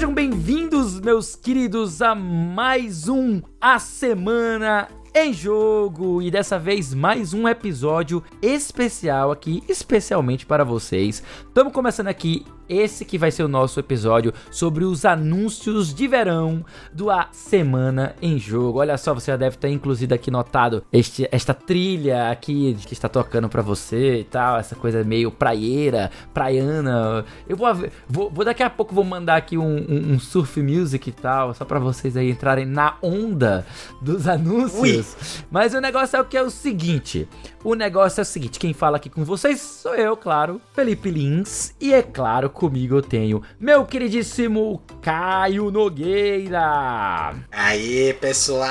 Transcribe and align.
Sejam 0.00 0.14
bem-vindos, 0.14 0.98
meus 0.98 1.36
queridos, 1.36 2.00
a 2.00 2.14
mais 2.14 3.06
um 3.06 3.42
A 3.60 3.78
Semana 3.78 4.88
em 5.14 5.30
jogo 5.30 6.22
e 6.22 6.30
dessa 6.30 6.58
vez 6.58 6.94
mais 6.94 7.34
um 7.34 7.46
episódio 7.46 8.24
especial 8.40 9.30
aqui, 9.30 9.62
especialmente 9.68 10.46
para 10.46 10.64
vocês. 10.64 11.22
Estamos 11.46 11.74
começando 11.74 12.06
aqui 12.06 12.46
esse 12.70 13.04
que 13.04 13.18
vai 13.18 13.30
ser 13.30 13.42
o 13.42 13.48
nosso 13.48 13.80
episódio 13.80 14.32
sobre 14.50 14.84
os 14.84 15.04
anúncios 15.04 15.92
de 15.92 16.06
verão 16.06 16.64
do 16.92 17.10
A 17.10 17.28
Semana 17.32 18.14
em 18.22 18.38
Jogo. 18.38 18.78
Olha 18.78 18.96
só, 18.96 19.12
você 19.12 19.32
já 19.32 19.36
deve 19.36 19.56
ter 19.56 19.68
inclusive 19.68 20.14
aqui 20.14 20.30
notado 20.30 20.84
este, 20.92 21.28
esta 21.32 21.52
trilha 21.52 22.30
aqui 22.30 22.76
que 22.86 22.92
está 22.92 23.08
tocando 23.08 23.48
para 23.48 23.62
você 23.62 24.20
e 24.20 24.24
tal, 24.24 24.58
essa 24.58 24.76
coisa 24.76 25.02
meio 25.02 25.30
praieira, 25.30 26.10
praiana. 26.32 27.24
Eu 27.48 27.56
vou, 27.56 27.68
vou, 28.08 28.30
vou 28.30 28.44
daqui 28.44 28.62
a 28.62 28.70
pouco 28.70 28.94
vou 28.94 29.04
mandar 29.04 29.36
aqui 29.36 29.58
um, 29.58 29.76
um, 29.88 30.12
um 30.12 30.18
surf 30.20 30.62
music 30.62 31.08
e 31.08 31.12
tal, 31.12 31.52
só 31.54 31.64
para 31.64 31.80
vocês 31.80 32.16
aí 32.16 32.30
entrarem 32.30 32.66
na 32.66 32.96
onda 33.02 33.66
dos 34.00 34.28
anúncios. 34.28 34.80
Ui. 34.80 35.44
Mas 35.50 35.74
o 35.74 35.80
negócio 35.80 36.16
é 36.16 36.20
o 36.20 36.24
que 36.24 36.36
é 36.36 36.42
o 36.42 36.50
seguinte, 36.50 37.28
o 37.64 37.74
negócio 37.74 38.20
é 38.20 38.22
o 38.22 38.26
seguinte, 38.26 38.58
quem 38.58 38.72
fala 38.72 38.96
aqui 38.96 39.10
com 39.10 39.24
vocês 39.24 39.60
sou 39.60 39.94
eu, 39.94 40.16
claro, 40.16 40.60
Felipe 40.72 41.10
Lins, 41.10 41.74
e 41.80 41.92
é 41.92 42.02
claro, 42.02 42.50
comigo 42.60 42.94
eu 42.96 43.00
tenho 43.00 43.42
meu 43.58 43.86
queridíssimo 43.86 44.82
Caio 45.00 45.70
Nogueira. 45.70 47.34
Aí, 47.50 48.12
pessoal! 48.20 48.68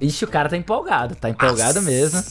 Ixi, 0.00 0.24
o 0.24 0.28
cara 0.28 0.48
tá 0.48 0.56
empolgado, 0.56 1.14
tá 1.14 1.28
empolgado 1.28 1.80
Nossa. 1.80 1.82
mesmo. 1.82 2.22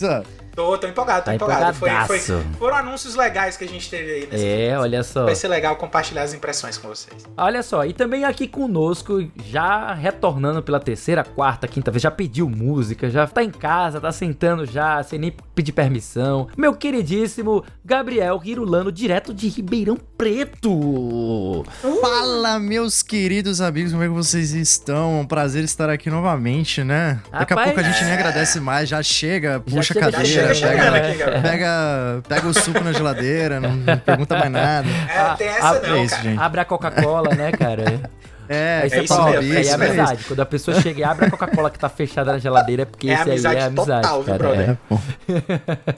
Tô, 0.55 0.77
tô 0.77 0.87
empolgado, 0.87 1.21
tô 1.21 1.25
tá 1.25 1.35
empolgado. 1.35 1.77
Foi, 1.77 1.89
foi, 2.19 2.19
foram 2.59 2.77
anúncios 2.77 3.15
legais 3.15 3.57
que 3.57 3.63
a 3.63 3.67
gente 3.67 3.89
teve 3.89 4.11
aí 4.11 4.27
nesse 4.31 4.45
É, 4.45 4.77
olha 4.77 5.03
só. 5.03 5.25
Vai 5.25 5.35
ser 5.35 5.47
legal 5.47 5.75
compartilhar 5.75 6.21
as 6.21 6.33
impressões 6.33 6.77
com 6.77 6.87
vocês. 6.87 7.23
Olha 7.35 7.63
só, 7.63 7.83
e 7.85 7.91
também 7.91 8.23
aqui 8.23 8.47
conosco, 8.47 9.27
já 9.45 9.93
retornando 9.93 10.61
pela 10.61 10.79
terceira, 10.79 11.23
quarta, 11.23 11.67
quinta 11.67 11.89
vez, 11.89 12.03
já 12.03 12.11
pediu 12.11 12.47
música, 12.47 13.09
já 13.09 13.25
tá 13.25 13.43
em 13.43 13.49
casa, 13.49 13.99
tá 13.99 14.11
sentando 14.11 14.63
já, 14.65 15.01
sem 15.01 15.17
nem 15.17 15.35
pedir 15.55 15.71
permissão. 15.71 16.47
Meu 16.55 16.75
queridíssimo 16.75 17.63
Gabriel 17.83 18.39
Hirulano, 18.43 18.91
direto 18.91 19.33
de 19.33 19.47
Ribeirão 19.47 19.97
Preto. 20.17 20.71
Uh! 20.71 21.65
Fala, 21.99 22.59
meus 22.59 23.01
queridos 23.01 23.59
amigos, 23.59 23.91
como 23.91 24.03
é 24.03 24.07
que 24.07 24.13
vocês 24.13 24.51
estão? 24.51 25.21
Um 25.21 25.25
prazer 25.25 25.63
estar 25.63 25.89
aqui 25.89 26.11
novamente, 26.11 26.83
né? 26.83 27.21
Daqui 27.31 27.53
Rapaz, 27.53 27.69
a 27.69 27.73
pouco 27.73 27.79
a 27.79 27.83
gente 27.83 28.03
nem 28.03 28.13
agradece 28.13 28.59
mais, 28.59 28.87
já 28.87 29.01
chega, 29.01 29.59
puxa 29.59 29.95
já 29.95 29.99
a 29.99 30.11
cadeira 30.11 30.42
pega, 30.47 31.41
pega, 31.41 32.21
pega 32.27 32.47
o 32.47 32.53
suco 32.53 32.83
na 32.83 32.91
geladeira, 32.91 33.59
não, 33.59 33.71
não 33.73 33.97
pergunta 33.97 34.37
mais 34.37 34.51
nada. 34.51 34.87
É, 34.89 35.35
tem 35.35 35.47
essa 35.47 35.79
não, 35.79 35.95
é 35.95 36.03
isso, 36.03 36.21
gente. 36.21 36.41
Abre 36.41 36.61
a 36.61 36.65
Coca-Cola, 36.65 37.35
né, 37.35 37.51
cara? 37.51 37.83
É, 38.53 38.81
aí 38.83 38.91
é 38.91 39.03
isso 39.03 39.23
mesmo, 39.23 39.53
aí 39.53 39.57
é, 39.57 39.65
é 39.65 39.73
amizade. 39.73 40.23
Quando 40.25 40.39
a 40.39 40.45
pessoa 40.45 40.79
chega 40.79 40.99
e 40.99 41.03
abre 41.03 41.25
a 41.25 41.31
Coca-Cola 41.31 41.69
que 41.69 41.79
tá 41.79 41.89
fechada 41.89 42.31
na 42.33 42.37
geladeira, 42.37 42.83
é 42.83 42.85
porque 42.85 43.09
é 43.09 43.13
esse 43.13 43.47
aí 43.47 43.55
é 43.57 43.63
amizade. 43.63 44.07
Total, 44.07 44.23
cara. 44.23 44.77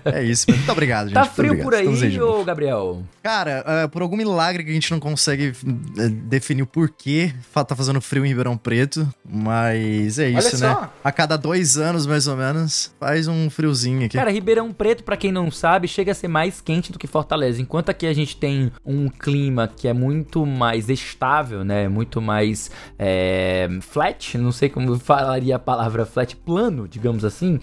É, 0.06 0.20
é, 0.20 0.24
isso, 0.26 0.46
muito 0.50 0.72
obrigado, 0.72 1.08
gente. 1.08 1.16
Tá 1.16 1.26
frio 1.26 1.52
obrigado. 1.52 1.84
por 1.84 2.04
aí, 2.04 2.22
ô 2.22 2.44
Gabriel? 2.44 3.04
Cara, 3.22 3.66
uh, 3.86 3.90
por 3.90 4.02
algum 4.02 4.16
milagre 4.16 4.64
que 4.64 4.70
a 4.70 4.74
gente 4.74 4.92
não 4.92 5.00
consegue 5.00 5.50
uh, 5.50 6.10
definir 6.26 6.64
o 6.64 6.68
porquê 6.68 7.34
tá 7.68 7.76
fazendo 7.76 8.00
frio 8.00 8.24
em 8.26 8.28
Ribeirão 8.28 8.58
Preto, 8.58 9.08
mas 9.28 10.20
é 10.20 10.30
isso, 10.30 10.60
né? 10.60 10.76
A 11.04 11.12
cada 11.12 11.38
dois 11.38 11.78
anos, 11.78 12.06
mais 12.06 12.28
ou 12.28 12.36
menos, 12.36 12.94
faz 13.00 13.28
um 13.28 13.50
friozinho 13.50 14.06
aqui. 14.06 14.18
Cara, 14.18 14.30
Ribeirão 14.30 14.72
Preto, 14.72 15.04
para 15.04 15.18
quem 15.18 15.32
não 15.32 15.50
sabe, 15.50 15.88
chega 15.88 16.12
a 16.12 16.16
ser 16.16 16.28
mais 16.28 16.62
quente 16.62 16.92
do 16.92 17.00
que 17.00 17.08
Fortaleza. 17.08 17.62
Enquanto 17.62 17.90
aqui 17.90 18.06
a 18.06 18.14
gente 18.14 18.38
tem 18.38 18.72
um 18.86 19.10
clima 19.10 19.68
que 19.68 19.88
é 19.88 19.94
muito 19.94 20.46
mais 20.46 20.90
estável, 20.90 21.64
né? 21.64 21.88
Muito 21.88 22.22
mais 22.22 22.45
mais 22.46 22.72
é, 22.98 23.68
flat, 23.82 24.38
não 24.38 24.52
sei 24.52 24.70
como 24.70 24.98
falaria 25.00 25.56
a 25.56 25.60
palavra 25.60 26.06
flat, 26.06 26.36
plano, 26.36 26.88
digamos 26.88 27.26
assim. 27.26 27.60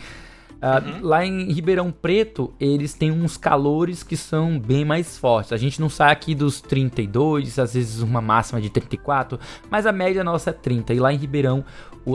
Uh, 0.62 1.00
uhum. 1.00 1.08
Lá 1.08 1.26
em 1.26 1.52
Ribeirão 1.52 1.90
Preto, 1.90 2.52
eles 2.60 2.94
têm 2.94 3.10
uns 3.10 3.36
calores 3.36 4.04
que 4.04 4.16
são 4.16 4.60
bem 4.60 4.84
mais 4.84 5.18
fortes. 5.18 5.52
A 5.52 5.56
gente 5.56 5.80
não 5.80 5.88
sai 5.88 6.12
aqui 6.12 6.36
dos 6.36 6.60
32, 6.60 7.58
às 7.58 7.74
vezes 7.74 8.00
uma 8.00 8.20
máxima 8.20 8.60
de 8.60 8.70
34, 8.70 9.40
mas 9.68 9.86
a 9.86 9.92
média 9.92 10.22
nossa 10.22 10.50
é 10.50 10.52
30. 10.52 10.94
E 10.94 11.00
lá 11.00 11.12
em 11.12 11.16
Ribeirão, 11.16 11.64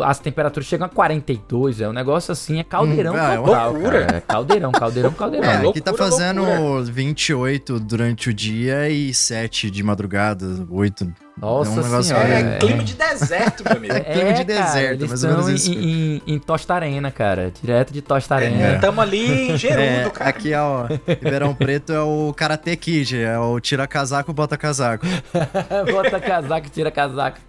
as 0.02 0.20
temperaturas 0.20 0.66
chegam 0.66 0.88
a 0.88 0.90
42. 0.90 1.82
É 1.82 1.90
um 1.90 1.92
negócio 1.92 2.32
assim, 2.32 2.58
é 2.58 2.64
caldeirão 2.64 3.16
hum, 3.16 3.18
é, 3.18 3.36
total. 3.36 3.74
Loucura. 3.74 4.08
É 4.16 4.22
caldeirão, 4.22 4.72
caldeirão, 4.72 5.12
caldeirão. 5.12 5.50
É, 5.50 5.68
aqui 5.68 5.82
tá 5.82 5.94
fazendo 5.94 6.42
loucura. 6.46 6.84
28 6.84 7.82
durante 7.82 8.30
o 8.30 8.34
dia 8.34 8.90
e 8.90 9.14
7 9.14 9.70
de 9.70 9.84
madrugada, 9.84 10.66
8 10.70 11.27
nossa 11.40 11.80
é 11.80 11.98
um 11.98 12.04
senhora. 12.04 12.28
É, 12.28 12.56
é, 12.56 12.58
clima 12.58 12.84
de 12.84 12.96
deserto, 12.96 13.64
meu 13.64 13.78
amigo. 13.78 13.94
É 13.98 14.14
clima 14.14 14.34
de 14.34 14.44
deserto, 14.44 15.04
eles 15.04 15.12
estão 15.12 15.50
em, 15.50 15.56
em, 15.56 16.22
em 16.28 16.40
Tostarena, 16.40 17.12
cara. 17.12 17.52
Direto 17.62 17.94
de 17.94 18.02
Tostarena. 18.02 18.68
É, 18.68 18.76
Estamos 18.76 19.00
ali 19.00 19.52
em 19.52 19.58
Gerudo, 19.58 19.82
é, 19.82 20.10
cara. 20.10 20.30
Aqui, 20.30 20.54
ó, 20.54 20.88
Ribeirão 21.08 21.54
Preto 21.54 21.94
é 21.94 22.02
o 22.02 22.34
Karate 22.36 22.76
Kid. 22.76 23.22
É 23.22 23.38
o 23.38 23.60
tira 23.60 23.88
casaco, 23.88 24.34
bota 24.34 24.58
casaco. 24.58 25.06
bota 25.92 26.20
casaco, 26.20 26.70
tira 26.70 26.92
casaco. 26.92 27.40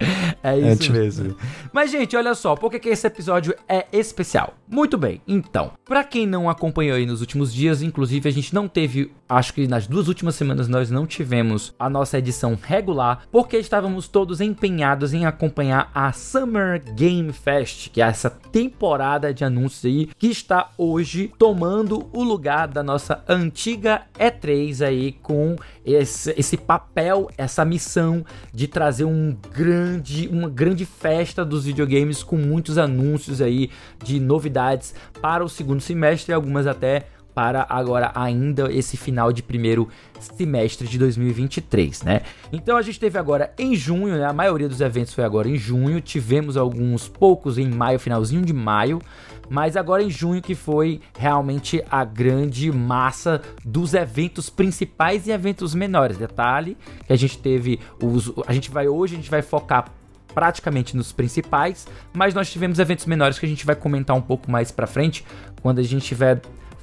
É 0.43 0.57
isso 0.57 0.91
mesmo. 0.91 1.35
Mas, 1.71 1.91
gente, 1.91 2.15
olha 2.15 2.33
só. 2.35 2.55
Por 2.55 2.71
que, 2.71 2.79
que 2.79 2.89
esse 2.89 3.05
episódio 3.05 3.55
é 3.67 3.85
especial? 3.91 4.53
Muito 4.67 4.97
bem. 4.97 5.21
Então, 5.27 5.71
pra 5.85 6.03
quem 6.03 6.25
não 6.25 6.49
acompanhou 6.49 6.95
aí 6.95 7.05
nos 7.05 7.21
últimos 7.21 7.53
dias, 7.53 7.81
inclusive, 7.81 8.29
a 8.29 8.31
gente 8.31 8.53
não 8.53 8.67
teve... 8.67 9.11
Acho 9.27 9.53
que 9.53 9.67
nas 9.67 9.87
duas 9.87 10.07
últimas 10.07 10.35
semanas 10.35 10.67
nós 10.67 10.89
não 10.89 11.05
tivemos 11.05 11.73
a 11.77 11.89
nossa 11.89 12.17
edição 12.17 12.57
regular, 12.61 13.23
porque 13.31 13.57
está 13.57 13.78
estávamos 13.79 14.09
todos 14.09 14.41
empenhados 14.41 15.13
em 15.13 15.25
acompanhar 15.25 15.89
a 15.95 16.11
Summer 16.11 16.83
Game 16.95 17.31
Fest, 17.31 17.89
que 17.89 18.01
é 18.01 18.05
essa 18.05 18.29
temporada 18.29 19.33
de 19.33 19.45
anúncios 19.45 19.85
aí 19.85 20.09
que 20.17 20.27
está 20.27 20.71
hoje 20.77 21.31
tomando 21.39 22.09
o 22.11 22.21
lugar 22.21 22.67
da 22.67 22.83
nossa 22.83 23.23
antiga 23.25 24.01
E3 24.19 24.85
aí 24.85 25.13
com 25.13 25.55
esse, 25.85 26.33
esse 26.37 26.57
papel, 26.57 27.29
essa 27.37 27.63
missão 27.63 28.25
de 28.53 28.67
trazer 28.67 29.05
um 29.05 29.33
grande, 29.49 30.27
uma 30.27 30.49
grande 30.49 30.85
festa 30.85 31.45
dos 31.45 31.63
videogames 31.63 32.21
com 32.21 32.35
muitos 32.35 32.77
anúncios 32.77 33.41
aí 33.41 33.69
de 34.03 34.19
novidades 34.19 34.93
para 35.21 35.41
o 35.41 35.47
segundo 35.47 35.79
semestre 35.79 36.33
e 36.33 36.35
algumas 36.35 36.67
até 36.67 37.05
para 37.39 37.65
agora 37.69 38.11
ainda 38.15 38.69
esse 38.69 38.97
final 38.97 39.31
de 39.31 39.41
primeiro 39.41 39.87
semestre 40.19 40.85
de 40.85 40.99
2023, 40.99 42.03
né? 42.03 42.21
Então 42.51 42.75
a 42.75 42.81
gente 42.81 42.99
teve 42.99 43.17
agora 43.17 43.53
em 43.57 43.73
junho, 43.77 44.17
né? 44.17 44.25
A 44.25 44.33
maioria 44.33 44.67
dos 44.67 44.81
eventos 44.81 45.13
foi 45.13 45.23
agora 45.23 45.47
em 45.47 45.55
junho, 45.55 46.01
tivemos 46.01 46.57
alguns 46.57 47.07
poucos 47.07 47.57
em 47.57 47.69
maio, 47.69 47.97
finalzinho 47.97 48.43
de 48.43 48.51
maio, 48.51 49.01
mas 49.49 49.77
agora 49.77 50.03
em 50.03 50.09
junho 50.09 50.41
que 50.41 50.53
foi 50.53 50.99
realmente 51.17 51.81
a 51.89 52.03
grande 52.03 52.69
massa 52.73 53.41
dos 53.63 53.93
eventos 53.93 54.49
principais 54.49 55.25
e 55.25 55.31
eventos 55.31 55.73
menores. 55.73 56.17
Detalhe 56.17 56.75
que 57.07 57.13
a 57.13 57.15
gente 57.15 57.37
teve 57.37 57.79
os 58.03 58.33
a 58.47 58.51
gente 58.51 58.69
vai 58.69 58.89
hoje 58.89 59.13
a 59.13 59.17
gente 59.17 59.31
vai 59.31 59.41
focar 59.41 59.85
praticamente 60.33 60.95
nos 60.95 61.13
principais, 61.13 61.87
mas 62.13 62.33
nós 62.33 62.51
tivemos 62.51 62.79
eventos 62.79 63.05
menores 63.05 63.39
que 63.39 63.45
a 63.45 63.49
gente 63.49 63.65
vai 63.65 63.77
comentar 63.77 64.13
um 64.13 64.21
pouco 64.21 64.51
mais 64.51 64.71
para 64.71 64.85
frente 64.85 65.23
quando 65.61 65.79
a 65.79 65.83
gente 65.83 66.05
tiver 66.05 66.41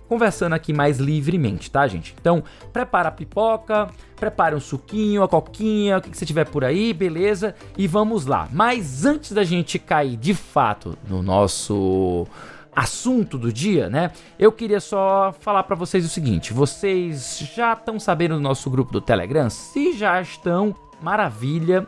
conversando 0.09 0.55
aqui 0.55 0.73
mais 0.73 0.99
livremente, 0.99 1.71
tá, 1.71 1.87
gente? 1.87 2.15
Então, 2.21 2.43
prepara 2.73 3.09
a 3.09 3.13
pipoca, 3.13 3.89
prepare 4.17 4.55
um 4.55 4.61
suquinho, 4.61 5.23
a 5.23 5.29
coquinha, 5.29 5.99
o 5.99 6.01
que, 6.01 6.11
que 6.11 6.17
você 6.17 6.27
tiver 6.27 6.47
por 6.47 6.65
aí, 6.65 6.93
beleza? 6.93 7.55
E 7.77 7.87
vamos 7.87 8.27
lá. 8.27 8.49
Mas 8.53 9.05
antes 9.05 9.33
da 9.33 9.45
gente 9.45 9.79
cair 9.79 10.17
de 10.17 10.35
fato 10.35 10.97
no 11.09 11.23
nosso 11.23 12.27
assunto 12.75 13.39
do 13.39 13.51
dia, 13.53 13.89
né? 13.89 14.11
Eu 14.39 14.53
queria 14.53 14.81
só 14.81 15.35
falar 15.41 15.63
para 15.63 15.75
vocês 15.75 16.05
o 16.05 16.09
seguinte: 16.09 16.53
vocês 16.53 17.51
já 17.55 17.73
estão 17.73 17.99
sabendo 17.99 18.35
do 18.35 18.41
nosso 18.41 18.69
grupo 18.71 18.93
do 18.93 19.01
Telegram? 19.01 19.49
Se 19.49 19.93
já 19.93 20.21
estão, 20.21 20.75
maravilha 21.01 21.87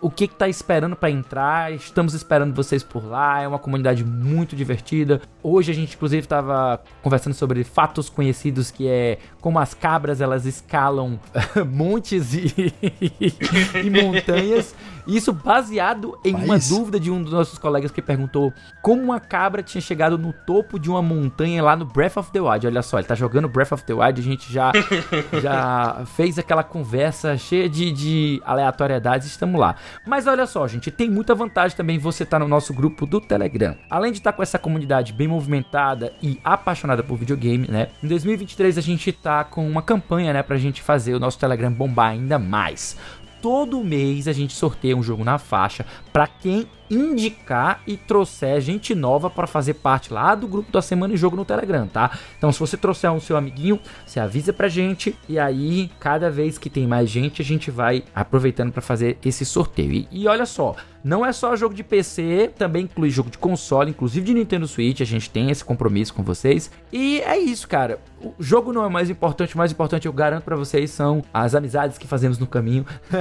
o 0.00 0.10
que 0.10 0.24
está 0.24 0.48
esperando 0.48 0.96
para 0.96 1.10
entrar. 1.10 1.72
Estamos 1.72 2.14
esperando 2.14 2.54
vocês 2.54 2.82
por 2.82 3.04
lá. 3.04 3.42
É 3.42 3.48
uma 3.48 3.58
comunidade 3.58 4.04
muito 4.04 4.56
divertida. 4.56 5.20
Hoje 5.42 5.72
a 5.72 5.74
gente 5.74 5.94
inclusive 5.96 6.22
estava 6.22 6.82
conversando 7.02 7.34
sobre 7.34 7.64
fatos 7.64 8.08
conhecidos 8.08 8.70
que 8.70 8.86
é 8.88 9.18
como 9.40 9.58
as 9.58 9.72
cabras 9.72 10.20
elas 10.20 10.44
escalam 10.44 11.18
montes 11.66 12.34
e, 12.34 12.72
e 13.82 13.90
montanhas. 13.90 14.74
Isso 15.06 15.32
baseado 15.32 16.18
em 16.24 16.32
Mas... 16.32 16.44
uma 16.44 16.58
dúvida 16.58 17.00
de 17.00 17.10
um 17.10 17.22
dos 17.22 17.32
nossos 17.32 17.58
colegas 17.58 17.90
que 17.90 18.02
perguntou 18.02 18.52
como 18.82 19.02
uma 19.02 19.18
cabra 19.18 19.62
tinha 19.62 19.80
chegado 19.80 20.18
no 20.18 20.32
topo 20.32 20.78
de 20.78 20.90
uma 20.90 21.02
montanha 21.02 21.62
lá 21.62 21.74
no 21.74 21.84
Breath 21.84 22.16
of 22.18 22.30
the 22.30 22.40
Wild. 22.40 22.66
Olha 22.66 22.82
só, 22.82 22.98
ele 22.98 23.08
tá 23.08 23.14
jogando 23.14 23.48
Breath 23.48 23.72
of 23.72 23.84
the 23.84 23.94
Wild, 23.94 24.20
a 24.20 24.24
gente 24.24 24.52
já, 24.52 24.72
já 25.42 26.04
fez 26.14 26.38
aquela 26.38 26.62
conversa 26.62 27.36
cheia 27.36 27.68
de, 27.68 27.90
de 27.92 28.42
aleatoriedades, 28.44 29.26
estamos 29.26 29.58
lá. 29.58 29.74
Mas 30.06 30.26
olha 30.26 30.46
só, 30.46 30.66
gente, 30.68 30.90
tem 30.90 31.10
muita 31.10 31.34
vantagem 31.34 31.76
também 31.76 31.98
você 31.98 32.22
estar 32.22 32.38
tá 32.38 32.44
no 32.44 32.48
nosso 32.48 32.72
grupo 32.72 33.06
do 33.06 33.20
Telegram. 33.20 33.76
Além 33.88 34.12
de 34.12 34.18
estar 34.18 34.32
tá 34.32 34.36
com 34.36 34.42
essa 34.42 34.58
comunidade 34.58 35.12
bem 35.12 35.29
movimentada 35.30 36.12
e 36.22 36.38
apaixonada 36.44 37.02
por 37.02 37.16
videogame, 37.16 37.66
né? 37.68 37.88
Em 38.02 38.08
2023 38.08 38.76
a 38.76 38.80
gente 38.80 39.12
tá 39.12 39.44
com 39.44 39.66
uma 39.68 39.80
campanha, 39.80 40.32
né, 40.32 40.42
pra 40.42 40.58
gente 40.58 40.82
fazer 40.82 41.14
o 41.14 41.20
nosso 41.20 41.38
Telegram 41.38 41.72
bombar 41.72 42.10
ainda 42.10 42.38
mais 42.38 42.96
todo 43.40 43.82
mês 43.82 44.28
a 44.28 44.32
gente 44.32 44.52
sorteia 44.52 44.96
um 44.96 45.02
jogo 45.02 45.24
na 45.24 45.38
faixa 45.38 45.86
para 46.12 46.26
quem 46.26 46.66
indicar 46.90 47.82
e 47.86 47.96
trouxer 47.96 48.60
gente 48.60 48.94
nova 48.94 49.30
para 49.30 49.46
fazer 49.46 49.74
parte 49.74 50.12
lá 50.12 50.34
do 50.34 50.48
grupo 50.48 50.72
da 50.72 50.82
Semana 50.82 51.14
em 51.14 51.16
Jogo 51.16 51.36
no 51.36 51.44
Telegram, 51.44 51.86
tá? 51.86 52.18
Então, 52.36 52.50
se 52.52 52.58
você 52.58 52.76
trouxer 52.76 53.10
um 53.12 53.20
seu 53.20 53.36
amiguinho, 53.36 53.78
você 54.04 54.18
avisa 54.18 54.52
pra 54.52 54.68
gente 54.68 55.16
e 55.28 55.38
aí, 55.38 55.90
cada 56.00 56.30
vez 56.30 56.58
que 56.58 56.68
tem 56.68 56.86
mais 56.86 57.08
gente, 57.08 57.40
a 57.40 57.44
gente 57.44 57.70
vai 57.70 58.02
aproveitando 58.14 58.72
para 58.72 58.82
fazer 58.82 59.18
esse 59.24 59.44
sorteio. 59.44 59.92
E, 59.92 60.08
e 60.10 60.26
olha 60.26 60.46
só, 60.46 60.74
não 61.02 61.24
é 61.24 61.32
só 61.32 61.56
jogo 61.56 61.74
de 61.74 61.82
PC, 61.82 62.50
também 62.58 62.84
inclui 62.84 63.08
jogo 63.10 63.30
de 63.30 63.38
console, 63.38 63.90
inclusive 63.90 64.26
de 64.26 64.34
Nintendo 64.34 64.68
Switch. 64.68 65.00
A 65.00 65.04
gente 65.04 65.30
tem 65.30 65.50
esse 65.50 65.64
compromisso 65.64 66.12
com 66.12 66.22
vocês. 66.22 66.70
E 66.92 67.20
é 67.20 67.38
isso, 67.38 67.66
cara. 67.66 67.98
O 68.22 68.34
jogo 68.38 68.70
não 68.72 68.84
é 68.84 68.88
mais 68.88 69.08
importante, 69.08 69.54
o 69.54 69.58
mais 69.58 69.72
importante 69.72 70.06
eu 70.06 70.12
garanto 70.12 70.44
para 70.44 70.56
vocês 70.56 70.90
são 70.90 71.22
as 71.32 71.54
amizades 71.54 71.96
que 71.96 72.06
fazemos 72.06 72.38
no 72.38 72.46
caminho. 72.46 72.84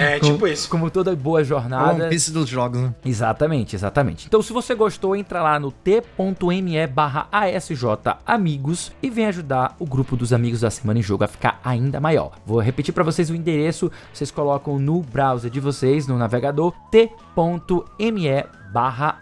É, 0.00 0.18
como, 0.18 0.32
tipo 0.32 0.46
isso. 0.46 0.68
Como 0.68 0.90
toda 0.90 1.14
boa 1.14 1.44
jornada. 1.44 2.04
One 2.04 2.16
dos 2.30 2.48
jogos, 2.60 2.80
né? 2.80 2.94
Exatamente, 3.04 3.74
exatamente. 3.74 4.26
Então, 4.26 4.42
se 4.42 4.52
você 4.52 4.74
gostou, 4.74 5.16
entra 5.16 5.42
lá 5.42 5.58
no 5.58 5.72
t.me 5.72 6.86
barra 6.86 7.26
ASJ 7.32 7.84
Amigos 8.26 8.92
e 9.02 9.08
vem 9.08 9.26
ajudar 9.26 9.74
o 9.78 9.86
grupo 9.86 10.16
dos 10.16 10.32
amigos 10.32 10.60
da 10.60 10.70
Semana 10.70 10.98
em 10.98 11.02
Jogo 11.02 11.24
a 11.24 11.28
ficar 11.28 11.58
ainda 11.64 12.00
maior. 12.00 12.32
Vou 12.44 12.60
repetir 12.60 12.92
para 12.92 13.04
vocês 13.04 13.30
o 13.30 13.34
endereço, 13.34 13.90
vocês 14.12 14.30
colocam 14.30 14.78
no 14.78 15.00
browser 15.00 15.50
de 15.50 15.60
vocês, 15.60 16.06
no 16.06 16.18
navegador, 16.18 16.74
t.me 16.90 18.44
barra 18.72 19.18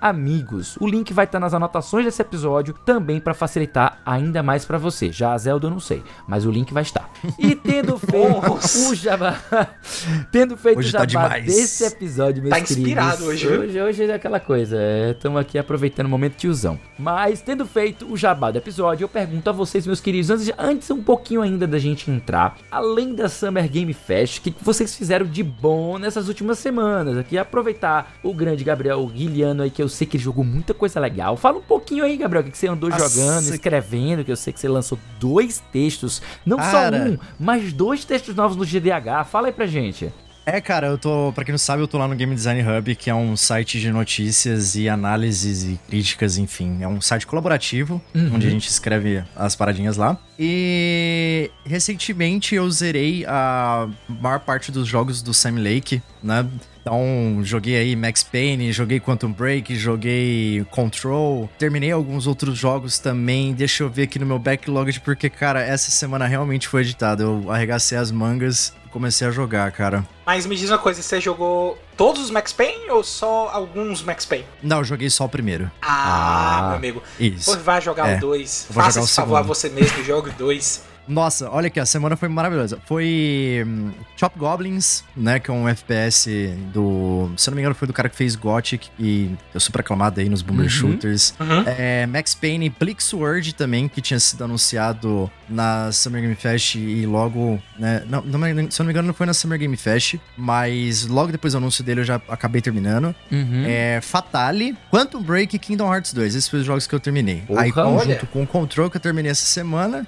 Amigos. 0.00 0.76
O 0.80 0.86
link 0.86 1.12
vai 1.12 1.24
estar 1.24 1.40
nas 1.40 1.54
anotações 1.54 2.04
desse 2.04 2.20
episódio 2.22 2.74
também 2.84 3.20
para 3.20 3.34
facilitar 3.34 4.00
ainda 4.04 4.42
mais 4.42 4.64
para 4.64 4.78
você. 4.78 5.10
Já 5.10 5.32
a 5.32 5.38
Zelda 5.38 5.66
eu 5.66 5.70
não 5.70 5.80
sei, 5.80 6.02
mas 6.26 6.44
o 6.46 6.50
link 6.50 6.72
vai 6.72 6.82
estar. 6.82 7.10
E 7.38 7.54
tendo 7.54 7.98
feito 7.98 8.88
o 8.88 8.94
jabá, 8.94 9.38
tendo 10.30 10.56
feito 10.56 10.78
hoje 10.78 10.90
o 10.90 10.92
tá 10.92 11.06
jabá 11.08 11.28
tá 11.30 11.38
desse 11.38 11.84
episódio, 11.84 12.42
meus 12.42 12.54
tá 12.54 12.60
inspirado 12.60 13.24
queridos, 13.24 13.44
hoje, 13.44 13.48
hoje, 13.48 13.80
hoje 13.80 14.04
é 14.04 14.14
aquela 14.14 14.38
coisa, 14.40 14.76
estamos 15.10 15.38
é, 15.38 15.40
aqui 15.40 15.58
aproveitando 15.58 16.06
o 16.06 16.10
momento 16.10 16.36
tiozão. 16.36 16.78
Mas 16.98 17.40
tendo 17.40 17.66
feito 17.66 18.10
o 18.12 18.16
jabá 18.16 18.50
do 18.50 18.58
episódio, 18.58 19.04
eu 19.04 19.08
pergunto 19.08 19.48
a 19.48 19.52
vocês, 19.52 19.86
meus 19.86 20.00
queridos, 20.00 20.30
antes, 20.30 20.52
antes 20.58 20.90
um 20.90 21.02
pouquinho 21.02 21.42
ainda 21.42 21.66
da 21.66 21.78
gente 21.78 22.10
entrar, 22.10 22.56
além 22.70 23.14
da 23.14 23.28
Summer 23.28 23.68
Game 23.68 23.92
Fest, 23.92 24.38
o 24.38 24.42
que 24.42 24.54
vocês 24.62 24.94
fizeram 24.94 25.26
de 25.26 25.42
bom 25.42 25.98
nessas 25.98 26.28
últimas 26.28 26.58
semanas? 26.58 27.18
Aqui 27.18 27.38
aproveitar 27.38 28.14
o 28.22 28.32
grande 28.32 28.64
Gabriel 28.64 29.04
Guilhano 29.06 29.62
aí, 29.62 29.70
que 29.70 29.82
eu 29.82 29.85
sei 29.88 30.06
que 30.06 30.16
ele 30.16 30.24
jogou 30.24 30.44
muita 30.44 30.74
coisa 30.74 31.00
legal. 31.00 31.36
Fala 31.36 31.58
um 31.58 31.62
pouquinho 31.62 32.04
aí, 32.04 32.16
Gabriel, 32.16 32.44
o 32.44 32.50
que 32.50 32.56
você 32.56 32.68
andou 32.68 32.90
Nossa. 32.90 33.08
jogando, 33.08 33.54
escrevendo, 33.54 34.24
que 34.24 34.32
eu 34.32 34.36
sei 34.36 34.52
que 34.52 34.60
você 34.60 34.68
lançou 34.68 34.98
dois 35.18 35.62
textos, 35.72 36.22
não 36.44 36.56
Cara. 36.56 36.98
só 36.98 37.10
um, 37.10 37.18
mas 37.38 37.72
dois 37.72 38.04
textos 38.04 38.34
novos 38.34 38.56
no 38.56 38.64
GDH. 38.64 39.26
Fala 39.28 39.48
aí 39.48 39.52
pra 39.52 39.66
gente. 39.66 40.12
É, 40.48 40.60
cara, 40.60 40.86
eu 40.86 40.96
tô, 40.96 41.32
pra 41.34 41.44
quem 41.44 41.52
não 41.52 41.58
sabe, 41.58 41.82
eu 41.82 41.88
tô 41.88 41.98
lá 41.98 42.06
no 42.06 42.14
Game 42.14 42.32
Design 42.32 42.62
Hub, 42.62 42.94
que 42.94 43.10
é 43.10 43.14
um 43.14 43.36
site 43.36 43.80
de 43.80 43.90
notícias 43.90 44.76
e 44.76 44.88
análises 44.88 45.64
e 45.64 45.80
críticas, 45.88 46.38
enfim. 46.38 46.78
É 46.82 46.86
um 46.86 47.00
site 47.00 47.26
colaborativo, 47.26 48.00
uhum. 48.14 48.30
onde 48.32 48.46
a 48.46 48.50
gente 48.50 48.68
escreve 48.68 49.24
as 49.34 49.56
paradinhas 49.56 49.96
lá. 49.96 50.16
E 50.38 51.50
recentemente 51.64 52.54
eu 52.54 52.70
zerei 52.70 53.24
a 53.26 53.88
maior 54.08 54.38
parte 54.38 54.70
dos 54.70 54.86
jogos 54.86 55.20
do 55.20 55.34
Sam 55.34 55.58
Lake, 55.58 56.00
né? 56.22 56.46
Então, 56.86 57.40
joguei 57.42 57.76
aí 57.76 57.96
Max 57.96 58.22
Payne, 58.22 58.70
joguei 58.70 59.00
Quantum 59.00 59.32
Break, 59.32 59.74
joguei 59.74 60.64
Control, 60.70 61.50
terminei 61.58 61.90
alguns 61.90 62.28
outros 62.28 62.56
jogos 62.56 63.00
também. 63.00 63.52
Deixa 63.52 63.82
eu 63.82 63.90
ver 63.90 64.04
aqui 64.04 64.20
no 64.20 64.24
meu 64.24 64.38
backlog, 64.38 65.00
porque, 65.00 65.28
cara, 65.28 65.60
essa 65.60 65.90
semana 65.90 66.28
realmente 66.28 66.68
foi 66.68 66.82
editada. 66.82 67.24
Eu 67.24 67.50
arregacei 67.50 67.98
as 67.98 68.12
mangas 68.12 68.72
e 68.86 68.88
comecei 68.88 69.26
a 69.26 69.32
jogar, 69.32 69.68
cara. 69.72 70.06
Mas 70.24 70.46
me 70.46 70.54
diz 70.54 70.70
uma 70.70 70.78
coisa, 70.78 71.02
você 71.02 71.20
jogou 71.20 71.76
todos 71.96 72.22
os 72.22 72.30
Max 72.30 72.52
Payne 72.52 72.88
ou 72.88 73.02
só 73.02 73.50
alguns 73.52 74.04
Max 74.04 74.24
Payne? 74.24 74.46
Não, 74.62 74.78
eu 74.78 74.84
joguei 74.84 75.10
só 75.10 75.24
o 75.24 75.28
primeiro. 75.28 75.68
Ah, 75.82 76.58
ah 76.58 76.66
meu 76.68 76.76
amigo. 76.76 77.02
Isso. 77.18 77.50
Pô, 77.50 77.56
vai 77.64 77.80
jogar 77.80 78.10
é, 78.10 78.16
o 78.16 78.20
2. 78.20 78.68
Faça 78.70 79.00
esse 79.00 79.12
favor 79.12 79.38
a 79.38 79.42
você 79.42 79.68
mesmo, 79.68 80.04
jogue 80.04 80.30
o 80.30 80.34
2. 80.34 80.84
Nossa, 81.08 81.50
olha 81.50 81.68
aqui, 81.68 81.78
a 81.78 81.86
semana 81.86 82.16
foi 82.16 82.28
maravilhosa. 82.28 82.78
Foi 82.84 83.64
um, 83.66 83.92
Chop 84.16 84.38
Goblins, 84.38 85.04
né? 85.16 85.38
Que 85.38 85.50
é 85.50 85.54
um 85.54 85.68
FPS 85.68 86.28
do. 86.72 87.30
Se 87.36 87.48
eu 87.48 87.52
não 87.52 87.56
me 87.56 87.62
engano, 87.62 87.74
foi 87.74 87.86
do 87.86 87.94
cara 87.94 88.08
que 88.08 88.16
fez 88.16 88.34
Gothic 88.34 88.88
e 88.98 89.30
é 89.54 89.58
super 89.58 89.80
aclamado 89.80 90.20
aí 90.20 90.28
nos 90.28 90.42
Boomer 90.42 90.64
uhum. 90.64 90.70
Shooters. 90.70 91.34
Uhum. 91.38 91.64
É, 91.66 92.06
Max 92.06 92.34
Payne 92.34 92.70
Plix 92.70 93.12
World 93.12 93.54
também, 93.54 93.88
que 93.88 94.00
tinha 94.00 94.18
sido 94.18 94.44
anunciado 94.44 95.30
na 95.48 95.90
Summer 95.92 96.22
Game 96.22 96.34
Fest 96.34 96.74
e 96.74 97.06
logo. 97.06 97.60
Né, 97.78 98.02
não, 98.08 98.22
não, 98.22 98.40
se 98.70 98.80
eu 98.80 98.84
não 98.84 98.86
me 98.86 98.92
engano, 98.92 99.06
não 99.06 99.14
foi 99.14 99.26
na 99.26 99.34
Summer 99.34 99.58
Game 99.58 99.76
Fest, 99.76 100.16
mas 100.36 101.06
logo 101.06 101.30
depois 101.30 101.52
do 101.52 101.58
anúncio 101.58 101.84
dele 101.84 102.00
eu 102.00 102.04
já 102.04 102.20
acabei 102.28 102.60
terminando. 102.60 103.14
Uhum. 103.30 103.64
É, 103.66 104.00
Fatale, 104.02 104.76
Quantum 104.90 105.22
Break 105.22 105.54
e 105.54 105.58
Kingdom 105.58 105.92
Hearts 105.92 106.12
2. 106.12 106.34
Esses 106.34 106.48
foram 106.48 106.60
os 106.60 106.66
jogos 106.66 106.86
que 106.86 106.94
eu 106.94 107.00
terminei. 107.00 107.42
Porra, 107.46 107.62
aí, 107.62 107.72
conjunto 107.72 108.26
com 108.26 108.42
o 108.42 108.46
Control 108.46 108.90
que 108.90 108.96
eu 108.96 109.00
terminei 109.00 109.30
essa 109.30 109.46
semana. 109.46 110.06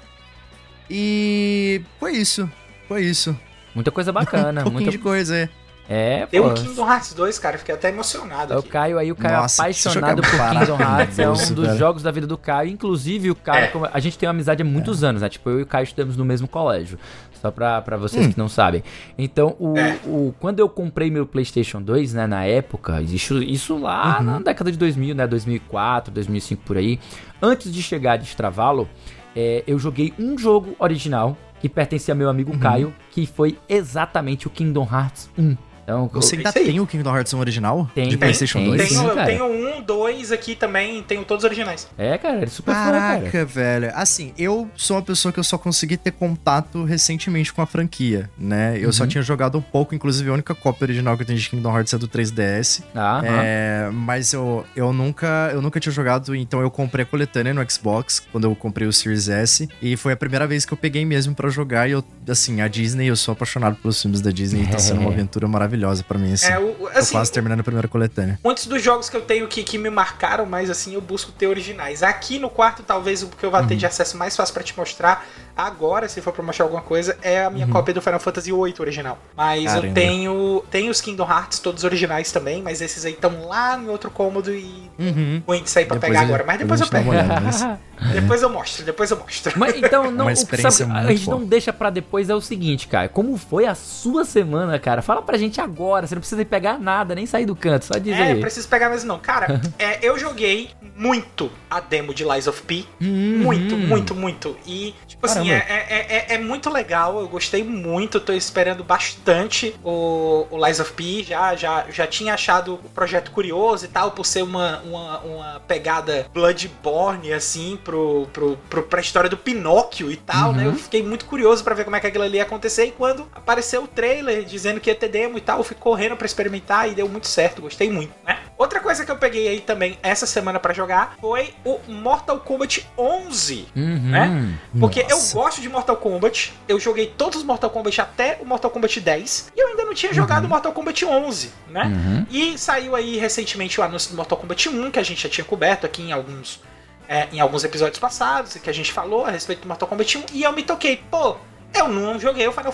E 0.89 1.81
foi 1.99 2.13
isso. 2.13 2.49
Foi 2.87 3.03
isso. 3.03 3.37
Muita 3.75 3.91
coisa 3.91 4.11
bacana. 4.11 4.61
um 4.61 4.63
pouquinho 4.63 4.83
muita... 4.83 4.91
de 4.91 4.97
coisa, 4.97 5.35
é. 5.35 5.49
É, 5.91 6.27
Tem 6.27 6.39
um 6.39 6.53
Kingdom 6.53 6.87
Hearts 6.87 7.15
2, 7.15 7.39
cara, 7.39 7.57
fiquei 7.57 7.73
até 7.73 7.89
emocionado. 7.89 8.53
É 8.53 8.57
o 8.59 8.61
Caio 8.61 8.99
aí, 8.99 9.11
o 9.11 9.15
Caio 9.15 9.37
Nossa, 9.37 9.63
apaixonado 9.63 10.21
por 10.21 10.29
Kingdom 10.29 10.79
Hearts, 10.79 11.17
é 11.17 11.27
um 11.27 11.53
dos 11.55 11.77
jogos 11.79 12.03
da 12.03 12.11
vida 12.11 12.27
do 12.27 12.37
Caio. 12.37 12.69
Inclusive, 12.69 13.31
o 13.31 13.35
Caio, 13.35 13.65
é. 13.65 13.89
a 13.91 13.99
gente 13.99 14.15
tem 14.15 14.29
uma 14.29 14.31
amizade 14.31 14.61
há 14.61 14.65
muitos 14.65 15.01
é. 15.01 15.07
anos, 15.07 15.23
né? 15.23 15.29
Tipo, 15.29 15.49
eu 15.49 15.61
e 15.61 15.63
o 15.63 15.65
Caio 15.65 15.85
estudamos 15.85 16.15
no 16.15 16.23
mesmo 16.23 16.47
colégio. 16.47 16.99
Só 17.41 17.49
pra, 17.49 17.81
pra 17.81 17.97
vocês 17.97 18.27
hum. 18.27 18.31
que 18.31 18.37
não 18.37 18.47
sabem. 18.47 18.83
Então, 19.17 19.55
o, 19.57 19.75
é. 19.75 19.97
o, 20.05 20.31
quando 20.39 20.59
eu 20.59 20.69
comprei 20.69 21.09
meu 21.09 21.25
PlayStation 21.25 21.81
2, 21.81 22.13
né, 22.13 22.27
na 22.27 22.45
época, 22.45 23.01
isso, 23.01 23.41
isso 23.41 23.75
lá 23.75 24.19
uhum. 24.19 24.25
na 24.25 24.39
década 24.39 24.71
de 24.71 24.77
2000, 24.77 25.15
né? 25.15 25.25
2004, 25.25 26.13
2005 26.13 26.61
por 26.63 26.77
aí. 26.77 26.99
Antes 27.41 27.73
de 27.73 27.81
chegar 27.81 28.17
de 28.17 28.25
Stravalo, 28.25 28.87
é, 29.35 29.63
eu 29.67 29.77
joguei 29.77 30.13
um 30.19 30.37
jogo 30.37 30.75
original 30.79 31.37
que 31.59 31.67
pertencia 31.67 32.13
ao 32.13 32.17
meu 32.17 32.29
amigo 32.29 32.53
uhum. 32.53 32.59
Caio, 32.59 32.93
que 33.11 33.25
foi 33.25 33.57
exatamente 33.67 34.47
o 34.47 34.49
Kingdom 34.49 34.87
Hearts 34.89 35.29
1. 35.37 35.57
Então, 35.89 36.21
Você 36.21 36.35
ainda 36.35 36.53
tem 36.53 36.79
o 36.79 36.85
Kingdom 36.85 37.15
Hearts 37.15 37.33
1 37.33 37.39
original? 37.39 37.89
Tem, 37.95 38.09
de 38.09 38.17
PlayStation 38.17 38.59
tem, 38.59 38.67
2? 38.67 38.89
Tenho, 38.89 39.07
eu 39.07 39.25
tenho 39.25 39.45
um, 39.45 39.81
dois 39.81 40.31
aqui 40.31 40.55
também, 40.55 41.01
tenho 41.01 41.25
todos 41.25 41.43
originais. 41.43 41.87
É, 41.97 42.15
cara, 42.17 42.35
ele 42.35 42.45
é 42.45 42.47
super 42.47 42.73
Caraca, 42.73 43.25
fã, 43.25 43.31
cara. 43.31 43.45
velho. 43.45 43.91
Assim, 43.95 44.31
eu 44.37 44.69
sou 44.75 44.97
uma 44.97 45.01
pessoa 45.01 45.31
que 45.31 45.39
eu 45.39 45.43
só 45.43 45.57
consegui 45.57 45.97
ter 45.97 46.11
contato 46.11 46.83
recentemente 46.83 47.51
com 47.51 47.61
a 47.61 47.65
franquia, 47.65 48.29
né? 48.37 48.77
Eu 48.77 48.87
uhum. 48.87 48.91
só 48.91 49.07
tinha 49.07 49.23
jogado 49.23 49.57
um 49.57 49.61
pouco, 49.61 49.95
inclusive 49.95 50.29
a 50.29 50.33
única 50.33 50.53
cópia 50.53 50.85
original 50.85 51.15
que 51.15 51.23
eu 51.23 51.27
tenho 51.27 51.39
de 51.39 51.49
Kingdom 51.49 51.75
Hearts 51.75 51.93
é 51.93 51.97
do 51.97 52.07
3DS. 52.07 52.83
Ah, 52.93 53.21
é, 53.23 53.89
mas 53.91 54.31
eu, 54.33 54.63
eu 54.75 54.93
nunca 54.93 55.49
eu 55.51 55.61
nunca 55.61 55.79
tinha 55.79 55.91
jogado, 55.91 56.35
então 56.35 56.61
eu 56.61 56.69
comprei 56.69 57.03
a 57.03 57.05
coletânea 57.05 57.53
no 57.53 57.71
Xbox 57.71 58.19
quando 58.31 58.43
eu 58.43 58.55
comprei 58.55 58.87
o 58.87 58.93
Series 58.93 59.27
S 59.27 59.67
e 59.81 59.97
foi 59.97 60.13
a 60.13 60.17
primeira 60.17 60.45
vez 60.45 60.65
que 60.65 60.73
eu 60.73 60.77
peguei 60.77 61.03
mesmo 61.03 61.33
para 61.33 61.49
jogar 61.49 61.87
e 61.87 61.93
eu, 61.93 62.03
assim, 62.27 62.61
a 62.61 62.67
Disney, 62.67 63.07
eu 63.07 63.15
sou 63.15 63.31
apaixonado 63.31 63.75
pelos 63.77 63.99
filmes 63.99 64.21
da 64.21 64.29
Disney, 64.29 64.63
é. 64.63 64.67
tá 64.67 64.77
sendo 64.77 65.01
uma 65.01 65.09
aventura 65.11 65.47
maravilhosa 65.47 65.78
para 66.03 66.17
mim, 66.17 66.33
assim. 66.33 66.51
É, 66.51 66.59
o, 66.59 66.87
assim, 66.87 67.11
Tô 67.11 67.17
quase 67.17 67.31
terminando 67.31 67.61
a 67.61 67.63
primeira 67.63 67.87
coletânea. 67.87 68.39
Muitos 68.43 68.65
dos 68.65 68.81
jogos 68.81 69.09
que 69.09 69.17
eu 69.17 69.21
tenho 69.21 69.47
que, 69.47 69.63
que 69.63 69.77
me 69.77 69.89
marcaram, 69.89 70.45
mas 70.45 70.69
assim, 70.69 70.93
eu 70.93 71.01
busco 71.01 71.31
ter 71.31 71.47
originais. 71.47 72.03
Aqui 72.03 72.39
no 72.39 72.49
quarto, 72.49 72.83
talvez 72.83 73.23
o 73.23 73.27
que 73.27 73.45
eu 73.45 73.51
vá 73.51 73.63
ter 73.63 73.73
uhum. 73.73 73.79
de 73.79 73.85
acesso 73.85 74.17
mais 74.17 74.35
fácil 74.35 74.53
para 74.53 74.63
te 74.63 74.77
mostrar 74.77 75.25
agora, 75.55 76.07
se 76.07 76.21
for 76.21 76.33
pra 76.33 76.43
mostrar 76.43 76.65
alguma 76.65 76.81
coisa, 76.81 77.17
é 77.21 77.43
a 77.43 77.49
minha 77.49 77.65
uhum. 77.65 77.71
cópia 77.71 77.93
do 77.93 78.01
Final 78.01 78.19
Fantasy 78.19 78.51
VIII 78.51 78.75
original. 78.79 79.17
Mas 79.35 79.65
Caramba. 79.65 79.87
eu 79.87 79.93
tenho, 79.93 80.63
tenho 80.69 80.91
os 80.91 81.01
Kingdom 81.01 81.29
Hearts 81.29 81.59
todos 81.59 81.83
originais 81.83 82.31
também, 82.31 82.61
mas 82.61 82.81
esses 82.81 83.05
aí 83.05 83.13
estão 83.13 83.45
lá 83.47 83.77
em 83.77 83.89
outro 83.89 84.09
cômodo 84.09 84.53
e 84.53 84.89
uhum. 84.97 85.41
ruim 85.47 85.63
de 85.63 85.69
sair 85.69 85.85
pra 85.85 85.95
depois 85.95 86.11
pegar 86.11 86.25
agora. 86.25 86.43
Mas 86.45 86.59
depois 86.59 86.81
eu 86.81 86.87
pego. 86.87 87.11
depois 88.13 88.41
eu 88.41 88.49
mostro, 88.49 88.85
depois 88.85 89.11
eu 89.11 89.17
mostro. 89.17 89.53
Mas 89.57 89.75
então, 89.75 90.09
não, 90.11 90.33
sabe, 90.35 90.91
a 90.93 91.11
gente 91.11 91.29
não 91.29 91.43
deixa 91.43 91.73
pra 91.73 91.89
depois 91.89 92.29
é 92.29 92.35
o 92.35 92.41
seguinte, 92.41 92.87
cara. 92.87 93.09
Como 93.09 93.37
foi 93.37 93.65
a 93.65 93.75
sua 93.75 94.25
semana, 94.25 94.79
cara? 94.79 95.01
Fala 95.01 95.21
pra 95.21 95.37
gente 95.37 95.59
agora. 95.59 96.07
Você 96.07 96.15
não 96.15 96.21
precisa 96.21 96.43
pegar 96.45 96.79
nada, 96.79 97.15
nem 97.15 97.25
sair 97.25 97.45
do 97.45 97.55
canto. 97.55 97.85
Só 97.85 97.99
diz 97.99 98.17
é, 98.17 98.31
aí. 98.31 98.41
Preciso 98.41 98.67
pegar 98.67 98.89
mesmo 98.89 99.07
não. 99.07 99.19
Cara, 99.19 99.61
é, 99.77 99.99
eu 100.01 100.17
joguei 100.17 100.69
muito 100.95 101.51
a 101.69 101.79
demo 101.79 102.13
de 102.13 102.23
Lies 102.23 102.47
of 102.47 102.61
P. 102.63 102.85
Uhum. 103.01 103.39
Muito, 103.43 103.77
muito, 103.77 104.15
muito. 104.15 104.57
E, 104.65 104.93
tipo 105.07 105.21
Caramba. 105.27 105.38
assim, 105.38 105.38
é, 105.47 105.85
é, 105.89 106.15
é, 106.29 106.35
é, 106.35 106.37
muito 106.37 106.69
legal. 106.69 107.19
Eu 107.19 107.27
gostei 107.27 107.63
muito. 107.63 108.19
Tô 108.19 108.33
esperando 108.33 108.83
bastante 108.83 109.75
o, 109.83 110.47
o 110.49 110.65
Lies 110.65 110.79
of 110.79 110.93
P. 110.93 111.23
Já, 111.23 111.55
já, 111.55 111.85
já 111.89 112.07
tinha 112.07 112.33
achado 112.33 112.75
o 112.75 112.89
projeto 112.89 113.31
curioso 113.31 113.85
e 113.85 113.87
tal, 113.87 114.11
por 114.11 114.25
ser 114.25 114.43
uma, 114.43 114.79
uma, 114.79 115.19
uma 115.19 115.59
pegada 115.67 116.27
Bloodborne, 116.33 117.33
assim, 117.33 117.77
pro, 117.83 118.27
pro, 118.33 118.57
pro, 118.69 118.83
pra 118.83 119.01
história 119.01 119.29
do 119.29 119.37
Pinóquio 119.37 120.11
e 120.11 120.17
tal, 120.17 120.49
uhum. 120.49 120.55
né? 120.55 120.65
Eu 120.67 120.75
fiquei 120.75 121.03
muito 121.03 121.25
curioso 121.25 121.63
para 121.63 121.75
ver 121.75 121.83
como 121.83 121.95
é 121.95 121.99
que 121.99 122.07
aquilo 122.07 122.23
ali 122.23 122.37
ia 122.37 122.43
acontecer. 122.43 122.85
E 122.85 122.91
quando 122.91 123.27
apareceu 123.33 123.83
o 123.83 123.87
trailer 123.87 124.43
dizendo 124.43 124.79
que 124.79 124.89
ia 124.89 124.95
ter 124.95 125.09
demo 125.09 125.37
e 125.37 125.41
tal, 125.41 125.59
eu 125.59 125.63
fui 125.63 125.75
correndo 125.75 126.15
para 126.15 126.25
experimentar 126.25 126.89
e 126.89 126.95
deu 126.95 127.07
muito 127.07 127.27
certo. 127.27 127.61
Gostei 127.61 127.89
muito, 127.89 128.13
né? 128.25 128.39
Outra 128.59 128.81
coisa 128.81 129.05
que 129.05 129.11
eu 129.11 129.15
peguei 129.15 129.47
aí 129.47 129.61
também 129.61 129.97
essa 130.03 130.25
semana 130.25 130.59
para 130.59 130.73
jogar 130.73 131.15
foi 131.21 131.53
o 131.63 131.79
Mortal 131.87 132.41
Kombat 132.41 132.85
11, 132.97 133.67
uhum. 133.73 133.99
né? 134.09 134.57
Porque 134.77 135.01
Nossa. 135.03 135.15
eu 135.15 135.19
gosto 135.33 135.61
de 135.61 135.69
Mortal 135.69 135.97
Kombat, 135.97 136.53
eu 136.67 136.79
joguei 136.79 137.07
todos 137.07 137.39
os 137.39 137.43
Mortal 137.43 137.69
Kombat 137.69 138.01
até 138.01 138.37
o 138.41 138.45
Mortal 138.45 138.71
Kombat 138.71 138.99
10 138.99 139.51
e 139.55 139.59
eu 139.59 139.67
ainda 139.67 139.85
não 139.85 139.93
tinha 139.93 140.13
jogado 140.13 140.43
uhum. 140.43 140.49
Mortal 140.49 140.71
Kombat 140.71 141.05
11, 141.05 141.51
né? 141.69 141.83
Uhum. 141.85 142.25
E 142.29 142.57
saiu 142.57 142.95
aí 142.95 143.17
recentemente 143.17 143.79
o 143.79 143.83
anúncio 143.83 144.11
do 144.11 144.15
Mortal 144.15 144.37
Kombat 144.37 144.69
1 144.69 144.91
que 144.91 144.99
a 144.99 145.03
gente 145.03 145.23
já 145.23 145.29
tinha 145.29 145.45
coberto 145.45 145.85
aqui 145.85 146.01
em 146.01 146.11
alguns 146.11 146.61
é, 147.07 147.27
em 147.31 147.39
alguns 147.39 147.63
episódios 147.63 147.99
passados 147.99 148.53
que 148.53 148.69
a 148.69 148.73
gente 148.73 148.91
falou 148.91 149.25
a 149.25 149.31
respeito 149.31 149.61
do 149.61 149.67
Mortal 149.67 149.87
Kombat 149.87 150.17
1 150.17 150.23
e 150.33 150.43
eu 150.43 150.51
me 150.51 150.61
toquei, 150.63 150.97
pô, 151.09 151.37
eu 151.73 151.87
não 151.87 152.19
joguei 152.19 152.47
o 152.47 152.51
Final, 152.51 152.73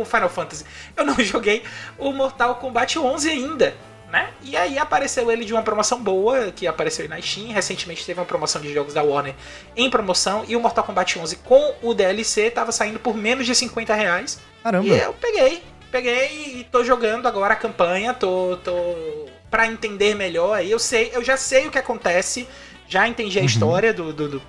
o 0.00 0.04
Final 0.04 0.28
Fantasy. 0.28 0.64
Eu 0.96 1.04
não 1.04 1.14
joguei 1.20 1.62
o 1.98 2.12
Mortal 2.12 2.56
Kombat 2.56 2.98
11 2.98 3.30
ainda. 3.30 3.74
Né? 4.12 4.28
E 4.42 4.54
aí 4.58 4.78
apareceu 4.78 5.32
ele 5.32 5.42
de 5.42 5.54
uma 5.54 5.62
promoção 5.62 5.98
boa, 6.02 6.52
que 6.52 6.66
apareceu 6.66 7.08
na 7.08 7.18
Steam. 7.18 7.50
Recentemente 7.50 8.04
teve 8.04 8.20
uma 8.20 8.26
promoção 8.26 8.60
de 8.60 8.70
jogos 8.70 8.92
da 8.92 9.02
Warner 9.02 9.34
em 9.74 9.88
promoção. 9.88 10.44
E 10.46 10.54
o 10.54 10.60
Mortal 10.60 10.84
Kombat 10.84 11.18
11 11.18 11.36
com 11.36 11.74
o 11.80 11.94
DLC 11.94 12.50
tava 12.50 12.70
saindo 12.72 13.00
por 13.00 13.16
menos 13.16 13.46
de 13.46 13.54
50 13.54 13.94
reais. 13.94 14.38
Caramba! 14.62 14.86
E 14.86 15.00
eu 15.00 15.14
peguei. 15.14 15.62
Peguei 15.90 16.58
e 16.58 16.64
tô 16.70 16.84
jogando 16.84 17.26
agora 17.26 17.54
a 17.54 17.56
campanha. 17.56 18.12
Tô, 18.12 18.58
tô 18.62 19.30
pra 19.50 19.66
entender 19.66 20.14
melhor. 20.14 20.58
aí 20.58 20.70
Eu 20.70 20.78
sei, 20.78 21.10
eu 21.14 21.24
já 21.24 21.38
sei 21.38 21.66
o 21.66 21.70
que 21.70 21.78
acontece. 21.78 22.46
Já 22.86 23.08
entendi 23.08 23.38
a 23.38 23.40
uhum. 23.40 23.46
história 23.46 23.94
do, 23.94 24.12
do, 24.12 24.28
do, 24.28 24.42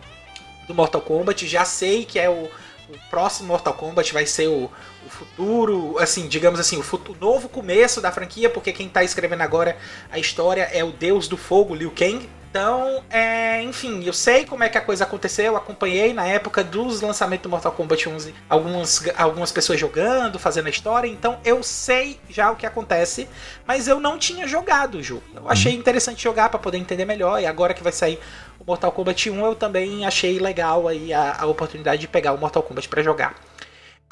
do 0.67 0.75
Mortal 0.75 0.99
Kombat. 0.99 1.47
Já 1.47 1.63
sei 1.63 2.03
que 2.03 2.19
é 2.19 2.29
o 2.29 2.49
o 2.89 3.09
próximo 3.09 3.47
Mortal 3.47 3.73
Kombat 3.73 4.13
vai 4.13 4.25
ser 4.25 4.47
o, 4.47 4.65
o 4.65 4.71
futuro, 5.13 5.97
assim, 5.99 6.27
digamos 6.27 6.59
assim, 6.59 6.77
o, 6.77 6.83
futuro, 6.83 7.17
novo 7.19 7.47
começo 7.47 8.01
da 8.01 8.11
franquia, 8.11 8.49
porque 8.49 8.73
quem 8.73 8.89
tá 8.89 9.03
escrevendo 9.03 9.41
agora 9.41 9.77
a 10.11 10.19
história 10.19 10.69
é 10.73 10.83
o 10.83 10.91
Deus 10.91 11.27
do 11.27 11.37
Fogo, 11.37 11.73
Liu 11.75 11.91
Kang. 11.91 12.27
Então, 12.53 13.03
é, 13.09 13.63
enfim, 13.63 14.03
eu 14.03 14.13
sei 14.13 14.45
como 14.45 14.63
é 14.63 14.69
que 14.69 14.77
a 14.77 14.81
coisa 14.81 15.05
aconteceu, 15.05 15.57
acompanhei 15.57 16.13
na 16.13 16.27
época 16.27 16.63
dos 16.63 17.01
lançamentos 17.01 17.41
do 17.41 17.49
Mortal 17.49 17.71
Kombat 17.71 18.07
11 18.07 18.35
algumas, 18.47 19.03
algumas 19.17 19.51
pessoas 19.51 19.79
jogando, 19.79 20.37
fazendo 20.37 20.67
a 20.67 20.69
história, 20.69 21.07
então 21.07 21.39
eu 21.43 21.63
sei 21.63 22.19
já 22.29 22.51
o 22.51 22.55
que 22.55 22.67
acontece, 22.67 23.27
mas 23.65 23.87
eu 23.87 23.99
não 23.99 24.19
tinha 24.19 24.45
jogado 24.45 24.99
o 24.99 25.03
jogo. 25.03 25.23
Eu 25.35 25.49
achei 25.49 25.73
uhum. 25.73 25.79
interessante 25.79 26.23
jogar 26.23 26.49
para 26.49 26.59
poder 26.59 26.77
entender 26.77 27.05
melhor, 27.05 27.41
e 27.41 27.47
agora 27.47 27.73
que 27.73 27.81
vai 27.81 27.91
sair 27.91 28.19
o 28.59 28.63
Mortal 28.63 28.91
Kombat 28.91 29.31
1 29.31 29.45
eu 29.45 29.55
também 29.55 30.05
achei 30.05 30.37
legal 30.37 30.87
aí 30.87 31.11
a, 31.11 31.37
a 31.39 31.47
oportunidade 31.47 32.01
de 32.01 32.07
pegar 32.07 32.33
o 32.33 32.37
Mortal 32.37 32.61
Kombat 32.61 32.87
para 32.87 33.01
jogar. 33.01 33.33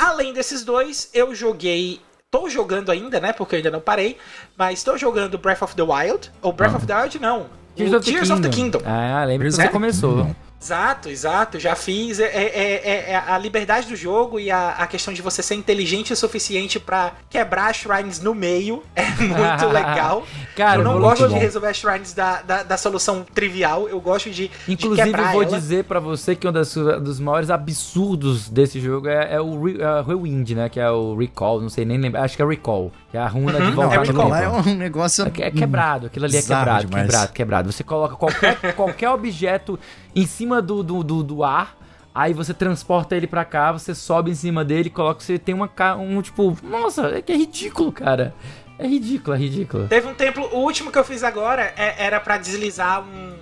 Além 0.01 0.33
desses 0.33 0.63
dois, 0.63 1.09
eu 1.13 1.35
joguei 1.35 2.01
Tô 2.31 2.47
jogando 2.47 2.89
ainda, 2.89 3.19
né? 3.19 3.33
Porque 3.33 3.55
eu 3.55 3.57
ainda 3.57 3.69
não 3.69 3.81
parei. 3.81 4.17
Mas 4.57 4.79
estou 4.79 4.97
jogando 4.97 5.37
Breath 5.37 5.63
of 5.63 5.75
the 5.75 5.83
Wild. 5.83 6.31
Ou 6.41 6.53
Breath 6.53 6.75
of 6.75 6.87
the 6.87 6.95
Wild, 6.95 7.19
não. 7.19 7.47
Tears, 7.75 7.93
of, 7.93 8.05
Tears 8.05 8.27
the 8.29 8.33
of, 8.33 8.41
the 8.41 8.49
Kingdom. 8.49 8.79
Ah, 8.85 9.25
lembra 9.25 9.49
que 9.49 9.53
você 9.53 9.67
começou. 9.67 10.33
Exato, 10.61 11.09
exato. 11.09 11.59
Já 11.59 11.75
fiz. 11.75 12.19
É, 12.19 12.25
é, 12.25 12.43
é, 12.43 13.11
é, 13.11 13.15
a 13.15 13.37
liberdade 13.37 13.87
do 13.87 13.95
jogo 13.95 14.39
e 14.39 14.51
a, 14.51 14.69
a, 14.71 14.85
questão 14.85 15.11
de 15.11 15.21
você 15.21 15.41
ser 15.41 15.55
inteligente 15.55 16.13
o 16.13 16.15
suficiente 16.15 16.79
para 16.79 17.13
quebrar 17.29 17.73
shrines 17.73 18.21
no 18.21 18.35
meio 18.35 18.83
é 18.95 19.09
muito 19.09 19.65
legal. 19.73 20.23
Cara, 20.55 20.79
eu 20.79 20.83
não 20.83 20.99
gosto 20.99 21.27
de 21.27 21.35
resolver 21.35 21.69
as 21.69 21.77
shrines 21.77 22.13
da, 22.13 22.43
da, 22.43 22.63
da, 22.63 22.77
solução 22.77 23.25
trivial. 23.33 23.89
Eu 23.89 23.99
gosto 23.99 24.29
de. 24.29 24.51
Inclusive, 24.67 25.11
de 25.11 25.19
eu 25.19 25.31
vou 25.31 25.43
ela. 25.43 25.57
dizer 25.57 25.85
para 25.85 25.99
você 25.99 26.35
que 26.35 26.47
um 26.47 26.51
das, 26.51 26.75
dos 26.75 27.19
maiores 27.19 27.49
absurdos 27.49 28.47
desse 28.47 28.79
jogo 28.79 29.07
é, 29.07 29.33
é 29.33 29.41
o 29.41 29.63
Re, 29.63 29.77
Rewind, 30.05 30.51
né? 30.51 30.69
Que 30.69 30.79
é 30.79 30.91
o 30.91 31.15
Recall. 31.15 31.59
Não 31.59 31.69
sei 31.69 31.85
nem 31.85 31.97
lembrar. 31.97 32.23
Acho 32.23 32.35
que 32.35 32.41
é 32.43 32.45
Recall. 32.45 32.91
Que 33.11 33.17
é 33.17 33.19
a 33.19 33.27
runa 33.27 33.59
uhum, 33.59 33.65
de 33.65 33.71
voltar 33.73 34.05
é, 34.05 34.11
no 34.13 34.35
é 34.35 34.47
um 34.71 34.75
negócio. 34.75 35.25
É, 35.25 35.47
é 35.47 35.51
quebrado. 35.51 36.07
Aquilo 36.07 36.25
ali 36.25 36.37
é 36.37 36.41
quebrado, 36.41 36.87
demais. 36.87 37.05
quebrado, 37.05 37.33
quebrado. 37.33 37.71
Você 37.71 37.83
coloca 37.83 38.15
qualquer, 38.15 38.57
qualquer 38.73 39.09
objeto 39.09 39.77
em 40.15 40.25
cima 40.25 40.61
do, 40.61 40.81
do, 40.81 41.03
do, 41.03 41.21
do 41.21 41.43
ar. 41.43 41.77
Aí 42.15 42.33
você 42.33 42.53
transporta 42.53 43.15
ele 43.15 43.27
pra 43.27 43.43
cá, 43.43 43.73
você 43.73 43.93
sobe 43.93 44.31
em 44.31 44.35
cima 44.35 44.63
dele, 44.63 44.89
coloca. 44.89 45.19
Você 45.19 45.37
tem 45.37 45.53
uma. 45.53 45.69
Um 45.97 46.21
tipo. 46.21 46.57
Nossa, 46.63 47.07
é 47.09 47.21
que 47.21 47.33
é 47.33 47.35
ridículo, 47.35 47.91
cara. 47.91 48.33
É 48.79 48.87
ridículo, 48.87 49.35
é 49.35 49.39
ridículo. 49.39 49.87
Teve 49.89 50.07
um 50.07 50.13
tempo. 50.13 50.39
O 50.53 50.59
último 50.59 50.89
que 50.89 50.97
eu 50.97 51.03
fiz 51.03 51.21
agora 51.21 51.73
é, 51.75 52.05
era 52.05 52.17
para 52.19 52.37
deslizar 52.37 53.01
um, 53.01 53.35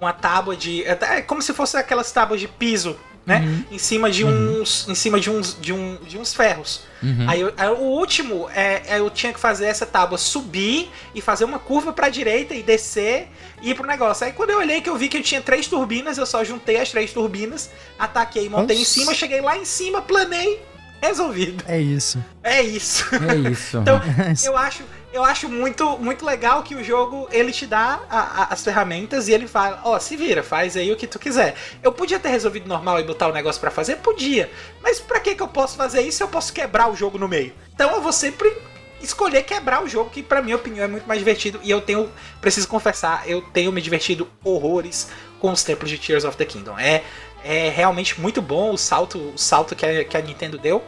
uma 0.00 0.12
tábua 0.12 0.56
de. 0.56 0.82
É, 0.82 0.98
é 1.18 1.22
como 1.22 1.40
se 1.40 1.52
fosse 1.52 1.76
aquelas 1.76 2.10
tábuas 2.10 2.40
de 2.40 2.48
piso 2.48 2.96
né? 3.26 3.40
Uhum. 3.40 3.64
Em 3.70 3.78
cima 3.78 4.10
de 4.10 4.24
uhum. 4.24 4.60
uns, 4.60 4.86
em 4.88 4.94
cima 4.94 5.18
de 5.18 5.30
uns, 5.30 5.56
de, 5.60 5.72
um, 5.72 5.96
de 6.06 6.18
uns 6.18 6.34
ferros. 6.34 6.82
Uhum. 7.02 7.28
Aí, 7.28 7.42
aí, 7.56 7.68
o 7.68 7.82
último 7.82 8.48
é, 8.54 8.82
é, 8.86 8.98
eu 8.98 9.10
tinha 9.10 9.32
que 9.32 9.40
fazer 9.40 9.66
essa 9.66 9.86
tábua 9.86 10.18
subir 10.18 10.90
e 11.14 11.20
fazer 11.20 11.44
uma 11.44 11.58
curva 11.58 11.92
para 11.92 12.08
direita 12.08 12.54
e 12.54 12.62
descer 12.62 13.28
e 13.62 13.70
ir 13.70 13.74
pro 13.74 13.86
negócio. 13.86 14.26
Aí 14.26 14.32
quando 14.32 14.50
eu 14.50 14.58
olhei 14.58 14.80
que 14.80 14.88
eu 14.88 14.96
vi 14.96 15.08
que 15.08 15.16
eu 15.16 15.22
tinha 15.22 15.40
três 15.40 15.66
turbinas, 15.66 16.18
eu 16.18 16.26
só 16.26 16.44
juntei 16.44 16.76
as 16.76 16.90
três 16.90 17.12
turbinas, 17.12 17.70
ataquei, 17.98 18.48
montei 18.48 18.76
Nossa. 18.76 18.90
em 18.90 18.92
cima, 18.92 19.14
cheguei 19.14 19.40
lá 19.40 19.56
em 19.56 19.64
cima, 19.64 20.02
planei, 20.02 20.62
resolvido. 21.00 21.64
É 21.66 21.80
isso. 21.80 22.22
É 22.42 22.62
isso. 22.62 23.06
É 23.14 23.36
isso. 23.50 23.78
então, 23.80 23.96
é 24.18 24.48
eu 24.48 24.56
acho 24.56 24.82
eu 25.14 25.22
acho 25.22 25.48
muito, 25.48 25.96
muito 25.98 26.26
legal 26.26 26.64
que 26.64 26.74
o 26.74 26.82
jogo 26.82 27.28
ele 27.30 27.52
te 27.52 27.66
dá 27.66 28.00
a, 28.10 28.18
a, 28.18 28.44
as 28.52 28.64
ferramentas 28.64 29.28
e 29.28 29.32
ele 29.32 29.46
fala, 29.46 29.80
ó, 29.84 29.94
oh, 29.94 30.00
se 30.00 30.16
vira, 30.16 30.42
faz 30.42 30.76
aí 30.76 30.90
o 30.90 30.96
que 30.96 31.06
tu 31.06 31.20
quiser. 31.20 31.54
Eu 31.84 31.92
podia 31.92 32.18
ter 32.18 32.30
resolvido 32.30 32.66
normal 32.66 32.98
e 32.98 33.04
botar 33.04 33.28
o 33.28 33.32
negócio 33.32 33.60
para 33.60 33.70
fazer? 33.70 33.98
Podia. 33.98 34.50
Mas 34.82 34.98
pra 34.98 35.20
que 35.20 35.36
que 35.36 35.42
eu 35.42 35.46
posso 35.46 35.76
fazer 35.76 36.00
isso 36.00 36.20
eu 36.20 36.26
posso 36.26 36.52
quebrar 36.52 36.90
o 36.90 36.96
jogo 36.96 37.16
no 37.16 37.28
meio? 37.28 37.54
Então 37.72 37.92
eu 37.92 38.02
vou 38.02 38.12
sempre 38.12 38.52
escolher 39.00 39.44
quebrar 39.44 39.84
o 39.84 39.88
jogo, 39.88 40.10
que 40.10 40.20
pra 40.20 40.42
minha 40.42 40.56
opinião 40.56 40.84
é 40.84 40.88
muito 40.88 41.06
mais 41.06 41.20
divertido. 41.20 41.60
E 41.62 41.70
eu 41.70 41.80
tenho, 41.80 42.10
preciso 42.40 42.66
confessar, 42.66 43.22
eu 43.28 43.40
tenho 43.40 43.70
me 43.70 43.80
divertido 43.80 44.28
horrores 44.42 45.12
com 45.38 45.52
os 45.52 45.62
templos 45.62 45.90
de 45.90 45.96
Tears 45.96 46.24
of 46.24 46.36
the 46.36 46.44
Kingdom. 46.44 46.76
É, 46.76 47.04
é 47.44 47.68
realmente 47.68 48.20
muito 48.20 48.42
bom 48.42 48.72
o 48.72 48.76
salto, 48.76 49.32
o 49.32 49.38
salto 49.38 49.76
que 49.76 49.86
a, 49.86 50.04
que 50.04 50.16
a 50.16 50.20
Nintendo 50.20 50.58
deu. 50.58 50.82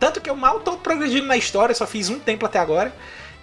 Tanto 0.00 0.18
que 0.18 0.30
eu 0.30 0.36
mal 0.36 0.60
tô 0.60 0.78
progredindo 0.78 1.26
na 1.26 1.36
história, 1.36 1.74
só 1.74 1.86
fiz 1.86 2.08
um 2.08 2.18
templo 2.18 2.46
até 2.46 2.58
agora. 2.58 2.94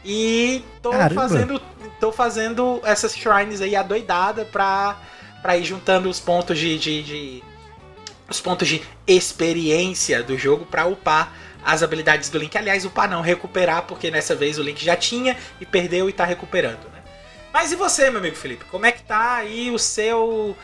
E 0.04 0.64
tô 0.82 0.92
Caramba. 0.92 1.22
fazendo 1.22 1.62
tô 2.00 2.12
fazendo 2.12 2.82
essas 2.84 3.16
shrines 3.16 3.62
aí 3.62 3.76
adoidada 3.76 4.44
pra, 4.44 4.98
pra 5.42 5.58
ir 5.58 5.64
juntando 5.64 6.10
os 6.10 6.20
pontos 6.20 6.60
de, 6.60 6.78
de, 6.78 7.02
de 7.02 7.44
os 8.30 8.42
pontos 8.42 8.68
de 8.68 8.82
experiência 9.08 10.22
do 10.22 10.38
jogo 10.38 10.66
para 10.66 10.86
upar 10.86 11.32
as 11.64 11.82
habilidades 11.82 12.30
do 12.30 12.38
Link. 12.38 12.58
Aliás, 12.58 12.84
upar 12.84 13.10
não, 13.10 13.22
recuperar, 13.22 13.84
porque 13.84 14.12
nessa 14.12 14.36
vez 14.36 14.60
o 14.60 14.64
Link 14.64 14.84
já 14.84 14.98
tinha 14.98 15.38
e 15.62 15.66
perdeu 15.66 16.10
e 16.10 16.14
tá 16.14 16.26
recuperando, 16.26 16.84
né? 16.92 17.02
Mas 17.54 17.72
e 17.72 17.76
você, 17.76 18.10
meu 18.10 18.20
amigo 18.20 18.36
Felipe? 18.36 18.66
Como 18.66 18.86
é 18.86 18.92
que 18.92 19.04
tá 19.04 19.36
aí 19.36 19.72
o 19.72 19.80
seu 19.80 20.58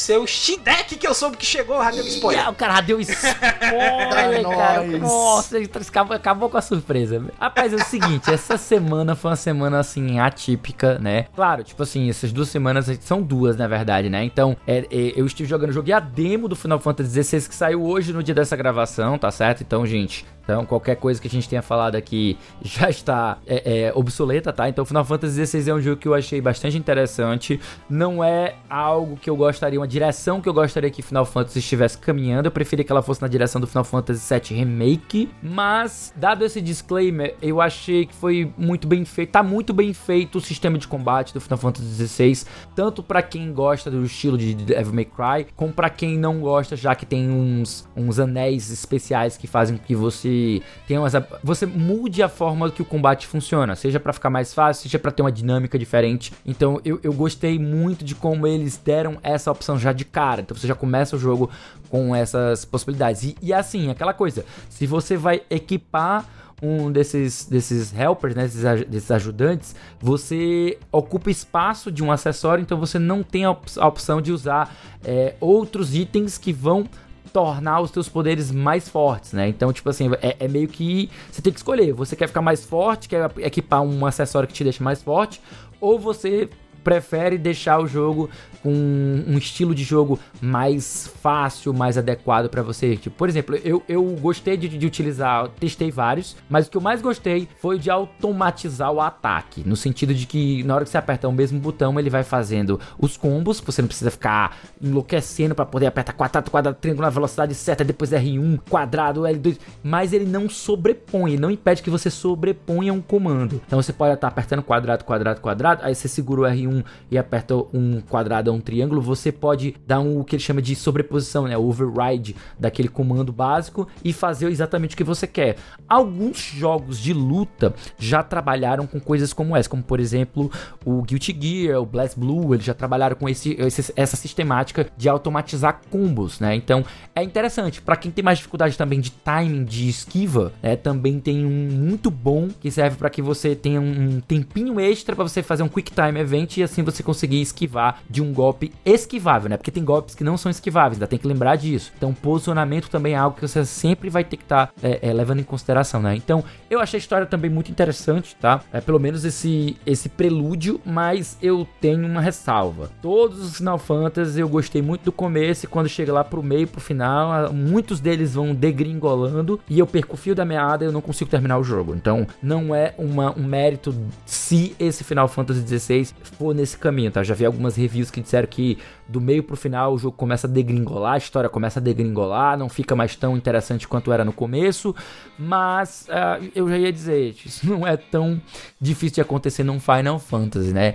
seu 0.00 0.24
Deck 0.64 0.96
que 0.96 1.06
eu 1.06 1.14
soube 1.14 1.36
que 1.36 1.44
chegou, 1.44 1.82
já 1.82 1.90
deu 1.90 2.06
spoiler. 2.06 2.48
o 2.48 2.54
cara 2.54 2.80
deu 2.80 3.00
spoiler, 3.00 4.42
cara. 4.48 4.86
Nossa, 4.98 5.58
ele 5.58 5.70
acabou, 5.70 6.16
acabou 6.16 6.48
com 6.48 6.56
a 6.56 6.62
surpresa. 6.62 7.22
Rapaz, 7.38 7.72
é 7.72 7.76
o 7.76 7.84
seguinte, 7.84 8.32
essa 8.32 8.56
semana 8.56 9.14
foi 9.14 9.30
uma 9.30 9.36
semana, 9.36 9.78
assim, 9.78 10.18
atípica, 10.18 10.98
né? 10.98 11.26
Claro, 11.34 11.62
tipo 11.62 11.82
assim, 11.82 12.08
essas 12.08 12.32
duas 12.32 12.48
semanas 12.48 12.86
são 13.00 13.20
duas, 13.22 13.56
na 13.56 13.68
verdade, 13.68 14.08
né? 14.08 14.24
Então, 14.24 14.56
é, 14.66 14.78
é, 14.90 15.12
eu 15.16 15.26
estive 15.26 15.48
jogando, 15.48 15.72
joguei 15.72 15.92
a 15.92 16.00
demo 16.00 16.48
do 16.48 16.56
Final 16.56 16.80
Fantasy 16.80 17.22
XVI 17.22 17.48
que 17.48 17.54
saiu 17.54 17.84
hoje 17.84 18.12
no 18.12 18.22
dia 18.22 18.34
dessa 18.34 18.56
gravação, 18.56 19.18
tá 19.18 19.30
certo? 19.30 19.62
Então, 19.62 19.84
gente, 19.84 20.24
então, 20.50 20.66
qualquer 20.66 20.96
coisa 20.96 21.20
que 21.20 21.28
a 21.28 21.30
gente 21.30 21.48
tenha 21.48 21.62
falado 21.62 21.94
aqui 21.94 22.36
já 22.60 22.90
está 22.90 23.38
é, 23.46 23.86
é, 23.86 23.92
obsoleta, 23.94 24.52
tá? 24.52 24.68
Então, 24.68 24.84
Final 24.84 25.04
Fantasy 25.04 25.46
XVI 25.46 25.70
é 25.70 25.74
um 25.74 25.80
jogo 25.80 25.96
que 25.96 26.08
eu 26.08 26.14
achei 26.14 26.40
bastante 26.40 26.76
interessante. 26.76 27.60
Não 27.88 28.22
é 28.22 28.56
algo 28.68 29.16
que 29.16 29.30
eu 29.30 29.36
gostaria, 29.36 29.78
uma 29.78 29.86
direção 29.86 30.40
que 30.40 30.48
eu 30.48 30.52
gostaria 30.52 30.90
que 30.90 31.02
Final 31.02 31.24
Fantasy 31.24 31.60
estivesse 31.60 31.96
caminhando. 31.96 32.46
Eu 32.46 32.50
preferia 32.50 32.84
que 32.84 32.90
ela 32.90 33.02
fosse 33.02 33.22
na 33.22 33.28
direção 33.28 33.60
do 33.60 33.66
Final 33.66 33.84
Fantasy 33.84 34.34
VII 34.34 34.58
Remake. 34.58 35.30
Mas, 35.40 36.12
dado 36.16 36.44
esse 36.44 36.60
disclaimer, 36.60 37.36
eu 37.40 37.60
achei 37.60 38.06
que 38.06 38.14
foi 38.14 38.52
muito 38.58 38.88
bem 38.88 39.04
feito. 39.04 39.30
Tá 39.30 39.42
muito 39.42 39.72
bem 39.72 39.92
feito 39.92 40.38
o 40.38 40.40
sistema 40.40 40.78
de 40.78 40.88
combate 40.88 41.32
do 41.32 41.40
Final 41.40 41.58
Fantasy 41.58 42.08
XVI. 42.08 42.44
Tanto 42.74 43.04
para 43.04 43.22
quem 43.22 43.52
gosta 43.52 43.88
do 43.88 44.04
estilo 44.04 44.36
de 44.36 44.54
Devil 44.54 44.94
May 44.94 45.04
Cry, 45.04 45.46
como 45.54 45.72
para 45.72 45.88
quem 45.88 46.18
não 46.18 46.40
gosta, 46.40 46.74
já 46.74 46.94
que 46.96 47.06
tem 47.06 47.30
uns, 47.30 47.88
uns 47.96 48.18
anéis 48.18 48.70
especiais 48.70 49.36
que 49.36 49.46
fazem 49.46 49.76
com 49.76 49.84
que 49.84 49.94
você 49.94 50.39
tem 50.86 50.98
umas, 50.98 51.12
você 51.42 51.66
mude 51.66 52.22
a 52.22 52.28
forma 52.28 52.70
que 52.70 52.82
o 52.82 52.84
combate 52.84 53.26
funciona, 53.26 53.74
seja 53.76 53.98
para 53.98 54.12
ficar 54.12 54.30
mais 54.30 54.54
fácil, 54.54 54.84
seja 54.84 54.98
para 54.98 55.10
ter 55.10 55.22
uma 55.22 55.32
dinâmica 55.32 55.78
diferente. 55.78 56.32
Então 56.44 56.80
eu, 56.84 56.98
eu 57.02 57.12
gostei 57.12 57.58
muito 57.58 58.04
de 58.04 58.14
como 58.14 58.46
eles 58.46 58.76
deram 58.76 59.18
essa 59.22 59.50
opção 59.50 59.78
já 59.78 59.92
de 59.92 60.04
cara. 60.04 60.40
Então 60.40 60.56
você 60.56 60.66
já 60.66 60.74
começa 60.74 61.16
o 61.16 61.18
jogo 61.18 61.50
com 61.88 62.14
essas 62.14 62.64
possibilidades. 62.64 63.22
E, 63.24 63.36
e 63.42 63.52
assim, 63.52 63.90
aquela 63.90 64.12
coisa, 64.12 64.44
se 64.68 64.86
você 64.86 65.16
vai 65.16 65.42
equipar 65.50 66.26
um 66.62 66.92
desses, 66.92 67.46
desses 67.46 67.92
helpers, 67.98 68.34
né, 68.34 68.42
desses, 68.42 68.62
desses, 68.86 69.10
ajudantes, 69.10 69.74
você 69.98 70.78
ocupa 70.92 71.30
espaço 71.30 71.90
de 71.90 72.02
um 72.02 72.12
acessório, 72.12 72.62
então 72.62 72.78
você 72.78 72.98
não 72.98 73.22
tem 73.22 73.44
a 73.44 73.50
opção 73.50 74.20
de 74.20 74.30
usar 74.30 74.74
é, 75.02 75.34
outros 75.40 75.94
itens 75.94 76.36
que 76.36 76.52
vão 76.52 76.86
tornar 77.32 77.80
os 77.80 77.90
teus 77.90 78.08
poderes 78.08 78.50
mais 78.50 78.88
fortes, 78.88 79.32
né? 79.32 79.48
Então, 79.48 79.72
tipo 79.72 79.88
assim, 79.88 80.10
é, 80.20 80.36
é, 80.38 80.48
meio 80.48 80.68
que 80.68 81.10
você 81.30 81.40
tem 81.40 81.52
que 81.52 81.58
escolher. 81.58 81.92
Você 81.92 82.16
quer 82.16 82.26
ficar 82.26 82.42
mais 82.42 82.64
forte, 82.64 83.08
quer 83.08 83.30
equipar 83.38 83.82
um 83.82 84.04
acessório 84.06 84.48
que 84.48 84.54
te 84.54 84.64
deixa 84.64 84.82
mais 84.82 85.02
forte, 85.02 85.40
ou 85.80 85.98
você 85.98 86.48
prefere 86.82 87.36
deixar 87.38 87.78
o 87.78 87.86
jogo 87.86 88.30
com 88.62 88.72
um 88.72 89.38
estilo 89.38 89.74
de 89.74 89.84
jogo 89.84 90.18
mais 90.40 91.10
fácil, 91.20 91.72
mais 91.72 91.96
adequado 91.96 92.48
para 92.48 92.62
você. 92.62 92.96
Tipo, 92.96 93.16
por 93.16 93.28
exemplo, 93.28 93.56
eu, 93.56 93.82
eu 93.88 94.04
gostei 94.20 94.56
de, 94.56 94.68
de 94.68 94.86
utilizar, 94.86 95.48
testei 95.58 95.90
vários, 95.90 96.36
mas 96.48 96.66
o 96.66 96.70
que 96.70 96.76
eu 96.76 96.80
mais 96.80 97.00
gostei 97.00 97.48
foi 97.58 97.78
de 97.78 97.90
automatizar 97.90 98.92
o 98.92 99.00
ataque, 99.00 99.62
no 99.66 99.76
sentido 99.76 100.14
de 100.14 100.26
que 100.26 100.62
na 100.64 100.74
hora 100.74 100.84
que 100.84 100.90
você 100.90 100.98
aperta 100.98 101.28
o 101.28 101.32
mesmo 101.32 101.58
botão, 101.58 101.98
ele 101.98 102.10
vai 102.10 102.22
fazendo 102.22 102.78
os 102.98 103.16
combos, 103.16 103.60
você 103.60 103.82
não 103.82 103.88
precisa 103.88 104.10
ficar 104.10 104.56
enlouquecendo 104.80 105.54
para 105.54 105.66
poder 105.66 105.86
apertar 105.86 106.12
quadrado, 106.12 106.50
quadrado, 106.50 106.76
triângulo 106.80 107.06
na 107.06 107.10
velocidade 107.10 107.54
certa, 107.54 107.84
depois 107.84 108.10
R1, 108.10 108.60
quadrado, 108.68 109.22
L2, 109.22 109.58
mas 109.82 110.12
ele 110.12 110.26
não 110.26 110.48
sobrepõe, 110.48 111.36
não 111.36 111.50
impede 111.50 111.82
que 111.82 111.90
você 111.90 112.10
sobreponha 112.10 112.92
um 112.92 113.00
comando. 113.00 113.60
Então 113.66 113.80
você 113.80 113.92
pode 113.92 114.14
estar 114.14 114.28
apertando 114.28 114.62
quadrado, 114.62 115.04
quadrado, 115.04 115.40
quadrado, 115.40 115.82
aí 115.84 115.94
você 115.94 116.08
segura 116.08 116.42
o 116.42 116.44
R1 116.44 116.84
e 117.10 117.18
aperta 117.18 117.54
um 117.72 118.00
quadrado 118.00 118.49
um 118.52 118.60
triângulo, 118.60 119.00
você 119.00 119.30
pode 119.30 119.74
dar 119.86 120.00
um, 120.00 120.20
o 120.20 120.24
que 120.24 120.36
ele 120.36 120.42
chama 120.42 120.62
de 120.62 120.74
sobreposição, 120.74 121.46
né? 121.46 121.56
Override 121.56 122.36
daquele 122.58 122.88
comando 122.88 123.32
básico 123.32 123.88
e 124.04 124.12
fazer 124.12 124.48
exatamente 124.48 124.94
o 124.94 124.96
que 124.96 125.04
você 125.04 125.26
quer. 125.26 125.56
Alguns 125.88 126.38
jogos 126.38 126.98
de 126.98 127.12
luta 127.12 127.74
já 127.98 128.22
trabalharam 128.22 128.86
com 128.86 129.00
coisas 129.00 129.32
como 129.32 129.56
essa, 129.56 129.68
como 129.68 129.82
por 129.82 130.00
exemplo 130.00 130.50
o 130.84 131.02
Guilty 131.02 131.36
Gear, 131.38 131.80
o 131.80 131.86
Blast 131.86 132.18
Blue, 132.18 132.54
eles 132.54 132.64
já 132.64 132.74
trabalharam 132.74 133.16
com 133.16 133.28
esse, 133.28 133.56
esse 133.58 133.92
essa 133.96 134.16
sistemática 134.16 134.86
de 134.96 135.08
automatizar 135.08 135.80
combos, 135.90 136.40
né? 136.40 136.54
Então 136.54 136.84
é 137.14 137.22
interessante. 137.22 137.80
Para 137.82 137.96
quem 137.96 138.10
tem 138.10 138.24
mais 138.24 138.38
dificuldade 138.38 138.76
também 138.76 139.00
de 139.00 139.10
timing, 139.10 139.64
de 139.64 139.88
esquiva, 139.88 140.52
né? 140.62 140.76
Também 140.76 141.20
tem 141.20 141.44
um 141.44 141.70
muito 141.70 142.10
bom 142.10 142.48
que 142.60 142.70
serve 142.70 142.96
para 142.96 143.10
que 143.10 143.22
você 143.22 143.54
tenha 143.54 143.80
um 143.80 144.20
tempinho 144.20 144.80
extra 144.80 145.14
para 145.14 145.24
você 145.24 145.42
fazer 145.42 145.62
um 145.62 145.68
quick 145.68 145.92
time 145.92 146.18
event 146.18 146.56
e 146.56 146.62
assim 146.62 146.82
você 146.82 147.02
conseguir 147.02 147.40
esquivar 147.40 148.02
de 148.08 148.22
um 148.22 148.32
golpe 148.40 148.72
esquivável, 148.86 149.50
né? 149.50 149.58
Porque 149.58 149.70
tem 149.70 149.84
golpes 149.84 150.14
que 150.14 150.24
não 150.24 150.38
são 150.38 150.50
esquiváveis, 150.50 150.96
ainda 150.96 151.06
tem 151.06 151.18
que 151.18 151.28
lembrar 151.28 151.56
disso. 151.56 151.92
Então, 151.94 152.14
posicionamento 152.14 152.88
também 152.88 153.12
é 153.12 153.16
algo 153.16 153.36
que 153.36 153.46
você 153.46 153.66
sempre 153.66 154.08
vai 154.08 154.24
ter 154.24 154.38
que 154.38 154.44
estar 154.44 154.68
tá, 154.68 154.72
é, 154.82 155.10
é, 155.10 155.12
levando 155.12 155.40
em 155.40 155.44
consideração, 155.44 156.00
né? 156.00 156.16
Então, 156.16 156.42
eu 156.70 156.80
achei 156.80 156.96
a 156.96 157.02
história 157.02 157.26
também 157.26 157.50
muito 157.50 157.70
interessante, 157.70 158.34
tá? 158.40 158.62
É 158.72 158.80
pelo 158.80 158.98
menos 158.98 159.26
esse, 159.26 159.76
esse 159.84 160.08
prelúdio, 160.08 160.80
mas 160.86 161.36
eu 161.42 161.68
tenho 161.82 162.06
uma 162.06 162.22
ressalva. 162.22 162.90
Todos 163.02 163.40
os 163.40 163.56
Final 163.58 163.78
Fantasy 163.78 164.40
eu 164.40 164.48
gostei 164.48 164.80
muito 164.80 165.04
do 165.04 165.12
começo 165.12 165.66
e 165.66 165.68
quando 165.68 165.88
chega 165.88 166.12
lá 166.12 166.24
pro 166.24 166.42
meio, 166.42 166.66
pro 166.66 166.80
final, 166.80 167.52
muitos 167.52 168.00
deles 168.00 168.34
vão 168.34 168.54
degringolando 168.54 169.60
e 169.68 169.78
eu 169.78 169.86
perco 169.86 170.14
o 170.14 170.16
fio 170.16 170.34
da 170.34 170.46
meada 170.46 170.84
e 170.84 170.88
eu 170.88 170.92
não 170.92 171.02
consigo 171.02 171.30
terminar 171.30 171.58
o 171.58 171.64
jogo. 171.64 171.94
Então, 171.94 172.26
não 172.42 172.74
é 172.74 172.94
uma, 172.96 173.36
um 173.38 173.44
mérito 173.44 173.94
se 174.24 174.74
esse 174.78 175.04
Final 175.04 175.28
Fantasy 175.28 175.60
XVI 175.66 176.08
for 176.38 176.54
nesse 176.54 176.78
caminho, 176.78 177.10
tá? 177.10 177.22
Já 177.22 177.34
vi 177.34 177.44
algumas 177.44 177.76
reviews 177.76 178.10
que 178.10 178.20
disseram 178.30 178.46
que 178.48 178.78
do 179.08 179.20
meio 179.20 179.42
pro 179.42 179.56
final 179.56 179.92
o 179.92 179.98
jogo 179.98 180.16
começa 180.16 180.46
a 180.46 180.50
degringolar, 180.50 181.14
a 181.14 181.18
história 181.18 181.50
começa 181.50 181.80
a 181.80 181.82
degringolar, 181.82 182.56
não 182.56 182.68
fica 182.68 182.94
mais 182.94 183.16
tão 183.16 183.36
interessante 183.36 183.88
quanto 183.88 184.12
era 184.12 184.24
no 184.24 184.32
começo, 184.32 184.94
mas 185.38 186.06
uh, 186.08 186.50
eu 186.54 186.68
já 186.68 186.78
ia 186.78 186.92
dizer, 186.92 187.34
isso 187.44 187.66
não 187.68 187.86
é 187.86 187.96
tão 187.96 188.40
difícil 188.80 189.16
de 189.16 189.20
acontecer 189.20 189.64
num 189.64 189.80
Final 189.80 190.18
Fantasy, 190.18 190.72
né? 190.72 190.94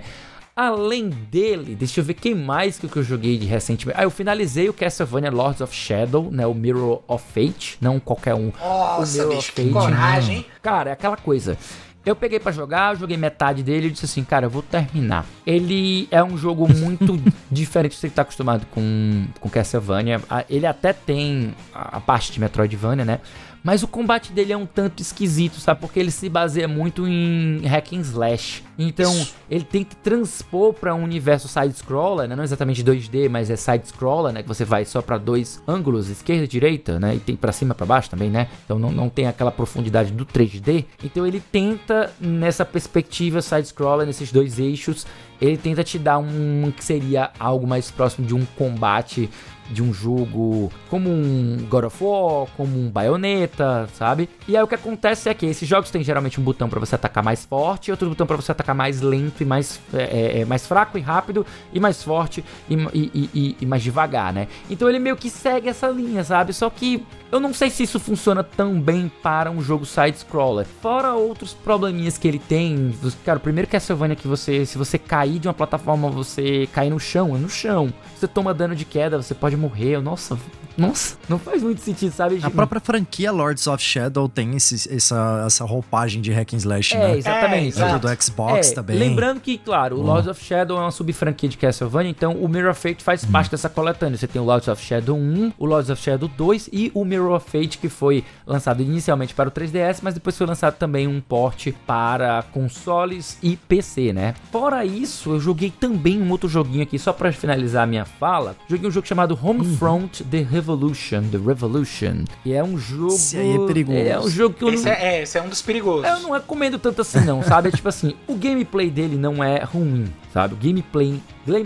Além 0.58 1.10
dele, 1.10 1.74
deixa 1.74 2.00
eu 2.00 2.04
ver 2.04 2.14
quem 2.14 2.34
mais 2.34 2.78
que 2.78 2.96
eu 2.96 3.02
joguei 3.02 3.36
de 3.36 3.44
recentemente. 3.44 4.00
Ah, 4.00 4.04
eu 4.04 4.10
finalizei 4.10 4.70
o 4.70 4.72
Castlevania 4.72 5.30
Lords 5.30 5.60
of 5.60 5.74
Shadow, 5.74 6.30
né? 6.30 6.46
O 6.46 6.54
Mirror 6.54 7.02
of 7.06 7.22
Fate, 7.30 7.76
não 7.78 8.00
qualquer 8.00 8.34
um. 8.34 8.50
Nossa, 8.58 9.26
bicho, 9.26 9.52
que 9.52 9.68
coragem. 9.68 10.46
Cara, 10.62 10.88
é 10.88 10.92
aquela 10.94 11.18
coisa. 11.18 11.58
Eu 12.06 12.14
peguei 12.14 12.38
para 12.38 12.52
jogar, 12.52 12.96
joguei 12.96 13.16
metade 13.16 13.64
dele 13.64 13.88
e 13.88 13.90
disse 13.90 14.04
assim, 14.04 14.22
cara, 14.22 14.46
eu 14.46 14.50
vou 14.50 14.62
terminar. 14.62 15.26
Ele 15.44 16.06
é 16.08 16.22
um 16.22 16.38
jogo 16.38 16.72
muito 16.72 17.20
diferente 17.50 17.90
do 17.90 17.94
que 17.96 18.00
você 18.00 18.10
tá 18.10 18.22
acostumado 18.22 18.64
com, 18.70 19.26
com 19.40 19.48
Castlevania. 19.48 20.22
Ele 20.48 20.68
até 20.68 20.92
tem 20.92 21.52
a 21.74 22.00
parte 22.00 22.30
de 22.30 22.38
Metroidvania, 22.38 23.04
né? 23.04 23.18
Mas 23.66 23.82
o 23.82 23.88
combate 23.88 24.32
dele 24.32 24.52
é 24.52 24.56
um 24.56 24.64
tanto 24.64 25.02
esquisito, 25.02 25.58
sabe? 25.58 25.80
Porque 25.80 25.98
ele 25.98 26.12
se 26.12 26.28
baseia 26.28 26.68
muito 26.68 27.04
em 27.04 27.66
hack 27.66 27.94
and 27.94 28.00
slash. 28.02 28.62
Então, 28.78 29.26
ele 29.50 29.64
tem 29.64 29.82
que 29.82 29.96
transpor 29.96 30.72
para 30.72 30.94
um 30.94 31.02
universo 31.02 31.48
side-scroller, 31.48 32.28
né? 32.28 32.36
Não 32.36 32.44
exatamente 32.44 32.84
2D, 32.84 33.28
mas 33.28 33.50
é 33.50 33.56
side-scroller, 33.56 34.32
né? 34.32 34.42
Que 34.44 34.48
você 34.48 34.64
vai 34.64 34.84
só 34.84 35.02
para 35.02 35.18
dois 35.18 35.60
ângulos, 35.66 36.08
esquerda 36.08 36.44
e 36.44 36.46
direita, 36.46 37.00
né? 37.00 37.16
E 37.16 37.18
tem 37.18 37.34
para 37.34 37.50
cima 37.50 37.74
e 37.74 37.76
para 37.76 37.84
baixo 37.86 38.08
também, 38.08 38.30
né? 38.30 38.46
Então 38.64 38.78
não, 38.78 38.92
não 38.92 39.08
tem 39.08 39.26
aquela 39.26 39.50
profundidade 39.50 40.12
do 40.12 40.24
3D. 40.24 40.84
Então 41.02 41.26
ele 41.26 41.40
tenta, 41.40 42.12
nessa 42.20 42.64
perspectiva 42.64 43.42
side-scroller, 43.42 44.06
nesses 44.06 44.30
dois 44.30 44.60
eixos, 44.60 45.04
ele 45.40 45.56
tenta 45.56 45.82
te 45.82 45.98
dar 45.98 46.18
um 46.18 46.72
que 46.74 46.84
seria 46.84 47.32
algo 47.36 47.66
mais 47.66 47.90
próximo 47.90 48.24
de 48.24 48.34
um 48.34 48.44
combate 48.56 49.28
de 49.70 49.82
um 49.82 49.92
jogo 49.92 50.72
como 50.88 51.10
um 51.10 51.66
God 51.68 51.84
of 51.84 52.04
War, 52.04 52.46
como 52.56 52.78
um 52.78 52.88
Bayonetta, 52.88 53.88
sabe? 53.94 54.28
E 54.46 54.56
aí 54.56 54.62
o 54.62 54.66
que 54.66 54.74
acontece 54.74 55.28
é 55.28 55.34
que 55.34 55.46
esses 55.46 55.68
jogos 55.68 55.90
têm 55.90 56.04
geralmente 56.04 56.40
um 56.40 56.44
botão 56.44 56.68
para 56.68 56.78
você 56.78 56.94
atacar 56.94 57.22
mais 57.24 57.44
forte 57.44 57.90
outro 57.90 58.08
botão 58.08 58.26
para 58.26 58.36
você 58.36 58.52
atacar 58.52 58.74
mais 58.74 59.00
lento 59.00 59.42
e 59.42 59.44
mais, 59.44 59.80
é, 59.92 60.02
é, 60.02 60.40
é, 60.40 60.44
mais 60.44 60.66
fraco 60.66 60.96
e 60.98 61.00
rápido 61.00 61.44
e 61.72 61.80
mais 61.80 62.02
forte 62.02 62.44
e, 62.68 62.74
e, 62.74 63.30
e, 63.34 63.56
e 63.60 63.66
mais 63.66 63.82
devagar, 63.82 64.32
né? 64.32 64.48
Então 64.70 64.88
ele 64.88 64.98
meio 64.98 65.16
que 65.16 65.30
segue 65.30 65.68
essa 65.68 65.88
linha, 65.88 66.22
sabe? 66.22 66.52
Só 66.52 66.70
que 66.70 67.04
eu 67.30 67.40
não 67.40 67.52
sei 67.52 67.70
se 67.70 67.82
isso 67.82 67.98
funciona 67.98 68.44
tão 68.44 68.80
bem 68.80 69.10
para 69.22 69.50
um 69.50 69.60
jogo 69.60 69.84
side-scroller. 69.84 70.64
Fora 70.80 71.14
outros 71.14 71.52
probleminhas 71.52 72.16
que 72.16 72.28
ele 72.28 72.38
tem. 72.38 72.94
Cara, 73.24 73.38
o 73.38 73.40
primeiro 73.40 73.68
Castlevania 73.68 74.14
que 74.14 74.28
você, 74.28 74.64
se 74.64 74.78
você 74.78 74.96
cair 74.96 75.40
de 75.40 75.48
uma 75.48 75.54
plataforma, 75.54 76.08
você 76.08 76.68
cair 76.72 76.90
no 76.90 77.00
chão, 77.00 77.34
é 77.34 77.38
no 77.38 77.48
chão. 77.48 77.92
Você 78.16 78.26
toma 78.26 78.54
dano 78.54 78.74
de 78.74 78.84
queda, 78.84 79.20
você 79.20 79.34
pode 79.34 79.56
morrer. 79.56 80.00
Nossa, 80.00 80.38
nossa, 80.76 81.16
não 81.28 81.38
faz 81.38 81.62
muito 81.62 81.80
sentido, 81.80 82.12
sabe? 82.12 82.38
A 82.42 82.50
própria 82.50 82.80
franquia 82.80 83.32
Lords 83.32 83.66
of 83.66 83.82
Shadow 83.82 84.28
tem 84.28 84.54
esse, 84.56 84.94
essa, 84.94 85.44
essa 85.46 85.64
roupagem 85.64 86.20
de 86.20 86.30
hack 86.32 86.52
and 86.52 86.56
slash, 86.58 86.94
é, 86.94 86.98
né? 86.98 87.18
Exatamente. 87.18 87.82
É, 87.82 87.98
do 87.98 88.22
Xbox 88.22 88.70
é, 88.70 88.74
também. 88.74 88.98
Lembrando 88.98 89.40
que, 89.40 89.56
claro, 89.56 89.96
o 89.96 90.00
uhum. 90.00 90.06
Lords 90.06 90.28
of 90.28 90.42
Shadow 90.42 90.76
é 90.76 90.80
uma 90.80 90.90
sub-franquia 90.90 91.48
de 91.48 91.56
Castlevania, 91.56 92.10
então 92.10 92.32
o 92.34 92.48
Mirror 92.48 92.72
of 92.72 92.80
Fate 92.80 93.02
faz 93.02 93.22
uhum. 93.22 93.32
parte 93.32 93.50
dessa 93.50 93.68
coletânea. 93.68 94.18
Você 94.18 94.26
tem 94.26 94.40
o 94.40 94.44
Lords 94.44 94.68
of 94.68 94.82
Shadow 94.82 95.16
1, 95.16 95.52
o 95.58 95.66
Lords 95.66 95.90
of 95.90 96.02
Shadow 96.02 96.28
2 96.28 96.68
e 96.72 96.90
o 96.94 97.04
Mirror 97.04 97.36
of 97.36 97.50
Fate, 97.50 97.78
que 97.78 97.88
foi 97.88 98.22
lançado 98.46 98.82
inicialmente 98.82 99.34
para 99.34 99.48
o 99.48 99.52
3DS, 99.52 100.00
mas 100.02 100.14
depois 100.14 100.36
foi 100.36 100.46
lançado 100.46 100.76
também 100.76 101.06
um 101.06 101.20
port 101.20 101.68
para 101.86 102.42
consoles 102.52 103.38
e 103.42 103.56
PC, 103.56 104.12
né? 104.12 104.34
Fora 104.52 104.84
isso, 104.84 105.30
eu 105.30 105.40
joguei 105.40 105.70
também 105.70 106.20
um 106.20 106.30
outro 106.30 106.48
joguinho 106.48 106.82
aqui, 106.82 106.98
só 106.98 107.12
para 107.12 107.32
finalizar 107.32 107.84
a 107.84 107.86
minha 107.86 108.04
fala. 108.06 108.56
Joguei 108.68 108.88
um 108.88 108.92
jogo 108.92 109.06
chamado 109.06 109.38
Homefront 109.40 110.22
uhum. 110.22 110.28
The 110.30 110.42
Revolution, 110.42 111.22
The 111.30 111.38
Revolution. 111.38 112.24
E 112.44 112.52
é 112.52 112.64
um 112.64 112.78
jogo. 112.78 113.14
Esse 113.14 113.36
aí 113.36 113.54
é 113.56 113.66
perigoso. 113.66 113.98
É 113.98 114.18
um 114.18 114.28
jogo 114.28 114.54
que 114.54 114.64
eu 114.64 114.70
esse 114.70 114.84
não. 114.84 114.92
É, 114.92 115.16
é, 115.16 115.22
esse 115.22 115.38
é 115.38 115.42
um 115.42 115.48
dos 115.48 115.62
perigosos. 115.62 116.08
Eu 116.08 116.20
não 116.20 116.30
recomendo 116.30 116.78
tanto 116.78 117.02
assim, 117.02 117.20
não, 117.20 117.42
sabe? 117.42 117.68
É 117.68 117.72
tipo 117.72 117.88
assim, 117.88 118.14
o 118.26 118.34
gameplay 118.34 118.90
dele 118.90 119.16
não 119.16 119.42
é 119.42 119.62
ruim 119.62 120.06
sabe? 120.36 120.52
O 120.52 120.56
gameplay, 120.58 121.18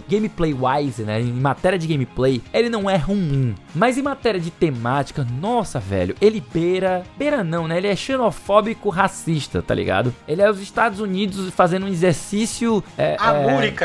gameplay 0.09 0.55
wise, 0.55 1.03
né? 1.03 1.21
Em 1.21 1.33
matéria 1.33 1.79
de 1.79 1.87
gameplay, 1.87 2.43
ele 2.53 2.69
não 2.69 2.88
é 2.88 2.97
ruim. 2.97 3.55
Mas 3.75 3.97
em 3.99 4.03
matéria 4.03 4.40
de 4.40 4.51
temática, 4.51 5.27
nossa, 5.40 5.79
velho, 5.79 6.14
ele 6.21 6.43
beira. 6.53 7.03
Beira 7.16 7.43
não, 7.43 7.66
né? 7.66 7.79
Ele 7.79 7.88
é 7.88 7.97
xenofóbico 7.97 8.88
racista, 8.88 9.62
tá 9.62 9.75
ligado? 9.75 10.14
Ele 10.27 10.43
é 10.43 10.51
os 10.51 10.61
Estados 10.61 11.01
Unidos 11.01 11.51
fazendo 11.51 11.87
um 11.87 11.88
exercício. 11.88 12.83
É. 12.97 13.16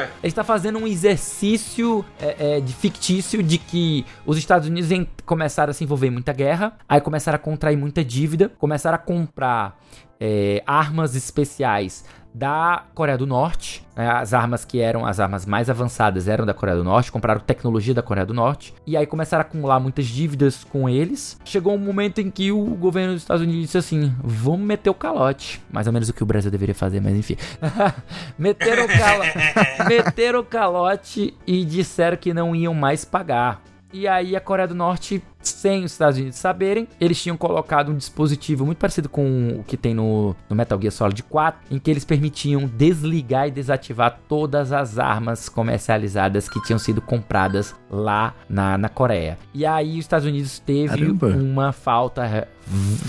É, 0.06 0.10
ele 0.24 0.30
está 0.30 0.44
fazendo 0.44 0.80
um 0.80 0.88
exercício 0.88 2.04
é, 2.20 2.58
é, 2.58 2.60
de 2.60 2.74
fictício 2.74 3.42
de 3.42 3.58
que 3.58 4.06
os 4.26 4.38
Estados 4.38 4.68
Unidos 4.68 4.90
começaram 5.26 5.72
a 5.72 5.74
se 5.74 5.84
envolver 5.84 6.08
em 6.08 6.12
muita 6.12 6.34
guerra, 6.34 6.74
aí 6.88 7.02
começaram 7.02 7.36
a 7.36 7.40
contrair 7.40 7.78
muita 7.78 8.04
dívida, 8.04 8.52
começaram 8.58 8.96
a 8.96 9.00
comprar 9.00 9.80
é, 10.20 10.64
armas 10.66 11.16
especiais 11.16 12.06
da 12.36 12.84
Coreia 12.94 13.18
do 13.18 13.26
Norte. 13.26 13.82
Né? 13.96 14.10
As 14.10 14.34
armas 14.34 14.66
que 14.66 14.82
eram 14.82 15.06
as 15.06 15.22
armas 15.22 15.46
mais 15.46 15.70
avançadas 15.70 16.28
eram 16.28 16.46
da 16.46 16.54
Coreia 16.54 16.78
do 16.78 16.84
Norte, 16.84 17.10
compraram 17.10 17.40
tecnologia 17.40 17.94
da 17.94 18.02
Coreia 18.02 18.26
do 18.26 18.34
Norte. 18.34 18.74
E 18.86 18.98
aí 18.98 19.06
começaram 19.06 19.42
a 19.42 19.46
acumular 19.46 19.80
muitas 19.80 20.06
dívidas 20.06 20.66
com 20.66 20.90
eles. 20.90 21.40
Chegou 21.46 21.74
um 21.74 21.78
momento 21.78 22.20
em 22.20 22.30
que 22.30 22.52
o 22.52 22.64
governo 22.76 23.14
dos 23.14 23.22
Estados 23.22 23.42
Unidos 23.42 23.62
disse 23.62 23.78
assim: 23.78 24.14
vamos 24.22 24.68
meter 24.68 24.90
o 24.90 24.94
calote. 24.94 25.62
Mais 25.72 25.88
ou 25.88 25.94
menos 25.94 26.10
o 26.10 26.14
que 26.14 26.24
o 26.24 26.26
Brasil 26.26 26.52
deveria 26.52 26.76
fazer, 26.76 27.00
mas 27.00 27.16
enfim. 27.16 27.38
meteram, 28.38 28.84
o 28.84 28.88
calo... 28.88 29.24
meteram 29.88 30.40
o 30.42 30.44
calote 30.44 31.34
e 31.48 31.64
disseram 31.64 32.18
que 32.18 32.34
não 32.34 32.54
iam 32.54 32.74
mais 32.74 33.06
pagar. 33.06 33.62
E 33.94 34.10
aí 34.10 34.36
a 34.36 34.42
Coreia 34.42 34.68
do 34.68 34.76
Norte 34.76 35.24
sem 35.50 35.84
os 35.84 35.92
Estados 35.92 36.18
Unidos 36.18 36.38
saberem, 36.38 36.88
eles 37.00 37.22
tinham 37.22 37.38
colocado 37.38 37.92
um 37.92 37.98
dispositivo 37.98 38.66
muito 38.66 38.78
parecido 38.78 39.10
com 39.10 39.58
o 39.60 39.64
que 39.64 39.78
tem 39.78 39.94
no, 39.94 40.36
no 40.50 40.56
Metal 40.56 40.80
Gear 40.80 40.92
Solid 40.92 41.24
4, 41.24 41.62
em 41.72 41.80
que 41.80 41.90
eles 41.90 42.06
permitiam 42.06 42.68
desligar 42.68 43.48
e 43.48 43.52
desativar 43.52 44.20
todas 44.28 44.72
as 44.72 44.98
armas 44.98 45.50
comercializadas 45.50 46.50
que 46.50 46.62
tinham 46.64 46.80
sido 46.80 47.02
compradas 47.02 47.76
lá 47.90 48.34
na, 48.50 48.78
na 48.78 48.90
Coreia. 48.90 49.38
E 49.54 49.66
aí 49.66 49.94
os 49.94 50.06
Estados 50.06 50.28
Unidos 50.28 50.60
teve 50.60 50.98
Caramba. 50.98 51.28
uma 51.28 51.72
falta 51.72 52.48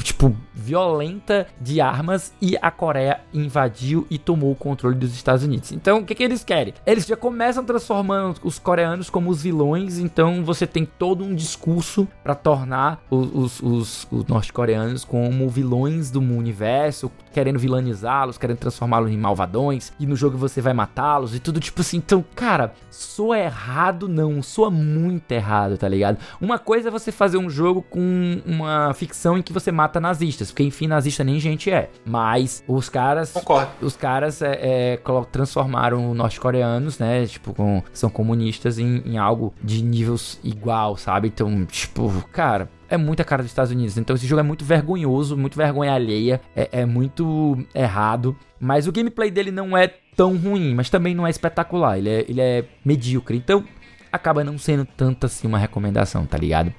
tipo, 0.03 0.37
violenta 0.55 1.47
de 1.61 1.81
armas 1.81 2.33
e 2.41 2.57
a 2.61 2.71
Coreia 2.71 3.21
invadiu 3.33 4.07
e 4.11 4.19
tomou 4.19 4.53
o 4.53 4.57
controle 4.57 4.95
dos 4.95 5.15
Estados 5.15 5.45
Unidos. 5.45 5.73
Então, 5.73 5.99
o 5.99 6.05
que, 6.05 6.15
que 6.15 6.23
eles 6.23 6.45
querem? 6.45 6.75
Eles 6.85 7.07
já 7.07 7.17
começam 7.17 7.65
transformando 7.65 8.41
os 8.43 8.59
coreanos 8.59 9.09
como 9.09 9.31
os 9.31 9.43
vilões, 9.43 9.99
então 9.99 10.45
você 10.45 10.67
tem 10.67 10.85
todo 10.85 11.25
um 11.25 11.35
discurso 11.35 12.07
para 12.27 12.35
tornar 12.35 13.01
os, 13.09 13.31
os, 13.33 13.63
os, 13.63 14.09
os 14.11 14.25
norte-coreanos 14.25 15.05
como 15.05 15.49
vilões 15.49 16.11
do 16.11 16.21
universo, 16.21 17.09
querendo 17.37 17.59
vilanizá-los, 17.59 18.39
querendo 18.39 18.57
transformá-los 18.57 19.11
em 19.11 19.19
malvadões, 19.19 19.93
e 20.01 20.07
no 20.07 20.17
jogo 20.17 20.39
você 20.39 20.63
vai 20.63 20.73
matá-los 20.73 21.35
e 21.35 21.39
tudo 21.39 21.61
tipo 21.61 21.83
assim. 21.83 21.99
Então, 21.99 22.25
cara, 22.35 22.73
soa 22.91 23.39
errado 23.39 24.09
não, 24.09 24.43
soa 24.43 24.71
muito 24.71 25.31
errado, 25.33 25.77
tá 25.77 25.87
ligado? 25.87 26.17
Uma 26.41 26.59
coisa 26.59 26.89
é 26.89 26.91
você 26.91 27.13
fazer 27.13 27.37
um 27.37 27.51
jogo 27.51 27.83
com 27.83 28.41
uma 28.47 28.95
ficção 28.95 29.37
em 29.37 29.43
que 29.43 29.53
você 29.53 29.71
mata 29.71 30.01
nazistas, 30.01 30.51
porque 30.51 30.63
enfim, 30.63 30.87
nazista 30.87 31.23
nem 31.23 31.39
gente 31.39 31.71
é. 31.71 31.91
Mas 32.07 32.65
os 32.67 32.89
caras. 32.89 33.33
Concordo. 33.33 33.71
Os 33.83 33.95
caras 33.95 34.41
é, 34.41 34.95
é, 34.95 35.01
transformaram 35.31 36.15
norte-coreanos, 36.15 36.99
né? 36.99 37.27
Tipo, 37.27 37.53
com, 37.53 37.83
são 37.93 38.09
comunistas 38.09 38.79
em, 38.79 39.03
em 39.05 39.19
algo 39.19 39.53
de 39.63 39.85
níveis 39.85 40.41
igual, 40.43 40.97
sabe? 40.97 41.29
Então, 41.29 41.67
tipo, 41.67 42.11
cara, 42.33 42.71
é 42.89 42.97
muita 42.97 43.25
cara 43.25 43.43
dos 43.43 43.51
Estados 43.51 43.73
Unidos. 43.73 43.97
Então 43.97 44.17
esse 44.17 44.27
jogo 44.27 44.41
é 44.41 44.43
muito 44.43 44.65
vergonhoso, 44.65 45.37
muito 45.37 45.57
vergonha 45.57 45.93
alheia, 45.93 46.41
é, 46.55 46.69
é, 46.73 46.87
muito 46.87 47.59
errado. 47.75 48.37
Mas 48.61 48.87
o 48.87 48.93
gameplay 48.93 49.31
dele 49.31 49.51
não 49.51 49.77
é 49.77 49.89
tão 50.17 50.37
ruim, 50.37 50.75
mas 50.75 50.91
também 50.91 51.15
não 51.15 51.27
é 51.27 51.31
espetacular. 51.31 51.99
Ele 51.99 52.09
é, 52.09 52.25
ele 52.29 52.41
é 52.41 52.65
medíocre. 52.85 53.37
Então 53.37 53.65
acaba 54.11 54.43
não 54.43 54.59
sendo 54.59 54.85
tanto 54.85 55.27
assim 55.27 55.47
uma 55.47 55.59
recomendação, 55.59 56.25
tá 56.25 56.39
ligado? 56.39 56.73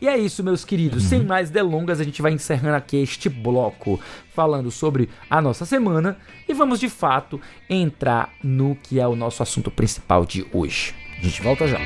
E 0.00 0.08
é 0.08 0.16
isso, 0.16 0.44
meus 0.44 0.64
queridos. 0.64 1.04
Uhum. 1.04 1.08
Sem 1.08 1.24
mais 1.24 1.50
delongas, 1.50 2.00
a 2.00 2.04
gente 2.04 2.20
vai 2.20 2.32
encerrando 2.32 2.76
aqui 2.76 2.98
este 2.98 3.28
bloco 3.28 3.98
falando 4.34 4.70
sobre 4.70 5.08
a 5.28 5.40
nossa 5.40 5.64
semana 5.64 6.18
e 6.46 6.52
vamos 6.52 6.80
de 6.80 6.88
fato 6.88 7.40
entrar 7.68 8.30
no 8.42 8.76
que 8.76 9.00
é 9.00 9.06
o 9.06 9.16
nosso 9.16 9.42
assunto 9.42 9.70
principal 9.70 10.26
de 10.26 10.46
hoje. 10.52 10.94
A 11.18 11.22
gente 11.22 11.40
volta 11.40 11.66
já. 11.66 11.78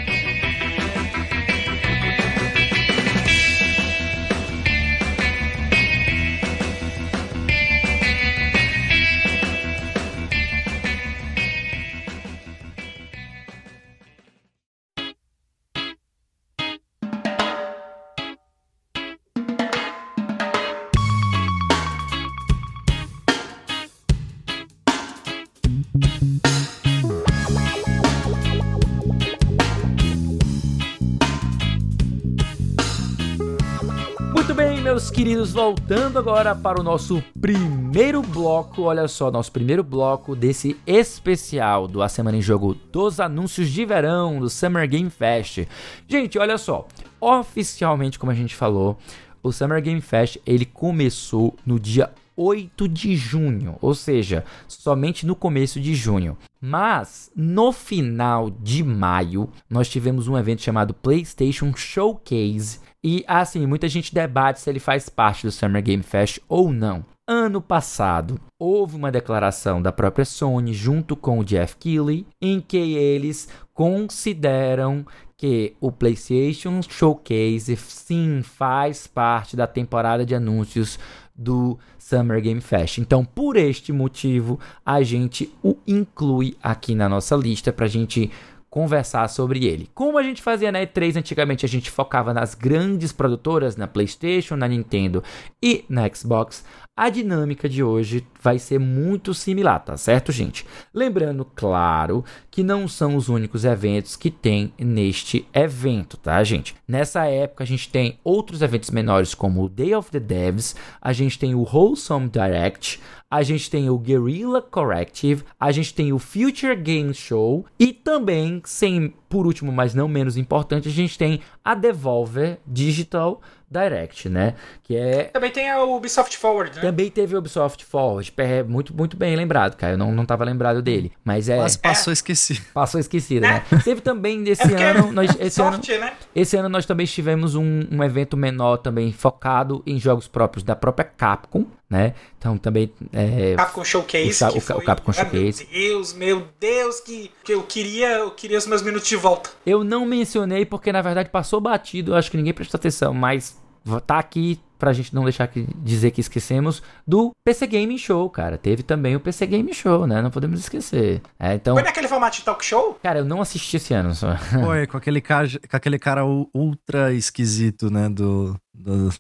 Meus 35.01 35.11
queridos, 35.11 35.53
voltando 35.53 36.19
agora 36.19 36.55
para 36.55 36.79
o 36.79 36.83
nosso 36.83 37.25
primeiro 37.41 38.21
bloco. 38.21 38.83
Olha 38.83 39.09
só, 39.09 39.31
nosso 39.31 39.51
primeiro 39.51 39.83
bloco 39.83 40.37
desse 40.37 40.77
especial 40.87 41.89
do 41.89 42.03
A 42.03 42.09
Semana 42.09 42.37
em 42.37 42.43
Jogo 42.43 42.75
dos 42.75 43.19
anúncios 43.19 43.71
de 43.71 43.87
verão 43.87 44.39
do 44.39 44.51
Summer 44.51 44.87
Game 44.87 45.09
Fest. 45.09 45.67
Gente, 46.07 46.39
olha 46.39 46.59
só, 46.59 46.87
oficialmente, 47.19 48.19
como 48.19 48.31
a 48.31 48.35
gente 48.35 48.55
falou, 48.55 48.99
o 49.43 49.51
Summer 49.51 49.81
Game 49.81 50.03
Fest 50.03 50.37
ele 50.45 50.67
começou 50.67 51.57
no 51.65 51.81
dia 51.81 52.11
8 52.37 52.87
de 52.87 53.17
junho, 53.17 53.77
ou 53.81 53.95
seja, 53.95 54.45
somente 54.69 55.25
no 55.25 55.35
começo 55.35 55.81
de 55.81 55.95
junho. 55.95 56.37
Mas 56.61 57.31
no 57.35 57.73
final 57.73 58.51
de 58.51 58.85
maio, 58.85 59.49
nós 59.69 59.89
tivemos 59.89 60.29
um 60.29 60.37
evento 60.37 60.61
chamado 60.61 60.93
PlayStation 60.93 61.75
Showcase 61.75 62.81
e 63.03 63.25
assim, 63.27 63.67
muita 63.67 63.89
gente 63.89 64.15
debate 64.15 64.61
se 64.61 64.69
ele 64.69 64.81
faz 64.81 65.09
parte 65.09 65.47
do 65.47 65.53
Summer 65.53 65.83
Game 65.83 66.03
Fest 66.03 66.39
ou 66.49 66.73
não. 66.73 67.05
Ano 67.27 67.63
passado, 67.63 68.41
houve 68.59 68.97
uma 68.97 69.13
declaração 69.13 69.81
da 69.81 69.93
própria 69.93 70.25
Sony 70.25 70.75
junto 70.75 71.15
com 71.15 71.39
o 71.39 71.45
Jeff 71.45 71.77
Keighley 71.77 72.27
em 72.43 72.61
que 72.61 72.77
eles 72.77 73.49
consideram 73.73 75.07
que 75.37 75.75
o 75.81 75.91
PlayStation 75.91 76.83
Showcase 76.83 77.75
sim 77.77 78.43
faz 78.43 79.07
parte 79.07 79.57
da 79.57 79.67
temporada 79.67 80.27
de 80.27 80.35
anúncios 80.35 80.99
do 81.35 81.79
Summer 81.99 82.43
Game 82.43 82.61
Fest. 82.61 82.99
Então, 82.99 83.25
por 83.25 83.57
este 83.57 83.93
motivo, 83.93 84.61
a 84.85 85.03
gente 85.03 85.51
o 85.63 85.77
inclui 85.87 86.55
aqui 86.63 86.95
na 86.95 87.09
nossa 87.09 87.35
lista 87.35 87.73
para 87.73 87.87
a 87.87 87.89
gente 87.89 88.31
conversar 88.71 89.29
sobre 89.29 89.67
ele. 89.67 89.91
Como 89.93 90.17
a 90.17 90.23
gente 90.23 90.41
fazia 90.41 90.71
na 90.71 90.79
E3 90.79 91.17
antigamente, 91.17 91.67
a 91.67 91.69
gente 91.69 91.91
focava 91.91 92.33
nas 92.33 92.55
grandes 92.55 93.13
produtoras, 93.13 93.77
na 93.77 93.89
PlayStation, 93.89 94.55
na 94.55 94.69
Nintendo 94.69 95.23
e 95.61 95.85
na 95.89 96.09
Xbox. 96.09 96.65
A 96.97 97.09
dinâmica 97.09 97.67
de 97.67 97.83
hoje 97.83 98.27
vai 98.43 98.59
ser 98.59 98.79
muito 98.79 99.33
similar, 99.33 99.81
tá 99.81 99.97
certo, 99.97 100.31
gente? 100.31 100.67
Lembrando, 100.93 101.47
claro, 101.47 102.25
que 102.51 102.63
não 102.63 102.87
são 102.87 103.17
os 103.17 103.29
únicos 103.29 103.65
eventos 103.65 104.17
que 104.17 104.31
tem 104.31 104.73
neste 104.79 105.49
evento, 105.55 106.19
tá, 106.19 106.45
gente? 106.45 106.75
Nessa 106.87 107.25
época 107.25 107.65
a 107.65 107.67
gente 107.67 107.89
tem 107.89 108.19
outros 108.23 108.61
eventos 108.61 108.91
menores 108.91 109.35
como 109.35 109.65
o 109.65 109.69
Day 109.69 109.95
of 109.95 110.11
the 110.11 110.21
Devs, 110.21 110.77
a 111.01 111.13
gente 111.13 111.39
tem 111.39 111.55
o 111.55 111.63
Wholesome 111.63 112.29
Direct, 112.29 113.01
a 113.31 113.43
gente 113.43 113.71
tem 113.71 113.89
o 113.89 113.97
Guerrilla 113.97 114.61
Corrective, 114.61 115.45
a 115.59 115.71
gente 115.71 115.95
tem 115.95 116.13
o 116.13 116.19
Future 116.19 116.75
Game 116.75 117.15
Show 117.15 117.65
e 117.79 117.93
também, 117.93 118.61
sem 118.65 119.15
por 119.29 119.47
último, 119.47 119.71
mas 119.71 119.95
não 119.95 120.09
menos 120.09 120.37
importante, 120.37 120.89
a 120.89 120.91
gente 120.91 121.17
tem 121.17 121.41
a 121.65 121.73
Devolver 121.77 122.59
Digital 122.67 123.41
Direct, 123.71 124.29
né? 124.29 124.55
Que 124.83 124.97
é. 124.97 125.25
Também 125.25 125.53
tem 125.53 125.71
a 125.71 125.81
Ubisoft 125.85 126.37
Forward, 126.37 126.75
né? 126.75 126.83
Também 126.83 127.09
teve 127.09 127.37
a 127.37 127.39
Ubisoft 127.39 127.85
Forward. 127.85 128.35
É 128.37 128.65
muito, 128.65 128.93
muito 128.93 129.17
bem 129.17 129.37
lembrado, 129.37 129.77
cara. 129.77 129.93
Eu 129.93 129.99
não, 129.99 130.11
não 130.11 130.27
tava 130.27 130.45
lembrado 130.45 130.83
dele. 130.83 131.13
Mas 131.25 131.49
é. 131.49 131.57
Mas 131.57 131.77
passou 131.77 132.11
é. 132.11 132.15
esquecido. 132.15 132.61
Passou 132.75 132.99
esquecido, 132.99 133.43
né? 133.43 133.65
né? 133.71 133.79
Teve 133.85 134.01
também 134.01 134.43
desse 134.43 134.75
é 134.75 134.91
ano. 134.91 135.13
Nós, 135.13 135.31
esse, 135.39 135.63
ano 135.63 135.79
né? 136.01 136.13
esse 136.35 136.57
ano 136.57 136.69
nós 136.69 136.85
também 136.85 137.07
tivemos 137.07 137.55
um, 137.55 137.87
um 137.93 138.03
evento 138.03 138.37
menor 138.37 138.79
também 138.79 139.13
focado 139.13 139.85
em 139.87 140.01
jogos 140.01 140.27
próprios 140.27 140.65
da 140.65 140.75
própria 140.75 141.05
Capcom, 141.05 141.65
né? 141.91 142.15
Então 142.39 142.57
também. 142.57 142.93
É, 143.13 143.57
Capcom 143.57 143.85
Showcase. 143.85 144.45
O, 144.45 144.57
o, 144.57 144.61
foi... 144.61 144.77
o 144.77 144.85
Capcom 144.85 145.13
Showcase. 145.13 145.67
Meu 145.71 145.83
Deus, 145.83 146.13
meu 146.15 146.49
Deus, 146.61 147.01
que, 147.01 147.31
que 147.43 147.53
eu 147.53 147.65
queria. 147.65 148.19
Eu 148.19 148.31
queria 148.31 148.57
os 148.57 148.67
meus 148.67 148.81
minutos 148.81 149.09
de 149.09 149.17
volta. 149.17 149.51
Eu 149.67 149.83
não 149.83 150.07
mencionei 150.07 150.65
porque 150.65 150.93
na 150.93 151.03
verdade 151.03 151.29
passou 151.29 151.61
batido. 151.61 152.13
Eu 152.13 152.17
acho 152.17 152.31
que 152.31 152.37
ninguém 152.37 152.55
prestou 152.55 152.79
atenção, 152.79 153.13
mas 153.13 153.59
tá 154.07 154.19
aqui 154.19 154.61
pra 154.79 154.93
gente 154.95 155.15
não 155.15 155.25
deixar 155.25 155.47
que 155.47 155.67
dizer 155.77 156.11
que 156.11 156.23
esquecemos 156.23 156.83
do 157.07 157.33
PC 157.45 157.67
Gaming 157.67 157.99
Show, 157.99 158.31
cara. 158.31 158.57
Teve 158.57 158.83
também 158.83 159.15
o 159.15 159.21
PC 159.21 159.47
Gaming 159.47 159.75
Show, 159.75 160.07
né? 160.07 160.23
Não 160.23 160.31
podemos 160.31 160.59
esquecer. 160.61 161.21
É, 161.39 161.55
então... 161.55 161.75
Foi 161.75 161.83
naquele 161.83 162.09
formato 162.09 162.39
de 162.39 162.45
talk 162.45 162.65
show? 162.65 162.99
Cara, 163.03 163.19
eu 163.19 163.25
não 163.25 163.43
assisti 163.43 163.77
esse 163.77 163.93
ano 163.93 164.15
só. 164.15 164.37
Foi, 164.65 164.87
com 164.87 164.97
aquele 164.97 165.21
cara, 165.21 165.47
com 165.49 165.77
aquele 165.77 165.99
cara 165.99 166.25
ultra 166.25 167.13
esquisito, 167.13 167.91
né? 167.91 168.09
Do, 168.09 168.57
do 168.73 169.11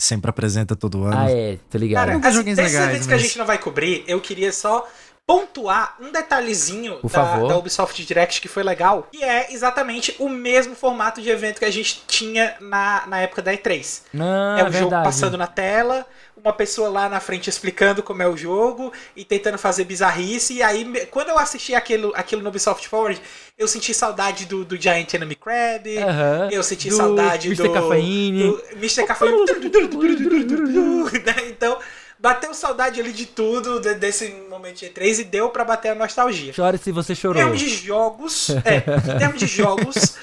sempre 0.00 0.30
apresenta 0.30 0.74
todo 0.74 1.04
ano. 1.04 1.18
Ah, 1.18 1.30
é, 1.30 1.58
tô 1.68 1.76
ligado. 1.76 2.06
Cara, 2.06 2.28
assim, 2.28 2.42
desses 2.42 2.56
legais, 2.56 2.74
eventos 2.74 2.98
mas... 2.98 3.06
que 3.06 3.14
a 3.14 3.18
gente 3.18 3.38
não 3.38 3.44
vai 3.44 3.58
cobrir, 3.58 4.02
eu 4.06 4.18
queria 4.20 4.50
só 4.50 4.88
pontuar 5.26 5.96
um 6.00 6.10
detalhezinho 6.10 6.98
da, 7.04 7.36
da, 7.46 7.56
Ubisoft 7.56 8.04
Direct 8.04 8.40
que 8.40 8.48
foi 8.48 8.64
legal, 8.64 9.06
que 9.12 9.22
é 9.22 9.52
exatamente 9.52 10.16
o 10.18 10.28
mesmo 10.28 10.74
formato 10.74 11.22
de 11.22 11.30
evento 11.30 11.60
que 11.60 11.64
a 11.64 11.70
gente 11.70 12.02
tinha 12.08 12.56
na, 12.60 13.06
na 13.06 13.20
época 13.20 13.40
da 13.40 13.52
E3. 13.52 14.02
Ah, 14.18 14.56
é 14.58 14.64
o 14.64 14.72
jogo 14.72 14.90
passando 14.90 15.38
na 15.38 15.46
tela, 15.46 16.04
uma 16.42 16.52
pessoa 16.52 16.88
lá 16.88 17.08
na 17.08 17.20
frente 17.20 17.48
explicando 17.48 18.02
como 18.02 18.22
é 18.22 18.28
o 18.28 18.36
jogo 18.36 18.92
e 19.14 19.24
tentando 19.24 19.58
fazer 19.58 19.84
bizarrice. 19.84 20.54
E 20.54 20.62
aí, 20.62 21.06
quando 21.10 21.28
eu 21.28 21.38
assisti 21.38 21.74
aquilo, 21.74 22.12
aquilo 22.14 22.42
no 22.42 22.48
Ubisoft 22.48 22.88
Forward, 22.88 23.20
eu 23.58 23.68
senti 23.68 23.92
saudade 23.92 24.46
do, 24.46 24.64
do 24.64 24.80
Giant 24.80 25.12
Enemy 25.12 25.36
Crab, 25.36 25.86
uh 25.86 26.00
-huh. 26.00 26.52
eu 26.52 26.62
senti 26.62 26.88
do 26.88 26.96
saudade 26.96 27.48
Mr. 27.48 27.62
do... 27.62 27.72
Cafeine. 27.72 28.42
Do 28.42 28.62
Mr. 28.72 29.04
Cafeine. 29.04 29.40
então 31.48 31.78
bateu 32.20 32.52
saudade 32.52 33.00
ali 33.00 33.12
de 33.12 33.26
tudo, 33.26 33.80
de, 33.80 33.94
desse 33.94 34.28
momento 34.48 34.80
de 34.80 34.86
E3 34.86 35.20
e 35.20 35.24
deu 35.24 35.48
para 35.48 35.64
bater 35.64 35.90
a 35.90 35.94
nostalgia. 35.94 36.52
Chore 36.52 36.78
se 36.78 36.92
você 36.92 37.14
chorou. 37.14 37.40
Em 37.40 37.44
termos 37.44 37.60
de 37.60 37.68
jogos, 37.68 38.50
é, 38.64 39.14
em 39.14 39.18
termos 39.18 39.40
de 39.40 39.46
jogos, 39.46 40.16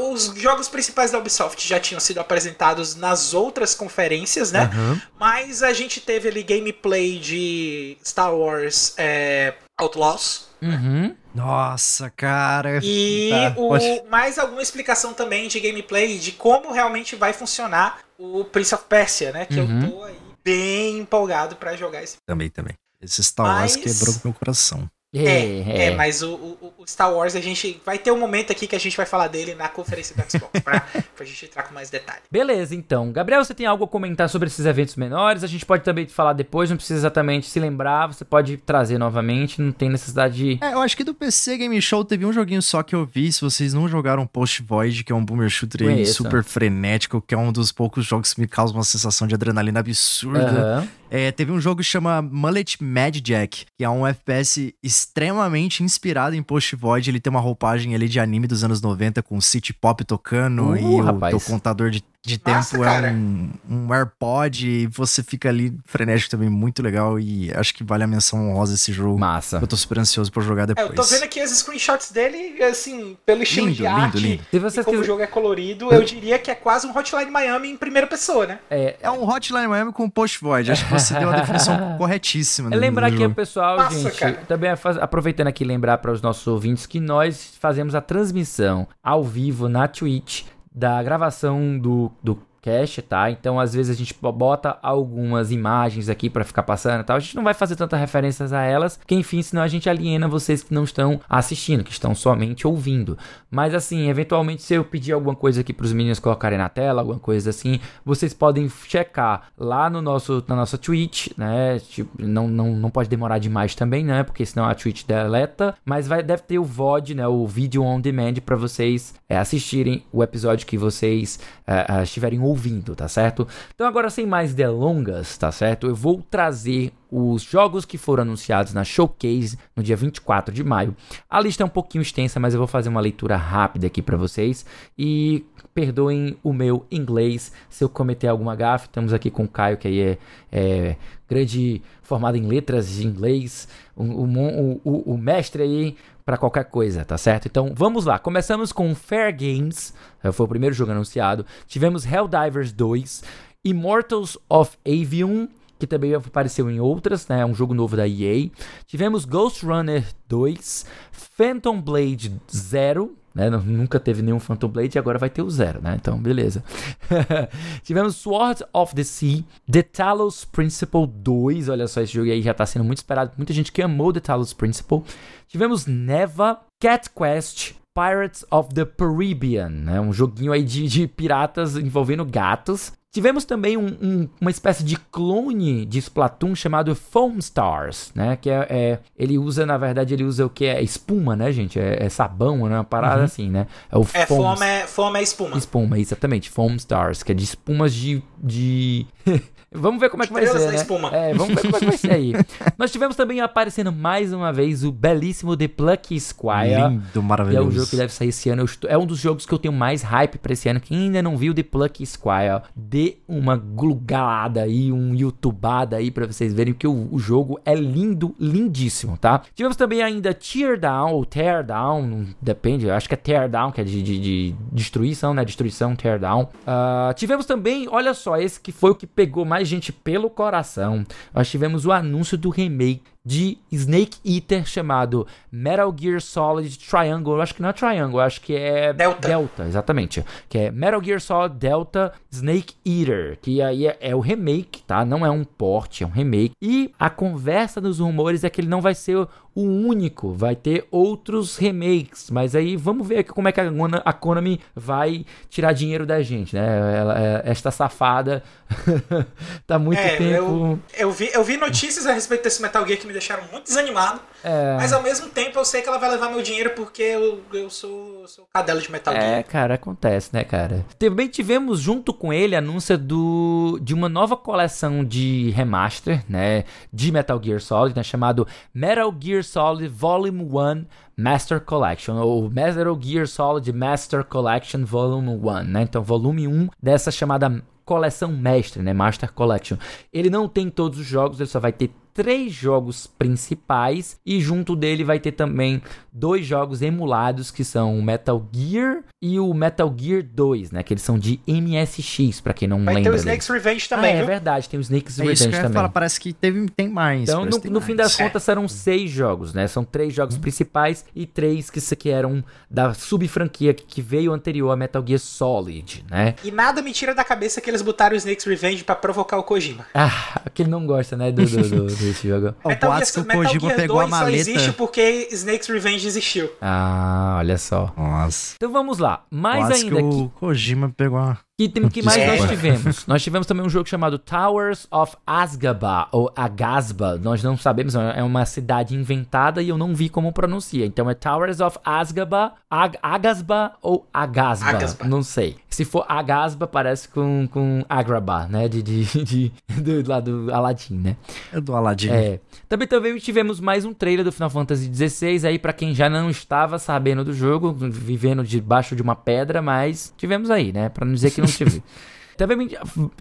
os 0.00 0.26
jogos 0.36 0.68
principais 0.68 1.10
da 1.10 1.18
Ubisoft 1.18 1.66
já 1.66 1.80
tinham 1.80 2.00
sido 2.00 2.20
apresentados 2.20 2.94
nas 2.94 3.34
outras 3.34 3.74
conferências, 3.74 4.52
né? 4.52 4.70
Uhum. 4.72 5.00
Mas 5.18 5.62
a 5.62 5.72
gente 5.72 6.00
teve 6.00 6.28
ali 6.28 6.42
gameplay 6.42 7.18
de 7.18 7.96
Star 8.04 8.34
Wars 8.34 8.94
é, 8.96 9.54
Outlaws. 9.78 10.48
Uhum. 10.62 11.14
Nossa, 11.34 12.10
cara. 12.10 12.78
E 12.82 13.30
tá, 13.30 13.54
o, 13.60 14.08
mais 14.08 14.38
alguma 14.38 14.62
explicação 14.62 15.12
também 15.12 15.48
de 15.48 15.58
gameplay 15.58 16.18
de 16.18 16.32
como 16.32 16.72
realmente 16.72 17.16
vai 17.16 17.32
funcionar 17.32 17.98
o 18.16 18.44
Prince 18.44 18.74
of 18.74 18.84
Persia, 18.88 19.32
né? 19.32 19.46
Que 19.46 19.58
uhum. 19.58 19.82
eu 19.82 19.90
tô 19.90 20.04
aí 20.04 20.16
bem 20.44 20.98
empolgado 20.98 21.56
para 21.56 21.76
jogar 21.76 22.02
esse. 22.02 22.16
Também, 22.26 22.48
também. 22.48 22.76
Esse 23.00 23.22
Star 23.24 23.46
Wars 23.46 23.76
Mas... 23.76 23.98
quebrou 23.98 24.20
meu 24.24 24.32
coração. 24.32 24.88
É, 25.14 25.24
é, 25.24 25.84
é, 25.86 25.90
mas 25.94 26.22
o, 26.22 26.32
o, 26.32 26.72
o, 26.78 26.86
Star 26.86 27.12
Wars 27.12 27.36
a 27.36 27.40
gente 27.40 27.78
vai 27.84 27.98
ter 27.98 28.10
um 28.10 28.18
momento 28.18 28.50
aqui 28.50 28.66
que 28.66 28.74
a 28.74 28.80
gente 28.80 28.96
vai 28.96 29.04
falar 29.04 29.28
dele 29.28 29.54
na 29.54 29.68
conferência 29.68 30.16
do 30.16 30.22
Xbox, 30.22 30.58
pra, 30.60 30.80
pra 31.14 31.26
gente 31.26 31.44
entrar 31.44 31.64
com 31.64 31.74
mais 31.74 31.90
detalhes. 31.90 32.22
Beleza, 32.30 32.74
então. 32.74 33.12
Gabriel, 33.12 33.44
você 33.44 33.52
tem 33.52 33.66
algo 33.66 33.84
a 33.84 33.88
comentar 33.88 34.30
sobre 34.30 34.48
esses 34.48 34.64
eventos 34.64 34.96
menores? 34.96 35.44
A 35.44 35.46
gente 35.46 35.66
pode 35.66 35.84
também 35.84 36.06
falar 36.06 36.32
depois, 36.32 36.70
não 36.70 36.78
precisa 36.78 37.00
exatamente 37.00 37.46
se 37.46 37.60
lembrar, 37.60 38.06
você 38.06 38.24
pode 38.24 38.56
trazer 38.56 38.96
novamente, 38.96 39.60
não 39.60 39.70
tem 39.70 39.90
necessidade 39.90 40.34
de... 40.34 40.64
É, 40.64 40.72
eu 40.72 40.80
acho 40.80 40.96
que 40.96 41.04
do 41.04 41.12
PC 41.12 41.58
Game 41.58 41.82
Show 41.82 42.02
teve 42.06 42.24
um 42.24 42.32
joguinho 42.32 42.62
só 42.62 42.82
que 42.82 42.94
eu 42.94 43.04
vi, 43.04 43.30
se 43.30 43.42
vocês 43.42 43.74
não 43.74 43.86
jogaram 43.86 44.26
Post 44.26 44.62
Void, 44.62 45.04
que 45.04 45.12
é 45.12 45.14
um 45.14 45.22
boomer 45.22 45.50
shooter 45.50 45.90
aí 45.90 46.06
super 46.06 46.42
frenético, 46.42 47.20
que 47.20 47.34
é 47.34 47.38
um 47.38 47.52
dos 47.52 47.70
poucos 47.70 48.06
jogos 48.06 48.32
que 48.32 48.40
me 48.40 48.48
causa 48.48 48.72
uma 48.72 48.82
sensação 48.84 49.28
de 49.28 49.34
adrenalina 49.34 49.80
absurda. 49.80 50.80
Uhum. 50.80 50.88
É, 51.14 51.30
teve 51.30 51.52
um 51.52 51.60
jogo 51.60 51.82
que 51.82 51.86
chama 51.86 52.22
Mullet 52.22 52.82
Mad 52.82 53.14
Jack, 53.16 53.66
que 53.76 53.84
é 53.84 53.90
um 53.90 54.06
FPS 54.06 54.74
extremamente 54.82 55.82
inspirado 55.82 56.34
em 56.34 56.42
Post 56.42 56.74
Void. 56.74 57.10
Ele 57.10 57.20
tem 57.20 57.30
uma 57.30 57.38
roupagem 57.38 57.94
ali 57.94 58.08
de 58.08 58.18
anime 58.18 58.46
dos 58.46 58.64
anos 58.64 58.80
90 58.80 59.22
com 59.22 59.38
city 59.38 59.74
pop 59.74 60.02
tocando 60.06 60.70
uh, 60.70 60.76
e 60.78 60.82
o 60.82 61.20
teu 61.28 61.40
contador 61.40 61.90
de 61.90 62.02
de 62.24 62.40
Nossa, 62.46 62.70
tempo 62.72 62.84
cara. 62.84 63.08
é 63.08 63.12
um, 63.12 63.50
um 63.68 63.92
AirPod 63.92 64.68
e 64.68 64.86
você 64.86 65.24
fica 65.24 65.48
ali 65.48 65.76
frenético 65.84 66.30
também, 66.30 66.48
muito 66.48 66.80
legal. 66.80 67.18
E 67.18 67.52
acho 67.52 67.74
que 67.74 67.82
vale 67.82 68.04
a 68.04 68.06
menção 68.06 68.48
honrosa 68.50 68.74
esse 68.74 68.92
jogo. 68.92 69.18
Massa. 69.18 69.58
Eu 69.60 69.66
tô 69.66 69.76
super 69.76 69.98
ansioso 69.98 70.30
pra 70.30 70.40
jogar 70.40 70.66
depois. 70.66 70.86
É, 70.86 70.90
eu 70.90 70.94
tô 70.94 71.02
vendo 71.02 71.24
aqui 71.24 71.40
as 71.40 71.50
screenshots 71.50 72.12
dele, 72.12 72.62
assim, 72.62 73.16
pelo 73.26 73.42
estilo 73.42 73.66
lindo, 73.66 73.76
de 73.76 73.82
lindo, 73.82 73.94
arte. 73.94 74.18
Lindo. 74.18 74.42
Se 74.48 74.58
você 74.60 74.84
como 74.84 75.00
o 75.00 75.04
jogo 75.04 75.22
é 75.22 75.26
colorido, 75.26 75.92
eu 75.92 76.04
diria 76.04 76.38
que 76.38 76.48
é 76.50 76.54
quase 76.54 76.86
um 76.86 76.96
Hotline 76.96 77.30
Miami 77.30 77.70
em 77.70 77.76
primeira 77.76 78.06
pessoa, 78.06 78.46
né? 78.46 78.60
É, 78.70 78.96
é 79.02 79.10
um 79.10 79.28
Hotline 79.28 79.66
Miami 79.66 79.92
com 79.92 80.08
post 80.08 80.38
void. 80.40 80.70
Acho 80.70 80.86
que 80.86 80.92
você 80.92 81.18
deu 81.18 81.28
a 81.28 81.40
definição 81.40 81.96
corretíssima. 81.98 82.70
É 82.72 82.76
lembrar 82.76 83.08
aqui, 83.08 83.28
pessoal, 83.30 83.78
Nossa, 83.78 83.98
gente, 83.98 84.18
cara. 84.18 84.34
também 84.46 84.70
é 84.70 84.76
aproveitando 85.00 85.48
aqui 85.48 85.64
lembrar 85.64 85.98
para 85.98 86.12
os 86.12 86.22
nossos 86.22 86.46
ouvintes 86.46 86.86
que 86.86 87.00
nós 87.00 87.52
fazemos 87.58 87.96
a 87.96 88.00
transmissão 88.00 88.86
ao 89.02 89.24
vivo 89.24 89.68
na 89.68 89.88
Twitch 89.88 90.44
da 90.74 91.02
gravação 91.02 91.78
do, 91.78 92.10
do 92.22 92.38
cache, 92.62 93.02
tá? 93.02 93.28
Então, 93.28 93.58
às 93.58 93.74
vezes 93.74 93.94
a 93.94 93.98
gente 93.98 94.14
bota 94.20 94.78
algumas 94.80 95.50
imagens 95.50 96.08
aqui 96.08 96.30
para 96.30 96.44
ficar 96.44 96.62
passando 96.62 97.00
e 97.00 97.04
tal. 97.04 97.16
A 97.16 97.20
gente 97.20 97.34
não 97.34 97.42
vai 97.42 97.54
fazer 97.54 97.74
tantas 97.74 97.98
referências 97.98 98.52
a 98.52 98.62
elas, 98.62 98.96
porque 98.96 99.16
enfim, 99.16 99.42
senão 99.42 99.62
a 99.62 99.68
gente 99.68 99.90
aliena 99.90 100.28
vocês 100.28 100.62
que 100.62 100.72
não 100.72 100.84
estão 100.84 101.20
assistindo, 101.28 101.82
que 101.82 101.90
estão 101.90 102.14
somente 102.14 102.66
ouvindo. 102.66 103.18
Mas 103.50 103.74
assim, 103.74 104.08
eventualmente 104.08 104.62
se 104.62 104.74
eu 104.74 104.84
pedir 104.84 105.12
alguma 105.12 105.34
coisa 105.34 105.60
aqui 105.60 105.72
para 105.72 105.84
os 105.84 105.92
meninos 105.92 106.20
colocarem 106.20 106.56
na 106.56 106.68
tela, 106.68 107.02
alguma 107.02 107.18
coisa 107.18 107.50
assim, 107.50 107.80
vocês 108.04 108.32
podem 108.32 108.68
checar 108.68 109.48
lá 109.58 109.90
no 109.90 110.00
nosso 110.00 110.44
na 110.46 110.54
nossa 110.54 110.78
Twitch, 110.78 111.30
né? 111.36 111.80
Tipo, 111.80 112.10
não, 112.22 112.46
não, 112.46 112.76
não 112.76 112.90
pode 112.90 113.08
demorar 113.08 113.38
demais 113.38 113.74
também, 113.74 114.04
né? 114.04 114.22
Porque 114.22 114.46
senão 114.46 114.66
a 114.66 114.74
Twitch 114.74 115.04
deleta, 115.04 115.74
mas 115.84 116.06
vai 116.06 116.22
deve 116.22 116.42
ter 116.42 116.60
o 116.60 116.64
VOD, 116.64 117.16
né, 117.16 117.26
o 117.26 117.44
vídeo 117.44 117.82
on 117.82 118.00
demand 118.00 118.34
para 118.46 118.54
vocês 118.54 119.14
é, 119.28 119.36
assistirem 119.36 120.04
o 120.12 120.22
episódio 120.22 120.66
que 120.66 120.78
vocês 120.78 121.40
é, 121.66 122.02
estiverem 122.04 122.40
ouvindo 122.40 122.51
ouvindo, 122.52 122.94
tá 122.94 123.08
certo? 123.08 123.48
Então 123.74 123.86
agora 123.86 124.10
sem 124.10 124.26
mais 124.26 124.54
delongas, 124.54 125.36
tá 125.36 125.50
certo? 125.50 125.86
Eu 125.86 125.94
vou 125.94 126.22
trazer 126.30 126.92
os 127.10 127.42
jogos 127.42 127.84
que 127.84 127.98
foram 127.98 128.22
anunciados 128.22 128.72
na 128.72 128.84
Showcase 128.84 129.58
no 129.74 129.82
dia 129.82 129.96
24 129.96 130.54
de 130.54 130.62
maio. 130.62 130.96
A 131.28 131.40
lista 131.40 131.62
é 131.62 131.66
um 131.66 131.68
pouquinho 131.68 132.02
extensa, 132.02 132.38
mas 132.38 132.54
eu 132.54 132.58
vou 132.58 132.66
fazer 132.66 132.88
uma 132.88 133.00
leitura 133.00 133.36
rápida 133.36 133.86
aqui 133.86 134.00
para 134.00 134.16
vocês 134.16 134.64
e 134.96 135.44
perdoem 135.74 136.36
o 136.42 136.52
meu 136.52 136.86
inglês 136.90 137.52
se 137.68 137.82
eu 137.82 137.88
cometer 137.88 138.28
alguma 138.28 138.54
gafe. 138.54 138.86
Estamos 138.86 139.12
aqui 139.12 139.30
com 139.30 139.44
o 139.44 139.48
Caio, 139.48 139.76
que 139.76 139.88
aí 139.88 140.00
é, 140.00 140.18
é 140.50 140.96
grande 141.28 141.82
formado 142.02 142.36
em 142.36 142.46
letras 142.46 142.90
de 142.90 143.06
inglês, 143.06 143.66
o, 143.96 144.04
o, 144.04 144.80
o, 144.84 145.12
o 145.14 145.18
mestre 145.18 145.62
aí 145.62 145.96
para 146.24 146.36
qualquer 146.36 146.64
coisa, 146.64 147.04
tá 147.04 147.18
certo? 147.18 147.46
Então 147.46 147.72
vamos 147.74 148.04
lá. 148.04 148.18
Começamos 148.18 148.72
com 148.72 148.94
Fair 148.94 149.34
Games, 149.36 149.94
foi 150.32 150.46
o 150.46 150.48
primeiro 150.48 150.74
jogo 150.74 150.92
anunciado. 150.92 151.44
Tivemos 151.66 152.04
Helldivers 152.04 152.72
2, 152.72 153.22
Immortals 153.64 154.38
of 154.48 154.76
Avium, 154.86 155.48
que 155.78 155.86
também 155.86 156.14
apareceu 156.14 156.70
em 156.70 156.78
outras, 156.78 157.26
né? 157.26 157.44
Um 157.44 157.54
jogo 157.54 157.74
novo 157.74 157.96
da 157.96 158.06
EA. 158.06 158.48
Tivemos 158.86 159.24
Ghost 159.24 159.66
Runner 159.66 160.04
2, 160.28 160.86
Phantom 161.10 161.80
Blade 161.80 162.40
0, 162.54 163.16
né? 163.34 163.48
Nunca 163.50 163.98
teve 163.98 164.22
nenhum 164.22 164.38
Phantom 164.38 164.68
Blade 164.68 164.96
e 164.96 164.98
agora 164.98 165.18
vai 165.18 165.30
ter 165.30 165.42
o 165.42 165.50
zero, 165.50 165.80
né? 165.82 165.96
Então, 166.00 166.18
beleza. 166.18 166.62
Tivemos 167.82 168.16
Sword 168.16 168.64
of 168.72 168.94
the 168.94 169.04
Sea, 169.04 169.42
The 169.70 169.82
Talos 169.82 170.44
Principle 170.44 171.06
2. 171.06 171.68
Olha 171.68 171.86
só, 171.86 172.00
esse 172.00 172.12
jogo 172.12 172.30
aí 172.30 172.42
já 172.42 172.54
tá 172.54 172.66
sendo 172.66 172.84
muito 172.84 172.98
esperado. 172.98 173.32
Muita 173.36 173.52
gente 173.52 173.72
que 173.72 173.82
amou 173.82 174.12
The 174.12 174.20
Talos 174.20 174.52
Principle. 174.52 175.02
Tivemos 175.48 175.86
Neva, 175.86 176.60
Cat 176.80 177.10
Quest, 177.10 177.74
Pirates 177.94 178.44
of 178.50 178.70
the 178.74 178.84
Caribbean, 178.84 179.68
né? 179.68 180.00
Um 180.00 180.12
joguinho 180.12 180.52
aí 180.52 180.64
de, 180.64 180.86
de 180.88 181.06
piratas 181.06 181.76
envolvendo 181.76 182.24
gatos. 182.24 182.92
Tivemos 183.12 183.44
também 183.44 183.76
um, 183.76 183.88
um, 184.00 184.28
uma 184.40 184.50
espécie 184.50 184.82
de 184.82 184.96
clone 184.96 185.84
de 185.84 185.98
Splatoon 185.98 186.54
chamado 186.54 186.94
Foam 186.96 187.36
Stars, 187.40 188.10
né? 188.14 188.36
Que 188.36 188.48
é, 188.48 188.66
é, 188.70 188.98
ele 189.18 189.38
usa, 189.38 189.66
na 189.66 189.76
verdade, 189.76 190.14
ele 190.14 190.24
usa 190.24 190.46
o 190.46 190.48
que 190.48 190.64
é 190.64 190.80
espuma, 190.80 191.36
né, 191.36 191.52
gente? 191.52 191.78
É, 191.78 192.06
é 192.06 192.08
sabão, 192.08 192.66
né? 192.66 192.76
Uma 192.76 192.84
parada 192.84 193.18
uhum. 193.18 193.24
assim, 193.24 193.50
né? 193.50 193.66
É 193.90 193.98
o 193.98 194.06
é, 194.14 194.24
foam, 194.24 194.62
é, 194.62 194.86
foam 194.86 195.14
é 195.14 195.22
espuma. 195.22 195.58
Espuma, 195.58 195.98
exatamente. 195.98 196.48
Foam 196.48 196.74
Stars, 196.76 197.22
que 197.22 197.32
é 197.32 197.34
de 197.34 197.44
espumas 197.44 197.92
de, 197.92 198.22
de 198.42 199.06
Vamos 199.74 200.00
ver 200.00 200.10
como 200.10 200.22
é 200.22 200.26
que 200.26 200.32
vai 200.32 200.46
ser, 200.46 200.58
né? 200.58 200.74
Espuma. 200.76 201.08
É, 201.10 201.34
vamos 201.34 201.54
ver 201.54 201.62
como 201.62 201.76
é 201.76 201.78
que 201.78 201.86
vai 201.86 201.96
ser 201.96 202.12
aí. 202.12 202.32
Nós 202.78 202.90
tivemos 202.90 203.16
também 203.16 203.40
aparecendo 203.40 203.92
mais 203.92 204.32
uma 204.32 204.52
vez 204.52 204.84
o 204.84 204.92
belíssimo 204.92 205.56
The 205.56 205.68
Plucky 205.68 206.20
Squire. 206.20 206.88
Lindo, 206.88 207.22
maravilhoso. 207.22 207.66
É 207.66 207.68
um 207.68 207.70
jogo 207.70 207.86
que 207.88 207.96
deve 207.96 208.12
sair 208.12 208.28
esse 208.28 208.50
ano. 208.50 208.64
Estou, 208.64 208.90
é 208.90 208.98
um 208.98 209.06
dos 209.06 209.18
jogos 209.18 209.46
que 209.46 209.52
eu 209.52 209.58
tenho 209.58 209.72
mais 209.72 210.02
hype 210.02 210.38
pra 210.38 210.52
esse 210.52 210.68
ano. 210.68 210.80
Quem 210.80 210.98
ainda 210.98 211.22
não 211.22 211.36
viu 211.36 211.54
The 211.54 211.62
Plucky 211.62 212.06
Squire, 212.06 212.62
dê 212.74 213.16
uma 213.26 213.56
glugada 213.56 214.62
aí, 214.62 214.92
um 214.92 215.14
youtubada 215.14 215.96
aí 215.96 216.10
pra 216.10 216.26
vocês 216.26 216.52
verem 216.52 216.74
que 216.74 216.86
o, 216.86 217.08
o, 217.10 217.18
jogo 217.18 217.60
é 217.64 217.74
lindo, 217.74 218.34
lindíssimo, 218.38 219.16
tá? 219.16 219.42
Tivemos 219.54 219.76
também 219.76 220.02
ainda 220.02 220.34
Tear 220.34 220.78
Down 220.78 221.12
ou 221.12 221.24
Tear 221.24 221.64
Down, 221.64 222.26
depende, 222.40 222.90
acho 222.90 223.08
que 223.08 223.14
é 223.14 223.16
Tear 223.16 223.48
Down, 223.48 223.72
que 223.72 223.80
é 223.80 223.84
de, 223.84 224.02
de, 224.02 224.18
de 224.20 224.54
destruição, 224.70 225.32
né? 225.32 225.44
Destruição, 225.44 225.94
Tear 225.96 226.18
Down. 226.18 226.42
Uh, 226.42 227.14
tivemos 227.14 227.46
também, 227.46 227.88
olha 227.90 228.14
só, 228.14 228.36
esse 228.36 228.60
que 228.60 228.72
foi 228.72 228.90
o 228.90 228.94
que 228.94 229.06
pegou 229.06 229.44
mais 229.44 229.61
gente 229.64 229.92
pelo 229.92 230.30
coração. 230.30 231.04
Nós 231.32 231.50
tivemos 231.50 231.86
o 231.86 231.92
anúncio 231.92 232.36
do 232.36 232.50
remake 232.50 233.11
de 233.24 233.58
Snake 233.70 234.18
Eater 234.24 234.66
chamado 234.66 235.26
Metal 235.50 235.94
Gear 235.96 236.20
Solid 236.20 236.78
Triangle. 236.78 237.34
Eu 237.34 237.42
acho 237.42 237.54
que 237.54 237.62
não 237.62 237.68
é 237.68 237.72
Triangle, 237.72 238.20
acho 238.20 238.40
que 238.40 238.54
é 238.54 238.92
Delta. 238.92 239.28
Delta, 239.28 239.64
exatamente. 239.64 240.24
Que 240.48 240.58
é 240.58 240.70
Metal 240.70 241.02
Gear 241.02 241.20
Solid 241.20 241.56
Delta 241.56 242.12
Snake 242.30 242.74
Eater, 242.84 243.38
que 243.40 243.62
aí 243.62 243.86
é, 243.86 243.96
é, 244.00 244.14
o 244.14 244.20
remake, 244.20 244.82
tá? 244.82 245.04
Não 245.04 245.24
é 245.24 245.30
um 245.30 245.44
port, 245.44 246.02
é 246.02 246.06
um 246.06 246.10
remake. 246.10 246.52
E 246.60 246.92
a 246.98 247.08
conversa 247.08 247.80
dos 247.80 247.98
rumores 247.98 248.44
é 248.44 248.50
que 248.50 248.60
ele 248.60 248.68
não 248.68 248.80
vai 248.80 248.94
ser 248.94 249.26
o 249.54 249.62
único, 249.62 250.32
vai 250.32 250.56
ter 250.56 250.86
outros 250.90 251.58
remakes, 251.58 252.30
mas 252.30 252.54
aí 252.54 252.74
vamos 252.74 253.06
ver 253.06 253.24
como 253.24 253.48
é 253.48 253.52
que 253.52 253.60
a 253.60 254.12
Konami 254.14 254.58
vai 254.74 255.26
tirar 255.50 255.74
dinheiro 255.74 256.06
da 256.06 256.22
gente, 256.22 256.56
né? 256.56 256.98
Ela, 256.98 257.20
é, 257.20 257.42
esta 257.44 257.70
safada 257.70 258.42
tá 259.66 259.78
muito 259.78 259.98
é, 259.98 260.16
tempo. 260.16 260.32
Eu, 260.32 260.78
eu, 260.96 261.12
vi, 261.12 261.30
eu 261.34 261.44
vi 261.44 261.58
notícias 261.58 262.06
a 262.06 262.12
respeito 262.14 262.44
desse 262.44 262.62
Metal 262.62 262.86
Gear 262.86 262.98
que 262.98 263.06
me 263.12 263.18
deixaram 263.18 263.44
muito 263.52 263.64
desanimado. 263.64 264.20
É... 264.42 264.76
Mas 264.76 264.92
ao 264.92 265.02
mesmo 265.02 265.28
tempo 265.28 265.58
eu 265.58 265.64
sei 265.64 265.82
que 265.82 265.88
ela 265.88 265.98
vai 265.98 266.10
levar 266.10 266.30
meu 266.30 266.42
dinheiro 266.42 266.70
porque 266.70 267.02
eu, 267.02 267.42
eu 267.52 267.70
sou, 267.70 268.26
sou 268.26 268.48
cadela 268.52 268.80
de 268.80 268.90
Metal 268.90 269.14
Gear. 269.14 269.24
É, 269.24 269.42
cara, 269.42 269.74
acontece, 269.74 270.30
né, 270.32 270.42
cara? 270.42 270.84
Também 270.98 271.28
tivemos 271.28 271.78
junto 271.78 272.12
com 272.14 272.32
ele 272.32 272.56
a 272.56 272.58
anúncio 272.58 272.96
do, 272.96 273.78
de 273.82 273.92
uma 273.92 274.08
nova 274.08 274.36
coleção 274.36 275.04
de 275.04 275.50
remaster, 275.50 276.24
né? 276.28 276.64
De 276.92 277.12
Metal 277.12 277.40
Gear 277.42 277.60
Solid, 277.60 277.94
né? 277.94 278.02
Chamado 278.02 278.46
Metal 278.72 279.14
Gear 279.20 279.44
Solid 279.44 279.88
Volume 279.88 280.42
1 280.42 280.86
Master 281.16 281.60
Collection, 281.60 282.16
ou 282.16 282.48
Metal 282.48 282.98
Gear 283.00 283.26
Solid 283.26 283.70
Master 283.72 284.24
Collection 284.24 284.84
Volume 284.84 285.28
1, 285.28 285.64
né? 285.64 285.82
Então, 285.82 286.02
volume 286.02 286.48
1 286.48 286.68
dessa 286.82 287.10
chamada 287.10 287.62
coleção 287.84 288.32
mestre, 288.32 288.82
né? 288.82 288.92
Master 288.92 289.32
Collection. 289.32 289.76
Ele 290.12 290.30
não 290.30 290.48
tem 290.48 290.70
todos 290.70 290.98
os 290.98 291.06
jogos, 291.06 291.40
ele 291.40 291.48
só 291.48 291.60
vai 291.60 291.72
ter 291.72 291.90
três 292.14 292.52
jogos 292.52 293.06
principais 293.06 294.18
e 294.24 294.40
junto 294.40 294.76
dele 294.76 295.04
vai 295.04 295.18
ter 295.18 295.32
também 295.32 295.82
dois 296.12 296.44
jogos 296.44 296.82
emulados 296.82 297.50
que 297.50 297.64
são 297.64 297.98
o 297.98 298.02
Metal 298.02 298.46
Gear 298.52 299.02
e 299.20 299.38
o 299.38 299.52
Metal 299.54 299.92
Gear 299.96 300.22
2, 300.22 300.72
né? 300.72 300.82
Que 300.82 300.92
eles 300.92 301.02
são 301.02 301.18
de 301.18 301.40
MSX, 301.46 302.40
para 302.40 302.52
quem 302.52 302.68
não 302.68 302.84
vai 302.84 302.96
lembra. 302.96 303.10
Ter 303.10 303.16
o 303.16 303.18
Snake's 303.18 303.48
Revenge 303.48 303.88
também, 303.88 304.14
ah, 304.14 304.16
é 304.18 304.24
verdade, 304.24 304.68
tem 304.68 304.78
o 304.78 304.82
Snake's 304.82 305.18
é 305.18 305.22
Revenge 305.22 305.50
também. 305.50 305.72
Falar, 305.72 305.88
parece 305.88 306.20
que 306.20 306.32
teve, 306.32 306.68
tem 306.70 306.88
mais. 306.88 307.22
Então, 307.22 307.44
no, 307.44 307.58
no 307.58 307.72
mais. 307.72 307.84
fim 307.84 307.96
das 307.96 308.16
contas, 308.16 308.42
serão 308.42 308.68
seis 308.68 309.10
jogos, 309.10 309.54
né? 309.54 309.66
São 309.66 309.84
três 309.84 310.12
jogos 310.12 310.36
hum. 310.36 310.40
principais 310.40 311.04
e 311.14 311.24
três 311.24 311.70
que, 311.70 311.80
que 311.96 312.10
eram 312.10 312.44
da 312.70 312.92
sub-franquia 312.92 313.72
que, 313.72 313.84
que 313.84 314.02
veio 314.02 314.32
anterior 314.32 314.70
a 314.70 314.76
Metal 314.76 315.02
Gear 315.06 315.20
Solid, 315.20 316.04
né? 316.10 316.34
E 316.44 316.50
nada 316.50 316.82
me 316.82 316.92
tira 316.92 317.14
da 317.14 317.24
cabeça 317.24 317.60
que 317.60 317.70
eles 317.70 317.80
botaram 317.80 318.14
o 318.14 318.18
Snake's 318.18 318.44
Revenge 318.44 318.84
para 318.84 318.96
provocar 318.96 319.38
o 319.38 319.44
Kojima. 319.44 319.86
Ah, 319.94 320.42
que 320.52 320.62
ele 320.62 320.70
não 320.70 320.86
gosta, 320.86 321.16
né, 321.16 321.30
do, 321.30 321.44
do, 321.46 321.86
do 321.86 321.88
desse 322.04 322.28
jogo. 322.28 322.54
O 322.62 322.68
Metal 322.68 322.92
Gear, 322.92 323.12
que 323.12 323.20
o 323.20 323.24
Kojima 323.24 323.74
pegou 323.74 324.00
a 324.00 324.06
maleta. 324.06 324.44
só 324.44 324.50
existe 324.50 324.72
porque 324.72 325.28
Snake's 325.32 325.68
Revenge 325.68 326.06
existiu. 326.06 326.50
Ah, 326.60 327.36
olha 327.38 327.58
só. 327.58 327.92
Nossa. 327.96 328.54
Então 328.56 328.72
vamos 328.72 328.98
lá. 328.98 329.24
Mais 329.30 329.66
Quase 329.66 329.84
ainda 329.84 329.96
que 329.96 330.02
o 330.02 330.28
Kojima 330.30 330.92
pegou 330.96 331.18
a 331.18 331.38
que, 331.68 331.80
tem, 331.80 331.88
que 331.88 332.02
mais 332.02 332.26
nós 332.26 332.50
tivemos? 332.50 333.06
nós 333.06 333.22
tivemos 333.22 333.46
também 333.46 333.64
um 333.64 333.68
jogo 333.68 333.88
chamado 333.88 334.18
Towers 334.18 334.86
of 334.90 335.16
Asgaba, 335.26 336.08
ou 336.12 336.32
Agasba. 336.34 337.18
Nós 337.18 337.42
não 337.42 337.56
sabemos, 337.56 337.94
é 337.94 338.22
uma 338.22 338.44
cidade 338.44 338.94
inventada 338.94 339.62
e 339.62 339.68
eu 339.68 339.78
não 339.78 339.94
vi 339.94 340.08
como 340.08 340.32
pronuncia. 340.32 340.84
Então 340.86 341.08
é 341.08 341.14
Towers 341.14 341.60
of 341.60 341.78
Asgaba, 341.84 342.54
Ag 342.70 342.98
Agasba 343.02 343.72
ou 343.82 344.06
Agasba. 344.12 344.70
Agasba. 344.70 345.04
Não 345.04 345.22
sei. 345.22 345.56
Se 345.68 345.84
for 345.84 346.04
Agasba, 346.08 346.66
parece 346.66 347.08
com, 347.08 347.48
com 347.50 347.84
Agrabah, 347.88 348.46
né? 348.48 348.68
De, 348.68 348.82
de, 348.82 349.04
de, 349.24 349.52
do, 349.68 350.08
lá 350.08 350.20
do 350.20 350.52
Aladdin, 350.52 350.96
né? 350.96 351.16
É 351.52 351.60
do 351.60 351.74
Aladdin. 351.74 352.10
É. 352.10 352.40
Também, 352.68 352.88
também 352.88 353.16
tivemos 353.18 353.60
mais 353.60 353.84
um 353.84 353.92
trailer 353.92 354.24
do 354.24 354.32
Final 354.32 354.50
Fantasy 354.50 354.90
XVI 354.92 355.46
aí 355.46 355.58
para 355.58 355.72
quem 355.72 355.94
já 355.94 356.08
não 356.08 356.30
estava 356.30 356.78
sabendo 356.78 357.24
do 357.24 357.32
jogo, 357.32 357.72
vivendo 357.72 358.44
debaixo 358.44 358.96
de 358.96 359.02
uma 359.02 359.14
pedra, 359.14 359.62
mas 359.62 360.12
tivemos 360.16 360.50
aí, 360.50 360.72
né? 360.72 360.88
Para 360.88 361.04
não 361.04 361.14
dizer 361.14 361.30
que 361.30 361.40
não 361.40 361.48
tive. 361.56 361.82
Também 362.36 362.68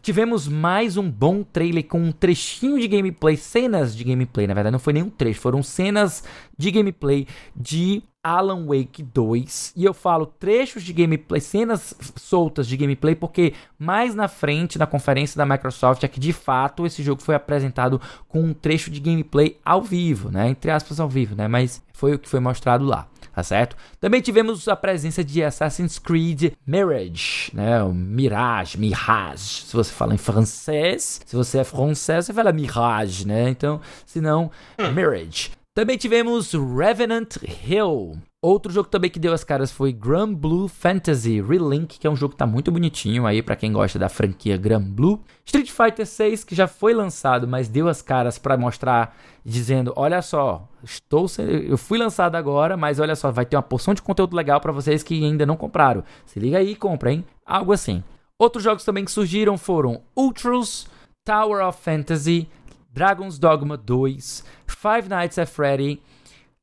tivemos 0.01 0.47
mais 0.47 0.95
um 0.95 1.09
bom 1.09 1.43
trailer 1.43 1.85
com 1.85 1.99
um 1.99 2.11
trechinho 2.11 2.79
de 2.79 2.87
gameplay, 2.87 3.35
cenas 3.35 3.95
de 3.95 4.03
gameplay, 4.03 4.47
na 4.47 4.53
verdade 4.53 4.71
não 4.71 4.79
foi 4.79 4.93
nenhum 4.93 5.09
trecho, 5.09 5.41
foram 5.41 5.61
cenas 5.61 6.23
de 6.57 6.71
gameplay 6.71 7.27
de 7.53 8.01
Alan 8.23 8.65
Wake 8.65 9.03
2. 9.03 9.73
E 9.75 9.83
eu 9.83 9.93
falo 9.93 10.25
trechos 10.25 10.83
de 10.83 10.93
gameplay, 10.93 11.41
cenas 11.41 11.93
soltas 12.15 12.67
de 12.67 12.77
gameplay, 12.77 13.15
porque 13.15 13.53
mais 13.77 14.15
na 14.15 14.27
frente 14.27 14.79
na 14.79 14.85
conferência 14.85 15.37
da 15.37 15.45
Microsoft 15.45 16.03
é 16.03 16.07
que 16.07 16.19
de 16.19 16.31
fato 16.31 16.85
esse 16.85 17.03
jogo 17.03 17.21
foi 17.21 17.35
apresentado 17.35 17.99
com 18.27 18.41
um 18.41 18.53
trecho 18.53 18.89
de 18.91 18.99
gameplay 18.99 19.57
ao 19.65 19.81
vivo, 19.81 20.29
né? 20.29 20.49
Entre 20.49 20.71
aspas, 20.71 20.99
ao 20.99 21.09
vivo, 21.09 21.35
né? 21.35 21.47
Mas 21.47 21.81
foi 22.01 22.15
o 22.15 22.19
que 22.19 22.27
foi 22.27 22.39
mostrado 22.39 22.83
lá 22.83 23.07
tá 23.33 23.43
certo? 23.43 23.77
Também 23.97 24.19
tivemos 24.19 24.67
a 24.67 24.75
presença 24.75 25.23
de 25.23 25.41
Assassin's 25.41 25.97
Creed 25.97 26.51
Mirage, 26.67 27.49
né? 27.53 27.81
O 27.81 27.93
Mirage, 27.93 28.77
Mirage. 28.77 29.63
Se 29.63 29.73
você 29.73 29.91
fala 29.91 30.13
em 30.13 30.17
francês, 30.17 31.21
se 31.25 31.33
você 31.33 31.59
é 31.59 31.63
francês, 31.63 32.25
você 32.25 32.33
fala 32.33 32.51
Mirage, 32.51 33.25
né? 33.25 33.49
Então, 33.49 33.79
se 34.05 34.19
não, 34.19 34.51
hum. 34.77 34.91
Mirage. 34.91 35.51
Também 35.73 35.97
tivemos 35.97 36.51
Revenant 36.51 37.37
Hill. 37.65 38.17
Outro 38.43 38.73
jogo 38.73 38.89
também 38.89 39.11
que 39.11 39.19
deu 39.19 39.33
as 39.33 39.43
caras 39.43 39.71
foi 39.71 39.93
Grand 39.93 40.33
Blue 40.33 40.67
Fantasy 40.67 41.39
Relink, 41.39 41.99
que 41.99 42.07
é 42.07 42.09
um 42.09 42.15
jogo 42.15 42.31
que 42.31 42.39
tá 42.39 42.47
muito 42.47 42.71
bonitinho 42.71 43.27
aí 43.27 43.39
para 43.43 43.55
quem 43.55 43.71
gosta 43.71 43.99
da 43.99 44.09
franquia 44.09 44.57
Grand 44.57 44.81
Blue. 44.81 45.21
Street 45.45 45.69
Fighter 45.69 46.07
6, 46.07 46.43
que 46.43 46.55
já 46.55 46.67
foi 46.67 46.91
lançado, 46.91 47.47
mas 47.47 47.67
deu 47.67 47.87
as 47.87 48.01
caras 48.01 48.39
para 48.39 48.57
mostrar 48.57 49.15
dizendo, 49.45 49.93
olha 49.95 50.23
só, 50.23 50.67
estou 50.83 51.27
eu 51.37 51.77
fui 51.77 51.99
lançado 51.99 52.35
agora, 52.35 52.75
mas 52.75 52.99
olha 52.99 53.15
só, 53.15 53.29
vai 53.29 53.45
ter 53.45 53.55
uma 53.55 53.61
porção 53.61 53.93
de 53.93 54.01
conteúdo 54.01 54.35
legal 54.35 54.59
para 54.59 54.71
vocês 54.71 55.03
que 55.03 55.23
ainda 55.23 55.45
não 55.45 55.55
compraram. 55.55 56.03
Se 56.25 56.39
liga 56.39 56.57
aí 56.57 56.71
e 56.71 56.75
compra, 56.75 57.11
hein? 57.11 57.23
Algo 57.45 57.71
assim. 57.71 58.03
Outros 58.39 58.63
jogos 58.63 58.83
também 58.83 59.05
que 59.05 59.11
surgiram 59.11 59.55
foram 59.55 60.01
Ultros, 60.17 60.87
Tower 61.23 61.63
of 61.63 61.79
Fantasy, 61.79 62.49
Dragon's 62.91 63.37
Dogma 63.37 63.77
2, 63.77 64.43
Five 64.65 65.07
Nights 65.07 65.37
at 65.37 65.47
Freddy, 65.47 66.01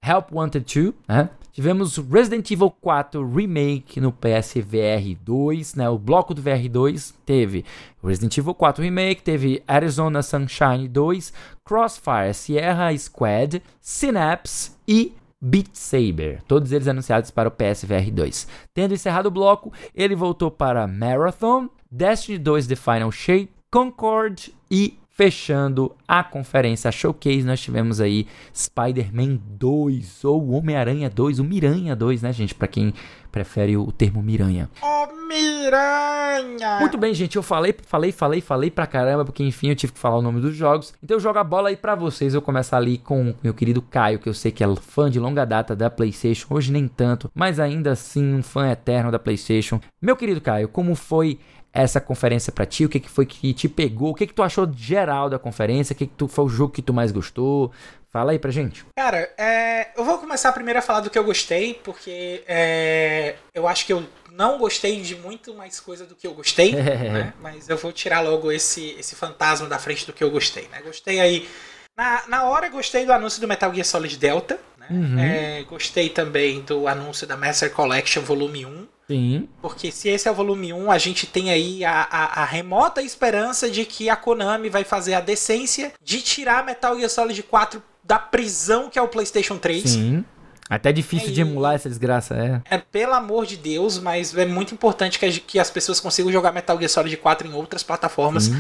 Help 0.03 0.33
Wanted 0.33 0.65
2, 0.65 0.93
né? 1.07 1.31
Tivemos 1.59 1.97
Resident 1.97 2.49
Evil 2.53 2.71
4 2.71 3.35
Remake 3.35 4.01
no 4.01 4.13
PSVR 4.13 5.17
2, 5.21 5.75
né? 5.75 5.91
O 5.91 5.99
bloco 5.99 6.33
do 6.33 6.41
VR 6.41 6.69
2 6.71 7.15
teve 7.27 7.65
Resident 8.01 8.39
Evil 8.39 8.55
4 8.55 8.85
Remake, 8.85 9.25
teve 9.25 9.61
Arizona 9.67 10.23
Sunshine 10.23 10.87
2, 10.87 11.33
Crossfire 11.65 12.33
Sierra 12.33 12.97
Squad, 12.97 13.61
Synapse 13.81 14.71
e 14.87 15.13
Beat 15.43 15.71
Saber, 15.73 16.45
todos 16.47 16.71
eles 16.71 16.87
anunciados 16.87 17.33
para 17.33 17.49
o 17.49 17.53
PSVR 17.53 18.09
2. 18.13 18.47
Tendo 18.73 18.95
encerrado 18.95 19.27
o 19.27 19.33
bloco, 19.33 19.73
ele 19.93 20.15
voltou 20.15 20.53
para 20.53 20.87
Marathon, 20.87 21.69
Destiny 21.91 22.39
2 22.39 22.69
The 22.69 22.77
Final 22.77 23.11
Shape, 23.11 23.51
Concord 23.69 24.55
e 24.71 24.97
Fechando 25.19 25.97
a 26.07 26.23
conferência 26.23 26.89
a 26.89 26.93
Showcase, 26.93 27.43
nós 27.43 27.59
tivemos 27.61 28.01
aí 28.01 28.25
Spider-Man 28.55 29.41
2, 29.59 30.25
ou 30.25 30.51
Homem-Aranha 30.51 31.11
2, 31.11 31.41
o 31.41 31.45
Miranha 31.45 31.97
2, 31.97 32.23
né, 32.23 32.33
gente? 32.33 32.55
Para 32.55 32.69
quem 32.69 32.95
prefere 33.33 33.77
o 33.77 33.91
termo 33.91 34.23
Miranha. 34.23 34.71
Oh, 34.81 35.09
Miranha! 35.27 36.79
Muito 36.79 36.97
bem, 36.97 37.13
gente, 37.15 37.35
eu 37.35 37.43
falei, 37.43 37.75
falei, 37.85 38.13
falei, 38.13 38.41
falei 38.41 38.71
pra 38.71 38.87
caramba, 38.87 39.25
porque 39.25 39.43
enfim 39.43 39.71
eu 39.71 39.75
tive 39.75 39.93
que 39.93 39.99
falar 39.99 40.19
o 40.19 40.23
nome 40.23 40.41
dos 40.41 40.55
jogos. 40.55 40.95
Então 41.03 41.17
eu 41.17 41.21
jogo 41.21 41.41
a 41.41 41.45
bola 41.45 41.71
aí 41.71 41.77
pra 41.77 41.97
vocês. 41.97 42.33
Eu 42.33 42.41
começo 42.41 42.77
ali 42.77 42.97
com 42.97 43.35
meu 43.43 43.53
querido 43.53 43.83
Caio, 43.83 44.21
que 44.21 44.29
eu 44.29 44.35
sei 44.35 44.53
que 44.53 44.63
é 44.63 44.77
fã 44.77 45.11
de 45.11 45.19
longa 45.19 45.45
data 45.45 45.75
da 45.75 45.91
PlayStation. 45.91 46.47
Hoje 46.49 46.71
nem 46.71 46.87
tanto, 46.87 47.29
mas 47.35 47.59
ainda 47.59 47.91
assim 47.91 48.35
um 48.35 48.43
fã 48.43 48.71
eterno 48.71 49.11
da 49.11 49.19
PlayStation. 49.19 49.81
Meu 50.01 50.15
querido 50.15 50.41
Caio, 50.41 50.69
como 50.69 50.95
foi 50.95 51.41
essa 51.73 52.01
conferência 52.01 52.53
para 52.53 52.67
ti? 52.67 52.85
O 52.85 52.89
que, 52.89 53.01
que 53.01 53.11
foi 53.11 53.27
que 53.27 53.53
te 53.53 53.69
pegou? 53.69 54.11
O 54.11 54.15
que, 54.15 54.27
que 54.27 54.35
tu 54.35 54.43
achou 54.43 54.71
geral 54.73 55.29
da 55.29 55.39
conferência? 55.39 55.93
O 55.93 55.97
que, 55.97 56.07
que 56.07 56.15
tu, 56.15 56.29
foi 56.29 56.45
o 56.45 56.49
jogo 56.49 56.73
que 56.73 56.83
tu 56.83 56.93
mais 56.93 57.13
gostou? 57.13 57.73
Fala 58.11 58.33
aí 58.33 58.39
pra 58.39 58.51
gente. 58.51 58.87
Cara, 58.97 59.31
é, 59.37 59.91
eu 59.97 60.05
vou 60.05 60.19
começar 60.19 60.51
primeiro 60.53 60.79
a 60.79 60.83
falar 60.83 61.01
do 61.01 61.11
que 61.11 61.19
eu 61.19 61.25
gostei, 61.25 61.75
porque 61.85 62.43
é, 62.49 63.37
eu 63.55 63.69
acho 63.69 63.85
que 63.85 63.93
eu 63.93 64.03
não 64.33 64.59
gostei 64.59 65.01
de 65.03 65.15
muito 65.17 65.53
mais 65.53 65.79
coisa 65.79 66.07
do 66.07 66.15
que 66.15 66.27
eu 66.27 66.33
gostei, 66.33 66.73
né? 66.75 67.35
mas 67.41 67.69
eu 67.69 67.77
vou 67.77 67.93
tirar 67.93 68.21
logo 68.21 68.51
esse, 68.51 68.97
esse 68.99 69.15
fantasma 69.15 69.69
da 69.69 69.79
frente 69.79 70.07
do 70.07 70.13
que 70.13 70.25
eu 70.25 70.31
gostei. 70.31 70.69
Né? 70.69 70.81
Gostei 70.83 71.21
aí. 71.21 71.49
Na, 71.97 72.23
na 72.29 72.45
hora, 72.45 72.69
gostei 72.69 73.05
do 73.05 73.13
anúncio 73.13 73.41
do 73.41 73.49
Metal 73.49 73.73
Gear 73.75 73.85
Solid 73.85 74.17
Delta. 74.17 74.59
Né? 74.79 74.87
Uhum. 74.91 75.19
É, 75.19 75.63
gostei 75.65 76.09
também 76.09 76.63
do 76.63 76.89
anúncio 76.89 77.27
da 77.27 77.37
Master 77.37 77.71
Collection 77.73 78.23
Volume 78.23 78.65
1. 78.65 78.89
Sim. 79.09 79.49
Porque 79.63 79.91
se 79.91 80.09
esse 80.09 80.29
é 80.29 80.31
o 80.31 80.35
volume 80.35 80.73
1, 80.73 80.91
a 80.91 80.99
gente 80.99 81.27
tem 81.27 81.51
aí 81.51 81.85
a, 81.85 82.03
a, 82.03 82.43
a, 82.43 82.45
remota 82.45 83.01
esperança 83.01 83.71
de 83.71 83.87
que 83.87 84.11
a 84.11 84.17
Konami 84.17 84.69
vai 84.69 84.85
fazer 84.85 85.15
a 85.15 85.21
decência 85.21 85.93
de 86.03 86.21
tirar 86.21 86.65
Metal 86.65 86.95
Gear 86.97 87.09
Solid 87.09 87.43
4 87.43 87.83
da 88.05 88.19
prisão 88.19 88.91
que 88.91 88.99
é 88.99 89.03
o 89.03 89.09
PlayStation 89.09 89.57
3. 89.57 89.83
Sim. 89.83 90.25
Até 90.69 90.93
difícil 90.93 91.29
é, 91.29 91.33
de 91.33 91.41
emular 91.41 91.75
essa 91.75 91.89
desgraça, 91.89 92.35
é. 92.35 92.61
É, 92.75 92.77
pelo 92.77 93.15
amor 93.15 93.47
de 93.47 93.57
Deus, 93.57 93.99
mas 93.99 94.37
é 94.37 94.45
muito 94.45 94.75
importante 94.75 95.19
que, 95.19 95.41
que 95.41 95.59
as 95.59 95.71
pessoas 95.71 95.99
consigam 95.99 96.31
jogar 96.31 96.53
Metal 96.53 96.77
Gear 96.77 96.91
Solid 96.91 97.17
4 97.17 97.49
em 97.49 97.55
outras 97.55 97.83
plataformas 97.83 98.51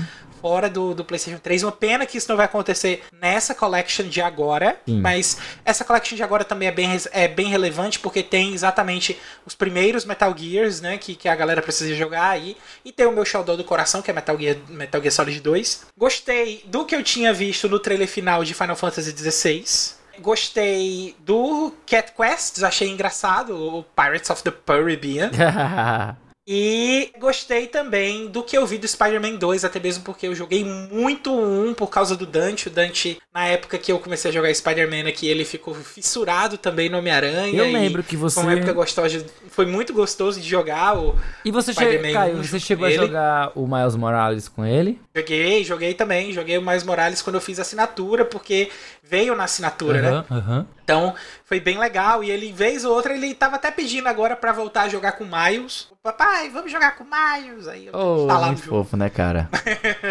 fora 0.40 0.68
do, 0.68 0.94
do 0.94 1.04
PlayStation 1.04 1.40
3. 1.40 1.62
Uma 1.62 1.72
pena 1.72 2.06
que 2.06 2.16
isso 2.16 2.28
não 2.28 2.36
vai 2.36 2.46
acontecer 2.46 3.02
nessa 3.12 3.54
collection 3.54 4.06
de 4.06 4.20
agora, 4.20 4.76
Sim. 4.86 5.00
mas 5.00 5.38
essa 5.64 5.84
collection 5.84 6.16
de 6.16 6.22
agora 6.22 6.44
também 6.44 6.68
é 6.68 6.72
bem, 6.72 6.90
é 7.12 7.28
bem 7.28 7.48
relevante 7.48 7.98
porque 7.98 8.22
tem 8.22 8.54
exatamente 8.54 9.18
os 9.44 9.54
primeiros 9.54 10.04
Metal 10.04 10.34
Gears, 10.36 10.80
né, 10.80 10.98
que, 10.98 11.14
que 11.14 11.28
a 11.28 11.34
galera 11.34 11.62
precisa 11.62 11.94
jogar 11.94 12.30
aí, 12.30 12.56
e 12.84 12.92
tem 12.92 13.06
o 13.06 13.12
meu 13.12 13.24
Shadow 13.24 13.56
do 13.56 13.64
coração, 13.64 14.02
que 14.02 14.10
é 14.10 14.14
Metal 14.14 14.38
Gear, 14.38 14.56
Metal 14.68 15.00
Gear 15.00 15.12
Solid 15.12 15.40
2. 15.40 15.86
Gostei 15.96 16.62
do 16.66 16.84
que 16.84 16.94
eu 16.94 17.02
tinha 17.02 17.32
visto 17.32 17.68
no 17.68 17.78
trailer 17.78 18.08
final 18.08 18.44
de 18.44 18.54
Final 18.54 18.76
Fantasy 18.76 19.10
XVI. 19.10 19.96
Gostei 20.20 21.14
do 21.20 21.72
Cat 21.86 22.12
Quest, 22.12 22.62
achei 22.62 22.88
engraçado, 22.88 23.56
o 23.56 23.84
Pirates 23.84 24.30
of 24.30 24.42
the 24.42 24.50
Caribbean. 24.50 25.30
E 26.50 27.12
gostei 27.20 27.66
também 27.66 28.26
do 28.28 28.42
que 28.42 28.56
eu 28.56 28.66
vi 28.66 28.78
do 28.78 28.88
Spider-Man 28.88 29.34
2, 29.34 29.66
até 29.66 29.78
mesmo 29.78 30.02
porque 30.02 30.26
eu 30.26 30.34
joguei 30.34 30.64
muito 30.64 31.30
um 31.30 31.74
por 31.74 31.88
causa 31.88 32.16
do 32.16 32.24
Dante. 32.24 32.68
O 32.68 32.70
Dante, 32.70 33.18
na 33.34 33.44
época 33.44 33.76
que 33.76 33.92
eu 33.92 33.98
comecei 33.98 34.30
a 34.30 34.32
jogar 34.32 34.54
Spider-Man 34.54 35.06
aqui, 35.06 35.28
ele 35.28 35.44
ficou 35.44 35.74
fissurado 35.74 36.56
também 36.56 36.88
no 36.88 36.96
Homem-Aranha. 36.96 37.54
Eu 37.54 37.70
lembro 37.70 38.02
que 38.02 38.16
você. 38.16 38.36
Foi 38.36 38.44
uma 38.44 38.52
época 38.54 38.72
gostosa, 38.72 39.26
foi 39.50 39.66
muito 39.66 39.92
gostoso 39.92 40.40
de 40.40 40.48
jogar 40.48 40.98
o. 40.98 41.14
E 41.44 41.50
você, 41.50 41.74
che... 41.74 42.12
Caio, 42.14 42.42
você 42.42 42.58
chegou 42.58 42.86
a 42.86 42.90
jogar 42.92 43.52
o 43.54 43.66
Miles 43.66 43.94
Morales 43.94 44.48
com 44.48 44.64
ele? 44.64 44.98
Joguei, 45.14 45.62
joguei 45.64 45.92
também. 45.92 46.32
Joguei 46.32 46.56
o 46.56 46.62
Miles 46.62 46.82
Morales 46.82 47.20
quando 47.20 47.34
eu 47.34 47.42
fiz 47.42 47.60
assinatura, 47.60 48.24
porque 48.24 48.70
veio 49.02 49.36
na 49.36 49.44
assinatura, 49.44 49.98
uhum, 49.98 50.10
né? 50.10 50.24
Uhum. 50.30 50.66
Então, 50.88 51.14
foi 51.44 51.60
bem 51.60 51.78
legal. 51.78 52.24
E 52.24 52.30
ele, 52.30 52.50
vez 52.50 52.82
ou 52.82 52.94
outra, 52.94 53.12
ele 53.12 53.34
tava 53.34 53.56
até 53.56 53.70
pedindo 53.70 54.08
agora 54.08 54.34
para 54.34 54.52
voltar 54.52 54.84
a 54.84 54.88
jogar 54.88 55.12
com 55.12 55.26
Miles. 55.26 55.86
Papai, 56.02 56.48
vamos 56.48 56.72
jogar 56.72 56.96
com 56.96 57.04
Miles. 57.04 57.68
Aí 57.68 57.88
eu 57.88 57.92
oh, 57.94 58.26
muito 58.46 58.62
fofo, 58.62 58.96
né, 58.96 59.10
cara? 59.10 59.50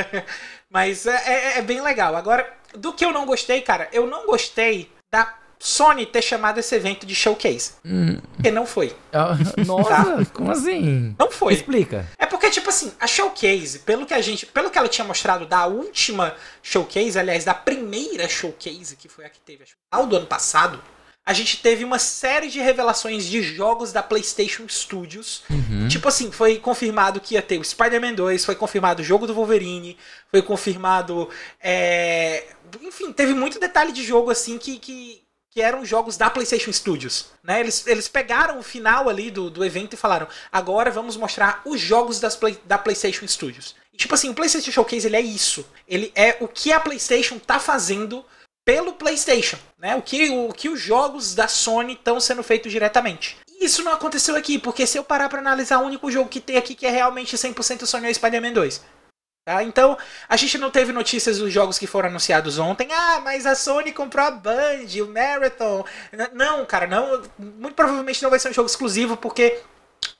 Mas 0.70 1.08
é, 1.08 1.16
é, 1.26 1.58
é 1.58 1.62
bem 1.64 1.82
legal. 1.82 2.16
Agora, 2.16 2.48
do 2.76 2.94
que 2.94 3.04
eu 3.04 3.12
não 3.12 3.26
gostei, 3.26 3.62
cara, 3.62 3.90
eu 3.92 4.06
não 4.06 4.28
gostei 4.28 4.92
da 5.10 5.34
Sony 5.60 6.06
ter 6.06 6.22
chamado 6.22 6.60
esse 6.60 6.76
evento 6.76 7.06
de 7.06 7.16
showcase. 7.16 7.74
Hum. 7.84 8.20
Porque 8.36 8.52
não 8.52 8.66
foi. 8.66 8.96
Ah, 9.12 9.36
nossa, 9.66 9.90
tá? 9.90 10.26
como 10.34 10.52
assim? 10.52 11.16
Não 11.18 11.32
foi. 11.32 11.54
Explica. 11.54 12.08
É 12.18 12.26
porque, 12.26 12.50
tipo 12.50 12.70
assim, 12.70 12.92
a 13.00 13.08
showcase, 13.08 13.80
pelo 13.80 14.06
que 14.06 14.14
a 14.14 14.22
gente. 14.22 14.46
Pelo 14.46 14.70
que 14.70 14.78
ela 14.78 14.88
tinha 14.88 15.06
mostrado 15.06 15.46
da 15.46 15.66
última 15.66 16.36
showcase, 16.62 17.18
aliás, 17.18 17.44
da 17.44 17.54
primeira 17.54 18.28
showcase, 18.30 18.96
que 18.96 19.10
foi 19.10 19.26
a 19.26 19.30
que 19.30 19.40
teve 19.40 19.64
ao 19.92 20.06
do 20.06 20.16
ano 20.16 20.28
passado, 20.28 20.82
a 21.28 21.34
gente 21.34 21.62
teve 21.62 21.84
uma 21.84 22.00
série 22.00 22.48
de 22.48 22.62
revelações 22.62 23.26
de 23.26 23.44
jogos 23.44 23.92
da 23.92 24.02
PlayStation 24.02 24.66
Studios. 24.70 25.44
Uhum. 25.50 25.90
Tipo 25.90 26.08
assim, 26.08 26.32
foi 26.32 26.58
confirmado 26.58 27.20
que 27.20 27.34
ia 27.34 27.42
ter 27.42 27.60
o 27.60 27.64
Spider-Man 27.66 28.14
2, 28.14 28.46
foi 28.46 28.56
confirmado 28.56 29.02
o 29.02 29.06
jogo 29.06 29.28
do 29.28 29.34
Wolverine, 29.34 29.98
foi 30.32 30.42
confirmado. 30.42 31.30
É... 31.62 32.46
Enfim, 32.82 33.12
teve 33.12 33.34
muito 33.34 33.60
detalhe 33.60 33.92
de 33.92 34.06
jogo 34.06 34.32
assim 34.32 34.58
que, 34.58 34.80
que, 34.80 35.22
que 35.58 35.62
eram 35.64 35.84
jogos 35.84 36.18
da 36.18 36.30
PlayStation 36.30 36.72
Studios. 36.72 37.32
Né? 37.44 37.62
Eles, 37.62 37.88
eles 37.88 38.08
pegaram 38.08 38.60
o 38.60 38.64
final 38.64 39.10
ali 39.10 39.32
do, 39.32 39.50
do 39.50 39.66
evento 39.66 39.94
e 39.94 39.98
falaram: 39.98 40.28
agora 40.52 40.92
vamos 40.92 41.18
mostrar 41.18 41.64
os 41.66 41.82
jogos 41.82 42.20
das 42.20 42.36
play, 42.36 42.60
da 42.66 42.78
PlayStation 42.78 43.28
Studios. 43.28 43.76
E, 43.92 43.98
tipo 43.98 44.14
assim, 44.14 44.30
o 44.30 44.36
PlayStation 44.36 44.70
Showcase 44.70 45.08
ele 45.08 45.16
é 45.16 45.22
isso. 45.22 45.68
Ele 45.88 46.12
é 46.14 46.38
o 46.40 46.48
que 46.48 46.72
a 46.72 46.80
PlayStation 46.80 47.40
tá 47.40 47.60
fazendo 47.60 48.24
pelo 48.64 48.94
PlayStation, 48.94 49.58
né? 49.80 49.96
O 49.96 50.02
que, 50.04 50.30
o 50.30 50.54
que 50.54 50.70
os 50.70 50.80
jogos 50.80 51.34
da 51.34 51.48
Sony 51.48 51.94
estão 51.94 52.20
sendo 52.20 52.44
feitos 52.44 52.72
diretamente. 52.72 53.36
E 53.50 53.66
isso 53.66 53.82
não 53.82 53.94
aconteceu 53.94 54.36
aqui, 54.36 54.60
porque 54.60 54.86
se 54.86 55.00
eu 55.00 55.04
parar 55.04 55.28
para 55.28 55.40
analisar 55.40 55.80
o 55.80 55.86
único 55.86 56.12
jogo 56.12 56.30
que 56.30 56.40
tem 56.40 56.58
aqui 56.58 56.76
que 56.76 56.86
é 56.86 56.92
realmente 56.92 57.36
100% 57.36 57.84
Sony 57.88 58.06
é 58.06 58.14
Spider-Man 58.14 58.54
2. 58.54 58.80
Tá? 59.48 59.64
Então, 59.64 59.98
a 60.28 60.36
gente 60.36 60.58
não 60.58 60.70
teve 60.70 60.92
notícias 60.92 61.38
dos 61.38 61.54
jogos 61.54 61.80
que 61.80 61.88
foram 61.88 62.10
anunciados 62.10 62.60
ontem. 62.60 62.90
Ah, 62.92 63.22
mas 63.24 63.46
a 63.46 63.56
Sony 63.56 63.94
comprou 63.94 64.26
a 64.26 64.30
Band, 64.30 64.88
o 65.02 65.08
Marathon. 65.08 65.86
Não, 66.34 66.66
cara, 66.66 66.86
não. 66.86 67.24
Muito 67.40 67.74
provavelmente 67.74 68.22
não 68.22 68.30
vai 68.30 68.40
ser 68.40 68.50
um 68.50 68.54
jogo 68.54 68.70
exclusivo, 68.70 69.16
porque 69.16 69.62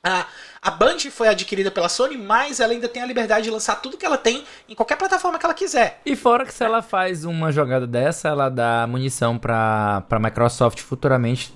a, 0.02 0.26
a 0.62 0.72
Band 0.72 1.00
foi 1.12 1.28
adquirida 1.28 1.70
pela 1.70 1.90
Sony, 1.90 2.18
mas 2.18 2.62
ela 2.62 2.72
ainda 2.72 2.88
tem 2.88 3.04
a 3.04 3.06
liberdade 3.06 3.44
de 3.44 3.52
lançar 3.52 3.76
tudo 3.82 3.98
que 3.98 4.06
ela 4.06 4.18
tem 4.18 4.46
em 4.70 4.74
qualquer 4.74 4.96
plataforma 4.96 5.38
que 5.38 5.46
ela 5.46 5.54
quiser. 5.54 6.00
E 6.06 6.16
fora 6.16 6.46
que 6.46 6.54
se 6.54 6.64
ela 6.64 6.82
faz 6.82 7.26
uma 7.26 7.52
jogada 7.52 7.86
dessa, 7.86 8.30
ela 8.30 8.48
dá 8.48 8.88
munição 8.88 9.38
pra, 9.38 10.06
pra 10.08 10.20
Microsoft 10.20 10.80
futuramente 10.80 11.54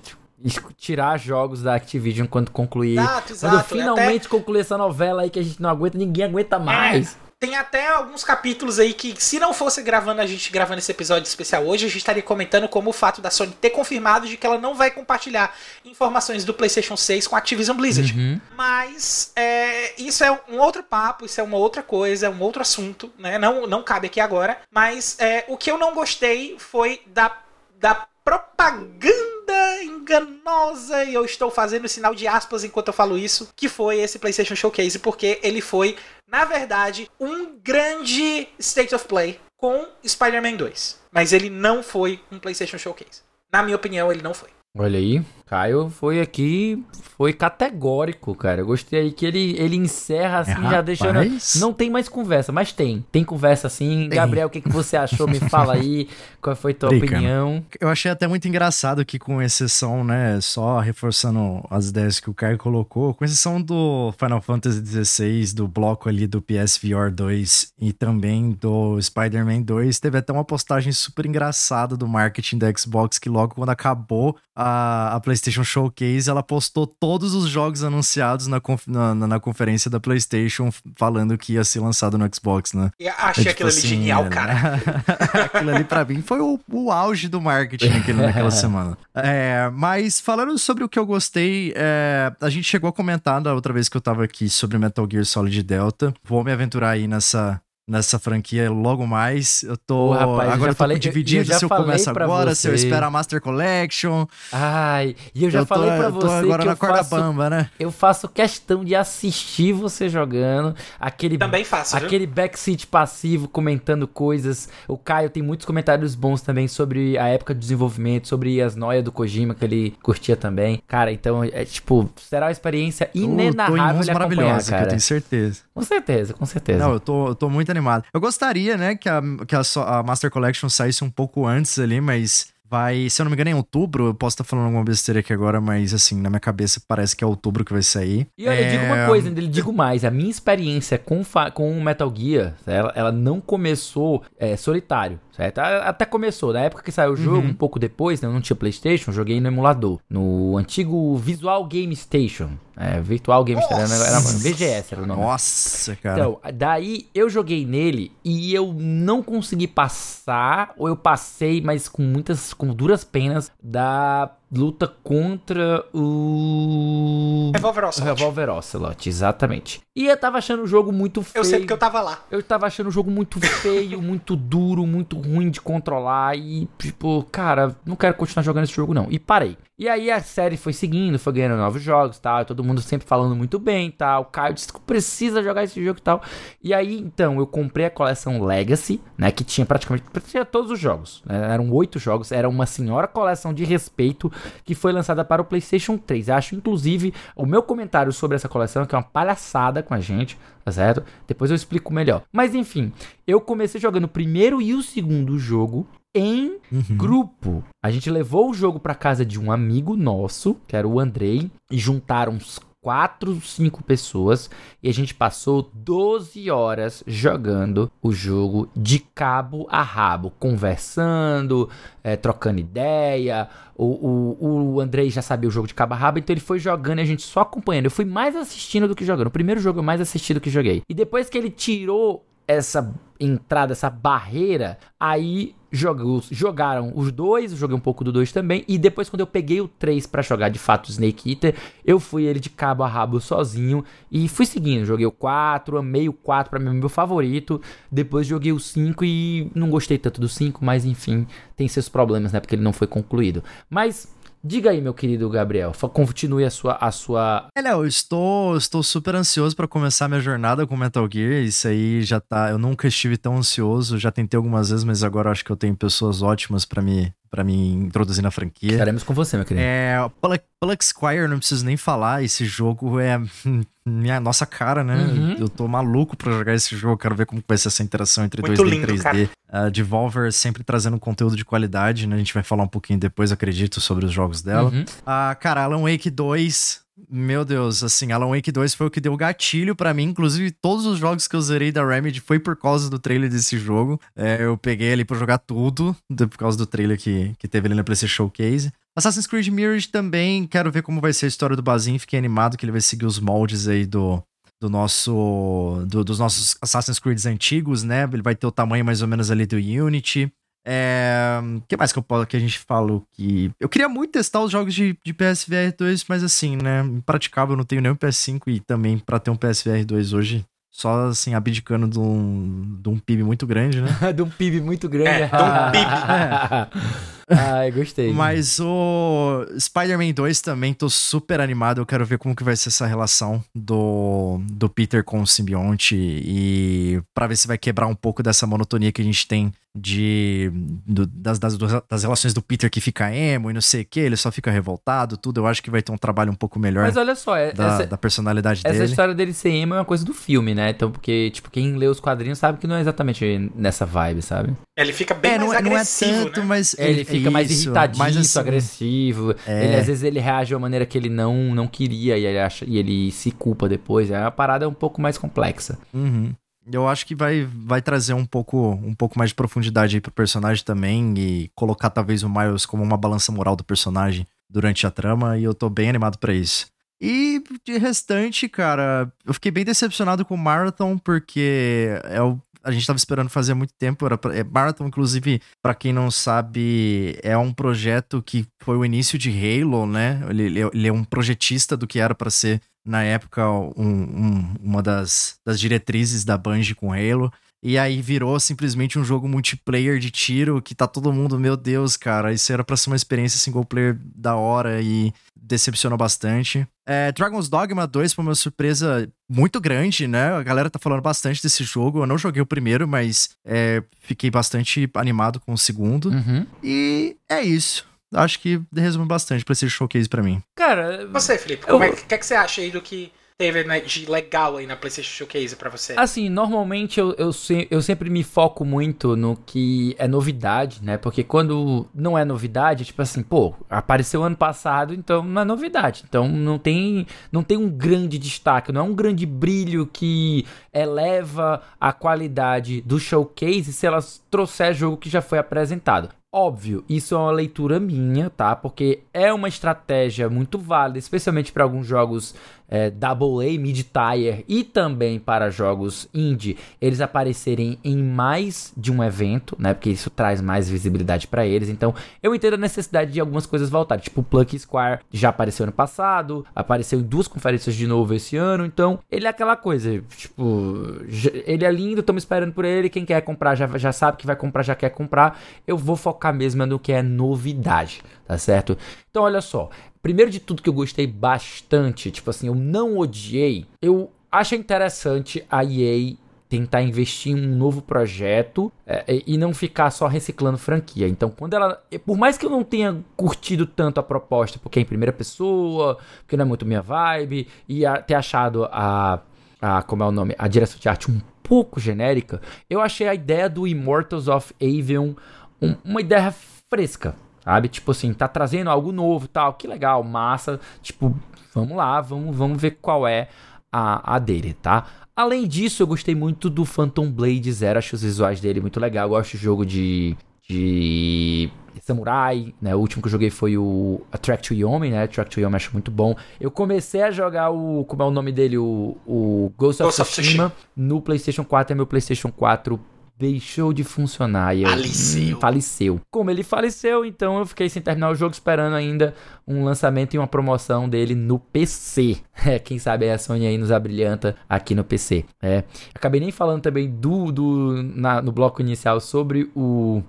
tirar 0.76 1.18
jogos 1.18 1.62
da 1.62 1.74
Activision 1.74 2.26
quando 2.26 2.50
concluir. 2.50 2.98
Exato, 2.98 3.32
exato. 3.32 3.54
Quando 3.54 3.64
finalmente 3.64 4.26
Até... 4.26 4.28
concluir 4.28 4.60
essa 4.60 4.76
novela 4.76 5.22
aí 5.22 5.30
que 5.30 5.38
a 5.38 5.42
gente 5.42 5.62
não 5.62 5.70
aguenta, 5.70 5.96
ninguém 5.96 6.26
aguenta 6.26 6.58
mais. 6.58 7.16
É. 7.28 7.31
Tem 7.42 7.56
até 7.56 7.88
alguns 7.88 8.22
capítulos 8.22 8.78
aí 8.78 8.94
que, 8.94 9.20
se 9.20 9.40
não 9.40 9.52
fosse 9.52 9.82
gravando 9.82 10.20
a 10.20 10.26
gente 10.26 10.52
gravando 10.52 10.78
esse 10.78 10.92
episódio 10.92 11.26
especial 11.26 11.66
hoje, 11.66 11.86
a 11.86 11.88
gente 11.88 11.98
estaria 11.98 12.22
comentando 12.22 12.68
como 12.68 12.90
o 12.90 12.92
fato 12.92 13.20
da 13.20 13.30
Sony 13.30 13.50
ter 13.60 13.70
confirmado 13.70 14.28
de 14.28 14.36
que 14.36 14.46
ela 14.46 14.58
não 14.58 14.76
vai 14.76 14.92
compartilhar 14.92 15.52
informações 15.84 16.44
do 16.44 16.54
PlayStation 16.54 16.96
6 16.96 17.26
com 17.26 17.34
a 17.34 17.40
Activision 17.40 17.76
Blizzard. 17.76 18.16
Uhum. 18.16 18.40
Mas 18.56 19.32
é, 19.34 20.00
isso 20.00 20.22
é 20.22 20.30
um 20.48 20.60
outro 20.60 20.84
papo, 20.84 21.24
isso 21.24 21.40
é 21.40 21.42
uma 21.42 21.56
outra 21.56 21.82
coisa, 21.82 22.26
é 22.26 22.30
um 22.30 22.40
outro 22.40 22.62
assunto, 22.62 23.12
né? 23.18 23.40
Não, 23.40 23.66
não 23.66 23.82
cabe 23.82 24.06
aqui 24.06 24.20
agora. 24.20 24.60
Mas 24.70 25.16
é, 25.18 25.44
o 25.48 25.56
que 25.56 25.68
eu 25.68 25.76
não 25.76 25.96
gostei 25.96 26.54
foi 26.60 27.02
da, 27.08 27.36
da 27.74 28.06
propaganda 28.24 29.82
enganosa, 29.82 31.04
e 31.04 31.14
eu 31.14 31.24
estou 31.24 31.50
fazendo 31.50 31.88
sinal 31.88 32.14
de 32.14 32.26
aspas 32.26 32.64
enquanto 32.64 32.88
eu 32.88 32.94
falo 32.94 33.18
isso, 33.18 33.48
que 33.56 33.68
foi 33.68 33.98
esse 34.00 34.18
PlayStation 34.18 34.54
Showcase, 34.54 34.98
porque 34.98 35.38
ele 35.42 35.60
foi 35.60 35.96
na 36.32 36.46
verdade, 36.46 37.10
um 37.20 37.58
grande 37.58 38.48
State 38.58 38.94
of 38.94 39.06
Play 39.06 39.38
com 39.58 39.86
Spider-Man 40.02 40.56
2. 40.56 40.98
Mas 41.12 41.34
ele 41.34 41.50
não 41.50 41.82
foi 41.82 42.18
um 42.32 42.38
PlayStation 42.38 42.78
Showcase. 42.78 43.20
Na 43.52 43.62
minha 43.62 43.76
opinião, 43.76 44.10
ele 44.10 44.22
não 44.22 44.32
foi. 44.32 44.48
Olha 44.74 44.98
aí, 44.98 45.22
Caio 45.52 45.90
foi 45.90 46.18
aqui, 46.18 46.82
foi 47.18 47.34
categórico, 47.34 48.34
cara. 48.34 48.62
Eu 48.62 48.66
gostei 48.66 49.00
aí 49.00 49.12
que 49.12 49.26
ele, 49.26 49.54
ele 49.58 49.76
encerra 49.76 50.38
assim, 50.38 50.66
é, 50.66 50.70
já 50.70 50.80
deixando. 50.80 51.18
Não 51.56 51.74
tem 51.74 51.90
mais 51.90 52.08
conversa, 52.08 52.50
mas 52.50 52.72
tem. 52.72 53.04
Tem 53.12 53.22
conversa 53.22 53.66
assim. 53.66 54.08
Tem. 54.08 54.16
Gabriel, 54.16 54.46
o 54.46 54.50
que, 54.50 54.62
que 54.62 54.70
você 54.70 54.96
achou? 54.96 55.28
Me 55.28 55.38
fala 55.50 55.74
aí. 55.74 56.08
Qual 56.40 56.56
foi 56.56 56.72
tua 56.72 56.88
Brica. 56.88 57.16
opinião? 57.16 57.62
Eu 57.78 57.90
achei 57.90 58.10
até 58.10 58.26
muito 58.26 58.48
engraçado 58.48 59.04
que, 59.04 59.18
com 59.18 59.42
exceção, 59.42 60.02
né? 60.02 60.40
Só 60.40 60.80
reforçando 60.80 61.62
as 61.68 61.90
ideias 61.90 62.18
que 62.18 62.30
o 62.30 62.34
Caio 62.34 62.56
colocou, 62.56 63.12
com 63.12 63.22
exceção 63.22 63.60
do 63.60 64.10
Final 64.18 64.40
Fantasy 64.40 65.04
XVI, 65.04 65.52
do 65.54 65.68
bloco 65.68 66.08
ali 66.08 66.26
do 66.26 66.40
PSVR 66.40 67.10
2 67.12 67.74
e 67.78 67.92
também 67.92 68.52
do 68.52 68.98
Spider-Man 68.98 69.60
2, 69.60 70.00
teve 70.00 70.16
até 70.16 70.32
uma 70.32 70.44
postagem 70.44 70.92
super 70.92 71.26
engraçada 71.26 71.94
do 71.94 72.08
marketing 72.08 72.56
da 72.56 72.72
Xbox 72.74 73.18
que 73.18 73.28
logo 73.28 73.54
quando 73.54 73.68
acabou 73.68 74.34
a, 74.56 75.14
a 75.14 75.20
PlayStation 75.20 75.41
Showcase, 75.50 76.28
ela 76.28 76.42
postou 76.42 76.86
todos 76.86 77.34
os 77.34 77.48
jogos 77.48 77.82
anunciados 77.82 78.46
na, 78.46 78.60
na, 78.86 79.14
na, 79.14 79.40
conferência 79.40 79.90
da 79.90 79.98
PlayStation, 79.98 80.70
falando 80.96 81.36
que 81.36 81.54
ia 81.54 81.64
ser 81.64 81.80
lançado 81.80 82.16
no 82.16 82.28
Xbox, 82.32 82.72
né? 82.72 82.90
E 82.98 83.08
achei 83.08 83.24
é, 83.26 83.34
tipo 83.34 83.50
aquilo 83.50 83.68
assim, 83.68 83.80
ali 83.80 83.88
genial, 83.88 84.28
cara. 84.28 84.80
aquilo 85.44 85.74
ali 85.74 85.84
pra 85.84 86.04
mim 86.04 86.22
foi 86.22 86.40
o, 86.40 86.60
o 86.70 86.90
auge 86.90 87.28
do 87.28 87.40
marketing 87.40 87.88
naquele, 87.88 88.22
naquela 88.22 88.50
semana. 88.52 88.96
É, 89.14 89.70
mas 89.72 90.20
falando 90.20 90.56
sobre 90.58 90.84
o 90.84 90.88
que 90.88 90.98
eu 90.98 91.06
gostei, 91.06 91.72
é, 91.74 92.32
a 92.40 92.48
gente 92.48 92.64
chegou 92.64 92.88
a 92.88 92.92
comentar 92.92 93.40
da 93.40 93.54
outra 93.54 93.72
vez 93.72 93.88
que 93.88 93.96
eu 93.96 94.00
tava 94.00 94.24
aqui 94.24 94.48
sobre 94.48 94.78
Metal 94.78 95.06
Gear 95.10 95.24
Solid 95.24 95.62
Delta. 95.62 96.14
Vou 96.24 96.44
me 96.44 96.52
aventurar 96.52 96.90
aí 96.90 97.06
nessa, 97.06 97.60
nessa 97.86 98.18
franquia 98.18 98.70
logo 98.70 99.06
mais. 99.06 99.62
Eu 99.62 99.76
tô. 99.76 100.08
Ô, 100.08 100.12
rapaz, 100.12 100.52
agora 100.52 100.70
eu, 100.70 100.74
falei, 100.76 100.98
dividido 100.98 101.50
eu, 101.50 101.54
eu 101.54 101.58
se 101.58 101.64
eu 101.64 101.68
começo 101.68 102.10
agora, 102.10 102.54
você. 102.54 102.60
se 102.62 102.68
eu 102.68 102.74
espero 102.74 103.06
a 103.06 103.10
Master 103.10 103.40
Collection. 103.40 104.26
Ai, 104.52 105.16
e 105.34 105.44
eu 105.44 105.50
já 105.50 105.60
eu 105.60 105.66
falei 105.66 105.90
tô, 105.90 105.96
pra 105.96 106.08
você. 106.08 106.26
Tô 106.26 106.32
agora 106.32 106.62
que 106.62 106.68
na 106.68 106.76
corda 106.76 106.96
faço, 106.98 107.10
bamba, 107.10 107.50
né? 107.50 107.70
Eu 107.78 107.90
faço 107.90 108.28
questão 108.28 108.84
de 108.84 108.94
assistir 108.94 109.72
você 109.72 110.08
jogando. 110.08 110.74
Aquele, 110.98 111.38
também 111.38 111.64
faço. 111.64 111.96
Aquele 111.96 112.26
viu? 112.26 112.34
backseat 112.34 112.86
passivo 112.86 113.48
comentando 113.48 114.06
coisas. 114.06 114.68
O 114.86 114.96
Caio 114.96 115.28
tem 115.28 115.42
muitos 115.42 115.66
comentários 115.66 116.14
bons 116.14 116.40
também 116.40 116.68
sobre 116.68 117.18
a 117.18 117.28
época 117.28 117.54
de 117.54 117.60
desenvolvimento, 117.60 118.28
sobre 118.28 118.60
as 118.60 118.76
noias 118.76 119.02
do 119.02 119.10
Kojima 119.10 119.54
que 119.54 119.64
ele 119.64 119.94
curtia 120.02 120.36
também. 120.36 120.82
Cara, 120.86 121.12
então 121.12 121.42
é 121.42 121.64
tipo, 121.64 122.08
será 122.16 122.46
uma 122.46 122.52
experiência 122.52 123.10
inenarrável. 123.14 124.00
Uh, 124.00 124.04
tô 124.04 124.10
em 124.10 124.14
maravilhosa, 124.14 124.70
cara. 124.70 124.84
eu 124.84 124.88
tenho 124.88 125.00
certeza. 125.00 125.60
Com 125.74 125.82
certeza, 125.82 126.34
com 126.34 126.46
certeza. 126.46 126.78
Não, 126.78 126.92
eu 126.92 127.00
tô, 127.00 127.28
eu 127.28 127.34
tô 127.34 127.48
muito 127.48 127.71
animado. 127.72 128.04
Eu 128.12 128.20
gostaria, 128.20 128.76
né, 128.76 128.94
que 128.94 129.08
a, 129.08 129.20
que 129.46 129.56
a, 129.56 129.62
a 129.86 130.02
Master 130.02 130.30
Collection 130.30 130.68
saísse 130.68 131.02
um 131.02 131.10
pouco 131.10 131.46
antes 131.46 131.78
ali, 131.78 132.00
mas 132.00 132.52
vai, 132.72 133.10
se 133.10 133.20
eu 133.20 133.24
não 133.24 133.30
me 133.30 133.34
engano, 133.34 133.50
é 133.50 133.52
em 133.52 133.56
outubro. 133.56 134.06
Eu 134.06 134.14
posso 134.14 134.32
estar 134.34 134.44
falando 134.44 134.64
alguma 134.64 134.82
besteira 134.82 135.20
aqui 135.20 135.30
agora, 135.30 135.60
mas 135.60 135.92
assim, 135.92 136.18
na 136.18 136.30
minha 136.30 136.40
cabeça 136.40 136.80
parece 136.88 137.14
que 137.14 137.22
é 137.22 137.26
outubro 137.26 137.66
que 137.66 137.72
vai 137.72 137.82
sair. 137.82 138.26
E 138.38 138.48
olha, 138.48 138.56
é... 138.56 138.66
eu 138.66 138.70
digo 138.70 138.84
uma 138.86 139.06
coisa, 139.06 139.28
ele 139.28 139.46
digo 139.46 139.72
mais: 139.74 140.06
a 140.06 140.10
minha 140.10 140.30
experiência 140.30 140.96
com, 140.96 141.22
com 141.52 141.70
o 141.70 141.84
Metal 141.84 142.10
Gear, 142.16 142.54
ela, 142.66 142.92
ela 142.96 143.12
não 143.12 143.42
começou 143.42 144.22
é, 144.38 144.56
solitário. 144.56 145.20
Certo? 145.32 145.58
Até 145.58 146.04
começou, 146.04 146.52
na 146.52 146.60
época 146.60 146.82
que 146.82 146.92
saiu 146.92 147.12
o 147.12 147.16
jogo, 147.16 147.38
uhum. 147.38 147.48
um 147.48 147.54
pouco 147.54 147.78
depois, 147.78 148.20
né, 148.20 148.28
eu 148.28 148.32
não 148.32 148.40
tinha 148.40 148.54
Playstation, 148.54 149.12
joguei 149.12 149.40
no 149.40 149.48
emulador, 149.48 149.98
no 150.08 150.58
antigo 150.58 151.16
Visual 151.16 151.64
Game 151.66 151.96
Station, 151.96 152.50
é, 152.76 153.00
Virtual 153.00 153.42
Game 153.42 153.60
Station, 153.62 153.94
era, 153.94 154.06
era, 154.08 154.20
VGS 154.20 154.92
era 154.92 155.02
o 155.02 155.06
nome. 155.06 155.22
Nossa, 155.22 155.96
cara. 155.96 156.18
Então, 156.18 156.38
daí 156.54 157.08
eu 157.14 157.30
joguei 157.30 157.64
nele 157.64 158.12
e 158.22 158.54
eu 158.54 158.74
não 158.74 159.22
consegui 159.22 159.66
passar, 159.66 160.74
ou 160.76 160.86
eu 160.86 160.96
passei, 160.96 161.62
mas 161.62 161.88
com 161.88 162.02
muitas, 162.02 162.52
com 162.52 162.74
duras 162.74 163.02
penas, 163.02 163.50
da 163.62 164.30
luta 164.52 164.86
contra 164.86 165.84
o. 165.94 167.50
Revolver 167.54 167.84
Ocelot. 167.84 168.08
Revolver 168.08 168.50
Ocelot, 168.50 169.08
exatamente. 169.08 169.80
E 169.96 170.06
eu 170.06 170.16
tava 170.16 170.38
achando 170.38 170.62
o 170.62 170.66
jogo 170.66 170.92
muito 170.92 171.22
feio. 171.22 171.40
Eu 171.40 171.44
sei 171.44 171.58
porque 171.60 171.72
eu 171.72 171.78
tava 171.78 172.00
lá. 172.00 172.24
Eu 172.30 172.42
tava 172.42 172.66
achando 172.66 172.88
o 172.88 172.90
jogo 172.90 173.10
muito 173.10 173.40
feio, 173.40 174.00
muito 174.02 174.36
duro, 174.36 174.86
muito 174.86 175.18
ruim 175.18 175.50
de 175.50 175.60
controlar. 175.60 176.36
E, 176.36 176.68
tipo, 176.78 177.26
cara, 177.30 177.76
não 177.84 177.96
quero 177.96 178.14
continuar 178.14 178.42
jogando 178.42 178.64
esse 178.64 178.74
jogo, 178.74 178.94
não. 178.94 179.06
E 179.10 179.18
parei. 179.18 179.56
E 179.78 179.88
aí 179.88 180.10
a 180.10 180.22
série 180.22 180.56
foi 180.56 180.72
seguindo, 180.72 181.18
foi 181.18 181.32
ganhando 181.32 181.56
novos 181.56 181.82
jogos 181.82 182.18
tal. 182.18 182.44
Todo 182.44 182.62
mundo 182.62 182.80
sempre 182.80 183.06
falando 183.06 183.34
muito 183.34 183.58
bem 183.58 183.90
tal. 183.90 184.22
O 184.22 184.24
Caio 184.26 184.54
disse 184.54 184.72
que 184.72 184.80
precisa 184.80 185.42
jogar 185.42 185.64
esse 185.64 185.82
jogo 185.82 185.98
e 185.98 186.02
tal. 186.02 186.22
E 186.62 186.72
aí, 186.72 186.98
então, 186.98 187.38
eu 187.38 187.46
comprei 187.46 187.86
a 187.86 187.90
coleção 187.90 188.42
Legacy, 188.42 189.00
né? 189.18 189.30
Que 189.30 189.44
tinha 189.44 189.66
praticamente 189.66 190.04
tinha 190.26 190.44
todos 190.44 190.70
os 190.70 190.78
jogos. 190.78 191.22
Né, 191.26 191.52
eram 191.52 191.70
oito 191.72 191.98
jogos. 191.98 192.32
Era 192.32 192.48
uma 192.48 192.64
senhora 192.64 193.06
coleção 193.06 193.52
de 193.52 193.64
respeito 193.64 194.32
que 194.64 194.74
foi 194.74 194.92
lançada 194.92 195.24
para 195.24 195.42
o 195.42 195.44
PlayStation 195.44 195.96
3. 195.96 196.30
Acho, 196.30 196.54
inclusive, 196.54 197.12
o 197.36 197.46
meu 197.46 197.62
comentário 197.62 198.12
sobre 198.12 198.36
essa 198.36 198.48
coleção, 198.48 198.86
que 198.86 198.94
é 198.94 198.98
uma 198.98 199.04
palhaçada 199.04 199.82
com 199.82 199.94
a 199.94 200.00
gente, 200.00 200.38
tá 200.64 200.72
certo? 200.72 201.02
Depois 201.26 201.50
eu 201.50 201.54
explico 201.54 201.92
melhor. 201.92 202.22
Mas 202.32 202.54
enfim, 202.54 202.92
eu 203.26 203.40
comecei 203.40 203.80
jogando 203.80 204.04
o 204.04 204.08
primeiro 204.08 204.60
e 204.60 204.74
o 204.74 204.82
segundo 204.82 205.38
jogo 205.38 205.86
em 206.14 206.58
uhum. 206.70 206.96
grupo. 206.96 207.64
A 207.82 207.90
gente 207.90 208.10
levou 208.10 208.50
o 208.50 208.54
jogo 208.54 208.78
para 208.78 208.94
casa 208.94 209.24
de 209.24 209.40
um 209.40 209.50
amigo 209.50 209.96
nosso, 209.96 210.56
que 210.66 210.76
era 210.76 210.86
o 210.86 211.00
Andrei, 211.00 211.50
e 211.70 211.78
juntaram 211.78 212.34
uns 212.34 212.60
quatro, 212.82 213.40
cinco 213.40 213.82
pessoas 213.84 214.50
e 214.82 214.88
a 214.88 214.92
gente 214.92 215.14
passou 215.14 215.70
12 215.72 216.50
horas 216.50 217.04
jogando 217.06 217.90
o 218.02 218.12
jogo 218.12 218.68
de 218.74 218.98
cabo 218.98 219.68
a 219.70 219.82
rabo, 219.82 220.32
conversando, 220.32 221.70
é, 222.02 222.16
trocando 222.16 222.58
ideia. 222.58 223.48
O, 223.76 223.84
o, 223.84 224.74
o 224.74 224.80
Andrei 224.80 225.08
já 225.10 225.22
sabia 225.22 225.48
o 225.48 225.52
jogo 225.52 225.68
de 225.68 225.74
cabo 225.74 225.94
a 225.94 225.96
rabo, 225.96 226.18
então 226.18 226.34
ele 226.34 226.40
foi 226.40 226.58
jogando 226.58 226.98
e 226.98 227.02
a 227.02 227.06
gente 227.06 227.22
só 227.22 227.40
acompanhando. 227.40 227.84
Eu 227.84 227.90
fui 227.90 228.04
mais 228.04 228.34
assistindo 228.34 228.88
do 228.88 228.96
que 228.96 229.04
jogando. 229.04 229.28
O 229.28 229.30
primeiro 229.30 229.60
jogo 229.60 229.78
eu 229.78 229.84
mais 229.84 230.00
assisti 230.00 230.34
do 230.34 230.40
que 230.40 230.50
joguei. 230.50 230.82
E 230.88 230.92
depois 230.92 231.30
que 231.30 231.38
ele 231.38 231.50
tirou 231.50 232.26
essa 232.46 232.94
entrada, 233.18 233.72
essa 233.72 233.88
barreira, 233.88 234.78
aí 234.98 235.54
jogou, 235.70 236.22
jogaram 236.30 236.92
os 236.94 237.10
dois, 237.10 237.52
joguei 237.52 237.76
um 237.76 237.80
pouco 237.80 238.04
do 238.04 238.12
dois 238.12 238.30
também, 238.30 238.64
e 238.68 238.76
depois 238.76 239.08
quando 239.08 239.20
eu 239.20 239.26
peguei 239.26 239.60
o 239.60 239.68
3 239.68 240.06
para 240.06 240.20
jogar 240.20 240.50
de 240.50 240.58
fato 240.58 240.90
Snake 240.90 241.30
Eater, 241.30 241.54
eu 241.84 241.98
fui 241.98 242.24
ele 242.24 242.38
de 242.38 242.50
cabo 242.50 242.82
a 242.82 242.88
rabo 242.88 243.20
sozinho 243.20 243.84
e 244.10 244.28
fui 244.28 244.44
seguindo, 244.44 244.84
joguei 244.84 245.06
o 245.06 245.12
4, 245.12 245.78
amei 245.78 246.08
o 246.08 246.12
4 246.12 246.50
para 246.50 246.58
mim 246.58 246.68
é 246.68 246.72
meu 246.72 246.88
favorito, 246.88 247.60
depois 247.90 248.26
joguei 248.26 248.52
o 248.52 248.60
5 248.60 249.04
e 249.04 249.50
não 249.54 249.70
gostei 249.70 249.96
tanto 249.96 250.20
do 250.20 250.28
5, 250.28 250.62
mas 250.64 250.84
enfim, 250.84 251.26
tem 251.56 251.66
seus 251.68 251.88
problemas, 251.88 252.32
né, 252.32 252.40
porque 252.40 252.54
ele 252.54 252.62
não 252.62 252.72
foi 252.72 252.86
concluído. 252.86 253.42
Mas 253.70 254.12
Diga 254.44 254.70
aí, 254.70 254.80
meu 254.80 254.92
querido 254.92 255.30
Gabriel, 255.30 255.72
continue 255.92 256.44
a 256.44 256.50
sua. 256.50 256.74
A 256.74 256.90
sua... 256.90 257.48
É, 257.56 257.62
Léo, 257.62 257.82
eu 257.82 257.86
estou, 257.86 258.56
estou 258.56 258.82
super 258.82 259.14
ansioso 259.14 259.54
para 259.54 259.68
começar 259.68 260.08
minha 260.08 260.20
jornada 260.20 260.66
com 260.66 260.76
Metal 260.76 261.08
Gear. 261.10 261.44
Isso 261.44 261.68
aí 261.68 262.02
já 262.02 262.20
tá. 262.20 262.50
Eu 262.50 262.58
nunca 262.58 262.88
estive 262.88 263.16
tão 263.16 263.36
ansioso, 263.36 263.98
já 263.98 264.10
tentei 264.10 264.36
algumas 264.36 264.70
vezes, 264.70 264.84
mas 264.84 265.04
agora 265.04 265.30
acho 265.30 265.44
que 265.44 265.52
eu 265.52 265.56
tenho 265.56 265.76
pessoas 265.76 266.22
ótimas 266.22 266.64
para 266.64 266.82
me 266.82 267.14
para 267.32 267.42
me 267.42 267.72
introduzir 267.72 268.22
na 268.22 268.30
franquia. 268.30 268.72
Estaremos 268.72 269.02
com 269.02 269.14
você, 269.14 269.38
meu 269.38 269.46
querido. 269.46 269.64
É, 269.66 269.96
Plug 270.20 270.84
Squire, 270.84 271.26
não 271.26 271.38
preciso 271.38 271.64
nem 271.64 271.78
falar, 271.78 272.22
esse 272.22 272.44
jogo 272.44 273.00
é 273.00 273.18
minha 273.86 274.20
nossa 274.20 274.44
cara, 274.44 274.84
né? 274.84 274.96
Uhum. 274.96 275.36
Eu 275.38 275.48
tô 275.48 275.66
maluco 275.66 276.14
pra 276.14 276.30
jogar 276.30 276.54
esse 276.54 276.76
jogo, 276.76 276.98
quero 276.98 277.14
ver 277.14 277.24
como 277.24 277.42
vai 277.48 277.56
ser 277.56 277.68
essa 277.68 277.82
interação 277.82 278.22
entre 278.22 278.42
Muito 278.42 278.62
2D 278.62 278.68
lindo, 278.68 278.94
e 278.94 278.98
3D. 278.98 279.30
A 279.48 279.66
uh, 279.66 279.70
Devolver 279.70 280.30
sempre 280.30 280.62
trazendo 280.62 280.98
conteúdo 280.98 281.34
de 281.34 281.44
qualidade, 281.44 282.06
né? 282.06 282.16
A 282.16 282.18
gente 282.18 282.34
vai 282.34 282.42
falar 282.42 282.64
um 282.64 282.68
pouquinho 282.68 282.98
depois, 282.98 283.32
acredito, 283.32 283.80
sobre 283.80 284.04
os 284.04 284.12
jogos 284.12 284.42
dela. 284.42 284.68
Uhum. 284.68 284.82
Uh, 284.82 285.34
cara, 285.40 285.62
Alan 285.64 285.90
Wake 285.90 286.10
2 286.10 286.81
meu 287.08 287.44
Deus, 287.44 287.82
assim, 287.82 288.12
Alan 288.12 288.28
Wake 288.28 288.52
2 288.52 288.74
foi 288.74 288.86
o 288.86 288.90
que 288.90 289.00
deu 289.00 289.16
gatilho 289.16 289.74
para 289.74 289.94
mim. 289.94 290.04
Inclusive, 290.04 290.50
todos 290.50 290.84
os 290.84 290.98
jogos 290.98 291.26
que 291.26 291.34
eu 291.34 291.40
zerei 291.40 291.72
da 291.72 291.86
Remedy 291.86 292.20
foi 292.20 292.38
por 292.38 292.56
causa 292.56 292.90
do 292.90 292.98
trailer 292.98 293.30
desse 293.30 293.58
jogo. 293.58 294.00
É, 294.14 294.42
eu 294.42 294.56
peguei 294.56 294.92
ali 294.92 295.04
pra 295.04 295.18
jogar 295.18 295.38
tudo, 295.38 295.96
por 296.08 296.36
causa 296.36 296.58
do 296.58 296.66
trailer 296.66 296.98
que, 296.98 297.34
que 297.38 297.48
teve 297.48 297.66
ali 297.66 297.74
na 297.74 297.84
PlayStation 297.84 298.14
Showcase. 298.14 298.72
Assassin's 298.94 299.26
Creed 299.26 299.48
Mirage 299.48 299.88
também, 299.88 300.46
quero 300.46 300.70
ver 300.70 300.82
como 300.82 301.00
vai 301.00 301.14
ser 301.14 301.24
a 301.24 301.28
história 301.28 301.56
do 301.56 301.62
Bazin. 301.62 301.98
Fiquei 301.98 302.18
animado 302.18 302.58
que 302.58 302.64
ele 302.64 302.72
vai 302.72 302.80
seguir 302.80 303.06
os 303.06 303.18
moldes 303.18 303.66
aí 303.66 303.86
do, 303.86 304.22
do 304.60 304.68
nosso 304.68 305.82
do, 305.88 306.04
dos 306.04 306.18
nossos 306.18 306.56
Assassin's 306.60 306.98
Creed 306.98 307.24
antigos, 307.26 307.82
né? 307.82 308.08
Ele 308.12 308.22
vai 308.22 308.34
ter 308.34 308.46
o 308.46 308.52
tamanho 308.52 308.84
mais 308.84 309.00
ou 309.00 309.08
menos 309.08 309.30
ali 309.30 309.46
do 309.46 309.56
Unity. 309.56 310.30
É... 310.64 311.40
O 311.56 311.62
que 311.62 311.76
mais 311.76 311.92
que, 311.92 311.98
eu, 311.98 312.26
que 312.26 312.36
a 312.36 312.40
gente 312.40 312.58
falou 312.58 313.04
que. 313.12 313.50
Eu 313.58 313.68
queria 313.68 313.88
muito 313.88 314.12
testar 314.12 314.40
os 314.40 314.50
jogos 314.50 314.74
de, 314.74 314.96
de 315.04 315.12
PSVR 315.12 315.74
2, 315.76 316.04
mas 316.08 316.22
assim, 316.22 316.56
né? 316.56 316.80
Impraticável, 316.80 317.54
eu 317.54 317.56
não 317.56 317.64
tenho 317.64 317.82
nem 317.82 317.90
um 317.90 317.96
PS5 317.96 318.42
e 318.46 318.60
também 318.60 318.98
para 318.98 319.18
ter 319.18 319.30
um 319.30 319.36
PSVR 319.36 319.84
2 319.84 320.12
hoje. 320.12 320.44
Só 320.70 321.08
assim, 321.08 321.34
abdicando 321.34 321.86
de 321.86 321.98
um, 321.98 322.78
de 322.80 322.88
um 322.88 322.98
PIB 322.98 323.22
muito 323.24 323.46
grande, 323.46 323.82
né? 323.82 323.90
de 324.14 324.22
um 324.22 324.30
PIB 324.30 324.60
muito 324.60 324.88
grande. 324.88 325.10
É, 325.10 325.26
de 325.26 325.34
um 325.34 325.70
PIB. 325.70 325.92
é. 326.10 327.12
Ai, 327.36 327.70
gostei. 327.70 328.12
Mas 328.12 328.58
o 328.60 329.46
Spider-Man 329.58 330.12
2 330.12 330.40
também 330.40 330.74
tô 330.74 330.88
super 330.88 331.40
animado. 331.40 331.80
Eu 331.80 331.86
quero 331.86 332.04
ver 332.04 332.18
como 332.18 332.34
que 332.34 332.44
vai 332.44 332.56
ser 332.56 332.68
essa 332.68 332.86
relação 332.86 333.42
do, 333.54 334.40
do 334.50 334.68
Peter 334.68 335.02
com 335.04 335.20
o 335.20 335.26
simbionte 335.26 335.96
e 335.96 337.00
para 337.14 337.26
ver 337.26 337.36
se 337.36 337.48
vai 337.48 337.58
quebrar 337.58 337.86
um 337.86 337.94
pouco 337.94 338.22
dessa 338.22 338.46
monotonia 338.46 338.92
que 338.92 339.02
a 339.02 339.04
gente 339.04 339.26
tem 339.26 339.52
de 339.74 340.50
do, 340.86 341.06
das, 341.06 341.38
das, 341.38 341.56
das, 341.56 342.02
relações 342.02 342.34
do 342.34 342.42
Peter 342.42 342.70
que 342.70 342.80
fica 342.80 343.14
emo 343.14 343.50
e 343.50 343.54
não 343.54 343.60
sei 343.60 343.82
o 343.82 343.86
que, 343.86 344.00
ele 344.00 344.16
só 344.16 344.30
fica 344.30 344.50
revoltado, 344.50 345.16
tudo. 345.16 345.40
Eu 345.40 345.46
acho 345.46 345.62
que 345.62 345.70
vai 345.70 345.80
ter 345.80 345.90
um 345.92 345.96
trabalho 345.96 346.30
um 346.30 346.34
pouco 346.34 346.58
melhor. 346.58 346.84
Mas 346.84 346.96
olha 346.96 347.14
só, 347.14 347.36
é, 347.36 347.52
da, 347.52 347.66
essa, 347.66 347.86
da 347.86 347.96
personalidade 347.96 348.60
essa 348.60 348.68
dele. 348.68 348.84
Essa 348.84 348.92
história 348.92 349.14
dele 349.14 349.32
ser 349.32 349.48
emo 349.50 349.74
é 349.74 349.78
uma 349.78 349.84
coisa 349.84 350.04
do 350.04 350.12
filme, 350.12 350.54
né? 350.54 350.70
Então, 350.70 350.90
porque, 350.90 351.30
tipo, 351.30 351.50
quem 351.50 351.74
lê 351.76 351.86
os 351.86 352.00
quadrinhos 352.00 352.38
sabe 352.38 352.58
que 352.58 352.66
não 352.66 352.76
é 352.76 352.80
exatamente 352.82 353.50
nessa 353.54 353.86
vibe, 353.86 354.20
sabe? 354.20 354.54
Ele 354.76 354.92
fica 354.92 355.14
bem 355.14 355.32
é, 355.32 355.38
mais 355.38 355.50
não, 355.50 355.58
agressivo, 355.58 356.10
não 356.10 356.20
é 356.20 356.24
tanto, 356.24 356.40
né? 356.40 356.46
mas 356.46 356.74
ele, 356.78 356.90
ele 356.90 357.04
fica 357.04 357.21
mais 357.30 357.50
irritadinho, 357.50 357.98
mais 357.98 358.16
assim, 358.16 358.38
agressivo. 358.38 359.34
É... 359.46 359.64
Ele, 359.64 359.76
às 359.76 359.86
vezes 359.86 360.02
ele 360.02 360.20
reage 360.20 360.48
de 360.48 360.54
uma 360.54 360.60
maneira 360.60 360.84
que 360.86 360.96
ele 360.96 361.08
não, 361.08 361.54
não 361.54 361.66
queria 361.66 362.16
e 362.18 362.26
ele, 362.26 362.38
acha, 362.38 362.64
e 362.66 362.78
ele 362.78 363.10
se 363.12 363.30
culpa 363.30 363.68
depois. 363.68 364.10
É 364.10 364.18
uma 364.18 364.30
parada 364.30 364.68
um 364.68 364.74
pouco 364.74 365.00
mais 365.00 365.16
complexa. 365.18 365.78
Uhum. 365.92 366.32
Eu 366.70 366.88
acho 366.88 367.04
que 367.06 367.14
vai, 367.14 367.44
vai 367.44 367.82
trazer 367.82 368.14
um 368.14 368.24
pouco, 368.24 368.70
um 368.84 368.94
pouco 368.94 369.18
mais 369.18 369.30
de 369.30 369.34
profundidade 369.34 369.96
aí 369.96 370.00
pro 370.00 370.12
personagem 370.12 370.64
também 370.64 371.12
e 371.16 371.50
colocar 371.54 371.90
talvez 371.90 372.22
o 372.22 372.28
Miles 372.28 372.64
como 372.64 372.82
uma 372.82 372.96
balança 372.96 373.32
moral 373.32 373.56
do 373.56 373.64
personagem 373.64 374.26
durante 374.48 374.86
a 374.86 374.90
trama 374.90 375.36
e 375.38 375.44
eu 375.44 375.54
tô 375.54 375.68
bem 375.68 375.88
animado 375.88 376.18
para 376.18 376.32
isso. 376.32 376.66
E 377.00 377.42
de 377.64 377.78
restante, 377.78 378.48
cara, 378.48 379.12
eu 379.26 379.34
fiquei 379.34 379.50
bem 379.50 379.64
decepcionado 379.64 380.24
com 380.24 380.36
o 380.36 380.38
Marathon 380.38 380.96
porque 380.96 381.98
é 382.04 382.22
o 382.22 382.38
a 382.62 382.70
gente 382.70 382.82
estava 382.82 382.96
esperando 382.96 383.28
fazer 383.28 383.52
há 383.52 383.54
muito 383.54 383.74
tempo. 383.78 384.04
Era 384.06 384.16
pra, 384.16 384.36
é, 384.36 384.44
Marathon, 384.44 384.86
inclusive, 384.86 385.40
para 385.62 385.74
quem 385.74 385.92
não 385.92 386.10
sabe, 386.10 387.18
é 387.22 387.36
um 387.36 387.52
projeto 387.52 388.22
que 388.22 388.46
foi 388.62 388.76
o 388.76 388.84
início 388.84 389.18
de 389.18 389.30
Halo, 389.30 389.86
né? 389.86 390.22
Ele, 390.28 390.60
ele 390.72 390.88
é 390.88 390.92
um 390.92 391.04
projetista 391.04 391.76
do 391.76 391.86
que 391.86 391.98
era 391.98 392.14
para 392.14 392.30
ser, 392.30 392.60
na 392.84 393.02
época, 393.02 393.48
um, 393.48 393.72
um, 393.76 394.54
uma 394.60 394.82
das, 394.82 395.36
das 395.44 395.58
diretrizes 395.58 396.24
da 396.24 396.36
Bungie 396.38 396.74
com 396.74 396.92
Halo. 396.92 397.32
E 397.64 397.78
aí 397.78 398.02
virou 398.02 398.40
simplesmente 398.40 398.98
um 398.98 399.04
jogo 399.04 399.28
multiplayer 399.28 400.00
de 400.00 400.10
tiro 400.10 400.60
que 400.60 400.74
tá 400.74 400.88
todo 400.88 401.12
mundo, 401.12 401.38
meu 401.38 401.56
Deus, 401.56 401.96
cara, 401.96 402.32
isso 402.32 402.52
era 402.52 402.64
pra 402.64 402.76
ser 402.76 402.90
uma 402.90 402.96
experiência 402.96 403.38
single 403.38 403.64
player 403.64 403.96
da 404.16 404.34
hora 404.34 404.82
e 404.82 405.12
decepcionou 405.42 405.98
bastante. 405.98 406.66
É, 406.86 407.10
Dragon's 407.12 407.48
Dogma 407.48 407.86
2 407.86 408.12
foi 408.12 408.24
uma 408.24 408.34
surpresa 408.34 409.08
muito 409.28 409.60
grande, 409.60 410.06
né? 410.06 410.32
A 410.32 410.42
galera 410.42 410.70
tá 410.70 410.78
falando 410.78 411.02
bastante 411.02 411.42
desse 411.42 411.64
jogo. 411.64 412.02
Eu 412.02 412.06
não 412.06 412.16
joguei 412.16 412.40
o 412.40 412.46
primeiro, 412.46 412.86
mas 412.86 413.30
é, 413.44 413.82
fiquei 414.00 414.30
bastante 414.30 414.88
animado 414.94 415.40
com 415.40 415.52
o 415.52 415.58
segundo. 415.58 416.10
Uhum. 416.10 416.46
E 416.62 417.16
é 417.28 417.42
isso. 417.42 417.86
Acho 418.14 418.38
que 418.40 418.60
resume 418.74 419.06
bastante 419.06 419.44
pra 419.44 419.52
esse 419.52 419.68
showcase 419.68 420.08
pra 420.08 420.22
mim. 420.22 420.42
Cara, 420.54 421.06
você, 421.06 421.38
Felipe, 421.38 421.70
o 421.70 421.82
é, 421.82 421.90
que, 421.90 422.14
é 422.14 422.18
que 422.18 422.26
você 422.26 422.34
acha 422.34 422.60
aí 422.60 422.70
do 422.70 422.80
que 422.80 423.10
teve 423.42 423.64
né, 423.64 423.80
de 423.80 424.06
legal 424.06 424.56
aí 424.56 424.68
na 424.68 424.76
PlayStation 424.76 425.10
Showcase 425.10 425.56
pra 425.56 425.68
você? 425.68 425.94
Assim, 425.96 426.28
normalmente 426.28 427.00
eu, 427.00 427.12
eu, 427.18 427.32
eu 427.68 427.82
sempre 427.82 428.08
me 428.08 428.22
foco 428.22 428.64
muito 428.64 429.16
no 429.16 429.34
que 429.34 429.96
é 429.98 430.06
novidade, 430.06 430.78
né? 430.80 430.96
Porque 430.96 431.24
quando 431.24 431.88
não 431.92 432.16
é 432.16 432.24
novidade, 432.24 432.84
tipo 432.84 433.02
assim, 433.02 433.20
pô, 433.20 433.52
apareceu 433.68 434.22
ano 434.22 434.36
passado, 434.36 434.94
então 434.94 435.24
não 435.24 435.42
é 435.42 435.44
novidade. 435.44 436.04
Então 436.08 436.28
não 436.28 436.56
tem, 436.56 437.04
não 437.32 437.42
tem 437.42 437.56
um 437.56 437.68
grande 437.68 438.16
destaque, 438.16 438.70
não 438.70 438.82
é 438.82 438.84
um 438.84 438.94
grande 438.94 439.26
brilho 439.26 439.88
que 439.92 440.46
eleva 440.72 441.62
a 441.80 441.92
qualidade 441.92 442.80
do 442.82 443.00
showcase 443.00 443.72
se 443.72 443.84
elas 443.84 444.22
trouxer 444.30 444.72
jogo 444.72 444.96
que 444.96 445.10
já 445.10 445.20
foi 445.20 445.38
apresentado. 445.38 446.10
Óbvio, 446.34 446.82
isso 446.88 447.14
é 447.14 447.18
uma 447.18 447.30
leitura 447.30 447.78
minha, 447.78 448.30
tá? 448.30 448.56
Porque 448.56 449.02
é 449.12 449.30
uma 449.34 449.48
estratégia 449.48 450.30
muito 450.30 450.58
válida, 450.58 450.98
especialmente 450.98 451.52
para 451.52 451.62
alguns 451.62 451.86
jogos 451.86 452.34
é, 452.72 452.90
AA, 453.02 453.60
mid-tier 453.60 454.44
e 454.48 454.64
também 454.64 455.18
para 455.18 455.50
jogos 455.50 456.08
indie, 456.14 456.56
eles 456.80 457.02
aparecerem 457.02 457.78
em 457.84 458.02
mais 458.02 458.72
de 458.74 458.90
um 458.90 459.04
evento, 459.04 459.54
né? 459.58 459.74
Porque 459.74 459.90
isso 459.90 460.08
traz 460.08 460.40
mais 460.40 460.70
visibilidade 460.70 461.26
para 461.26 461.44
eles. 461.44 461.68
Então, 461.68 461.94
eu 462.22 462.34
entendo 462.34 462.54
a 462.54 462.56
necessidade 462.56 463.12
de 463.12 463.20
algumas 463.20 463.44
coisas 463.44 463.68
voltarem. 463.68 464.02
Tipo, 464.02 464.24
o 464.32 464.58
Square 464.58 465.00
já 465.12 465.28
apareceu 465.28 465.64
ano 465.64 465.72
passado, 465.72 466.46
apareceu 466.54 466.98
em 466.98 467.02
duas 467.02 467.28
conferências 467.28 467.74
de 467.74 467.86
novo 467.86 468.14
esse 468.14 468.38
ano. 468.38 468.64
Então, 468.64 469.00
ele 469.10 469.26
é 469.26 469.28
aquela 469.28 469.54
coisa, 469.54 470.02
tipo, 470.16 470.96
ele 471.44 471.66
é 471.66 471.70
lindo, 471.70 472.00
estamos 472.00 472.22
esperando 472.22 472.54
por 472.54 472.64
ele. 472.64 472.88
Quem 472.88 473.04
quer 473.04 473.20
comprar 473.20 473.54
já, 473.54 473.66
já 473.76 473.92
sabe 473.92 474.16
que 474.16 474.26
vai 474.26 474.34
comprar, 474.36 474.62
já 474.62 474.74
quer 474.74 474.88
comprar. 474.88 475.38
Eu 475.66 475.76
vou 475.76 475.94
focar 475.94 476.32
mesmo 476.32 476.64
no 476.64 476.78
que 476.78 476.92
é 476.92 477.02
novidade, 477.02 478.02
tá 478.26 478.38
certo? 478.38 478.78
Então, 479.10 479.24
olha 479.24 479.42
só, 479.42 479.68
Primeiro 480.02 480.30
de 480.30 480.40
tudo 480.40 480.62
que 480.62 480.68
eu 480.68 480.74
gostei 480.74 481.06
bastante, 481.06 482.10
tipo 482.10 482.28
assim, 482.28 482.48
eu 482.48 482.54
não 482.54 482.98
odiei, 482.98 483.66
eu 483.80 484.10
acho 484.30 484.54
interessante 484.56 485.44
a 485.48 485.64
EA 485.64 486.16
tentar 486.48 486.82
investir 486.82 487.34
em 487.34 487.46
um 487.46 487.56
novo 487.56 487.80
projeto 487.80 488.70
é, 488.86 489.22
e 489.26 489.38
não 489.38 489.54
ficar 489.54 489.90
só 489.90 490.06
reciclando 490.06 490.58
franquia. 490.58 491.08
Então, 491.08 491.30
quando 491.30 491.54
ela. 491.54 491.82
Por 492.04 492.18
mais 492.18 492.36
que 492.36 492.44
eu 492.44 492.50
não 492.50 492.62
tenha 492.62 493.02
curtido 493.16 493.64
tanto 493.64 494.00
a 494.00 494.02
proposta, 494.02 494.58
porque 494.58 494.78
é 494.78 494.82
em 494.82 494.84
primeira 494.84 495.14
pessoa, 495.14 495.96
porque 496.18 496.36
não 496.36 496.44
é 496.44 496.48
muito 496.48 496.66
minha 496.66 496.82
vibe, 496.82 497.48
e 497.66 497.86
a, 497.86 498.02
ter 498.02 498.14
achado 498.14 498.68
a, 498.70 499.20
a. 499.62 499.82
Como 499.82 500.02
é 500.02 500.06
o 500.06 500.12
nome? 500.12 500.34
A 500.36 500.46
direção 500.46 500.78
de 500.78 500.88
arte 500.90 501.10
um 501.10 501.22
pouco 501.42 501.80
genérica, 501.80 502.42
eu 502.68 502.82
achei 502.82 503.08
a 503.08 503.14
ideia 503.14 503.48
do 503.48 503.66
Immortals 503.66 504.28
of 504.28 504.52
Avion 504.60 505.14
um, 505.60 505.74
uma 505.84 506.00
ideia 506.02 506.34
fresca. 506.68 507.14
Sabe? 507.44 507.68
Tipo 507.68 507.90
assim, 507.90 508.12
tá 508.12 508.28
trazendo 508.28 508.70
algo 508.70 508.92
novo 508.92 509.26
tal. 509.28 509.54
Que 509.54 509.66
legal, 509.66 510.02
massa. 510.02 510.60
Tipo, 510.80 511.14
vamos 511.54 511.76
lá, 511.76 512.00
vamos, 512.00 512.34
vamos 512.36 512.60
ver 512.60 512.78
qual 512.80 513.06
é 513.06 513.28
a, 513.70 514.16
a 514.16 514.18
dele, 514.18 514.54
tá? 514.54 514.86
Além 515.14 515.46
disso, 515.46 515.82
eu 515.82 515.86
gostei 515.86 516.14
muito 516.14 516.48
do 516.48 516.64
Phantom 516.64 517.10
Blade 517.10 517.52
Zero, 517.52 517.78
acho 517.78 517.94
os 517.94 518.02
visuais 518.02 518.40
dele 518.40 518.60
muito 518.60 518.80
legal. 518.80 519.06
Eu 519.06 519.10
gosto 519.10 519.32
de 519.32 519.38
jogo 519.42 519.66
de, 519.66 520.16
de 520.48 521.50
samurai, 521.82 522.54
né? 522.60 522.74
O 522.74 522.78
último 522.78 523.02
que 523.02 523.08
eu 523.08 523.12
joguei 523.12 523.28
foi 523.28 523.58
o 523.58 524.00
Attract 524.12 524.48
to 524.48 524.54
Yomi, 524.54 524.90
né? 524.90 525.02
Attract 525.02 525.34
to 525.34 525.40
Yomi 525.40 525.56
acho 525.56 525.72
muito 525.72 525.90
bom. 525.90 526.14
Eu 526.40 526.50
comecei 526.50 527.02
a 527.02 527.10
jogar 527.10 527.50
o, 527.50 527.84
como 527.84 528.02
é 528.02 528.06
o 528.06 528.10
nome 528.10 528.32
dele, 528.32 528.56
o, 528.56 528.96
o 529.06 529.52
Ghost, 529.56 529.82
Ghost 529.82 530.00
of 530.00 530.10
Tsushima 530.10 530.52
no 530.76 531.00
PlayStation 531.00 531.44
4, 531.44 531.72
é 531.72 531.74
meu 531.74 531.86
PlayStation 531.86 532.30
4 532.30 532.80
deixou 533.22 533.72
de 533.72 533.84
funcionar. 533.84 534.56
E 534.56 534.62
eu, 534.62 534.68
faleceu. 534.68 535.36
Hum, 535.36 535.40
faleceu. 535.40 536.00
Como 536.10 536.30
ele 536.30 536.42
faleceu, 536.42 537.04
então 537.04 537.38
eu 537.38 537.46
fiquei 537.46 537.68
sem 537.68 537.80
terminar 537.80 538.10
o 538.10 538.14
jogo 538.16 538.32
esperando 538.32 538.74
ainda 538.74 539.14
um 539.46 539.64
lançamento 539.64 540.14
e 540.14 540.18
uma 540.18 540.26
promoção 540.26 540.88
dele 540.88 541.14
no 541.14 541.38
PC. 541.38 542.16
É, 542.44 542.58
quem 542.58 542.76
sabe 542.76 543.08
a 543.08 543.16
Sony 543.18 543.46
aí 543.46 543.56
nos 543.56 543.70
abrilhanta 543.70 544.34
aqui 544.48 544.74
no 544.74 544.82
PC. 544.82 545.24
É. 545.40 545.62
Acabei 545.94 546.18
nem 546.18 546.32
falando 546.32 546.60
também 546.60 546.90
do, 546.90 547.30
do 547.30 547.82
na, 547.84 548.20
no 548.20 548.32
bloco 548.32 548.60
inicial 548.60 548.98
sobre 548.98 549.48
o 549.54 550.02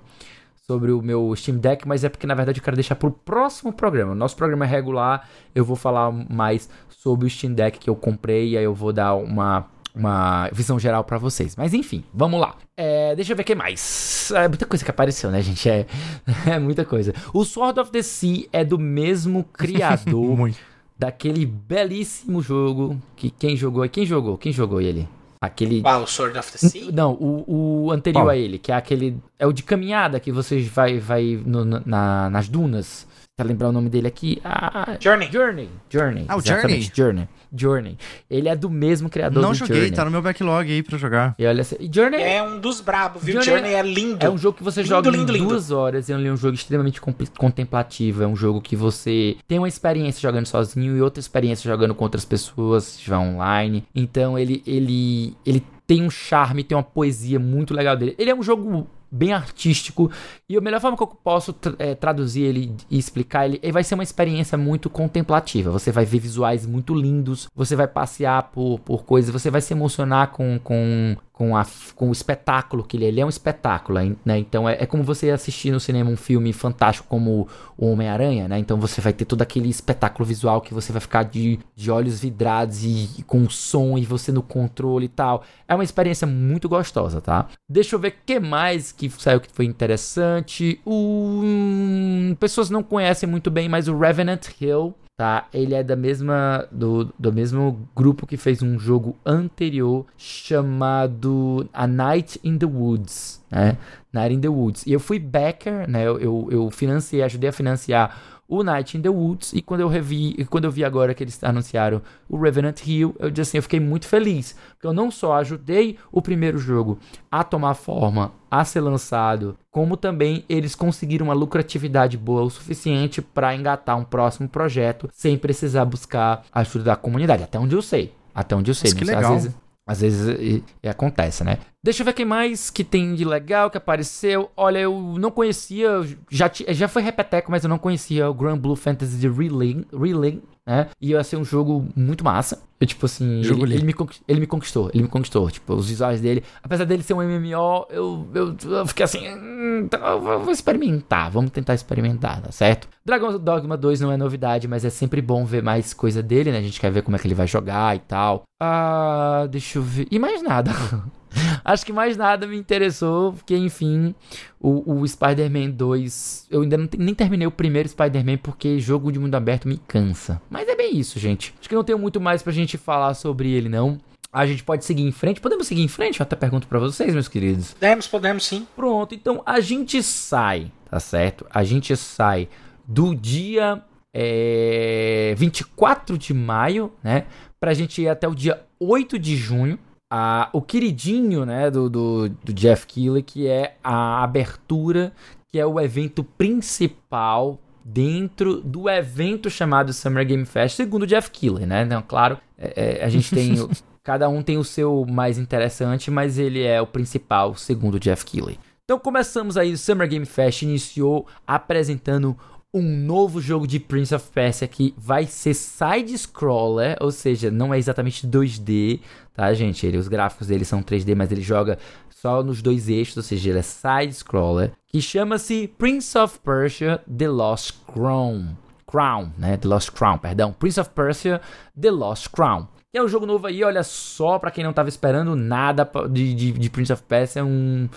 sobre 0.66 0.91
o 0.91 0.99
meu 0.99 1.36
Steam 1.36 1.59
Deck, 1.59 1.88
mas 1.88 2.03
é 2.03 2.09
porque 2.09 2.26
na 2.26 2.34
verdade 2.34 2.59
eu 2.59 2.64
quero 2.64 2.76
deixar 2.76 2.95
para 2.95 3.07
o 3.07 3.11
próximo 3.11 3.72
programa. 3.72 4.16
Nosso 4.16 4.36
programa 4.36 4.66
é 4.66 4.68
regular, 4.68 5.30
eu 5.53 5.64
vou 5.64 5.76
falar 5.76 6.11
mais 6.11 6.68
sobre 6.89 7.28
o 7.28 7.30
Steam 7.30 7.53
Deck 7.53 7.78
que 7.78 7.89
eu 7.89 7.95
comprei 7.95 8.51
e 8.51 8.57
aí 8.57 8.64
eu 8.64 8.74
vou 8.74 8.91
dar 8.91 9.14
uma 9.14 9.68
uma 9.96 10.50
visão 10.52 10.80
geral 10.80 11.04
para 11.04 11.18
vocês. 11.18 11.56
Mas 11.56 11.74
enfim, 11.74 12.04
vamos 12.14 12.39
lá. 12.39 12.56
É, 12.76 13.16
deixa 13.16 13.34
eu 13.34 13.36
ver 13.36 13.44
o 13.44 13.46
que 13.46 13.56
mais. 13.56 14.32
É 14.34 14.48
muita 14.48 14.66
coisa 14.66 14.84
que 14.84 14.91
apareceu, 14.91 15.30
né, 15.30 15.41
gente? 15.41 15.70
É, 15.70 15.86
é 16.48 16.60
muita 16.60 16.84
coisa. 16.84 17.14
O 17.34 17.46
Sword 17.46 17.80
of 17.80 17.91
the 17.91 18.02
Sea 18.02 18.48
é 18.52 18.64
do 18.64 18.80
mesmo 18.80 19.44
criador 19.54 20.52
daquele 20.98 21.46
belíssimo 21.46 22.41
jogo 22.41 22.98
que 23.16 23.30
quem 23.30 23.56
jogou? 23.56 23.88
Quem 23.89 24.06
jogou? 24.06 24.38
Quem 24.38 24.52
jogou 24.52 24.82
ele? 24.82 25.08
Aquele. 25.41 25.82
Ah, 25.84 25.98
o 25.98 26.08
Sword 26.08 26.38
of 26.38 26.52
the 26.54 26.58
Sea? 26.58 26.89
Não, 26.91 27.14
o, 27.14 27.86
o 27.86 27.91
anterior 27.91 28.30
a 28.30 28.38
ele, 28.38 28.58
que 28.58 28.72
é 28.72 28.76
aquele. 28.76 29.18
É 29.38 29.46
o 29.46 29.52
de 29.52 29.62
caminhada 29.62 30.18
que 30.18 30.32
você 30.32 30.62
vai, 30.62 31.00
vai 31.00 31.41
no, 31.46 31.66
na, 31.66 32.30
nas 32.30 32.48
dunas. 32.48 33.06
Tá 33.36 33.44
lembrar 33.44 33.70
o 33.70 33.72
nome 33.72 33.89
dele 33.89 34.08
aqui? 34.08 34.39
Ah, 34.46 34.96
Journey. 35.00 35.30
Journey. 35.30 35.70
Journey. 35.89 36.26
Ah, 36.30 36.38
o 36.38 36.41
Journey. 36.41 36.89
Journey. 36.94 37.28
Journey. 37.56 37.97
Ele 38.30 38.49
é 38.49 38.56
do 38.56 38.70
mesmo 38.70 39.10
criador 39.10 39.41
Não 39.41 39.51
do 39.51 39.56
joguei, 39.56 39.76
Journey. 39.76 39.91
tá 39.91 40.06
no 40.06 40.12
meu 40.12 40.22
backlog 40.22 40.72
aí 40.72 40.82
pra 40.82 40.97
jogar. 40.97 41.36
E 41.38 41.45
olha 41.45 41.62
assim, 41.62 41.76
Journey 41.91 42.22
é 42.22 42.41
um 42.41 42.60
dos 42.60 42.82
brabos, 42.82 43.24
viu? 43.24 43.41
Journey, 43.41 43.72
Journey, 43.72 43.74
é 43.74 43.82
lindo. 43.82 44.26
É 44.26 44.30
um 44.30 44.38
jogo 44.38 44.58
que 44.58 44.64
você 44.64 44.82
lindo, 44.82 44.89
joga 44.89 45.10
lindo, 45.10 45.36
em 45.36 45.47
duas 45.47 45.72
horas. 45.72 46.10
É 46.10 46.16
um 46.16 46.38
jogo 46.38 46.56
extremamente 46.56 46.99
contemplativo. 47.38 48.24
É 48.24 48.28
um 48.28 48.36
jogo 48.36 48.62
que 48.62 48.76
você 48.76 49.38
tem 49.47 49.60
uma 49.60 49.68
experiência 49.68 50.22
jogando 50.22 50.45
sozinho 50.47 50.97
e 50.97 51.01
outra 51.01 51.20
experiência 51.20 51.70
jogando 51.70 51.93
com 51.93 52.04
outras 52.04 52.26
pessoas, 52.26 52.84
se 52.86 52.97
estiver 52.97 53.18
online. 53.18 53.84
Então 53.93 54.38
ele, 54.38 54.64
ele, 54.66 55.36
ele 55.45 55.64
tem 55.86 56.01
um 56.01 56.10
charme, 56.10 56.64
tem 56.64 56.78
uma 56.78 56.84
poesia 56.84 57.39
muito 57.39 57.74
legal 57.74 57.95
dele. 57.95 58.16
Ele 58.18 58.30
é 58.32 58.36
um 58.36 58.43
jogo 58.43 58.88
bem 59.14 59.32
artístico. 59.32 60.11
E 60.49 60.57
a 60.57 60.61
melhor 60.61 60.82
forma 60.82 60.97
que 60.97 61.03
eu 61.03 61.07
posso 61.07 61.55
é, 61.78 61.93
traduzir 61.93 62.41
ele 62.41 62.76
e 62.89 62.97
explicar 62.97 63.45
ele, 63.45 63.59
ele 63.61 63.72
vai 63.72 63.84
ser 63.84 63.93
uma 63.93 64.03
experiência 64.03 64.57
muito 64.57 64.89
contemplativa. 64.89 65.70
Você 65.70 65.91
vai 65.91 66.03
ver 66.03 66.20
visuais 66.20 66.66
muito 66.66 66.95
lindos, 66.95 67.47
você 67.55 67.76
vai 67.76 67.88
passear 67.88 68.49
por, 68.51 68.80
por 68.80 69.05
coisas, 69.05 69.32
você 69.32 69.51
vai 69.51 69.61
se 69.61 69.74
emocionar 69.74 70.32
com, 70.32 70.59
com, 70.64 71.16
com, 71.34 71.58
a, 71.58 71.66
com 71.96 72.10
o 72.10 72.12
espetáculo 72.12 72.84
que 72.84 72.96
ele 72.96 73.06
é. 73.06 73.08
Ele 73.08 73.20
é 73.20 73.26
um 73.26 73.30
espetáculo, 73.30 74.00
né? 74.24 74.38
Então 74.38 74.70
é, 74.70 74.78
é 74.80 74.86
como 74.86 75.04
você 75.04 75.32
assistir 75.32 75.72
no 75.72 75.80
cinema 75.80 76.10
um 76.10 76.16
filme 76.16 76.54
fantástico 76.54 77.08
como 77.10 77.48
o 77.76 77.88
Homem-Aranha, 77.88 78.48
né? 78.48 78.60
Então 78.60 78.80
você 78.80 79.02
vai 79.02 79.12
ter 79.12 79.26
todo 79.26 79.42
aquele 79.42 79.68
espetáculo 79.68 80.26
visual 80.26 80.62
que 80.62 80.74
você 80.74 80.92
vai 80.92 81.02
ficar 81.02 81.24
de, 81.24 81.60
de 81.76 81.90
olhos 81.90 82.22
vidrados 82.22 82.84
e, 82.84 83.10
e 83.18 83.24
com 83.24 83.50
som 83.50 83.98
e 83.98 84.06
você 84.06 84.32
no 84.32 84.44
controle 84.44 85.06
e 85.06 85.10
tal. 85.10 85.44
É 85.68 85.74
uma 85.74 85.84
experiência 85.84 86.28
muito 86.28 86.70
gostosa, 86.70 87.20
tá? 87.20 87.48
Deixa 87.68 87.96
eu 87.96 88.00
ver 88.00 88.10
o 88.10 88.14
que 88.26 88.40
mais 88.40 88.92
que 88.92 89.10
saiu 89.10 89.42
que 89.42 89.50
foi 89.52 89.66
interessante. 89.66 90.80
Um, 90.86 92.36
pessoas 92.40 92.70
não 92.70 92.84
conhecem 92.84 93.28
muito 93.28 93.50
bem, 93.50 93.68
mas 93.68 93.88
o 93.88 93.98
Revenant 93.98 94.50
Hill 94.62 94.94
tá? 95.24 95.47
Ele 95.53 95.74
é 95.74 95.82
da 95.82 95.95
mesma 95.95 96.67
do, 96.69 97.05
do 97.17 97.32
mesmo 97.32 97.88
grupo 97.95 98.28
que 98.28 98.36
fez 98.36 98.61
um 98.61 98.78
jogo 98.78 99.15
anterior 99.26 100.05
chamado 100.17 101.65
A 101.71 101.88
Night 101.88 102.41
in 102.43 102.57
the 102.57 102.65
Woods, 102.65 103.41
né? 103.49 103.78
Night 104.11 104.36
in 104.36 104.41
the 104.41 104.49
Woods. 104.49 104.86
E 104.86 104.91
eu 104.91 104.99
fui 104.99 105.19
backer, 105.19 105.89
né? 105.89 106.05
Eu, 106.05 106.19
eu, 106.19 106.47
eu 106.51 106.69
financiei, 106.69 107.24
ajudei 107.24 107.51
a 107.51 107.53
financiar 107.53 108.19
o 108.54 108.64
Night 108.64 108.97
in 108.97 109.01
the 109.01 109.10
Woods. 109.10 109.51
E 109.54 109.62
quando 109.62 109.82
eu 109.82 109.88
revi, 109.88 110.45
quando 110.49 110.66
eu 110.66 110.72
vi 110.72 110.84
agora 110.84 111.14
que 111.14 111.24
eles 111.24 111.43
anunciaram 111.43 112.01
o 112.30 112.39
Revenant 112.39 112.80
Hill, 112.86 113.16
eu 113.20 113.32
disse 113.32 113.49
assim, 113.49 113.58
eu 113.58 113.64
fiquei 113.64 113.80
muito 113.80 114.08
feliz. 114.08 114.56
Porque 114.74 114.86
eu 114.86 114.93
não 114.93 115.10
só 115.10 115.34
ajudei 115.34 115.97
o 116.12 116.22
primeiro 116.22 116.58
jogo 116.60 116.99
a 117.32 117.43
tomar 117.43 117.74
forma, 117.74 118.32
a 118.49 118.64
ser 118.64 118.82
lançado, 118.82 119.58
como 119.72 119.97
também 119.97 120.45
eles 120.47 120.76
conseguiram 120.76 121.26
uma 121.26 121.34
lucratividade 121.34 122.18
boa 122.18 122.43
o 122.43 122.49
suficiente 122.49 123.22
para 123.22 123.56
engatar 123.56 123.97
um 123.97 124.04
próximo 124.04 124.47
projeto 124.47 125.10
sem 125.12 125.38
precisar 125.38 125.86
buscar 125.86 126.43
a 126.51 126.60
ajuda 126.60 126.86
da 126.86 126.95
comunidade. 126.95 127.43
Até 127.43 127.58
onde 127.58 127.76
eu 127.76 127.82
sei. 127.82 128.14
Até 128.36 128.56
onde 128.56 128.70
eu 128.70 128.76
sei. 128.76 128.91
Mas 128.91 128.99
que 128.99 129.06
legal. 129.06 129.34
Às 129.34 129.43
vezes, 129.43 129.58
às 129.88 130.01
vezes 130.01 130.39
e, 130.39 130.64
e 130.84 130.88
acontece, 130.88 131.43
né? 131.43 131.58
Deixa 131.84 132.02
eu 132.02 132.06
ver 132.06 132.14
quem 132.14 132.26
mais 132.26 132.70
que 132.70 132.84
tem 132.84 133.14
de 133.14 133.26
legal 133.26 133.70
que 133.70 133.78
apareceu. 133.78 134.50
Olha, 134.56 134.80
eu 134.80 135.16
não 135.20 135.30
conhecia, 135.30 135.90
já, 136.30 136.50
já 136.70 136.88
foi 136.88 137.02
repeteco, 137.02 137.52
mas 137.52 137.64
eu 137.64 137.70
não 137.70 137.78
conhecia 137.78 138.30
o 138.30 138.34
Grand 138.34 138.58
Blue 138.58 138.76
Fantasy 138.76 139.18
de 139.18 139.30
Relink 139.30 140.42
né? 140.66 140.88
E 141.00 141.10
ia 141.10 141.24
ser 141.24 141.36
um 141.36 141.44
jogo 141.44 141.86
muito 141.96 142.24
massa. 142.24 142.62
Eu, 142.80 142.88
tipo 142.88 143.06
assim, 143.06 143.42
ele, 143.42 143.76
ele, 143.76 143.84
me 143.84 143.96
ele 144.28 144.40
me 144.40 144.48
conquistou, 144.48 144.90
ele 144.94 145.04
me 145.04 145.10
conquistou. 145.10 145.50
Tipo, 145.50 145.74
os 145.74 145.90
visuais 145.90 146.22
dele, 146.22 146.44
apesar 146.62 146.86
dele 146.86 147.04
ser 147.04 147.14
um 147.14 147.22
MMO, 147.22 147.86
eu, 147.90 148.28
eu, 148.34 148.58
eu 148.64 148.88
fiquei 148.88 149.04
assim, 149.04 149.28
hum, 149.30 149.88
tá, 149.90 150.16
vou 150.16 150.52
experimentar, 150.52 151.30
vamos 151.32 151.52
tentar 151.52 151.74
experimentar, 151.74 152.42
tá 152.42 152.52
certo? 152.52 152.88
Dragon 153.06 153.38
Dogma 153.38 153.78
2 153.78 154.02
não 154.02 154.12
é 154.12 154.18
novidade, 154.18 154.68
mas 154.68 154.84
é 154.84 154.90
sempre 154.90 155.22
bom 155.22 155.46
ver 155.46 155.62
mais 155.62 155.94
coisa 155.94 156.22
dele, 156.24 156.52
né? 156.52 156.58
A 156.60 156.62
gente 156.62 156.80
quer 156.80 156.92
ver 156.92 157.04
como 157.04 157.16
é 157.16 157.20
que 157.20 157.28
ele 157.28 157.36
vai 157.36 157.48
jogar 157.48 157.96
e 157.96 158.00
tal. 158.00 158.44
Ah, 158.62 159.48
deixa 159.50 159.80
eu 159.80 159.84
ver. 159.84 160.08
E 160.10 160.20
mais 160.20 160.42
nada. 160.42 160.72
Acho 161.64 161.86
que 161.86 161.94
mais 161.94 162.18
nada 162.18 162.46
me 162.48 162.58
interessou, 162.58 163.34
porque 163.34 163.56
enfim, 163.56 164.14
o, 164.60 165.00
o 165.00 165.08
Spider-Man 165.08 165.72
2. 165.72 166.48
Eu 166.50 166.62
ainda 166.62 166.78
não, 166.78 166.90
nem 166.98 167.14
terminei 167.14 167.48
o 167.48 167.52
primeiro 167.52 167.90
Spider-Man 167.90 168.38
porque 168.38 168.80
jogo 168.80 169.12
de 169.12 169.20
mundo 169.20 169.36
aberto 169.36 169.68
me 169.68 169.78
cansa. 169.78 170.42
Mas 170.50 170.68
é 170.68 170.76
bem 170.76 170.98
isso, 170.98 171.20
gente. 171.20 171.54
Acho 171.60 171.70
que 171.70 171.76
não 171.76 171.84
tenho 171.84 172.00
muito 172.00 172.20
mais 172.20 172.42
pra 172.42 172.54
gente 172.54 172.78
falar 172.78 173.14
sobre 173.14 173.52
ele, 173.52 173.70
não. 173.70 173.98
A 174.32 174.48
gente 174.48 174.64
pode 174.64 174.84
seguir 174.84 175.04
em 175.04 175.12
frente? 175.12 175.40
Podemos 175.40 175.68
seguir 175.68 175.84
em 175.84 175.88
frente? 175.88 176.20
Eu 176.20 176.24
até 176.24 176.36
pergunto 176.36 176.68
para 176.68 176.80
vocês, 176.80 177.14
meus 177.14 177.28
queridos. 177.28 177.74
Podemos, 177.74 178.08
podemos 178.08 178.46
sim. 178.46 178.68
Pronto, 178.76 179.14
então 179.14 179.44
a 179.46 179.60
gente 179.60 180.02
sai, 180.02 180.72
tá 180.90 181.00
certo? 181.00 181.46
A 181.52 181.64
gente 181.64 181.96
sai 181.96 182.50
do 182.88 183.14
dia 183.14 183.84
é, 184.12 185.36
24 185.38 186.18
de 186.18 186.34
maio, 186.34 186.92
né? 187.04 187.26
Pra 187.60 187.76
gente 187.76 188.02
ir 188.02 188.10
até 188.10 188.28
o 188.28 188.34
dia 188.34 188.62
8 188.80 189.20
de 189.20 189.36
junho 189.36 189.78
a, 190.16 190.47
o 190.53 190.61
queridinho 190.61 191.43
né, 191.43 191.72
do, 191.72 191.89
do, 191.89 192.30
do 192.30 192.53
Jeff 192.53 192.86
Keighley, 192.86 193.24
que 193.24 193.47
é 193.47 193.78
a 193.84 194.24
abertura, 194.24 195.11
que 195.51 195.59
é 195.59 195.66
o 195.66 195.80
evento 195.80 196.24
principal 196.24 197.59
dentro 197.84 198.61
do 198.61 198.88
evento 198.88 199.49
chamado 199.49 199.91
Summer 199.91 200.24
Game 200.24 200.45
Fest, 200.45 200.76
segundo 200.76 201.01
o 201.01 201.07
Jeff 201.07 201.32
Keighley, 201.32 201.66
né? 201.66 201.82
Então, 201.82 202.03
claro, 202.07 202.38
é, 202.55 202.99
é, 202.99 203.03
a 203.03 203.09
gente 203.09 203.34
tem... 203.34 203.55
cada 204.03 204.30
um 204.30 204.43
tem 204.43 204.57
o 204.57 204.64
seu 204.64 205.03
mais 205.09 205.39
interessante, 205.39 206.11
mas 206.11 206.38
ele 206.38 206.61
é 206.61 206.80
o 206.80 206.86
principal, 206.86 207.55
segundo 207.55 207.95
o 207.95 207.99
Jeff 207.99 208.24
Keighley. 208.24 208.59
Então 208.84 208.99
começamos 208.99 209.57
aí, 209.57 209.72
o 209.72 209.78
Summer 209.78 210.07
Game 210.07 210.26
Fest 210.26 210.61
iniciou 210.61 211.26
apresentando 211.47 212.38
um 212.74 212.82
novo 212.82 213.39
jogo 213.39 213.67
de 213.67 213.80
Prince 213.80 214.15
of 214.15 214.30
Persia 214.32 214.67
que 214.67 214.95
vai 214.97 215.28
ser 215.28 215.53
side-scroller, 215.53 216.97
ou 216.99 217.11
seja, 217.11 217.51
não 217.51 217.74
é 217.74 217.78
exatamente 217.78 218.28
2D, 218.28 218.99
tá, 219.34 219.53
gente? 219.53 219.86
Ele, 219.86 219.97
os 219.97 220.07
gráficos 220.07 220.47
dele 220.47 220.65
são 220.65 220.82
3D, 220.82 221.15
mas 221.15 221.32
ele 221.32 221.41
joga 221.41 221.78
só 222.09 222.41
nos 222.41 222.61
dois 222.61 222.89
eixos, 222.89 223.17
ou 223.17 223.24
seja, 223.24 223.51
ele 223.51 223.59
é 223.59 223.61
side-scroller, 223.61 224.71
que 224.88 224.99
chama-se 224.99 225.67
Prince 225.78 226.17
of 226.17 226.39
Persia 226.39 226.99
The 227.05 227.28
Lost 227.28 227.76
Crown. 227.93 228.55
Crown, 228.88 229.32
né? 229.38 229.57
The 229.57 229.67
Lost 229.67 229.91
Crown, 229.91 230.17
perdão. 230.17 230.53
Prince 230.53 230.80
of 230.80 230.91
Persia 230.91 231.41
The 231.80 231.89
Lost 231.89 232.30
Crown. 232.30 232.67
Que 232.91 232.99
é 232.99 233.03
um 233.03 233.07
jogo 233.07 233.26
novo 233.26 233.47
aí, 233.47 233.63
olha 233.63 233.82
só, 233.82 234.38
para 234.38 234.51
quem 234.51 234.63
não 234.63 234.71
tava 234.71 234.88
esperando 234.88 235.36
nada 235.36 235.89
de, 236.11 236.34
de, 236.36 236.51
de 236.51 236.69
Prince 236.69 236.93
of 236.93 237.01
Persia, 237.01 237.39
é 237.39 237.43
um 237.43 237.89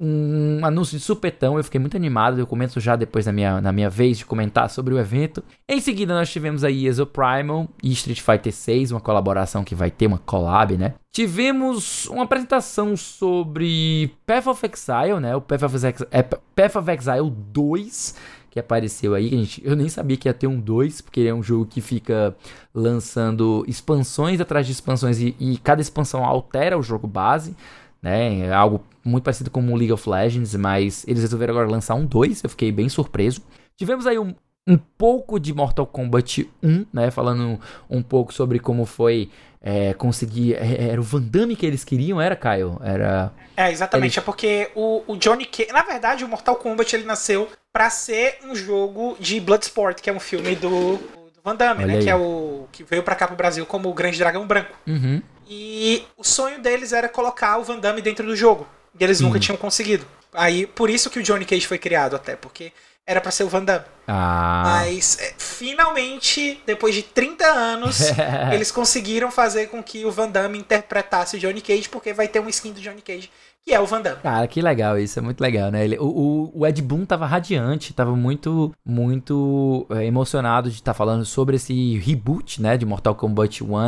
um 0.00 0.60
anúncio 0.64 0.96
de 0.96 1.02
supetão. 1.02 1.56
Eu 1.56 1.64
fiquei 1.64 1.80
muito 1.80 1.96
animado. 1.96 2.38
Eu 2.38 2.46
comento 2.46 2.78
já 2.78 2.94
depois 2.94 3.26
na 3.26 3.32
minha, 3.32 3.60
na 3.60 3.72
minha 3.72 3.90
vez 3.90 4.18
de 4.18 4.24
comentar 4.24 4.70
sobre 4.70 4.94
o 4.94 4.98
evento. 4.98 5.42
Em 5.68 5.80
seguida, 5.80 6.14
nós 6.14 6.30
tivemos 6.30 6.62
aí 6.62 6.86
Exoprimal 6.86 7.68
e 7.82 7.90
Street 7.92 8.20
Fighter 8.20 8.52
6, 8.52 8.92
uma 8.92 9.00
colaboração 9.00 9.64
que 9.64 9.74
vai 9.74 9.90
ter, 9.90 10.06
uma 10.06 10.18
collab, 10.18 10.76
né? 10.76 10.94
Tivemos 11.12 12.06
uma 12.06 12.24
apresentação 12.24 12.96
sobre 12.96 14.12
Path 14.24 14.46
of 14.46 14.66
Exile, 14.66 15.20
né? 15.20 15.34
O 15.34 15.40
Path 15.40 15.62
of 15.64 15.74
Exile, 15.74 15.94
é, 16.12 16.22
Path 16.22 16.76
of 16.76 16.90
Exile 16.90 17.30
2, 17.30 18.14
que 18.50 18.60
apareceu 18.60 19.14
aí. 19.14 19.28
Gente, 19.28 19.62
eu 19.64 19.74
nem 19.74 19.88
sabia 19.88 20.16
que 20.16 20.28
ia 20.28 20.34
ter 20.34 20.46
um 20.46 20.60
2, 20.60 21.00
porque 21.00 21.20
ele 21.20 21.28
é 21.30 21.34
um 21.34 21.42
jogo 21.42 21.66
que 21.66 21.80
fica 21.80 22.36
lançando 22.72 23.64
expansões 23.66 24.40
atrás 24.40 24.64
de 24.64 24.72
expansões 24.72 25.20
e, 25.20 25.34
e 25.40 25.58
cada 25.58 25.80
expansão 25.80 26.24
altera 26.24 26.78
o 26.78 26.82
jogo 26.82 27.08
base 27.08 27.56
né? 28.02 28.40
É 28.40 28.52
algo 28.52 28.82
muito 29.08 29.24
parecido 29.24 29.50
com 29.50 29.60
o 29.60 29.76
League 29.76 29.92
of 29.92 30.08
Legends, 30.08 30.54
mas 30.54 31.04
eles 31.08 31.22
resolveram 31.22 31.54
agora 31.54 31.70
lançar 31.70 31.94
um 31.94 32.04
2, 32.04 32.44
eu 32.44 32.50
fiquei 32.50 32.70
bem 32.70 32.88
surpreso. 32.88 33.40
Tivemos 33.76 34.06
aí 34.06 34.18
um, 34.18 34.34
um 34.66 34.76
pouco 34.76 35.40
de 35.40 35.54
Mortal 35.54 35.86
Kombat 35.86 36.48
1, 36.62 36.86
né? 36.92 37.10
Falando 37.10 37.58
um 37.88 38.02
pouco 38.02 38.34
sobre 38.34 38.58
como 38.58 38.84
foi 38.84 39.30
é, 39.62 39.94
conseguir. 39.94 40.54
É, 40.54 40.90
era 40.90 41.00
o 41.00 41.04
Van 41.04 41.22
Damme 41.22 41.56
que 41.56 41.66
eles 41.66 41.84
queriam, 41.84 42.20
era, 42.20 42.36
Caio? 42.36 42.78
Era. 42.82 43.32
É, 43.56 43.70
exatamente. 43.72 44.18
Ele... 44.18 44.20
É 44.20 44.24
porque 44.24 44.70
o, 44.74 45.02
o 45.06 45.16
Johnny 45.16 45.46
Cage. 45.46 45.72
Na 45.72 45.82
verdade, 45.82 46.24
o 46.24 46.28
Mortal 46.28 46.56
Kombat 46.56 46.94
ele 46.94 47.04
nasceu 47.04 47.48
para 47.72 47.90
ser 47.90 48.38
um 48.44 48.54
jogo 48.54 49.16
de 49.18 49.40
Bloodsport, 49.40 50.00
que 50.00 50.10
é 50.10 50.12
um 50.12 50.20
filme 50.20 50.54
do, 50.54 50.96
do 50.96 51.40
Van 51.42 51.56
Damme, 51.56 51.84
Olha 51.84 51.92
né? 51.92 51.98
Aí. 51.98 52.04
Que 52.04 52.10
é 52.10 52.16
o. 52.16 52.66
que 52.70 52.84
veio 52.84 53.02
pra 53.02 53.14
cá 53.14 53.26
pro 53.26 53.36
Brasil 53.36 53.64
como 53.66 53.88
o 53.88 53.94
Grande 53.94 54.18
Dragão 54.18 54.46
Branco. 54.46 54.76
Uhum. 54.86 55.22
E 55.48 56.04
o 56.16 56.22
sonho 56.22 56.60
deles 56.60 56.92
era 56.92 57.08
colocar 57.08 57.56
o 57.58 57.64
Van 57.64 57.78
Damme 57.78 58.02
dentro 58.02 58.26
do 58.26 58.36
jogo. 58.36 58.66
E 58.98 59.04
eles 59.04 59.20
nunca 59.20 59.38
tinham 59.38 59.56
conseguido. 59.56 60.06
Aí, 60.32 60.66
por 60.66 60.90
isso 60.90 61.08
que 61.10 61.18
o 61.18 61.22
Johnny 61.22 61.44
Cage 61.44 61.66
foi 61.66 61.78
criado 61.78 62.16
até, 62.16 62.36
porque 62.36 62.72
era 63.06 63.20
para 63.20 63.30
ser 63.30 63.44
o 63.44 63.48
Van 63.48 63.64
Damme. 63.64 63.86
Ah. 64.06 64.62
Mas, 64.66 65.18
é, 65.18 65.32
finalmente, 65.38 66.60
depois 66.66 66.94
de 66.94 67.02
30 67.02 67.44
anos, 67.46 68.00
eles 68.52 68.70
conseguiram 68.70 69.30
fazer 69.30 69.68
com 69.68 69.82
que 69.82 70.04
o 70.04 70.10
Van 70.10 70.28
Damme 70.28 70.58
interpretasse 70.58 71.36
o 71.36 71.38
Johnny 71.38 71.62
Cage, 71.62 71.88
porque 71.88 72.12
vai 72.12 72.28
ter 72.28 72.40
um 72.40 72.48
skin 72.48 72.72
do 72.72 72.80
Johnny 72.80 73.00
Cage 73.00 73.30
que 73.68 73.74
é 73.74 73.78
o 73.80 73.84
Van 73.84 74.00
Damme. 74.00 74.22
Cara, 74.22 74.46
que 74.48 74.62
legal 74.62 74.98
isso, 74.98 75.18
é 75.18 75.22
muito 75.22 75.42
legal, 75.42 75.70
né? 75.70 75.84
Ele, 75.84 75.98
o, 75.98 76.50
o, 76.54 76.66
Ed 76.66 76.80
Boon 76.80 77.04
tava 77.04 77.26
radiante, 77.26 77.92
tava 77.92 78.16
muito, 78.16 78.74
muito 78.82 79.86
é, 79.90 80.06
emocionado 80.06 80.70
de 80.70 80.76
estar 80.76 80.92
tá 80.92 80.96
falando 80.96 81.22
sobre 81.26 81.56
esse 81.56 81.98
reboot, 81.98 82.62
né, 82.62 82.78
de 82.78 82.86
Mortal 82.86 83.14
Kombat 83.14 83.62
1, 83.62 83.86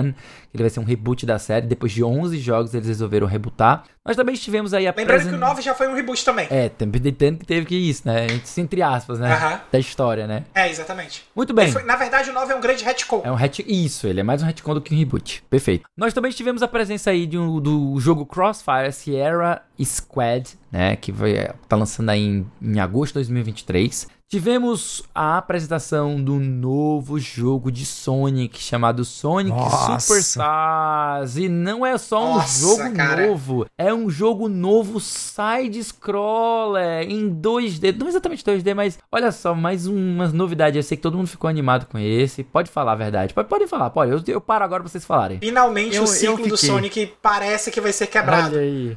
ele 0.52 0.62
vai 0.62 0.68
ser 0.68 0.80
um 0.80 0.84
reboot 0.84 1.24
da 1.24 1.38
série, 1.38 1.66
depois 1.66 1.92
de 1.92 2.04
11 2.04 2.38
jogos 2.38 2.74
eles 2.74 2.88
resolveram 2.88 3.26
rebootar. 3.26 3.84
Nós 4.06 4.16
também 4.16 4.34
tivemos 4.34 4.72
aí 4.72 4.86
a 4.86 4.94
Lembrando 4.96 5.18
presen... 5.18 5.30
que 5.30 5.36
o 5.36 5.40
9 5.40 5.60
já 5.60 5.74
foi 5.74 5.86
um 5.86 5.94
reboot 5.94 6.24
também. 6.24 6.48
É, 6.50 6.70
tanto 6.70 6.98
que 7.38 7.46
teve 7.46 7.66
que 7.66 7.76
isso, 7.76 8.02
né? 8.06 8.26
Entre 8.56 8.82
aspas, 8.82 9.18
né? 9.18 9.34
Uh 9.34 9.38
-huh. 9.38 9.60
Da 9.70 9.78
história, 9.78 10.26
né? 10.26 10.44
É, 10.54 10.70
exatamente. 10.70 11.26
Muito 11.36 11.52
bem. 11.52 11.70
Foi, 11.70 11.82
na 11.82 11.96
verdade, 11.96 12.30
o 12.30 12.32
9 12.32 12.52
é 12.52 12.56
um 12.56 12.60
grande 12.60 12.82
retcon. 12.82 13.20
É 13.22 13.30
um 13.30 13.34
retcon. 13.34 13.68
Isso, 13.68 14.06
ele 14.06 14.20
é 14.20 14.22
mais 14.22 14.42
um 14.42 14.46
retcon 14.46 14.74
do 14.74 14.80
que 14.80 14.94
um 14.94 14.98
reboot. 14.98 15.44
Perfeito. 15.50 15.84
Nós 15.94 16.14
também 16.14 16.32
tivemos 16.32 16.62
a 16.62 16.68
presença 16.68 17.10
aí 17.10 17.26
de 17.26 17.36
um, 17.36 17.60
do 17.60 18.00
jogo 18.00 18.24
Crossfire 18.24 18.90
Sierra 18.90 19.62
Squad, 19.84 20.58
né? 20.72 20.96
Que 20.96 21.12
vai, 21.12 21.52
tá 21.68 21.76
lançando 21.76 22.08
aí 22.08 22.20
em, 22.20 22.50
em 22.62 22.80
agosto 22.80 23.12
de 23.12 23.14
2023. 23.14 24.08
Tivemos 24.30 25.02
a 25.12 25.38
apresentação 25.38 26.22
do 26.22 26.38
novo 26.38 27.18
jogo 27.18 27.68
de 27.68 27.84
Sonic 27.84 28.62
chamado 28.62 29.04
Sonic 29.04 29.50
Nossa. 29.50 29.98
Superstars. 29.98 31.36
E 31.36 31.48
não 31.48 31.84
é 31.84 31.98
só 31.98 32.24
um 32.24 32.34
Nossa, 32.34 32.60
jogo 32.60 32.94
cara. 32.94 33.26
novo, 33.26 33.66
é 33.76 33.92
um 33.92 34.08
jogo 34.08 34.48
novo 34.48 35.00
side-scroller 35.00 37.10
em 37.10 37.28
2D. 37.28 37.98
Não 37.98 38.06
exatamente 38.06 38.44
2D, 38.44 38.72
mas 38.72 39.00
olha 39.10 39.32
só, 39.32 39.52
mais 39.52 39.88
umas 39.88 40.32
novidades. 40.32 40.76
Eu 40.76 40.84
sei 40.84 40.96
que 40.96 41.02
todo 41.02 41.16
mundo 41.16 41.26
ficou 41.26 41.50
animado 41.50 41.86
com 41.86 41.98
esse. 41.98 42.44
Pode 42.44 42.70
falar 42.70 42.92
a 42.92 42.94
verdade. 42.94 43.34
Pode, 43.34 43.48
pode 43.48 43.66
falar, 43.66 43.90
pode. 43.90 44.12
Eu, 44.12 44.22
eu 44.28 44.40
paro 44.40 44.64
agora 44.64 44.80
pra 44.80 44.88
vocês 44.88 45.04
falarem. 45.04 45.40
Finalmente 45.40 45.96
eu, 45.96 46.04
o 46.04 46.06
ciclo 46.06 46.46
do 46.46 46.56
Sonic 46.56 47.14
parece 47.20 47.72
que 47.72 47.80
vai 47.80 47.92
ser 47.92 48.06
quebrado. 48.06 48.54
Olha 48.54 48.60
aí. 48.60 48.96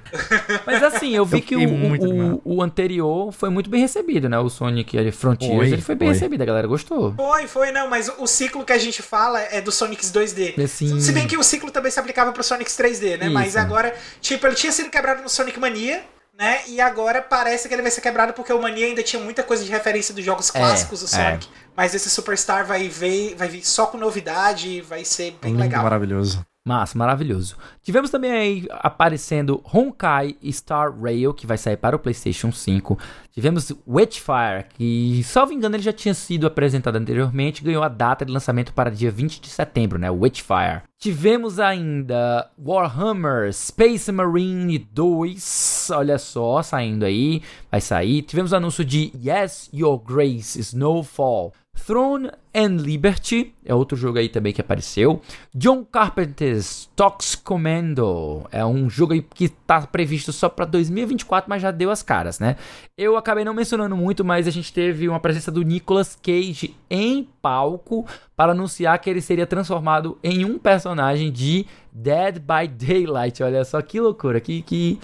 mas 0.64 0.84
assim, 0.84 1.16
eu 1.16 1.26
vi 1.26 1.38
eu 1.38 1.44
que 1.44 1.56
o, 1.56 2.38
o, 2.38 2.58
o, 2.58 2.62
anterior 2.62 3.32
foi 3.32 3.50
muito 3.50 3.68
bem 3.68 3.82
recebido, 3.82 4.30
né? 4.30 4.38
O 4.38 4.48
Sonic 4.48 4.96
ele 4.96 5.12
Frontiers, 5.24 5.56
foi, 5.56 5.68
ele 5.68 5.82
foi 5.82 5.96
bem 5.96 6.10
foi. 6.10 6.14
recebido, 6.16 6.42
a 6.42 6.46
galera 6.46 6.68
gostou. 6.68 7.14
Foi, 7.16 7.48
foi, 7.48 7.72
não, 7.72 7.90
mas 7.90 8.12
o 8.18 8.28
ciclo 8.28 8.66
que 8.66 8.74
a 8.74 8.78
gente 8.78 9.02
fala 9.02 9.40
é 9.40 9.62
do 9.62 9.72
Sonics 9.72 10.12
2D. 10.12 10.62
Assim... 10.62 11.00
Se 11.00 11.14
bem 11.14 11.26
que 11.26 11.38
o 11.38 11.44
ciclo 11.44 11.72
também 11.72 11.90
se 11.90 12.00
aplicava 12.00 12.34
pro 12.34 12.44
Sonics 12.44 12.78
3D, 12.78 13.18
né? 13.18 13.26
Isso. 13.26 13.34
Mas 13.34 13.56
agora, 13.56 13.96
tipo, 14.20 14.46
ele 14.46 14.56
tinha 14.56 14.72
sido 14.72 14.90
quebrado 14.90 15.24
no 15.24 15.30
Sonic 15.30 15.58
Mania, 15.58 16.04
né? 16.38 16.60
E 16.68 16.82
agora 16.82 17.22
parece 17.22 17.70
que 17.70 17.74
ele 17.74 17.82
vai 17.82 17.92
ser 17.92 18.02
quebrado 18.02 18.34
porque 18.34 18.52
o 18.52 18.62
Mania 18.62 18.86
ainda 18.86 19.02
tinha 19.02 19.22
muita 19.22 19.44
coisa 19.44 19.64
de 19.64 19.72
referência 19.72 20.14
dos 20.14 20.26
jogos 20.26 20.50
é, 20.50 20.60
clássicos 20.60 21.00
é, 21.00 21.04
do 21.04 21.10
Sonic. 21.10 21.48
É. 21.48 21.50
Mas 21.76 21.96
esse 21.96 22.10
Superstar 22.10 22.66
vai 22.66 22.90
vir, 22.90 23.36
vai 23.36 23.48
vir 23.48 23.66
só 23.66 23.86
com 23.86 23.98
novidade, 23.98 24.82
vai 24.82 25.06
ser 25.06 25.38
bem 25.42 25.52
Lindo, 25.52 25.64
legal. 25.64 25.84
Maravilhoso. 25.84 26.46
Massa, 26.66 26.98
maravilhoso. 26.98 27.58
Tivemos 27.82 28.10
também 28.10 28.32
aí 28.32 28.68
aparecendo 28.70 29.62
Honkai 29.66 30.38
Star 30.46 30.98
Rail, 30.98 31.34
que 31.34 31.46
vai 31.46 31.58
sair 31.58 31.76
para 31.76 31.94
o 31.94 32.00
PlayStation 32.00 32.54
5. 32.54 32.98
Tivemos 33.32 33.74
Witchfire, 33.86 34.68
que, 34.70 35.22
salvo 35.26 35.52
engano, 35.52 35.76
ele 35.76 35.84
já 35.84 35.92
tinha 35.92 36.14
sido 36.14 36.48
apresentado 36.48 36.96
anteriormente, 36.96 37.62
ganhou 37.62 37.84
a 37.84 37.90
data 37.90 38.24
de 38.24 38.32
lançamento 38.32 38.74
para 38.74 38.90
dia 38.90 39.12
20 39.12 39.42
de 39.42 39.50
setembro, 39.50 40.00
né? 40.00 40.10
Witchfire. 40.10 40.84
Tivemos 40.98 41.60
ainda 41.60 42.50
Warhammer 42.58 43.52
Space 43.52 44.10
Marine 44.10 44.80
2, 44.80 45.90
olha 45.92 46.18
só, 46.18 46.64
saindo 46.64 47.04
aí, 47.04 47.42
vai 47.70 47.82
sair. 47.82 48.22
Tivemos 48.22 48.54
o 48.54 48.56
anúncio 48.56 48.86
de 48.86 49.12
Yes, 49.22 49.70
Your 49.74 49.98
Grace, 50.00 50.58
Snowfall. 50.62 51.52
Throne 51.86 52.30
and 52.56 52.78
Liberty 52.78 53.54
é 53.66 53.74
outro 53.74 53.98
jogo 53.98 54.18
aí 54.18 54.30
também 54.30 54.54
que 54.54 54.62
apareceu. 54.62 55.22
John 55.54 55.84
Carpenter's 55.84 56.90
Tox 56.96 57.36
Commando 57.36 58.48
é 58.52 58.64
um 58.66 58.90
jogo 58.90 59.14
aí 59.14 59.22
que 59.22 59.46
está 59.46 59.82
previsto 59.82 60.32
só 60.32 60.48
para 60.48 60.66
2024, 60.66 61.50
mas 61.50 61.62
já 61.62 61.72
deu 61.72 61.92
as 61.92 62.02
caras, 62.02 62.40
né? 62.40 62.56
Eu 62.98 63.18
acabei 63.18 63.44
não 63.44 63.54
mencionando 63.54 63.98
muito, 63.98 64.24
mas 64.24 64.48
a 64.48 64.52
gente 64.52 64.72
teve 64.72 65.10
uma 65.10 65.20
presença 65.20 65.52
do 65.52 65.62
Nicolas 65.62 66.18
Cage 66.22 66.76
em 66.90 67.28
palco 67.42 68.06
para 68.36 68.54
anunciar 68.54 68.98
que 69.00 69.10
ele 69.10 69.22
seria 69.22 69.48
transformado 69.48 70.18
em 70.24 70.46
um 70.46 70.58
personagem 70.58 71.32
de 71.32 71.66
Dead 71.92 72.40
by 72.40 72.68
Daylight. 72.68 73.44
Olha 73.44 73.66
só 73.66 73.82
que 73.82 74.00
loucura, 74.00 74.40
que, 74.40 74.62
que, 74.62 75.00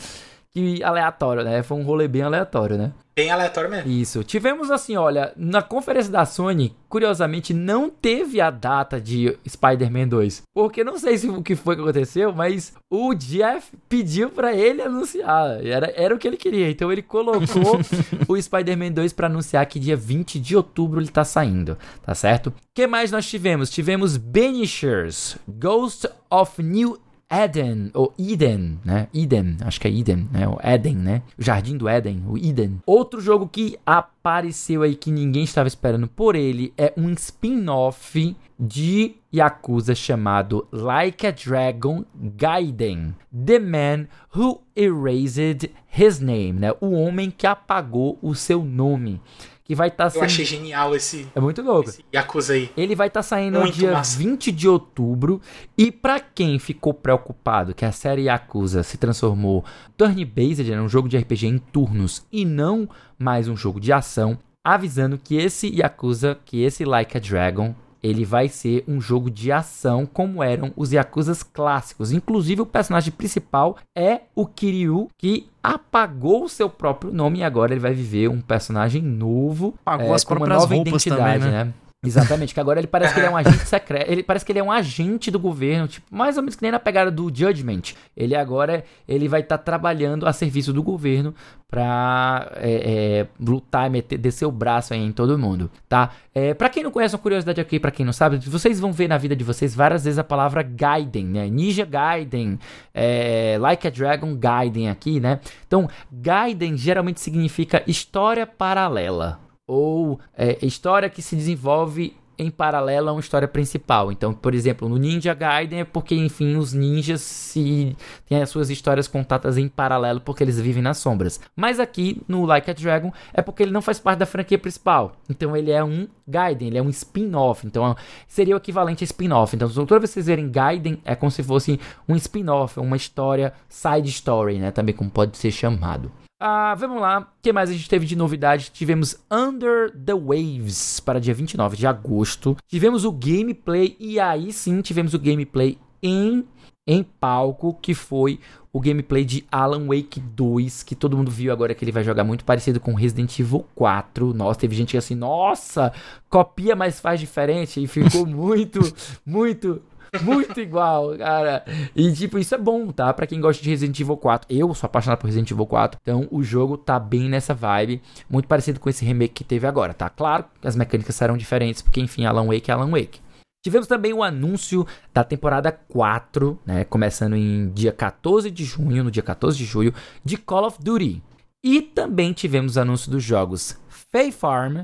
que 0.60 0.84
aleatório, 0.84 1.44
né? 1.44 1.64
Foi 1.64 1.78
um 1.78 1.84
rolê 1.84 2.08
bem 2.08 2.22
aleatório, 2.22 2.78
né? 2.78 2.92
Bem 3.20 3.32
aleatório 3.32 3.70
mesmo. 3.70 3.92
Isso. 3.92 4.24
Tivemos 4.24 4.72
assim, 4.72 4.96
olha, 4.96 5.34
na 5.36 5.62
conferência 5.62 6.10
da 6.10 6.26
Sony, 6.26 6.74
curiosamente, 6.88 7.54
não 7.54 7.90
teve 7.90 8.40
a 8.40 8.50
data 8.50 9.00
de 9.00 9.38
Spider-Man 9.46 10.08
2. 10.08 10.44
Porque 10.54 10.86
não 10.86 10.98
sei 10.98 11.18
se 11.18 11.28
o 11.28 11.44
que 11.44 11.54
foi 11.54 11.76
que 11.76 11.82
aconteceu, 11.82 12.32
mas 12.32 12.74
o 12.90 13.14
Jeff 13.14 13.76
pediu 13.90 14.30
para 14.30 14.54
ele 14.54 14.82
anunciar. 14.82 15.66
Era, 15.66 15.92
era 15.98 16.16
o 16.16 16.18
que 16.18 16.28
ele 16.30 16.38
queria. 16.38 16.70
Então 16.70 16.90
ele 16.90 17.02
colocou 17.02 17.82
o 18.26 18.42
Spider-Man 18.42 18.92
2 18.92 19.12
para 19.12 19.28
anunciar 19.28 19.66
que 19.66 19.80
dia 19.82 19.98
20 19.98 20.40
de 20.40 20.56
outubro 20.56 21.02
ele 21.02 21.10
tá 21.10 21.26
saindo, 21.26 21.78
tá 22.02 22.16
certo? 22.16 22.48
O 22.48 22.54
que 22.74 22.88
mais 22.88 23.12
nós 23.12 23.28
tivemos? 23.28 23.70
Tivemos 23.70 24.16
Banishers, 24.16 25.36
Ghost 25.46 26.08
of 26.30 26.64
New 26.64 26.98
Eden, 27.32 27.92
ou 27.94 28.12
Eden, 28.18 28.80
né? 28.84 29.08
Eden, 29.14 29.58
acho 29.62 29.80
que 29.80 29.88
é 29.88 29.92
Eden, 29.92 30.28
né? 30.32 30.48
O 30.48 30.58
Eden, 30.64 30.96
né? 30.96 31.22
O 31.38 31.44
Jardim 31.44 31.78
do 31.78 31.88
Eden, 31.88 32.24
o 32.28 32.38
Eden. 32.38 32.82
Outro 32.86 33.22
jogo 33.22 33.48
que 33.48 33.78
apareceu 33.86 34.82
aí 34.82 34.96
que 34.96 35.12
ninguém 35.12 35.44
estava 35.44 35.68
esperando 35.68 36.08
por 36.08 36.36
ele 36.36 36.74
é 36.76 36.92
um 36.98 37.12
spin-off 37.14 38.36
de 38.60 39.16
Yakuza 39.34 39.94
chamado 39.94 40.68
Like 40.72 41.28
a 41.28 41.32
Dragon 41.32 42.04
Gaiden. 42.16 43.16
The 43.32 43.60
Man 43.60 44.08
Who 44.36 44.62
Erased 44.76 45.70
His 45.96 46.20
Name, 46.20 46.54
né? 46.54 46.74
O 46.82 46.92
homem 46.92 47.30
que 47.30 47.46
apagou 47.46 48.18
o 48.22 48.34
seu 48.34 48.64
nome 48.66 49.22
que 49.70 49.76
vai 49.76 49.90
estar 49.90 50.06
tá 50.06 50.10
sendo... 50.10 50.22
Eu 50.22 50.26
achei 50.26 50.46
genial 50.46 50.96
esse. 50.96 51.28
É 51.36 51.40
muito 51.40 51.62
louco. 51.62 51.92
Esse 51.92 52.04
Yakuza 52.12 52.54
aí. 52.54 52.72
Ele 52.76 52.96
vai 52.96 53.06
estar 53.06 53.20
tá 53.20 53.24
saindo 53.24 53.60
muito 53.60 53.76
no 53.76 53.80
dia 53.80 53.92
massa. 53.92 54.18
20 54.18 54.52
de 54.52 54.68
outubro. 54.68 55.40
E 55.78 55.92
para 55.92 56.20
quem 56.20 56.58
ficou 56.58 56.92
preocupado 56.92 57.76
que 57.76 57.86
a 57.86 57.92
série 57.92 58.24
Yakuza 58.24 58.82
se 58.82 58.98
transformou 58.98 59.64
turn-based, 59.96 60.72
né, 60.72 60.82
um 60.82 60.90
jogo 60.90 61.08
de 61.08 61.20
RPG 61.20 61.46
em 61.46 61.60
turnos 61.60 62.26
e 62.32 62.46
não 62.46 62.90
mais 63.20 63.48
um 63.48 63.56
jogo 63.56 63.80
de 63.80 63.94
ação, 63.94 64.40
avisando 64.64 65.20
que 65.20 65.36
esse 65.36 65.68
Yakuza, 65.68 66.40
que 66.44 66.64
esse 66.64 66.84
Like 66.84 67.16
a 67.16 67.20
Dragon 67.20 67.76
ele 68.02 68.26
vai 68.26 68.48
ser 68.48 68.84
um 68.88 69.00
jogo 69.00 69.30
de 69.30 69.52
ação 69.52 70.06
como 70.06 70.42
eram 70.44 70.72
os 70.76 70.92
Yakuzas 70.92 71.44
clássicos. 71.44 72.12
Inclusive 72.12 72.62
o 72.62 72.66
personagem 72.66 73.12
principal 73.12 73.78
é 73.96 74.22
o 74.36 74.46
Kiryu, 74.46 75.10
que 75.18 75.48
apagou 75.62 76.44
o 76.46 76.50
seu 76.50 76.70
próprio 76.70 77.12
nome 77.12 77.40
e 77.40 77.44
agora 77.44 77.74
ele 77.74 77.80
vai 77.80 77.94
viver 77.94 78.30
um 78.30 78.42
personagem 78.42 79.02
novo, 79.02 79.74
Pagou 79.84 80.12
é, 80.12 80.16
as 80.16 80.24
com 80.24 80.36
uma 80.36 80.48
nova 80.48 80.76
identidade, 80.76 81.40
também, 81.40 81.52
né? 81.52 81.66
né? 81.66 81.74
Exatamente, 82.02 82.54
que 82.54 82.60
agora 82.62 82.80
ele 82.80 82.88
parece 82.88 83.14
que 83.14 83.20
ele 83.20 83.28
é 83.28 83.30
um 83.30 83.36
agente 83.38 83.68
secreto. 83.68 84.10
Ele 84.10 84.24
parece 84.24 84.46
que 84.46 84.52
ele 84.54 84.60
é 84.60 84.64
um 84.64 84.72
agente 84.72 85.30
do 85.30 85.38
governo, 85.38 85.86
tipo, 85.86 86.08
mais 86.10 86.38
ou 86.38 86.44
menos 86.44 86.56
que 86.56 86.62
nem 86.62 86.72
na 86.72 86.80
pegada 86.80 87.12
do 87.12 87.24
Judgment. 87.24 87.94
Ele 88.16 88.36
agora 88.36 88.86
ele 89.06 89.28
vai 89.28 89.42
estar 89.42 89.58
tá 89.58 89.64
trabalhando 89.64 90.26
a 90.26 90.32
serviço 90.32 90.72
do 90.72 90.82
governo 90.82 91.36
pra 91.68 92.52
é, 92.56 92.72
é, 92.72 93.28
lutar 93.38 93.88
e 93.88 93.90
meter, 93.90 94.18
descer 94.18 94.46
o 94.46 94.52
braço 94.52 94.94
aí 94.94 95.02
em 95.02 95.12
todo 95.12 95.38
mundo, 95.38 95.70
tá? 95.90 96.12
É, 96.34 96.54
pra 96.54 96.70
quem 96.70 96.84
não 96.84 96.90
conhece, 96.90 97.16
uma 97.16 97.22
curiosidade 97.22 97.60
aqui, 97.60 97.80
pra 97.80 97.92
quem 97.92 98.06
não 98.06 98.14
sabe, 98.14 98.38
vocês 98.38 98.80
vão 98.80 98.94
ver 98.94 99.10
na 99.10 99.18
vida 99.18 99.36
de 99.36 99.44
vocês 99.44 99.76
várias 99.76 100.06
vezes 100.06 100.18
a 100.18 100.24
palavra 100.24 100.64
Gaiden, 100.64 101.26
né? 101.26 101.50
Ninja 101.50 101.86
Gaiden, 101.86 102.58
é, 102.94 103.58
Like 103.60 103.86
a 103.86 103.92
Dragon 103.92 104.36
Gaiden 104.36 104.90
aqui, 104.90 105.20
né? 105.20 105.42
Então, 105.68 105.88
Gaiden 106.10 106.78
geralmente 106.78 107.20
significa 107.20 107.84
história 107.86 108.48
paralela, 108.48 109.40
ou 109.70 110.20
é, 110.36 110.58
história 110.66 111.08
que 111.12 111.22
se 111.22 111.36
desenvolve 111.36 112.16
em 112.40 112.50
paralelo 112.50 113.10
a 113.10 113.12
uma 113.12 113.20
história 113.20 113.48
principal. 113.48 114.12
Então, 114.12 114.34
por 114.34 114.56
exemplo, 114.56 114.88
no 114.88 114.98
Ninja 114.98 115.34
Gaiden 115.34 115.82
é 115.82 115.84
porque, 115.84 116.16
enfim, 116.16 116.56
os 116.56 116.74
ninjas 116.74 117.22
se 117.22 117.96
têm 118.26 118.42
as 118.42 118.50
suas 118.50 118.70
histórias 118.70 119.08
contadas 119.08 119.58
em 119.58 119.68
paralelo 119.68 120.22
porque 120.22 120.42
eles 120.42 120.60
vivem 120.60 120.82
nas 120.82 120.98
sombras. 120.98 121.40
Mas 121.56 121.80
aqui 121.80 122.22
no 122.28 122.46
Like 122.46 122.72
a 122.72 122.74
Dragon 122.74 123.12
é 123.34 123.42
porque 123.42 123.62
ele 123.62 123.74
não 123.74 123.82
faz 123.82 124.00
parte 124.00 124.20
da 124.20 124.26
franquia 124.26 124.58
principal. 124.58 125.12
Então 125.30 125.56
ele 125.56 125.70
é 125.70 125.84
um 125.84 126.08
Gaiden, 126.26 126.70
ele 126.70 126.78
é 126.78 126.82
um 126.82 126.90
spin-off. 126.90 127.68
Então 127.68 127.96
seria 128.28 128.56
o 128.56 128.58
equivalente 128.58 129.04
a 129.04 129.06
spin-off. 129.06 129.56
Então, 129.56 129.70
toda 129.70 130.00
vez 130.00 130.10
vocês 130.10 130.26
verem 130.26 130.50
Gaiden 130.50 131.02
é 131.06 131.16
como 131.16 131.30
se 131.30 131.44
fosse 131.44 131.80
um 132.08 132.16
spin-off, 132.16 132.80
uma 132.80 132.96
história 132.96 133.54
side 133.68 134.10
story, 134.10 134.58
né, 134.58 134.72
também 134.72 134.96
como 134.96 135.12
pode 135.12 135.38
ser 135.38 135.52
chamado. 135.52 136.10
Ah, 136.40 136.74
vamos 136.76 137.02
lá. 137.02 137.20
O 137.20 137.42
que 137.42 137.52
mais 137.52 137.70
a 137.70 137.74
gente 137.74 137.90
teve 137.90 138.06
de 138.06 138.16
novidade? 138.16 138.72
Tivemos 138.72 139.20
Under 139.30 139.92
the 139.92 140.14
Waves 140.14 141.02
para 141.02 141.20
dia 141.20 141.34
29 141.34 141.76
de 141.76 141.86
agosto. 141.86 142.56
Tivemos 142.66 143.04
o 143.04 143.12
gameplay 143.12 143.98
e 144.00 144.20
aí 144.22 144.54
sim 144.54 144.82
tivemos 144.82 145.14
o 145.14 145.20
gameplay 145.20 145.78
em 146.02 146.48
em 146.88 147.04
palco, 147.04 147.78
que 147.80 147.94
foi 147.94 148.40
o 148.74 148.80
gameplay 148.80 149.24
de 149.24 149.46
Alan 149.52 149.86
Wake 149.86 150.20
2, 150.20 150.82
que 150.82 150.96
todo 150.96 151.16
mundo 151.16 151.30
viu 151.30 151.54
agora 151.54 151.76
que 151.76 151.84
ele 151.84 151.92
vai 151.92 152.04
jogar 152.04 152.24
muito 152.24 152.44
parecido 152.44 152.80
com 152.80 152.96
Resident 152.96 153.38
Evil 153.38 153.64
4. 153.76 154.34
Nossa, 154.34 154.60
teve 154.60 154.76
gente 154.76 154.98
assim, 154.98 155.14
nossa, 155.14 155.94
copia, 156.28 156.76
mas 156.76 157.00
faz 157.00 157.20
diferente. 157.20 157.84
E 157.84 157.86
ficou 157.86 158.26
muito, 158.28 158.80
muito 159.24 159.80
muito 160.22 160.60
igual, 160.60 161.18
cara. 161.18 161.64
E, 161.96 162.12
tipo, 162.14 162.38
isso 162.38 162.56
é 162.56 162.58
bom, 162.58 162.92
tá? 162.92 163.14
Pra 163.14 163.28
quem 163.28 163.40
gosta 163.40 163.62
de 163.62 163.70
Resident 163.70 164.00
Evil 164.00 164.18
4. 164.18 164.48
Eu 164.50 164.74
sou 164.74 164.88
apaixonado 164.88 165.20
por 165.20 165.28
Resident 165.28 165.52
Evil 165.52 165.66
4. 165.66 166.00
Então, 166.02 166.28
o 166.32 166.44
jogo 166.44 166.78
tá 166.78 167.00
bem 167.00 167.30
nessa 167.30 167.54
vibe. 167.54 168.02
Muito 168.30 168.48
parecido 168.48 168.80
com 168.80 168.90
esse 168.90 169.06
remake 169.06 169.34
que 169.34 169.44
teve 169.44 169.68
agora, 169.68 169.94
tá? 169.94 170.10
Claro 170.10 170.46
que 170.62 170.68
as 170.68 170.76
mecânicas 170.76 171.16
serão 171.16 171.38
diferentes, 171.38 171.82
porque, 171.82 172.02
enfim, 172.02 172.26
Alan 172.26 172.48
Wake 172.48 172.72
é 172.72 172.74
Alan 172.74 172.92
Wake. 172.92 173.20
Tivemos 173.62 173.88
também 173.88 174.14
o 174.14 174.24
anúncio 174.24 174.88
da 175.14 175.24
temporada 175.24 175.72
4, 175.72 176.58
né? 176.66 176.86
Começando 176.86 177.36
em 177.36 177.70
dia 177.70 177.92
14 177.92 178.50
de 178.50 178.64
junho, 178.64 179.04
no 179.04 179.12
dia 179.12 179.24
14 179.24 179.58
de 179.58 179.66
julho, 179.66 179.94
de 180.24 180.38
Call 180.38 180.66
of 180.66 180.78
Duty. 180.82 181.22
E 181.62 181.82
também 181.82 182.32
tivemos 182.32 182.78
anúncio 182.78 183.12
dos 183.12 183.22
jogos 183.22 183.78
Fae 183.90 184.32
Farm, 184.32 184.84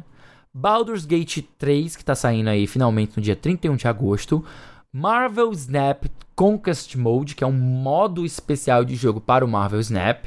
Baldur's 0.54 1.06
Gate 1.06 1.42
3, 1.58 1.96
que 1.96 2.02
está 2.02 2.16
saindo 2.16 2.50
aí 2.50 2.68
finalmente 2.68 3.14
no 3.16 3.24
dia 3.24 3.36
31 3.36 3.78
de 3.78 3.88
agosto, 3.88 4.44
Marvel 4.98 5.52
Snap 5.52 6.06
Conquest 6.34 6.96
Mode, 6.96 7.36
que 7.36 7.44
é 7.44 7.48
um 7.48 7.52
modo 7.52 8.26
especial 8.26 8.86
de 8.86 8.96
jogo 8.96 9.20
para 9.20 9.44
o 9.44 9.48
Marvel 9.48 9.82
Snap. 9.82 10.24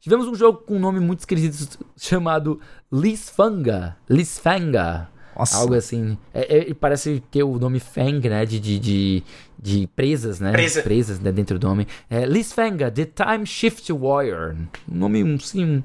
Tivemos 0.00 0.26
um 0.26 0.34
jogo 0.34 0.58
com 0.58 0.74
um 0.74 0.80
nome 0.80 0.98
muito 0.98 1.20
esquisito 1.20 1.86
chamado 1.96 2.60
Lisfanga. 2.90 3.96
Lisfanga. 4.10 5.08
Nossa. 5.38 5.58
Algo 5.58 5.74
assim. 5.74 6.18
É, 6.34 6.70
é, 6.70 6.74
parece 6.74 7.22
ter 7.30 7.44
o 7.44 7.60
nome 7.60 7.78
Fang, 7.78 8.28
né? 8.28 8.44
De, 8.44 8.58
de, 8.58 8.80
de, 8.80 9.22
de 9.56 9.86
presas, 9.94 10.40
né? 10.40 10.50
Presa. 10.50 10.82
Presas 10.82 11.20
né? 11.20 11.30
dentro 11.30 11.56
do 11.56 11.68
nome. 11.68 11.86
É, 12.10 12.26
Lisfanga, 12.26 12.90
The 12.90 13.04
Time 13.04 13.46
Shift 13.46 13.92
Warrior. 13.92 14.56
Um 14.90 14.98
nome, 14.98 15.38
sim, 15.38 15.84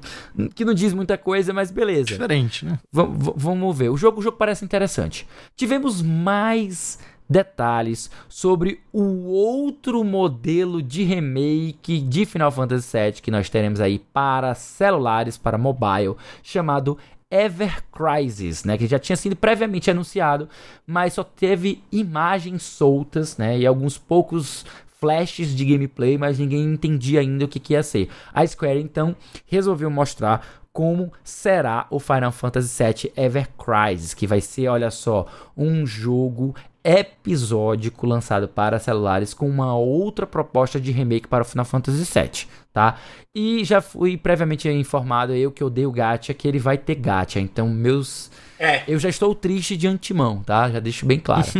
que 0.56 0.64
não 0.64 0.74
diz 0.74 0.92
muita 0.92 1.16
coisa, 1.16 1.52
mas 1.52 1.70
beleza. 1.70 2.06
Diferente, 2.06 2.64
né? 2.64 2.80
V 2.92 3.02
vamos 3.36 3.78
ver. 3.78 3.90
O 3.90 3.96
jogo, 3.96 4.18
o 4.18 4.22
jogo 4.24 4.36
parece 4.36 4.64
interessante. 4.64 5.24
Tivemos 5.54 6.02
mais 6.02 6.98
detalhes 7.28 8.10
sobre 8.28 8.80
o 8.92 9.26
outro 9.26 10.04
modelo 10.04 10.82
de 10.82 11.02
remake 11.02 12.00
de 12.00 12.26
Final 12.26 12.50
Fantasy 12.50 12.98
VII 12.98 13.12
que 13.22 13.30
nós 13.30 13.48
teremos 13.48 13.80
aí 13.80 13.98
para 13.98 14.54
celulares, 14.54 15.36
para 15.36 15.58
mobile, 15.58 16.16
chamado 16.42 16.98
Ever 17.30 17.82
Crisis, 17.90 18.64
né, 18.64 18.78
que 18.78 18.86
já 18.86 18.98
tinha 18.98 19.16
sido 19.16 19.34
previamente 19.34 19.90
anunciado, 19.90 20.48
mas 20.86 21.14
só 21.14 21.24
teve 21.24 21.82
imagens 21.90 22.62
soltas, 22.62 23.36
né, 23.36 23.58
e 23.58 23.66
alguns 23.66 23.98
poucos 23.98 24.64
flashes 25.00 25.54
de 25.54 25.64
gameplay, 25.64 26.16
mas 26.16 26.38
ninguém 26.38 26.62
entendia 26.62 27.20
ainda 27.20 27.44
o 27.44 27.48
que, 27.48 27.58
que 27.58 27.72
ia 27.72 27.82
ser. 27.82 28.08
A 28.32 28.46
Square 28.46 28.80
então 28.80 29.16
resolveu 29.46 29.90
mostrar 29.90 30.46
como 30.72 31.12
será 31.22 31.86
o 31.90 32.00
Final 32.00 32.32
Fantasy 32.32 32.82
VII 32.82 33.12
Ever 33.16 33.48
Crisis, 33.50 34.14
que 34.14 34.26
vai 34.26 34.40
ser, 34.40 34.68
olha 34.68 34.90
só, 34.90 35.26
um 35.56 35.86
jogo 35.86 36.54
episódico 36.84 38.06
lançado 38.06 38.46
para 38.46 38.78
celulares 38.78 39.32
com 39.32 39.48
uma 39.48 39.74
outra 39.74 40.26
proposta 40.26 40.78
de 40.78 40.92
remake 40.92 41.26
para 41.26 41.42
o 41.42 41.46
Final 41.46 41.64
Fantasy 41.64 42.04
VII, 42.04 42.46
tá? 42.72 42.98
E 43.34 43.64
já 43.64 43.80
fui 43.80 44.18
previamente 44.18 44.68
informado 44.68 45.34
eu 45.34 45.50
que 45.50 45.64
odeio 45.64 45.90
gacha 45.90 46.34
que 46.34 46.46
ele 46.46 46.58
vai 46.58 46.76
ter 46.76 46.96
gacha, 46.96 47.40
então 47.40 47.68
meus 47.68 48.30
é. 48.58 48.82
eu 48.86 48.98
já 48.98 49.08
estou 49.08 49.34
triste 49.34 49.76
de 49.76 49.86
antemão, 49.86 50.42
tá? 50.42 50.70
Já 50.70 50.78
deixo 50.78 51.06
bem 51.06 51.18
claro. 51.18 51.46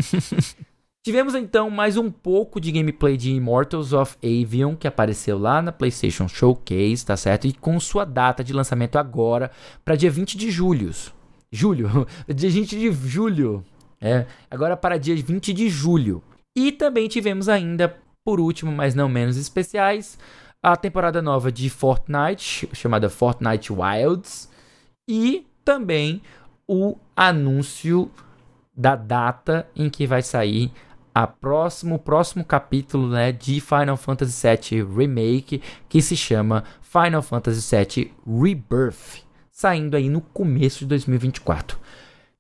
Tivemos 1.02 1.34
então 1.34 1.68
mais 1.68 1.98
um 1.98 2.10
pouco 2.10 2.58
de 2.58 2.72
gameplay 2.72 3.18
de 3.18 3.30
Immortals 3.30 3.92
of 3.92 4.16
Avion, 4.22 4.74
que 4.74 4.88
apareceu 4.88 5.38
lá 5.38 5.60
na 5.60 5.70
PlayStation 5.70 6.26
Showcase, 6.26 7.04
tá 7.04 7.14
certo? 7.14 7.46
E 7.46 7.52
com 7.52 7.78
sua 7.78 8.06
data 8.06 8.42
de 8.42 8.54
lançamento 8.54 8.96
agora, 8.96 9.50
para 9.84 9.96
dia 9.96 10.10
20 10.10 10.38
de 10.38 10.50
julho. 10.50 10.90
Julho? 11.52 12.06
dia 12.34 12.48
20 12.48 12.78
de 12.78 12.90
julho. 13.06 13.62
É, 14.04 14.26
agora 14.50 14.76
para 14.76 14.98
dia 14.98 15.16
20 15.16 15.54
de 15.54 15.70
julho. 15.70 16.22
E 16.54 16.70
também 16.70 17.08
tivemos 17.08 17.48
ainda, 17.48 17.96
por 18.22 18.38
último, 18.38 18.70
mas 18.70 18.94
não 18.94 19.08
menos 19.08 19.38
especiais, 19.38 20.18
a 20.62 20.76
temporada 20.76 21.22
nova 21.22 21.50
de 21.50 21.70
Fortnite, 21.70 22.68
chamada 22.74 23.08
Fortnite 23.08 23.72
Wilds. 23.72 24.50
E 25.08 25.46
também 25.64 26.20
o 26.68 26.96
anúncio 27.16 28.10
da 28.76 28.94
data 28.94 29.66
em 29.74 29.88
que 29.88 30.06
vai 30.06 30.20
sair 30.20 30.70
a 31.14 31.26
próximo 31.26 31.98
próximo 31.98 32.44
capítulo 32.44 33.08
né, 33.08 33.32
de 33.32 33.60
Final 33.60 33.96
Fantasy 33.96 34.46
VII 34.46 34.82
Remake, 34.82 35.62
que 35.88 36.02
se 36.02 36.16
chama 36.16 36.64
Final 36.82 37.22
Fantasy 37.22 37.74
VII 37.74 38.12
Rebirth, 38.26 39.22
saindo 39.50 39.96
aí 39.96 40.08
no 40.10 40.20
começo 40.20 40.80
de 40.80 40.86
2024. 40.86 41.78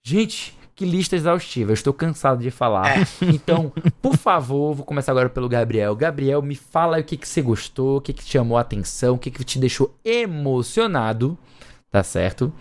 Gente, 0.02 0.58
que 0.74 0.84
lista 0.84 1.14
exaustiva, 1.14 1.70
eu 1.70 1.74
estou 1.74 1.92
cansado 1.92 2.42
de 2.42 2.50
falar. 2.50 3.00
É. 3.00 3.04
Então, 3.34 3.72
por 4.00 4.16
favor, 4.16 4.74
vou 4.74 4.84
começar 4.84 5.12
agora 5.12 5.28
pelo 5.28 5.48
Gabriel. 5.48 5.94
Gabriel, 5.94 6.42
me 6.42 6.54
fala 6.54 6.96
aí 6.96 7.02
o 7.02 7.04
que, 7.04 7.16
que 7.16 7.28
você 7.28 7.42
gostou, 7.42 7.98
o 7.98 8.00
que, 8.00 8.12
que 8.12 8.24
te 8.24 8.32
chamou 8.32 8.56
a 8.58 8.60
atenção, 8.60 9.14
o 9.14 9.18
que, 9.18 9.30
que 9.30 9.44
te 9.44 9.58
deixou 9.58 9.94
emocionado, 10.04 11.38
tá 11.90 12.02
certo? 12.02 12.52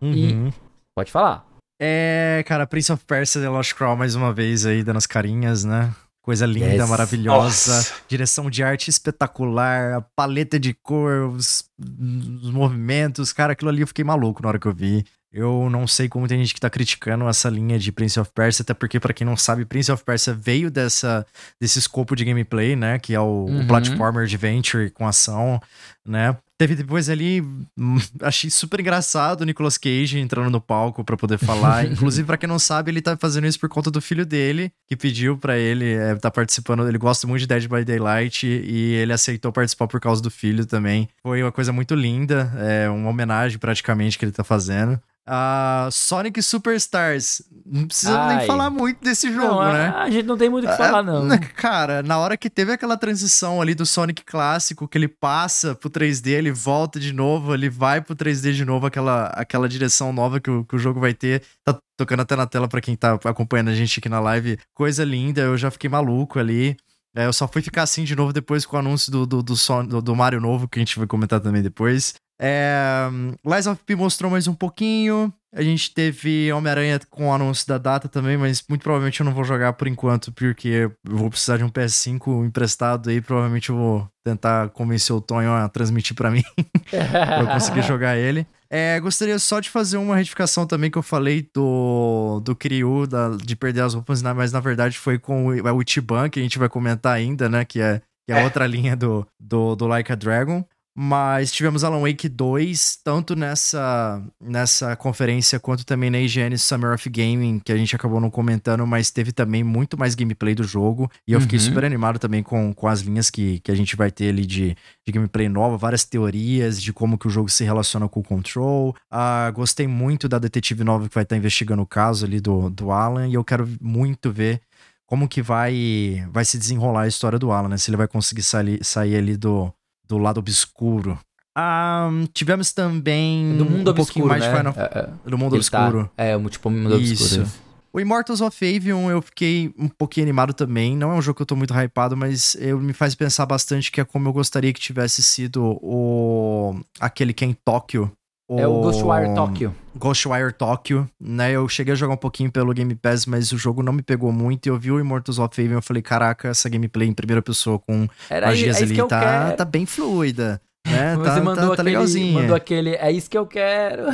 Uhum. 0.00 0.48
E 0.48 0.52
pode 0.94 1.10
falar. 1.10 1.46
É, 1.80 2.42
cara, 2.46 2.66
Prince 2.66 2.92
of 2.92 3.04
Persia 3.04 3.40
The 3.40 3.48
Lost 3.48 3.74
Crown 3.74 3.96
mais 3.96 4.14
uma 4.14 4.32
vez 4.32 4.64
aí 4.64 4.82
dando 4.82 4.96
as 4.96 5.06
carinhas, 5.06 5.64
né? 5.64 5.94
Coisa 6.22 6.44
linda, 6.44 6.72
yes. 6.72 6.88
maravilhosa, 6.88 7.76
Nossa. 7.76 7.94
direção 8.08 8.50
de 8.50 8.60
arte 8.60 8.90
espetacular, 8.90 9.98
a 9.98 10.00
paleta 10.00 10.58
de 10.58 10.74
cor, 10.74 11.28
os, 11.28 11.70
os, 11.78 12.50
movimentos, 12.50 13.32
cara, 13.32 13.52
aquilo 13.52 13.70
ali 13.70 13.82
eu 13.82 13.86
fiquei 13.86 14.04
maluco 14.04 14.42
na 14.42 14.48
hora 14.48 14.58
que 14.58 14.66
eu 14.66 14.74
vi. 14.74 15.04
Eu 15.36 15.68
não 15.68 15.86
sei 15.86 16.08
como 16.08 16.26
tem 16.26 16.38
gente 16.38 16.54
que 16.54 16.60
tá 16.60 16.70
criticando 16.70 17.28
essa 17.28 17.50
linha 17.50 17.78
de 17.78 17.92
Prince 17.92 18.18
of 18.18 18.30
Persia, 18.34 18.62
até 18.62 18.72
porque, 18.72 18.98
para 18.98 19.12
quem 19.12 19.26
não 19.26 19.36
sabe, 19.36 19.66
Prince 19.66 19.92
of 19.92 20.02
Persia 20.02 20.32
veio 20.32 20.70
dessa, 20.70 21.26
desse 21.60 21.78
escopo 21.78 22.16
de 22.16 22.24
gameplay, 22.24 22.74
né? 22.74 22.98
Que 22.98 23.14
é 23.14 23.20
o, 23.20 23.44
uhum. 23.44 23.60
o 23.60 23.66
platformer 23.66 24.22
adventure 24.24 24.88
com 24.88 25.06
ação, 25.06 25.60
né? 26.06 26.34
Teve 26.56 26.74
depois 26.74 27.10
ali, 27.10 27.44
achei 28.22 28.48
super 28.48 28.80
engraçado 28.80 29.42
o 29.42 29.44
Nicolas 29.44 29.76
Cage 29.76 30.18
entrando 30.18 30.48
no 30.48 30.58
palco 30.58 31.04
para 31.04 31.18
poder 31.18 31.36
falar. 31.36 31.84
Inclusive, 31.92 32.26
para 32.26 32.38
quem 32.38 32.48
não 32.48 32.58
sabe, 32.58 32.90
ele 32.90 33.02
tá 33.02 33.14
fazendo 33.14 33.46
isso 33.46 33.60
por 33.60 33.68
conta 33.68 33.90
do 33.90 34.00
filho 34.00 34.24
dele, 34.24 34.72
que 34.88 34.96
pediu 34.96 35.36
para 35.36 35.58
ele 35.58 35.92
é, 35.92 36.14
tá 36.14 36.30
participando. 36.30 36.88
Ele 36.88 36.96
gosta 36.96 37.26
muito 37.26 37.40
de 37.40 37.46
Dead 37.46 37.68
by 37.68 37.84
Daylight 37.84 38.46
e 38.46 38.94
ele 38.94 39.12
aceitou 39.12 39.52
participar 39.52 39.86
por 39.86 40.00
causa 40.00 40.22
do 40.22 40.30
filho 40.30 40.64
também. 40.64 41.10
Foi 41.22 41.42
uma 41.42 41.52
coisa 41.52 41.74
muito 41.74 41.94
linda, 41.94 42.50
é 42.56 42.88
uma 42.88 43.10
homenagem 43.10 43.58
praticamente 43.58 44.18
que 44.18 44.24
ele 44.24 44.32
tá 44.32 44.42
fazendo. 44.42 44.98
Uh, 45.28 45.90
Sonic 45.90 46.40
Superstars. 46.40 47.42
Não 47.64 47.88
precisa 47.88 48.16
Ai. 48.16 48.36
nem 48.36 48.46
falar 48.46 48.70
muito 48.70 49.02
desse 49.02 49.32
jogo, 49.32 49.56
não, 49.56 49.72
né? 49.72 49.88
A 49.96 50.08
gente 50.08 50.24
não 50.24 50.36
tem 50.36 50.48
muito 50.48 50.66
o 50.66 50.70
que 50.70 50.76
falar, 50.76 51.02
não. 51.02 51.24
Né, 51.24 51.36
cara, 51.56 52.00
na 52.00 52.16
hora 52.18 52.36
que 52.36 52.48
teve 52.48 52.72
aquela 52.72 52.96
transição 52.96 53.60
ali 53.60 53.74
do 53.74 53.84
Sonic 53.84 54.24
clássico, 54.24 54.86
que 54.86 54.96
ele 54.96 55.08
passa 55.08 55.74
pro 55.74 55.90
3D, 55.90 56.28
ele 56.28 56.52
volta 56.52 57.00
de 57.00 57.12
novo, 57.12 57.52
ele 57.52 57.68
vai 57.68 58.00
pro 58.00 58.14
3D 58.14 58.52
de 58.52 58.64
novo, 58.64 58.86
aquela, 58.86 59.26
aquela 59.30 59.68
direção 59.68 60.12
nova 60.12 60.38
que 60.38 60.50
o, 60.50 60.64
que 60.64 60.76
o 60.76 60.78
jogo 60.78 61.00
vai 61.00 61.12
ter. 61.12 61.42
Tá 61.64 61.76
tocando 61.96 62.20
até 62.20 62.36
na 62.36 62.46
tela 62.46 62.68
para 62.68 62.80
quem 62.80 62.94
tá 62.94 63.18
acompanhando 63.24 63.70
a 63.70 63.74
gente 63.74 63.98
aqui 63.98 64.08
na 64.08 64.20
live. 64.20 64.58
Coisa 64.74 65.04
linda, 65.04 65.40
eu 65.40 65.58
já 65.58 65.72
fiquei 65.72 65.90
maluco 65.90 66.38
ali. 66.38 66.76
É, 67.16 67.24
eu 67.24 67.32
só 67.32 67.48
fui 67.48 67.62
ficar 67.62 67.82
assim 67.82 68.04
de 68.04 68.14
novo 68.14 68.32
depois 68.32 68.66
com 68.66 68.76
o 68.76 68.78
anúncio 68.78 69.10
do, 69.10 69.26
do, 69.26 69.42
do, 69.42 69.56
son, 69.56 69.86
do, 69.86 70.02
do 70.02 70.14
Mario 70.14 70.38
novo, 70.38 70.68
que 70.68 70.78
a 70.78 70.82
gente 70.82 70.98
vai 70.98 71.06
comentar 71.06 71.40
também 71.40 71.62
depois. 71.62 72.14
É, 72.40 73.08
Lies 73.44 73.66
of 73.66 73.82
P 73.84 73.96
mostrou 73.96 74.30
mais 74.30 74.46
um 74.46 74.54
pouquinho. 74.54 75.32
A 75.54 75.62
gente 75.62 75.94
teve 75.94 76.52
Homem-Aranha 76.52 77.00
com 77.08 77.28
o 77.28 77.32
anúncio 77.32 77.66
da 77.66 77.78
data 77.78 78.08
também, 78.08 78.36
mas 78.36 78.62
muito 78.68 78.82
provavelmente 78.82 79.20
eu 79.20 79.24
não 79.24 79.32
vou 79.32 79.42
jogar 79.42 79.72
por 79.72 79.88
enquanto, 79.88 80.30
porque 80.32 80.68
eu 80.68 80.92
vou 81.02 81.30
precisar 81.30 81.56
de 81.56 81.64
um 81.64 81.70
PS5 81.70 82.44
emprestado 82.46 83.08
aí. 83.08 83.22
Provavelmente 83.22 83.70
eu 83.70 83.76
vou 83.76 84.08
tentar 84.22 84.68
convencer 84.70 85.16
o 85.16 85.20
Tonho 85.20 85.52
a 85.52 85.66
transmitir 85.68 86.14
para 86.14 86.30
mim, 86.30 86.42
pra 86.90 87.40
eu 87.40 87.46
conseguir 87.46 87.82
jogar 87.86 88.18
ele. 88.18 88.46
É, 88.68 88.98
gostaria 89.00 89.38
só 89.38 89.60
de 89.60 89.70
fazer 89.70 89.96
uma 89.96 90.16
retificação 90.16 90.66
também 90.66 90.90
que 90.90 90.98
eu 90.98 91.02
falei 91.02 91.48
do, 91.54 92.40
do 92.44 92.54
Kiryu, 92.54 93.06
da, 93.06 93.30
de 93.30 93.54
perder 93.54 93.82
as 93.82 93.94
roupas, 93.94 94.22
mas 94.22 94.52
na 94.52 94.60
verdade 94.60 94.98
foi 94.98 95.18
com 95.18 95.46
o, 95.46 95.50
o 95.50 95.82
Ichiban, 95.82 96.28
que 96.28 96.40
a 96.40 96.42
gente 96.42 96.58
vai 96.58 96.68
comentar 96.68 97.14
ainda, 97.14 97.48
né? 97.48 97.64
Que 97.64 97.80
é, 97.80 98.02
que 98.26 98.32
é, 98.32 98.40
é. 98.40 98.44
outra 98.44 98.66
linha 98.66 98.96
do, 98.96 99.26
do, 99.40 99.76
do 99.76 99.86
Like 99.86 100.12
a 100.12 100.16
Dragon. 100.16 100.64
Mas 100.98 101.52
tivemos 101.52 101.84
Alan 101.84 102.00
Wake 102.00 102.26
2, 102.26 103.00
tanto 103.04 103.36
nessa, 103.36 104.22
nessa 104.40 104.96
conferência 104.96 105.60
quanto 105.60 105.84
também 105.84 106.08
na 106.08 106.18
IGN 106.18 106.56
Summer 106.56 106.94
of 106.94 107.10
Gaming, 107.10 107.60
que 107.62 107.70
a 107.70 107.76
gente 107.76 107.94
acabou 107.94 108.18
não 108.18 108.30
comentando, 108.30 108.86
mas 108.86 109.10
teve 109.10 109.30
também 109.30 109.62
muito 109.62 109.98
mais 109.98 110.14
gameplay 110.14 110.54
do 110.54 110.64
jogo. 110.64 111.10
E 111.28 111.32
eu 111.32 111.36
uhum. 111.36 111.42
fiquei 111.42 111.58
super 111.58 111.84
animado 111.84 112.18
também 112.18 112.42
com, 112.42 112.72
com 112.72 112.88
as 112.88 113.00
linhas 113.00 113.28
que, 113.28 113.60
que 113.60 113.70
a 113.70 113.74
gente 113.74 113.94
vai 113.94 114.10
ter 114.10 114.30
ali 114.30 114.46
de, 114.46 114.74
de 115.06 115.12
gameplay 115.12 115.50
nova, 115.50 115.76
várias 115.76 116.02
teorias 116.02 116.80
de 116.80 116.94
como 116.94 117.18
que 117.18 117.26
o 117.26 117.30
jogo 117.30 117.50
se 117.50 117.62
relaciona 117.62 118.08
com 118.08 118.20
o 118.20 118.24
Control. 118.24 118.96
Uh, 119.12 119.52
gostei 119.52 119.86
muito 119.86 120.26
da 120.30 120.38
detetive 120.38 120.82
nova 120.82 121.10
que 121.10 121.14
vai 121.14 121.24
estar 121.24 121.36
investigando 121.36 121.82
o 121.82 121.86
caso 121.86 122.24
ali 122.24 122.40
do, 122.40 122.70
do 122.70 122.90
Alan, 122.90 123.28
e 123.28 123.34
eu 123.34 123.44
quero 123.44 123.68
muito 123.82 124.32
ver 124.32 124.62
como 125.04 125.28
que 125.28 125.42
vai, 125.42 126.26
vai 126.32 126.44
se 126.46 126.56
desenrolar 126.56 127.02
a 127.02 127.08
história 127.08 127.38
do 127.38 127.52
Alan, 127.52 127.68
né? 127.68 127.76
Se 127.76 127.90
ele 127.90 127.98
vai 127.98 128.08
conseguir 128.08 128.42
sair, 128.42 128.82
sair 128.82 129.16
ali 129.16 129.36
do 129.36 129.70
do 130.08 130.18
lado 130.18 130.38
obscuro. 130.38 131.18
Um, 131.56 132.26
tivemos 132.34 132.72
também 132.72 133.56
do 133.56 133.64
mundo 133.64 133.88
um 133.88 133.90
obscuro, 133.92 134.26
mais 134.26 134.44
né? 134.44 134.56
Final... 134.56 134.74
É, 134.76 134.98
é. 134.98 135.30
Do 135.30 135.38
mundo 135.38 135.56
Ele 135.56 135.64
tá- 135.64 135.84
obscuro. 135.86 136.10
Tá... 136.14 136.24
É, 136.24 136.36
o 136.36 136.48
tipo 136.50 136.68
mundo 136.68 136.98
Isso. 136.98 137.40
obscuro. 137.40 137.66
O 137.92 138.00
Immortals 138.00 138.42
of 138.42 138.76
Avion 138.76 139.10
eu 139.10 139.22
fiquei 139.22 139.72
um 139.78 139.88
pouquinho 139.88 140.26
animado 140.26 140.52
também. 140.52 140.94
Não 140.94 141.12
é 141.12 141.14
um 141.14 141.22
jogo 141.22 141.36
que 141.36 141.42
eu 141.42 141.46
tô 141.46 141.56
muito 141.56 141.72
hypado, 141.72 142.14
mas 142.14 142.54
eu, 142.60 142.78
me 142.78 142.92
faz 142.92 143.14
pensar 143.14 143.46
bastante 143.46 143.90
que 143.90 144.02
é 144.02 144.04
como 144.04 144.28
eu 144.28 144.34
gostaria 144.34 144.70
que 144.70 144.78
tivesse 144.78 145.22
sido 145.22 145.78
o 145.80 146.78
aquele 147.00 147.32
que 147.32 147.42
é 147.42 147.48
em 147.48 147.56
Tóquio, 147.64 148.12
o... 148.46 148.60
É 148.60 148.68
o 148.68 148.82
Ghostwire 148.82 149.34
Tokyo. 149.34 149.74
Ghostwire 149.96 150.52
Tokyo, 150.52 151.08
né? 151.20 151.52
Eu 151.52 151.68
cheguei 151.68 151.92
a 151.92 151.96
jogar 151.96 152.14
um 152.14 152.18
pouquinho 152.18 152.50
pelo 152.50 152.72
Game 152.72 152.94
Pass, 152.94 153.26
mas 153.26 153.52
o 153.52 153.58
jogo 153.58 153.82
não 153.82 153.92
me 153.92 154.02
pegou 154.02 154.30
muito. 154.30 154.66
E 154.66 154.68
eu 154.68 154.78
vi 154.78 154.90
o 154.90 155.00
Immortals 155.00 155.38
of 155.38 155.60
Avium 155.60 155.74
e 155.74 155.78
eu 155.78 155.82
falei, 155.82 156.02
caraca, 156.02 156.48
essa 156.48 156.68
gameplay 156.68 157.08
em 157.08 157.12
primeira 157.12 157.42
pessoa 157.42 157.78
com 157.78 158.08
Era 158.28 158.48
magias 158.48 158.80
é 158.80 158.84
ali 158.84 158.96
tá, 159.08 159.52
tá 159.52 159.64
bem 159.64 159.86
fluida. 159.86 160.60
Né? 160.86 161.16
Você 161.18 161.24
tá, 161.24 161.40
mandou, 161.40 161.54
tá, 161.54 161.66
tá 161.66 161.72
aquele, 161.72 161.88
legalzinho. 161.88 162.34
mandou 162.34 162.56
aquele, 162.56 162.90
é 162.94 163.10
isso 163.10 163.28
que 163.28 163.38
eu 163.38 163.46
quero. 163.46 164.04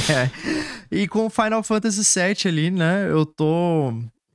e 0.90 1.08
com 1.08 1.28
Final 1.28 1.62
Fantasy 1.62 2.02
VII 2.02 2.50
ali, 2.50 2.70
né? 2.70 3.06
Eu 3.10 3.26
tô 3.26 3.94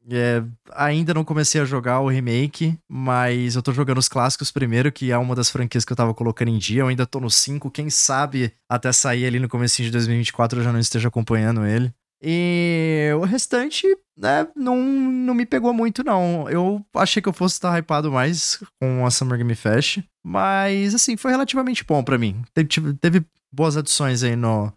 é, 0.10 0.44
ainda 0.72 1.14
não 1.14 1.24
comecei 1.24 1.62
a 1.62 1.66
jogar 1.66 2.00
o 2.02 2.10
remake, 2.10 2.78
mas 2.90 3.56
eu 3.56 3.62
tô 3.62 3.72
jogando 3.72 3.98
os 3.98 4.08
clássicos 4.08 4.52
primeiro, 4.52 4.92
que 4.92 5.12
é 5.12 5.18
uma 5.18 5.36
das 5.36 5.50
franquias 5.50 5.86
que 5.86 5.92
eu 5.92 5.98
tava 5.98 6.14
colocando 6.14 6.50
em 6.50 6.58
dia. 6.58 6.82
Eu 6.82 6.88
ainda 6.88 7.06
tô 7.06 7.20
no 7.20 7.30
5, 7.30 7.72
quem 7.72 7.90
sabe 7.90 8.54
até 8.70 8.92
sair 8.92 9.26
ali 9.26 9.40
no 9.40 9.50
começo 9.50 9.82
de 9.82 9.92
2024 9.92 10.60
eu 10.60 10.64
já 10.64 10.74
não 10.74 10.80
esteja 10.80 11.08
acompanhando 11.08 11.66
ele. 11.66 11.94
E 12.26 13.10
o 13.18 13.26
restante, 13.26 13.86
né, 14.18 14.48
não, 14.56 14.78
não 14.82 15.34
me 15.34 15.46
pegou 15.46 15.74
muito, 15.74 16.04
não. 16.06 16.50
Eu 16.50 16.86
achei 16.96 17.22
que 17.22 17.28
eu 17.28 17.34
fosse 17.34 17.56
estar 17.56 17.78
hypado 17.78 18.10
mais 18.10 18.64
com 18.82 19.06
a 19.06 19.12
Summer 19.12 19.38
Game 19.38 19.56
Fest, 19.56 20.00
mas, 20.26 20.96
assim, 20.96 21.18
foi 21.18 21.32
relativamente 21.32 21.84
bom 21.84 22.02
para 22.02 22.18
mim. 22.18 22.42
Teve, 22.54 22.94
teve 22.94 23.26
boas 23.54 23.76
adições 23.76 24.24
aí 24.24 24.38
no, 24.38 24.72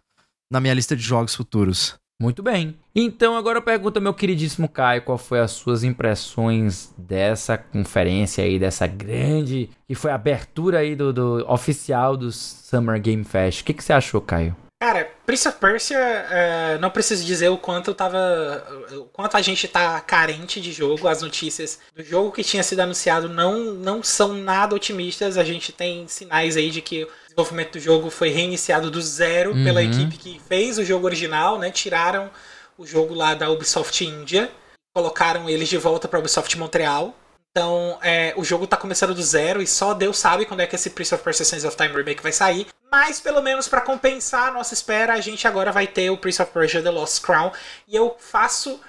na 0.51 0.59
minha 0.59 0.73
lista 0.73 0.93
de 0.93 1.01
jogos 1.01 1.35
futuros. 1.35 1.97
Muito 2.19 2.41
bem. 2.41 2.75
Então 2.95 3.35
agora 3.35 3.59
eu 3.59 3.61
pergunto 3.61 4.01
meu 4.01 4.13
queridíssimo 4.13 4.67
Caio, 4.67 5.03
qual 5.03 5.19
foi 5.19 5.39
as 5.39 5.51
suas 5.51 5.83
impressões 5.83 6.91
dessa 6.97 7.57
conferência 7.57 8.43
aí, 8.43 8.57
dessa 8.57 8.87
grande, 8.87 9.69
que 9.87 9.93
foi 9.93 10.09
a 10.09 10.15
abertura 10.15 10.79
aí 10.79 10.95
do, 10.95 11.13
do 11.13 11.45
oficial 11.47 12.17
do 12.17 12.31
Summer 12.31 12.99
Game 12.99 13.23
Fest. 13.23 13.61
O 13.61 13.63
que, 13.63 13.73
que 13.73 13.83
você 13.83 13.93
achou, 13.93 14.19
Caio? 14.19 14.55
Cara, 14.79 15.11
Prince 15.25 15.47
of 15.47 15.57
Persia, 15.57 15.97
é, 15.97 16.77
não 16.77 16.91
preciso 16.91 17.25
dizer 17.25 17.49
o 17.49 17.57
quanto 17.57 17.89
eu 17.89 17.95
tava. 17.95 18.63
O 18.91 19.05
quanto 19.05 19.35
a 19.35 19.41
gente 19.41 19.67
tá 19.67 19.99
carente 19.99 20.61
de 20.61 20.71
jogo. 20.71 21.07
As 21.07 21.23
notícias 21.23 21.79
do 21.95 22.03
jogo 22.03 22.31
que 22.31 22.43
tinha 22.43 22.61
sido 22.61 22.81
anunciado 22.81 23.27
não, 23.27 23.73
não 23.73 24.03
são 24.03 24.33
nada 24.33 24.75
otimistas. 24.75 25.35
A 25.35 25.43
gente 25.43 25.71
tem 25.71 26.07
sinais 26.07 26.55
aí 26.55 26.69
de 26.69 26.81
que 26.81 27.07
desenvolvimento 27.37 27.73
do 27.73 27.79
jogo 27.79 28.09
foi 28.09 28.29
reiniciado 28.29 28.89
do 28.89 28.99
zero 28.99 29.51
uhum. 29.51 29.63
pela 29.63 29.83
equipe 29.83 30.17
que 30.17 30.41
fez 30.47 30.79
o 30.79 30.83
jogo 30.83 31.05
original, 31.05 31.59
né? 31.59 31.69
Tiraram 31.69 32.31
o 32.77 32.85
jogo 32.85 33.13
lá 33.13 33.35
da 33.35 33.49
Ubisoft 33.49 34.03
India, 34.03 34.51
colocaram 34.95 35.47
eles 35.47 35.69
de 35.69 35.77
volta 35.77 36.07
pra 36.07 36.17
Ubisoft 36.17 36.57
Montreal. 36.57 37.13
Então, 37.51 37.97
é, 38.01 38.33
o 38.37 38.43
jogo 38.43 38.65
tá 38.67 38.75
começando 38.75 39.13
do 39.13 39.21
zero 39.21 39.61
e 39.61 39.67
só 39.67 39.93
Deus 39.93 40.17
sabe 40.17 40.45
quando 40.45 40.61
é 40.61 40.67
que 40.67 40.75
esse 40.75 40.89
Prince 40.89 41.13
of 41.13 41.23
Persia 41.23 41.45
Sands 41.45 41.63
of 41.63 41.77
Time 41.77 41.93
Remake 41.95 42.21
vai 42.21 42.31
sair. 42.31 42.67
Mas, 42.91 43.19
pelo 43.19 43.41
menos 43.41 43.67
para 43.67 43.81
compensar 43.81 44.49
a 44.49 44.51
nossa 44.51 44.73
espera, 44.73 45.13
a 45.13 45.21
gente 45.21 45.47
agora 45.47 45.71
vai 45.71 45.87
ter 45.87 46.09
o 46.09 46.17
Prince 46.17 46.41
of 46.41 46.51
Persia 46.51 46.81
The 46.81 46.89
Lost 46.91 47.21
Crown. 47.21 47.51
E 47.87 47.95
eu 47.95 48.15
faço 48.19 48.79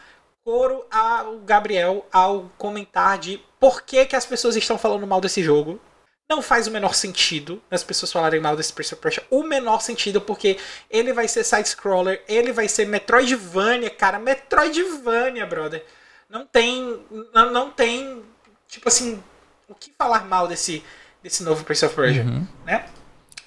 coro 0.44 0.84
ao 0.90 1.38
Gabriel 1.40 2.07
ao 2.11 2.51
comentar 2.57 3.18
de 3.18 3.42
por 3.61 3.82
que, 3.82 4.07
que 4.07 4.16
as 4.16 4.24
pessoas 4.24 4.57
estão 4.57 4.78
falando 4.78 5.07
mal 5.07 5.20
desse 5.20 5.42
jogo. 5.42 5.80
Não 6.29 6.43
faz 6.43 6.66
o 6.66 6.70
menor 6.70 6.95
sentido 6.95 7.62
as 7.70 7.83
pessoas 7.83 8.12
falarem 8.12 8.41
mal 8.41 8.55
desse 8.55 8.72
Prince 8.72 8.93
of 8.93 9.03
Persia. 9.03 9.24
O 9.31 9.43
menor 9.43 9.81
sentido, 9.81 10.20
porque 10.20 10.59
ele 10.91 11.12
vai 11.12 11.26
ser 11.26 11.43
side-scroller, 11.43 12.22
ele 12.29 12.53
vai 12.53 12.68
ser 12.68 12.87
Metroidvania, 12.87 13.89
cara. 13.89 14.18
Metroidvania, 14.18 15.47
brother. 15.47 15.85
Não 16.29 16.47
tem. 16.47 17.01
Não, 17.33 17.51
não 17.51 17.70
tem 17.70 18.22
tipo 18.68 18.89
assim, 18.89 19.18
o 19.68 19.74
que 19.74 19.91
falar 19.97 20.26
mal 20.26 20.47
desse, 20.47 20.85
desse 21.22 21.43
novo 21.43 21.64
Prince 21.64 21.85
of 21.85 21.95
Persia, 21.95 22.22
uhum. 22.22 22.47
né? 22.64 22.85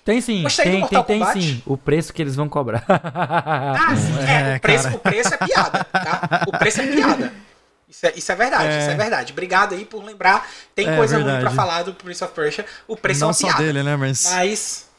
Tem 0.03 0.19
sim, 0.19 0.43
tem, 0.63 0.87
tem, 0.87 1.03
tem 1.03 1.25
sim. 1.25 1.63
O 1.63 1.77
preço 1.77 2.11
que 2.11 2.23
eles 2.23 2.35
vão 2.35 2.49
cobrar. 2.49 2.83
ah, 2.87 3.95
sim, 3.95 4.17
é, 4.27 4.53
é 4.53 4.57
o, 4.57 4.59
preço, 4.59 4.87
o 4.95 4.99
preço 4.99 5.33
é 5.35 5.37
piada, 5.37 5.83
tá? 5.83 6.43
O 6.47 6.57
preço 6.57 6.81
é 6.81 6.87
piada. 6.87 7.31
Isso 7.91 8.05
é, 8.05 8.13
isso 8.15 8.31
é 8.31 8.35
verdade, 8.35 8.73
é. 8.73 8.79
isso 8.79 8.89
é 8.89 8.95
verdade. 8.95 9.33
Obrigado 9.33 9.75
aí 9.75 9.83
por 9.83 10.01
lembrar. 10.01 10.49
Tem 10.73 10.87
é, 10.87 10.95
coisa 10.95 11.17
verdade. 11.17 11.43
ruim 11.43 11.45
pra 11.45 11.53
falar 11.53 11.83
do 11.83 11.93
Prince 11.93 12.23
of 12.23 12.33
Persia. 12.33 12.65
O 12.87 12.95
preço 12.95 13.19
Não 13.19 13.27
é 13.27 13.29
uma 13.29 13.33
só 13.33 13.47
piada. 13.47 13.63
dele, 13.63 13.83
né? 13.83 13.97
Mas... 13.97 14.25
mas. 14.31 14.89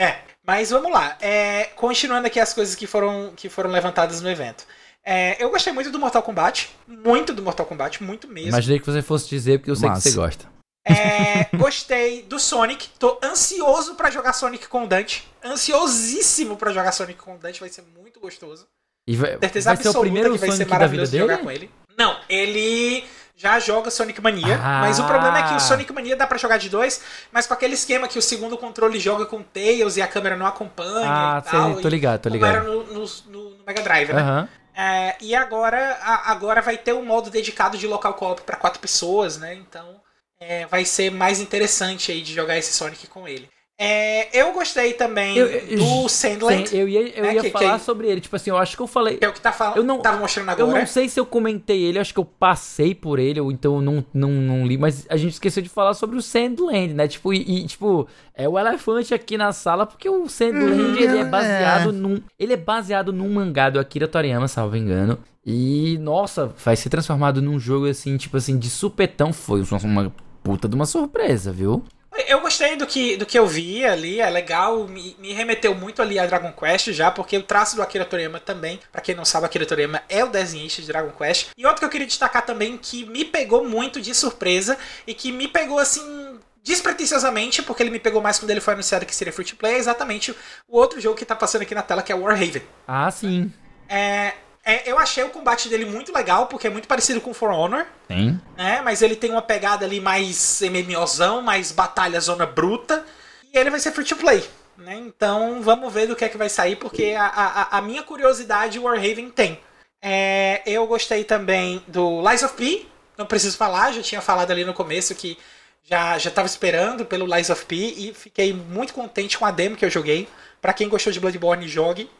É. 0.00 0.16
Mas 0.46 0.70
vamos 0.70 0.90
lá. 0.90 1.18
É, 1.20 1.64
continuando 1.76 2.26
aqui 2.26 2.40
as 2.40 2.54
coisas 2.54 2.74
que 2.74 2.86
foram, 2.86 3.34
que 3.36 3.50
foram 3.50 3.70
levantadas 3.70 4.22
no 4.22 4.30
evento. 4.30 4.64
É, 5.04 5.42
eu 5.42 5.50
gostei 5.50 5.74
muito 5.74 5.90
do 5.90 5.98
Mortal 5.98 6.22
Kombat. 6.22 6.70
Muito 6.86 7.34
do 7.34 7.42
Mortal 7.42 7.66
Kombat, 7.66 8.02
muito 8.02 8.26
mesmo. 8.26 8.48
Imaginei 8.48 8.78
que 8.78 8.86
você 8.86 9.02
fosse 9.02 9.28
dizer, 9.28 9.58
porque 9.58 9.70
eu 9.70 9.76
sei 9.76 9.90
Massa. 9.90 10.02
que 10.02 10.08
você 10.08 10.16
gosta. 10.16 10.46
É, 10.86 11.54
gostei 11.54 12.22
do 12.22 12.38
Sonic. 12.38 12.88
Tô 12.98 13.18
ansioso 13.22 13.94
para 13.94 14.10
jogar 14.10 14.32
Sonic 14.32 14.68
com 14.68 14.84
o 14.84 14.86
Dante. 14.86 15.28
Ansiosíssimo 15.44 16.56
para 16.56 16.72
jogar 16.72 16.92
Sonic 16.92 17.18
com 17.18 17.34
o 17.34 17.38
Dante. 17.38 17.60
Vai 17.60 17.68
ser 17.68 17.82
muito 17.82 18.18
gostoso. 18.18 18.66
E 19.06 19.16
vai, 19.16 19.38
Certeza 19.38 19.74
vai 19.74 19.82
ser 19.82 19.88
o 19.90 20.00
primeiro 20.00 20.32
que 20.32 20.38
vai 20.38 20.48
Sonic 20.48 20.64
ser 20.64 20.70
maravilhoso 20.70 21.12
de 21.12 21.18
jogar 21.18 21.38
com 21.38 21.50
ele. 21.50 21.70
Não, 21.98 22.16
ele 22.28 23.04
já 23.36 23.58
joga 23.58 23.90
Sonic 23.90 24.20
Mania, 24.20 24.58
ah. 24.62 24.80
mas 24.80 24.98
o 25.00 25.04
problema 25.04 25.38
é 25.38 25.48
que 25.48 25.54
o 25.54 25.60
Sonic 25.60 25.92
Mania 25.92 26.16
dá 26.16 26.26
para 26.26 26.38
jogar 26.38 26.56
de 26.56 26.68
dois, 26.68 27.02
mas 27.32 27.46
com 27.46 27.54
aquele 27.54 27.74
esquema 27.74 28.06
que 28.06 28.18
o 28.18 28.22
segundo 28.22 28.56
controle 28.56 29.00
joga 29.00 29.26
com 29.26 29.42
Tails 29.42 29.96
e 29.96 30.02
a 30.02 30.06
câmera 30.06 30.36
não 30.36 30.46
acompanha 30.46 31.06
ah, 31.06 31.42
e 31.44 31.50
tal. 31.50 31.72
Sei, 31.74 31.82
tô 31.82 31.88
ligado, 31.88 32.20
tô 32.20 32.28
ligado. 32.28 32.50
Era 32.50 32.62
no, 32.62 32.84
no, 32.84 33.04
no, 33.26 33.56
Mega 33.66 33.82
Drive, 33.82 34.12
né? 34.12 34.22
Uhum. 34.22 34.48
É, 34.80 35.16
e 35.20 35.34
agora, 35.34 35.98
a, 36.00 36.30
agora 36.30 36.62
vai 36.62 36.78
ter 36.78 36.92
um 36.92 37.04
modo 37.04 37.30
dedicado 37.30 37.76
de 37.76 37.86
local 37.86 38.14
co-op 38.14 38.42
para 38.42 38.56
quatro 38.56 38.78
pessoas, 38.80 39.36
né? 39.36 39.54
Então 39.54 40.00
é, 40.40 40.66
vai 40.66 40.84
ser 40.84 41.10
mais 41.10 41.40
interessante 41.40 42.12
aí 42.12 42.22
de 42.22 42.32
jogar 42.32 42.56
esse 42.56 42.72
Sonic 42.72 43.08
com 43.08 43.26
ele. 43.26 43.48
É, 43.80 44.36
eu 44.36 44.52
gostei 44.52 44.92
também 44.94 45.36
eu, 45.36 45.78
do 45.78 46.08
Sandland. 46.08 46.76
eu 46.76 46.88
ia, 46.88 47.16
eu 47.16 47.22
né, 47.22 47.34
ia 47.34 47.42
que, 47.42 47.50
falar 47.50 47.78
que, 47.78 47.84
sobre 47.84 48.08
ele. 48.08 48.20
Tipo 48.20 48.34
assim, 48.34 48.50
eu 48.50 48.56
acho 48.56 48.76
que 48.76 48.82
eu 48.82 48.88
falei. 48.88 49.18
é 49.20 49.28
o 49.28 49.32
que 49.32 49.40
tá 49.40 49.52
falando, 49.52 49.76
eu 49.76 49.84
não, 49.84 50.00
tava 50.00 50.18
mostrando 50.18 50.48
agora. 50.48 50.68
Eu 50.68 50.80
não 50.80 50.86
sei 50.86 51.08
se 51.08 51.20
eu 51.20 51.24
comentei 51.24 51.84
ele, 51.84 51.96
acho 51.96 52.12
que 52.12 52.18
eu 52.18 52.24
passei 52.24 52.92
por 52.92 53.20
ele, 53.20 53.40
ou 53.40 53.52
então 53.52 53.80
não, 53.80 54.04
não, 54.12 54.30
não 54.30 54.66
li, 54.66 54.76
mas 54.76 55.06
a 55.08 55.16
gente 55.16 55.34
esqueceu 55.34 55.62
de 55.62 55.68
falar 55.68 55.94
sobre 55.94 56.16
o 56.16 56.22
Sandland, 56.22 56.92
né? 56.92 57.06
Tipo, 57.06 57.32
e, 57.32 57.60
e 57.60 57.66
tipo, 57.68 58.08
é 58.34 58.48
o 58.48 58.58
elefante 58.58 59.14
aqui 59.14 59.38
na 59.38 59.52
sala, 59.52 59.86
porque 59.86 60.08
o 60.08 60.28
Sandland 60.28 60.82
hum, 60.82 60.96
ele 60.96 61.18
é 61.18 61.24
baseado 61.24 61.90
é. 61.90 61.92
num. 61.92 62.20
Ele 62.36 62.54
é 62.54 62.56
baseado 62.56 63.12
num 63.12 63.32
mangá 63.32 63.70
do 63.70 63.78
Akira 63.78 64.08
Toriyama, 64.08 64.48
salvo 64.48 64.76
engano. 64.76 65.20
E, 65.46 65.96
nossa, 65.98 66.52
vai 66.64 66.74
ser 66.74 66.90
transformado 66.90 67.40
num 67.40 67.60
jogo 67.60 67.86
assim, 67.86 68.16
tipo 68.16 68.36
assim, 68.36 68.58
de 68.58 68.68
supetão. 68.68 69.32
Foi 69.32 69.62
uma 69.84 70.12
puta 70.42 70.68
de 70.68 70.74
uma 70.74 70.84
surpresa, 70.84 71.52
viu? 71.52 71.84
Eu 72.26 72.40
gostei 72.40 72.76
do 72.76 72.86
que, 72.86 73.16
do 73.16 73.24
que 73.24 73.38
eu 73.38 73.46
vi 73.46 73.84
ali, 73.84 74.20
é 74.20 74.28
legal, 74.28 74.86
me, 74.88 75.16
me, 75.18 75.32
remeteu 75.32 75.74
muito 75.74 76.02
ali 76.02 76.18
a 76.18 76.26
Dragon 76.26 76.52
Quest 76.52 76.92
já, 76.92 77.10
porque 77.10 77.36
o 77.36 77.42
traço 77.42 77.76
do 77.76 77.82
Akira 77.82 78.04
Toriyama 78.04 78.40
também, 78.40 78.80
para 78.90 79.00
quem 79.00 79.14
não 79.14 79.24
sabe, 79.24 79.46
Akira 79.46 79.66
Toriyama 79.66 80.02
é 80.08 80.24
o 80.24 80.28
desenhista 80.28 80.82
de 80.82 80.88
Dragon 80.88 81.10
Quest. 81.10 81.48
E 81.56 81.64
outro 81.64 81.80
que 81.80 81.84
eu 81.84 81.90
queria 81.90 82.06
destacar 82.06 82.44
também, 82.44 82.76
que 82.76 83.04
me 83.06 83.24
pegou 83.24 83.64
muito 83.64 84.00
de 84.00 84.14
surpresa 84.14 84.76
e 85.06 85.14
que 85.14 85.30
me 85.30 85.46
pegou 85.46 85.78
assim 85.78 86.38
despretensiosamente, 86.62 87.62
porque 87.62 87.82
ele 87.82 87.90
me 87.90 87.98
pegou 87.98 88.20
mais 88.20 88.38
quando 88.38 88.50
ele 88.50 88.60
foi 88.60 88.74
anunciado 88.74 89.06
que 89.06 89.14
seria 89.14 89.32
free 89.32 89.44
to 89.44 89.56
play, 89.56 89.74
é 89.74 89.78
exatamente 89.78 90.32
o 90.66 90.78
outro 90.78 91.00
jogo 91.00 91.16
que 91.16 91.24
tá 91.24 91.34
passando 91.34 91.62
aqui 91.62 91.74
na 91.74 91.82
tela, 91.82 92.02
que 92.02 92.12
é 92.12 92.14
Warhaven. 92.14 92.62
Ah, 92.86 93.10
sim. 93.10 93.52
É, 93.88 94.34
é, 94.68 94.82
eu 94.84 94.98
achei 94.98 95.24
o 95.24 95.30
combate 95.30 95.66
dele 95.66 95.86
muito 95.86 96.12
legal, 96.12 96.46
porque 96.46 96.66
é 96.66 96.70
muito 96.70 96.86
parecido 96.86 97.22
com 97.22 97.32
For 97.32 97.50
Honor. 97.50 97.86
Sim. 98.06 98.38
Né? 98.54 98.82
Mas 98.84 99.00
ele 99.00 99.16
tem 99.16 99.30
uma 99.30 99.40
pegada 99.40 99.86
ali 99.86 99.98
mais 99.98 100.60
MMOzão, 100.60 101.40
mais 101.40 101.72
batalha 101.72 102.20
zona 102.20 102.44
bruta. 102.44 103.02
E 103.50 103.56
ele 103.56 103.70
vai 103.70 103.80
ser 103.80 103.92
free 103.92 104.04
to 104.04 104.16
play. 104.16 104.44
Né? 104.76 104.96
Então 104.96 105.62
vamos 105.62 105.90
ver 105.90 106.06
do 106.06 106.14
que 106.14 106.22
é 106.22 106.28
que 106.28 106.36
vai 106.36 106.50
sair, 106.50 106.76
porque 106.76 107.14
a, 107.18 107.24
a, 107.24 107.78
a 107.78 107.80
minha 107.80 108.02
curiosidade 108.02 108.78
o 108.78 108.82
Warhaven 108.82 109.30
tem. 109.30 109.58
É, 110.02 110.60
eu 110.66 110.86
gostei 110.86 111.24
também 111.24 111.82
do 111.88 112.20
Lies 112.28 112.42
of 112.42 112.54
P. 112.54 112.86
Não 113.16 113.24
preciso 113.24 113.56
falar, 113.56 113.92
já 113.92 114.02
tinha 114.02 114.20
falado 114.20 114.50
ali 114.50 114.66
no 114.66 114.74
começo 114.74 115.14
que 115.14 115.38
já 115.82 116.18
já 116.18 116.28
estava 116.28 116.46
esperando 116.46 117.06
pelo 117.06 117.24
Lies 117.24 117.48
of 117.48 117.64
P 117.64 117.74
e 117.74 118.12
fiquei 118.12 118.52
muito 118.52 118.92
contente 118.92 119.38
com 119.38 119.46
a 119.46 119.50
demo 119.50 119.76
que 119.76 119.84
eu 119.86 119.90
joguei. 119.90 120.28
Para 120.60 120.74
quem 120.74 120.90
gostou 120.90 121.10
de 121.10 121.18
Bloodborne, 121.18 121.66
jogue, 121.66 122.10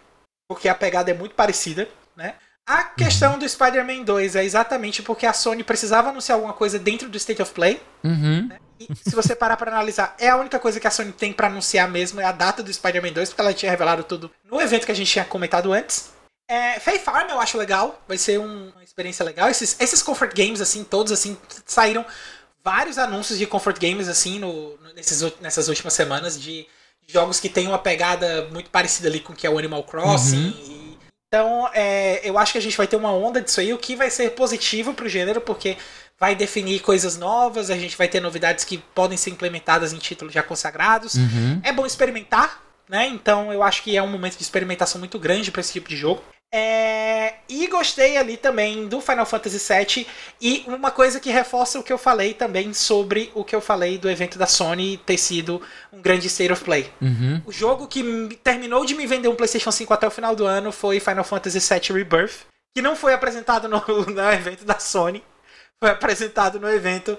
porque 0.48 0.66
a 0.66 0.74
pegada 0.74 1.10
é 1.10 1.14
muito 1.14 1.34
parecida 1.34 1.86
né? 2.18 2.34
A 2.66 2.84
questão 2.84 3.38
do 3.38 3.48
Spider-Man 3.48 4.02
2 4.02 4.36
é 4.36 4.44
exatamente 4.44 5.02
porque 5.02 5.24
a 5.24 5.32
Sony 5.32 5.64
precisava 5.64 6.10
anunciar 6.10 6.36
alguma 6.36 6.52
coisa 6.52 6.78
dentro 6.78 7.08
do 7.08 7.16
State 7.16 7.40
of 7.40 7.54
Play. 7.54 7.80
Uhum. 8.04 8.46
Né? 8.46 8.58
E 8.78 8.86
se 8.94 9.16
você 9.16 9.34
parar 9.34 9.56
para 9.56 9.70
analisar, 9.70 10.14
é 10.18 10.28
a 10.28 10.36
única 10.36 10.58
coisa 10.58 10.78
que 10.78 10.86
a 10.86 10.90
Sony 10.90 11.12
tem 11.12 11.32
para 11.32 11.46
anunciar 11.46 11.88
mesmo, 11.88 12.20
é 12.20 12.24
a 12.24 12.32
data 12.32 12.62
do 12.62 12.70
Spider-Man 12.70 13.12
2, 13.12 13.30
porque 13.30 13.40
ela 13.40 13.54
tinha 13.54 13.70
revelado 13.70 14.04
tudo 14.04 14.30
no 14.44 14.60
evento 14.60 14.84
que 14.84 14.92
a 14.92 14.94
gente 14.94 15.10
tinha 15.10 15.24
comentado 15.24 15.72
antes. 15.72 16.10
É, 16.50 16.78
Faith 16.78 17.02
Farm 17.02 17.30
eu 17.30 17.40
acho 17.40 17.56
legal, 17.56 18.02
vai 18.06 18.18
ser 18.18 18.38
um, 18.38 18.68
uma 18.70 18.84
experiência 18.84 19.24
legal. 19.24 19.48
Esses, 19.48 19.80
esses 19.80 20.02
Comfort 20.02 20.34
Games, 20.34 20.60
assim, 20.60 20.84
todos 20.84 21.10
assim, 21.10 21.38
saíram 21.64 22.04
vários 22.62 22.98
anúncios 22.98 23.38
de 23.38 23.46
Comfort 23.46 23.80
Games, 23.80 24.08
assim, 24.08 24.38
no, 24.38 24.78
nesses, 24.94 25.22
nessas 25.40 25.68
últimas 25.68 25.94
semanas, 25.94 26.38
de 26.38 26.66
jogos 27.06 27.40
que 27.40 27.48
têm 27.48 27.66
uma 27.66 27.78
pegada 27.78 28.46
muito 28.52 28.68
parecida 28.68 29.08
ali 29.08 29.20
com 29.20 29.32
o 29.32 29.36
que 29.36 29.46
é 29.46 29.50
o 29.50 29.58
Animal 29.58 29.82
Crossing 29.84 30.48
uhum. 30.48 30.64
e 30.66 30.87
então, 31.28 31.68
é, 31.74 32.26
eu 32.26 32.38
acho 32.38 32.52
que 32.52 32.58
a 32.58 32.62
gente 32.62 32.76
vai 32.76 32.86
ter 32.86 32.96
uma 32.96 33.12
onda 33.12 33.40
disso 33.40 33.60
aí, 33.60 33.72
o 33.72 33.78
que 33.78 33.94
vai 33.94 34.10
ser 34.10 34.30
positivo 34.30 34.94
pro 34.94 35.08
gênero, 35.08 35.42
porque 35.42 35.76
vai 36.18 36.34
definir 36.34 36.80
coisas 36.80 37.18
novas, 37.18 37.70
a 37.70 37.76
gente 37.76 37.96
vai 37.96 38.08
ter 38.08 38.18
novidades 38.18 38.64
que 38.64 38.78
podem 38.78 39.16
ser 39.18 39.30
implementadas 39.30 39.92
em 39.92 39.98
títulos 39.98 40.32
já 40.32 40.42
consagrados. 40.42 41.14
Uhum. 41.16 41.60
É 41.62 41.70
bom 41.70 41.84
experimentar, 41.84 42.62
né? 42.88 43.06
Então, 43.06 43.52
eu 43.52 43.62
acho 43.62 43.82
que 43.82 43.94
é 43.94 44.02
um 44.02 44.08
momento 44.08 44.38
de 44.38 44.42
experimentação 44.42 44.98
muito 44.98 45.18
grande 45.18 45.52
para 45.52 45.60
esse 45.60 45.72
tipo 45.72 45.88
de 45.88 45.96
jogo. 45.96 46.22
É... 46.52 47.34
E 47.48 47.66
gostei 47.66 48.16
ali 48.16 48.36
também 48.36 48.88
do 48.88 49.00
Final 49.00 49.26
Fantasy 49.26 49.58
VII. 49.58 50.06
E 50.40 50.64
uma 50.66 50.90
coisa 50.90 51.20
que 51.20 51.30
reforça 51.30 51.78
o 51.78 51.82
que 51.82 51.92
eu 51.92 51.98
falei 51.98 52.34
também 52.34 52.72
sobre 52.72 53.30
o 53.34 53.44
que 53.44 53.54
eu 53.54 53.60
falei 53.60 53.98
do 53.98 54.08
evento 54.08 54.38
da 54.38 54.46
Sony 54.46 54.96
ter 54.98 55.18
sido 55.18 55.60
um 55.92 56.00
grande 56.00 56.26
state 56.26 56.52
of 56.52 56.64
play. 56.64 56.90
Uhum. 57.00 57.42
O 57.46 57.52
jogo 57.52 57.86
que 57.86 58.02
terminou 58.42 58.84
de 58.84 58.94
me 58.94 59.06
vender 59.06 59.28
um 59.28 59.36
PlayStation 59.36 59.70
5 59.70 59.92
até 59.92 60.06
o 60.06 60.10
final 60.10 60.34
do 60.34 60.44
ano 60.44 60.72
foi 60.72 61.00
Final 61.00 61.24
Fantasy 61.24 61.58
VII 61.58 61.92
Rebirth, 61.92 62.46
que 62.74 62.82
não 62.82 62.96
foi 62.96 63.12
apresentado 63.12 63.68
no, 63.68 63.82
no 64.06 64.32
evento 64.32 64.64
da 64.64 64.78
Sony, 64.78 65.22
foi 65.78 65.90
apresentado 65.90 66.58
no 66.58 66.68
evento 66.68 67.18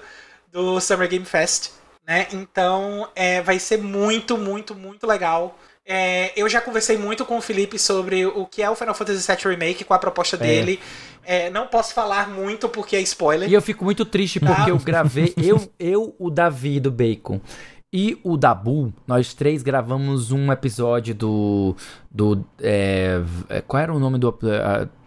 do 0.52 0.80
Summer 0.80 1.08
Game 1.08 1.26
Fest. 1.26 1.72
Né? 2.06 2.28
Então 2.34 3.08
é, 3.16 3.42
vai 3.42 3.60
ser 3.60 3.78
muito, 3.78 4.38
muito, 4.38 4.74
muito 4.74 5.06
legal 5.06 5.58
é, 5.92 6.32
eu 6.40 6.48
já 6.48 6.62
conversei 6.62 6.98
muito 6.98 7.26
com 7.26 7.40
o 7.40 7.42
Felipe 7.42 7.80
sobre 7.80 8.24
o 8.24 8.46
que 8.46 8.62
é 8.62 8.70
o 8.70 8.76
Final 8.76 8.94
Fantasy 8.94 9.26
VII 9.28 9.52
Remake, 9.56 9.84
qual 9.84 9.98
a 9.98 10.00
proposta 10.00 10.36
é. 10.36 10.40
dele. 10.40 10.80
É, 11.26 11.50
não 11.50 11.66
posso 11.66 11.96
falar 11.96 12.30
muito 12.30 12.70
porque 12.70 12.96
é 12.96 13.02
spoiler. 13.02 13.50
E 13.50 13.54
eu 13.56 13.62
fico 13.62 13.84
muito 13.84 14.06
triste 14.06 14.40
porque 14.40 14.54
tá? 14.54 14.70
eu 14.70 14.78
gravei, 14.78 15.34
eu, 15.36 15.70
eu, 15.80 16.16
o 16.20 16.30
Davi 16.30 16.80
do 16.80 16.92
Bacon 16.92 17.42
e 17.92 18.20
o 18.24 18.38
Dabu, 18.38 18.94
nós 19.08 19.34
três 19.34 19.64
gravamos 19.64 20.32
um 20.32 20.52
episódio 20.52 21.16
do. 21.16 21.76
do 22.12 22.46
é, 22.62 23.20
é 23.50 23.62
qual 23.62 23.82
era 23.82 23.92
o 23.92 23.98
nome 23.98 24.20
do. 24.20 24.38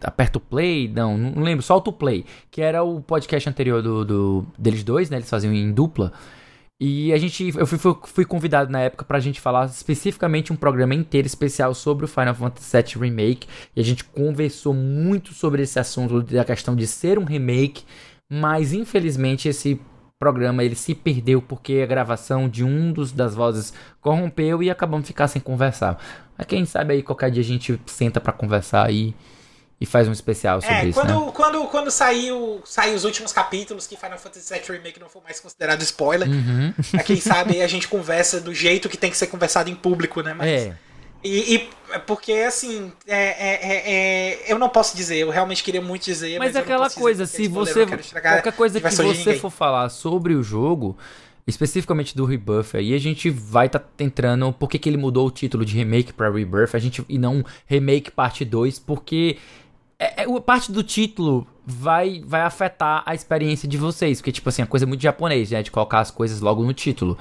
Aperto 0.03 0.41
Play? 0.41 0.89
Não, 0.93 1.16
não 1.16 1.45
lembro, 1.45 1.64
solta 1.64 1.91
o 1.91 1.93
Play. 1.93 2.24
Que 2.51 2.61
era 2.61 2.83
o 2.83 3.01
podcast 3.01 3.49
anterior 3.49 3.80
do, 3.80 4.05
do 4.05 4.47
deles 4.59 4.83
dois, 4.83 5.09
né? 5.11 5.18
Eles 5.18 5.30
faziam 5.30 5.55
em 5.55 5.70
dupla. 5.70 6.12
E 6.81 7.12
a 7.12 7.16
gente, 7.16 7.53
eu 7.57 7.66
fui, 7.66 7.79
fui 8.05 8.25
convidado 8.25 8.70
na 8.70 8.81
época 8.81 9.05
pra 9.05 9.20
gente 9.20 9.41
falar 9.41 9.66
especificamente 9.66 10.53
um 10.53 10.57
programa 10.57 10.95
inteiro 10.95 11.27
especial 11.27 11.75
sobre 11.75 12.05
o 12.05 12.09
Final 12.09 12.35
Fantasy 12.35 12.77
VII 12.77 13.03
Remake. 13.09 13.47
E 13.77 13.81
a 13.81 13.85
gente 13.85 14.03
conversou 14.03 14.75
muito 14.75 15.33
sobre 15.33 15.62
esse 15.62 15.79
assunto 15.79 16.23
da 16.23 16.45
questão 16.45 16.75
de 16.75 16.87
ser 16.87 17.18
um 17.18 17.25
remake, 17.25 17.85
mas 18.29 18.73
infelizmente 18.73 19.49
esse 19.49 19.81
programa 20.18 20.62
ele 20.62 20.77
se 20.77 20.95
perdeu 20.95 21.43
porque 21.43 21.81
a 21.83 21.87
gravação 21.87 22.49
de 22.49 22.62
um 22.62 22.93
dos 22.93 23.11
das 23.11 23.35
vozes 23.35 23.73
corrompeu 24.01 24.62
e 24.62 24.70
acabamos 24.70 25.07
ficar 25.07 25.29
sem 25.29 25.43
conversar. 25.43 25.99
Mas 26.39 26.47
quem 26.47 26.64
sabe 26.64 26.95
aí 26.95 27.03
qualquer 27.03 27.31
dia 27.31 27.43
a 27.43 27.45
gente 27.45 27.81
senta 27.87 28.20
para 28.20 28.33
conversar. 28.33 28.93
E 28.93 29.14
e 29.83 29.87
faz 29.87 30.07
um 30.07 30.12
especial 30.12 30.61
sobre 30.61 30.76
é, 30.76 30.85
isso. 30.87 31.01
Quando, 31.01 31.26
né? 31.26 31.33
quando, 31.35 31.64
quando 31.64 31.91
saiu, 31.91 32.62
saiu 32.64 32.95
os 32.95 33.05
últimos 33.05 33.33
capítulos 33.33 33.85
que 33.85 33.97
Final 33.97 34.16
Fantasy 34.16 34.55
VII 34.55 34.62
Remake 34.78 35.01
não 35.01 35.09
foi 35.09 35.20
mais 35.22 35.41
considerado 35.41 35.83
spoiler, 35.83 36.28
uhum. 36.28 36.72
pra 36.93 37.03
quem 37.03 37.16
sabe 37.20 37.61
a 37.61 37.66
gente 37.66 37.89
conversa 37.89 38.41
do 38.41 38.55
jeito 38.55 38.89
que 38.89 38.97
tem 38.97 39.11
que 39.11 39.16
ser 39.16 39.26
conversado 39.26 39.68
em 39.68 39.74
público, 39.74 40.22
né? 40.22 40.35
Mas, 40.35 40.49
é. 40.49 40.76
E, 41.24 41.57
e 41.57 41.70
porque, 42.07 42.33
assim, 42.33 42.93
é, 43.09 43.16
é, 43.16 43.61
é, 43.62 43.93
é, 43.93 44.53
eu 44.53 44.57
não 44.57 44.68
posso 44.68 44.97
dizer, 44.97 45.16
eu 45.16 45.30
realmente 45.30 45.64
queria 45.64 45.83
muito 45.83 46.05
dizer. 46.05 46.39
Mas, 46.39 46.55
mas 46.55 46.62
aquela 46.62 46.89
coisa, 46.89 47.26
se 47.26 47.49
você. 47.49 47.85
Qualquer 47.85 48.53
coisa 48.53 48.80
que 48.80 48.89
você 48.89 49.35
for 49.35 49.51
falar 49.51 49.89
sobre 49.89 50.35
o 50.35 50.45
jogo, 50.45 50.97
especificamente 51.47 52.16
do 52.16 52.24
Rebirth 52.24 52.74
aí, 52.74 52.95
a 52.95 52.99
gente 52.99 53.30
vai 53.30 53.66
estar 53.66 53.80
tá 53.80 53.87
entrando 53.99 54.53
por 54.53 54.68
que, 54.68 54.78
que 54.78 54.89
ele 54.89 54.97
mudou 54.97 55.26
o 55.26 55.30
título 55.30 55.64
de 55.64 55.76
remake 55.76 56.12
para 56.12 56.30
Rebirth, 56.30 56.74
a 56.74 56.78
gente 56.78 57.05
e 57.09 57.18
não 57.18 57.45
remake 57.66 58.11
parte 58.11 58.45
2, 58.45 58.78
porque 58.78 59.39
é, 60.03 60.24
é, 60.24 60.40
parte 60.40 60.72
do 60.72 60.82
título 60.82 61.46
vai, 61.64 62.22
vai 62.26 62.42
afetar 62.42 63.03
a 63.07 63.14
experiência 63.14 63.68
de 63.68 63.76
vocês. 63.76 64.20
Porque, 64.20 64.32
tipo 64.32 64.48
assim, 64.48 64.62
a 64.62 64.66
coisa 64.66 64.84
é 64.84 64.88
muito 64.88 65.03
japonês, 65.03 65.50
né? 65.50 65.62
De 65.62 65.70
colocar 65.70 66.00
as 66.00 66.11
coisas 66.11 66.40
logo 66.40 66.64
no 66.64 66.72
título. 66.72 67.16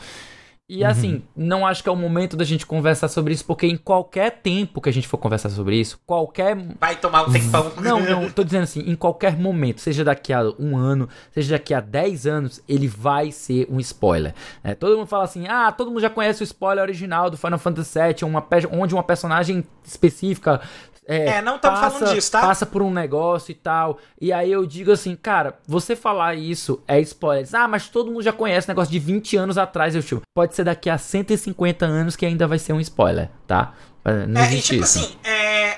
E 0.74 0.84
uhum. 0.84 0.90
assim, 0.90 1.24
não 1.36 1.68
acho 1.68 1.84
que 1.84 1.90
é 1.90 1.92
o 1.92 1.98
momento 1.98 2.38
da 2.38 2.46
gente 2.46 2.66
conversar 2.66 3.10
sobre 3.10 3.34
isso, 3.34 3.44
porque 3.44 3.68
em 3.68 3.76
qualquer 3.76 4.40
tempo 4.42 4.80
que 4.80 4.88
a 4.88 4.94
gente 4.94 5.06
for 5.06 5.18
conversar 5.18 5.50
sobre 5.50 5.76
isso, 5.76 6.00
qualquer. 6.06 6.56
Vai 6.80 6.96
tomar 6.96 7.28
um 7.28 7.32
tempão. 7.34 7.74
Não, 7.84 8.00
não, 8.00 8.30
tô 8.30 8.42
dizendo 8.42 8.64
assim, 8.64 8.80
em 8.80 8.96
qualquer 8.96 9.38
momento, 9.38 9.82
seja 9.82 10.02
daqui 10.04 10.32
a 10.32 10.44
um 10.58 10.78
ano, 10.78 11.10
seja 11.34 11.58
daqui 11.58 11.74
a 11.74 11.82
10 11.82 12.26
anos, 12.26 12.64
ele 12.70 12.88
vai 12.88 13.34
ser 13.34 13.68
um 13.70 13.82
spoiler. 13.82 14.34
É, 14.64 14.74
todo 14.74 14.96
mundo 14.96 15.08
fala 15.08 15.26
assim, 15.26 15.46
ah, 15.46 15.74
todo 15.74 15.90
mundo 15.90 16.00
já 16.00 16.10
conhece 16.10 16.42
o 16.42 16.46
spoiler 16.46 16.82
original 16.82 17.30
do 17.30 17.36
Final 17.36 17.60
Fantasy 17.60 18.00
VII, 18.00 18.30
uma, 18.30 18.48
onde 18.72 18.94
uma 18.94 19.04
personagem 19.04 19.66
específica 19.84 20.62
é, 21.08 21.26
é 21.26 21.42
não 21.42 21.56
estamos 21.56 21.80
falando 21.80 22.14
disso, 22.14 22.32
tá? 22.32 22.42
Passa 22.42 22.66
por 22.66 22.82
um 22.82 22.92
negócio 22.92 23.52
e 23.52 23.56
tal. 23.56 23.98
E 24.20 24.32
aí 24.32 24.52
eu 24.52 24.66
digo 24.66 24.92
assim, 24.92 25.16
cara, 25.16 25.58
você 25.68 25.96
falar 25.96 26.36
isso 26.36 26.82
é 26.88 27.00
spoiler. 27.02 27.48
Ah, 27.54 27.68
mas 27.68 27.90
todo 27.90 28.12
mundo 28.12 28.22
já 28.22 28.32
conhece 28.32 28.68
o 28.68 28.72
negócio 28.72 28.92
de 28.92 29.00
20 29.00 29.38
anos 29.38 29.58
atrás. 29.58 29.96
Eu 29.96 30.04
tipo, 30.04 30.22
pode 30.34 30.56
ser 30.56 30.64
daqui 30.64 30.90
a 30.90 30.98
150 30.98 31.86
anos 31.86 32.16
que 32.16 32.26
ainda 32.26 32.48
vai 32.48 32.60
ser 32.60 32.74
um 32.74 32.80
spoiler, 32.80 33.30
tá? 33.48 33.74
Não 34.28 34.42
é, 34.42 34.54
e 34.56 34.62
tipo 34.62 34.84
isso. 34.84 35.00
assim, 35.00 35.16
é, 35.24 35.78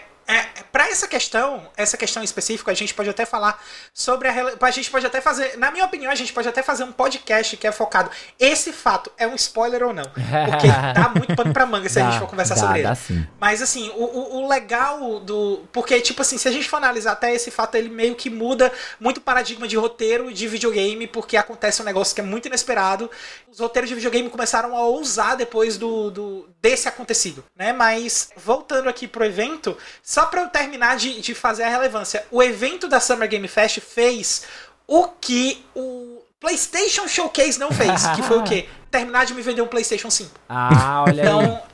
para 0.74 0.90
essa 0.90 1.08
questão, 1.08 1.70
essa 1.78 1.96
questão 1.96 2.24
específica, 2.24 2.72
a 2.72 2.74
gente 2.74 2.96
pode 2.96 3.08
até 3.08 3.28
falar 3.28 3.64
sobre 3.94 4.28
a. 4.28 4.34
A 4.60 4.72
gente 4.72 4.90
pode 4.90 5.06
até 5.06 5.22
fazer. 5.22 5.56
Na 5.56 5.70
minha 5.70 5.86
opinião, 5.86 6.12
a 6.12 6.16
gente 6.16 6.34
pode 6.34 6.48
até 6.48 6.64
fazer 6.64 6.84
um 6.84 6.92
podcast 6.92 7.56
que 7.58 7.68
é 7.68 7.72
focado. 7.72 8.10
Esse 8.40 8.74
fato 8.74 9.12
é 9.16 9.28
um 9.28 9.36
spoiler 9.36 9.84
ou 9.84 9.94
não? 9.94 10.06
Porque 10.06 10.68
dá 10.96 11.10
muito 11.16 11.36
pano 11.36 11.54
pra 11.54 11.68
manga 11.68 11.88
se 11.88 12.00
dá, 12.00 12.08
a 12.08 12.10
gente 12.10 12.20
for 12.20 12.28
conversar 12.28 12.56
dá, 12.56 12.62
sobre 12.62 12.82
dá 12.82 12.90
ele. 12.90 12.96
Sim. 12.96 13.28
Mas 13.40 13.62
assim, 13.62 13.92
o, 13.96 14.38
o, 14.40 14.48
legal 14.48 15.20
do. 15.20 15.64
Porque, 15.72 16.02
tipo 16.02 16.24
assim, 16.24 16.40
se 16.40 16.48
a 16.48 16.52
gente 16.52 16.68
for 16.68 16.78
analisar 16.78 17.12
até 17.12 17.32
esse 17.36 17.52
fato, 17.52 17.76
ele 17.76 17.90
meio 17.90 18.16
que 18.16 18.32
muda 18.32 18.72
muito 19.00 19.18
o 19.18 19.22
paradigma 19.22 19.68
de 19.68 19.78
roteiro 19.78 20.34
de 20.34 20.48
videogame, 20.48 21.06
porque 21.06 21.38
acontece 21.38 21.84
um 21.84 21.86
negócio 21.86 22.16
que 22.16 22.22
é 22.22 22.24
muito 22.24 22.48
inesperado. 22.48 23.12
Os 23.48 23.60
roteiros 23.60 23.90
de 23.90 23.94
videogame 23.94 24.28
começaram 24.28 24.76
a 24.76 24.82
ousar 24.82 25.38
depois 25.38 25.78
do, 25.78 26.10
do 26.10 26.50
desse 26.60 26.88
acontecido, 26.88 27.46
né? 27.56 27.72
Mas 27.72 28.30
voltando 28.36 28.90
aqui 28.90 29.08
pro 29.08 29.24
evento, 29.24 29.78
só 30.02 30.26
pra 30.26 30.42
eu 30.42 30.48
terminar 30.64 30.98
de, 30.98 31.22
de 31.22 31.36
fazer 31.36 31.64
a 31.64 31.70
relevância. 31.70 32.26
O 32.32 32.42
evento 32.42 32.88
da 32.88 33.00
Summer 33.00 33.28
Game 33.28 33.48
Fest 33.48 33.80
fez 33.80 34.46
o 34.88 35.08
que 35.08 35.64
o 35.76 36.22
PlayStation 36.40 37.08
Showcase 37.08 37.60
não 37.60 37.72
fez, 37.72 38.06
que 38.16 38.24
foi 38.24 38.38
o 38.38 38.44
quê? 38.44 38.68
Terminar 38.90 39.26
de 39.26 39.34
me 39.34 39.42
vender 39.42 39.62
um 39.62 39.68
PlayStation 39.68 40.10
5. 40.10 40.32
Ah, 40.48 41.04
olha 41.08 41.22
então, 41.22 41.40
aí. 41.40 41.74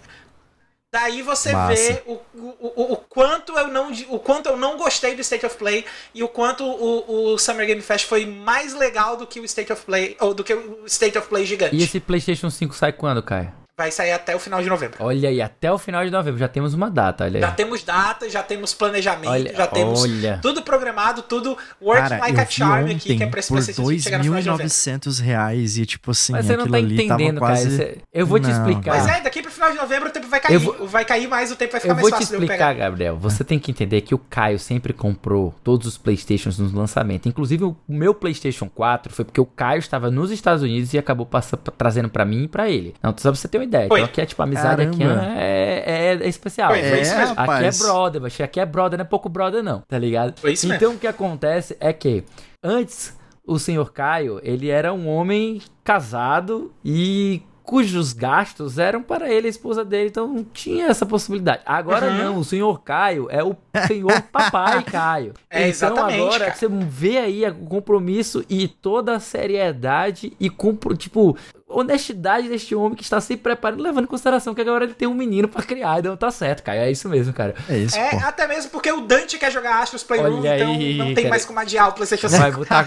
Daí 0.91 1.21
você 1.21 1.51
Massa. 1.51 1.75
vê 1.75 2.03
o, 2.07 2.13
o, 2.33 2.93
o, 2.93 2.97
quanto 2.97 3.51
eu 3.51 3.67
não, 3.67 3.91
o 4.09 4.17
quanto 4.17 4.49
eu 4.49 4.57
não 4.57 4.75
gostei 4.75 5.13
do 5.13 5.21
State 5.21 5.45
of 5.45 5.55
Play 5.55 5.85
e 6.15 6.23
o 6.23 6.27
quanto 6.27 6.63
o, 6.63 7.33
o 7.33 7.37
Summer 7.37 7.67
Game 7.67 7.81
Fest 7.81 8.07
foi 8.07 8.25
mais 8.25 8.73
legal 8.73 9.15
do 9.15 9.27
que 9.27 9.39
o 9.39 9.45
State 9.45 9.71
of 9.71 9.85
Play, 9.85 10.17
ou 10.19 10.33
do 10.33 10.43
que 10.43 10.51
o 10.51 10.85
State 10.87 11.15
of 11.15 11.27
Play 11.27 11.45
gigante. 11.45 11.75
E 11.75 11.83
esse 11.83 11.99
PlayStation 11.99 12.49
5 12.49 12.73
sai 12.73 12.91
quando, 12.91 13.21
Caio? 13.21 13.53
Vai 13.79 13.91
sair 13.91 14.11
até 14.11 14.35
o 14.35 14.39
final 14.39 14.61
de 14.61 14.67
novembro. 14.67 14.97
Olha 14.99 15.29
aí, 15.29 15.41
até 15.41 15.71
o 15.71 15.77
final 15.77 16.03
de 16.03 16.11
novembro. 16.11 16.37
Já 16.37 16.49
temos 16.49 16.73
uma 16.73 16.91
data, 16.91 17.23
olha 17.23 17.37
aí. 17.37 17.41
Já 17.41 17.51
temos 17.51 17.81
data, 17.81 18.29
já 18.29 18.43
temos 18.43 18.73
planejamento, 18.73 19.29
olha, 19.29 19.55
já 19.55 19.67
temos 19.67 20.01
olha. 20.01 20.37
tudo 20.41 20.61
programado, 20.61 21.21
tudo 21.21 21.57
work 21.81 22.01
Cara, 22.01 22.17
like 22.17 22.41
a 22.41 22.45
charm 22.45 22.91
aqui, 22.91 23.15
que 23.15 23.23
é 23.23 23.27
pra 23.27 23.39
esse 23.39 23.47
por 23.47 23.93
chegar 23.97 24.17
no 24.17 24.25
final 24.25 24.41
de 24.41 24.47
novembro. 24.49 25.23
reais 25.23 25.77
e 25.77 25.85
tipo 25.85 26.11
assim, 26.11 26.33
Mas 26.33 26.45
você 26.45 26.57
não 26.57 26.67
tá 26.67 26.77
entendendo, 26.77 27.39
quase... 27.39 27.77
cara. 27.77 27.97
Eu 28.11 28.25
vou 28.25 28.37
não. 28.37 28.49
te 28.49 28.51
explicar. 28.53 28.97
Mas 28.97 29.07
é, 29.07 29.21
daqui 29.21 29.41
pro 29.41 29.49
final 29.49 29.71
de 29.71 29.77
novembro 29.77 30.09
o 30.09 30.11
tempo 30.11 30.27
vai 30.27 30.41
cair. 30.41 30.57
Vou... 30.57 30.85
Vai 30.85 31.05
cair 31.05 31.29
mais, 31.29 31.49
o 31.49 31.55
tempo 31.55 31.71
vai 31.71 31.79
ficar 31.79 31.93
mais 31.93 32.09
fácil. 32.09 32.35
Eu 32.35 32.39
vou 32.39 32.39
te 32.39 32.45
explicar, 32.45 32.75
Gabriel. 32.75 33.17
Você 33.17 33.45
tem 33.45 33.57
que 33.57 33.71
entender 33.71 34.01
que 34.01 34.13
o 34.13 34.17
Caio 34.17 34.59
sempre 34.59 34.91
comprou 34.91 35.55
todos 35.63 35.87
os 35.87 35.97
Playstations 35.97 36.59
no 36.59 36.77
lançamento. 36.77 37.29
Inclusive 37.29 37.63
o 37.63 37.77
meu 37.87 38.13
Playstation 38.13 38.67
4 38.67 39.13
foi 39.13 39.23
porque 39.23 39.39
o 39.39 39.45
Caio 39.45 39.79
estava 39.79 40.11
nos 40.11 40.31
Estados 40.31 40.63
Unidos 40.63 40.93
e 40.93 40.97
acabou 40.97 41.25
passando, 41.25 41.61
trazendo 41.77 42.09
para 42.09 42.25
mim 42.25 42.43
e 42.43 42.47
para 42.49 42.69
ele. 42.69 42.93
Não, 43.01 43.11
só 43.11 43.31
pra 43.31 43.35
você 43.39 43.47
ter 43.47 43.57
uma 43.57 43.68
ideia. 43.69 43.87
Foi. 43.87 43.99
Então 43.99 44.09
aqui 44.09 44.21
é 44.21 44.25
tipo 44.25 44.41
amizade 44.41 44.81
aqui 44.81 45.03
é, 45.03 45.83
é, 45.85 46.23
é 46.23 46.27
especial. 46.27 46.71
Foi, 46.71 46.83
foi 46.83 47.01
isso 47.01 47.15
mesmo. 47.15 47.35
Aqui 47.37 47.65
é 47.65 47.71
brother, 47.71 48.21
mas 48.21 48.41
aqui 48.41 48.59
é 48.59 48.65
brother, 48.65 48.97
não 48.99 49.05
é 49.05 49.07
pouco 49.07 49.29
brother, 49.29 49.63
não, 49.63 49.81
tá 49.87 49.97
ligado? 49.97 50.39
Foi 50.39 50.53
isso 50.53 50.65
então 50.65 50.89
mesmo. 50.89 50.95
o 50.95 50.99
que 50.99 51.07
acontece 51.07 51.77
é 51.79 51.93
que 51.93 52.23
antes 52.63 53.17
o 53.45 53.57
senhor 53.57 53.91
Caio, 53.91 54.39
ele 54.43 54.69
era 54.69 54.93
um 54.93 55.07
homem 55.07 55.61
casado 55.83 56.71
e 56.85 57.41
cujos 57.69 58.13
gastos 58.13 58.79
eram 58.79 59.03
para 59.03 59.31
ele, 59.31 59.45
a 59.45 59.49
esposa 59.49 59.85
dele, 59.85 60.09
então 60.09 60.27
não 60.27 60.43
tinha 60.43 60.87
essa 60.87 61.05
possibilidade. 61.05 61.61
Agora 61.63 62.09
uhum. 62.09 62.17
não, 62.17 62.37
o 62.37 62.43
senhor 62.43 62.81
Caio 62.81 63.27
é 63.29 63.43
o 63.43 63.55
senhor 63.85 64.21
papai 64.33 64.83
Caio. 64.83 65.33
É, 65.47 65.69
então 65.69 65.95
agora 65.95 66.45
cara. 66.45 66.55
você 66.55 66.67
vê 66.67 67.19
aí 67.19 67.47
o 67.47 67.65
compromisso 67.65 68.43
e 68.49 68.67
toda 68.67 69.15
a 69.15 69.19
seriedade 69.19 70.33
e 70.39 70.51
tipo, 70.97 71.37
honestidade 71.69 72.49
deste 72.49 72.73
homem 72.73 72.95
que 72.95 73.03
está 73.03 73.21
se 73.21 73.37
preparando, 73.37 73.83
levando 73.83 74.05
em 74.05 74.07
consideração 74.07 74.55
que 74.55 74.61
agora 74.61 74.85
ele 74.85 74.93
tem 74.93 75.07
um 75.07 75.13
menino 75.13 75.47
para 75.47 75.61
criar. 75.61 75.99
Então 75.99 76.17
tá 76.17 76.31
certo, 76.31 76.63
cara. 76.63 76.79
É 76.79 76.91
isso 76.91 77.07
mesmo, 77.07 77.31
cara. 77.31 77.53
É 77.69 77.77
isso. 77.77 77.95
É, 77.95 78.09
pô. 78.09 78.17
até 78.25 78.47
mesmo 78.47 78.71
porque 78.71 78.91
o 78.91 79.01
Dante 79.01 79.37
quer 79.37 79.51
jogar 79.51 79.81
Astros 79.81 80.03
Playroom, 80.03 80.39
então 80.39 80.51
aí, 80.51 80.97
não 80.97 81.05
tem 81.07 81.15
cara. 81.15 81.29
mais 81.29 81.45
como 81.45 81.59
adiar 81.59 81.89
o 81.89 81.93
PlayStation 81.93 82.27
5. 82.27 82.41
Vai, 82.41 82.51
botar, 82.51 82.83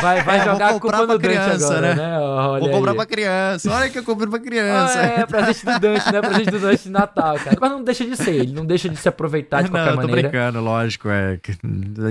vai, 0.00 0.22
vai 0.22 0.38
é, 0.40 0.44
jogar 0.44 0.68
a 0.70 0.80
culpa 0.80 1.06
no 1.06 1.18
criança, 1.18 1.50
Dante 1.50 1.64
agora, 1.64 1.80
né? 1.80 1.94
né? 1.94 2.18
Olha 2.20 2.60
vou 2.60 2.70
comprar 2.70 2.92
aí. 2.92 2.96
pra 2.96 3.06
criança. 3.06 3.72
Olha 3.72 3.90
que 3.90 3.98
eu 3.98 4.04
comprei 4.04 4.28
pra 4.28 4.38
criança. 4.38 5.00
Ah, 5.00 5.04
é, 5.04 5.26
presente 5.26 5.64
do 5.64 5.80
Dante, 5.80 6.12
né? 6.12 6.20
Presente 6.20 6.50
do 6.50 6.58
Dante 6.60 6.82
de 6.84 6.90
Natal, 6.90 7.38
cara. 7.38 7.56
Mas 7.60 7.70
não 7.70 7.82
deixa 7.82 8.04
de 8.04 8.16
ser, 8.16 8.34
ele 8.34 8.52
não 8.52 8.64
deixa 8.64 8.88
de 8.88 8.96
se 8.96 9.08
aproveitar 9.08 9.62
de 9.62 9.70
não, 9.70 9.78
qualquer 9.78 9.96
maneira. 9.96 10.06
Não, 10.06 10.18
eu 10.18 10.22
tô 10.22 10.30
brincando, 10.30 10.60
lógico. 10.60 11.08
É. 11.08 11.38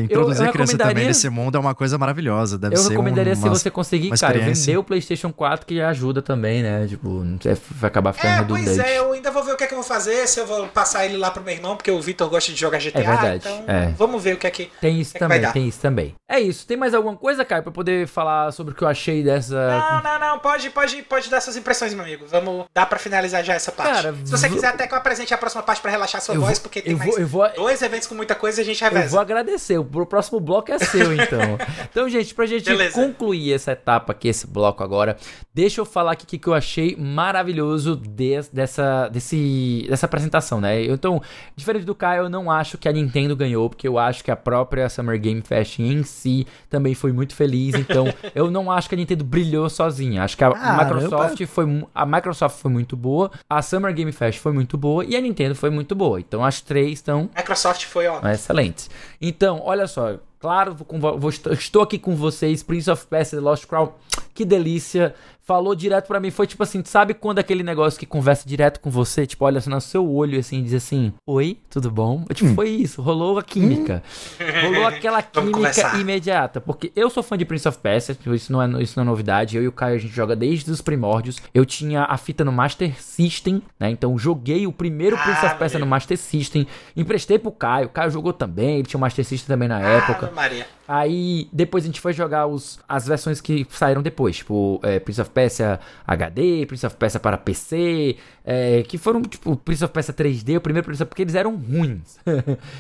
Introduzir 0.04 0.42
eu, 0.42 0.48
eu 0.48 0.52
criança 0.52 0.78
também 0.78 1.08
nesse 1.08 1.30
mundo 1.30 1.56
é 1.56 1.60
uma 1.60 1.74
coisa 1.74 1.98
maravilhosa. 1.98 2.58
Deve 2.58 2.76
eu 2.76 2.80
ser 2.80 2.90
recomendaria 2.90 3.34
um, 3.34 3.36
se 3.36 3.48
você 3.48 3.72
conseguir, 3.72 4.10
cara, 4.20 4.40
vender 4.40 4.78
o 4.78 4.84
PlayStation 4.84 5.32
4 5.32 5.66
que 5.66 5.80
ajuda 5.80 6.09
também, 6.22 6.64
né? 6.64 6.88
Tipo, 6.88 7.24
vai 7.72 7.88
acabar 7.88 8.14
ficando 8.14 8.32
é, 8.32 8.38
redundante. 8.38 8.66
Pois 8.66 8.80
é, 8.80 8.98
eu 8.98 9.14
ainda 9.14 9.32
vou 9.32 9.44
ver 9.44 9.54
o 9.54 9.58
que 9.58 9.64
é 9.64 9.68
que 9.68 9.74
eu 9.74 9.78
vou 9.78 9.86
fazer, 9.86 10.28
se 10.28 10.40
eu 10.40 10.46
vou 10.46 10.68
passar 10.68 11.06
ele 11.06 11.18
lá 11.18 11.32
pro 11.32 11.44
meu 11.44 11.54
irmão, 11.54 11.76
porque 11.76 11.92
o 11.92 12.02
Vitor 12.02 12.30
gosta 12.30 12.52
de 12.52 12.60
jogar 12.60 12.80
GTA. 12.80 13.00
É 13.00 13.04
verdade. 13.04 13.48
Então, 13.48 13.64
é. 13.68 13.94
vamos 13.98 14.24
ver 14.24 14.36
o 14.36 14.38
que 14.38 14.48
é 14.48 14.52
que. 14.52 14.72
Tem 14.82 15.00
isso 15.00 15.14
que 15.14 15.20
também, 15.20 15.44
é 15.44 15.52
tem 15.52 15.68
isso 15.68 15.80
também. 15.80 16.16
É 16.28 16.40
isso. 16.40 16.66
Tem 16.66 16.78
mais 16.78 16.94
alguma 16.94 17.16
coisa, 17.16 17.44
Caio, 17.46 17.64
pra 17.64 17.72
poder 17.72 18.08
falar 18.08 18.52
sobre 18.52 18.74
o 18.74 18.76
que 18.76 18.84
eu 18.84 18.88
achei 18.88 19.24
dessa. 19.24 19.56
Não, 19.56 20.04
não, 20.04 20.20
não. 20.20 20.40
Pode, 20.40 20.70
pode, 20.70 21.02
pode 21.04 21.30
dar 21.30 21.42
suas 21.42 21.56
impressões, 21.56 21.94
meu 21.94 22.04
amigo. 22.04 22.26
Vamos 22.28 22.66
dar 22.74 22.86
pra 22.86 23.00
finalizar 23.00 23.44
já 23.44 23.54
essa 23.54 23.72
parte. 23.72 23.94
Cara, 23.94 24.16
se 24.24 24.32
você 24.32 24.50
quiser 24.50 24.68
até 24.68 24.88
que 24.88 24.94
eu 24.94 24.98
apresente 24.98 25.34
a 25.34 25.38
próxima 25.38 25.64
parte 25.64 25.82
pra 25.82 25.92
relaxar 25.92 26.22
sua 26.22 26.36
voz, 26.36 26.58
vou, 26.58 26.64
porque 26.64 26.82
tem 26.82 26.96
mais 26.96 27.18
vou, 27.28 27.50
dois 27.56 27.82
eventos 27.82 28.08
com 28.08 28.16
muita 28.16 28.36
coisa 28.36 28.62
e 28.62 28.64
a 28.64 28.66
gente 28.66 28.82
reveza. 28.82 29.06
Eu 29.06 29.10
vou 29.12 29.20
agradecer. 29.20 29.78
O 29.78 30.06
próximo 30.06 30.40
bloco 30.40 30.72
é 30.72 30.80
seu, 30.80 31.14
então. 31.14 31.58
então, 31.90 32.10
gente, 32.10 32.34
pra 32.34 32.46
gente 32.46 32.66
Beleza. 32.66 32.94
concluir 32.94 33.54
essa 33.54 33.72
etapa 33.72 34.12
aqui, 34.12 34.28
esse 34.28 34.48
bloco 34.48 34.84
agora, 34.84 35.18
deixa 35.54 35.82
eu 35.82 35.86
falar 35.86 35.99
aqui 36.08 36.36
o 36.36 36.40
que 36.40 36.48
eu 36.48 36.54
achei 36.54 36.96
maravilhoso 36.96 37.96
de, 37.96 38.40
dessa, 38.54 39.08
desse, 39.10 39.86
dessa 39.90 40.06
apresentação, 40.06 40.62
né? 40.62 40.84
Então, 40.86 41.22
diferente 41.56 41.86
do 41.86 41.96
Caio, 41.96 42.24
eu 42.24 42.30
não 42.30 42.50
acho 42.52 42.78
que 42.78 42.88
a 42.88 42.92
Nintendo 42.92 43.36
ganhou, 43.36 43.70
porque 43.70 43.88
eu 43.88 43.98
acho 43.98 44.24
que 44.24 44.32
a 44.32 44.36
própria 44.36 44.88
Summer 44.90 45.20
Game 45.20 45.42
Fest 45.42 45.80
em 45.80 46.04
si 46.04 46.46
também 46.70 46.94
foi 46.94 47.12
muito 47.12 47.36
feliz. 47.36 47.76
Então, 47.76 48.06
eu 48.36 48.50
não 48.50 48.72
acho 48.72 48.88
que 48.88 48.96
a 48.96 48.98
Nintendo 48.98 49.24
brilhou 49.24 49.70
sozinha. 49.70 50.24
Acho 50.24 50.38
que 50.38 50.44
a 50.44 50.48
ah, 50.48 50.84
Microsoft 50.84 51.46
foi 51.46 51.86
a 51.94 52.06
Microsoft 52.06 52.60
foi 52.60 52.72
muito 52.72 52.96
boa, 52.96 53.32
a 53.50 53.62
Summer 53.62 53.94
Game 53.94 54.12
Fest 54.12 54.40
foi 54.40 54.52
muito 54.52 54.78
boa 54.78 55.04
e 55.04 55.16
a 55.16 55.22
Nintendo 55.22 55.56
foi 55.56 55.70
muito 55.70 55.96
boa. 55.96 56.20
Então, 56.20 56.44
as 56.44 56.62
três 56.62 56.94
estão 56.94 57.30
Microsoft 57.36 57.86
foi 57.86 58.08
ó 58.08 58.20
excelentes. 58.30 58.90
Então, 59.22 59.62
olha 59.64 59.88
só, 59.88 60.18
Claro, 60.40 60.74
vou, 60.74 61.20
vou, 61.20 61.30
estou 61.30 61.82
aqui 61.82 62.00
com 62.00 62.16
vocês, 62.16 62.64
Prince 62.64 62.90
of 62.90 63.06
Persia 63.08 63.38
The 63.38 63.44
Lost 63.44 63.66
Crown. 63.66 63.92
Que 64.34 64.46
delícia 64.46 65.14
falou 65.50 65.74
direto 65.74 66.06
para 66.06 66.20
mim. 66.20 66.30
Foi 66.30 66.46
tipo 66.46 66.62
assim, 66.62 66.84
sabe 66.86 67.16
quando 67.16 67.40
aquele 67.40 67.64
negócio 67.64 68.00
que 68.00 68.06
conversa 68.06 68.48
direto 68.48 68.80
com 68.80 68.92
você, 68.92 69.26
tipo, 69.26 69.44
olha 69.44 69.58
assim, 69.58 69.72
no 69.72 69.82
seu 69.82 70.08
olho 70.08 70.38
assim, 70.38 70.62
diz 70.62 70.76
assim: 70.76 71.12
Oi, 71.26 71.58
tudo 71.72 71.90
bom? 71.90 72.24
Tipo, 72.36 72.52
hum. 72.52 72.56
foi 72.56 72.70
isso, 72.70 73.02
rolou 73.02 73.40
a 73.40 73.44
química. 73.44 74.04
Hum. 74.40 74.68
Rolou 74.68 74.86
aquela 74.86 75.20
química 75.24 75.98
imediata. 75.98 76.62
Porque 76.62 76.92
eu 76.96 77.10
sou 77.10 77.24
fã 77.24 77.36
de 77.36 77.46
Prince 77.46 77.68
of 77.68 77.80
Persia, 77.80 78.14
tipo, 78.14 78.32
isso 78.36 78.52
não, 78.52 78.62
é, 78.62 78.84
isso 78.84 78.94
não 78.96 79.02
é 79.02 79.06
novidade. 79.08 79.58
Eu 79.58 79.64
e 79.64 79.68
o 79.68 79.72
Caio 79.72 79.96
a 79.96 79.98
gente 79.98 80.14
joga 80.14 80.36
desde 80.36 80.70
os 80.70 80.82
primórdios. 80.82 81.38
Eu 81.52 81.66
tinha 81.66 82.04
a 82.04 82.16
fita 82.16 82.46
no 82.46 82.52
Master 82.52 83.02
System, 83.02 83.64
né? 83.80 83.90
Então 83.90 84.16
joguei 84.20 84.68
o 84.68 84.72
primeiro 84.72 85.16
ah, 85.16 85.20
Prince 85.20 85.46
of 85.48 85.56
Persia 85.56 85.80
no 85.80 85.88
Master 85.88 86.18
System. 86.18 86.68
Emprestei 86.96 87.40
pro 87.40 87.52
Caio. 87.52 87.88
O 87.88 87.90
Caio 87.90 88.12
jogou 88.12 88.34
também, 88.34 88.76
ele 88.76 88.84
tinha 88.84 89.00
o 89.00 89.02
Master 89.02 89.26
System 89.26 89.48
também 89.48 89.68
na 89.68 89.78
ah, 89.78 89.82
época. 89.82 90.29
Maria. 90.32 90.68
Aí 90.88 91.48
depois 91.52 91.84
a 91.84 91.88
gente 91.88 92.02
foi 92.02 92.14
jogar 92.14 92.48
os, 92.48 92.80
as 92.88 93.08
versões 93.08 93.40
que 93.40 93.66
saíram 93.70 94.02
depois, 94.02 94.38
tipo 94.38 94.80
é, 94.84 95.00
Prince 95.00 95.22
of 95.22 95.30
Persia 95.30 95.80
HD, 96.06 96.66
Prince 96.66 96.86
of 96.86 96.96
Persia 96.96 97.20
para 97.20 97.38
PC, 97.38 98.18
é, 98.46 98.84
que 98.84 98.98
foram 98.98 99.22
tipo 99.22 99.56
Prince 99.58 99.84
of 99.84 99.94
Persia 99.94 100.14
3D, 100.14 100.58
o 100.58 100.62
primeiro 100.62 100.86
Prince 100.86 101.04
of 101.04 101.10
porque 101.10 101.22
eles 101.22 101.36
eram 101.36 101.56
ruins. 101.56 102.18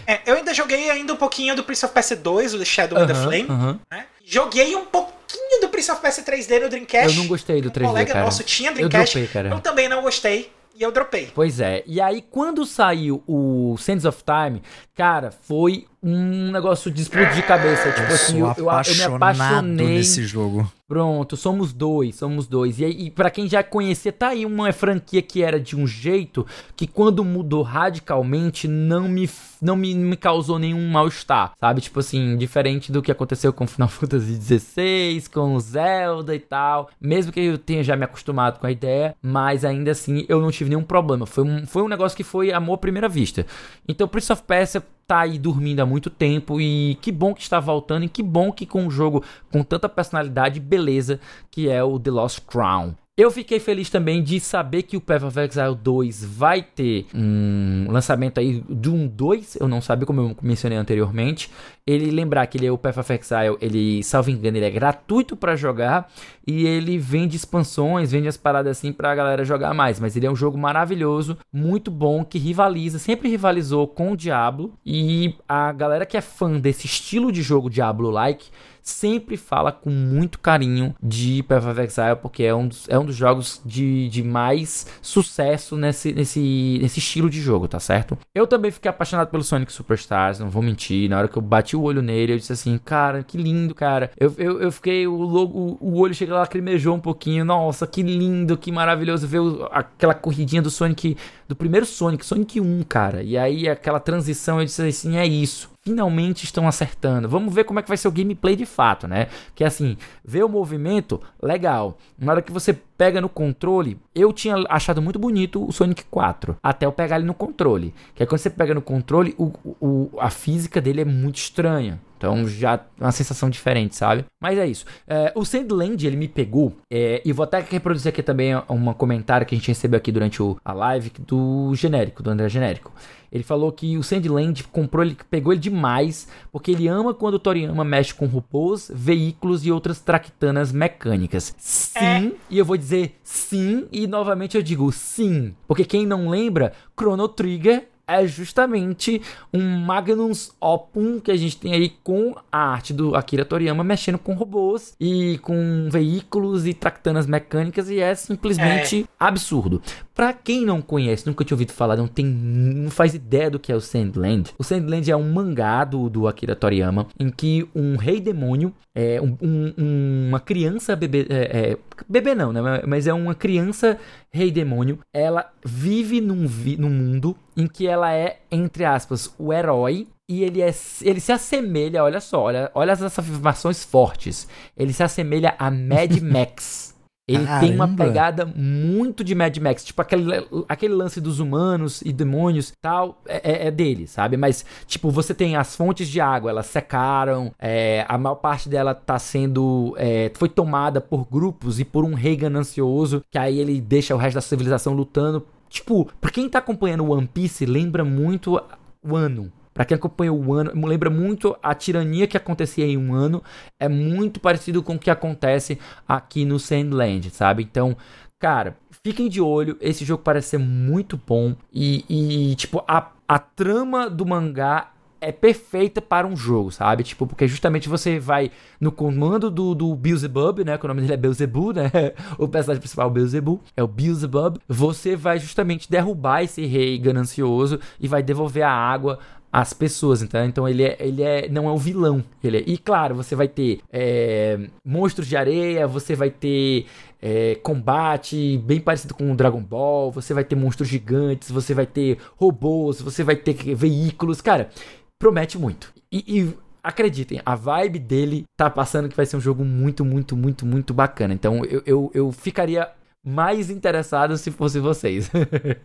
é, 0.07 0.21
eu 0.25 0.35
ainda 0.35 0.53
joguei 0.53 0.89
ainda 0.89 1.13
um 1.13 1.17
pouquinho 1.17 1.55
do 1.55 1.63
Prince 1.63 1.85
of 1.85 1.93
Persia 1.93 2.15
2, 2.15 2.53
o 2.55 2.65
Shadow 2.65 2.97
uh 2.97 3.01
-huh, 3.01 3.07
the 3.07 3.13
Flame, 3.13 3.43
uh 3.43 3.53
-huh. 3.53 3.79
né? 3.91 4.05
Joguei 4.25 4.75
um 4.75 4.85
pouquinho 4.85 5.61
do 5.61 5.69
Prince 5.69 5.91
of 5.91 6.01
Persia 6.01 6.23
3D 6.23 6.61
no 6.61 6.69
Dreamcast. 6.69 7.15
Eu 7.15 7.21
não 7.21 7.27
gostei 7.27 7.61
do 7.61 7.71
3D, 7.71 7.85
um 7.85 7.87
colega 7.87 8.13
cara. 8.13 8.25
nosso 8.25 8.43
tinha 8.43 8.71
Dreamcast. 8.71 9.17
Eu, 9.17 9.27
dropei, 9.27 9.51
eu 9.51 9.59
também 9.59 9.89
não 9.89 10.01
gostei 10.01 10.51
e 10.79 10.83
eu 10.83 10.91
dropei. 10.93 11.29
Pois 11.35 11.59
é. 11.59 11.83
E 11.85 11.99
aí, 11.99 12.21
quando 12.21 12.65
saiu 12.65 13.21
o 13.27 13.75
Sands 13.77 14.05
of 14.05 14.23
Time, 14.23 14.61
cara, 14.95 15.29
foi 15.29 15.85
um 16.01 16.51
negócio 16.51 16.89
de 16.89 17.01
explodir 17.01 17.33
de 17.35 17.43
cabeça. 17.43 17.91
Tipo 17.91 18.07
eu 18.09 18.15
assim, 18.15 18.39
eu, 18.39 18.47
eu, 18.47 18.55
eu, 18.57 18.95
me 18.95 19.15
apaixonei. 19.15 19.87
nesse 19.87 20.23
jogo. 20.25 20.71
Pronto, 20.89 21.37
somos 21.37 21.71
dois, 21.71 22.15
somos 22.15 22.47
dois. 22.47 22.79
E, 22.79 22.85
e 22.85 23.11
para 23.11 23.29
quem 23.29 23.47
já 23.47 23.61
conhecia, 23.61 24.11
tá 24.11 24.29
aí 24.29 24.43
uma 24.43 24.73
franquia 24.73 25.21
que 25.21 25.43
era 25.43 25.59
de 25.59 25.75
um 25.75 25.85
jeito 25.85 26.43
que 26.75 26.87
quando 26.87 27.23
mudou 27.23 27.61
radicalmente 27.61 28.67
não 28.67 29.07
me, 29.07 29.29
não 29.61 29.75
me, 29.75 29.93
me 29.93 30.17
causou 30.17 30.57
nenhum 30.57 30.89
mal-estar, 30.89 31.53
sabe? 31.59 31.79
Tipo 31.79 31.99
assim, 31.99 32.35
diferente 32.37 32.91
do 32.91 33.03
que 33.03 33.11
aconteceu 33.11 33.53
com 33.53 33.67
Final 33.67 33.87
Fantasy 33.93 34.33
XVI, 34.41 35.29
com 35.31 35.59
Zelda 35.59 36.33
e 36.33 36.39
tal. 36.39 36.89
Mesmo 36.99 37.31
que 37.31 37.39
eu 37.39 37.59
tenha 37.59 37.83
já 37.83 37.95
me 37.95 38.05
acostumado 38.05 38.59
com 38.59 38.65
a 38.65 38.71
ideia, 38.71 39.15
mas 39.21 39.63
ainda 39.63 39.91
assim 39.91 40.25
eu 40.27 40.41
não 40.41 40.49
tive 40.49 40.71
nenhum 40.71 40.83
problema. 40.83 41.27
Foi 41.27 41.43
um, 41.43 41.67
foi 41.67 41.83
um 41.83 41.87
negócio 41.87 42.17
que 42.17 42.23
foi 42.23 42.51
amor 42.51 42.73
à 42.73 42.77
primeira 42.79 43.07
vista. 43.07 43.45
Então, 43.87 44.07
Prince 44.07 44.33
of 44.33 44.41
Persia 44.41 44.83
tá 45.09 45.21
aí 45.21 45.39
dormindo 45.39 45.79
há 45.79 45.87
muito 45.87 46.07
tempo 46.07 46.61
e 46.61 46.95
que 47.01 47.11
bom 47.11 47.33
que 47.33 47.41
está 47.41 47.59
voltando 47.59 48.05
e 48.05 48.07
que 48.07 48.21
bom 48.21 48.51
que 48.51 48.63
com 48.63 48.83
um 48.83 48.91
jogo 48.91 49.23
com 49.51 49.63
tanta 49.63 49.89
personalidade 49.89 50.59
beleza 50.79 51.19
que 51.51 51.69
é 51.69 51.83
o 51.83 51.99
The 51.99 52.11
Lost 52.11 52.39
Crown. 52.47 52.95
Eu 53.17 53.29
fiquei 53.29 53.59
feliz 53.59 53.89
também 53.89 54.23
de 54.23 54.39
saber 54.39 54.83
que 54.83 54.95
o 54.95 55.01
Path 55.01 55.23
of 55.23 55.37
Exile 55.37 55.75
2 55.75 56.23
vai 56.23 56.61
ter 56.61 57.05
um 57.13 57.87
lançamento 57.89 58.39
aí 58.39 58.63
de 58.69 58.89
um 58.89 59.09
2, 59.09 59.57
eu 59.59 59.67
não 59.67 59.81
sabia 59.81 60.05
como 60.05 60.21
eu 60.21 60.37
mencionei 60.41 60.77
anteriormente. 60.77 61.51
Ele 61.85 62.11
lembrar 62.11 62.47
que 62.47 62.57
ele 62.57 62.67
é 62.67 62.71
o 62.71 62.77
Path 62.77 62.97
of 62.97 63.11
Exile, 63.11 63.57
ele, 63.59 64.01
salvo 64.03 64.29
engano, 64.29 64.55
ele 64.55 64.65
é 64.65 64.69
gratuito 64.69 65.35
para 65.35 65.57
jogar 65.57 66.09
e 66.47 66.65
ele 66.65 66.97
vende 66.97 67.35
expansões, 67.35 68.09
vende 68.09 68.29
as 68.29 68.37
paradas 68.37 68.77
assim 68.77 68.93
pra 68.93 69.13
galera 69.13 69.43
jogar 69.43 69.73
mais, 69.73 69.99
mas 69.99 70.15
ele 70.15 70.25
é 70.25 70.31
um 70.31 70.35
jogo 70.35 70.57
maravilhoso, 70.57 71.37
muito 71.51 71.91
bom, 71.91 72.23
que 72.23 72.39
rivaliza, 72.39 72.99
sempre 72.99 73.27
rivalizou 73.27 73.85
com 73.85 74.13
o 74.13 74.15
Diablo 74.15 74.75
e 74.85 75.35
a 75.45 75.73
galera 75.73 76.05
que 76.05 76.15
é 76.15 76.21
fã 76.21 76.57
desse 76.57 76.85
estilo 76.85 77.33
de 77.33 77.41
jogo 77.41 77.69
Diablo-like 77.69 78.47
sempre 78.81 79.37
fala 79.37 79.71
com 79.71 79.89
muito 79.89 80.39
carinho 80.39 80.95
de 81.01 81.43
Path 81.43 81.77
Exile, 81.79 82.15
porque 82.21 82.43
é 82.43 82.53
um 82.53 82.67
dos, 82.67 82.87
é 82.89 82.97
um 82.97 83.05
dos 83.05 83.15
jogos 83.15 83.61
de, 83.65 84.09
de 84.09 84.23
mais 84.23 84.87
sucesso 85.01 85.75
nesse, 85.77 86.13
nesse, 86.13 86.79
nesse 86.81 86.99
estilo 86.99 87.29
de 87.29 87.41
jogo, 87.41 87.67
tá 87.67 87.79
certo? 87.79 88.17
Eu 88.33 88.47
também 88.47 88.71
fiquei 88.71 88.89
apaixonado 88.89 89.29
pelo 89.29 89.43
Sonic 89.43 89.71
Superstars, 89.71 90.39
não 90.39 90.49
vou 90.49 90.61
mentir. 90.61 91.09
Na 91.09 91.17
hora 91.17 91.27
que 91.27 91.37
eu 91.37 91.41
bati 91.41 91.75
o 91.75 91.81
olho 91.81 92.01
nele, 92.01 92.33
eu 92.33 92.37
disse 92.37 92.53
assim, 92.53 92.77
cara, 92.77 93.23
que 93.23 93.37
lindo, 93.37 93.73
cara. 93.75 94.11
Eu, 94.17 94.33
eu, 94.37 94.61
eu 94.61 94.71
fiquei, 94.71 95.07
o, 95.07 95.15
logo, 95.15 95.77
o 95.79 95.99
olho 95.99 96.13
chega 96.13 96.33
lá, 96.33 96.41
lacrimejou 96.41 96.95
um 96.95 96.99
pouquinho. 96.99 97.45
Nossa, 97.45 97.85
que 97.87 98.01
lindo, 98.01 98.57
que 98.57 98.71
maravilhoso 98.71 99.27
ver 99.27 99.39
o, 99.39 99.67
aquela 99.71 100.13
corridinha 100.13 100.61
do 100.61 100.69
Sonic, 100.69 101.17
do 101.47 101.55
primeiro 101.55 101.85
Sonic, 101.85 102.25
Sonic 102.25 102.59
1, 102.59 102.83
cara. 102.83 103.23
E 103.23 103.37
aí 103.37 103.67
aquela 103.67 103.99
transição, 103.99 104.59
eu 104.59 104.65
disse 104.65 104.81
assim, 104.81 105.17
é 105.17 105.25
isso 105.25 105.69
finalmente 105.89 106.43
estão 106.43 106.67
acertando. 106.67 107.27
Vamos 107.27 107.51
ver 107.51 107.63
como 107.63 107.79
é 107.79 107.81
que 107.81 107.87
vai 107.87 107.97
ser 107.97 108.07
o 108.07 108.11
gameplay 108.11 108.55
de 108.55 108.65
fato, 108.65 109.07
né? 109.07 109.27
Que 109.55 109.63
assim, 109.63 109.97
ver 110.23 110.43
o 110.43 110.49
movimento, 110.49 111.19
legal. 111.41 111.97
Na 112.15 112.33
hora 112.33 112.41
que 112.43 112.51
você 112.51 112.73
pega 112.73 113.19
no 113.19 113.27
controle, 113.27 113.99
eu 114.13 114.31
tinha 114.31 114.55
achado 114.69 115.01
muito 115.01 115.17
bonito 115.17 115.67
o 115.67 115.71
Sonic 115.71 116.03
4, 116.05 116.57
até 116.61 116.85
eu 116.85 116.91
pegar 116.91 117.15
ele 117.15 117.25
no 117.25 117.33
controle. 117.33 117.91
Que 118.13 118.21
é 118.21 118.25
quando 118.27 118.39
você 118.39 118.51
pega 118.51 118.75
no 118.75 118.83
controle, 118.83 119.33
o, 119.35 119.51
o, 119.81 120.11
a 120.19 120.29
física 120.29 120.79
dele 120.79 121.01
é 121.01 121.05
muito 121.05 121.37
estranha. 121.37 121.99
Então 122.19 122.45
já 122.49 122.81
uma 122.99 123.13
sensação 123.13 123.49
diferente, 123.49 123.95
sabe? 123.95 124.25
Mas 124.41 124.57
é 124.57 124.67
isso. 124.67 124.85
É, 125.07 125.31
o 125.33 125.45
Sandland, 125.45 126.05
ele 126.05 126.17
me 126.17 126.27
pegou. 126.27 126.75
É, 126.91 127.21
e 127.23 127.31
vou 127.31 127.45
até 127.45 127.61
reproduzir 127.61 128.09
aqui 128.09 128.21
também 128.21 128.53
um 128.69 128.93
comentário 128.93 129.47
que 129.47 129.55
a 129.55 129.57
gente 129.57 129.69
recebeu 129.69 129.97
aqui 129.97 130.11
durante 130.11 130.43
o, 130.43 130.57
a 130.63 130.73
live 130.73 131.11
do 131.19 131.73
genérico, 131.75 132.21
do 132.21 132.29
André 132.29 132.49
Genérico. 132.49 132.91
Ele 133.31 133.43
falou 133.43 133.71
que 133.71 133.97
o 133.97 134.03
Sandland 134.03 134.63
comprou 134.65 135.03
ele, 135.03 135.15
pegou 135.29 135.53
ele 135.53 135.61
demais, 135.61 136.27
porque 136.51 136.71
ele 136.71 136.87
ama 136.87 137.13
quando 137.13 137.35
o 137.35 137.39
Toriyama 137.39 137.83
mexe 137.85 138.13
com 138.13 138.25
robôs, 138.25 138.91
veículos 138.93 139.65
e 139.65 139.71
outras 139.71 139.99
tractanas 139.99 140.71
mecânicas. 140.71 141.55
Sim, 141.57 141.99
é. 141.99 142.31
e 142.49 142.57
eu 142.57 142.65
vou 142.65 142.75
dizer 142.75 143.15
sim, 143.23 143.87
e 143.91 144.07
novamente 144.07 144.57
eu 144.57 144.63
digo 144.63 144.91
sim. 144.91 145.53
Porque 145.67 145.85
quem 145.85 146.05
não 146.05 146.27
lembra, 146.27 146.73
Chrono 146.99 147.27
Trigger 147.29 147.87
é 148.09 148.25
justamente 148.25 149.21
um 149.53 149.79
Magnus 149.79 150.51
Opum 150.59 151.19
que 151.19 151.31
a 151.31 151.37
gente 151.37 151.57
tem 151.57 151.73
aí 151.73 151.89
com 152.03 152.35
a 152.51 152.57
arte 152.57 152.93
do 152.93 153.15
Akira 153.15 153.45
Toriyama 153.45 153.83
mexendo 153.83 154.17
com 154.17 154.33
robôs 154.33 154.95
e 154.99 155.37
com 155.39 155.87
veículos 155.91 156.65
e 156.65 156.73
tractanas 156.73 157.27
mecânicas 157.27 157.89
e 157.89 157.99
é 157.99 158.15
simplesmente 158.15 159.03
é. 159.03 159.05
absurdo. 159.19 159.81
Para 160.13 160.33
quem 160.33 160.65
não 160.65 160.81
conhece, 160.81 161.25
nunca 161.25 161.45
tinha 161.45 161.55
ouvido 161.55 161.71
falar, 161.71 161.95
não 161.95 162.07
tem, 162.07 162.25
não 162.25 162.91
faz 162.91 163.13
ideia 163.13 163.49
do 163.49 163.57
que 163.57 163.71
é 163.71 163.75
o 163.75 163.79
Sandland. 163.79 164.53
O 164.57 164.63
Sandland 164.63 165.09
é 165.09 165.15
um 165.15 165.31
mangá 165.31 165.85
do, 165.85 166.09
do 166.09 166.27
Akira 166.27 166.55
Toriyama 166.55 167.07
em 167.17 167.29
que 167.29 167.69
um 167.73 167.95
rei 167.95 168.19
demônio, 168.19 168.73
é, 168.93 169.21
um, 169.21 169.37
um, 169.41 170.27
uma 170.27 170.39
criança 170.39 170.95
bebê, 170.95 171.25
é, 171.29 171.71
é, 171.71 171.77
bebê 172.07 172.35
não, 172.35 172.53
né? 172.53 172.61
Mas 172.85 173.07
é 173.07 173.13
uma 173.13 173.35
criança 173.35 173.99
rei 174.31 174.51
demônio. 174.51 174.99
Ela 175.13 175.51
vive 175.65 176.21
num, 176.21 176.47
vi, 176.47 176.77
num 176.77 176.89
mundo 176.89 177.35
em 177.55 177.67
que 177.67 177.87
ela 177.87 178.13
é, 178.13 178.39
entre 178.51 178.85
aspas, 178.85 179.33
o 179.37 179.51
herói 179.51 180.07
e 180.27 180.43
ele, 180.43 180.61
é, 180.61 180.71
ele 181.01 181.19
se 181.19 181.31
assemelha, 181.31 182.03
olha 182.03 182.19
só, 182.19 182.43
olha, 182.43 182.69
olha 182.75 182.91
essas 182.91 183.17
afirmações 183.17 183.83
fortes. 183.83 184.47
Ele 184.77 184.93
se 184.93 185.01
assemelha 185.01 185.55
a 185.57 185.71
Mad 185.71 186.17
Max. 186.21 186.95
Ele 187.29 187.45
Caramba. 187.45 187.59
tem 187.59 187.75
uma 187.75 187.87
pegada 187.87 188.43
muito 188.43 189.23
de 189.23 189.35
Mad 189.35 189.55
Max, 189.57 189.85
tipo 189.85 190.01
aquele, 190.01 190.47
aquele 190.67 190.95
lance 190.95 191.21
dos 191.21 191.39
humanos 191.39 192.01
e 192.01 192.11
demônios 192.11 192.73
tal, 192.81 193.21
é, 193.27 193.65
é, 193.65 193.67
é 193.67 193.71
dele, 193.71 194.07
sabe? 194.07 194.35
Mas, 194.35 194.65
tipo, 194.87 195.11
você 195.11 195.31
tem 195.31 195.55
as 195.55 195.75
fontes 195.75 196.07
de 196.07 196.19
água, 196.19 196.49
elas 196.49 196.65
secaram, 196.65 197.53
é, 197.59 198.03
a 198.09 198.17
maior 198.17 198.35
parte 198.35 198.67
dela 198.67 198.95
tá 198.95 199.19
sendo. 199.19 199.93
É, 199.97 200.31
foi 200.33 200.49
tomada 200.49 200.99
por 200.99 201.27
grupos 201.29 201.79
e 201.79 201.85
por 201.85 202.03
um 202.03 202.15
rei 202.15 202.35
ganancioso, 202.35 203.23
que 203.29 203.37
aí 203.37 203.59
ele 203.59 203.79
deixa 203.79 204.15
o 204.15 204.17
resto 204.17 204.35
da 204.35 204.41
civilização 204.41 204.93
lutando. 204.93 205.45
Tipo, 205.69 206.09
pra 206.19 206.31
quem 206.31 206.49
tá 206.49 206.57
acompanhando 206.57 207.07
One 207.07 207.29
Piece, 207.31 207.63
lembra 207.63 208.03
muito 208.03 208.59
o 209.03 209.15
ano 209.15 209.51
Pra 209.79 209.85
quem 209.85 209.95
acompanha 209.95 210.33
o 210.33 210.53
ano, 210.53 210.73
lembra 210.85 211.09
muito 211.09 211.55
a 211.63 211.73
tirania 211.73 212.27
que 212.27 212.35
acontecia 212.35 212.85
em 212.85 212.97
um 212.97 213.13
ano. 213.13 213.41
É 213.79 213.87
muito 213.87 214.37
parecido 214.37 214.83
com 214.83 214.95
o 214.95 214.99
que 214.99 215.09
acontece 215.09 215.79
aqui 216.05 216.43
no 216.43 216.59
Sandland, 216.59 217.29
sabe? 217.29 217.63
Então, 217.63 217.95
cara, 218.37 218.75
fiquem 219.01 219.29
de 219.29 219.39
olho. 219.39 219.77
Esse 219.79 220.03
jogo 220.03 220.21
parece 220.21 220.49
ser 220.49 220.57
muito 220.57 221.17
bom. 221.25 221.55
E, 221.71 222.03
e 222.09 222.55
tipo, 222.55 222.83
a, 222.85 223.09
a 223.25 223.39
trama 223.39 224.09
do 224.09 224.25
mangá 224.25 224.91
é 225.21 225.31
perfeita 225.31 226.01
para 226.01 226.27
um 226.27 226.35
jogo, 226.35 226.71
sabe? 226.71 227.03
Tipo, 227.03 227.27
porque 227.27 227.47
justamente 227.47 227.87
você 227.87 228.19
vai 228.19 228.51
no 228.79 228.91
comando 228.91 229.49
do, 229.49 229.75
do 229.75 229.95
Beelzebub, 229.95 230.59
né? 230.65 230.77
Que 230.77 230.85
o 230.85 230.87
nome 230.87 231.01
dele 231.01 231.13
é 231.13 231.17
Beelzebub, 231.17 231.73
né? 231.73 231.89
O 232.37 232.47
personagem 232.47 232.81
principal 232.81 233.07
é 233.07 233.09
o 233.09 233.13
Beelzebub, 233.13 233.61
é 233.77 233.83
o 233.83 233.87
Beelzebub. 233.87 234.57
Você 234.67 235.15
vai 235.15 235.39
justamente 235.39 235.89
derrubar 235.89 236.43
esse 236.43 236.65
rei 236.65 236.97
ganancioso 236.97 237.79
e 237.97 238.09
vai 238.09 238.21
devolver 238.21 238.63
a 238.63 238.71
água 238.71 239.19
as 239.51 239.73
pessoas, 239.73 240.21
então, 240.21 240.45
então 240.45 240.69
ele, 240.69 240.83
é, 240.83 240.97
ele 240.99 241.23
é, 241.23 241.49
não 241.49 241.67
é 241.67 241.71
o 241.71 241.77
vilão. 241.77 242.23
Ele 242.43 242.57
é, 242.57 242.63
e 242.65 242.77
claro, 242.77 243.15
você 243.15 243.35
vai 243.35 243.47
ter 243.47 243.81
é, 243.91 244.59
monstros 244.85 245.27
de 245.27 245.35
areia, 245.35 245.87
você 245.87 246.15
vai 246.15 246.29
ter 246.29 246.85
é, 247.21 247.55
combate 247.55 248.59
bem 248.59 248.79
parecido 248.79 249.13
com 249.13 249.31
o 249.31 249.35
Dragon 249.35 249.61
Ball, 249.61 250.11
você 250.11 250.33
vai 250.33 250.43
ter 250.43 250.55
monstros 250.55 250.87
gigantes, 250.87 251.49
você 251.49 251.73
vai 251.73 251.87
ter 251.87 252.19
robôs, 252.37 253.01
você 253.01 253.23
vai 253.23 253.35
ter 253.35 253.53
veículos. 253.75 254.39
Cara, 254.39 254.69
promete 255.17 255.57
muito. 255.57 255.91
E, 256.11 256.39
e 256.39 256.53
acreditem, 256.83 257.41
a 257.45 257.55
vibe 257.55 257.99
dele 257.99 258.45
tá 258.55 258.69
passando 258.69 259.09
que 259.09 259.15
vai 259.15 259.25
ser 259.25 259.37
um 259.37 259.41
jogo 259.41 259.65
muito, 259.65 260.05
muito, 260.05 260.37
muito, 260.37 260.65
muito 260.65 260.93
bacana. 260.93 261.33
Então 261.33 261.65
eu, 261.65 261.81
eu, 261.85 262.11
eu 262.13 262.31
ficaria 262.31 262.87
mais 263.25 263.69
interessado 263.69 264.37
se 264.37 264.51
fosse 264.51 264.79
vocês. 264.79 265.29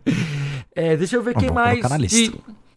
é, 0.75 0.97
deixa 0.97 1.17
eu 1.17 1.23
ver 1.23 1.35
quem 1.35 1.51
mais. 1.51 1.81
De, 2.09 2.33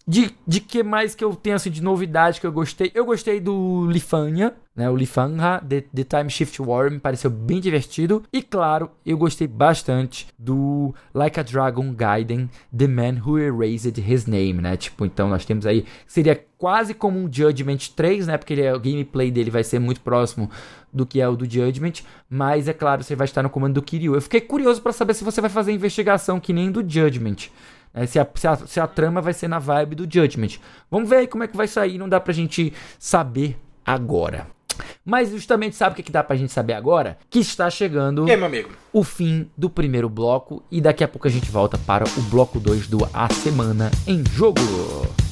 de, 0.08 0.34
de 0.48 0.62
que 0.62 0.82
mais 0.84 1.14
que 1.14 1.24
eu 1.24 1.36
tenho 1.36 1.58
assim 1.58 1.70
de 1.70 1.84
novidade 1.84 2.40
que 2.40 2.48
eu 2.48 2.52
gostei? 2.52 2.90
Eu 2.96 3.04
gostei 3.04 3.42
do 3.42 3.86
Lifania, 3.92 4.56
né? 4.74 4.90
O 4.90 4.96
Lifanga, 4.96 5.60
The, 5.68 5.82
The 5.94 6.04
Time 6.06 6.30
Shift 6.30 6.62
War, 6.62 6.90
me 6.90 6.98
pareceu 7.00 7.30
bem 7.30 7.60
divertido. 7.60 8.24
E 8.32 8.42
claro, 8.42 8.90
eu 9.06 9.18
gostei 9.18 9.48
bastante 9.48 10.28
do 10.40 10.96
Like 11.14 11.38
a 11.40 11.44
Dragon 11.44 11.94
Gaiden, 11.94 12.50
The 12.76 12.88
Man 12.88 13.22
Who 13.26 13.38
Erased 13.38 13.98
His 14.00 14.26
Name, 14.28 14.54
né? 14.54 14.78
Tipo, 14.78 15.06
então 15.06 15.28
nós 15.28 15.44
temos 15.44 15.66
aí. 15.66 15.84
Seria 16.08 16.42
quase 16.58 16.94
como 16.94 17.20
um 17.20 17.32
Judgment 17.32 17.90
3, 17.94 18.28
né? 18.28 18.38
Porque 18.38 18.54
ele, 18.54 18.62
é, 18.62 18.74
o 18.74 18.80
gameplay 18.80 19.30
dele 19.30 19.52
vai 19.52 19.64
ser 19.64 19.80
muito 19.80 20.00
próximo 20.00 20.50
do 20.94 21.06
que 21.06 21.20
é 21.20 21.28
o 21.28 21.36
do 21.36 21.44
Judgment, 21.44 22.04
mas 22.30 22.70
é 22.70 22.74
claro, 22.74 23.04
você 23.04 23.14
vai 23.14 23.26
estar 23.26 23.44
no 23.44 23.50
comando 23.50 23.74
do 23.74 23.82
Kiryu. 23.82 24.16
Eu 24.16 24.22
fiquei 24.22 24.40
curioso 24.40 24.82
para 24.82 24.94
saber 24.94 25.14
se 25.14 25.24
você 25.24 25.42
vai 25.42 25.50
fazer 25.50 25.74
investigação 25.74 26.40
que 26.40 26.54
nem 26.54 26.72
do 26.72 26.80
Judgment. 26.80 27.50
É, 27.94 28.06
se, 28.06 28.20
a, 28.20 28.28
se, 28.36 28.48
a, 28.48 28.56
se, 28.56 28.80
a, 28.80 28.88
trama 28.88 29.22
vai 29.22 29.34
ser 29.34 29.48
na 29.48 29.60
vibe 29.60 29.96
do 29.96 30.04
Judgment. 30.04 30.60
Vamos 30.90 31.10
ver 31.10 31.18
aí 31.18 31.28
como 31.28 31.44
é 31.44 31.48
que 31.48 31.58
vai 31.58 31.68
sair, 31.68 31.98
não 31.98 32.08
dá 32.08 32.20
pra 32.20 32.34
gente 32.34 32.74
saber 33.00 33.58
agora. 33.86 34.48
Mas 35.04 35.32
justamente 35.32 35.76
sabe 35.76 35.94
o 35.94 35.96
que, 35.96 36.04
que 36.04 36.12
dá 36.12 36.24
pra 36.24 36.36
gente 36.36 36.52
saber 36.52 36.74
agora? 36.74 37.18
Que 37.30 37.40
está 37.40 37.70
chegando 37.70 38.26
aí, 38.26 38.66
o 38.94 39.04
fim 39.04 39.50
do 39.58 39.70
primeiro 39.70 40.10
bloco 40.10 40.64
e 40.70 40.80
daqui 40.80 41.04
a 41.04 41.08
pouco 41.08 41.28
a 41.28 41.32
gente 41.32 41.50
volta 41.50 41.78
para 41.78 42.04
o 42.04 42.22
bloco 42.24 42.60
2 42.60 42.88
do 42.88 43.10
A 43.14 43.28
Semana 43.34 43.90
em 44.06 44.24
Jogo. 44.32 45.27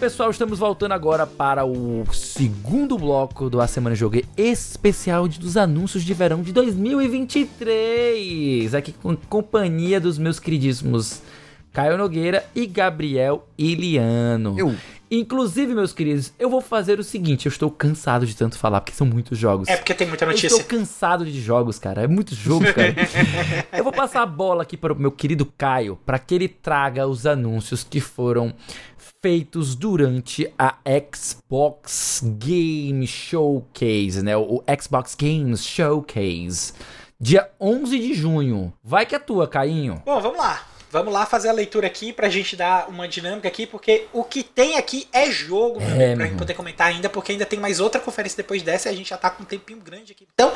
Pessoal, 0.00 0.30
estamos 0.30 0.58
voltando 0.58 0.92
agora 0.92 1.26
para 1.26 1.66
o 1.66 2.06
segundo 2.10 2.96
bloco 2.96 3.50
do 3.50 3.60
A 3.60 3.66
Semana 3.66 3.94
Joguei 3.94 4.24
especial 4.34 5.28
dos 5.28 5.58
anúncios 5.58 6.02
de 6.02 6.14
verão 6.14 6.40
de 6.40 6.54
2023. 6.54 8.74
Aqui 8.74 8.94
com 8.94 9.14
companhia 9.14 10.00
dos 10.00 10.16
meus 10.16 10.40
queridíssimos 10.40 11.20
Caio 11.70 11.98
Nogueira 11.98 12.46
e 12.54 12.66
Gabriel 12.66 13.46
Iliano. 13.58 14.58
Eu. 14.58 14.74
Inclusive, 15.12 15.74
meus 15.74 15.92
queridos, 15.92 16.32
eu 16.38 16.48
vou 16.48 16.60
fazer 16.60 17.00
o 17.00 17.04
seguinte: 17.04 17.46
eu 17.46 17.50
estou 17.50 17.68
cansado 17.68 18.24
de 18.24 18.36
tanto 18.36 18.56
falar, 18.56 18.80
porque 18.80 18.96
são 18.96 19.04
muitos 19.04 19.36
jogos. 19.36 19.68
É 19.68 19.76
porque 19.76 19.92
tem 19.92 20.06
muita 20.06 20.24
notícia. 20.24 20.46
Eu 20.46 20.58
estou 20.58 20.78
cansado 20.78 21.24
de 21.24 21.40
jogos, 21.40 21.80
cara. 21.80 22.04
É 22.04 22.06
muitos 22.06 22.38
jogos, 22.38 22.70
cara. 22.70 22.94
eu 23.76 23.82
vou 23.82 23.92
passar 23.92 24.22
a 24.22 24.26
bola 24.26 24.62
aqui 24.62 24.76
para 24.76 24.92
o 24.92 24.96
meu 24.96 25.10
querido 25.10 25.44
Caio, 25.58 25.98
para 26.06 26.16
que 26.16 26.32
ele 26.32 26.46
traga 26.46 27.08
os 27.08 27.26
anúncios 27.26 27.82
que 27.82 28.00
foram 28.00 28.54
feitos 29.22 29.74
durante 29.74 30.52
a 30.58 30.76
Xbox 31.14 32.22
Game 32.38 33.06
Showcase, 33.06 34.22
né? 34.22 34.36
O 34.36 34.62
Xbox 34.80 35.14
Games 35.14 35.64
Showcase. 35.64 36.72
Dia 37.20 37.50
11 37.60 37.98
de 37.98 38.14
junho. 38.14 38.72
Vai 38.82 39.04
que 39.04 39.14
é 39.14 39.18
tua, 39.18 39.46
Cainho. 39.46 40.02
Bom, 40.06 40.20
vamos 40.20 40.38
lá. 40.38 40.66
Vamos 40.90 41.12
lá 41.12 41.24
fazer 41.24 41.48
a 41.48 41.52
leitura 41.52 41.86
aqui 41.86 42.12
pra 42.12 42.28
gente 42.28 42.56
dar 42.56 42.88
uma 42.88 43.06
dinâmica 43.06 43.46
aqui, 43.46 43.64
porque 43.64 44.08
o 44.12 44.24
que 44.24 44.42
tem 44.42 44.76
aqui 44.76 45.06
é 45.12 45.30
jogo, 45.30 45.80
meu 45.80 45.88
é, 45.88 46.16
pra 46.16 46.26
gente 46.26 46.36
poder 46.36 46.54
comentar 46.54 46.88
ainda, 46.88 47.08
porque 47.08 47.30
ainda 47.30 47.46
tem 47.46 47.60
mais 47.60 47.78
outra 47.78 48.00
conferência 48.00 48.36
depois 48.38 48.60
dessa 48.62 48.88
e 48.88 48.92
a 48.92 48.96
gente 48.96 49.10
já 49.10 49.16
tá 49.16 49.30
com 49.30 49.44
um 49.44 49.46
tempinho 49.46 49.78
grande 49.78 50.10
aqui. 50.10 50.26
Então, 50.34 50.52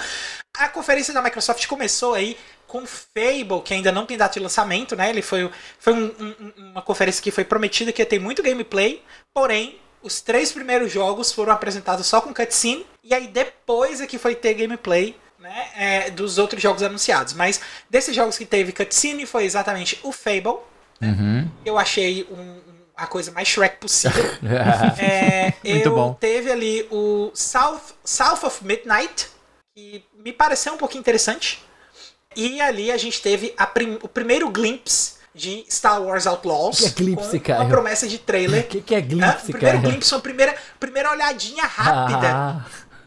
a 0.59 0.69
conferência 0.69 1.15
da 1.15 1.23
Microsoft 1.23 1.65
começou 1.69 2.15
aí 2.15 2.37
com 2.75 2.85
Fable, 2.85 3.63
que 3.65 3.73
ainda 3.73 3.93
não 3.93 4.05
tem 4.05 4.17
data 4.17 4.35
de 4.35 4.41
lançamento, 4.41 4.97
né? 4.97 5.09
Ele 5.09 5.23
foi, 5.23 5.49
foi 5.79 5.93
um, 5.93 6.07
um, 6.07 6.71
uma 6.73 6.83
conferência 6.83 7.23
que 7.23 7.31
foi 7.31 7.45
prometida 7.45 7.93
que 7.93 8.03
ia 8.03 8.07
ter 8.07 8.19
muito 8.19 8.43
gameplay, 8.43 9.01
porém, 9.33 9.79
os 10.03 10.21
três 10.21 10.51
primeiros 10.51 10.91
jogos 10.91 11.31
foram 11.31 11.53
apresentados 11.53 12.05
só 12.05 12.21
com 12.21 12.35
cutscene, 12.35 12.85
e 13.05 13.15
aí 13.15 13.29
depois 13.29 14.01
é 14.01 14.09
que 14.09 14.19
foi 14.19 14.35
ter 14.35 14.55
gameplay 14.55 15.17
né, 15.39 15.69
é, 15.77 16.11
dos 16.11 16.37
outros 16.37 16.61
jogos 16.61 16.83
anunciados. 16.83 17.33
Mas 17.33 17.61
desses 17.89 18.13
jogos 18.13 18.37
que 18.37 18.45
teve 18.45 18.73
cutscene 18.73 19.25
foi 19.25 19.45
exatamente 19.45 20.01
o 20.03 20.11
Fable. 20.11 20.59
Né? 21.01 21.09
Uhum. 21.17 21.51
Eu 21.65 21.79
achei 21.79 22.27
um, 22.29 22.59
a 22.97 23.07
coisa 23.07 23.31
mais 23.31 23.47
Shrek 23.47 23.77
possível. 23.77 24.25
é, 24.99 25.55
Muito 25.63 25.89
eu 25.91 25.95
bom. 25.95 26.13
teve 26.15 26.51
ali 26.51 26.89
o 26.91 27.31
South, 27.35 27.95
South 28.03 28.45
of 28.45 28.65
Midnight, 28.65 29.29
que 29.77 30.05
me 30.19 30.33
pareceu 30.33 30.73
um 30.73 30.77
pouquinho 30.77 31.03
interessante. 31.03 31.63
E 32.37 32.61
ali 32.61 32.91
a 32.91 32.97
gente 32.97 33.21
teve 33.21 33.55
prim 33.73 33.99
o 34.03 34.09
primeiro 34.09 34.51
glimpse 34.51 35.15
de 35.35 35.65
Star 35.69 36.01
Wars 36.01 36.27
Outlaws. 36.27 36.79
Que 36.79 36.87
é 36.87 36.91
glimpse, 36.91 37.41
com 37.41 37.53
uma 37.53 37.67
promessa 37.67 38.07
de 38.07 38.19
trailer. 38.19 38.65
O 38.65 38.69
que, 38.69 38.81
que 38.81 38.95
é 38.95 39.01
glimpse, 39.01 39.51
ah, 39.51 39.53
primeiro 39.53 39.81
glimpse, 39.81 40.15
uma 40.15 40.21
primeira, 40.21 40.55
primeira 40.79 41.11
olhadinha 41.11 41.65
rápida. 41.65 42.31
Ah 42.33 42.65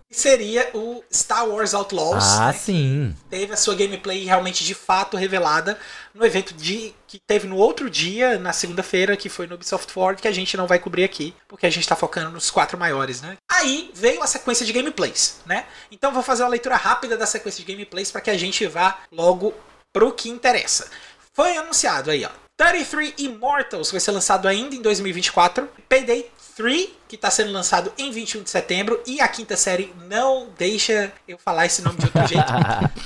seria 0.09 0.69
o 0.73 1.03
Star 1.11 1.47
Wars 1.47 1.73
Outlaws. 1.73 2.23
Ah, 2.23 2.47
né, 2.47 2.53
sim. 2.53 3.15
Teve 3.29 3.53
a 3.53 3.57
sua 3.57 3.75
gameplay 3.75 4.23
realmente 4.23 4.63
de 4.63 4.73
fato 4.73 5.17
revelada 5.17 5.77
no 6.13 6.25
evento 6.25 6.53
de 6.53 6.93
que 7.07 7.19
teve 7.19 7.47
no 7.47 7.57
outro 7.57 7.89
dia, 7.89 8.39
na 8.39 8.53
segunda-feira, 8.53 9.17
que 9.17 9.29
foi 9.29 9.47
no 9.47 9.55
Ubisoft 9.55 9.91
Forward, 9.91 10.21
que 10.21 10.27
a 10.27 10.31
gente 10.31 10.57
não 10.57 10.67
vai 10.67 10.79
cobrir 10.79 11.03
aqui, 11.03 11.33
porque 11.47 11.65
a 11.65 11.69
gente 11.69 11.83
está 11.83 11.95
focando 11.95 12.31
nos 12.31 12.49
quatro 12.49 12.77
maiores, 12.77 13.21
né? 13.21 13.37
Aí 13.51 13.91
veio 13.93 14.21
a 14.23 14.27
sequência 14.27 14.65
de 14.65 14.73
gameplays, 14.73 15.37
né? 15.45 15.65
Então 15.91 16.13
vou 16.13 16.23
fazer 16.23 16.43
uma 16.43 16.49
leitura 16.49 16.75
rápida 16.75 17.17
da 17.17 17.25
sequência 17.25 17.63
de 17.63 17.71
gameplays 17.71 18.11
para 18.11 18.21
que 18.21 18.29
a 18.29 18.37
gente 18.37 18.65
vá 18.67 18.99
logo 19.11 19.53
pro 19.93 20.11
que 20.11 20.29
interessa. 20.29 20.89
Foi 21.33 21.55
anunciado 21.57 22.09
aí, 22.09 22.25
ó. 22.25 22.29
33 22.57 23.13
Immortals 23.19 23.91
vai 23.91 23.99
ser 23.99 24.11
lançado 24.11 24.47
ainda 24.47 24.75
em 24.75 24.81
2024. 24.81 25.69
Payday 25.87 26.25
3, 26.57 26.89
que 27.07 27.15
está 27.15 27.29
sendo 27.29 27.51
lançado 27.51 27.93
em 27.99 28.09
21 28.11 28.41
de 28.41 28.49
setembro, 28.49 28.99
e 29.05 29.21
a 29.21 29.27
quinta 29.27 29.55
série 29.55 29.93
não 30.09 30.49
deixa 30.57 31.13
eu 31.27 31.37
falar 31.37 31.67
esse 31.67 31.83
nome 31.83 31.99
de 31.99 32.05
outro 32.05 32.25
jeito. 32.27 32.51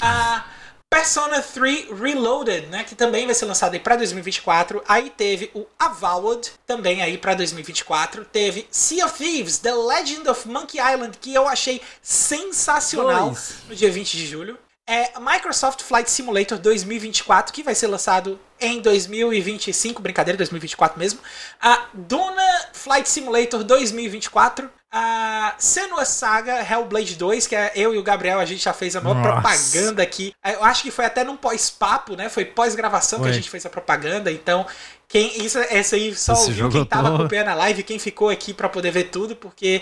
a 0.01 0.45
Persona 0.89 1.41
3 1.41 1.87
Reloaded, 1.99 2.67
né, 2.67 2.83
que 2.85 2.95
também 2.95 3.25
vai 3.25 3.35
ser 3.35 3.45
lançado 3.45 3.73
aí 3.73 3.79
para 3.79 3.97
2024. 3.97 4.81
Aí 4.87 5.09
teve 5.09 5.51
o 5.53 5.65
Avowed, 5.77 6.51
também 6.65 7.01
aí 7.01 7.17
para 7.17 7.33
2024. 7.33 8.25
Teve 8.25 8.67
Sea 8.71 9.05
of 9.05 9.17
Thieves, 9.17 9.57
The 9.57 9.73
Legend 9.73 10.29
of 10.29 10.47
Monkey 10.47 10.79
Island, 10.79 11.17
que 11.19 11.33
eu 11.33 11.47
achei 11.47 11.81
sensacional 12.01 13.31
Dois. 13.31 13.55
no 13.67 13.75
dia 13.75 13.91
20 13.91 14.17
de 14.17 14.27
julho 14.27 14.57
é 14.91 15.13
Microsoft 15.21 15.83
Flight 15.83 16.11
Simulator 16.11 16.57
2024, 16.57 17.53
que 17.53 17.63
vai 17.63 17.73
ser 17.73 17.87
lançado 17.87 18.37
em 18.59 18.81
2025, 18.81 20.01
brincadeira, 20.01 20.35
2024 20.35 20.99
mesmo. 20.99 21.21
A 21.61 21.85
Duna 21.93 22.67
Flight 22.73 23.07
Simulator 23.07 23.63
2024. 23.63 24.69
A 24.93 25.55
Senua 25.57 26.03
Saga 26.03 26.61
Hellblade 26.69 27.15
2, 27.15 27.47
que 27.47 27.55
é 27.55 27.71
eu 27.73 27.95
e 27.95 27.97
o 27.97 28.03
Gabriel, 28.03 28.41
a 28.41 28.43
gente 28.43 28.61
já 28.61 28.73
fez 28.73 28.93
a 28.93 28.99
maior 28.99 29.15
Nossa. 29.15 29.31
propaganda 29.31 30.03
aqui. 30.03 30.33
É, 30.43 30.55
eu 30.55 30.63
acho 30.65 30.83
que 30.83 30.91
foi 30.91 31.05
até 31.05 31.23
num 31.23 31.37
pós-papo, 31.37 32.17
né? 32.17 32.27
Foi 32.27 32.43
pós-gravação 32.43 33.21
que 33.21 33.29
a 33.29 33.31
gente 33.31 33.49
fez 33.49 33.65
a 33.65 33.69
propaganda. 33.69 34.29
Então, 34.29 34.67
quem 35.07 35.45
isso, 35.45 35.57
esse 35.59 35.95
aí 35.95 36.13
só 36.13 36.33
Esse 36.33 36.47
ouviu 36.47 36.69
quem 36.69 36.83
tava 36.83 37.07
tô... 37.07 37.15
acompanhando 37.15 37.47
a 37.47 37.53
live, 37.53 37.83
quem 37.83 37.97
ficou 37.97 38.29
aqui 38.29 38.53
para 38.53 38.67
poder 38.67 38.91
ver 38.91 39.05
tudo, 39.05 39.33
porque 39.33 39.81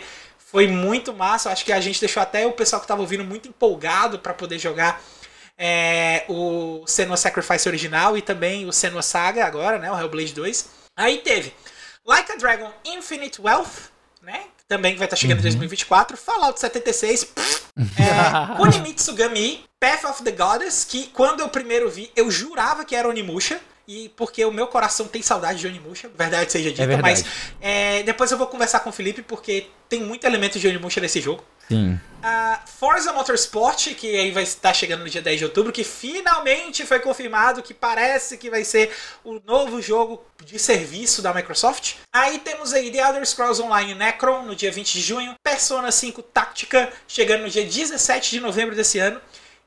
foi 0.52 0.68
muito 0.68 1.14
massa. 1.14 1.52
Acho 1.52 1.64
que 1.64 1.72
a 1.72 1.80
gente 1.80 2.00
deixou 2.00 2.22
até 2.22 2.46
o 2.46 2.52
pessoal 2.52 2.80
que 2.80 2.86
estava 2.86 3.02
ouvindo 3.02 3.24
muito 3.24 3.48
empolgado 3.48 4.20
para 4.20 4.34
poder 4.34 4.58
jogar 4.58 5.02
é, 5.58 6.24
o 6.28 6.84
Senua 6.88 7.18
Sacrifice 7.18 7.68
original 7.68 8.18
e 8.18 8.22
também 8.22 8.66
o 8.66 8.74
Senua 8.74 9.02
Saga 9.02 9.46
agora, 9.46 9.78
né? 9.78 9.92
O 9.92 10.00
Hellblade 10.00 10.34
2. 10.34 10.70
Aí 10.96 11.20
teve 11.20 11.54
Like 12.06 12.32
a 12.32 12.36
Dragon 12.36 12.72
Infinite 12.84 13.40
Wealth, 13.40 13.92
né? 14.24 14.46
Também 14.68 14.96
vai 14.96 15.06
estar 15.06 15.16
tá 15.16 15.20
chegando 15.20 15.38
uhum. 15.38 15.42
em 15.42 15.52
2024. 15.52 16.18
Fallout 16.18 16.60
76. 16.60 17.24
Pff, 17.26 17.64
é, 17.98 18.56
Kunimitsu 18.58 19.14
Gami, 19.14 19.64
Path 19.80 20.06
of 20.06 20.24
the 20.24 20.32
Goddess, 20.32 20.84
que 20.84 21.08
quando 21.08 21.42
eu 21.42 21.50
primeiro 21.50 21.90
vi, 21.90 22.12
eu 22.16 22.32
jurava 22.32 22.84
que 22.84 22.96
era 22.96 23.08
Onimusha 23.08 23.60
e 23.90 24.08
porque 24.10 24.46
o 24.46 24.52
meu 24.52 24.68
coração 24.68 25.08
tem 25.08 25.20
saudade 25.20 25.62
de 25.62 25.66
Onimusha, 25.66 26.12
verdade 26.16 26.52
seja 26.52 26.70
dita, 26.70 26.84
é 26.84 26.86
verdade. 26.86 27.24
mas 27.24 27.26
é, 27.60 28.04
depois 28.04 28.32
eu 28.32 28.38
vou 28.38 28.46
conversar 28.46 28.82
com 28.82 28.92
o 28.92 28.94
Felipe 28.94 29.24
porque 29.24 29.66
tem 29.90 30.04
muito 30.04 30.28
elemento 30.28 30.60
de 30.60 30.68
Onimusha 30.68 31.02
nesse 31.02 31.20
jogo. 31.20 31.44
Sim. 31.68 32.00
A 32.22 32.62
Forza 32.68 33.12
Motorsport, 33.12 33.96
que 33.96 34.16
aí 34.16 34.30
vai 34.30 34.44
estar 34.44 34.74
chegando 34.76 35.02
no 35.02 35.10
dia 35.10 35.24
10 35.24 35.40
de 35.40 35.46
outubro, 35.46 35.72
que 35.72 35.84
finalmente 35.84 36.86
foi 36.86 37.00
confirmado 37.00 37.64
que 37.64 37.74
parece 37.74 38.38
que 38.38 38.48
vai 38.48 38.64
ser 38.64 38.92
o 39.24 39.42
novo 39.44 39.82
jogo 39.82 40.24
de 40.46 40.60
serviço 40.60 41.24
da 41.24 41.34
Microsoft. 41.34 41.96
Aí 42.14 42.38
temos 42.38 42.74
aí 42.74 42.92
The 42.92 43.00
Elder 43.00 43.26
Scrolls 43.26 43.60
Online 43.60 43.96
Necron 43.96 44.44
no 44.44 44.56
dia 44.56 44.72
20 44.72 44.94
de 44.94 45.02
junho, 45.02 45.34
Persona 45.44 45.92
5 45.92 46.22
Táctica 46.22 46.94
chegando 47.08 47.42
no 47.42 47.50
dia 47.50 47.66
17 47.66 48.30
de 48.30 48.40
novembro 48.40 48.76
desse 48.76 49.00
ano. 49.00 49.20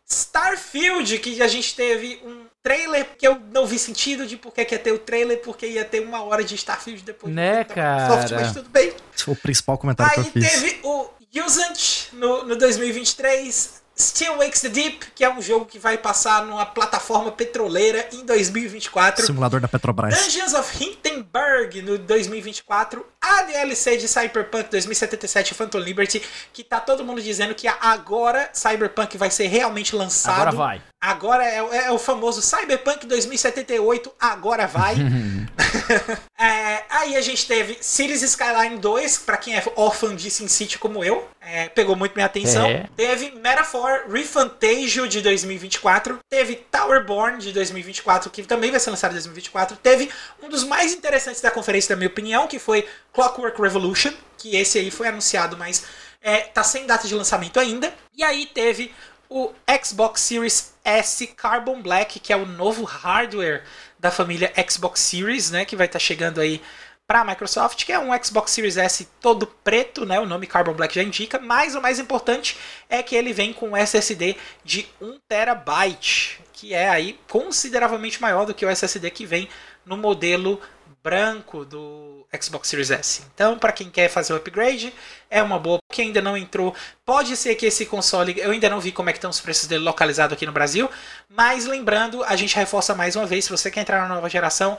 Starfield, 0.08 1.18
que 1.18 1.42
a 1.42 1.48
gente 1.48 1.74
teve 1.74 2.20
um 2.24 2.41
trailer 2.62 3.16
que 3.18 3.26
eu 3.26 3.40
não 3.52 3.66
vi 3.66 3.78
sentido 3.78 4.26
de 4.26 4.36
porque 4.36 4.64
que 4.64 4.74
ia 4.74 4.78
ter 4.78 4.92
o 4.92 4.98
trailer, 4.98 5.40
porque 5.40 5.66
ia 5.66 5.84
ter 5.84 6.00
uma 6.00 6.22
hora 6.22 6.44
de 6.44 6.54
Starfield 6.54 7.02
depois. 7.02 7.34
Né, 7.34 7.64
cara? 7.64 8.08
Soft, 8.08 8.32
mas 8.32 8.52
tudo 8.52 8.68
bem. 8.70 8.92
Esse 9.14 9.24
foi 9.24 9.34
o 9.34 9.36
principal 9.36 9.76
comentário 9.78 10.12
Aí 10.16 10.30
que 10.30 10.38
eu 10.38 10.42
fiz. 10.42 10.52
teve 10.52 10.80
o 10.82 11.08
Usant 11.44 12.12
no, 12.12 12.44
no 12.44 12.56
2023. 12.56 13.82
Still 13.94 14.38
Wakes 14.38 14.62
the 14.62 14.68
Deep, 14.70 15.12
que 15.14 15.22
é 15.22 15.30
um 15.30 15.40
jogo 15.42 15.66
que 15.66 15.78
vai 15.78 15.98
passar 15.98 16.46
numa 16.46 16.64
plataforma 16.64 17.30
petroleira 17.30 18.08
em 18.10 18.24
2024. 18.24 19.24
Simulador 19.26 19.60
da 19.60 19.68
Petrobras. 19.68 20.14
Dungeons 20.14 20.54
of 20.54 20.82
Hindenburg 20.82 21.82
no 21.82 21.98
2024. 21.98 23.04
A 23.20 23.42
DLC 23.42 23.98
de 23.98 24.08
Cyberpunk 24.08 24.70
2077 24.70 25.54
Phantom 25.54 25.78
Liberty, 25.78 26.22
que 26.54 26.64
tá 26.64 26.80
todo 26.80 27.04
mundo 27.04 27.20
dizendo 27.20 27.54
que 27.54 27.68
agora 27.68 28.48
Cyberpunk 28.54 29.18
vai 29.18 29.30
ser 29.30 29.46
realmente 29.48 29.94
lançado. 29.94 30.40
Agora 30.40 30.52
vai. 30.52 30.82
Agora 31.04 31.44
é, 31.44 31.56
é, 31.56 31.90
o 31.90 31.98
famoso 31.98 32.40
Cyberpunk 32.40 33.08
2078, 33.08 34.12
agora 34.20 34.68
vai. 34.68 34.94
é, 36.38 36.84
aí 36.88 37.16
a 37.16 37.20
gente 37.20 37.44
teve 37.44 37.76
Cities 37.80 38.22
Skyline 38.22 38.78
2, 38.78 39.18
para 39.18 39.36
quem 39.36 39.56
é 39.56 39.64
órfão 39.74 40.14
de 40.14 40.30
SimCity 40.30 40.78
como 40.78 41.02
eu, 41.02 41.28
é, 41.40 41.68
pegou 41.70 41.96
muito 41.96 42.14
minha 42.14 42.26
atenção. 42.26 42.66
É. 42.66 42.86
Teve 42.96 43.32
Metaphor 43.32 44.04
Refantasio 44.08 45.08
de 45.08 45.20
2024. 45.22 46.20
Teve 46.30 46.54
Towerborn 46.70 47.38
de 47.38 47.50
2024, 47.50 48.30
que 48.30 48.44
também 48.44 48.70
vai 48.70 48.78
ser 48.78 48.90
lançado 48.90 49.10
em 49.10 49.14
2024. 49.14 49.76
Teve 49.78 50.08
um 50.40 50.48
dos 50.48 50.62
mais 50.62 50.92
interessantes 50.92 51.40
da 51.40 51.50
conferência, 51.50 51.96
na 51.96 51.98
minha 51.98 52.10
opinião, 52.10 52.46
que 52.46 52.60
foi 52.60 52.86
Clockwork 53.12 53.60
Revolution, 53.60 54.12
que 54.38 54.54
esse 54.54 54.78
aí 54.78 54.88
foi 54.88 55.08
anunciado, 55.08 55.56
mas 55.56 55.84
é, 56.22 56.42
tá 56.42 56.62
sem 56.62 56.86
data 56.86 57.08
de 57.08 57.14
lançamento 57.16 57.58
ainda. 57.58 57.92
E 58.16 58.22
aí 58.22 58.46
teve 58.46 58.94
o 59.32 59.52
Xbox 59.82 60.20
Series 60.20 60.74
S 60.84 61.26
Carbon 61.28 61.80
Black, 61.80 62.20
que 62.20 62.32
é 62.32 62.36
o 62.36 62.44
novo 62.44 62.84
hardware 62.84 63.64
da 63.98 64.10
família 64.10 64.52
Xbox 64.68 65.00
Series, 65.00 65.50
né, 65.50 65.64
que 65.64 65.74
vai 65.74 65.86
estar 65.86 65.98
tá 65.98 66.04
chegando 66.04 66.40
aí 66.40 66.60
para 67.06 67.20
a 67.20 67.24
Microsoft, 67.24 67.84
que 67.84 67.92
é 67.92 67.98
um 67.98 68.10
Xbox 68.22 68.52
Series 68.52 68.76
S 68.76 69.08
todo 69.20 69.46
preto, 69.46 70.06
né? 70.06 70.18
O 70.20 70.24
nome 70.24 70.46
Carbon 70.46 70.72
Black 70.72 70.94
já 70.94 71.02
indica, 71.02 71.38
mas 71.38 71.74
o 71.74 71.82
mais 71.82 71.98
importante 71.98 72.56
é 72.88 73.02
que 73.02 73.14
ele 73.14 73.32
vem 73.32 73.52
com 73.52 73.70
um 73.70 73.76
SSD 73.76 74.36
de 74.64 74.88
1 75.00 75.18
terabyte, 75.28 76.40
que 76.52 76.72
é 76.72 76.88
aí 76.88 77.18
consideravelmente 77.28 78.20
maior 78.20 78.46
do 78.46 78.54
que 78.54 78.64
o 78.64 78.70
SSD 78.70 79.10
que 79.10 79.26
vem 79.26 79.48
no 79.84 79.96
modelo 79.96 80.60
branco 81.02 81.64
do 81.64 82.26
Xbox 82.40 82.68
Series 82.68 82.90
S. 82.90 83.22
Então, 83.34 83.58
para 83.58 83.72
quem 83.72 83.90
quer 83.90 84.08
fazer 84.08 84.32
o 84.32 84.36
upgrade, 84.36 84.92
é 85.28 85.42
uma 85.42 85.58
boa. 85.58 85.78
Quem 85.90 86.06
ainda 86.06 86.22
não 86.22 86.36
entrou, 86.36 86.74
pode 87.04 87.36
ser 87.36 87.54
que 87.56 87.66
esse 87.66 87.84
console, 87.86 88.34
eu 88.38 88.50
ainda 88.50 88.70
não 88.70 88.80
vi 88.80 88.92
como 88.92 89.10
é 89.10 89.12
que 89.12 89.18
estão 89.18 89.30
os 89.30 89.40
preços 89.40 89.66
dele 89.66 89.84
localizado 89.84 90.32
aqui 90.32 90.46
no 90.46 90.52
Brasil, 90.52 90.88
mas 91.28 91.66
lembrando, 91.66 92.22
a 92.24 92.36
gente 92.36 92.56
reforça 92.56 92.94
mais 92.94 93.16
uma 93.16 93.26
vez, 93.26 93.44
se 93.44 93.50
você 93.50 93.70
quer 93.70 93.80
entrar 93.80 94.08
na 94.08 94.14
nova 94.14 94.28
geração, 94.28 94.78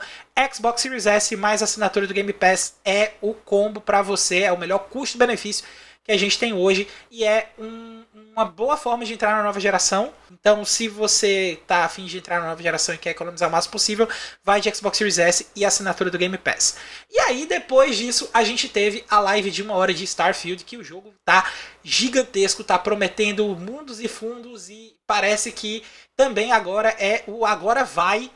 Xbox 0.52 0.82
Series 0.82 1.06
S 1.06 1.36
mais 1.36 1.62
assinatura 1.62 2.06
do 2.06 2.14
Game 2.14 2.32
Pass 2.32 2.74
é 2.84 3.12
o 3.20 3.34
combo 3.34 3.80
para 3.80 4.02
você, 4.02 4.40
é 4.40 4.52
o 4.52 4.58
melhor 4.58 4.78
custo-benefício 4.90 5.64
que 6.04 6.12
a 6.12 6.18
gente 6.18 6.38
tem 6.38 6.52
hoje 6.52 6.86
e 7.10 7.24
é 7.24 7.48
um, 7.58 7.93
uma 8.34 8.44
boa 8.44 8.76
forma 8.76 9.04
de 9.04 9.14
entrar 9.14 9.36
na 9.36 9.44
nova 9.44 9.60
geração. 9.60 10.12
Então, 10.30 10.64
se 10.64 10.88
você 10.88 11.60
tá 11.68 11.84
afim 11.84 12.04
de 12.04 12.18
entrar 12.18 12.40
na 12.40 12.48
nova 12.48 12.60
geração 12.60 12.92
e 12.92 12.98
quer 12.98 13.10
economizar 13.10 13.48
o 13.48 13.52
máximo 13.52 13.72
possível, 13.72 14.08
vai 14.42 14.60
de 14.60 14.74
Xbox 14.74 14.98
Series 14.98 15.18
S 15.18 15.46
e 15.54 15.64
assinatura 15.64 16.10
do 16.10 16.18
Game 16.18 16.36
Pass. 16.36 16.76
E 17.08 17.20
aí, 17.20 17.46
depois 17.46 17.96
disso, 17.96 18.28
a 18.34 18.42
gente 18.42 18.68
teve 18.68 19.04
a 19.08 19.20
live 19.20 19.52
de 19.52 19.62
uma 19.62 19.74
hora 19.74 19.94
de 19.94 20.02
Starfield, 20.02 20.64
que 20.64 20.76
o 20.76 20.82
jogo 20.82 21.14
tá 21.24 21.48
gigantesco, 21.84 22.64
tá 22.64 22.76
prometendo 22.76 23.46
mundos 23.54 24.00
e 24.00 24.08
fundos 24.08 24.68
e 24.68 24.96
parece 25.06 25.52
que 25.52 25.84
também 26.16 26.50
agora 26.50 26.88
é 26.98 27.22
o 27.28 27.46
agora 27.46 27.84
vai 27.84 28.30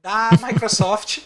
da 0.00 0.30
Microsoft. 0.40 1.18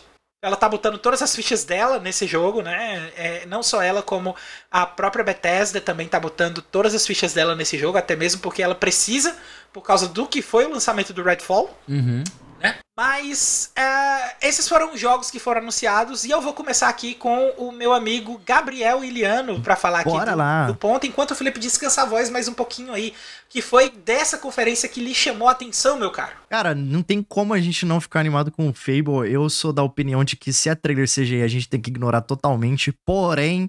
Ela 0.44 0.56
tá 0.56 0.68
botando 0.68 0.98
todas 0.98 1.22
as 1.22 1.34
fichas 1.34 1.64
dela 1.64 1.98
nesse 1.98 2.26
jogo, 2.26 2.60
né? 2.60 3.10
É, 3.16 3.46
não 3.46 3.62
só 3.62 3.82
ela, 3.82 4.02
como 4.02 4.36
a 4.70 4.84
própria 4.84 5.24
Bethesda 5.24 5.80
também 5.80 6.06
tá 6.06 6.20
botando 6.20 6.60
todas 6.60 6.94
as 6.94 7.06
fichas 7.06 7.32
dela 7.32 7.56
nesse 7.56 7.78
jogo, 7.78 7.96
até 7.96 8.14
mesmo 8.14 8.42
porque 8.42 8.62
ela 8.62 8.74
precisa, 8.74 9.34
por 9.72 9.80
causa 9.80 10.06
do 10.06 10.26
que 10.26 10.42
foi 10.42 10.66
o 10.66 10.70
lançamento 10.70 11.14
do 11.14 11.22
Redfall. 11.22 11.74
Uhum. 11.88 12.22
Né? 12.64 12.76
Mas 12.96 13.70
é, 13.76 14.48
esses 14.48 14.66
foram 14.66 14.94
os 14.94 14.98
jogos 14.98 15.30
que 15.30 15.38
foram 15.38 15.60
anunciados 15.60 16.24
e 16.24 16.30
eu 16.30 16.40
vou 16.40 16.54
começar 16.54 16.88
aqui 16.88 17.14
com 17.14 17.50
o 17.58 17.70
meu 17.70 17.92
amigo 17.92 18.40
Gabriel 18.46 19.04
Iliano 19.04 19.60
para 19.60 19.76
falar 19.76 20.00
aqui 20.00 20.10
do, 20.10 20.72
do, 20.72 20.74
ponto, 20.74 21.06
enquanto 21.06 21.32
o 21.32 21.34
Felipe 21.34 21.60
descansa 21.60 22.02
a 22.02 22.04
voz 22.06 22.30
mais 22.30 22.48
um 22.48 22.54
pouquinho 22.54 22.94
aí, 22.94 23.12
que 23.50 23.60
foi 23.60 23.90
dessa 23.90 24.38
conferência 24.38 24.88
que 24.88 24.98
lhe 24.98 25.14
chamou 25.14 25.46
a 25.46 25.52
atenção, 25.52 25.98
meu 25.98 26.10
caro. 26.10 26.32
Cara, 26.48 26.74
não 26.74 27.02
tem 27.02 27.22
como 27.22 27.52
a 27.52 27.60
gente 27.60 27.84
não 27.84 28.00
ficar 28.00 28.20
animado 28.20 28.50
com 28.50 28.70
o 28.70 28.72
Fable. 28.72 29.30
Eu 29.30 29.50
sou 29.50 29.70
da 29.70 29.82
opinião 29.82 30.24
de 30.24 30.36
que 30.36 30.50
se 30.50 30.70
é 30.70 30.74
trailer 30.74 31.06
CGI 31.06 31.42
a 31.42 31.48
gente 31.48 31.68
tem 31.68 31.80
que 31.80 31.90
ignorar 31.90 32.22
totalmente, 32.22 32.92
porém 33.04 33.68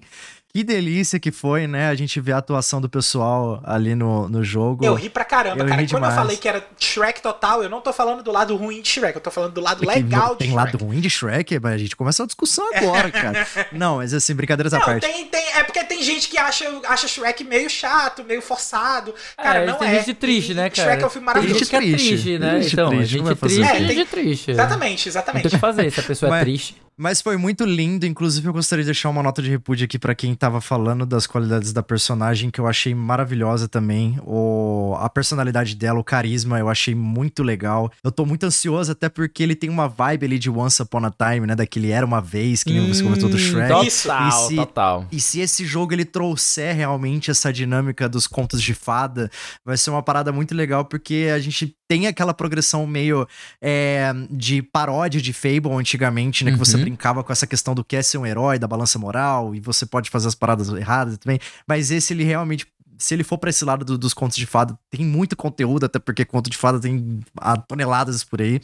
que 0.56 0.64
delícia 0.64 1.20
que 1.20 1.30
foi, 1.30 1.66
né? 1.66 1.90
A 1.90 1.94
gente 1.94 2.18
vê 2.18 2.32
a 2.32 2.38
atuação 2.38 2.80
do 2.80 2.88
pessoal 2.88 3.60
ali 3.62 3.94
no, 3.94 4.26
no 4.26 4.42
jogo. 4.42 4.82
Eu 4.86 4.94
ri 4.94 5.10
pra 5.10 5.22
caramba, 5.22 5.62
eu 5.62 5.66
cara. 5.66 5.82
Quando 5.82 5.86
demais. 5.86 6.14
eu 6.14 6.18
falei 6.18 6.36
que 6.38 6.48
era 6.48 6.66
Shrek 6.78 7.20
total, 7.20 7.62
eu 7.62 7.68
não 7.68 7.82
tô 7.82 7.92
falando 7.92 8.22
do 8.22 8.32
lado 8.32 8.56
ruim 8.56 8.80
de 8.80 8.88
Shrek, 8.88 9.16
eu 9.16 9.20
tô 9.20 9.30
falando 9.30 9.52
do 9.52 9.60
lado 9.60 9.80
Porque 9.80 9.94
legal 9.94 10.30
de 10.30 10.38
tem 10.38 10.48
Shrek. 10.48 10.64
Tem 10.70 10.72
lado 10.72 10.78
ruim 10.78 11.00
de 11.00 11.10
Shrek? 11.10 11.60
Mas 11.60 11.74
a 11.74 11.76
gente 11.76 11.94
começa 11.94 12.22
a 12.22 12.26
discussão 12.26 12.66
agora, 12.74 13.10
cara. 13.12 13.46
Não, 13.70 13.96
mas 13.96 14.14
assim, 14.14 14.34
brincadeiras 14.34 14.72
à 14.72 14.80
parte. 14.80 15.06
Tem, 15.06 15.26
tem, 15.26 15.44
é 15.56 15.62
porque 15.62 15.84
tem 15.84 16.02
gente 16.02 16.26
que 16.26 16.38
acha, 16.38 16.64
acha 16.88 17.06
Shrek 17.06 17.44
meio 17.44 17.68
chato, 17.68 18.24
meio 18.24 18.40
forçado. 18.40 19.14
Cara, 19.36 19.58
é, 19.58 19.66
não 19.66 19.74
tem 19.74 19.88
é. 19.88 19.98
gente 19.98 20.14
triste, 20.14 20.54
né, 20.54 20.70
cara? 20.70 20.88
Shrek 20.88 21.02
é 21.02 21.06
um 21.06 21.10
filme 21.10 21.26
maravilhoso. 21.26 21.58
Gente 21.58 21.70
triste, 21.70 22.08
triste 22.08 22.38
né? 22.38 22.54
Triste, 22.54 22.72
então, 22.72 22.88
triste, 22.88 23.12
gente 23.12 23.34
triste, 23.34 23.62
é, 23.62 23.72
tem... 23.72 23.88
gente 23.88 24.06
triste. 24.06 24.50
Exatamente, 24.52 25.06
exatamente. 25.06 25.44
Não 25.44 25.50
tem 25.50 25.58
o 25.58 25.60
que 25.60 25.66
fazer, 25.66 25.92
se 25.92 26.00
a 26.00 26.02
pessoa 26.02 26.28
é 26.28 26.30
mas, 26.30 26.40
é 26.40 26.44
triste. 26.44 26.85
Mas 26.98 27.20
foi 27.20 27.36
muito 27.36 27.62
lindo, 27.64 28.06
inclusive 28.06 28.48
eu 28.48 28.54
gostaria 28.54 28.82
de 28.82 28.86
deixar 28.86 29.10
uma 29.10 29.22
nota 29.22 29.42
de 29.42 29.50
repúdio 29.50 29.84
aqui 29.84 29.98
para 29.98 30.14
quem 30.14 30.34
tava 30.34 30.62
falando 30.62 31.04
das 31.04 31.26
qualidades 31.26 31.70
da 31.70 31.82
personagem, 31.82 32.48
que 32.50 32.58
eu 32.58 32.66
achei 32.66 32.94
maravilhosa 32.94 33.68
também. 33.68 34.18
O, 34.24 34.96
a 34.98 35.10
personalidade 35.10 35.76
dela, 35.76 36.00
o 36.00 36.04
carisma, 36.04 36.58
eu 36.58 36.70
achei 36.70 36.94
muito 36.94 37.42
legal. 37.42 37.92
Eu 38.02 38.10
tô 38.10 38.24
muito 38.24 38.44
ansioso, 38.44 38.92
até 38.92 39.10
porque 39.10 39.42
ele 39.42 39.54
tem 39.54 39.68
uma 39.68 39.86
vibe 39.86 40.24
ali 40.24 40.38
de 40.38 40.48
Once 40.48 40.80
Upon 40.80 41.04
a 41.04 41.10
Time, 41.10 41.46
né? 41.46 41.54
Daquele 41.54 41.90
Era 41.90 42.06
Uma 42.06 42.22
Vez, 42.22 42.64
que 42.64 42.72
nem 42.72 42.80
hum, 42.80 42.94
você 42.94 43.02
comentou 43.02 43.28
do 43.28 43.38
Shrek. 43.38 43.68
Total, 43.68 43.84
e 43.84 43.90
se, 43.90 44.56
total. 44.56 45.06
E 45.12 45.20
se 45.20 45.40
esse 45.40 45.66
jogo 45.66 45.92
ele 45.92 46.06
trouxer 46.06 46.74
realmente 46.74 47.30
essa 47.30 47.52
dinâmica 47.52 48.08
dos 48.08 48.26
contos 48.26 48.62
de 48.62 48.72
fada, 48.72 49.30
vai 49.62 49.76
ser 49.76 49.90
uma 49.90 50.02
parada 50.02 50.32
muito 50.32 50.54
legal, 50.54 50.86
porque 50.86 51.30
a 51.34 51.38
gente 51.38 51.75
tem 51.88 52.06
aquela 52.06 52.34
progressão 52.34 52.86
meio 52.86 53.26
é, 53.60 54.12
de 54.30 54.62
paródia 54.62 55.20
de 55.20 55.32
Fable 55.32 55.72
antigamente, 55.72 56.44
né? 56.44 56.50
Uhum. 56.50 56.58
Que 56.58 56.64
você 56.64 56.76
uhum. 56.76 56.82
brincava 56.82 57.22
com 57.22 57.32
essa 57.32 57.46
questão 57.46 57.74
do 57.74 57.84
que 57.84 57.96
é 57.96 58.02
ser 58.02 58.18
um 58.18 58.26
herói, 58.26 58.58
da 58.58 58.66
balança 58.66 58.98
moral, 58.98 59.54
e 59.54 59.60
você 59.60 59.86
pode 59.86 60.10
fazer 60.10 60.28
as 60.28 60.34
paradas 60.34 60.68
erradas 60.68 61.18
também. 61.18 61.38
Mas 61.66 61.90
esse, 61.90 62.12
ele 62.12 62.24
realmente 62.24 62.66
se 62.98 63.14
ele 63.14 63.24
for 63.24 63.38
para 63.38 63.50
esse 63.50 63.64
lado 63.64 63.84
do, 63.84 63.98
dos 63.98 64.14
contos 64.14 64.36
de 64.36 64.46
fada, 64.46 64.78
tem 64.90 65.04
muito 65.04 65.36
conteúdo, 65.36 65.84
até 65.84 65.98
porque 65.98 66.24
conto 66.24 66.48
de 66.48 66.56
fada 66.56 66.80
tem 66.80 67.20
toneladas 67.68 68.24
por 68.24 68.40
aí. 68.40 68.60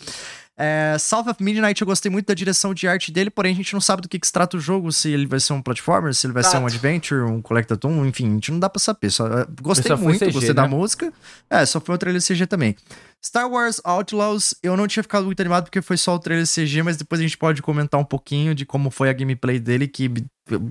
É, 0.62 0.96
South 0.96 1.28
of 1.28 1.42
Midnight 1.42 1.80
eu 1.80 1.86
gostei 1.86 2.08
muito 2.08 2.26
da 2.26 2.34
direção 2.34 2.72
de 2.72 2.86
arte 2.86 3.10
dele, 3.10 3.30
porém 3.30 3.52
a 3.52 3.56
gente 3.56 3.74
não 3.74 3.80
sabe 3.80 4.00
do 4.00 4.08
que, 4.08 4.16
que 4.16 4.24
se 4.24 4.32
trata 4.32 4.56
o 4.56 4.60
jogo, 4.60 4.92
se 4.92 5.10
ele 5.10 5.26
vai 5.26 5.40
ser 5.40 5.54
um 5.54 5.60
platformer, 5.60 6.14
se 6.14 6.24
ele 6.24 6.32
vai 6.32 6.44
ser 6.44 6.58
um 6.58 6.66
adventure, 6.66 7.22
um 7.22 7.42
collectathon, 7.42 8.06
enfim, 8.06 8.30
a 8.30 8.34
gente 8.34 8.52
não 8.52 8.60
dá 8.60 8.70
pra 8.70 8.78
saber. 8.78 9.10
Só, 9.10 9.26
é, 9.26 9.44
gostei 9.60 9.88
só 9.88 9.96
muito, 9.96 10.20
CG, 10.20 10.30
gostei 10.30 10.50
né? 10.50 10.54
da 10.54 10.68
música. 10.68 11.12
É, 11.50 11.66
só 11.66 11.80
foi 11.80 11.96
um 11.96 11.98
trailer 11.98 12.22
CG 12.22 12.46
também. 12.46 12.76
Star 13.24 13.48
Wars 13.48 13.80
Outlaws, 13.84 14.54
eu 14.62 14.76
não 14.76 14.88
tinha 14.88 15.02
ficado 15.02 15.24
muito 15.24 15.40
animado 15.40 15.64
porque 15.64 15.80
foi 15.80 15.96
só 15.96 16.14
o 16.16 16.18
trailer 16.18 16.46
CG, 16.46 16.82
mas 16.82 16.96
depois 16.96 17.20
a 17.20 17.22
gente 17.24 17.38
pode 17.38 17.62
comentar 17.62 18.00
um 18.00 18.04
pouquinho 18.04 18.54
de 18.54 18.66
como 18.66 18.90
foi 18.90 19.08
a 19.08 19.12
gameplay 19.12 19.60
dele, 19.60 19.86
que 19.86 20.10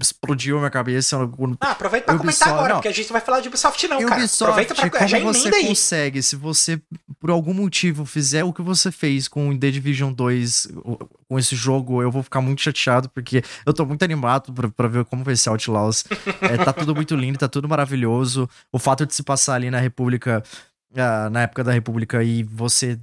explodiu 0.02 0.58
a 0.58 0.60
minha 0.60 0.70
cabeça. 0.70 1.18
Ah, 1.62 1.72
aproveita 1.72 2.08
pra 2.08 2.16
Ubisoft, 2.16 2.40
comentar 2.40 2.50
agora, 2.50 2.70
não. 2.70 2.76
porque 2.76 2.90
a 2.90 2.92
gente 2.92 3.06
não 3.06 3.14
vai 3.14 3.22
falar 3.22 3.40
de 3.40 3.48
Ubisoft 3.48 3.88
não, 3.88 4.02
cara. 4.02 4.20
Ubisoft, 4.20 4.44
aproveita 4.44 4.76
pra 4.76 4.90
como 4.90 5.08
já 5.08 5.20
você 5.20 5.56
aí. 5.56 5.68
consegue, 5.68 6.22
se 6.22 6.36
você, 6.36 6.82
por 7.20 7.30
algum 7.30 7.54
motivo, 7.54 8.06
fizer 8.06 8.44
o 8.44 8.52
que 8.52 8.62
você 8.62 8.92
fez 8.92 9.30
com 9.30 9.48
o 9.48 9.58
The 9.58 9.72
Division 9.82 10.14
2, 10.14 10.68
com 11.28 11.40
esse 11.40 11.56
jogo, 11.56 12.02
eu 12.02 12.12
vou 12.12 12.22
ficar 12.22 12.42
muito 12.42 12.62
chateado, 12.62 13.10
porque 13.10 13.44
eu 13.66 13.74
tô 13.74 13.86
muito 13.86 14.04
animado 14.04 14.54
pra, 14.54 14.70
pra 14.70 14.88
ver 14.88 15.06
como 15.06 15.24
vai 15.24 15.36
ser 15.36 15.50
Outlaws. 15.50 16.06
é, 16.42 16.58
tá 16.58 16.72
tudo 16.72 16.94
muito 16.94 17.16
lindo, 17.16 17.40
tá 17.40 17.48
tudo 17.48 17.68
maravilhoso. 17.68 18.50
O 18.72 18.80
fato 18.80 19.06
de 19.06 19.16
se 19.16 19.24
passar 19.24 19.56
ali 19.56 19.72
na 19.72 19.80
República 19.80 20.44
uh, 20.92 21.30
na 21.30 21.44
época 21.44 21.64
da 21.64 21.72
República 21.72 22.24
e 22.24 22.44
você 22.44 23.00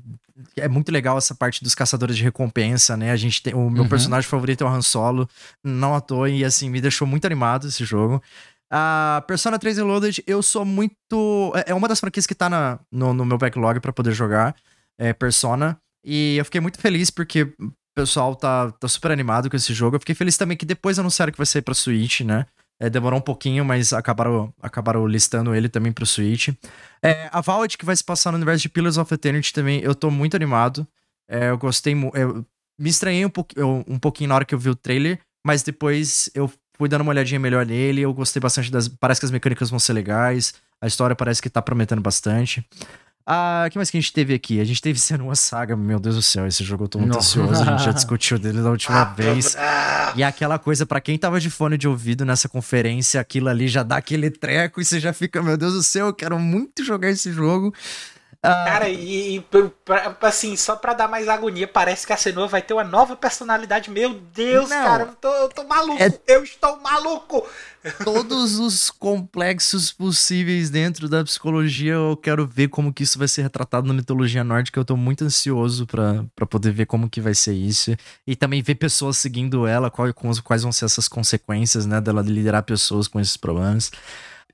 é 0.56 0.68
muito 0.68 0.92
legal 0.92 1.18
essa 1.18 1.34
parte 1.34 1.64
dos 1.64 1.74
caçadores 1.74 2.16
de 2.16 2.22
recompensa, 2.22 2.96
né? 2.96 3.10
A 3.10 3.16
gente 3.16 3.42
tem 3.42 3.54
o 3.54 3.68
meu 3.68 3.82
uhum. 3.82 3.88
personagem 3.88 4.28
favorito 4.28 4.62
é 4.62 4.66
o 4.66 4.70
Han 4.70 4.82
Solo, 4.82 5.28
não 5.64 5.94
à 5.94 6.00
toa 6.00 6.30
e 6.30 6.44
assim 6.44 6.70
me 6.70 6.80
deixou 6.80 7.06
muito 7.06 7.24
animado 7.24 7.66
esse 7.66 7.84
jogo. 7.84 8.22
A 8.70 9.24
Persona 9.26 9.58
3 9.58 9.78
Reloaded, 9.78 10.22
eu 10.26 10.42
sou 10.42 10.64
muito 10.64 11.52
é, 11.54 11.72
é 11.72 11.74
uma 11.74 11.88
das 11.88 11.98
franquias 11.98 12.26
que 12.26 12.34
tá 12.34 12.48
na, 12.48 12.78
no, 12.92 13.12
no 13.12 13.24
meu 13.24 13.38
backlog 13.38 13.80
para 13.80 13.92
poder 13.92 14.12
jogar, 14.12 14.54
é 14.96 15.12
Persona, 15.12 15.80
e 16.08 16.38
eu 16.38 16.44
fiquei 16.44 16.60
muito 16.60 16.80
feliz 16.80 17.10
porque 17.10 17.42
o 17.42 17.72
pessoal 17.94 18.34
tá, 18.34 18.70
tá 18.72 18.88
super 18.88 19.10
animado 19.10 19.50
com 19.50 19.56
esse 19.56 19.74
jogo. 19.74 19.96
Eu 19.96 20.00
fiquei 20.00 20.14
feliz 20.14 20.38
também 20.38 20.56
que 20.56 20.64
depois 20.64 20.98
anunciaram 20.98 21.30
que 21.30 21.36
vai 21.36 21.46
sair 21.46 21.60
pra 21.60 21.74
Switch, 21.74 22.22
né? 22.22 22.46
É, 22.80 22.88
demorou 22.88 23.18
um 23.18 23.22
pouquinho, 23.22 23.64
mas 23.64 23.92
acabaram, 23.92 24.54
acabaram 24.62 25.06
listando 25.06 25.54
ele 25.54 25.68
também 25.68 25.92
pro 25.92 26.06
Switch. 26.06 26.48
É, 27.02 27.28
a 27.30 27.40
Vault, 27.40 27.76
que 27.76 27.84
vai 27.84 27.94
se 27.94 28.04
passar 28.04 28.30
no 28.30 28.36
universo 28.36 28.62
de 28.62 28.68
Pillars 28.68 28.96
of 28.96 29.12
Eternity 29.12 29.52
também, 29.52 29.80
eu 29.80 29.94
tô 29.94 30.10
muito 30.10 30.34
animado. 30.34 30.86
É, 31.28 31.50
eu 31.50 31.58
gostei 31.58 31.94
Eu 32.14 32.46
me 32.80 32.88
estranhei 32.88 33.26
um, 33.26 33.30
pouquinho, 33.30 33.84
um 33.86 33.98
pouquinho 33.98 34.28
na 34.28 34.36
hora 34.36 34.44
que 34.44 34.54
eu 34.54 34.58
vi 34.58 34.70
o 34.70 34.76
trailer, 34.76 35.20
mas 35.44 35.62
depois 35.62 36.30
eu 36.34 36.50
fui 36.76 36.88
dando 36.88 37.02
uma 37.02 37.10
olhadinha 37.10 37.40
melhor 37.40 37.66
nele. 37.66 38.00
Eu 38.00 38.14
gostei 38.14 38.40
bastante 38.40 38.70
das. 38.70 38.88
Parece 38.88 39.20
que 39.20 39.26
as 39.26 39.32
mecânicas 39.32 39.68
vão 39.68 39.78
ser 39.78 39.92
legais. 39.92 40.54
A 40.80 40.86
história 40.86 41.16
parece 41.16 41.42
que 41.42 41.50
tá 41.50 41.60
prometendo 41.60 42.00
bastante. 42.00 42.64
Ah, 43.30 43.64
o 43.66 43.70
que 43.70 43.76
mais 43.76 43.90
que 43.90 43.98
a 43.98 44.00
gente 44.00 44.10
teve 44.10 44.32
aqui? 44.32 44.58
A 44.58 44.64
gente 44.64 44.80
teve 44.80 44.98
sendo 44.98 45.24
uma 45.24 45.34
saga, 45.34 45.76
meu 45.76 46.00
Deus 46.00 46.16
do 46.16 46.22
céu, 46.22 46.46
esse 46.46 46.64
jogo 46.64 46.84
eu 46.84 46.88
tô 46.88 46.98
muito 46.98 47.18
ansioso, 47.18 47.60
a 47.62 47.64
gente 47.66 47.84
já 47.84 47.92
discutiu 47.92 48.38
dele 48.38 48.62
da 48.62 48.70
última 48.70 49.02
ah, 49.02 49.04
vez. 49.04 49.54
E 50.16 50.22
aquela 50.22 50.58
coisa, 50.58 50.86
para 50.86 50.98
quem 50.98 51.18
tava 51.18 51.38
de 51.38 51.50
fone 51.50 51.76
de 51.76 51.86
ouvido 51.86 52.24
nessa 52.24 52.48
conferência, 52.48 53.20
aquilo 53.20 53.50
ali 53.50 53.68
já 53.68 53.82
dá 53.82 53.98
aquele 53.98 54.30
treco 54.30 54.80
e 54.80 54.84
você 54.84 54.98
já 54.98 55.12
fica, 55.12 55.42
meu 55.42 55.58
Deus 55.58 55.74
do 55.74 55.82
céu, 55.82 56.06
eu 56.06 56.14
quero 56.14 56.38
muito 56.38 56.82
jogar 56.82 57.10
esse 57.10 57.30
jogo. 57.30 57.74
Ah, 58.40 58.64
Cara, 58.66 58.88
e, 58.88 59.36
e 59.36 59.40
pra, 59.84 60.16
assim, 60.22 60.56
só 60.56 60.76
pra 60.76 60.94
dar 60.94 61.08
mais 61.08 61.28
agonia, 61.28 61.66
parece 61.66 62.06
que 62.06 62.12
a 62.12 62.16
Senua 62.16 62.46
vai 62.46 62.62
ter 62.62 62.72
uma 62.72 62.84
nova 62.84 63.16
personalidade. 63.16 63.90
Meu 63.90 64.14
Deus, 64.14 64.70
não, 64.70 64.84
cara, 64.84 65.02
eu 65.04 65.14
tô, 65.16 65.28
eu 65.28 65.48
tô 65.48 65.64
maluco. 65.64 66.00
É... 66.00 66.20
Eu 66.28 66.44
estou 66.44 66.78
maluco. 66.78 67.44
Todos 68.04 68.58
os 68.60 68.90
complexos 68.92 69.90
possíveis 69.90 70.70
dentro 70.70 71.08
da 71.08 71.24
psicologia, 71.24 71.94
eu 71.94 72.16
quero 72.16 72.46
ver 72.46 72.68
como 72.68 72.92
que 72.92 73.02
isso 73.02 73.18
vai 73.18 73.26
ser 73.26 73.42
retratado 73.42 73.88
na 73.88 73.94
mitologia 73.94 74.44
nórdica. 74.44 74.78
Eu 74.78 74.84
tô 74.84 74.96
muito 74.96 75.24
ansioso 75.24 75.84
para 75.84 76.46
poder 76.46 76.70
ver 76.70 76.86
como 76.86 77.10
que 77.10 77.20
vai 77.20 77.34
ser 77.34 77.54
isso. 77.54 77.96
E 78.24 78.36
também 78.36 78.62
ver 78.62 78.76
pessoas 78.76 79.16
seguindo 79.16 79.66
ela, 79.66 79.90
quais, 79.90 80.14
quais 80.44 80.62
vão 80.62 80.70
ser 80.70 80.84
essas 80.84 81.08
consequências, 81.08 81.86
né, 81.86 82.00
dela 82.00 82.22
liderar 82.22 82.62
pessoas 82.62 83.08
com 83.08 83.18
esses 83.18 83.36
problemas. 83.36 83.90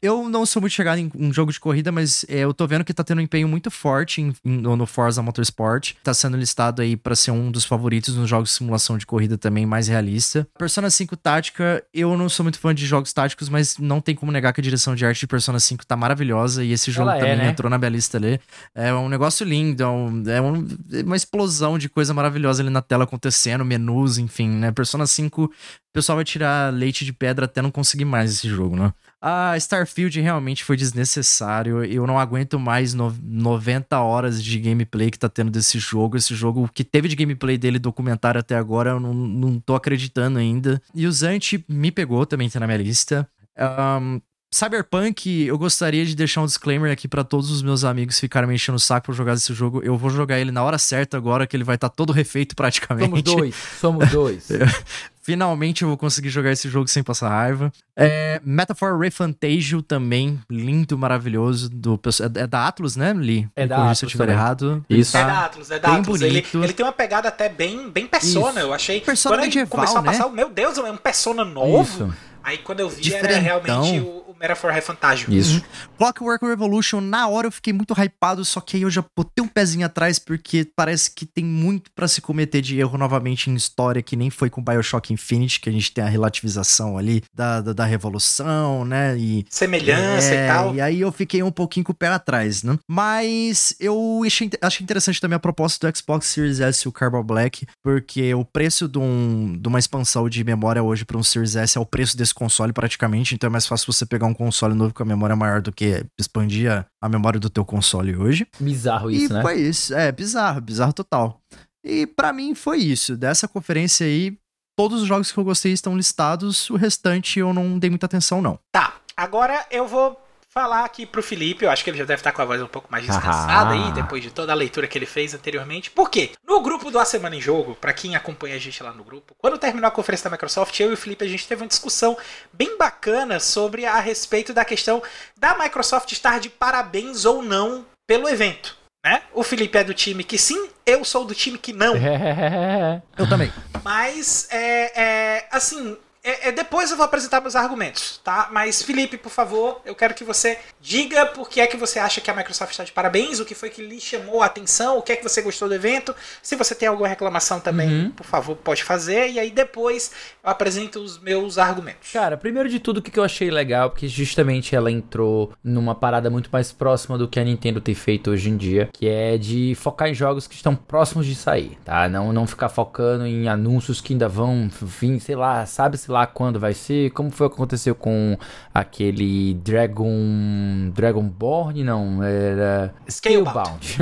Eu 0.03 0.29
não 0.29 0.45
sou 0.45 0.61
muito 0.61 0.73
chegado 0.73 0.99
em 0.99 1.11
um 1.15 1.33
jogo 1.33 1.53
de 1.53 1.59
corrida, 1.59 1.91
mas 1.91 2.25
é, 2.29 2.41
eu 2.41 2.53
tô 2.53 2.67
vendo 2.67 2.85
que 2.85 2.93
tá 2.93 3.03
tendo 3.03 3.19
um 3.19 3.23
empenho 3.23 3.49
muito 3.49 3.71
forte 3.71 4.21
em, 4.21 4.35
em, 4.45 4.59
no 4.59 4.87
Forza 4.87 5.23
Motorsport. 5.23 5.95
Tá 6.03 6.13
sendo 6.13 6.37
listado 6.37 6.83
aí 6.83 6.97
para 6.97 7.17
ser 7.17 7.31
um 7.31 7.51
dos 7.51 7.65
favoritos 7.65 8.15
nos 8.15 8.29
jogos 8.29 8.51
de 8.51 8.57
simulação 8.57 8.99
de 8.99 9.07
corrida 9.07 9.39
também 9.39 9.65
mais 9.65 9.89
realista. 9.89 10.47
Persona 10.59 10.91
5 10.91 11.17
Tática, 11.17 11.83
eu 11.93 12.17
não 12.17 12.29
sou 12.29 12.45
muito 12.45 12.59
fã 12.59 12.75
de 12.75 12.87
jogos 12.87 13.13
táticos, 13.13 13.49
mas 13.49 13.79
não 13.79 14.01
tem 14.01 14.15
como 14.15 14.31
negar 14.31 14.53
que 14.53 14.61
a 14.61 14.65
direção 14.65 14.95
de 14.95 15.07
arte 15.07 15.21
de 15.21 15.27
Persona 15.27 15.59
5 15.59 15.87
tá 15.87 15.97
maravilhosa 15.97 16.65
e 16.65 16.73
esse 16.73 16.91
jogo 16.91 17.11
Ela 17.11 17.17
é, 17.17 17.21
também 17.21 17.35
é, 17.35 17.37
né? 17.37 17.49
entrou 17.51 17.71
na 17.71 17.79
minha 17.79 17.91
lista 17.91 18.19
ali. 18.19 18.41
É 18.75 18.93
um 18.93 19.09
negócio 19.09 19.47
lindo, 19.47 19.83
é, 19.83 19.89
um, 19.89 20.23
é 20.27 20.41
um, 20.41 20.67
uma 21.05 21.17
explosão 21.17 21.79
de 21.79 21.89
coisa 21.89 22.13
maravilhosa 22.13 22.63
ali 22.63 22.71
na 22.71 22.83
tela 22.83 23.05
acontecendo, 23.05 23.65
menus, 23.65 24.19
enfim, 24.19 24.49
né? 24.49 24.73
Persona 24.73 25.07
5 25.07 25.45
o 25.45 25.51
pessoal 25.95 26.17
vai 26.17 26.25
tirar 26.25 26.75
leite 26.75 27.05
de 27.05 27.13
pedra 27.13 27.45
até 27.45 27.63
não 27.63 27.71
conseguir 27.71 28.05
mais 28.05 28.33
esse 28.33 28.49
jogo, 28.49 28.75
né? 28.75 28.93
A 29.27 29.57
Starfield 29.57 30.21
realmente 30.21 30.63
foi 30.63 30.77
desnecessário. 30.77 31.83
Eu 31.83 32.07
não 32.07 32.19
aguento 32.19 32.59
mais 32.59 32.93
no 32.93 33.11
90 33.23 33.99
horas 33.99 34.45
de 34.45 34.59
gameplay 34.59 35.11
que 35.11 35.19
tá 35.19 35.31
tendo 35.31 35.51
desse 35.51 35.79
jogo. 35.79 36.19
Esse 36.19 36.35
jogo 36.35 36.69
que 36.75 36.85
teve 36.85 37.09
de 37.09 37.17
gameplay 37.17 37.57
dele 37.57 37.79
documentário 37.79 38.39
até 38.39 38.55
agora, 38.55 38.91
eu 38.91 39.01
não, 39.01 39.15
não 39.15 39.59
tô 39.59 39.75
acreditando 39.75 40.39
ainda. 40.39 40.79
E 40.95 41.07
o 41.07 41.13
Zant 41.13 41.55
me 41.67 41.91
pegou, 41.91 42.27
também 42.27 42.51
tá 42.51 42.61
na 42.61 42.67
minha 42.67 42.77
lista. 42.77 43.27
Um, 43.59 44.21
Cyberpunk, 44.55 45.47
eu 45.47 45.57
gostaria 45.57 46.05
de 46.05 46.15
deixar 46.15 46.43
um 46.43 46.47
disclaimer 46.47 46.93
aqui 46.93 47.09
para 47.09 47.25
todos 47.25 47.51
os 47.51 47.63
meus 47.63 47.83
amigos 47.83 48.21
ficarem 48.21 48.47
me 48.47 48.55
enchendo 48.55 48.77
o 48.77 48.81
saco 48.81 49.07
pra 49.07 49.15
jogar 49.15 49.33
esse 49.33 49.55
jogo. 49.55 49.83
Eu 49.83 49.97
vou 49.97 50.11
jogar 50.11 50.39
ele 50.39 50.53
na 50.53 50.63
hora 50.63 50.77
certa 50.77 51.17
agora, 51.17 51.47
que 51.47 51.57
ele 51.57 51.65
vai 51.65 51.77
estar 51.77 51.89
tá 51.89 51.95
todo 51.95 52.13
refeito 52.13 52.55
praticamente. 52.55 53.09
Somos 53.09 53.23
dois, 53.23 53.55
somos 53.81 54.11
dois. 54.11 54.49
Finalmente 55.25 55.81
eu 55.81 55.89
vou 55.89 55.97
conseguir 55.97 56.29
jogar 56.29 56.53
esse 56.53 56.69
jogo 56.69 56.87
sem 56.87 57.03
passar 57.03 57.31
raiva. 57.31 57.73
É, 57.97 58.39
Metaphor 58.45 58.99
Refantasio 58.99 59.81
também, 59.81 60.39
lindo, 60.51 60.99
maravilhoso. 60.99 61.71
Do, 61.71 61.99
é, 62.21 62.43
é 62.43 62.47
da 62.47 62.69
Atlus, 62.69 62.95
né, 62.95 63.15
Lee? 63.15 63.49
É 63.57 63.67
da 63.67 63.85
Atlus. 63.85 63.99
Se 64.01 64.05
eu 64.05 64.07
estiver 64.09 64.29
errado. 64.29 64.85
Isso. 64.87 65.13
Tá 65.13 65.21
é 65.21 65.25
da 65.25 65.45
Atlus, 65.47 65.71
é 65.71 65.79
da 65.79 65.97
Atlus. 65.97 66.21
Ele, 66.21 66.45
ele, 66.53 66.73
tem 66.75 66.85
uma 66.85 66.93
pegada 66.93 67.29
até 67.29 67.49
bem, 67.49 67.89
bem 67.89 68.07
persona, 68.07 68.51
Isso. 68.51 68.69
eu 68.69 68.75
achei. 68.75 69.01
Persona 69.01 69.37
Quando 69.37 69.45
medieval, 69.47 69.71
começou 69.71 70.03
né? 70.03 70.09
a 70.11 70.13
passar, 70.13 70.29
meu 70.29 70.51
Deus, 70.51 70.77
é 70.77 70.83
um 70.83 70.97
persona 70.99 71.43
novo. 71.43 71.83
Isso. 71.83 72.15
Aí 72.43 72.59
quando 72.59 72.81
eu 72.81 72.91
vi 72.91 73.01
Diferentão. 73.01 73.31
era 73.31 73.41
realmente 73.41 74.01
o, 74.01 74.24
o 74.35 74.39
Metaphor 74.39 74.73
Refantasio. 74.73 75.33
Isso. 75.33 75.57
Uhum. 75.57 75.63
Clockwork 75.99 76.45
Revolution, 76.45 77.01
na 77.01 77.29
hora 77.29 77.47
eu 77.47 77.53
fiquei 77.53 77.73
muito 77.73 77.95
hypado, 77.95 78.45
só 78.45 78.61
que 78.61 78.77
aí 78.77 78.83
eu 78.83 78.91
já 78.91 79.05
botei 79.17 79.45
um 79.45 79.49
pezinho 79.49 79.87
atrás 79.87 80.19
porque 80.19 80.67
parece 80.77 81.11
que 81.11 81.25
tem 81.25 81.45
muito 81.45 81.91
para 81.95 82.09
se 82.09 82.21
cometer 82.21 82.61
de 82.61 82.79
erro 82.79 82.99
novamente 82.99 83.49
em 83.49 83.55
história, 83.55 84.03
que 84.03 84.17
nem 84.17 84.31
foi 84.31 84.51
com 84.51 84.63
Bioshock 84.63 85.13
Infinite, 85.13 85.61
que 85.61 85.69
a 85.69 85.73
gente 85.73 85.93
tem 85.93 86.05
a 86.05 86.09
relativização 86.09 86.99
ali 86.99 87.23
da, 87.33 87.61
da, 87.61 87.73
da 87.73 87.85
revolução, 87.85 88.85
né? 88.85 89.17
E, 89.17 89.47
Semelhança 89.49 90.35
é, 90.35 90.45
e 90.45 90.49
tal. 90.49 90.75
E 90.75 90.81
aí 90.81 91.01
eu 91.01 91.13
fiquei 91.13 91.43
um 91.43 91.53
pouquinho 91.53 91.85
com 91.85 91.93
o 91.93 91.95
pé 91.95 92.09
atrás, 92.09 92.63
né? 92.63 92.77
Mas 92.89 93.75
eu 93.79 94.23
achei, 94.27 94.51
achei 94.61 94.83
interessante 94.83 95.21
também 95.21 95.37
a 95.37 95.41
proposta 95.41 95.89
do 95.89 95.97
Xbox 95.97 96.27
Series 96.27 96.61
S 96.61 96.83
e 96.85 96.89
o 96.89 96.93
Carbon 96.93 97.23
Black, 97.23 97.67
porque 97.83 98.35
o 98.35 98.45
preço 98.45 98.89
de, 98.89 98.99
um, 98.99 99.57
de 99.59 99.69
uma 99.69 99.79
expansão 99.79 100.29
de 100.29 100.43
memória 100.43 100.83
hoje 100.83 101.05
para 101.05 101.17
um 101.17 101.23
Series 101.23 101.57
S 101.57 101.79
é 101.79 101.81
o 101.81 101.87
preço 101.87 102.17
desse 102.17 102.35
console 102.35 102.73
praticamente, 102.73 103.35
então 103.35 103.49
é 103.49 103.51
mais 103.51 103.67
fácil 103.67 103.93
você 103.93 104.05
pegar 104.05 104.24
um 104.25 104.35
console 104.35 104.75
novo 104.75 104.95
com 104.95 105.03
a 105.03 105.07
memória 105.07 105.37
maior 105.37 105.61
do 105.61 105.73
que 105.73 106.05
expandir 106.19 106.71
a, 106.71 106.87
a 107.01 107.09
memória 107.09 107.39
do 107.41 107.51
teu 107.51 107.65
console 107.65 108.17
hoje. 108.17 108.47
Bizarro 108.59 109.11
isso, 109.11 109.33
e 109.33 109.35
né? 109.35 109.43
foi 109.43 109.61
isso. 109.61 109.95
É, 109.95 110.11
bizarro, 110.11 110.61
bizarro 110.61 110.93
total. 110.93 111.41
E 111.85 112.07
para 112.07 112.33
mim 112.33 112.55
foi 112.55 112.79
isso. 112.79 113.17
Dessa 113.17 113.47
conferência 113.47 114.07
aí, 114.07 114.37
todos 114.77 115.03
os 115.03 115.09
jogos 115.09 115.31
que 115.31 115.39
eu 115.39 115.45
gostei 115.45 115.73
estão 115.73 115.97
listados, 115.97 116.71
o 116.71 116.77
restante 116.77 117.39
eu 117.39 117.53
não 117.53 117.79
dei 117.79 117.91
muita 117.91 118.07
atenção 118.07 118.41
não. 118.41 118.59
Tá, 118.73 118.95
agora 119.17 119.67
eu 119.71 119.87
vou 119.87 120.24
falar 120.55 120.85
aqui 120.85 121.05
pro 121.05 121.21
Felipe, 121.21 121.65
eu 121.65 121.71
acho 121.71 121.83
que 121.83 121.91
ele 121.91 121.99
já 121.99 122.05
deve 122.05 122.21
estar 122.21 122.31
com 122.31 122.41
a 122.41 122.45
voz 122.45 122.63
um 122.63 122.69
pouco 122.69 122.87
mais 122.89 123.05
descansada 123.05 123.73
aí, 123.75 123.91
depois 123.91 124.23
de 124.23 124.31
toda 124.31 124.53
a 124.53 124.55
leitura 124.55 124.87
que 124.87 124.97
ele 124.97 125.05
fez 125.05 125.35
anteriormente. 125.35 125.91
Por 125.91 126.09
quê? 126.09 126.31
No 126.47 126.61
grupo 126.61 126.93
do 126.93 126.99
A 127.01 127.05
Semana 127.05 127.35
em 127.35 127.41
Jogo, 127.41 127.75
para 127.75 127.93
quem 127.93 128.15
acompanha 128.15 128.55
a 128.55 128.59
gente 128.59 128.81
lá 128.81 128.93
no 128.93 129.03
grupo, 129.03 129.35
quando 129.37 129.59
terminou 129.59 129.89
a 129.89 129.91
conferência 129.91 130.31
da 130.31 130.35
Microsoft, 130.35 130.79
eu 130.79 130.91
e 130.91 130.95
o 130.95 130.97
Felipe 130.97 131.25
a 131.25 131.29
gente 131.29 131.49
teve 131.49 131.63
uma 131.63 131.69
discussão 131.69 132.17
bem 132.53 132.79
bacana 132.79 133.41
sobre 133.41 133.85
a 133.85 133.99
respeito 133.99 134.55
da 134.55 134.65
questão 134.65 135.03
da 135.37 135.59
Microsoft 135.59 136.13
estar 136.13 136.39
de 136.39 136.49
parabéns 136.49 137.25
ou 137.25 137.43
não 137.43 137.85
pelo 138.07 138.29
evento. 138.29 138.77
Né? 139.05 139.23
O 139.35 139.43
Felipe 139.43 139.77
é 139.77 139.83
do 139.83 139.93
time 139.93 140.23
que 140.23 140.39
sim, 140.39 140.69
eu 140.87 141.05
sou 141.05 141.25
do 141.25 141.35
time 141.35 141.59
que 141.59 141.73
não. 141.73 141.95
eu 143.19 143.29
também. 143.29 143.53
Mas, 143.83 144.47
é, 144.53 145.03
é, 145.03 145.49
assim, 145.51 145.99
é, 146.25 146.49
é, 146.49 146.53
depois 146.53 146.91
eu 146.91 146.97
vou 146.97 147.05
apresentar 147.05 147.43
meus 147.43 147.55
argumentos, 147.55 148.19
tá? 148.25 148.49
Mas, 148.51 148.83
Felipe, 148.83 149.19
por 149.19 149.31
favor, 149.31 149.83
eu 149.85 149.95
quero 149.95 150.15
que 150.15 150.25
você 150.25 150.59
diga 150.81 151.27
por 151.27 151.51
que 151.51 151.61
é 151.61 151.67
que 151.67 151.77
você 151.77 151.99
acha 151.99 152.19
que 152.19 152.31
a 152.31 152.35
Microsoft 152.35 152.71
está 152.71 152.83
de 152.83 152.93
parabéns, 152.93 153.41
o 153.41 153.45
que 153.45 153.55
foi 153.55 153.69
que 153.69 153.85
lhe 153.85 154.01
chamou 154.01 154.43
a 154.43 154.47
atenção, 154.47 154.97
o 154.97 155.03
que 155.03 155.13
é 155.13 155.17
que 155.17 155.23
você 155.23 155.43
gostou 155.43 155.69
do 155.69 155.75
evento. 155.75 156.15
Se 156.43 156.57
você 156.57 156.75
tem 156.75 156.89
alguma 156.89 157.07
reclamação 157.07 157.61
também, 157.61 157.89
uhum. 158.05 158.11
por 158.11 158.25
favor, 158.25 158.57
pode 158.57 158.83
fazer. 158.83 159.33
E 159.33 159.39
aí 159.39 159.51
depois 159.51 160.13
eu 160.43 160.49
apresento 160.49 160.99
os 160.99 161.19
meus 161.19 161.59
argumentos. 161.59 162.11
Cara, 162.11 162.39
primeiro 162.39 162.71
de 162.71 162.81
tudo, 162.81 162.99
o 162.99 163.03
que 163.03 163.19
eu 163.19 163.25
achei 163.25 163.51
legal, 163.51 163.91
porque 163.91 164.09
justamente 164.09 164.75
ela 164.75 164.91
entrou 164.91 165.53
numa 165.63 165.95
parada 165.95 166.31
muito 166.31 166.49
mais 166.51 166.73
próxima 166.73 167.19
do 167.19 167.29
que 167.29 167.39
a 167.39 167.45
Nintendo 167.45 167.83
tem 167.83 167.95
feito 167.95 168.31
hoje 168.31 168.49
em 168.49 168.57
dia, 168.57 168.89
que 168.95 169.07
é 169.07 169.37
de 169.37 169.75
focar 169.75 170.09
em 170.09 170.15
jogos 170.15 170.47
que 170.47 170.55
estão 170.55 170.75
próximos 170.75 171.27
de 171.27 171.35
sair, 171.35 171.77
tá? 171.85 172.09
Não, 172.09 172.33
não 172.33 172.47
ficar 172.47 172.71
focando 172.71 173.27
em 173.27 173.47
anúncios 173.47 174.01
que 174.01 174.15
ainda 174.15 174.27
vão 174.27 174.71
vir, 174.81 175.21
sei 175.21 175.37
lá, 175.37 175.67
sabe-se 175.67 176.14
lá 176.15 176.27
quando 176.27 176.59
vai 176.59 176.73
ser, 176.73 177.11
como 177.11 177.31
foi 177.31 177.49
que 177.49 177.55
aconteceu 177.55 177.95
com 177.95 178.39
aquele 178.73 179.55
Dragon. 179.55 180.91
Dragonborn? 180.93 181.83
Não, 181.85 182.23
era. 182.23 182.95
Scalebound. 183.09 183.97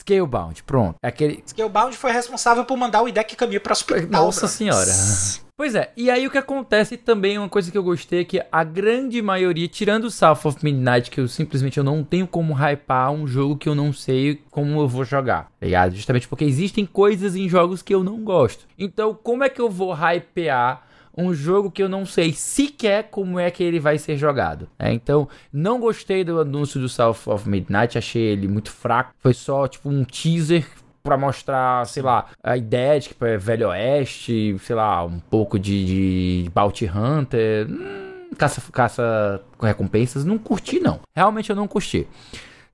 Scalebound, 0.00 0.62
pronto. 0.66 0.96
Aquele... 1.02 1.42
Scalebound 1.46 1.96
foi 1.96 2.12
responsável 2.12 2.64
por 2.64 2.76
mandar 2.76 3.02
o 3.02 3.08
Idek 3.08 3.36
caminho 3.36 3.60
para 3.60 3.72
hospital. 3.72 4.24
Nossa 4.24 4.46
senhora. 4.46 4.90
Pois 5.58 5.74
é, 5.74 5.90
e 5.96 6.08
aí 6.08 6.24
o 6.24 6.30
que 6.30 6.38
acontece 6.38 6.96
também, 6.96 7.36
uma 7.36 7.48
coisa 7.48 7.68
que 7.68 7.76
eu 7.76 7.82
gostei 7.82 8.20
é 8.20 8.24
que 8.24 8.40
a 8.52 8.62
grande 8.62 9.20
maioria, 9.20 9.66
tirando 9.66 10.04
o 10.04 10.10
South 10.10 10.38
of 10.44 10.58
Midnight, 10.62 11.10
que 11.10 11.20
eu 11.20 11.26
simplesmente 11.26 11.78
eu 11.78 11.82
não 11.82 12.04
tenho 12.04 12.28
como 12.28 12.54
hypar 12.54 13.10
um 13.10 13.26
jogo 13.26 13.56
que 13.56 13.68
eu 13.68 13.74
não 13.74 13.92
sei 13.92 14.40
como 14.52 14.80
eu 14.80 14.86
vou 14.86 15.04
jogar, 15.04 15.50
tá 15.58 15.66
ligado? 15.66 15.96
Justamente 15.96 16.28
porque 16.28 16.44
existem 16.44 16.86
coisas 16.86 17.34
em 17.34 17.48
jogos 17.48 17.82
que 17.82 17.92
eu 17.92 18.04
não 18.04 18.22
gosto. 18.22 18.68
Então, 18.78 19.12
como 19.20 19.42
é 19.42 19.48
que 19.48 19.60
eu 19.60 19.68
vou 19.68 19.92
hypear 19.92 20.86
um 21.18 21.34
jogo 21.34 21.70
que 21.70 21.82
eu 21.82 21.88
não 21.88 22.06
sei 22.06 22.32
sequer 22.32 23.10
como 23.10 23.40
é 23.40 23.50
que 23.50 23.62
ele 23.64 23.80
vai 23.80 23.98
ser 23.98 24.16
jogado. 24.16 24.68
Né? 24.78 24.92
Então, 24.92 25.28
não 25.52 25.80
gostei 25.80 26.22
do 26.22 26.40
anúncio 26.40 26.80
do 26.80 26.88
South 26.88 27.16
of 27.26 27.48
Midnight, 27.48 27.98
achei 27.98 28.22
ele 28.22 28.46
muito 28.46 28.70
fraco. 28.70 29.12
Foi 29.18 29.34
só 29.34 29.66
tipo 29.66 29.88
um 29.88 30.04
teaser 30.04 30.64
para 31.02 31.16
mostrar, 31.16 31.84
sei 31.86 32.02
lá, 32.02 32.26
a 32.42 32.56
ideia 32.56 33.00
de 33.00 33.08
que 33.08 33.24
é 33.24 33.36
Velho 33.36 33.68
Oeste, 33.68 34.56
sei 34.60 34.76
lá, 34.76 35.04
um 35.04 35.18
pouco 35.18 35.58
de, 35.58 36.44
de 36.44 36.50
Bounty 36.50 36.86
Hunter. 36.86 37.66
Hum, 37.68 38.30
caça, 38.36 38.62
caça 38.70 39.42
com 39.56 39.66
recompensas, 39.66 40.24
não 40.24 40.38
curti 40.38 40.78
não. 40.78 41.00
Realmente 41.16 41.50
eu 41.50 41.56
não 41.56 41.66
curti. 41.66 42.06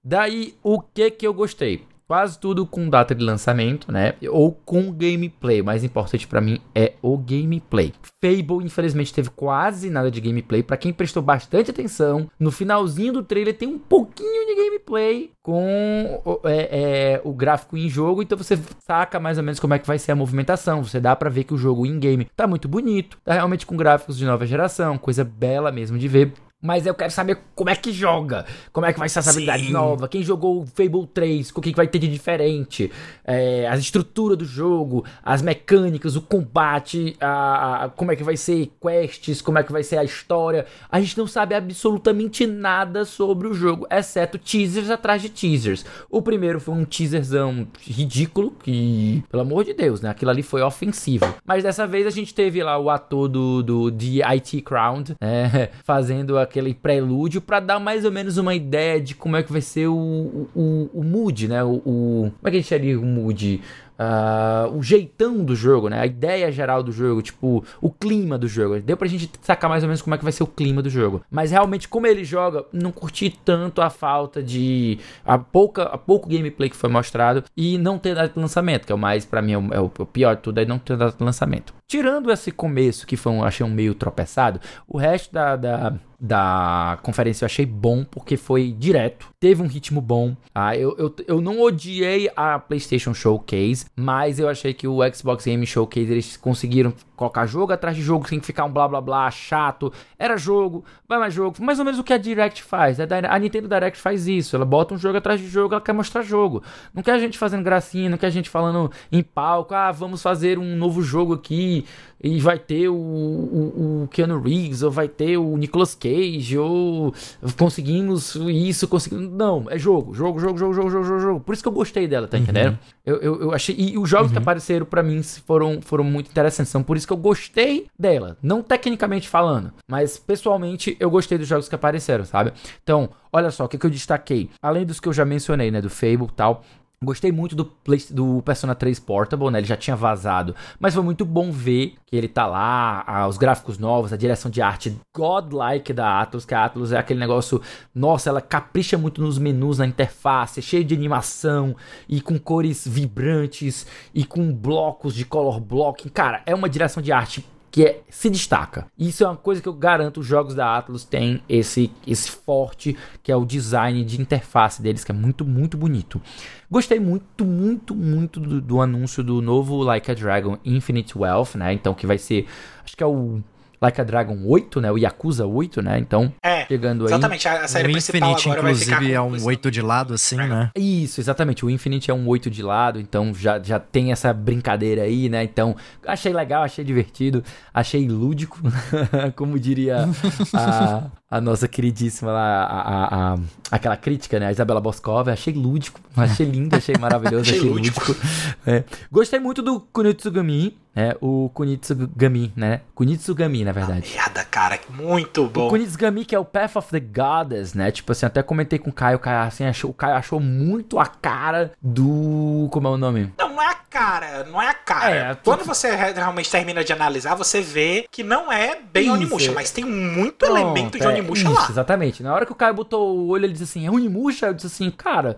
Daí, 0.02 0.54
o 0.62 0.80
que 0.80 1.10
que 1.12 1.26
eu 1.26 1.32
gostei? 1.32 1.86
Quase 2.06 2.39
tudo 2.39 2.66
com 2.66 2.89
data 2.89 3.14
de 3.14 3.24
lançamento, 3.24 3.90
né? 3.90 4.14
Ou 4.28 4.52
com 4.52 4.93
gameplay. 4.93 5.60
O 5.60 5.64
mais 5.64 5.85
importante 5.85 6.26
para 6.26 6.40
mim 6.40 6.60
é 6.74 6.94
o 7.02 7.16
gameplay. 7.16 7.93
Fable, 8.22 8.64
infelizmente, 8.64 9.12
teve 9.12 9.31
quase 9.31 9.90
nada 9.90 10.10
de 10.10 10.20
gameplay. 10.20 10.62
Para 10.62 10.76
quem 10.76 10.93
prestou 10.93 11.22
bastante 11.22 11.70
atenção, 11.70 12.31
no 12.39 12.51
finalzinho 12.51 13.12
do 13.12 13.22
trailer 13.22 13.56
tem 13.56 13.68
um 13.68 13.78
pouquinho 13.78 14.47
de 14.47 14.55
gameplay 14.55 15.32
com 15.43 16.40
é, 16.44 17.14
é, 17.14 17.20
o 17.24 17.32
gráfico 17.32 17.76
em 17.76 17.89
jogo. 17.89 18.22
Então 18.22 18.36
você 18.36 18.59
saca 18.86 19.20
mais 19.20 19.39
ou 19.39 19.44
menos 19.44 19.60
como 19.60 19.74
é 19.74 19.78
que 19.78 19.86
vai 19.86 19.98
ser 19.98 20.12
a 20.12 20.16
movimentação. 20.16 20.82
Você 20.82 21.01
dá 21.01 21.14
para 21.14 21.31
ver 21.31 21.44
que 21.44 21.55
o 21.55 21.59
jogo 21.59 21.86
in 21.86 21.98
game 21.98 22.26
tá 22.36 22.47
muito 22.47 22.68
bonito, 22.68 23.18
tá 23.24 23.35
realmente 23.35 23.66
com 23.66 23.76
gráficos 23.76 24.16
de 24.16 24.24
nova 24.24 24.47
geração, 24.47 24.98
coisa 24.98 25.24
bela 25.24 25.70
mesmo 25.70 25.98
de 25.98 26.09
ver. 26.09 26.32
Mas 26.64 26.86
eu 26.86 26.94
quero 26.94 27.10
saber 27.10 27.36
como 27.54 27.68
é 27.68 27.76
que 27.76 27.92
joga, 27.92 28.46
como 28.72 28.86
é 28.86 28.92
que 28.94 28.98
vai 28.98 29.06
ser 29.06 29.18
essa 29.18 29.30
habilidade 29.30 29.66
Sim. 29.66 29.72
nova, 29.72 30.08
quem 30.08 30.22
jogou 30.22 30.64
Fable 30.64 31.06
3, 31.12 31.52
o 31.54 31.60
que 31.60 31.74
vai 31.74 31.86
ter 31.86 31.98
de 31.98 32.08
diferente, 32.08 32.90
é, 33.22 33.68
a 33.68 33.76
estrutura 33.76 34.34
do 34.34 34.46
jogo, 34.46 35.04
as 35.22 35.42
mecânicas, 35.42 36.16
o 36.16 36.22
combate, 36.22 37.18
a, 37.20 37.84
a, 37.84 37.88
como 37.90 38.12
é 38.12 38.16
que 38.16 38.24
vai 38.24 38.38
ser 38.38 38.72
quests, 38.80 39.42
como 39.42 39.58
é 39.58 39.62
que 39.62 39.70
vai 39.70 39.82
ser 39.82 39.98
a 39.98 40.04
história. 40.04 40.64
A 40.90 40.98
gente 41.00 41.18
não 41.18 41.26
sabe 41.26 41.54
absolutamente 41.54 42.46
nada 42.46 43.04
sobre 43.04 43.46
o 43.46 43.52
jogo, 43.52 43.86
exceto 43.90 44.38
teasers 44.38 44.88
atrás 44.88 45.20
de 45.20 45.28
teasers. 45.28 45.84
O 46.08 46.22
primeiro 46.22 46.58
foi 46.58 46.74
um 46.74 46.86
teaserzão 46.86 47.68
ridículo, 47.82 48.52
que, 48.62 49.22
pelo 49.30 49.42
amor 49.42 49.64
de 49.64 49.74
Deus, 49.74 50.00
né? 50.00 50.08
Aquilo 50.08 50.30
ali 50.30 50.42
foi 50.42 50.62
ofensivo. 50.62 51.26
Mas 51.44 51.62
dessa 51.62 51.86
vez 51.86 52.06
a 52.06 52.10
gente 52.10 52.32
teve 52.32 52.62
lá 52.62 52.78
o 52.78 52.88
ator 52.88 53.28
do, 53.28 53.62
do 53.62 53.90
de 53.90 54.22
IT 54.22 54.62
Crown, 54.62 55.04
né? 55.20 55.68
fazendo 55.84 56.38
a 56.38 56.53
aquele 56.55 56.72
prelúdio 56.72 57.40
para 57.40 57.59
dar 57.59 57.81
mais 57.81 58.05
ou 58.05 58.12
menos 58.12 58.39
uma 58.39 58.55
ideia 58.55 59.01
de 59.01 59.14
como 59.14 59.36
é 59.36 59.43
que 59.43 59.51
vai 59.51 59.60
ser 59.60 59.89
o, 59.89 60.48
o, 60.55 60.90
o 60.94 61.02
mood, 61.02 61.48
né? 61.48 61.64
O, 61.64 61.82
o, 61.85 62.32
como 62.39 62.48
é 62.48 62.51
que 62.51 62.56
a 62.56 62.60
gente 62.60 62.68
chamaria 62.68 63.01
o 63.01 63.05
mood? 63.05 63.60
uh, 63.98 64.76
o 64.76 64.82
jeitão 64.82 65.44
do 65.44 65.55
jogo, 65.55 65.89
né? 65.89 66.01
A 66.01 66.06
ideia 66.06 66.51
geral 66.51 66.82
do 66.82 66.93
jogo, 66.93 67.22
tipo, 67.22 67.64
o 67.81 67.90
clima 67.90 68.39
do 68.39 68.48
jogo. 68.48 68.81
Deu 68.81 68.97
pra 68.97 69.09
gente 69.09 69.31
sacar 69.43 69.68
mais 69.68 69.82
ou 69.82 69.89
menos 69.89 70.02
como 70.02 70.14
é 70.14 70.18
que 70.18 70.24
vai 70.24 70.32
ser 70.32 70.43
o 70.43 70.47
clima 70.47 70.82
do 70.82 70.90
jogo. 70.90 71.22
Mas 71.31 71.51
realmente, 71.51 71.89
como 71.89 72.06
ele 72.06 72.24
joga, 72.24 72.64
não 72.72 72.93
curti 72.93 73.31
tanto 73.44 73.81
a 73.81 73.90
falta 73.90 74.43
de. 74.43 74.98
a 75.24 75.39
pouca 75.39 75.85
a 75.85 75.98
pouco 75.98 76.28
gameplay 76.28 76.68
que 76.68 76.76
foi 76.76 76.90
mostrado 76.90 77.44
e 77.56 77.78
não 77.78 77.98
ter 77.98 78.14
data 78.14 78.32
de 78.32 78.39
lançamento, 78.39 78.86
que 78.86 78.93
é 78.93 78.94
o 78.94 78.98
mais, 78.98 79.24
para 79.24 79.43
mim, 79.43 79.52
é 79.52 79.59
o, 79.59 79.74
é 79.74 79.81
o, 79.81 79.89
pior 79.89 80.36
de 80.36 80.43
tudo, 80.43 80.59
é 80.59 80.64
não 80.64 80.78
ter 80.78 80.97
data 80.97 81.16
de 81.16 81.24
lançamento. 81.24 81.74
Tirando 81.86 82.31
esse 82.32 82.51
começo, 82.51 83.06
que 83.06 83.16
foi 83.16 83.32
um, 83.32 83.44
achei 83.44 83.65
um 83.65 83.70
meio 83.70 83.94
tropeçado, 83.94 84.61
o 84.89 84.97
resto 84.97 85.32
da, 85.32 85.56
da 85.56 85.98
da 86.24 86.98
conferência 87.02 87.44
eu 87.44 87.47
achei 87.47 87.66
bom 87.66 88.02
porque 88.02 88.39
foi 88.39 88.73
direto, 88.73 89.28
teve 89.39 89.62
um 89.62 89.66
ritmo 89.66 90.01
bom. 90.01 90.35
Ah, 90.55 90.74
eu, 90.74 90.97
eu, 90.97 91.15
eu 91.27 91.40
não 91.40 91.61
odiei 91.61 92.31
a 92.35 92.59
PlayStation 92.59 93.12
Showcase, 93.12 93.85
mas 93.94 94.39
eu 94.39 94.48
achei 94.48 94.73
que 94.73 94.89
o 94.89 95.01
Xbox 95.12 95.44
Game 95.44 95.66
Showcase 95.66 96.11
eles 96.11 96.36
conseguiram 96.39 96.94
colocar 97.16 97.46
jogo 97.46 97.72
atrás 97.72 97.96
de 97.96 98.02
jogo 98.02 98.28
sem 98.28 98.40
ficar 98.40 98.64
um 98.64 98.72
blá 98.72 98.88
blá 98.88 99.00
blá 99.00 99.30
chato. 99.30 99.92
Era 100.18 100.36
jogo, 100.36 100.84
vai 101.08 101.18
mais 101.18 101.34
jogo. 101.34 101.56
Mais 101.60 101.78
ou 101.78 101.84
menos 101.84 102.00
o 102.00 102.04
que 102.04 102.12
a 102.12 102.18
Direct 102.18 102.62
faz. 102.62 102.98
A 103.00 103.38
Nintendo 103.38 103.68
Direct 103.68 103.98
faz 103.98 104.26
isso. 104.26 104.56
Ela 104.56 104.64
bota 104.64 104.94
um 104.94 104.98
jogo 104.98 105.18
atrás 105.18 105.40
de 105.40 105.48
jogo, 105.48 105.74
ela 105.74 105.80
quer 105.80 105.92
mostrar 105.92 106.22
jogo. 106.22 106.62
Não 106.92 107.02
quer 107.02 107.12
a 107.12 107.18
gente 107.18 107.38
fazendo 107.38 107.62
gracinha, 107.62 108.10
não 108.10 108.18
quer 108.18 108.26
a 108.26 108.30
gente 108.30 108.50
falando 108.50 108.90
em 109.10 109.22
palco. 109.22 109.74
Ah, 109.74 109.92
vamos 109.92 110.22
fazer 110.22 110.58
um 110.58 110.76
novo 110.76 111.02
jogo 111.02 111.34
aqui 111.34 111.86
e 112.24 112.40
vai 112.40 112.59
ter 112.59 112.88
o, 112.88 112.94
o, 112.94 114.02
o 114.05 114.09
Keanu 114.09 114.40
Reeves, 114.40 114.82
ou 114.82 114.90
vai 114.90 115.06
ter 115.09 115.36
o 115.36 115.56
Nicolas 115.59 115.94
Cage, 115.94 116.56
ou 116.56 117.14
conseguimos 117.59 118.34
isso, 118.34 118.88
conseguimos. 118.88 119.30
Não, 119.30 119.66
é 119.68 119.78
jogo, 119.78 120.14
jogo, 120.14 120.40
jogo, 120.40 120.56
jogo, 120.56 120.72
jogo, 120.72 120.90
jogo, 120.90 121.20
jogo. 121.20 121.40
Por 121.40 121.52
isso 121.52 121.62
que 121.62 121.68
eu 121.68 121.72
gostei 121.72 122.09
dela, 122.09 122.26
tá 122.26 122.38
uhum. 122.38 122.42
entendendo? 122.42 122.78
Eu, 123.05 123.16
eu, 123.16 123.40
eu 123.42 123.52
achei. 123.52 123.76
E 123.78 123.98
os 123.98 124.09
jogos 124.09 124.28
uhum. 124.28 124.32
que 124.32 124.38
apareceram 124.38 124.86
para 124.86 125.02
mim 125.02 125.22
foram, 125.22 125.82
foram 125.82 126.02
muito 126.02 126.30
interessantes. 126.30 126.70
Então, 126.70 126.82
por 126.82 126.96
isso 126.96 127.06
que 127.06 127.12
eu 127.12 127.18
gostei 127.18 127.88
dela. 127.98 128.38
Não 128.42 128.62
tecnicamente 128.62 129.28
falando, 129.28 129.70
mas 129.86 130.16
pessoalmente 130.16 130.96
eu 130.98 131.10
gostei 131.10 131.36
dos 131.36 131.46
jogos 131.46 131.68
que 131.68 131.74
apareceram, 131.74 132.24
sabe? 132.24 132.55
Então, 132.82 133.10
olha 133.30 133.51
só, 133.51 133.66
o 133.66 133.68
que, 133.68 133.76
que 133.76 133.84
eu 133.84 133.90
destaquei. 133.90 134.48
Além 134.62 134.86
dos 134.86 134.98
que 134.98 135.09
eu 135.09 135.12
já 135.12 135.26
mencionei, 135.26 135.70
né? 135.70 135.82
Do 135.82 135.90
Fable 135.90 136.24
e 136.24 136.34
tal. 136.34 136.64
Gostei 137.05 137.31
muito 137.31 137.55
do, 137.55 137.70
do 138.10 138.43
Persona 138.43 138.74
3 138.74 138.98
Portable, 139.01 139.51
né? 139.51 139.59
Ele 139.59 139.66
já 139.66 139.76
tinha 139.76 139.97
vazado, 139.97 140.55
mas 140.78 140.94
foi 140.94 141.02
muito 141.02 141.24
bom 141.24 141.52
ver 141.52 141.94
que 142.06 142.16
ele 142.16 142.28
tá 142.28 142.47
lá, 142.47 143.26
os 143.28 143.36
gráficos 143.36 143.78
novos, 143.78 144.12
a 144.12 144.16
direção 144.16 144.51
de 144.51 144.62
arte 144.62 144.97
godlike 145.14 145.93
da 145.93 146.20
Atlus, 146.20 146.44
que 146.44 146.55
a 146.55 146.64
Atlus 146.64 146.93
é 146.93 146.98
aquele 146.98 147.20
negócio, 147.20 147.60
nossa, 147.94 148.31
ela 148.31 148.40
capricha 148.40 148.97
muito 148.98 149.20
nos 149.20 149.39
menus, 149.39 149.78
na 149.78 149.86
interface, 149.86 150.62
cheio 150.62 150.85
de 150.85 150.94
animação 150.94 151.76
e 152.09 152.20
com 152.20 152.39
cores 152.39 152.86
vibrantes 152.86 153.86
e 154.14 154.24
com 154.24 154.52
blocos 154.52 155.14
de 155.14 155.24
color 155.24 155.60
blocking. 155.60 156.09
Cara, 156.09 156.43
é 156.47 156.55
uma 156.55 156.68
direção 156.68 157.02
de 157.02 157.12
arte 157.12 157.44
que 157.74 157.84
é, 157.84 158.02
se 158.09 158.30
destaca. 158.30 158.86
Isso 158.96 159.24
é 159.24 159.26
uma 159.26 159.36
coisa 159.36 159.60
que 159.60 159.68
eu 159.68 159.72
garanto, 159.72 160.20
os 160.20 160.26
jogos 160.26 160.55
da 160.55 160.76
Atlus 160.76 161.02
têm 161.02 161.42
esse, 161.48 161.90
esse 162.06 162.30
forte, 162.30 162.96
que 163.20 163.32
é 163.32 163.36
o 163.36 163.44
design 163.44 164.05
de 164.05 164.20
interface 164.20 164.80
deles, 164.80 165.02
que 165.02 165.10
é 165.10 165.14
muito, 165.14 165.44
muito 165.44 165.76
bonito. 165.76 166.22
Gostei 166.70 167.01
muito, 167.01 167.44
muito, 167.44 167.92
muito 167.92 168.38
do, 168.38 168.60
do 168.60 168.80
anúncio 168.80 169.24
do 169.24 169.42
novo 169.42 169.82
Like 169.82 170.09
a 170.09 170.14
Dragon 170.14 170.56
Infinite 170.64 171.18
Wealth, 171.18 171.56
né? 171.56 171.72
Então, 171.72 171.94
que 171.94 172.06
vai 172.06 172.16
ser, 172.16 172.46
acho 172.84 172.96
que 172.96 173.02
é 173.02 173.06
o 173.06 173.42
Like 173.85 174.01
a 174.01 174.05
Dragon 174.05 174.39
8, 174.47 174.81
né? 174.81 174.90
O 174.90 174.97
Yakuza 174.97 175.47
8, 175.47 175.82
né? 175.82 175.98
Então, 175.98 176.32
é, 176.43 176.65
chegando 176.66 177.05
aí. 177.05 177.09
Exatamente, 177.12 177.47
a, 177.47 177.69
série 177.69 177.89
o 177.89 177.93
principal 177.93 178.31
Infinite, 178.31 178.48
agora 178.48 178.61
inclusive, 178.70 178.90
vai 178.90 179.01
ficar 179.01 179.12
é 179.12 179.20
um 179.20 179.44
8 179.44 179.70
de 179.70 179.82
lado, 179.82 180.15
assim, 180.15 180.40
É. 180.40 180.47
né? 180.47 180.70
Isso, 180.74 181.20
exatamente. 181.20 181.65
O 181.66 181.70
Infinite 181.70 182.11
é 182.11 182.15
um 182.15 182.27
8 182.27 182.51
de 182.51 182.62
lado, 182.62 182.98
então 182.98 183.35
já, 183.35 183.62
já 183.62 183.78
tem 183.78 184.11
essa 184.11 184.32
brincadeira 184.32 185.02
aí, 185.02 185.28
né? 185.28 185.44
Então, 185.44 185.77
achei 186.06 186.32
legal, 186.32 186.62
achei 186.62 186.85
divertido, 186.85 187.44
achei 187.73 188.09
lúdico, 188.09 188.59
como 189.36 189.59
diria 189.59 190.09
a, 190.55 191.02
a 191.36 191.40
nossa 191.40 191.66
queridíssima 191.69 192.31
lá, 192.32 192.65
a, 192.65 192.81
a, 192.81 193.35
a- 193.35 193.39
aquela 193.70 193.97
crítica, 193.97 194.39
né? 194.39 194.47
A 194.47 194.52
Isabela 194.52 194.81
Boscov. 194.81 195.28
Achei 195.28 195.52
lúdico, 195.55 196.01
achei 196.16 196.47
lindo, 196.47 196.77
achei 196.77 196.94
maravilhoso, 196.98 197.43
Achei 197.51 197.59
achei, 197.59 197.69
lúdico. 197.70 198.01
lúdico. 198.06 198.27
É. 198.66 198.85
Gostei 199.11 199.40
muito 199.40 199.61
do 199.62 199.81
Kunitsugami, 199.81 200.77
né? 200.94 201.15
O 201.20 201.51
Kunitsugami, 201.52 202.52
né? 202.56 202.81
Kunitsugami, 202.94 203.65
na 203.65 203.73
verdade. 203.73 204.12
Merda, 204.15 204.44
cara, 204.44 204.78
muito 204.90 205.44
O 205.44 205.48
bom. 205.48 205.69
Kunitsugami, 205.69 206.24
que 206.24 206.35
é 206.35 206.39
o 206.39 206.44
Path 206.44 206.77
of 206.77 206.90
the 206.90 207.01
Goddess, 207.01 207.74
né? 207.74 207.90
Tipo 207.90 208.12
assim, 208.12 208.27
até 208.27 208.43
comentei 208.43 208.78
com 208.78 208.90
o 208.90 208.93
Caio, 208.93 209.16
o 209.16 209.20
Caio, 209.20 209.40
assim, 209.48 209.65
achou, 209.65 209.90
o 209.90 209.94
Caio 209.94 210.15
achou 210.15 210.39
muito 210.40 210.98
a 211.01 211.06
cara 211.06 211.73
do... 211.82 212.69
Como 212.70 212.86
é 212.86 212.90
o 212.90 212.97
nome? 212.97 213.32
Não, 213.39 213.48
não 213.55 213.62
é 213.62 213.66
a 213.66 213.74
cara, 213.74 214.44
não 214.51 214.61
é 214.61 214.69
a 214.69 214.74
cara. 214.74 215.11
É, 215.11 215.35
tu- 215.35 215.40
Quando 215.44 215.65
você 215.65 215.94
re- 215.94 216.12
realmente 216.12 216.51
termina 216.51 216.82
de 216.85 216.93
analisar, 216.93 217.35
você 217.36 217.61
vê 217.61 218.06
que 218.11 218.23
não 218.24 218.52
é 218.52 218.78
bem. 218.93 219.11
Onimusha, 219.11 219.52
mas 219.52 219.70
tem 219.70 219.85
muito 219.85 220.44
elemento 220.44 220.93
de 220.93 220.98
Pronto, 220.98 221.12
lá. 221.28 221.66
Exatamente. 221.70 222.22
Na 222.22 222.34
hora 222.34 222.46
que 222.46 222.52
o 222.52 222.55
Caio 222.55 222.74
botou 222.74 223.16
o 223.16 223.28
olho, 223.28 223.44
ele 223.44 223.52
disse 223.52 223.64
assim, 223.64 223.86
é 223.86 223.90
Onimusha? 223.90 224.46
Eu 224.46 224.55
disse 224.55 224.66
assim, 224.66 224.90
cara... 224.90 225.36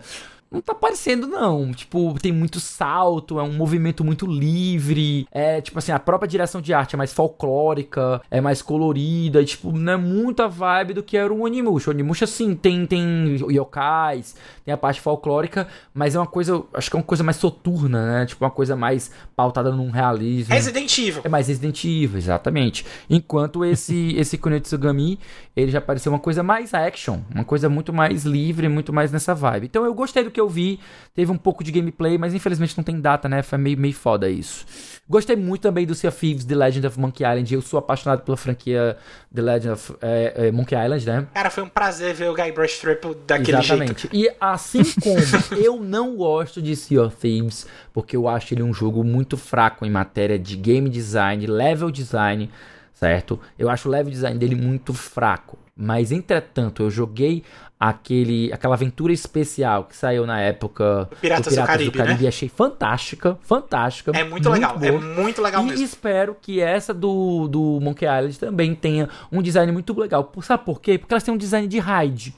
Não 0.51 0.61
tá 0.61 0.73
parecendo, 0.73 1.27
não. 1.27 1.71
Tipo, 1.71 2.15
tem 2.21 2.31
muito 2.31 2.59
salto, 2.59 3.39
é 3.39 3.43
um 3.43 3.53
movimento 3.53 4.03
muito 4.03 4.25
livre. 4.25 5.27
É, 5.31 5.61
tipo 5.61 5.77
assim, 5.79 5.91
a 5.91 5.99
própria 5.99 6.27
direção 6.27 6.61
de 6.61 6.73
arte 6.73 6.95
é 6.95 6.97
mais 6.97 7.13
folclórica, 7.13 8.21
é 8.31 8.39
mais 8.39 8.61
colorida. 8.61 9.41
E, 9.41 9.45
tipo, 9.45 9.71
não 9.71 9.93
é 9.93 9.97
muita 9.97 10.47
vibe 10.47 10.93
do 10.93 11.03
que 11.03 11.17
era 11.17 11.33
o 11.33 11.41
Onimusha. 11.41 11.89
O 11.89 11.93
Onimusha, 11.93 12.25
sim, 12.25 12.55
tem, 12.55 12.85
tem 12.85 13.37
yokais, 13.49 14.35
tem 14.63 14.73
a 14.73 14.77
parte 14.77 15.01
folclórica, 15.01 15.67
mas 15.93 16.15
é 16.15 16.19
uma 16.19 16.27
coisa, 16.27 16.63
acho 16.73 16.89
que 16.89 16.95
é 16.95 16.99
uma 16.99 17.05
coisa 17.05 17.23
mais 17.23 17.37
soturna, 17.37 18.19
né? 18.19 18.25
Tipo, 18.25 18.45
uma 18.45 18.51
coisa 18.51 18.75
mais 18.75 19.11
pautada 19.35 19.71
num 19.71 19.89
realismo. 19.89 20.53
Resident 20.53 20.97
Evil. 20.97 21.21
É 21.23 21.29
mais 21.29 21.47
Resident 21.47 21.83
Evil, 21.83 22.17
exatamente. 22.17 22.85
Enquanto 23.09 23.65
esse 23.65 24.13
esse 24.17 24.37
Kunetsugami, 24.37 25.19
ele 25.55 25.71
já 25.71 25.81
pareceu 25.81 26.11
uma 26.11 26.19
coisa 26.19 26.43
mais 26.43 26.73
action, 26.73 27.19
uma 27.33 27.43
coisa 27.43 27.69
muito 27.69 27.91
mais 27.91 28.23
livre, 28.23 28.67
muito 28.69 28.93
mais 28.93 29.11
nessa 29.11 29.33
vibe. 29.33 29.65
Então 29.65 29.85
eu 29.85 29.93
gostei 29.93 30.23
do 30.23 30.31
que 30.37 30.41
eu 30.41 30.47
vi, 30.47 30.79
teve 31.15 31.31
um 31.31 31.37
pouco 31.37 31.63
de 31.63 31.71
gameplay, 31.71 32.15
mas 32.15 32.31
infelizmente 32.31 32.77
não 32.77 32.83
tem 32.83 33.01
data, 33.01 33.27
né? 33.27 33.41
Foi 33.41 33.57
meio, 33.57 33.75
meio 33.75 33.93
foda 33.95 34.29
isso. 34.29 34.67
Gostei 35.09 35.35
muito 35.35 35.63
também 35.63 35.83
do 35.83 35.95
Sea 35.95 36.09
of 36.09 36.19
Thieves 36.19 36.45
The 36.45 36.53
Legend 36.53 36.85
of 36.85 36.99
Monkey 36.99 37.23
Island. 37.23 37.51
Eu 37.51 37.61
sou 37.63 37.79
apaixonado 37.79 38.21
pela 38.21 38.37
franquia 38.37 38.95
The 39.33 39.41
Legend 39.41 39.69
of 39.73 39.95
é, 39.99 40.33
é, 40.35 40.51
Monkey 40.51 40.75
Island, 40.75 41.05
né? 41.07 41.27
Cara, 41.33 41.49
foi 41.49 41.63
um 41.63 41.69
prazer 41.69 42.13
ver 42.13 42.29
o 42.29 42.35
Guybrush 42.35 42.79
Threepwood 42.79 43.21
daquele 43.25 43.61
jeito. 43.63 43.83
Exatamente. 43.83 44.09
E 44.13 44.29
assim 44.39 44.83
como 45.01 45.17
eu 45.59 45.81
não 45.81 46.15
gosto 46.15 46.61
de 46.61 46.75
Sea 46.75 47.01
of 47.01 47.15
Thieves, 47.15 47.65
porque 47.91 48.15
eu 48.15 48.27
acho 48.27 48.53
ele 48.53 48.61
um 48.61 48.73
jogo 48.73 49.03
muito 49.03 49.37
fraco 49.37 49.87
em 49.87 49.89
matéria 49.89 50.37
de 50.37 50.55
game 50.55 50.87
design, 50.87 51.47
level 51.47 51.89
design, 51.89 52.47
certo? 52.93 53.39
Eu 53.57 53.71
acho 53.71 53.89
o 53.89 53.91
level 53.91 54.11
design 54.11 54.37
dele 54.37 54.55
muito 54.55 54.93
fraco. 54.93 55.57
Mas 55.79 56.11
entretanto, 56.11 56.81
eu 56.81 56.89
joguei 56.89 57.43
aquele, 57.79 58.51
aquela 58.51 58.73
aventura 58.75 59.13
especial 59.13 59.83
que 59.83 59.95
saiu 59.95 60.25
na 60.25 60.41
época 60.41 61.07
Piratas 61.21 61.55
do 61.55 61.63
Caribe, 61.63 61.97
né? 61.99 62.17
e 62.21 62.27
achei 62.27 62.49
fantástica, 62.49 63.37
fantástica. 63.41 64.11
É 64.15 64.23
muito, 64.23 64.49
legal, 64.49 64.77
é 64.81 64.91
boa. 64.91 65.01
muito 65.01 65.41
legal 65.41 65.61
E 65.63 65.67
mesmo. 65.67 65.85
espero 65.85 66.35
que 66.41 66.59
essa 66.59 66.93
do, 66.93 67.47
do 67.47 67.79
Monkey 67.81 68.05
Island 68.05 68.39
também 68.39 68.73
tenha 68.73 69.07
um 69.31 69.41
design 69.41 69.71
muito 69.71 69.97
legal. 69.99 70.31
Sabe 70.41 70.65
por 70.65 70.81
quê? 70.81 70.97
Porque 70.97 71.13
elas 71.13 71.23
têm 71.23 71.33
um 71.33 71.37
design 71.37 71.67
de 71.67 71.77
raid. 71.77 72.33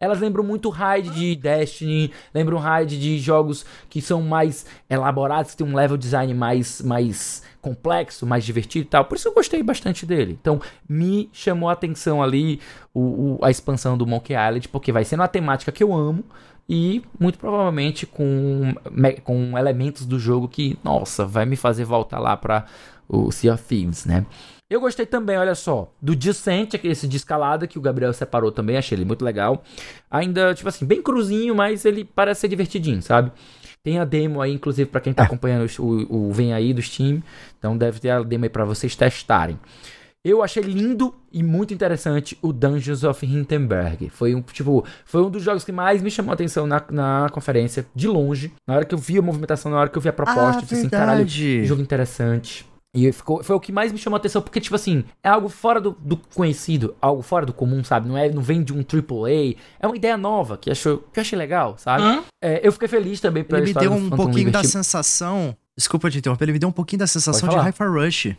Elas 0.00 0.20
lembram 0.20 0.42
muito 0.44 0.68
raid 0.68 1.08
de 1.10 1.36
Destiny, 1.36 2.10
lembram 2.34 2.58
raid 2.58 2.98
de 3.00 3.18
jogos 3.18 3.64
que 3.88 4.02
são 4.02 4.20
mais 4.20 4.66
elaborados, 4.90 5.52
que 5.52 5.58
tem 5.58 5.66
um 5.66 5.74
level 5.74 5.96
design 5.96 6.34
mais, 6.34 6.82
mais 6.82 7.42
complexo, 7.62 8.26
mais 8.26 8.44
divertido 8.44 8.84
e 8.86 8.88
tal. 8.88 9.04
Por 9.06 9.16
isso 9.16 9.28
eu 9.28 9.32
gostei 9.32 9.62
bastante 9.62 10.04
dele. 10.04 10.36
Então, 10.40 10.60
me 10.88 11.30
chamou 11.32 11.68
a 11.68 11.72
atenção 11.72 12.22
ali 12.22 12.60
o, 12.92 13.36
o- 13.40 13.44
a 13.44 13.50
expansão 13.50 13.96
do 13.96 14.06
Monkey 14.06 14.34
Island, 14.34 14.68
porque 14.68 14.92
vai 14.92 15.04
ser 15.04 15.14
uma 15.14 15.28
temática 15.28 15.72
que 15.72 15.82
eu 15.82 15.94
amo 15.94 16.24
e 16.68 17.02
muito 17.18 17.38
provavelmente 17.38 18.04
com, 18.04 18.74
com 19.22 19.56
elementos 19.56 20.04
do 20.04 20.18
jogo 20.18 20.48
que, 20.48 20.76
nossa, 20.82 21.24
vai 21.24 21.46
me 21.46 21.56
fazer 21.56 21.84
voltar 21.84 22.18
lá 22.18 22.36
para 22.36 22.66
o 23.08 23.30
Sea 23.30 23.54
of 23.54 23.62
Thieves, 23.64 24.04
né? 24.06 24.24
Eu 24.70 24.80
gostei 24.80 25.04
também, 25.04 25.36
olha 25.36 25.54
só, 25.54 25.92
do 26.00 26.16
Descent, 26.16 26.74
aquele 26.74 26.94
esse 26.94 27.06
de 27.06 27.18
escalada 27.18 27.66
que 27.66 27.78
o 27.78 27.82
Gabriel 27.82 28.12
separou 28.14 28.50
também, 28.50 28.78
achei 28.78 28.96
ele 28.96 29.04
muito 29.04 29.22
legal. 29.22 29.62
Ainda, 30.10 30.54
tipo 30.54 30.68
assim, 30.68 30.86
bem 30.86 31.02
cruzinho, 31.02 31.54
mas 31.54 31.84
ele 31.84 32.02
parece 32.02 32.42
ser 32.42 32.48
divertidinho, 32.48 33.02
sabe? 33.02 33.30
Tem 33.82 33.98
a 33.98 34.04
demo 34.06 34.40
aí, 34.40 34.54
inclusive, 34.54 34.88
pra 34.88 35.02
quem 35.02 35.12
tá 35.12 35.24
acompanhando 35.24 35.70
o, 35.78 36.28
o, 36.28 36.32
Vem 36.32 36.54
Aí 36.54 36.72
do 36.72 36.80
Steam. 36.80 37.22
Então 37.58 37.76
deve 37.76 38.00
ter 38.00 38.08
a 38.08 38.22
demo 38.22 38.44
aí 38.44 38.48
pra 38.48 38.64
vocês 38.64 38.96
testarem. 38.96 39.58
Eu 40.24 40.42
achei 40.42 40.62
lindo 40.62 41.14
e 41.30 41.42
muito 41.42 41.74
interessante 41.74 42.38
o 42.40 42.50
Dungeons 42.50 43.04
of 43.04 43.26
Hindenburg. 43.26 44.08
Foi 44.08 44.34
um, 44.34 44.40
tipo, 44.40 44.82
foi 45.04 45.22
um 45.22 45.28
dos 45.28 45.42
jogos 45.42 45.62
que 45.62 45.72
mais 45.72 46.00
me 46.00 46.10
chamou 46.10 46.30
a 46.30 46.34
atenção 46.34 46.66
na, 46.66 46.82
na 46.90 47.28
conferência, 47.30 47.84
de 47.94 48.08
longe. 48.08 48.50
Na 48.66 48.76
hora 48.76 48.86
que 48.86 48.94
eu 48.94 48.98
vi 48.98 49.18
a 49.18 49.22
movimentação, 49.22 49.70
na 49.70 49.78
hora 49.78 49.90
que 49.90 49.98
eu 49.98 50.02
vi 50.02 50.08
a 50.08 50.14
proposta, 50.14 50.60
eu 50.60 50.62
disse 50.62 50.74
assim, 50.76 50.88
caralho, 50.88 51.28
jogo 51.66 51.82
interessante. 51.82 52.66
E 52.94 53.10
ficou, 53.10 53.42
foi 53.42 53.56
o 53.56 53.60
que 53.60 53.72
mais 53.72 53.90
me 53.90 53.98
chamou 53.98 54.16
a 54.16 54.18
atenção, 54.18 54.40
porque, 54.40 54.60
tipo 54.60 54.76
assim, 54.76 55.04
é 55.22 55.28
algo 55.28 55.48
fora 55.48 55.80
do, 55.80 55.96
do 56.00 56.16
conhecido, 56.16 56.94
algo 57.00 57.22
fora 57.22 57.44
do 57.44 57.52
comum, 57.52 57.82
sabe? 57.82 58.08
Não, 58.08 58.16
é, 58.16 58.28
não 58.28 58.40
vem 58.40 58.62
de 58.62 58.72
um 58.72 58.78
AAA. 58.78 59.56
É 59.80 59.86
uma 59.86 59.96
ideia 59.96 60.16
nova 60.16 60.56
que, 60.56 60.70
achou, 60.70 60.98
que 61.12 61.18
eu 61.18 61.22
achei 61.22 61.36
legal, 61.36 61.76
sabe? 61.76 62.04
Hum? 62.04 62.22
É, 62.40 62.66
eu 62.66 62.70
fiquei 62.70 62.86
feliz 62.86 63.20
também 63.20 63.42
pela 63.42 63.58
Ele 63.58 63.64
me 63.64 63.70
história 63.70 63.88
deu 63.88 63.98
um 63.98 64.08
Phantom 64.10 64.16
pouquinho 64.16 64.52
da 64.52 64.62
sensação. 64.62 65.56
Desculpa 65.76 66.08
te 66.08 66.18
interromper, 66.18 66.44
ele 66.44 66.52
me 66.52 66.58
deu 66.60 66.68
um 66.68 66.72
pouquinho 66.72 67.00
da 67.00 67.06
sensação 67.08 67.48
de. 67.48 67.56
Hi-Fi 67.56 67.84
Rush. 67.84 68.36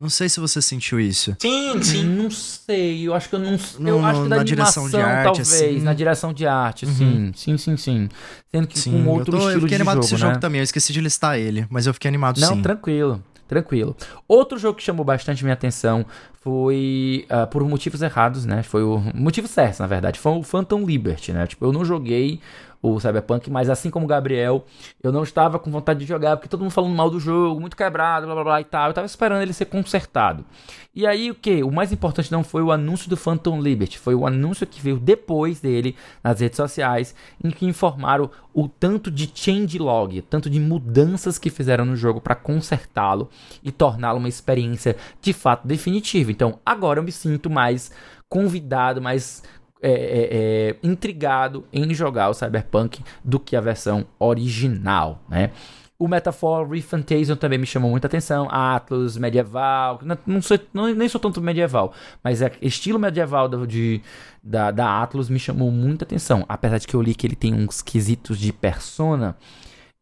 Não 0.00 0.10
sei 0.10 0.28
se 0.28 0.40
você 0.40 0.60
sentiu 0.60 0.98
isso. 0.98 1.36
Sim, 1.38 1.80
sim. 1.80 2.02
Não 2.04 2.28
sei, 2.28 3.06
eu 3.06 3.14
acho 3.14 3.28
que 3.28 3.36
eu 3.36 3.38
não. 3.38 3.56
No- 3.78 3.88
eu 3.88 4.04
acho 4.04 4.22
que 4.24 4.28
da 4.30 4.36
na 4.38 4.42
direção 4.42 4.90
de 4.90 4.96
animação, 4.96 5.16
arte, 5.16 5.24
talvez. 5.24 5.76
assim. 5.76 5.80
Na 5.84 5.94
direção 5.94 6.32
de 6.32 6.44
arte, 6.44 6.86
sim. 6.88 7.30
Sim, 7.36 7.56
sim, 7.56 7.76
sim. 7.76 8.08
Sendo 8.50 8.66
que 8.66 8.80
Sim, 8.80 8.90
com 9.04 9.06
outro 9.10 9.36
eu, 9.36 9.40
tô, 9.40 9.44
eu 9.44 9.46
estilo 9.46 9.60
fiquei 9.60 9.68
de 9.68 9.74
animado 9.76 9.94
jogo, 9.94 10.00
com 10.08 10.14
esse 10.16 10.24
né? 10.24 10.28
jogo 10.30 10.40
também. 10.40 10.58
Eu 10.58 10.64
esqueci 10.64 10.92
de 10.92 11.00
listar 11.00 11.38
ele, 11.38 11.68
mas 11.70 11.86
eu 11.86 11.94
fiquei 11.94 12.08
animado 12.08 12.40
Não, 12.40 12.56
sim. 12.56 12.62
tranquilo, 12.62 13.22
tranquilo. 13.52 13.94
Outro 14.26 14.58
jogo 14.58 14.78
que 14.78 14.82
chamou 14.82 15.04
bastante 15.04 15.44
minha 15.44 15.52
atenção 15.52 16.06
foi, 16.40 17.26
ah, 17.28 17.46
por 17.46 17.62
motivos 17.64 18.00
errados, 18.00 18.46
né? 18.46 18.62
Foi 18.62 18.82
o 18.82 19.02
motivo 19.14 19.46
certo, 19.46 19.80
na 19.80 19.86
verdade. 19.86 20.18
Foi 20.18 20.32
o 20.32 20.42
Phantom 20.42 20.84
Liberty, 20.84 21.32
né? 21.32 21.46
Tipo, 21.46 21.66
eu 21.66 21.72
não 21.72 21.84
joguei 21.84 22.40
o 22.82 22.98
Cyberpunk, 22.98 23.48
mas 23.48 23.70
assim 23.70 23.90
como 23.90 24.06
o 24.06 24.08
Gabriel, 24.08 24.64
eu 25.00 25.12
não 25.12 25.22
estava 25.22 25.56
com 25.56 25.70
vontade 25.70 26.00
de 26.00 26.06
jogar, 26.06 26.36
porque 26.36 26.48
todo 26.48 26.60
mundo 26.60 26.72
falando 26.72 26.94
mal 26.94 27.08
do 27.08 27.20
jogo, 27.20 27.60
muito 27.60 27.76
quebrado, 27.76 28.26
blá 28.26 28.34
blá 28.34 28.44
blá 28.44 28.60
e 28.60 28.64
tal. 28.64 28.88
Eu 28.88 28.94
tava 28.94 29.06
esperando 29.06 29.40
ele 29.40 29.52
ser 29.52 29.66
consertado. 29.66 30.44
E 30.92 31.06
aí, 31.06 31.30
o 31.30 31.34
que? 31.34 31.62
O 31.62 31.70
mais 31.70 31.92
importante 31.92 32.32
não 32.32 32.42
foi 32.42 32.60
o 32.60 32.72
anúncio 32.72 33.08
do 33.08 33.16
Phantom 33.16 33.60
Liberty, 33.62 33.98
foi 33.98 34.14
o 34.16 34.26
anúncio 34.26 34.66
que 34.66 34.82
veio 34.82 34.98
depois 34.98 35.60
dele 35.60 35.94
nas 36.24 36.40
redes 36.40 36.56
sociais, 36.56 37.14
em 37.42 37.50
que 37.50 37.64
informaram 37.64 38.28
o 38.52 38.68
tanto 38.68 39.10
de 39.10 39.30
changelog, 39.32 40.20
tanto 40.22 40.50
de 40.50 40.58
mudanças 40.58 41.38
que 41.38 41.50
fizeram 41.50 41.84
no 41.84 41.96
jogo 41.96 42.20
para 42.20 42.34
consertá-lo 42.34 43.30
e 43.62 43.70
torná-lo 43.70 44.18
uma 44.18 44.28
experiência 44.28 44.96
de 45.20 45.32
fato 45.32 45.66
definitiva. 45.66 46.32
Então, 46.32 46.58
agora 46.66 46.98
eu 46.98 47.04
me 47.04 47.12
sinto 47.12 47.48
mais 47.48 47.92
convidado, 48.28 49.00
mais 49.00 49.42
é, 49.82 49.90
é, 49.90 50.28
é, 50.30 50.76
intrigado 50.80 51.66
em 51.72 51.92
jogar 51.92 52.28
o 52.28 52.34
Cyberpunk 52.34 53.02
do 53.24 53.40
que 53.40 53.56
a 53.56 53.60
versão 53.60 54.06
original, 54.18 55.20
né? 55.28 55.50
O 55.98 56.08
Metaphor 56.08 56.68
Refantasia 56.68 57.36
também 57.36 57.58
me 57.58 57.66
chamou 57.66 57.88
muita 57.88 58.08
atenção. 58.08 58.48
Atlas, 58.50 59.16
medieval. 59.16 60.00
Não, 60.26 60.42
sou, 60.42 60.58
não, 60.74 60.92
nem 60.92 61.08
sou 61.08 61.20
tanto 61.20 61.40
medieval, 61.40 61.92
mas 62.24 62.42
é 62.42 62.50
estilo 62.60 62.98
medieval 62.98 63.48
do, 63.48 63.64
de, 63.66 64.00
da, 64.42 64.72
da 64.72 65.00
Atlas 65.00 65.28
me 65.28 65.38
chamou 65.38 65.70
muita 65.70 66.04
atenção. 66.04 66.44
Apesar 66.48 66.78
de 66.78 66.88
que 66.88 66.94
eu 66.94 67.02
li 67.02 67.14
que 67.14 67.24
ele 67.24 67.36
tem 67.36 67.54
uns 67.54 67.80
quesitos 67.80 68.36
de 68.36 68.52
persona. 68.52 69.36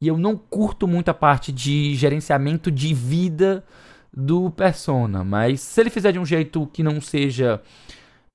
E 0.01 0.09
eu 0.09 0.17
não 0.17 0.39
curto 0.39 0.89
muito 0.89 1.11
a 1.11 1.15
parte 1.15 1.53
de 1.53 1.95
gerenciamento 1.95 2.71
de 2.71 2.95
vida 2.95 3.63
do 4.11 4.51
persona. 4.51 5.23
Mas 5.23 5.61
se 5.61 5.83
ele 5.83 5.91
fizer 5.91 6.13
de 6.13 6.19
um 6.19 6.25
jeito 6.25 6.67
que 6.73 6.83
não 6.83 6.99
seja. 6.99 7.61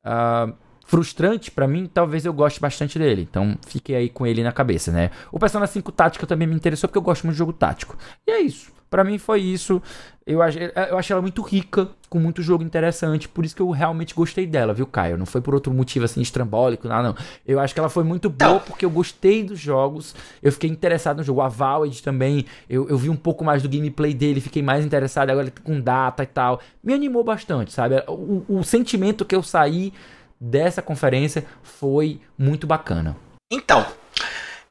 Uh, 0.06 0.65
frustrante 0.86 1.52
para 1.52 1.68
mim, 1.68 1.90
talvez 1.92 2.26
eu 2.26 2.34
goste 2.34 2.60
bastante 2.60 2.98
dele. 2.98 3.28
Então 3.30 3.58
fiquei 3.68 3.96
aí 3.96 4.10
com 4.10 4.26
ele 4.26 4.44
na 4.44 4.52
cabeça, 4.52 4.92
né? 4.92 5.12
O 5.32 5.40
Persona 5.40 5.68
5 5.68 5.92
Tática 5.92 6.26
também 6.26 6.48
me 6.48 6.56
interessou 6.56 6.88
porque 6.88 6.98
eu 6.98 7.02
gosto 7.02 7.24
muito 7.24 7.34
de 7.34 7.40
jogo 7.40 7.52
tático. 7.52 7.98
E 8.26 8.32
é 8.32 8.40
isso. 8.40 8.74
Para 8.90 9.04
mim 9.04 9.18
foi 9.18 9.42
isso. 9.42 9.82
Eu 10.26 10.42
achei, 10.42 10.72
eu 10.90 10.98
achei 10.98 11.14
ela 11.14 11.22
muito 11.22 11.42
rica, 11.42 11.90
com 12.10 12.18
muito 12.18 12.42
jogo 12.42 12.64
interessante, 12.64 13.28
por 13.28 13.46
isso 13.46 13.56
que 13.56 13.62
eu 13.62 13.70
realmente 13.70 14.16
gostei 14.16 14.48
dela, 14.48 14.74
viu, 14.74 14.88
Caio? 14.88 15.18
Não 15.18 15.26
foi 15.26 15.40
por 15.40 15.54
outro 15.54 15.72
motivo 15.72 16.06
assim 16.06 16.22
estrambólico, 16.22 16.88
nada, 16.88 17.10
não. 17.10 17.16
Eu 17.46 17.60
acho 17.60 17.74
que 17.74 17.80
ela 17.80 17.90
foi 17.90 18.04
muito 18.04 18.28
boa 18.30 18.60
porque 18.60 18.86
eu 18.86 18.90
gostei 18.90 19.44
dos 19.44 19.60
jogos, 19.60 20.16
eu 20.42 20.52
fiquei 20.52 20.70
interessado 20.70 21.18
no 21.18 21.24
jogo. 21.24 21.42
A 21.42 21.48
Valid 21.48 22.02
também, 22.02 22.46
eu, 22.70 22.88
eu 22.90 22.98
vi 22.98 23.10
um 23.10 23.16
pouco 23.16 23.44
mais 23.44 23.62
do 23.62 23.70
gameplay 23.70 24.14
dele, 24.14 24.40
fiquei 24.40 24.64
mais 24.64 24.84
interessado 24.86 25.30
agora 25.30 25.52
com 25.64 25.80
data 25.80 26.24
e 26.24 26.28
tal. 26.28 26.60
Me 26.84 26.94
animou 26.94 27.24
bastante, 27.24 27.72
sabe? 27.72 28.04
O, 28.08 28.46
o 28.48 28.64
sentimento 28.64 29.26
que 29.26 29.36
eu 29.36 29.44
saí 29.44 29.94
dessa 30.40 30.82
conferência 30.82 31.46
foi 31.64 32.22
muito 32.38 32.68
bacana. 32.68 33.16
Então, 33.52 33.86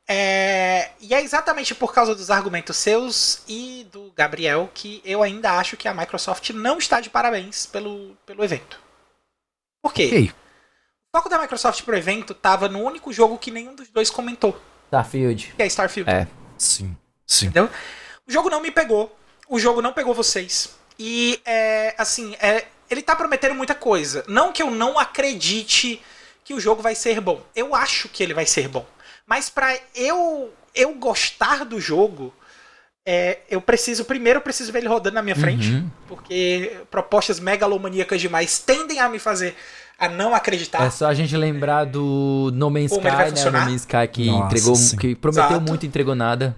é... 0.08 0.90
e 1.00 1.14
é 1.14 1.22
exatamente 1.22 1.74
por 1.74 1.92
causa 1.92 2.14
dos 2.14 2.30
argumentos 2.30 2.76
seus 2.76 3.42
e 3.48 3.86
do 3.90 4.12
Gabriel 4.16 4.70
que 4.74 5.00
eu 5.04 5.22
ainda 5.22 5.52
acho 5.52 5.76
que 5.76 5.88
a 5.88 5.94
Microsoft 5.94 6.50
não 6.50 6.78
está 6.78 7.00
de 7.00 7.10
parabéns 7.10 7.66
pelo, 7.66 8.16
pelo 8.26 8.44
evento. 8.44 8.78
Por 9.82 9.92
quê? 9.92 10.10
Ei. 10.12 10.32
O 11.12 11.18
foco 11.18 11.28
da 11.28 11.38
Microsoft 11.38 11.82
pro 11.82 11.96
evento 11.96 12.32
estava 12.32 12.68
no 12.68 12.80
único 12.80 13.12
jogo 13.12 13.38
que 13.38 13.50
nenhum 13.50 13.74
dos 13.74 13.88
dois 13.90 14.10
comentou. 14.10 14.60
Starfield. 14.86 15.54
Que 15.56 15.62
é 15.62 15.66
Starfield. 15.66 16.10
É. 16.10 16.26
Sim. 16.58 16.96
Sim. 17.26 17.46
Entendeu? 17.46 17.70
O 18.26 18.32
jogo 18.32 18.50
não 18.50 18.60
me 18.60 18.70
pegou. 18.70 19.16
O 19.48 19.58
jogo 19.58 19.82
não 19.82 19.92
pegou 19.92 20.14
vocês. 20.14 20.74
E 20.98 21.40
é 21.44 21.94
assim, 21.98 22.34
é, 22.40 22.66
ele 22.90 23.02
tá 23.02 23.14
prometendo 23.16 23.54
muita 23.54 23.74
coisa. 23.74 24.24
Não 24.26 24.52
que 24.52 24.62
eu 24.62 24.70
não 24.70 24.98
acredite 24.98 26.00
que 26.44 26.54
o 26.54 26.60
jogo 26.60 26.82
vai 26.82 26.94
ser 26.94 27.20
bom. 27.20 27.42
Eu 27.54 27.74
acho 27.74 28.08
que 28.08 28.22
ele 28.22 28.34
vai 28.34 28.46
ser 28.46 28.68
bom. 28.68 28.86
Mas 29.26 29.48
para 29.48 29.76
eu 29.94 30.52
eu 30.74 30.92
gostar 30.94 31.64
do 31.64 31.80
jogo, 31.80 32.34
é, 33.06 33.38
eu 33.48 33.60
preciso 33.60 34.04
primeiro 34.04 34.38
eu 34.38 34.42
preciso 34.42 34.72
ver 34.72 34.80
ele 34.80 34.88
rodando 34.88 35.14
na 35.14 35.22
minha 35.22 35.36
frente, 35.36 35.70
uhum. 35.70 35.90
porque 36.08 36.78
propostas 36.90 37.38
megalomaníacas 37.38 38.20
demais 38.20 38.58
tendem 38.58 38.98
a 38.98 39.08
me 39.08 39.18
fazer 39.18 39.54
a 39.98 40.08
não 40.08 40.34
acreditar. 40.34 40.84
É 40.84 40.90
só 40.90 41.06
a 41.06 41.14
gente 41.14 41.36
lembrar 41.36 41.84
do 41.84 42.50
No 42.54 42.70
Man's 42.70 42.92
Sky, 42.92 43.04
né? 43.04 43.46
O 43.46 43.52
No 43.52 43.60
Man's 43.60 43.82
Sky 43.82 44.08
que 44.10 44.26
Nossa, 44.26 44.46
entregou, 44.46 44.74
sim. 44.74 44.96
que 44.96 45.14
prometeu 45.14 45.56
Exato. 45.56 45.68
muito, 45.68 45.86
entregou 45.86 46.14
nada. 46.14 46.56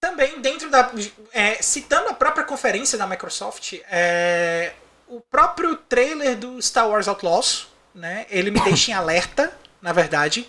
Também 0.00 0.40
dentro 0.40 0.70
da 0.70 0.92
é, 1.38 1.62
citando 1.62 2.08
a 2.08 2.14
própria 2.14 2.44
conferência 2.44 2.98
da 2.98 3.06
Microsoft, 3.06 3.74
é, 3.88 4.72
o 5.06 5.20
próprio 5.20 5.76
trailer 5.76 6.36
do 6.36 6.60
Star 6.60 6.88
Wars 6.88 7.06
Outlaws, 7.06 7.68
né? 7.94 8.26
Ele 8.28 8.50
me 8.50 8.58
deixa 8.58 8.90
em 8.90 8.94
alerta, 8.94 9.56
na 9.80 9.92
verdade, 9.92 10.48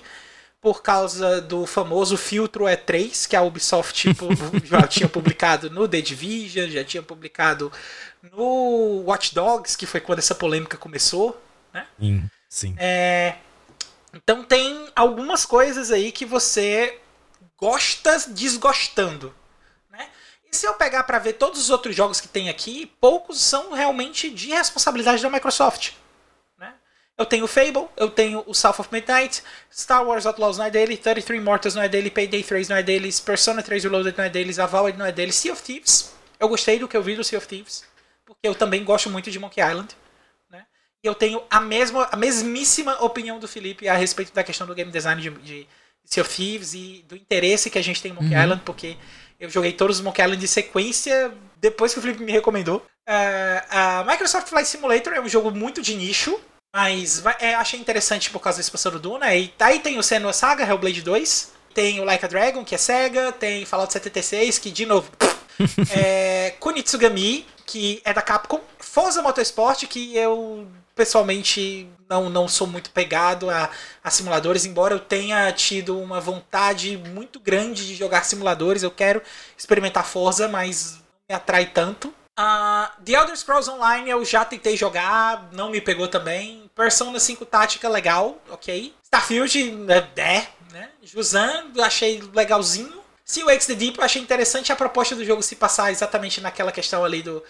por 0.60 0.82
causa 0.82 1.42
do 1.42 1.68
famoso 1.68 2.18
filtro 2.18 2.66
E3 2.66 3.28
que 3.28 3.36
a 3.36 3.44
Ubisoft 3.44 4.04
já 4.66 4.88
tinha 4.88 5.08
publicado 5.08 5.70
no 5.70 5.88
The 5.88 6.02
Division, 6.02 6.68
já 6.72 6.84
tinha 6.84 7.04
publicado 7.04 7.72
no 8.34 9.04
Watch 9.06 9.36
Dogs, 9.36 9.78
que 9.78 9.86
foi 9.86 10.02
quando 10.02 10.20
essa 10.20 10.34
polêmica 10.34 10.76
começou, 10.76 11.40
né? 11.72 11.86
Sim. 12.00 12.30
sim. 12.50 12.76
É, 12.80 13.36
então 14.12 14.44
tem 14.44 14.88
algumas 14.96 15.46
coisas 15.46 15.92
aí 15.92 16.12
que 16.12 16.26
você 16.26 16.98
gosta 17.60 18.18
desgostando. 18.30 19.32
E 20.52 20.56
se 20.56 20.66
eu 20.66 20.74
pegar 20.74 21.04
para 21.04 21.20
ver 21.20 21.34
todos 21.34 21.60
os 21.60 21.70
outros 21.70 21.96
jogos 21.96 22.20
que 22.20 22.28
tem 22.28 22.50
aqui, 22.50 22.92
poucos 23.00 23.40
são 23.40 23.72
realmente 23.72 24.30
de 24.30 24.48
responsabilidade 24.50 25.22
da 25.22 25.30
Microsoft. 25.30 25.92
Né? 26.58 26.74
Eu 27.18 27.26
tenho 27.26 27.46
Fable, 27.46 27.88
eu 27.96 28.10
tenho 28.10 28.44
o 28.48 28.54
South 28.54 28.76
of 28.80 28.90
Midnight, 28.92 29.44
Star 29.72 30.04
Wars 30.04 30.26
Outlaws 30.26 30.58
não 30.58 30.66
é 30.66 30.72
dele, 30.72 30.98
33 30.98 31.44
Mortals 31.44 31.76
não 31.76 31.84
é 31.84 31.88
dele, 31.88 32.10
Payday 32.10 32.44
3 32.44 32.68
não 32.70 32.78
é 32.78 32.84
deles, 32.84 33.20
Persona 33.20 33.62
3 33.62 33.84
Reloaded 33.84 34.18
não 34.18 34.26
é 34.26 34.30
deles, 34.30 34.58
Avowed 34.58 34.98
não 34.98 35.06
é 35.06 35.12
deles, 35.12 35.36
Sea 35.36 35.54
of 35.54 35.62
Thieves. 35.62 36.14
Eu 36.40 36.50
gostei 36.50 36.80
do 36.80 36.88
que 36.88 36.98
eu 36.98 37.04
vi 37.04 37.16
do 37.16 37.24
Sea 37.24 37.38
of 37.38 37.48
Thieves, 37.48 37.84
porque 38.26 38.48
eu 38.48 38.56
também 38.56 38.84
gosto 38.84 39.10
muito 39.10 39.30
de 39.30 39.38
Monkey 39.38 39.62
Island. 39.62 39.96
Né? 40.50 40.66
E 41.04 41.08
eu 41.08 41.14
tenho 41.14 41.44
a, 41.50 41.60
mesma, 41.62 42.10
a 42.12 42.16
mesmíssima 42.16 43.04
opinião 43.04 43.38
do 43.38 43.48
Felipe 43.48 43.88
a 43.88 43.96
respeito 43.96 44.34
da 44.34 44.44
questão 44.44 44.66
do 44.66 44.74
game 44.74 44.92
design 44.92 45.22
de, 45.22 45.30
de 45.30 45.68
Sea 46.06 46.24
of 46.24 46.36
Thieves 46.36 46.74
e 46.74 47.06
do 47.08 47.16
interesse 47.16 47.70
que 47.70 47.78
a 47.78 47.84
gente 47.84 48.02
tem 48.02 48.12
em 48.12 48.16
Monkey 48.16 48.34
uhum. 48.34 48.42
Island, 48.42 48.62
porque 48.66 48.98
eu 49.40 49.50
joguei 49.50 49.72
todos 49.74 49.98
os 49.98 50.04
Monkey 50.04 50.22
Island 50.22 50.42
de 50.42 50.48
sequência 50.48 51.32
depois 51.58 51.94
que 51.94 52.00
o 52.00 52.02
Felipe 52.02 52.24
me 52.24 52.32
recomendou. 52.32 52.78
Uh, 53.08 53.62
a 53.70 54.04
Microsoft 54.08 54.48
Flight 54.48 54.68
Simulator 54.68 55.14
é 55.14 55.22
um 55.22 55.28
jogo 55.28 55.52
muito 55.52 55.82
de 55.82 55.96
nicho, 55.96 56.40
mas 56.74 57.24
é, 57.40 57.56
achei 57.56 57.80
interessante 57.80 58.30
por 58.30 58.40
causa 58.40 58.58
da 58.58 58.62
expansão 58.62 58.92
do 58.92 59.00
Duna. 59.00 59.34
E 59.34 59.52
aí 59.60 59.80
tem 59.80 59.98
o 59.98 60.04
Senua 60.04 60.34
Saga, 60.34 60.66
Hellblade 60.66 61.02
2. 61.02 61.52
Tem 61.74 62.00
o 62.00 62.04
Like 62.04 62.26
a 62.26 62.28
Dragon, 62.28 62.64
que 62.64 62.76
é 62.76 62.78
Sega. 62.78 63.32
Tem 63.32 63.66
Fallout 63.66 63.92
76, 63.92 64.60
que 64.60 64.72
de 64.72 64.86
novo. 64.86 65.10
é, 65.96 66.54
Kunitsugami, 66.60 67.46
que 67.66 68.02
é 68.04 68.14
da 68.14 68.22
Capcom. 68.22 68.62
Forza 68.78 69.22
Motorsport, 69.22 69.86
que 69.86 70.16
eu 70.16 70.68
pessoalmente 70.96 71.88
não, 72.10 72.30
não 72.30 72.48
sou 72.48 72.66
muito 72.66 72.90
pegado 72.90 73.50
a, 73.50 73.70
a, 74.04 74.10
simuladores, 74.10 74.66
embora 74.66 74.96
eu 74.96 75.00
tenha 75.00 75.52
tido 75.52 76.00
uma 76.00 76.20
vontade 76.20 76.98
muito 76.98 77.40
grande 77.40 77.86
de 77.86 77.96
jogar 77.96 78.26
simuladores. 78.26 78.82
Eu 78.82 78.92
quero 78.92 79.22
experimentar 79.56 80.06
Forza, 80.06 80.48
mas 80.48 80.96
não 80.96 81.02
me 81.30 81.36
atrai 81.36 81.68
tanto. 81.68 82.08
Uh, 82.40 82.90
The 83.04 83.12
Elder 83.14 83.38
Scrolls 83.38 83.70
Online 83.70 84.10
eu 84.10 84.24
já 84.24 84.46
tentei 84.46 84.76
jogar, 84.76 85.50
não 85.52 85.70
me 85.70 85.80
pegou 85.80 86.08
também. 86.08 86.70
Persona 86.74 87.20
5 87.20 87.46
Tática, 87.46 87.88
legal, 87.88 88.42
ok. 88.50 88.96
Starfield, 89.04 89.76
é, 89.90 90.22
é 90.22 90.48
né? 90.72 90.90
Juzan, 91.04 91.72
achei 91.84 92.22
legalzinho. 92.34 93.00
Sea 93.26 93.46
Wakes 93.46 93.68
the 93.68 93.76
Deep, 93.76 94.00
eu 94.00 94.04
achei 94.04 94.22
interessante 94.22 94.72
a 94.72 94.76
proposta 94.76 95.16
do 95.16 95.24
jogo 95.24 95.44
se 95.44 95.56
passar 95.56 95.92
exatamente 95.92 96.42
naquela 96.42 96.72
questão 96.72 97.04
ali 97.04 97.22
do 97.22 97.44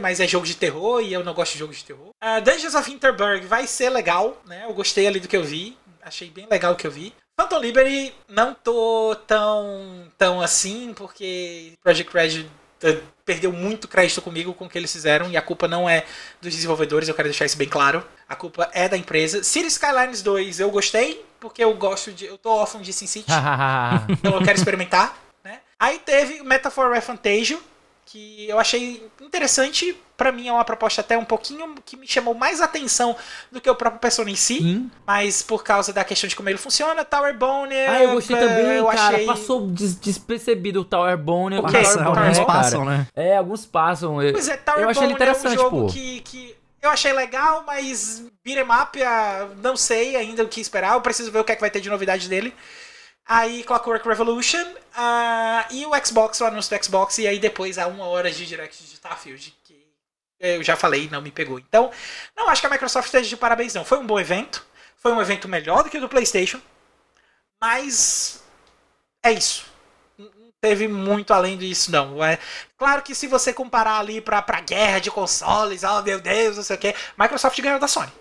mas 0.00 0.20
é 0.20 0.28
jogo 0.28 0.46
de 0.46 0.54
terror 0.54 1.00
e 1.00 1.12
eu 1.12 1.24
não 1.24 1.34
gosto 1.34 1.52
de 1.52 1.58
jogos 1.58 1.78
de 1.78 1.84
terror. 1.84 2.10
Uh, 2.22 2.40
Dungeons 2.42 2.74
of 2.74 2.90
Interburg 2.90 3.46
vai 3.46 3.66
ser 3.66 3.90
legal, 3.90 4.40
né? 4.46 4.64
Eu 4.66 4.74
gostei 4.74 5.06
ali 5.06 5.18
do 5.18 5.28
que 5.28 5.36
eu 5.36 5.44
vi. 5.44 5.76
Achei 6.02 6.28
bem 6.28 6.46
legal 6.50 6.72
o 6.72 6.76
que 6.76 6.86
eu 6.86 6.90
vi. 6.90 7.14
Phantom 7.38 7.58
Liberty 7.58 8.12
não 8.28 8.54
tô 8.54 9.16
tão, 9.26 10.12
tão 10.18 10.40
assim, 10.40 10.92
porque 10.94 11.72
Project 11.82 12.12
Red 12.12 12.46
eh, 12.82 13.00
perdeu 13.24 13.52
muito 13.52 13.88
crédito 13.88 14.20
comigo 14.20 14.52
com 14.52 14.66
o 14.66 14.68
que 14.68 14.76
eles 14.76 14.92
fizeram 14.92 15.30
e 15.30 15.36
a 15.36 15.42
culpa 15.42 15.66
não 15.66 15.88
é 15.88 16.04
dos 16.40 16.54
desenvolvedores, 16.54 17.08
eu 17.08 17.14
quero 17.14 17.28
deixar 17.28 17.46
isso 17.46 17.56
bem 17.56 17.68
claro. 17.68 18.04
A 18.28 18.36
culpa 18.36 18.68
é 18.72 18.88
da 18.88 18.96
empresa. 18.96 19.42
City 19.42 19.68
Skylines 19.68 20.22
2 20.22 20.60
eu 20.60 20.70
gostei, 20.70 21.24
porque 21.40 21.64
eu 21.64 21.74
gosto 21.74 22.12
de. 22.12 22.26
Eu 22.26 22.36
tô 22.36 22.50
órfão 22.50 22.82
de 22.82 22.92
SimCity. 22.92 23.30
então 24.10 24.34
eu 24.34 24.42
quero 24.42 24.58
experimentar. 24.58 25.16
Né? 25.42 25.60
Aí 25.78 25.98
teve 25.98 26.42
Metaphor 26.42 26.92
Refantasia, 26.92 27.58
que 28.12 28.46
eu 28.46 28.58
achei 28.58 29.08
interessante. 29.22 29.96
Para 30.18 30.30
mim 30.30 30.46
é 30.46 30.52
uma 30.52 30.64
proposta 30.64 31.00
até 31.00 31.16
um 31.16 31.24
pouquinho 31.24 31.74
que 31.84 31.96
me 31.96 32.06
chamou 32.06 32.34
mais 32.34 32.60
atenção 32.60 33.16
do 33.50 33.58
que 33.58 33.70
o 33.70 33.74
próprio 33.74 33.98
Persona 33.98 34.30
em 34.30 34.36
si. 34.36 34.58
Sim. 34.58 34.90
Mas 35.06 35.42
por 35.42 35.64
causa 35.64 35.94
da 35.94 36.04
questão 36.04 36.28
de 36.28 36.36
como 36.36 36.50
ele 36.50 36.58
funciona, 36.58 37.06
Tower 37.06 37.34
Bone. 37.36 37.74
Ah, 37.74 38.02
eu 38.02 38.12
gostei 38.12 38.36
também, 38.36 38.76
eu 38.76 38.86
cara. 38.86 39.16
Achei... 39.16 39.26
Passou 39.26 39.66
des 39.68 39.94
despercebido 39.94 40.82
o 40.82 40.84
Tower 40.84 41.16
Bone. 41.16 41.56
O 41.56 41.60
okay, 41.60 41.82
Tower 41.82 42.06
alguns 42.06 42.38
é, 42.38 42.44
passam, 42.44 42.84
né? 42.84 43.06
É, 43.16 43.36
alguns 43.38 43.64
passam. 43.64 44.22
Eu, 44.22 44.32
pois 44.32 44.46
é, 44.46 44.58
Tower 44.58 44.82
eu 44.82 44.90
achei 44.90 45.02
Bone 45.04 45.14
interessante, 45.14 45.46
é 45.46 45.58
um 45.58 45.62
jogo 45.62 45.86
pô. 45.86 45.86
que, 45.86 46.20
que 46.20 46.56
eu 46.82 46.90
achei 46.90 47.12
legal, 47.14 47.64
mas 47.66 48.22
beat'em 48.44 48.64
up, 48.64 48.98
não 49.62 49.76
sei 49.76 50.16
ainda 50.16 50.44
o 50.44 50.48
que 50.48 50.60
esperar. 50.60 50.94
Eu 50.94 51.00
preciso 51.00 51.32
ver 51.32 51.38
o 51.38 51.44
que, 51.44 51.52
é 51.52 51.54
que 51.54 51.60
vai 51.60 51.70
ter 51.70 51.80
de 51.80 51.88
novidade 51.88 52.28
dele. 52.28 52.54
Aí 53.26 53.62
Clockwork 53.62 54.06
Revolution 54.06 54.64
uh, 54.64 55.64
e 55.70 55.86
o 55.86 55.92
Xbox, 56.04 56.40
o 56.40 56.44
anúncio 56.44 56.76
do 56.76 56.84
Xbox, 56.84 57.18
e 57.18 57.26
aí 57.26 57.38
depois 57.38 57.78
há 57.78 57.86
uma 57.86 58.06
hora 58.06 58.30
de 58.30 58.44
direct 58.46 58.82
de 58.82 58.94
Starfield, 58.94 59.56
que 59.64 59.86
eu 60.40 60.62
já 60.62 60.76
falei, 60.76 61.08
não 61.08 61.22
me 61.22 61.30
pegou. 61.30 61.58
Então, 61.58 61.90
não 62.36 62.48
acho 62.48 62.60
que 62.60 62.66
a 62.66 62.70
Microsoft 62.70 63.06
esteja 63.06 63.28
de 63.28 63.36
parabéns, 63.36 63.74
não. 63.74 63.84
Foi 63.84 63.98
um 63.98 64.06
bom 64.06 64.18
evento, 64.18 64.66
foi 64.96 65.12
um 65.12 65.20
evento 65.20 65.48
melhor 65.48 65.84
do 65.84 65.90
que 65.90 65.98
o 65.98 66.00
do 66.00 66.08
PlayStation, 66.08 66.60
mas 67.60 68.42
é 69.22 69.32
isso. 69.32 69.66
Não 70.18 70.52
teve 70.60 70.88
muito 70.88 71.32
além 71.32 71.56
disso, 71.56 71.92
não. 71.92 72.22
É, 72.22 72.38
claro 72.76 73.02
que 73.02 73.14
se 73.14 73.28
você 73.28 73.52
comparar 73.52 74.00
ali 74.00 74.20
pra, 74.20 74.42
pra 74.42 74.60
guerra 74.60 74.98
de 74.98 75.12
consoles, 75.12 75.84
oh 75.84 76.02
meu 76.02 76.20
Deus, 76.20 76.56
não 76.56 76.64
sei 76.64 76.76
o 76.76 76.78
que, 76.78 76.94
Microsoft 77.16 77.60
ganhou 77.60 77.78
da 77.78 77.86
Sony. 77.86 78.12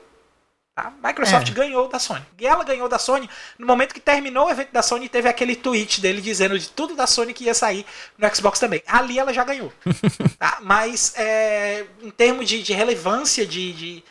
Tá? 0.74 0.94
Microsoft 1.04 1.50
é. 1.50 1.54
ganhou 1.54 1.90
da 1.90 2.00
Sony. 2.00 2.26
E 2.40 2.48
ela 2.48 2.64
ganhou 2.64 2.88
da 2.88 2.98
Sony 2.98 3.30
no 3.58 3.68
momento 3.68 3.94
que 3.94 4.00
terminou 4.00 4.48
o 4.48 4.50
evento 4.50 4.72
da 4.72 4.82
Sony, 4.82 5.10
teve 5.10 5.28
aquele 5.28 5.56
tweet 5.56 6.00
dele 6.00 6.22
dizendo 6.22 6.58
de 6.58 6.70
tudo 6.70 6.96
da 6.96 7.06
Sony 7.06 7.34
que 7.34 7.44
ia 7.44 7.54
sair 7.54 7.86
no 8.18 8.36
Xbox 8.36 8.58
também. 8.58 8.82
Ali 8.88 9.20
ela 9.20 9.34
já 9.34 9.44
ganhou. 9.44 9.72
tá? 10.40 10.60
Mas 10.62 11.14
é, 11.18 11.86
em 12.02 12.10
termos 12.10 12.48
de, 12.48 12.64
de 12.64 12.72
relevância 12.72 13.46
de, 13.46 13.74
de, 13.74 14.04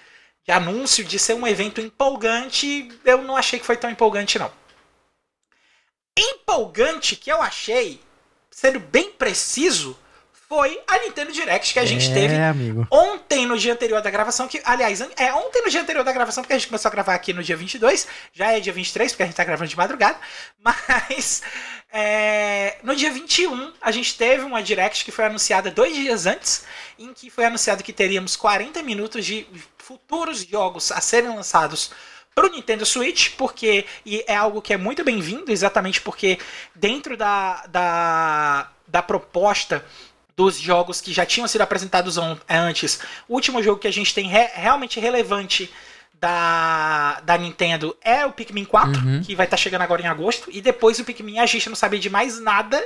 de 0.45 0.53
anúncio, 0.53 1.03
de 1.03 1.19
ser 1.19 1.35
um 1.35 1.47
evento 1.47 1.81
empolgante, 1.81 2.91
eu 3.07 3.23
não 3.23 3.37
achei 3.37 3.59
que 3.59 3.66
foi 3.66 3.77
tão 3.78 3.91
empolgante, 3.91 4.39
não. 4.39 4.53
Empolgante 6.19 7.16
que 7.16 7.32
eu 7.32 7.41
achei, 7.41 8.03
sendo 8.51 8.78
bem 8.78 9.11
preciso, 9.12 9.97
foi 10.51 10.81
a 10.85 10.98
Nintendo 10.98 11.31
Direct 11.31 11.72
que 11.72 11.78
a 11.78 11.85
gente 11.85 12.10
é, 12.10 12.12
teve 12.12 12.35
amigo. 12.35 12.85
ontem 12.90 13.47
no 13.47 13.56
dia 13.56 13.72
anterior 13.72 14.02
da 14.02 14.10
gravação, 14.10 14.48
que 14.48 14.60
aliás, 14.64 15.01
é 15.01 15.32
ontem 15.32 15.62
no 15.62 15.70
dia 15.70 15.81
anterior 15.81 16.02
da 16.02 16.10
gravação, 16.10 16.43
porque 16.43 16.52
a 16.52 16.59
gente 16.59 16.66
começou 16.66 16.89
a 16.89 16.93
gravar 16.93 17.14
aqui 17.14 17.32
no 17.32 17.40
dia 17.40 17.56
22, 17.56 18.09
já 18.32 18.51
é 18.51 18.59
dia 18.59 18.72
23, 18.72 19.12
porque 19.12 19.22
a 19.22 19.27
gente 19.27 19.36
tá 19.36 19.44
gravando 19.44 19.70
de 19.70 19.77
madrugada, 19.77 20.18
mas 20.59 21.40
é, 21.93 22.78
no 22.82 22.97
dia 22.97 23.12
21 23.12 23.74
a 23.81 23.93
gente 23.93 24.18
teve 24.18 24.43
uma 24.43 24.60
Direct 24.60 25.05
que 25.05 25.12
foi 25.12 25.27
anunciada 25.27 25.70
dois 25.70 25.94
dias 25.94 26.27
antes, 26.27 26.64
em 26.98 27.14
que 27.14 27.31
foi 27.31 27.44
anunciado 27.44 27.85
que 27.85 27.93
teríamos 27.93 28.35
40 28.35 28.82
minutos 28.82 29.24
de 29.24 29.47
futuros 29.78 30.40
jogos 30.43 30.90
a 30.90 31.01
serem 31.01 31.31
lançados 31.31 31.93
para 32.35 32.48
o 32.48 32.51
Nintendo 32.51 32.85
Switch, 32.85 33.36
porque 33.36 33.85
e 34.05 34.24
é 34.27 34.35
algo 34.35 34.60
que 34.60 34.72
é 34.72 34.77
muito 34.77 35.05
bem-vindo, 35.05 35.52
exatamente 35.52 36.01
porque 36.01 36.40
dentro 36.74 37.16
da, 37.16 37.64
da, 37.68 38.72
da 38.89 39.01
proposta 39.01 39.85
dos 40.41 40.59
jogos 40.59 41.03
que 41.03 41.12
já 41.12 41.27
tinham 41.27 41.47
sido 41.47 41.61
apresentados 41.61 42.17
antes. 42.49 43.01
O 43.29 43.35
último 43.35 43.62
jogo 43.62 43.79
que 43.79 43.87
a 43.87 43.93
gente 43.93 44.15
tem 44.15 44.27
re 44.27 44.49
realmente 44.55 44.99
relevante 44.99 45.71
da, 46.19 47.21
da 47.21 47.37
Nintendo 47.37 47.95
é 48.03 48.25
o 48.25 48.33
Pikmin 48.33 48.65
4, 48.65 48.91
uhum. 48.91 49.21
que 49.23 49.35
vai 49.35 49.45
estar 49.45 49.59
tá 49.59 49.62
chegando 49.62 49.83
agora 49.83 50.01
em 50.01 50.07
agosto. 50.07 50.49
E 50.51 50.62
depois 50.62 50.99
o 50.99 51.05
Pikmin 51.05 51.39
a 51.39 51.45
gente 51.45 51.69
não 51.69 51.77
sabia 51.77 52.01
de 52.01 52.09
mais 52.09 52.41
nada 52.41 52.83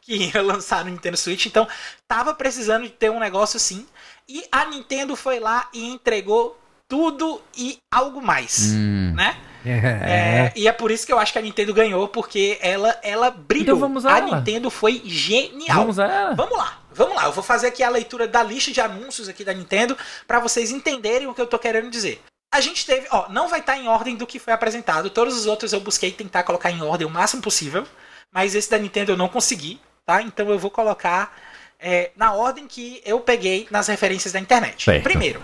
que 0.00 0.16
ia 0.34 0.42
lançar 0.42 0.84
no 0.84 0.90
Nintendo 0.90 1.16
Switch. 1.16 1.46
Então 1.46 1.68
tava 2.08 2.34
precisando 2.34 2.82
de 2.82 2.90
ter 2.90 3.10
um 3.10 3.20
negócio 3.20 3.56
assim. 3.56 3.86
E 4.28 4.42
a 4.50 4.64
Nintendo 4.64 5.14
foi 5.14 5.38
lá 5.38 5.68
e 5.72 5.86
entregou 5.86 6.60
tudo 6.88 7.40
e 7.56 7.78
algo 7.88 8.20
mais, 8.20 8.72
hum. 8.72 9.12
né? 9.14 9.36
É. 9.70 10.10
é. 10.10 10.52
e 10.54 10.68
é 10.68 10.72
por 10.72 10.90
isso 10.90 11.06
que 11.06 11.12
eu 11.12 11.18
acho 11.18 11.32
que 11.32 11.38
a 11.38 11.42
Nintendo 11.42 11.74
ganhou, 11.74 12.08
porque 12.08 12.58
ela, 12.60 12.98
ela 13.02 13.30
brilhou. 13.30 13.76
Então 13.76 13.78
vamos 13.78 14.06
a, 14.06 14.16
a 14.16 14.20
Nintendo 14.20 14.70
foi 14.70 15.02
genial. 15.04 15.78
Vamos 15.78 15.98
a 15.98 16.06
ela. 16.06 16.34
Vamos 16.34 16.56
lá. 16.56 16.78
Vamos 16.92 17.14
lá, 17.14 17.26
eu 17.26 17.32
vou 17.32 17.44
fazer 17.44 17.66
aqui 17.66 17.82
a 17.82 17.90
leitura 17.90 18.26
da 18.26 18.42
lista 18.42 18.72
de 18.72 18.80
anúncios 18.80 19.28
aqui 19.28 19.44
da 19.44 19.52
Nintendo 19.52 19.94
para 20.26 20.40
vocês 20.40 20.70
entenderem 20.70 21.26
o 21.26 21.34
que 21.34 21.40
eu 21.42 21.46
tô 21.46 21.58
querendo 21.58 21.90
dizer. 21.90 22.22
A 22.50 22.58
gente 22.58 22.86
teve, 22.86 23.06
ó, 23.10 23.28
não 23.28 23.48
vai 23.48 23.60
estar 23.60 23.74
tá 23.74 23.78
em 23.78 23.86
ordem 23.86 24.16
do 24.16 24.26
que 24.26 24.38
foi 24.38 24.54
apresentado. 24.54 25.10
Todos 25.10 25.36
os 25.36 25.44
outros 25.44 25.74
eu 25.74 25.80
busquei 25.80 26.10
tentar 26.10 26.42
colocar 26.42 26.70
em 26.70 26.80
ordem 26.80 27.06
o 27.06 27.10
máximo 27.10 27.42
possível, 27.42 27.86
mas 28.32 28.54
esse 28.54 28.70
da 28.70 28.78
Nintendo 28.78 29.12
eu 29.12 29.16
não 29.16 29.28
consegui, 29.28 29.78
tá? 30.06 30.22
Então 30.22 30.48
eu 30.48 30.58
vou 30.58 30.70
colocar 30.70 31.36
é, 31.78 32.10
na 32.16 32.32
ordem 32.32 32.66
que 32.66 33.02
eu 33.04 33.20
peguei 33.20 33.66
nas 33.70 33.88
referências 33.88 34.32
da 34.32 34.40
internet. 34.40 34.84
Certo. 34.84 35.02
Primeiro, 35.02 35.42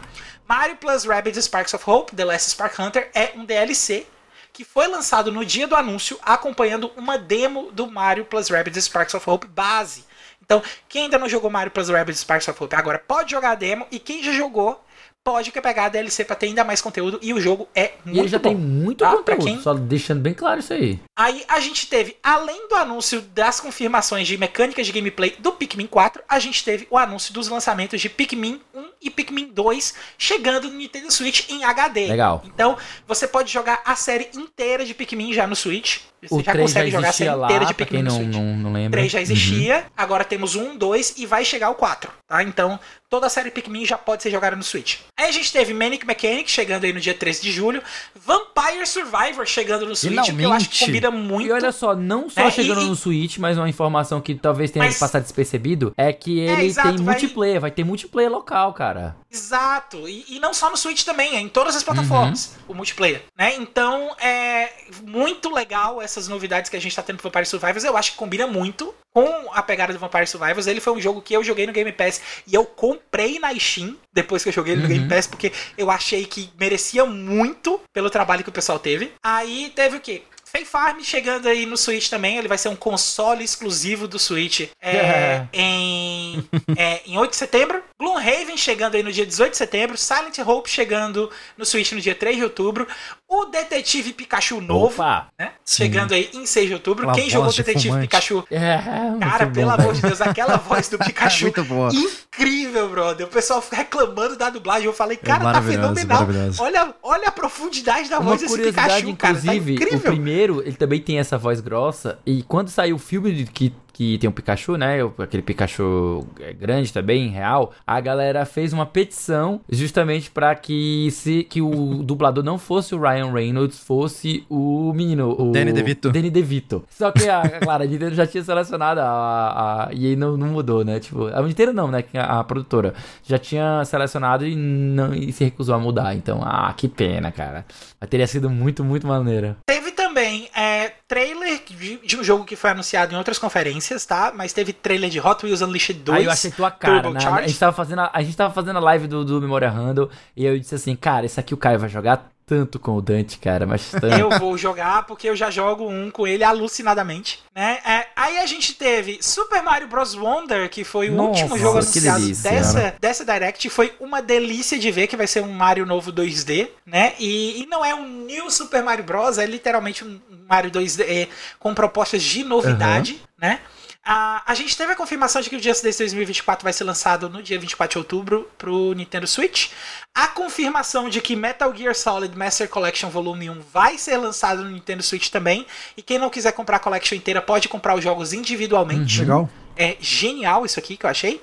Mario 0.52 0.76
Plus 0.76 1.06
Rabbids 1.06 1.46
Sparks 1.46 1.72
of 1.72 1.82
Hope, 1.88 2.14
The 2.14 2.26
Last 2.26 2.50
Spark 2.50 2.78
Hunter, 2.78 3.10
é 3.14 3.32
um 3.34 3.42
DLC 3.42 4.06
que 4.52 4.66
foi 4.66 4.86
lançado 4.86 5.32
no 5.32 5.46
dia 5.46 5.66
do 5.66 5.74
anúncio, 5.74 6.18
acompanhando 6.20 6.92
uma 6.94 7.16
demo 7.16 7.72
do 7.72 7.90
Mario 7.90 8.26
Plus 8.26 8.50
Rabbids 8.50 8.84
Sparks 8.84 9.14
of 9.14 9.30
Hope 9.30 9.46
base. 9.46 10.04
Então, 10.42 10.62
quem 10.90 11.04
ainda 11.04 11.18
não 11.18 11.26
jogou 11.26 11.48
Mario 11.48 11.72
Plus 11.72 11.88
Rabbids 11.88 12.20
Sparks 12.20 12.48
of 12.48 12.62
Hope 12.62 12.76
agora 12.76 12.98
pode 12.98 13.30
jogar 13.30 13.52
a 13.52 13.54
demo 13.54 13.86
e 13.90 13.98
quem 13.98 14.22
já 14.22 14.30
jogou 14.32 14.78
pode 15.24 15.52
pegar 15.52 15.86
a 15.86 15.88
DLC 15.88 16.24
pra 16.24 16.34
ter 16.34 16.46
ainda 16.46 16.64
mais 16.64 16.80
conteúdo 16.80 17.18
e 17.22 17.32
o 17.32 17.40
jogo 17.40 17.68
é 17.74 17.92
muito 18.04 18.04
bom. 18.04 18.12
E 18.14 18.18
ele 18.18 18.28
já 18.28 18.38
bom, 18.38 18.48
tem 18.48 18.56
muito 18.56 18.98
tá? 18.98 19.16
conteúdo, 19.16 19.44
quem... 19.44 19.60
só 19.60 19.74
deixando 19.74 20.20
bem 20.20 20.34
claro 20.34 20.60
isso 20.60 20.72
aí. 20.72 20.98
Aí 21.16 21.44
a 21.48 21.60
gente 21.60 21.86
teve, 21.86 22.16
além 22.22 22.68
do 22.68 22.74
anúncio 22.74 23.20
das 23.20 23.60
confirmações 23.60 24.26
de 24.26 24.36
mecânicas 24.36 24.86
de 24.86 24.92
gameplay 24.92 25.34
do 25.38 25.52
Pikmin 25.52 25.86
4, 25.86 26.22
a 26.28 26.38
gente 26.38 26.64
teve 26.64 26.86
o 26.90 26.98
anúncio 26.98 27.32
dos 27.32 27.48
lançamentos 27.48 28.00
de 28.00 28.08
Pikmin 28.08 28.60
1 28.74 28.84
e 29.02 29.10
Pikmin 29.10 29.52
2 29.52 29.94
chegando 30.18 30.68
no 30.68 30.76
Nintendo 30.76 31.10
Switch 31.12 31.48
em 31.50 31.64
HD. 31.64 32.08
Legal. 32.08 32.42
Então, 32.44 32.76
você 33.06 33.28
pode 33.28 33.52
jogar 33.52 33.80
a 33.84 33.94
série 33.94 34.28
inteira 34.34 34.84
de 34.84 34.94
Pikmin 34.94 35.32
já 35.32 35.46
no 35.46 35.54
Switch. 35.54 35.98
Você 36.22 36.34
o 36.34 36.42
já 36.42 36.56
consegue 36.56 36.90
já 36.90 36.96
jogar 36.98 37.08
a 37.08 37.12
série 37.12 37.34
lá, 37.34 37.46
inteira 37.46 37.66
de 37.66 37.74
Pikmin 37.74 38.02
não, 38.02 38.12
no 38.12 38.22
Switch. 38.22 38.36
Não, 38.36 38.56
não 38.56 38.72
lembra. 38.72 39.00
3 39.00 39.12
já 39.12 39.20
existia, 39.20 39.78
uhum. 39.78 39.82
agora 39.96 40.24
temos 40.24 40.54
um, 40.54 40.76
2 40.76 41.14
e 41.18 41.26
vai 41.26 41.44
chegar 41.44 41.70
o 41.70 41.74
4, 41.74 42.12
tá? 42.28 42.42
Então, 42.42 42.78
toda 43.12 43.26
a 43.26 43.28
série 43.28 43.50
Pikmin 43.50 43.84
já 43.84 43.98
pode 43.98 44.22
ser 44.22 44.30
jogada 44.30 44.56
no 44.56 44.62
Switch. 44.62 45.00
Aí 45.18 45.28
a 45.28 45.30
gente 45.30 45.52
teve 45.52 45.74
Manic 45.74 46.06
Mechanic 46.06 46.50
chegando 46.50 46.84
aí 46.84 46.94
no 46.94 46.98
dia 46.98 47.12
13 47.12 47.42
de 47.42 47.52
julho, 47.52 47.82
Vampire 48.14 48.86
Survivor 48.86 49.44
chegando 49.44 49.84
no 49.84 49.94
Switch, 49.94 50.12
Finalmente. 50.12 50.38
que 50.38 50.42
eu 50.42 50.52
acho 50.52 50.68
que 50.70 50.86
combina 50.86 51.10
muito. 51.10 51.46
E 51.46 51.52
olha 51.52 51.70
só, 51.72 51.94
não 51.94 52.30
só 52.30 52.40
é, 52.40 52.50
chegando 52.50 52.80
e, 52.80 52.86
no 52.86 52.96
Switch, 52.96 53.36
mas 53.36 53.58
uma 53.58 53.68
informação 53.68 54.18
que 54.18 54.34
talvez 54.34 54.70
tenha 54.70 54.86
mas, 54.86 54.98
passado 54.98 55.24
despercebido, 55.24 55.92
é 55.94 56.10
que 56.10 56.40
é, 56.40 56.52
ele 56.54 56.62
é, 56.62 56.64
exato, 56.64 56.88
tem 56.88 57.04
vai... 57.04 57.14
multiplayer, 57.14 57.60
vai 57.60 57.70
ter 57.70 57.84
multiplayer 57.84 58.32
local, 58.32 58.72
cara. 58.72 59.14
Exato, 59.30 60.08
e, 60.08 60.24
e, 60.30 60.40
não 60.40 60.54
só 60.54 60.70
no 60.70 60.76
Switch 60.78 61.04
também, 61.04 61.36
é 61.36 61.40
em 61.40 61.50
todas 61.50 61.76
as 61.76 61.82
plataformas, 61.82 62.46
uhum. 62.46 62.72
o 62.72 62.74
multiplayer, 62.74 63.24
né? 63.36 63.56
Então, 63.56 64.16
é 64.18 64.70
muito 65.02 65.52
legal 65.52 66.00
essas 66.00 66.28
novidades 66.28 66.70
que 66.70 66.78
a 66.78 66.80
gente 66.80 66.96
tá 66.96 67.02
tendo 67.02 67.18
pro 67.18 67.28
Vampire 67.28 67.44
Survivors, 67.44 67.84
eu 67.84 67.94
acho 67.94 68.12
que 68.12 68.16
combina 68.16 68.46
muito 68.46 68.94
com 69.12 69.50
a 69.52 69.62
pegada 69.62 69.92
do 69.92 69.98
Vampire 69.98 70.26
Survivors. 70.26 70.66
Ele 70.66 70.80
foi 70.80 70.94
um 70.94 71.00
jogo 71.00 71.20
que 71.20 71.34
eu 71.34 71.44
joguei 71.44 71.66
no 71.66 71.72
Game 71.72 71.92
Pass 71.92 72.20
e 72.46 72.54
eu 72.54 72.64
comprei 72.64 73.01
na 73.40 73.58
Steam 73.58 73.96
depois 74.12 74.42
que 74.42 74.48
eu 74.48 74.52
joguei 74.52 74.76
no 74.76 74.82
uhum. 74.82 74.88
Game 74.88 75.08
Pass, 75.08 75.26
porque 75.26 75.52
eu 75.76 75.90
achei 75.90 76.24
que 76.24 76.50
merecia 76.58 77.04
muito 77.04 77.80
pelo 77.92 78.10
trabalho 78.10 78.42
que 78.42 78.48
o 78.48 78.52
pessoal 78.52 78.78
teve. 78.78 79.12
Aí 79.22 79.72
teve 79.74 79.96
o 79.96 80.00
quê? 80.00 80.22
Fae 80.52 80.66
Farm 80.66 81.00
chegando 81.00 81.48
aí 81.48 81.64
no 81.64 81.78
Switch 81.78 82.10
também, 82.10 82.36
ele 82.36 82.46
vai 82.46 82.58
ser 82.58 82.68
um 82.68 82.76
console 82.76 83.42
exclusivo 83.42 84.06
do 84.06 84.18
Switch 84.18 84.68
é, 84.82 85.46
em, 85.50 86.44
é, 86.76 87.00
em 87.06 87.16
8 87.16 87.30
de 87.30 87.36
setembro. 87.36 87.82
Gloomhaven 87.98 88.56
chegando 88.56 88.96
aí 88.96 89.02
no 89.02 89.12
dia 89.12 89.24
18 89.24 89.52
de 89.52 89.56
setembro. 89.56 89.96
Silent 89.96 90.38
Hope 90.44 90.68
chegando 90.68 91.30
no 91.56 91.64
Switch 91.64 91.92
no 91.92 92.00
dia 92.00 92.14
3 92.14 92.36
de 92.36 92.42
outubro. 92.42 92.86
O 93.28 93.46
Detetive 93.46 94.12
Pikachu 94.12 94.60
novo, 94.60 95.02
né? 95.38 95.52
Chegando 95.64 96.12
aí 96.12 96.28
em 96.34 96.44
6 96.44 96.66
de 96.66 96.74
outubro. 96.74 97.04
Aquela 97.04 97.18
Quem 97.18 97.30
jogou 97.30 97.48
o 97.48 97.52
Detetive 97.52 97.88
fumante. 97.88 98.08
Pikachu? 98.08 98.44
É, 98.50 98.78
cara, 99.20 99.46
pelo 99.46 99.68
bom. 99.68 99.80
amor 99.80 99.94
de 99.94 100.02
Deus, 100.02 100.20
aquela 100.20 100.56
voz 100.68 100.88
do 100.88 100.98
Pikachu. 100.98 101.44
muito 101.46 101.64
boa. 101.64 101.90
Incrível, 101.94 102.88
brother. 102.88 103.26
O 103.26 103.30
pessoal 103.30 103.64
reclamando 103.70 104.36
da 104.36 104.50
dublagem. 104.50 104.86
Eu 104.86 104.92
falei, 104.92 105.16
cara, 105.16 105.48
é 105.48 105.52
tá 105.52 105.62
fenomenal. 105.62 106.26
Olha, 106.58 106.94
olha 107.02 107.28
a 107.28 107.32
profundidade 107.32 108.10
da 108.10 108.18
Uma 108.18 108.36
voz 108.36 108.40
desse 108.40 108.58
Pikachu, 108.58 109.16
cara. 109.16 109.40
Tá 109.40 109.54
incrível. 109.54 109.98
O 109.98 110.00
primeiro, 110.00 110.41
ele 110.50 110.76
também 110.76 111.00
tem 111.00 111.18
essa 111.18 111.38
voz 111.38 111.60
grossa. 111.60 112.18
E 112.26 112.42
quando 112.42 112.68
saiu 112.68 112.96
o 112.96 112.98
filme 112.98 113.44
que 113.46 113.72
que 113.92 114.18
tem 114.18 114.28
um 114.28 114.32
Pikachu, 114.32 114.76
né? 114.76 114.98
Aquele 115.18 115.42
Pikachu 115.42 116.26
é, 116.40 116.52
grande 116.52 116.92
também, 116.92 117.28
real. 117.28 117.72
A 117.86 118.00
galera 118.00 118.44
fez 118.44 118.72
uma 118.72 118.86
petição 118.86 119.60
justamente 119.68 120.30
para 120.30 120.54
que 120.54 121.10
se 121.10 121.44
que 121.44 121.60
o 121.60 122.02
dublador 122.02 122.42
não 122.42 122.58
fosse 122.58 122.94
o 122.94 123.00
Ryan 123.00 123.30
Reynolds, 123.32 123.78
fosse 123.78 124.44
o 124.48 124.92
menino, 124.94 125.30
o 125.38 125.52
Danny 125.52 125.72
DeVito. 125.72 126.10
Danny 126.10 126.30
DeVito. 126.30 126.84
Só 126.88 127.10
que 127.10 127.28
a, 127.28 127.42
claro, 127.60 127.84
a 127.84 127.86
Nintendo 127.86 128.14
já 128.14 128.26
tinha 128.26 128.42
selecionado 128.42 129.00
a, 129.00 129.88
a 129.88 129.92
e 129.92 130.06
aí 130.06 130.16
não, 130.16 130.36
não 130.36 130.48
mudou, 130.48 130.84
né? 130.84 130.98
Tipo, 130.98 131.26
a 131.26 131.42
Nintendo 131.42 131.72
não, 131.72 131.88
né? 131.88 132.04
A, 132.14 132.40
a 132.40 132.44
produtora 132.44 132.94
já 133.22 133.38
tinha 133.38 133.84
selecionado 133.84 134.46
e 134.46 134.56
não 134.56 135.14
e 135.14 135.32
se 135.32 135.44
recusou 135.44 135.74
a 135.74 135.78
mudar. 135.78 136.14
Então, 136.14 136.40
ah, 136.42 136.72
que 136.76 136.88
pena, 136.88 137.30
cara. 137.30 137.66
Mas 138.00 138.08
teria 138.08 138.26
sido 138.26 138.48
muito, 138.48 138.82
muito 138.82 139.06
maneira. 139.06 139.56
Teve 139.66 139.91
também 140.12 140.48
é, 140.54 140.92
trailer 141.08 141.60
de, 141.66 141.96
de, 141.96 142.16
um 142.18 142.22
jogo 142.22 142.44
que 142.44 142.54
foi 142.54 142.70
anunciado 142.70 143.14
em 143.14 143.16
outras 143.16 143.38
conferências, 143.38 144.04
tá? 144.04 144.30
Mas 144.34 144.52
teve 144.52 144.72
trailer 144.72 145.08
de 145.08 145.18
Hot 145.18 145.44
Wheels 145.44 145.62
Unleashed 145.62 146.00
2. 146.00 146.18
Aí 146.18 146.24
eu 146.26 146.30
achei 146.30 146.50
tua 146.50 146.70
cara, 146.70 147.10
né? 147.10 147.20
A 147.24 147.46
gente, 147.46 147.58
tava 147.58 147.72
fazendo 147.72 148.00
a, 148.00 148.10
a 148.12 148.22
gente 148.22 148.36
tava 148.36 148.52
fazendo 148.52 148.76
a 148.76 148.80
live 148.80 149.08
do, 149.08 149.24
do 149.24 149.40
Memória 149.40 149.70
Handle 149.70 150.10
e 150.36 150.44
eu 150.44 150.58
disse 150.58 150.74
assim, 150.74 150.94
cara, 150.94 151.24
esse 151.24 151.40
aqui 151.40 151.54
o 151.54 151.56
Caio 151.56 151.78
vai 151.78 151.88
jogar 151.88 152.30
tanto 152.52 152.78
com 152.78 152.94
o 152.96 153.00
Dante, 153.00 153.38
cara, 153.38 153.66
mas 153.66 153.90
tanto. 153.90 154.08
Eu 154.08 154.28
vou 154.38 154.58
jogar 154.58 155.06
porque 155.06 155.26
eu 155.26 155.34
já 155.34 155.50
jogo 155.50 155.88
um 155.88 156.10
com 156.10 156.26
ele 156.26 156.44
alucinadamente, 156.44 157.42
né? 157.54 157.78
É, 157.82 158.08
aí 158.14 158.38
a 158.40 158.44
gente 158.44 158.74
teve 158.74 159.18
Super 159.22 159.62
Mario 159.62 159.88
Bros. 159.88 160.14
Wonder, 160.14 160.68
que 160.68 160.84
foi 160.84 161.08
o 161.08 161.14
Nossa, 161.14 161.30
último 161.30 161.58
jogo 161.58 161.78
anunciado 161.78 162.20
delícia, 162.20 162.50
dessa, 162.50 162.94
dessa 163.00 163.24
Direct. 163.24 163.70
Foi 163.70 163.94
uma 163.98 164.20
delícia 164.20 164.78
de 164.78 164.90
ver 164.90 165.06
que 165.06 165.16
vai 165.16 165.26
ser 165.26 165.42
um 165.42 165.50
Mario 165.50 165.86
novo 165.86 166.12
2D, 166.12 166.68
né? 166.84 167.14
E, 167.18 167.62
e 167.62 167.66
não 167.66 167.82
é 167.82 167.94
um 167.94 168.06
New 168.06 168.50
Super 168.50 168.82
Mario 168.82 169.04
Bros., 169.04 169.38
é 169.38 169.46
literalmente 169.46 170.04
um 170.04 170.20
Mario 170.46 170.70
2D 170.70 171.04
é, 171.08 171.28
com 171.58 171.72
propostas 171.72 172.22
de 172.22 172.44
novidade, 172.44 173.12
uhum. 173.12 173.48
né? 173.48 173.60
A, 174.04 174.42
a 174.50 174.54
gente 174.54 174.76
teve 174.76 174.92
a 174.92 174.96
confirmação 174.96 175.40
de 175.40 175.48
que 175.48 175.54
o 175.54 175.62
Just 175.62 175.84
Dance 175.84 175.98
2024 175.98 176.64
vai 176.64 176.72
ser 176.72 176.82
lançado 176.82 177.30
no 177.30 177.40
dia 177.40 177.56
24 177.56 177.92
de 177.92 177.98
outubro 177.98 178.50
pro 178.58 178.92
Nintendo 178.94 179.28
Switch. 179.28 179.70
A 180.12 180.26
confirmação 180.26 181.08
de 181.08 181.20
que 181.20 181.36
Metal 181.36 181.72
Gear 181.74 181.94
Solid 181.94 182.36
Master 182.36 182.68
Collection 182.68 183.08
Volume 183.08 183.48
1 183.48 183.60
vai 183.72 183.96
ser 183.96 184.16
lançado 184.16 184.64
no 184.64 184.70
Nintendo 184.70 185.04
Switch 185.04 185.28
também. 185.28 185.64
E 185.96 186.02
quem 186.02 186.18
não 186.18 186.30
quiser 186.30 186.52
comprar 186.52 186.78
a 186.78 186.80
collection 186.80 187.14
inteira 187.14 187.40
pode 187.40 187.68
comprar 187.68 187.94
os 187.94 188.02
jogos 188.02 188.32
individualmente. 188.32 189.18
Hum, 189.18 189.22
legal. 189.22 189.50
É 189.76 189.96
genial 190.00 190.66
isso 190.66 190.80
aqui 190.80 190.96
que 190.96 191.06
eu 191.06 191.10
achei. 191.10 191.40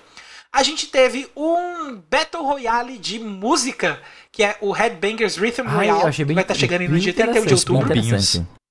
a 0.51 0.61
gente 0.61 0.87
teve 0.87 1.29
um 1.37 2.01
Battle 2.11 2.43
Royale 2.43 2.97
de 2.97 3.19
música, 3.19 4.01
que 4.33 4.43
é 4.43 4.57
o 4.59 4.71
Headbangers 4.71 5.37
Rhythm 5.37 5.65
Royale, 5.65 6.11
que 6.11 6.25
vai 6.25 6.43
estar 6.43 6.53
tá 6.53 6.59
chegando 6.59 6.89
no 6.89 6.99
dia 6.99 7.13
31 7.13 7.45
de 7.45 7.53
outubro. 7.53 7.87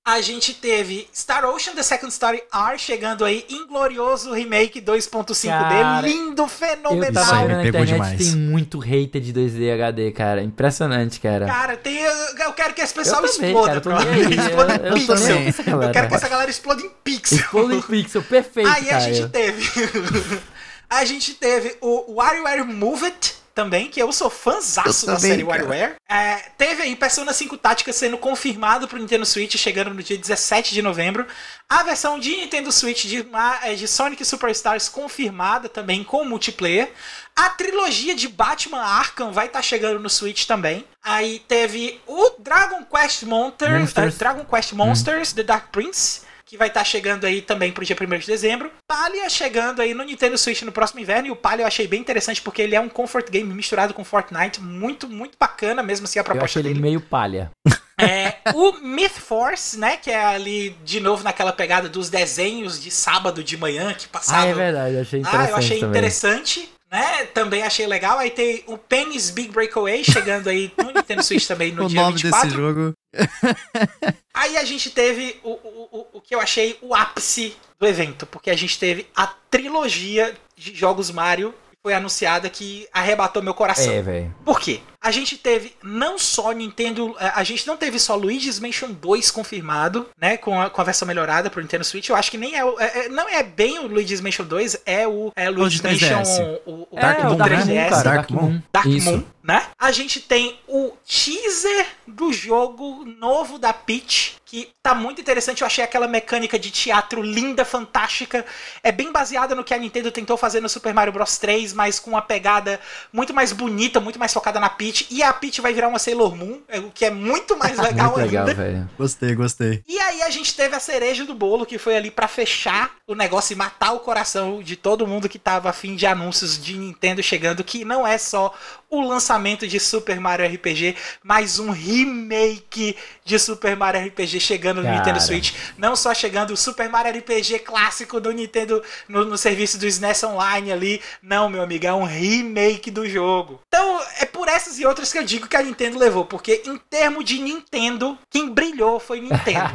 A 0.09 0.21
gente 0.21 0.55
teve 0.55 1.07
Star 1.13 1.45
Ocean 1.45 1.75
The 1.75 1.83
Second 1.83 2.11
Story 2.11 2.41
R 2.51 2.79
chegando 2.79 3.23
aí, 3.23 3.45
inglorioso 3.47 4.33
remake 4.33 4.81
2.5D, 4.81 6.01
lindo, 6.01 6.47
fenomenal. 6.47 7.05
Eu 7.05 7.13
tava 7.13 7.47
na 7.47 7.67
internet, 7.67 7.93
demais. 7.93 8.17
tem 8.17 8.35
muito 8.35 8.79
hater 8.79 9.21
de 9.21 9.31
2D 9.31 9.71
HD, 9.71 10.11
cara, 10.11 10.41
impressionante, 10.41 11.19
cara. 11.19 11.45
Cara, 11.45 11.77
tem, 11.77 11.99
eu 11.99 12.53
quero 12.53 12.73
que 12.73 12.81
esse 12.81 12.91
pessoal 12.91 13.23
exploda, 13.23 13.79
cara, 13.79 14.01
exploda 14.33 14.75
em 14.75 14.93
pixel. 14.93 15.73
Eu, 15.75 15.83
eu, 15.83 15.91
quero 15.91 16.07
que 16.07 16.15
essa 16.15 16.27
galera 16.27 16.49
exploda 16.49 16.81
em 16.81 16.89
pixel. 17.03 17.37
Exploda 17.37 17.75
em 17.75 17.81
pixel, 17.83 18.23
perfeito, 18.23 18.67
Aí 18.67 18.85
cara. 18.85 18.97
a 18.97 18.99
gente 19.01 19.29
teve... 19.29 20.41
a 20.89 21.05
gente 21.05 21.33
teve 21.35 21.77
o 21.81 22.15
WarioWare 22.15 22.63
Move 22.63 23.05
It, 23.05 23.35
também, 23.59 23.89
que 23.89 24.01
eu 24.01 24.09
sou 24.13 24.29
fãzaço 24.29 25.05
da 25.05 25.19
série 25.19 25.43
WarioWare. 25.43 25.95
É, 26.07 26.35
teve 26.57 26.81
aí 26.81 26.95
Persona 26.95 27.33
5 27.33 27.57
Tática 27.57 27.91
sendo 27.91 28.17
confirmado 28.17 28.87
pro 28.87 28.97
Nintendo 28.97 29.25
Switch, 29.25 29.57
chegando 29.57 29.93
no 29.93 30.01
dia 30.01 30.17
17 30.17 30.73
de 30.73 30.81
novembro. 30.81 31.27
A 31.67 31.83
versão 31.83 32.17
de 32.17 32.37
Nintendo 32.37 32.71
Switch 32.71 33.03
de, 33.03 33.27
é, 33.63 33.75
de 33.75 33.85
Sonic 33.85 34.23
Superstars 34.23 34.87
confirmada 34.87 35.67
também 35.67 36.05
com 36.05 36.23
multiplayer. 36.23 36.89
A 37.35 37.49
trilogia 37.49 38.15
de 38.15 38.29
Batman 38.29 38.81
Arkham 38.81 39.33
vai 39.33 39.47
estar 39.47 39.59
tá 39.59 39.63
chegando 39.63 39.99
no 39.99 40.09
Switch 40.09 40.45
também. 40.45 40.85
Aí 41.03 41.39
teve 41.45 41.99
o 42.07 42.35
Dragon 42.39 42.85
Quest 42.85 43.23
Monster, 43.23 43.83
uh, 43.83 44.11
Dragon 44.17 44.45
Quest 44.45 44.71
Monsters, 44.71 45.33
hum. 45.33 45.35
The 45.35 45.43
Dark 45.43 45.67
Prince 45.69 46.21
que 46.49 46.57
vai 46.57 46.67
estar 46.67 46.79
tá 46.79 46.83
chegando 46.83 47.25
aí 47.25 47.43
também 47.43 47.71
pro 47.71 47.85
dia 47.85 47.95
1 47.95 48.17
de 48.17 48.25
dezembro. 48.25 48.71
Palia 48.87 49.29
chegando 49.29 49.83
aí 49.83 49.93
no 49.93 50.03
Nintendo 50.03 50.35
Switch 50.35 50.63
no 50.63 50.71
próximo 50.71 50.99
inverno. 50.99 51.27
E 51.27 51.31
o 51.31 51.35
Palia 51.35 51.61
eu 51.61 51.67
achei 51.67 51.87
bem 51.87 52.01
interessante 52.01 52.41
porque 52.41 52.63
ele 52.63 52.75
é 52.75 52.81
um 52.81 52.89
comfort 52.89 53.29
game 53.29 53.53
misturado 53.53 53.93
com 53.93 54.03
Fortnite. 54.03 54.59
Muito, 54.59 55.07
muito 55.07 55.37
bacana, 55.39 55.83
mesmo 55.83 56.05
assim 56.05 56.17
a 56.17 56.23
proposta 56.23 56.41
eu 56.41 56.45
achei 56.45 56.63
dele. 56.63 56.75
ele 56.75 56.81
meio 56.81 56.99
palha. 56.99 57.51
É, 58.01 58.37
o 58.55 58.71
Myth 58.81 59.19
Force, 59.19 59.77
né? 59.77 59.97
Que 59.97 60.09
é 60.09 60.23
ali, 60.23 60.69
de 60.85 61.01
novo, 61.01 61.21
naquela 61.21 61.51
pegada 61.51 61.89
dos 61.89 62.09
desenhos 62.09 62.81
de 62.81 62.89
sábado 62.89 63.43
de 63.43 63.57
manhã 63.57 63.93
que 63.93 64.07
passavam. 64.07 64.45
Ah, 64.45 64.47
é 64.47 64.53
verdade, 64.53 64.95
eu 64.95 65.01
achei 65.01 65.19
interessante. 65.19 65.45
Ah, 65.45 65.51
eu 65.51 65.57
achei 65.57 65.79
também. 65.81 65.89
interessante. 65.89 66.69
Né? 66.91 67.25
Também 67.25 67.63
achei 67.63 67.85
legal. 67.85 68.17
Aí 68.17 68.31
tem 68.31 68.63
o 68.67 68.77
Penny's 68.77 69.29
Big 69.29 69.51
Breakaway 69.51 70.03
chegando 70.03 70.49
aí 70.49 70.71
no 70.77 70.89
Nintendo 70.91 71.23
Switch 71.23 71.45
também 71.45 71.71
no 71.71 71.85
o 71.85 71.87
dia 71.87 72.01
nome 72.01 72.15
24. 72.15 72.47
desse 72.47 72.57
jogo. 72.57 72.93
aí 74.33 74.57
a 74.57 74.63
gente 74.63 74.89
teve 74.89 75.39
o, 75.43 75.51
o, 75.51 75.89
o, 75.91 76.07
o 76.13 76.21
que 76.21 76.33
eu 76.33 76.39
achei 76.39 76.77
o 76.81 76.95
ápice 76.95 77.55
do 77.79 77.87
evento, 77.87 78.25
porque 78.25 78.49
a 78.49 78.55
gente 78.55 78.77
teve 78.77 79.07
a 79.15 79.27
trilogia 79.27 80.35
de 80.55 80.75
jogos 80.75 81.11
Mario 81.11 81.53
foi 81.81 81.93
anunciada 81.93 82.49
que 82.49 82.87
arrebatou 82.91 83.41
meu 83.41 83.53
coração. 83.53 83.91
É, 83.91 84.01
velho. 84.01 84.35
Por 84.43 84.59
quê? 84.59 84.81
A 85.01 85.11
gente 85.11 85.37
teve 85.37 85.73
não 85.81 86.19
só 86.19 86.51
Nintendo. 86.51 87.15
É, 87.19 87.31
a 87.33 87.43
gente 87.43 87.65
não 87.65 87.77
teve 87.77 87.97
só 87.99 88.15
Luigi's 88.15 88.59
Mansion 88.59 88.91
2 88.91 89.31
confirmado, 89.31 90.09
né? 90.19 90.37
Com 90.37 90.61
a, 90.61 90.69
com 90.69 90.81
a 90.81 90.83
versão 90.83 91.07
melhorada 91.07 91.49
pro 91.49 91.61
Nintendo 91.61 91.85
Switch. 91.85 92.09
Eu 92.09 92.15
acho 92.15 92.29
que 92.29 92.37
nem 92.37 92.55
é, 92.55 92.61
é, 92.61 93.05
é 93.05 93.09
Não 93.09 93.29
é 93.29 93.41
bem 93.41 93.79
o 93.79 93.87
Luigi's 93.87 94.19
Mansion 94.19 94.45
2, 94.45 94.81
é 94.85 95.07
o 95.07 95.31
é 95.35 95.49
Luigi's 95.49 95.81
Mansion. 95.81 96.21
O, 96.65 96.87
o, 96.91 96.99
Dark, 96.99 97.19
é, 97.19 97.23
Moon, 97.23 97.37
Dark 97.37 97.51
3DS. 97.51 97.65
Moon, 97.65 98.03
Dark 98.03 98.29
Moon. 98.29 98.61
Dark 98.71 98.85
Moon, 98.85 99.23
né? 99.41 99.67
A 99.79 99.91
gente 99.91 100.19
tem 100.19 100.59
o 100.67 100.91
teaser 101.05 101.87
do 102.05 102.33
jogo 102.33 103.05
novo 103.05 103.57
da 103.57 103.71
Peach 103.71 104.39
que 104.49 104.71
tá 104.81 104.95
muito 104.95 105.21
interessante. 105.21 105.61
Eu 105.61 105.67
achei 105.67 105.83
aquela 105.83 106.07
mecânica 106.07 106.57
de 106.57 106.71
teatro 106.71 107.21
linda, 107.21 107.63
fantástica. 107.63 108.43
É 108.81 108.91
bem 108.91 109.11
baseada 109.11 109.53
no 109.53 109.63
que 109.63 109.75
a 109.75 109.77
Nintendo 109.77 110.11
tentou 110.11 110.35
fazer 110.37 110.59
no 110.59 110.67
Super 110.67 110.91
Mario 110.91 111.13
Bros 111.13 111.37
3, 111.37 111.71
mas 111.73 111.99
com 111.99 112.09
uma 112.09 112.21
pegada 112.21 112.79
muito 113.13 113.31
mais 113.31 113.53
bonita, 113.53 113.99
muito 113.99 114.17
mais 114.17 114.33
focada 114.33 114.59
na 114.59 114.67
Peach. 114.67 114.88
E 115.09 115.23
a 115.23 115.31
Peach 115.33 115.61
vai 115.61 115.73
virar 115.73 115.87
uma 115.87 115.99
Sailor 115.99 116.35
Moon, 116.35 116.59
é, 116.67 116.79
o 116.79 116.91
que 116.91 117.05
é 117.05 117.09
muito 117.09 117.57
mais 117.57 117.77
legal 117.79 118.11
muito 118.11 118.21
ainda. 118.21 118.43
Legal, 118.43 118.55
velho. 118.55 118.89
Gostei, 118.97 119.35
gostei. 119.35 119.83
E 119.87 119.99
aí 119.99 120.21
a 120.21 120.29
gente 120.29 120.55
teve 120.55 120.75
a 120.75 120.79
cereja 120.79 121.25
do 121.25 121.33
bolo, 121.33 121.65
que 121.65 121.77
foi 121.77 121.95
ali 121.95 122.11
para 122.11 122.27
fechar 122.27 122.91
o 123.07 123.15
negócio 123.15 123.53
e 123.53 123.55
matar 123.55 123.93
o 123.93 123.99
coração 123.99 124.61
de 124.61 124.75
todo 124.75 125.07
mundo 125.07 125.29
que 125.29 125.39
tava 125.39 125.69
afim 125.69 125.95
de 125.95 126.05
anúncios 126.05 126.61
de 126.61 126.77
Nintendo 126.77 127.23
chegando, 127.23 127.63
que 127.63 127.83
não 127.83 128.05
é 128.05 128.17
só 128.17 128.53
o 128.89 129.01
lançamento 129.01 129.67
de 129.67 129.79
Super 129.79 130.19
Mario 130.19 130.47
RPG, 130.47 130.95
mas 131.23 131.59
um 131.59 131.69
remake 131.69 132.95
de 133.23 133.37
Super 133.37 133.75
Mario 133.75 134.07
RPG 134.07 134.39
chegando 134.39 134.81
no 134.81 134.89
Nintendo 134.89 135.21
Switch. 135.21 135.53
Não 135.77 135.95
só 135.95 136.13
chegando 136.13 136.51
o 136.51 136.57
Super 136.57 136.89
Mario 136.89 137.19
RPG 137.19 137.59
clássico 137.59 138.19
do 138.19 138.31
Nintendo 138.31 138.81
no, 139.07 139.25
no, 139.25 139.37
serviço 139.37 139.77
do 139.77 139.85
SNES 139.85 140.23
Online 140.23 140.71
ali. 140.71 141.01
Não, 141.21 141.49
meu 141.49 141.61
amigo, 141.61 141.85
é 141.85 141.93
um 141.93 142.03
remake 142.03 142.89
do 142.89 143.07
jogo. 143.07 143.61
Então, 143.67 144.01
é 144.19 144.25
por 144.25 144.47
essas 144.47 144.78
e 144.79 144.85
outras 144.85 145.11
que 145.11 145.17
eu 145.17 145.23
digo 145.23 145.47
que 145.47 145.55
a 145.55 145.63
Nintendo 145.63 145.97
levou. 145.97 146.25
Porque 146.25 146.63
em 146.65 146.77
termos 146.89 147.25
de 147.25 147.39
Nintendo, 147.39 148.17
quem 148.29 148.49
brilhou 148.49 148.99
foi 148.99 149.21
Nintendo. 149.21 149.69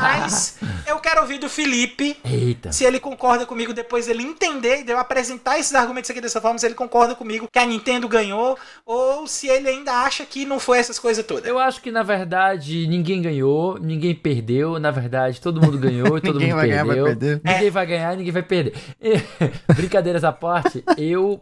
Mas 0.00 0.58
eu 0.86 0.98
quero 0.98 1.22
ouvir 1.22 1.38
do 1.38 1.48
Felipe 1.48 2.16
Eita. 2.24 2.72
se 2.72 2.84
ele 2.84 3.00
concorda 3.00 3.46
comigo 3.46 3.72
depois 3.72 4.08
ele 4.08 4.22
entender 4.22 4.80
e 4.80 4.84
de 4.84 4.92
eu 4.92 4.98
apresentar 4.98 5.58
esses 5.58 5.74
argumentos 5.74 6.10
aqui 6.10 6.20
dessa 6.20 6.40
forma, 6.40 6.58
se 6.58 6.66
ele 6.66 6.74
concorda 6.74 7.14
comigo 7.14 7.48
que 7.50 7.58
a 7.58 7.66
Nintendo 7.66 8.08
ganhou 8.08 8.58
ou 8.84 9.26
se 9.26 9.48
ele 9.48 9.68
ainda 9.68 9.92
acha 10.02 10.24
que 10.24 10.44
não 10.44 10.58
foi 10.58 10.78
essas 10.78 10.98
coisas 10.98 11.24
todas. 11.24 11.46
Eu 11.46 11.58
acho 11.58 11.80
que 11.80 11.90
na 11.90 12.02
verdade 12.02 12.86
ninguém 12.86 13.22
ganhou, 13.22 13.78
ninguém 13.78 14.14
perdeu, 14.14 14.78
na 14.78 14.90
verdade 14.90 15.40
todo 15.40 15.60
mundo 15.60 15.78
ganhou 15.78 16.18
e 16.18 16.20
todo 16.22 16.40
mundo 16.40 16.54
vai 16.54 16.68
perdeu. 16.68 16.84
Ganhar, 16.84 17.04
vai 17.04 17.14
perder. 17.14 17.40
Ninguém 17.44 17.66
é. 17.66 17.70
vai 17.70 17.86
ganhar, 17.86 18.16
ninguém 18.16 18.32
vai 18.32 18.42
perder. 18.42 18.74
Brincadeiras 19.74 20.24
à 20.24 20.32
parte, 20.32 20.84
eu 20.96 21.40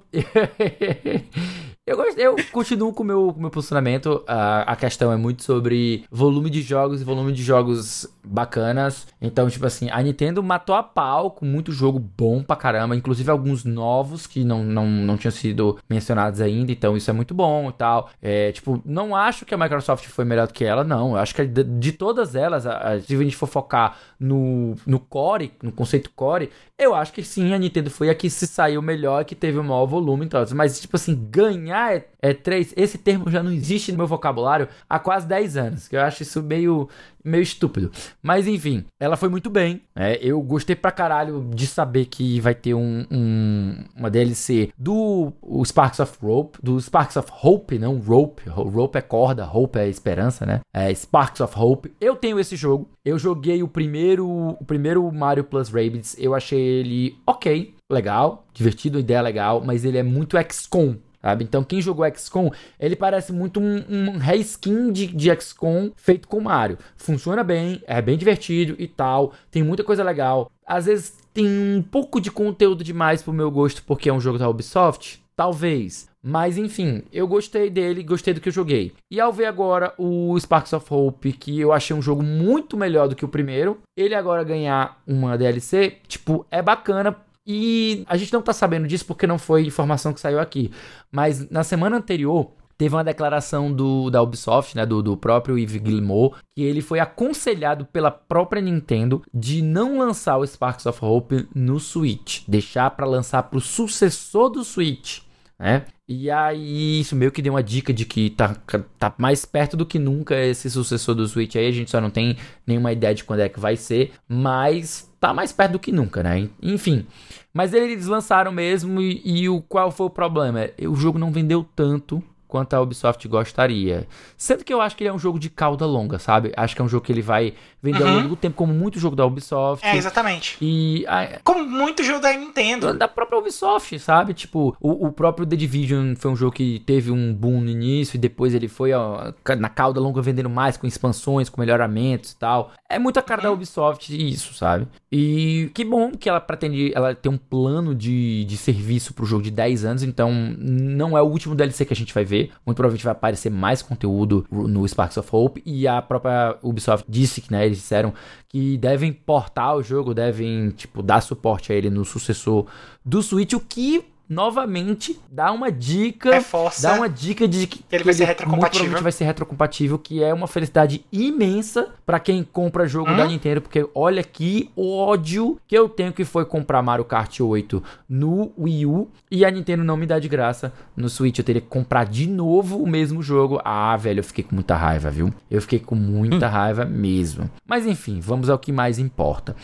Eu, 1.88 1.96
gosto, 1.96 2.18
eu 2.18 2.36
continuo 2.52 2.92
com 2.92 3.02
o 3.02 3.06
meu, 3.06 3.34
meu 3.38 3.48
posicionamento. 3.48 4.22
A, 4.26 4.72
a 4.72 4.76
questão 4.76 5.10
é 5.10 5.16
muito 5.16 5.42
sobre 5.42 6.04
volume 6.10 6.50
de 6.50 6.60
jogos 6.60 7.00
e 7.00 7.04
volume 7.04 7.32
de 7.32 7.42
jogos 7.42 8.06
bacanas. 8.22 9.06
Então, 9.22 9.48
tipo 9.48 9.64
assim, 9.64 9.88
a 9.90 10.02
Nintendo 10.02 10.42
matou 10.42 10.74
a 10.74 10.82
pau 10.82 11.30
com 11.30 11.46
muito 11.46 11.72
jogo 11.72 11.98
bom 11.98 12.42
pra 12.42 12.56
caramba. 12.56 12.94
Inclusive 12.94 13.30
alguns 13.30 13.64
novos 13.64 14.26
que 14.26 14.44
não, 14.44 14.62
não, 14.62 14.86
não 14.86 15.16
tinham 15.16 15.32
sido 15.32 15.78
mencionados 15.88 16.42
ainda. 16.42 16.70
Então, 16.70 16.94
isso 16.94 17.08
é 17.08 17.14
muito 17.14 17.32
bom 17.32 17.70
e 17.70 17.72
tal. 17.72 18.10
É, 18.20 18.52
tipo, 18.52 18.82
não 18.84 19.16
acho 19.16 19.46
que 19.46 19.54
a 19.54 19.58
Microsoft 19.58 20.06
foi 20.08 20.26
melhor 20.26 20.46
do 20.46 20.52
que 20.52 20.66
ela, 20.66 20.84
não. 20.84 21.12
Eu 21.12 21.16
acho 21.16 21.34
que 21.34 21.46
de, 21.46 21.64
de 21.64 21.92
todas 21.92 22.34
elas, 22.34 22.66
a, 22.66 23.00
se 23.00 23.14
a 23.14 23.18
gente 23.18 23.34
for 23.34 23.46
focar 23.46 23.96
no, 24.20 24.74
no 24.86 25.00
core, 25.00 25.52
no 25.62 25.72
conceito 25.72 26.10
core, 26.14 26.50
eu 26.78 26.94
acho 26.94 27.14
que 27.14 27.22
sim, 27.24 27.54
a 27.54 27.58
Nintendo 27.58 27.90
foi 27.90 28.10
a 28.10 28.14
que 28.14 28.28
se 28.28 28.46
saiu 28.46 28.82
melhor, 28.82 29.24
que 29.24 29.34
teve 29.34 29.58
o 29.58 29.64
maior 29.64 29.86
volume 29.86 30.26
e 30.26 30.28
tal. 30.28 30.44
Mas, 30.54 30.78
tipo 30.78 30.94
assim, 30.94 31.14
ganhar 31.30 31.77
é, 31.78 32.06
é 32.20 32.34
três. 32.34 32.72
Esse 32.76 32.98
termo 32.98 33.30
já 33.30 33.42
não 33.42 33.52
existe 33.52 33.92
no 33.92 33.98
meu 33.98 34.06
vocabulário 34.06 34.68
há 34.88 34.98
quase 34.98 35.26
10 35.26 35.56
anos. 35.56 35.88
Que 35.88 35.96
eu 35.96 36.00
acho 36.00 36.22
isso 36.22 36.42
meio 36.42 36.88
meio 37.28 37.42
estúpido. 37.42 37.90
Mas 38.22 38.46
enfim, 38.46 38.84
ela 38.98 39.16
foi 39.16 39.28
muito 39.28 39.50
bem. 39.50 39.82
É, 39.94 40.18
eu 40.22 40.40
gostei 40.40 40.74
pra 40.74 40.90
caralho 40.90 41.50
de 41.54 41.66
saber 41.66 42.06
que 42.06 42.40
vai 42.40 42.54
ter 42.54 42.74
um, 42.74 43.04
um, 43.10 43.84
uma 43.94 44.10
DLC 44.10 44.70
do 44.78 45.32
Sparks 45.64 46.00
of 46.00 46.16
Rope, 46.22 46.58
do 46.62 46.80
Sparks 46.80 47.16
of 47.16 47.30
Hope, 47.42 47.78
não 47.78 47.98
Rope. 47.98 48.48
Rope 48.48 48.98
é 48.98 49.02
corda, 49.02 49.48
Hope 49.50 49.78
é 49.78 49.88
esperança, 49.88 50.46
né? 50.46 50.60
É 50.72 50.92
Sparks 50.94 51.40
of 51.40 51.54
Hope. 51.56 51.92
Eu 52.00 52.16
tenho 52.16 52.40
esse 52.40 52.56
jogo. 52.56 52.88
Eu 53.04 53.18
joguei 53.18 53.62
o 53.62 53.68
primeiro, 53.68 54.26
o 54.28 54.64
primeiro 54.64 55.10
Mario 55.12 55.44
Plus 55.44 55.68
Rabbids. 55.68 56.16
Eu 56.18 56.34
achei 56.34 56.60
ele 56.60 57.18
ok, 57.26 57.74
legal, 57.90 58.46
divertido, 58.52 58.98
ideia 58.98 59.20
legal, 59.20 59.62
mas 59.64 59.84
ele 59.84 59.98
é 59.98 60.02
muito 60.02 60.36
XCOM. 60.50 60.96
Sabe? 61.20 61.44
Então, 61.44 61.64
quem 61.64 61.82
jogou 61.82 62.06
XCOM, 62.14 62.50
ele 62.78 62.94
parece 62.94 63.32
muito 63.32 63.60
um, 63.60 63.84
um 63.88 64.18
reskin 64.18 64.92
de, 64.92 65.06
de 65.06 65.34
XCOM 65.40 65.90
feito 65.96 66.28
com 66.28 66.40
Mario. 66.40 66.78
Funciona 66.96 67.42
bem, 67.42 67.82
é 67.86 68.00
bem 68.00 68.16
divertido 68.16 68.76
e 68.78 68.86
tal, 68.86 69.32
tem 69.50 69.62
muita 69.62 69.82
coisa 69.82 70.04
legal. 70.04 70.50
Às 70.64 70.86
vezes 70.86 71.18
tem 71.34 71.46
um 71.46 71.82
pouco 71.82 72.20
de 72.20 72.30
conteúdo 72.30 72.84
demais 72.84 73.22
pro 73.22 73.32
meu 73.32 73.50
gosto, 73.50 73.82
porque 73.84 74.08
é 74.08 74.12
um 74.12 74.20
jogo 74.20 74.38
da 74.38 74.48
Ubisoft, 74.48 75.22
talvez. 75.36 76.08
Mas 76.22 76.58
enfim, 76.58 77.02
eu 77.12 77.26
gostei 77.26 77.70
dele, 77.70 78.02
gostei 78.02 78.34
do 78.34 78.40
que 78.40 78.48
eu 78.48 78.52
joguei. 78.52 78.92
E 79.10 79.20
ao 79.20 79.32
ver 79.32 79.46
agora 79.46 79.94
o 79.96 80.38
Sparks 80.38 80.72
of 80.72 80.86
Hope, 80.92 81.32
que 81.32 81.58
eu 81.58 81.72
achei 81.72 81.94
um 81.94 82.02
jogo 82.02 82.22
muito 82.22 82.76
melhor 82.76 83.08
do 83.08 83.14
que 83.16 83.24
o 83.24 83.28
primeiro, 83.28 83.78
ele 83.96 84.14
agora 84.14 84.42
ganhar 84.44 85.00
uma 85.06 85.38
DLC, 85.38 85.96
tipo, 86.06 86.44
é 86.50 86.60
bacana 86.60 87.16
e 87.50 88.04
a 88.06 88.18
gente 88.18 88.30
não 88.30 88.42
tá 88.42 88.52
sabendo 88.52 88.86
disso 88.86 89.06
porque 89.06 89.26
não 89.26 89.38
foi 89.38 89.64
informação 89.64 90.12
que 90.12 90.20
saiu 90.20 90.38
aqui. 90.38 90.70
Mas 91.10 91.48
na 91.48 91.64
semana 91.64 91.96
anterior, 91.96 92.52
teve 92.76 92.94
uma 92.94 93.02
declaração 93.02 93.72
do, 93.72 94.10
da 94.10 94.22
Ubisoft, 94.22 94.76
né, 94.76 94.84
do, 94.84 95.02
do 95.02 95.16
próprio 95.16 95.58
Yves 95.58 95.80
Guillemot, 95.80 96.36
que 96.54 96.62
ele 96.62 96.82
foi 96.82 97.00
aconselhado 97.00 97.86
pela 97.86 98.10
própria 98.10 98.60
Nintendo 98.60 99.22
de 99.32 99.62
não 99.62 99.98
lançar 99.98 100.36
o 100.36 100.46
Sparks 100.46 100.84
of 100.84 101.02
Hope 101.02 101.48
no 101.54 101.80
Switch, 101.80 102.42
deixar 102.46 102.90
para 102.90 103.06
lançar 103.06 103.42
para 103.44 103.56
o 103.56 103.62
sucessor 103.62 104.50
do 104.50 104.62
Switch. 104.62 105.20
Né? 105.58 105.86
E 106.08 106.30
aí, 106.30 107.00
isso 107.00 107.14
meio 107.14 107.30
que 107.30 107.42
deu 107.42 107.52
uma 107.52 107.62
dica 107.62 107.92
de 107.92 108.06
que 108.06 108.30
tá, 108.30 108.56
tá 108.98 109.14
mais 109.18 109.44
perto 109.44 109.76
do 109.76 109.84
que 109.84 109.98
nunca 109.98 110.34
esse 110.34 110.70
sucessor 110.70 111.14
do 111.14 111.28
Switch 111.28 111.54
aí. 111.54 111.66
A 111.66 111.70
gente 111.70 111.90
só 111.90 112.00
não 112.00 112.08
tem 112.08 112.38
nenhuma 112.66 112.92
ideia 112.92 113.14
de 113.14 113.24
quando 113.24 113.40
é 113.40 113.48
que 113.48 113.60
vai 113.60 113.76
ser, 113.76 114.12
mas 114.26 115.12
tá 115.20 115.34
mais 115.34 115.52
perto 115.52 115.72
do 115.72 115.78
que 115.78 115.92
nunca, 115.92 116.22
né? 116.22 116.48
Enfim. 116.62 117.06
Mas 117.52 117.74
eles 117.74 118.06
lançaram 118.06 118.50
mesmo 118.50 119.02
e, 119.02 119.20
e 119.22 119.48
o 119.50 119.60
qual 119.60 119.90
foi 119.90 120.06
o 120.06 120.10
problema? 120.10 120.70
O 120.88 120.94
jogo 120.94 121.18
não 121.18 121.30
vendeu 121.30 121.62
tanto 121.76 122.24
quanto 122.48 122.74
a 122.74 122.80
Ubisoft 122.80 123.28
gostaria. 123.28 124.08
Sendo 124.36 124.64
que 124.64 124.72
eu 124.72 124.80
acho 124.80 124.96
que 124.96 125.04
ele 125.04 125.10
é 125.10 125.12
um 125.12 125.18
jogo 125.18 125.38
de 125.38 125.50
cauda 125.50 125.84
longa, 125.84 126.18
sabe? 126.18 126.52
Acho 126.56 126.74
que 126.74 126.82
é 126.82 126.84
um 126.84 126.88
jogo 126.88 127.04
que 127.04 127.12
ele 127.12 127.22
vai 127.22 127.54
vender 127.82 128.02
uhum. 128.02 128.08
ao 128.08 128.14
longo 128.16 128.28
do 128.30 128.36
tempo, 128.36 128.56
como 128.56 128.72
muito 128.72 128.98
jogo 128.98 129.14
da 129.14 129.24
Ubisoft. 129.24 129.86
É, 129.86 129.96
exatamente. 129.96 130.56
E. 130.60 131.04
A, 131.06 131.38
como 131.44 131.64
muito 131.64 132.02
jogo 132.02 132.20
da 132.20 132.32
Nintendo. 132.32 132.94
Da 132.94 133.06
própria 133.06 133.38
Ubisoft, 133.38 133.98
sabe? 133.98 134.32
Tipo, 134.32 134.74
o, 134.80 135.06
o, 135.06 135.12
próprio 135.12 135.46
The 135.46 135.54
Division 135.54 136.14
foi 136.16 136.30
um 136.30 136.36
jogo 136.36 136.52
que 136.52 136.80
teve 136.80 137.10
um 137.10 137.34
boom 137.34 137.60
no 137.60 137.70
início 137.70 138.16
e 138.16 138.18
depois 138.18 138.54
ele 138.54 138.66
foi 138.66 138.92
ó, 138.92 139.32
na 139.58 139.68
cauda 139.68 140.00
longa 140.00 140.22
vendendo 140.22 140.50
mais, 140.50 140.76
com 140.76 140.86
expansões, 140.86 141.48
com 141.48 141.60
melhoramentos 141.60 142.32
e 142.32 142.36
tal. 142.36 142.72
É 142.90 142.98
muito 142.98 143.18
a 143.18 143.22
cara 143.22 143.42
uhum. 143.42 143.48
da 143.48 143.52
Ubisoft 143.52 144.16
isso, 144.16 144.54
sabe? 144.54 144.88
E 145.12 145.70
que 145.74 145.84
bom 145.84 146.12
que 146.12 146.26
ela 146.26 146.40
pretende. 146.40 146.90
Ela 146.94 147.14
tem 147.14 147.30
um 147.30 147.36
plano 147.36 147.94
de, 147.94 148.44
de 148.46 148.56
serviço 148.56 149.12
pro 149.12 149.26
jogo 149.26 149.42
de 149.42 149.50
10 149.50 149.84
anos, 149.84 150.02
então 150.02 150.32
não 150.32 151.16
é 151.16 151.20
o 151.20 151.26
último 151.26 151.54
DLC 151.54 151.84
que 151.84 151.92
a 151.92 151.96
gente 151.96 152.14
vai 152.14 152.24
ver 152.24 152.50
muito 152.64 152.76
provavelmente 152.76 153.04
vai 153.04 153.12
aparecer 153.12 153.50
mais 153.50 153.82
conteúdo 153.82 154.46
no 154.50 154.86
Sparks 154.88 155.18
of 155.18 155.28
Hope. 155.30 155.62
E 155.66 155.86
a 155.86 156.00
própria 156.00 156.56
Ubisoft 156.62 157.04
disse 157.08 157.42
que, 157.42 157.52
né, 157.52 157.66
eles 157.66 157.78
disseram 157.78 158.14
que 158.48 158.78
devem 158.78 159.12
portar 159.12 159.76
o 159.76 159.82
jogo, 159.82 160.14
devem, 160.14 160.70
tipo, 160.70 161.02
dar 161.02 161.20
suporte 161.20 161.72
a 161.72 161.74
ele 161.74 161.90
no 161.90 162.04
sucessor 162.04 162.66
do 163.04 163.22
Switch, 163.22 163.52
o 163.52 163.60
que 163.60 164.04
novamente 164.28 165.18
dá 165.30 165.50
uma 165.50 165.72
dica, 165.72 166.32
Reforça 166.32 166.88
dá 166.88 166.94
uma 166.94 167.08
dica 167.08 167.48
de 167.48 167.66
que, 167.66 167.84
ele 167.90 168.04
vai 168.04 168.12
ser 168.12 168.24
retrocompatível. 168.24 168.90
Muito 168.90 169.02
vai 169.02 169.12
ser 169.12 169.24
retrocompatível, 169.24 169.98
que 169.98 170.22
é 170.22 170.34
uma 170.34 170.46
felicidade 170.46 171.04
imensa 171.10 171.88
para 172.04 172.20
quem 172.20 172.42
compra 172.42 172.86
jogo 172.86 173.10
hum? 173.10 173.16
da 173.16 173.26
Nintendo, 173.26 173.62
porque 173.62 173.88
olha 173.94 174.20
aqui 174.20 174.70
o 174.76 174.96
ódio 174.96 175.58
que 175.66 175.76
eu 175.76 175.88
tenho 175.88 176.12
que 176.12 176.24
foi 176.24 176.44
comprar 176.44 176.82
Mario 176.82 177.04
Kart 177.04 177.40
8 177.40 177.82
no 178.08 178.52
Wii 178.58 178.86
U 178.86 179.10
e 179.30 179.44
a 179.44 179.50
Nintendo 179.50 179.84
não 179.84 179.96
me 179.96 180.06
dá 180.06 180.18
de 180.18 180.28
graça 180.28 180.72
no 180.96 181.08
Switch, 181.08 181.38
eu 181.38 181.44
teria 181.44 181.62
que 181.62 181.68
comprar 181.68 182.04
de 182.04 182.26
novo 182.26 182.82
o 182.82 182.86
mesmo 182.86 183.22
jogo. 183.22 183.60
Ah, 183.64 183.96
velho, 183.96 184.20
eu 184.20 184.24
fiquei 184.24 184.44
com 184.44 184.54
muita 184.54 184.76
raiva, 184.76 185.10
viu? 185.10 185.32
Eu 185.50 185.62
fiquei 185.62 185.78
com 185.78 185.94
muita 185.94 186.46
hum. 186.46 186.50
raiva 186.50 186.84
mesmo. 186.84 187.50
Mas 187.66 187.86
enfim, 187.86 188.20
vamos 188.20 188.50
ao 188.50 188.58
que 188.58 188.72
mais 188.72 188.98
importa. 188.98 189.56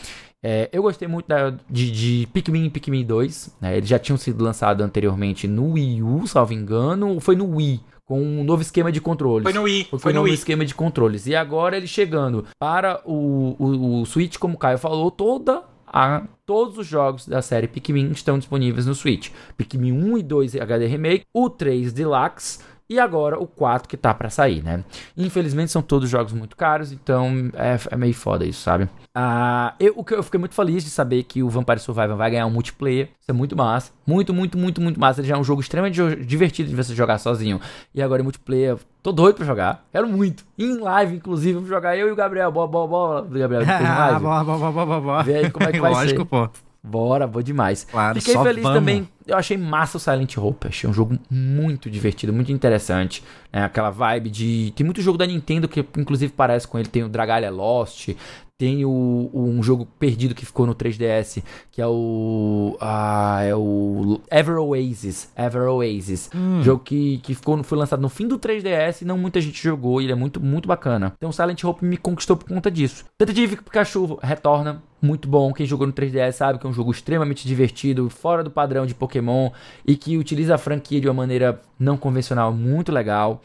É, 0.47 0.69
eu 0.71 0.83
gostei 0.83 1.09
muito 1.09 1.27
da, 1.27 1.55
de, 1.71 1.91
de 1.91 2.29
Pikmin 2.31 2.67
e 2.67 2.71
Pikmin 2.71 3.03
2. 3.03 3.57
Né? 3.63 3.79
Eles 3.79 3.89
já 3.89 3.99
tinham 3.99 4.19
sido 4.19 4.45
lançados 4.45 4.85
anteriormente 4.85 5.49
no 5.49 5.73
Wii 5.73 6.03
U, 6.03 6.27
salvo 6.27 6.53
engano. 6.53 7.15
Ou 7.15 7.19
foi 7.21 7.35
no 7.35 7.57
Wii? 7.57 7.81
Com 8.05 8.21
um 8.21 8.45
novo 8.45 8.61
esquema 8.61 8.93
de 8.93 9.01
controles. 9.01 9.45
Foi 9.45 9.55
no 9.55 9.63
Wii. 9.63 9.85
Foi, 9.85 9.99
foi 9.99 10.13
um 10.13 10.15
no 10.15 10.21
novo 10.21 10.29
Wii. 10.29 10.35
esquema 10.35 10.67
de 10.67 10.75
controles. 10.75 11.27
E 11.27 11.35
agora 11.35 11.79
ele 11.79 11.87
chegando 11.87 12.45
para 12.59 13.01
o, 13.07 13.57
o, 13.59 14.03
o 14.03 14.05
Switch, 14.05 14.37
como 14.37 14.57
o 14.57 14.59
Caio 14.59 14.77
falou, 14.77 15.11
toda 15.11 15.63
a, 15.87 16.25
todos 16.45 16.77
os 16.77 16.87
jogos 16.87 17.27
da 17.27 17.41
série 17.41 17.67
Pikmin 17.67 18.11
estão 18.11 18.39
disponíveis 18.39 18.85
no 18.85 18.95
Switch. 18.95 19.31
Pikmin 19.57 19.93
1 19.93 20.19
e 20.19 20.23
2 20.23 20.57
HD 20.57 20.87
Remake, 20.87 21.25
o 21.33 21.49
3 21.49 21.91
Deluxe 21.91 22.59
e 22.95 23.01
agora 23.01 23.39
o 23.39 23.47
4 23.47 23.89
que 23.89 23.97
tá 23.97 24.15
para 24.15 24.31
sair, 24.31 24.63
né? 24.63 24.85
Infelizmente 25.17 25.73
são 25.73 25.83
todos 25.83 26.09
jogos 26.09 26.33
muito 26.33 26.57
caros, 26.57 26.93
então 26.93 27.51
é, 27.55 27.77
é 27.91 27.97
meio 27.97 28.15
foda 28.15 28.45
isso, 28.45 28.61
sabe? 28.63 28.89
Ah, 29.13 29.75
eu, 29.79 30.05
eu 30.11 30.23
fiquei 30.23 30.39
muito 30.39 30.55
feliz 30.55 30.85
de 30.85 30.91
saber 30.91 31.23
que 31.25 31.43
o 31.43 31.49
Vampire 31.49 31.79
Survivor 31.79 32.17
vai 32.17 32.31
ganhar 32.31 32.47
um 32.47 32.51
multiplayer. 32.51 33.11
Isso 33.21 33.31
é 33.31 33.33
muito 33.33 33.57
massa. 33.57 33.93
Muito, 34.07 34.35
muito, 34.35 34.59
muito, 34.59 34.81
muito 34.81 34.99
massa. 34.99 35.21
Ele 35.21 35.29
já 35.29 35.37
é 35.37 35.39
um 35.39 35.45
jogo 35.45 35.61
extremamente 35.61 36.01
divertido 36.25 36.69
de 36.69 36.75
você 36.75 36.95
jogar 36.95 37.19
sozinho. 37.19 37.61
E 37.95 38.03
agora 38.03 38.23
em 38.23 38.25
multiplayer, 38.25 38.77
tô 39.03 39.13
doido 39.13 39.37
pra 39.37 39.45
jogar. 39.47 39.85
Quero 39.93 40.09
muito. 40.09 40.45
Em 40.59 40.79
live, 40.79 41.17
inclusive, 41.17 41.55
vamos 41.55 41.69
jogar 41.69 41.97
eu 41.97 42.09
e 42.09 42.11
o 42.13 42.17
Gabriel. 42.17 42.51
Bola, 42.51 42.67
bola, 42.67 42.89
bola. 42.89 43.23
Gabriel, 43.23 43.65
depois 43.65 43.81
em 43.81 43.85
live. 43.85 44.21
bola, 44.23 44.45
bola, 44.45 44.73
bola, 44.73 45.01
bola. 45.01 45.23
Vê 45.23 45.37
aí 45.37 45.51
como 45.51 45.69
é 45.69 45.73
que 45.73 45.79
vai 45.81 45.93
Lógico, 45.93 46.23
ser. 46.23 46.27
pô. 46.27 46.49
Bora, 46.87 47.27
boa 47.27 47.43
demais. 47.43 47.85
Claro, 47.91 48.21
Fiquei 48.21 48.39
feliz 48.43 48.63
vamos. 48.63 48.79
também. 48.79 49.09
Eu 49.27 49.39
achei 49.39 49.57
massa 49.57 49.97
o 49.97 50.01
Silent 50.01 50.37
Hope. 50.37 50.69
Achei 50.69 50.89
um 50.89 50.93
jogo 50.93 51.19
muito 51.31 51.89
divertido, 51.89 52.31
muito 52.31 52.53
interessante. 52.53 53.25
É 53.51 53.63
aquela 53.63 53.89
vibe 53.89 54.29
de. 54.29 54.71
Tem 54.77 54.85
muito 54.85 55.01
jogo 55.01 55.17
da 55.17 55.27
Nintendo 55.27 55.67
que, 55.67 55.81
inclusive, 55.97 56.31
parece 56.37 56.69
com 56.69 56.79
ele. 56.79 56.87
Tem 56.87 57.03
o 57.03 57.09
Dragalia 57.09 57.51
Lost. 57.51 58.11
Tem 58.57 58.85
o, 58.85 59.31
um 59.35 59.61
jogo 59.65 59.85
perdido 59.99 60.33
que 60.33 60.47
ficou 60.47 60.65
no 60.65 60.77
3DS, 60.77 61.43
que 61.73 61.83
é 61.83 61.87
o. 61.89 62.77
Ah, 62.81 63.41
é 63.43 63.53
o. 63.53 64.21
Ever 64.31 64.59
Oasis. 64.59 65.29
Ever 65.37 65.63
Oasis. 65.63 66.31
Hum. 66.33 66.63
Jogo 66.63 66.85
que, 66.85 67.19
que 67.19 67.35
ficou, 67.35 67.61
foi 67.65 67.77
lançado 67.77 68.01
no 68.01 68.09
fim 68.09 68.29
do 68.29 68.39
3DS 68.39 69.03
e 69.03 69.05
não 69.05 69.19
muita 69.19 69.41
gente 69.41 69.61
jogou. 69.61 70.01
E 70.01 70.05
ele 70.05 70.13
é 70.13 70.15
muito, 70.15 70.41
muito 70.41 70.69
bacana. 70.69 71.15
Então 71.17 71.33
Silent 71.33 71.65
Hope 71.65 71.85
me 71.85 71.97
conquistou 71.97 72.37
por 72.37 72.47
conta 72.47 72.71
disso. 72.71 73.05
Detetive 73.19 73.57
Pikachu 73.57 74.21
retorna. 74.23 74.81
Muito 75.03 75.29
bom. 75.29 75.53
Quem 75.53 75.67
jogou 75.67 75.87
no 75.87 75.93
3DS 75.93 76.33
sabe 76.33 76.59
que 76.61 76.67
é 76.67 76.71
um 76.71 76.73
jogo 76.73 76.93
extremamente 76.93 77.47
divertido, 77.49 78.09
fora 78.09 78.45
do 78.45 78.51
padrão 78.53 78.87
de 78.87 78.95
Pokémon 78.95 79.51
e 79.85 79.97
que 79.97 80.17
utiliza 80.17 80.55
a 80.55 80.59
franquia 80.59 81.01
de 81.01 81.09
uma 81.09 81.15
maneira 81.15 81.61
não 81.79 81.97
convencional, 81.97 82.53
muito 82.53 82.93
legal. 82.93 83.43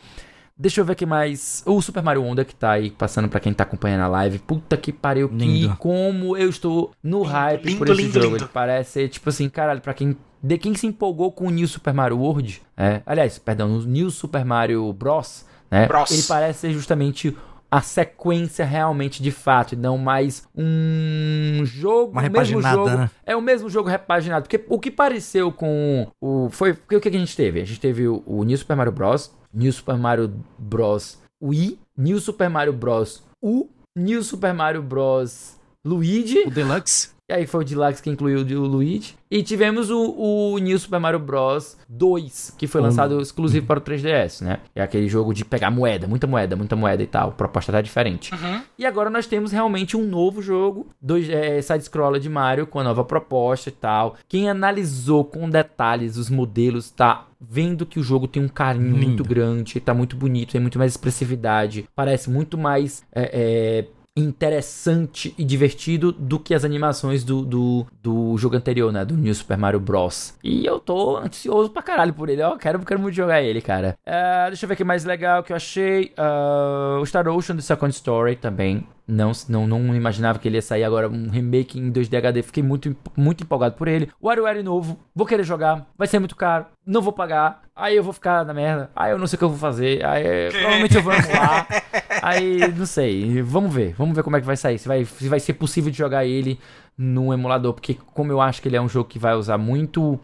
Deixa 0.61 0.81
eu 0.81 0.85
ver 0.85 0.91
aqui 0.91 1.05
mais. 1.05 1.63
O 1.65 1.81
Super 1.81 2.03
Mario 2.03 2.21
Wonder 2.21 2.45
que 2.45 2.53
tá 2.53 2.71
aí 2.71 2.91
passando 2.91 3.29
pra 3.29 3.39
quem 3.39 3.53
tá 3.53 3.63
acompanhando 3.63 4.01
a 4.01 4.07
live. 4.09 4.39
Puta 4.39 4.75
que 4.75 4.91
pariu, 4.91 5.29
que 5.29 5.35
Lindo. 5.35 5.77
como 5.77 6.35
eu 6.35 6.49
estou 6.49 6.91
no 7.01 7.21
hype 7.21 7.63
lindo, 7.65 7.77
por 7.77 7.87
esse 7.89 8.01
lindo, 8.01 8.13
jogo. 8.13 8.25
lindo. 8.25 8.37
Ele 8.43 8.49
parece 8.53 8.91
ser, 8.91 9.07
tipo 9.07 9.29
assim, 9.29 9.47
caralho, 9.47 9.79
pra 9.79 9.93
quem. 9.93 10.17
De 10.43 10.57
quem 10.57 10.75
se 10.75 10.85
empolgou 10.85 11.31
com 11.31 11.47
o 11.47 11.49
New 11.49 11.67
Super 11.67 11.93
Mario 11.93 12.17
World, 12.19 12.61
é, 12.75 13.01
aliás, 13.05 13.37
perdão, 13.39 13.73
o 13.73 13.83
New 13.83 14.09
Super 14.11 14.43
Mario 14.43 14.91
Bros, 14.91 15.45
né? 15.71 15.85
Bros. 15.87 16.11
Ele 16.11 16.23
parece 16.23 16.59
ser 16.59 16.71
justamente 16.73 17.35
a 17.71 17.81
sequência 17.81 18.65
realmente 18.65 19.21
de 19.21 19.31
fato, 19.31 19.73
e 19.73 19.75
não 19.77 19.97
mais 19.97 20.47
um 20.55 21.61
jogo, 21.65 22.11
Uma 22.13 22.21
o 22.21 22.23
mesmo 22.23 22.33
repaginada, 22.37 22.75
jogo, 22.75 22.89
né? 22.89 23.09
é 23.25 23.35
o 23.35 23.41
mesmo 23.41 23.69
jogo 23.69 23.87
repaginado, 23.89 24.43
porque 24.47 24.65
o 24.67 24.79
que 24.79 24.89
pareceu 24.89 25.51
com 25.51 26.07
o 26.21 26.49
foi, 26.49 26.71
o 26.71 26.99
que 26.99 27.07
a 27.07 27.11
gente 27.11 27.35
teve? 27.35 27.61
A 27.61 27.65
gente 27.65 27.79
teve 27.79 28.07
o, 28.07 28.23
o 28.25 28.43
New 28.43 28.57
Super 28.57 28.75
Mario 28.75 28.91
Bros, 28.91 29.31
New 29.53 29.71
Super 29.71 29.97
Mario 29.97 30.31
Bros. 30.57 31.17
Wii, 31.41 31.77
New 31.97 32.19
Super 32.19 32.49
Mario 32.49 32.73
Bros. 32.73 33.23
U, 33.41 33.69
New 33.95 34.23
Super 34.23 34.53
Mario 34.53 34.81
Bros. 34.81 35.55
Luigi, 35.83 36.43
O 36.45 36.49
Deluxe. 36.49 37.15
E 37.29 37.33
aí 37.33 37.45
foi 37.45 37.61
o 37.61 37.63
Deluxe 37.63 38.01
que 38.01 38.09
incluiu 38.09 38.39
o 38.39 38.65
Luigi. 38.65 39.15
E 39.29 39.43
tivemos 39.43 39.91
o, 39.91 40.15
o 40.17 40.57
New 40.57 40.79
Super 40.79 40.99
Mario 40.99 41.19
Bros 41.19 41.77
2, 41.87 42.55
que 42.57 42.65
foi 42.65 42.81
lançado 42.81 43.21
exclusivo 43.21 43.67
para 43.67 43.77
o 43.77 43.81
3DS, 43.81 44.43
né? 44.43 44.61
É 44.73 44.81
aquele 44.81 45.07
jogo 45.07 45.31
de 45.31 45.45
pegar 45.45 45.69
moeda, 45.69 46.07
muita 46.07 46.25
moeda, 46.25 46.55
muita 46.55 46.75
moeda 46.75 47.03
e 47.03 47.05
tal. 47.05 47.29
A 47.29 47.31
proposta 47.31 47.71
tá 47.71 47.81
diferente. 47.81 48.33
Uhum. 48.33 48.61
E 48.79 48.85
agora 48.87 49.11
nós 49.11 49.27
temos 49.27 49.51
realmente 49.51 49.95
um 49.95 50.03
novo 50.03 50.41
jogo, 50.41 50.87
dois, 50.99 51.29
é, 51.29 51.61
side-scroller 51.61 52.19
de 52.19 52.27
Mario, 52.27 52.65
com 52.65 52.79
a 52.79 52.83
nova 52.83 53.03
proposta 53.03 53.69
e 53.69 53.73
tal. 53.73 54.15
Quem 54.27 54.49
analisou 54.49 55.23
com 55.23 55.47
detalhes 55.47 56.17
os 56.17 56.31
modelos 56.31 56.89
tá 56.89 57.27
vendo 57.39 57.85
que 57.85 57.99
o 57.99 58.03
jogo 58.03 58.27
tem 58.27 58.43
um 58.43 58.49
carinho 58.49 58.95
Lindo. 58.95 59.05
muito 59.05 59.23
grande, 59.23 59.79
tá 59.79 59.93
muito 59.93 60.15
bonito, 60.15 60.51
tem 60.51 60.61
muito 60.61 60.79
mais 60.79 60.93
expressividade, 60.93 61.87
parece 61.95 62.29
muito 62.29 62.57
mais 62.57 63.03
é, 63.13 63.31
é, 63.31 63.85
interessante 64.19 65.33
e 65.37 65.43
divertido 65.43 66.11
do 66.11 66.39
que 66.39 66.53
as 66.53 66.63
animações 66.63 67.23
do, 67.23 67.43
do, 67.43 67.87
do 68.01 68.37
jogo 68.37 68.55
anterior, 68.55 68.91
né? 68.91 69.05
Do 69.05 69.15
New 69.15 69.33
Super 69.33 69.57
Mario 69.57 69.79
Bros. 69.79 70.35
E 70.43 70.65
eu 70.65 70.79
tô 70.79 71.17
ansioso 71.17 71.69
pra 71.69 71.81
caralho 71.81 72.13
por 72.13 72.29
ele, 72.29 72.41
ó. 72.41 72.57
Quero, 72.57 72.79
quero 72.79 72.99
muito 72.99 73.15
jogar 73.15 73.41
ele, 73.41 73.61
cara. 73.61 73.97
Ah, 74.05 74.45
deixa 74.47 74.65
eu 74.65 74.67
ver 74.67 74.73
o 74.73 74.77
que 74.77 74.83
mais 74.83 75.05
legal 75.05 75.43
que 75.43 75.51
eu 75.51 75.55
achei. 75.55 76.11
Ah, 76.17 76.99
o 77.01 77.05
Star 77.05 77.27
Ocean 77.27 77.55
The 77.55 77.61
Second 77.61 77.93
Story 77.93 78.35
também. 78.35 78.85
Não, 79.07 79.31
não, 79.47 79.67
não 79.67 79.95
imaginava 79.95 80.37
que 80.37 80.47
ele 80.47 80.57
ia 80.57 80.61
sair 80.61 80.83
agora 80.83 81.09
um 81.09 81.29
remake 81.29 81.79
em 81.79 81.91
2D 81.91 82.15
HD. 82.15 82.43
Fiquei 82.43 82.61
muito, 82.61 82.95
muito 83.17 83.43
empolgado 83.43 83.73
por 83.73 83.87
ele. 83.87 84.11
WarioWare 84.21 84.61
novo, 84.61 84.99
vou 85.15 85.25
querer 85.25 85.43
jogar. 85.43 85.87
Vai 85.97 86.07
ser 86.07 86.19
muito 86.19 86.35
caro, 86.35 86.67
não 86.85 87.01
vou 87.01 87.11
pagar. 87.11 87.63
Aí 87.75 87.95
eu 87.95 88.03
vou 88.03 88.13
ficar 88.13 88.45
na 88.45 88.53
merda. 88.53 88.91
Aí 88.95 89.11
eu 89.11 89.17
não 89.17 89.25
sei 89.25 89.35
o 89.35 89.39
que 89.39 89.45
eu 89.45 89.49
vou 89.49 89.57
fazer. 89.57 90.05
Aí 90.05 90.51
provavelmente 90.51 90.95
eu 90.95 91.01
vou 91.01 91.13
emular. 91.13 91.67
Aí 92.21 92.59
não 92.73 92.85
sei. 92.85 93.41
Vamos 93.41 93.73
ver, 93.73 93.93
vamos 93.97 94.15
ver 94.15 94.23
como 94.23 94.35
é 94.37 94.39
que 94.41 94.45
vai 94.45 94.57
sair. 94.57 94.77
Se 94.77 94.87
vai, 94.87 95.05
se 95.05 95.27
vai 95.27 95.39
ser 95.39 95.53
possível 95.53 95.91
de 95.91 95.97
jogar 95.97 96.25
ele 96.25 96.59
no 96.97 97.33
emulador. 97.33 97.73
Porque, 97.73 97.97
como 98.13 98.31
eu 98.31 98.41
acho 98.41 98.61
que 98.61 98.67
ele 98.67 98.75
é 98.75 98.81
um 98.81 98.89
jogo 98.89 99.09
que 99.09 99.19
vai 99.19 99.33
usar 99.35 99.57
muito. 99.57 100.19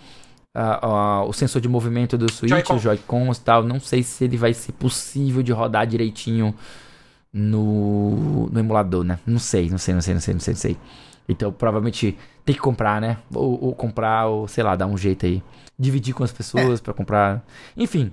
ah, 0.53 0.79
ah, 0.81 1.23
o 1.23 1.33
sensor 1.33 1.61
de 1.61 1.67
movimento 1.67 2.17
do 2.17 2.31
Switch, 2.31 2.49
Joy-Con. 2.49 2.75
os 2.75 2.81
Joy-Cons 2.81 3.37
e 3.37 3.41
tal. 3.41 3.63
Não 3.63 3.79
sei 3.79 4.03
se 4.03 4.23
ele 4.23 4.37
vai 4.37 4.53
ser 4.53 4.71
possível 4.73 5.41
de 5.41 5.51
rodar 5.51 5.85
direitinho 5.87 6.53
no, 7.33 8.47
no 8.51 8.59
emulador, 8.59 9.03
né? 9.03 9.19
Não 9.25 9.39
sei, 9.39 9.69
não 9.69 9.77
sei, 9.77 9.93
não 9.93 10.01
sei, 10.01 10.13
não 10.13 10.21
sei, 10.21 10.33
não 10.33 10.41
sei, 10.41 10.53
não 10.53 10.61
sei. 10.61 10.77
Então, 11.27 11.51
provavelmente 11.51 12.17
tem 12.45 12.55
que 12.55 12.61
comprar, 12.61 13.01
né? 13.01 13.17
Ou, 13.33 13.65
ou 13.65 13.75
comprar, 13.75 14.27
ou 14.27 14.47
sei 14.47 14.63
lá, 14.63 14.75
dar 14.75 14.85
um 14.85 14.97
jeito 14.97 15.25
aí. 15.25 15.43
Dividir 15.77 16.13
com 16.13 16.23
as 16.23 16.31
pessoas 16.31 16.79
pra 16.79 16.93
comprar. 16.93 17.43
Enfim, 17.75 18.11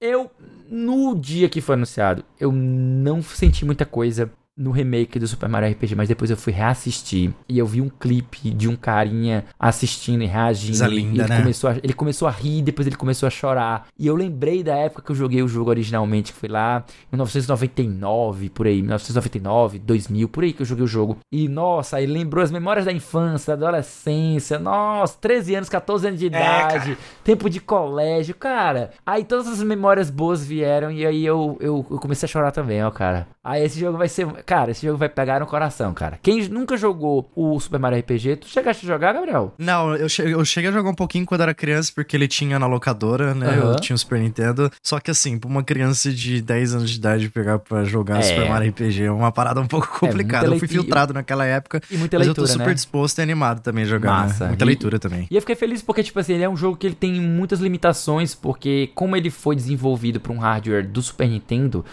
eu, 0.00 0.30
no 0.68 1.14
dia 1.14 1.48
que 1.48 1.60
foi 1.60 1.74
anunciado, 1.74 2.24
eu 2.38 2.50
não 2.50 3.22
senti 3.22 3.64
muita 3.64 3.84
coisa. 3.84 4.32
No 4.56 4.70
remake 4.70 5.18
do 5.18 5.26
Super 5.26 5.48
Mario 5.48 5.70
RPG, 5.70 5.94
mas 5.94 6.08
depois 6.08 6.30
eu 6.30 6.36
fui 6.36 6.52
reassistir 6.52 7.32
e 7.48 7.58
eu 7.58 7.66
vi 7.66 7.80
um 7.80 7.88
clipe 7.88 8.50
de 8.50 8.68
um 8.68 8.76
carinha 8.76 9.44
assistindo 9.58 10.22
e 10.22 10.26
reagindo. 10.26 10.78
Coisa 10.78 10.86
linda, 10.86 11.22
ele, 11.22 11.28
né? 11.28 11.38
começou 11.40 11.70
a, 11.70 11.76
ele 11.82 11.92
começou 11.92 12.28
a 12.28 12.30
rir, 12.30 12.62
depois 12.62 12.86
ele 12.86 12.96
começou 12.96 13.26
a 13.26 13.30
chorar. 13.30 13.86
E 13.98 14.06
eu 14.06 14.14
lembrei 14.14 14.62
da 14.62 14.76
época 14.76 15.02
que 15.02 15.12
eu 15.12 15.16
joguei 15.16 15.42
o 15.42 15.48
jogo 15.48 15.70
originalmente, 15.70 16.32
que 16.32 16.38
foi 16.38 16.48
lá 16.48 16.84
em 17.12 17.16
1999, 17.16 18.50
por 18.50 18.66
aí, 18.66 18.80
1999, 18.80 19.78
2000, 19.78 20.28
por 20.28 20.44
aí 20.44 20.52
que 20.52 20.62
eu 20.62 20.66
joguei 20.66 20.84
o 20.84 20.88
jogo. 20.88 21.18
E 21.32 21.48
nossa, 21.48 21.96
aí 21.96 22.06
lembrou 22.06 22.44
as 22.44 22.50
memórias 22.50 22.84
da 22.84 22.92
infância, 22.92 23.56
da 23.56 23.68
adolescência, 23.68 24.58
nossa, 24.58 25.16
13 25.20 25.54
anos, 25.54 25.68
14 25.68 26.08
anos 26.08 26.20
de 26.20 26.26
é, 26.26 26.28
idade, 26.28 26.92
é, 26.92 26.96
tempo 27.24 27.48
de 27.48 27.60
colégio, 27.60 28.34
cara. 28.34 28.90
Aí 29.06 29.24
todas 29.24 29.46
as 29.46 29.62
memórias 29.62 30.10
boas 30.10 30.44
vieram 30.44 30.90
e 30.90 31.06
aí 31.06 31.24
eu, 31.24 31.56
eu, 31.60 31.86
eu 31.90 31.98
comecei 31.98 32.26
a 32.26 32.28
chorar 32.28 32.50
também, 32.50 32.84
ó, 32.84 32.90
cara. 32.90 33.26
Aí 33.42 33.64
esse 33.64 33.80
jogo 33.80 33.96
vai 33.96 34.08
ser 34.08 34.26
Cara, 34.44 34.70
esse 34.70 34.84
jogo 34.84 34.98
vai 34.98 35.08
pegar 35.08 35.40
no 35.40 35.46
coração, 35.46 35.94
cara. 35.94 36.18
Quem 36.22 36.46
nunca 36.48 36.76
jogou 36.76 37.30
o 37.34 37.58
Super 37.58 37.80
Mario 37.80 37.98
RPG, 38.00 38.36
tu 38.36 38.48
chegaste 38.48 38.84
a 38.84 38.88
jogar, 38.88 39.14
Gabriel? 39.14 39.54
Não, 39.58 39.94
eu 39.96 40.08
cheguei, 40.08 40.34
eu 40.34 40.44
cheguei 40.44 40.68
a 40.68 40.72
jogar 40.72 40.90
um 40.90 40.94
pouquinho 40.94 41.24
quando 41.24 41.40
era 41.40 41.54
criança, 41.54 41.90
porque 41.94 42.16
ele 42.16 42.28
tinha 42.28 42.58
na 42.58 42.66
locadora, 42.66 43.34
né? 43.34 43.48
Uhum. 43.58 43.72
Eu 43.72 43.76
tinha 43.76 43.94
o 43.94 43.98
Super 43.98 44.20
Nintendo. 44.20 44.70
Só 44.82 45.00
que 45.00 45.10
assim, 45.10 45.38
pra 45.38 45.48
uma 45.48 45.62
criança 45.62 46.12
de 46.12 46.42
10 46.42 46.74
anos 46.74 46.90
de 46.90 46.98
idade 46.98 47.30
pegar 47.30 47.58
pra 47.58 47.82
jogar 47.84 48.18
é. 48.18 48.22
Super 48.22 48.48
Mario 48.48 48.70
RPG 48.70 49.04
é 49.04 49.10
uma 49.10 49.32
parada 49.32 49.60
um 49.60 49.66
pouco 49.66 49.86
é, 49.86 49.98
complicada. 49.98 50.46
É, 50.46 50.50
eu 50.50 50.58
fui 50.58 50.68
filtrado 50.68 51.14
naquela 51.14 51.46
época. 51.46 51.80
E 51.90 51.96
muita 51.96 52.18
leitura, 52.18 52.18
mas 52.18 52.26
eu 52.28 52.34
tô 52.34 52.46
super 52.46 52.68
né? 52.68 52.74
disposto 52.74 53.18
e 53.18 53.22
animado 53.22 53.62
também 53.62 53.84
a 53.84 53.86
jogar. 53.86 54.10
Né? 54.10 54.26
Massa. 54.26 54.44
Né? 54.44 54.48
Muita 54.50 54.64
e, 54.64 54.66
leitura 54.66 54.98
também. 54.98 55.26
E 55.30 55.34
eu 55.34 55.40
fiquei 55.40 55.56
feliz 55.56 55.80
porque, 55.80 56.02
tipo 56.02 56.18
assim, 56.20 56.34
ele 56.34 56.44
é 56.44 56.48
um 56.48 56.56
jogo 56.56 56.76
que 56.76 56.86
ele 56.86 56.94
tem 56.94 57.18
muitas 57.20 57.60
limitações, 57.60 58.34
porque 58.34 58.90
como 58.94 59.16
ele 59.16 59.30
foi 59.30 59.56
desenvolvido 59.56 60.20
pra 60.20 60.30
um 60.30 60.38
hardware 60.38 60.86
do 60.86 61.00
Super 61.00 61.26
Nintendo 61.26 61.84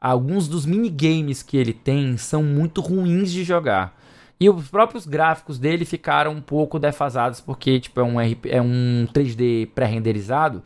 alguns 0.00 0.48
dos 0.48 0.66
minigames 0.66 1.42
que 1.42 1.56
ele 1.56 1.72
tem 1.72 2.16
são 2.16 2.42
muito 2.42 2.80
ruins 2.80 3.32
de 3.32 3.44
jogar. 3.44 3.96
E 4.38 4.50
os 4.50 4.68
próprios 4.68 5.06
gráficos 5.06 5.58
dele 5.58 5.84
ficaram 5.84 6.32
um 6.32 6.40
pouco 6.40 6.78
defasados, 6.78 7.40
porque 7.40 7.80
tipo, 7.80 8.00
é, 8.00 8.04
um, 8.04 8.20
RP, 8.20 8.46
é 8.46 8.60
um 8.60 9.08
3D 9.12 9.68
pré-renderizado. 9.74 10.62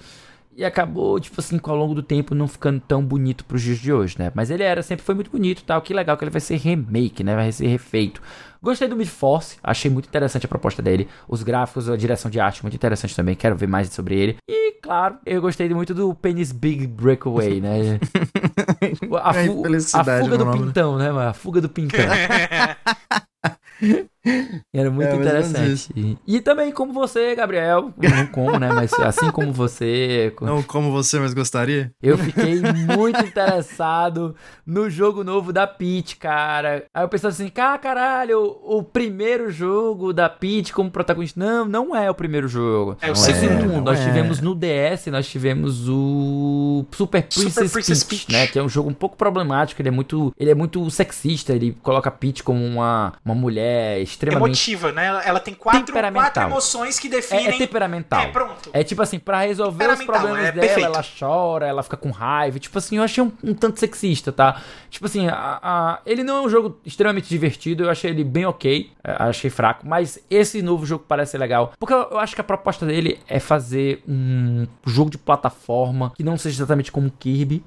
E 0.57 0.65
acabou, 0.65 1.19
tipo 1.21 1.41
assim, 1.41 1.59
ao 1.63 1.77
longo 1.77 1.95
do 1.95 2.03
tempo 2.03 2.35
não 2.35 2.49
ficando 2.49 2.81
tão 2.81 3.03
bonito 3.03 3.45
para 3.45 3.57
os 3.57 3.63
dias 3.63 3.79
de 3.79 3.93
hoje, 3.93 4.17
né? 4.19 4.33
Mas 4.35 4.51
ele 4.51 4.65
era, 4.65 4.83
sempre 4.83 5.05
foi 5.05 5.15
muito 5.15 5.31
bonito 5.31 5.63
tal. 5.65 5.81
Que 5.81 5.95
legal 5.95 6.17
que 6.17 6.25
ele 6.25 6.31
vai 6.31 6.41
ser 6.41 6.57
remake, 6.57 7.23
né? 7.23 7.35
Vai 7.37 7.53
ser 7.53 7.69
refeito. 7.69 8.21
Gostei 8.63 8.89
do 8.89 8.97
Mid-Force, 8.97 9.57
achei 9.63 9.91
muito 9.91 10.07
interessante 10.07 10.45
a 10.45 10.49
proposta 10.49 10.83
dele. 10.83 11.09
Os 11.27 11.43
gráficos, 11.43 11.89
a 11.89 11.97
direção 11.97 12.31
de 12.31 12.39
arte, 12.39 12.63
muito 12.63 12.75
interessante 12.75 13.17
também. 13.17 13.35
Quero 13.35 13.57
ver 13.57 13.67
mais 13.67 13.89
sobre 13.89 14.19
ele. 14.19 14.37
E, 14.49 14.73
claro, 14.83 15.17
eu 15.25 15.41
gostei 15.41 15.69
muito 15.71 15.95
do 15.95 16.15
Penis 16.15 16.53
Big 16.53 16.87
Breakaway, 16.87 17.61
né? 17.61 17.99
a, 19.23 19.33
fu 19.33 19.65
a 19.95 20.05
fuga 20.21 20.39
do 20.39 20.53
pintão, 20.53 20.99
né, 20.99 21.11
mano? 21.11 21.31
A 21.31 21.33
fuga 21.33 21.61
do 21.61 21.69
pintão. 21.69 22.01
Era 24.75 24.91
muito 24.91 25.09
é, 25.09 25.17
interessante. 25.17 26.19
E 26.27 26.41
também 26.41 26.71
como 26.73 26.93
você, 26.93 27.35
Gabriel, 27.35 27.93
não 27.97 28.27
como, 28.27 28.59
né? 28.59 28.71
Mas 28.73 28.93
assim 28.93 29.31
como 29.31 29.53
você. 29.53 30.33
Não 30.41 30.63
como 30.63 30.91
você, 30.91 31.19
mas 31.19 31.33
gostaria? 31.33 31.91
Eu 32.03 32.19
fiquei 32.19 32.61
muito 32.61 33.25
interessado 33.25 34.35
no 34.67 34.91
jogo 34.91 35.25
novo 35.25 35.53
da 35.53 35.67
Peach, 35.67 36.17
cara. 36.17 36.85
Aí 36.93 37.03
eu 37.03 37.09
pensava 37.09 37.33
assim, 37.33 37.49
cara, 37.49 37.79
caralho, 37.79 38.39
o, 38.39 38.79
o 38.79 38.83
primeiro 38.83 39.51
jogo 39.51 40.13
da 40.13 40.29
Peach 40.29 40.73
como 40.73 40.91
protagonista. 40.91 41.41
Não, 41.41 41.65
não 41.65 41.97
é 41.97 42.11
o 42.11 42.15
primeiro 42.15 42.49
jogo. 42.49 42.97
É 43.01 43.11
o 43.11 43.15
segundo. 43.17 43.79
É, 43.79 43.81
nós 43.81 44.01
é. 44.01 44.05
tivemos 44.05 44.41
no 44.41 44.55
DS, 44.55 45.07
nós 45.07 45.29
tivemos 45.29 45.89
o 45.89 46.85
Super 46.93 47.23
Princess, 47.23 47.55
Super 47.55 47.71
Princess 47.71 48.05
Peach, 48.05 48.27
Peach, 48.27 48.33
né? 48.33 48.47
Que 48.47 48.59
é 48.59 48.63
um 48.63 48.69
jogo 48.69 48.91
um 48.91 48.95
pouco 48.95 49.17
problemático. 49.17 49.81
Ele 49.81 49.89
é 49.89 49.93
muito, 49.93 50.33
ele 50.39 50.51
é 50.51 50.55
muito 50.55 50.89
sexista. 50.91 51.53
Ele 51.55 51.77
coloca 51.83 52.09
a 52.09 52.13
Peach 52.13 52.43
como 52.43 52.65
uma, 52.65 53.15
uma 53.25 53.35
mulher 53.35 54.01
extremamente. 54.11 54.71
Emotiva, 54.71 54.93
né? 54.93 55.23
Ela 55.25 55.41
tem 55.41 55.55
quatro, 55.55 55.95
quatro 56.13 56.43
emoções 56.43 56.99
que 56.99 57.09
definem. 57.09 57.47
É, 57.47 57.55
é 57.55 57.59
temperamental. 57.59 58.21
É, 58.21 58.27
pronto. 58.29 58.71
É 58.73 58.85
tipo 58.85 59.03
assim, 59.03 59.19
pra 59.19 59.41
resolver 59.41 59.91
os 59.91 60.05
problemas 60.05 60.45
é 60.45 60.53
dela, 60.53 60.67
perfeito. 60.67 60.87
ela 60.87 61.05
chora, 61.19 61.67
ela 61.67 61.83
fica 61.83 61.97
com 61.97 62.11
raiva. 62.11 62.59
Tipo 62.59 62.79
assim, 62.79 62.97
eu 62.97 63.03
achei 63.03 63.23
um, 63.23 63.33
um 63.43 63.55
tanto 63.55 63.79
sexista, 63.81 64.33
tá? 64.33 64.61
Tipo 64.89 65.07
assim, 65.07 65.29
a, 65.29 65.59
a, 65.63 66.01
ele 66.05 66.23
não 66.23 66.39
é 66.39 66.41
um 66.43 66.49
jogo 66.49 66.79
extremamente 66.85 67.29
divertido, 67.29 67.85
eu 67.85 67.91
achei 67.91 68.11
ele 68.11 68.25
bem 68.25 68.47
ok, 68.47 68.91
é, 69.03 69.17
achei 69.19 69.51
fraco, 69.51 69.87
mas 69.87 70.19
esse 70.31 70.63
novo 70.63 70.85
jogo 70.85 71.05
parece 71.07 71.37
legal. 71.39 71.73
Porque 71.79 71.95
eu, 71.95 72.09
eu 72.11 72.19
acho 72.19 72.35
que 72.35 72.41
a 72.41 72.45
proposta 72.45 72.85
dele 72.87 73.19
é 73.29 73.39
fazer 73.39 74.03
um 74.09 74.67
jogo 74.87 75.11
de 75.11 75.19
plataforma 75.19 76.13
que 76.17 76.23
não 76.23 76.37
seja 76.37 76.57
exatamente 76.57 76.93
como 76.93 77.11
Kirby 77.11 77.63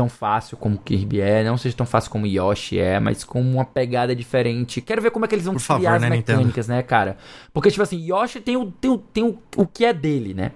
tão 0.00 0.08
fácil 0.08 0.56
como 0.56 0.78
Kirby 0.78 1.20
é, 1.20 1.44
não 1.44 1.58
seja 1.58 1.76
tão 1.76 1.84
fácil 1.84 2.10
como 2.10 2.26
Yoshi 2.26 2.78
é, 2.78 2.98
mas 2.98 3.22
com 3.22 3.38
uma 3.42 3.66
pegada 3.66 4.16
diferente. 4.16 4.80
Quero 4.80 5.02
ver 5.02 5.10
como 5.10 5.26
é 5.26 5.28
que 5.28 5.34
eles 5.34 5.44
vão 5.44 5.54
Por 5.54 5.62
criar 5.62 5.76
favor, 5.76 5.94
as 5.96 6.02
né, 6.02 6.08
mecânicas, 6.08 6.68
Nintendo? 6.68 6.76
né, 6.76 6.82
cara? 6.82 7.18
Porque, 7.52 7.70
tipo 7.70 7.82
assim, 7.82 7.98
Yoshi 7.98 8.40
tem 8.40 8.56
o, 8.56 8.70
tem 8.70 8.90
o, 8.90 8.96
tem 8.96 9.24
o, 9.24 9.38
o 9.58 9.66
que 9.66 9.84
é 9.84 9.92
dele, 9.92 10.32
né? 10.32 10.52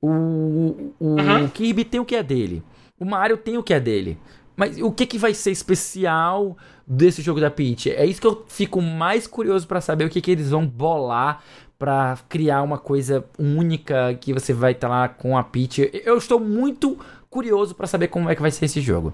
O, 0.00 0.92
o, 1.00 1.16
uhum. 1.16 1.46
o 1.46 1.48
Kirby 1.48 1.84
tem 1.84 1.98
o 1.98 2.04
que 2.04 2.14
é 2.14 2.22
dele. 2.22 2.62
O 2.96 3.04
Mario 3.04 3.36
tem 3.36 3.58
o 3.58 3.62
que 3.62 3.74
é 3.74 3.80
dele. 3.80 4.16
Mas 4.54 4.80
o 4.80 4.92
que, 4.92 5.04
que 5.04 5.18
vai 5.18 5.34
ser 5.34 5.50
especial 5.50 6.56
desse 6.86 7.20
jogo 7.22 7.40
da 7.40 7.50
Peach? 7.50 7.90
É 7.90 8.06
isso 8.06 8.20
que 8.20 8.26
eu 8.26 8.44
fico 8.46 8.80
mais 8.80 9.26
curioso 9.26 9.66
para 9.66 9.80
saber 9.80 10.04
o 10.04 10.08
que, 10.08 10.20
que 10.20 10.30
eles 10.30 10.50
vão 10.50 10.64
bolar 10.64 11.42
para 11.76 12.16
criar 12.28 12.62
uma 12.62 12.78
coisa 12.78 13.24
única 13.36 14.14
que 14.14 14.32
você 14.32 14.52
vai 14.52 14.72
estar 14.72 14.88
tá 14.88 14.94
lá 14.94 15.08
com 15.08 15.36
a 15.36 15.42
Peach. 15.42 15.90
Eu 15.92 16.16
estou 16.16 16.38
muito 16.38 16.96
curioso 17.36 17.74
para 17.74 17.86
saber 17.86 18.08
como 18.08 18.30
é 18.30 18.34
que 18.34 18.40
vai 18.40 18.50
ser 18.50 18.64
esse 18.64 18.80
jogo. 18.80 19.12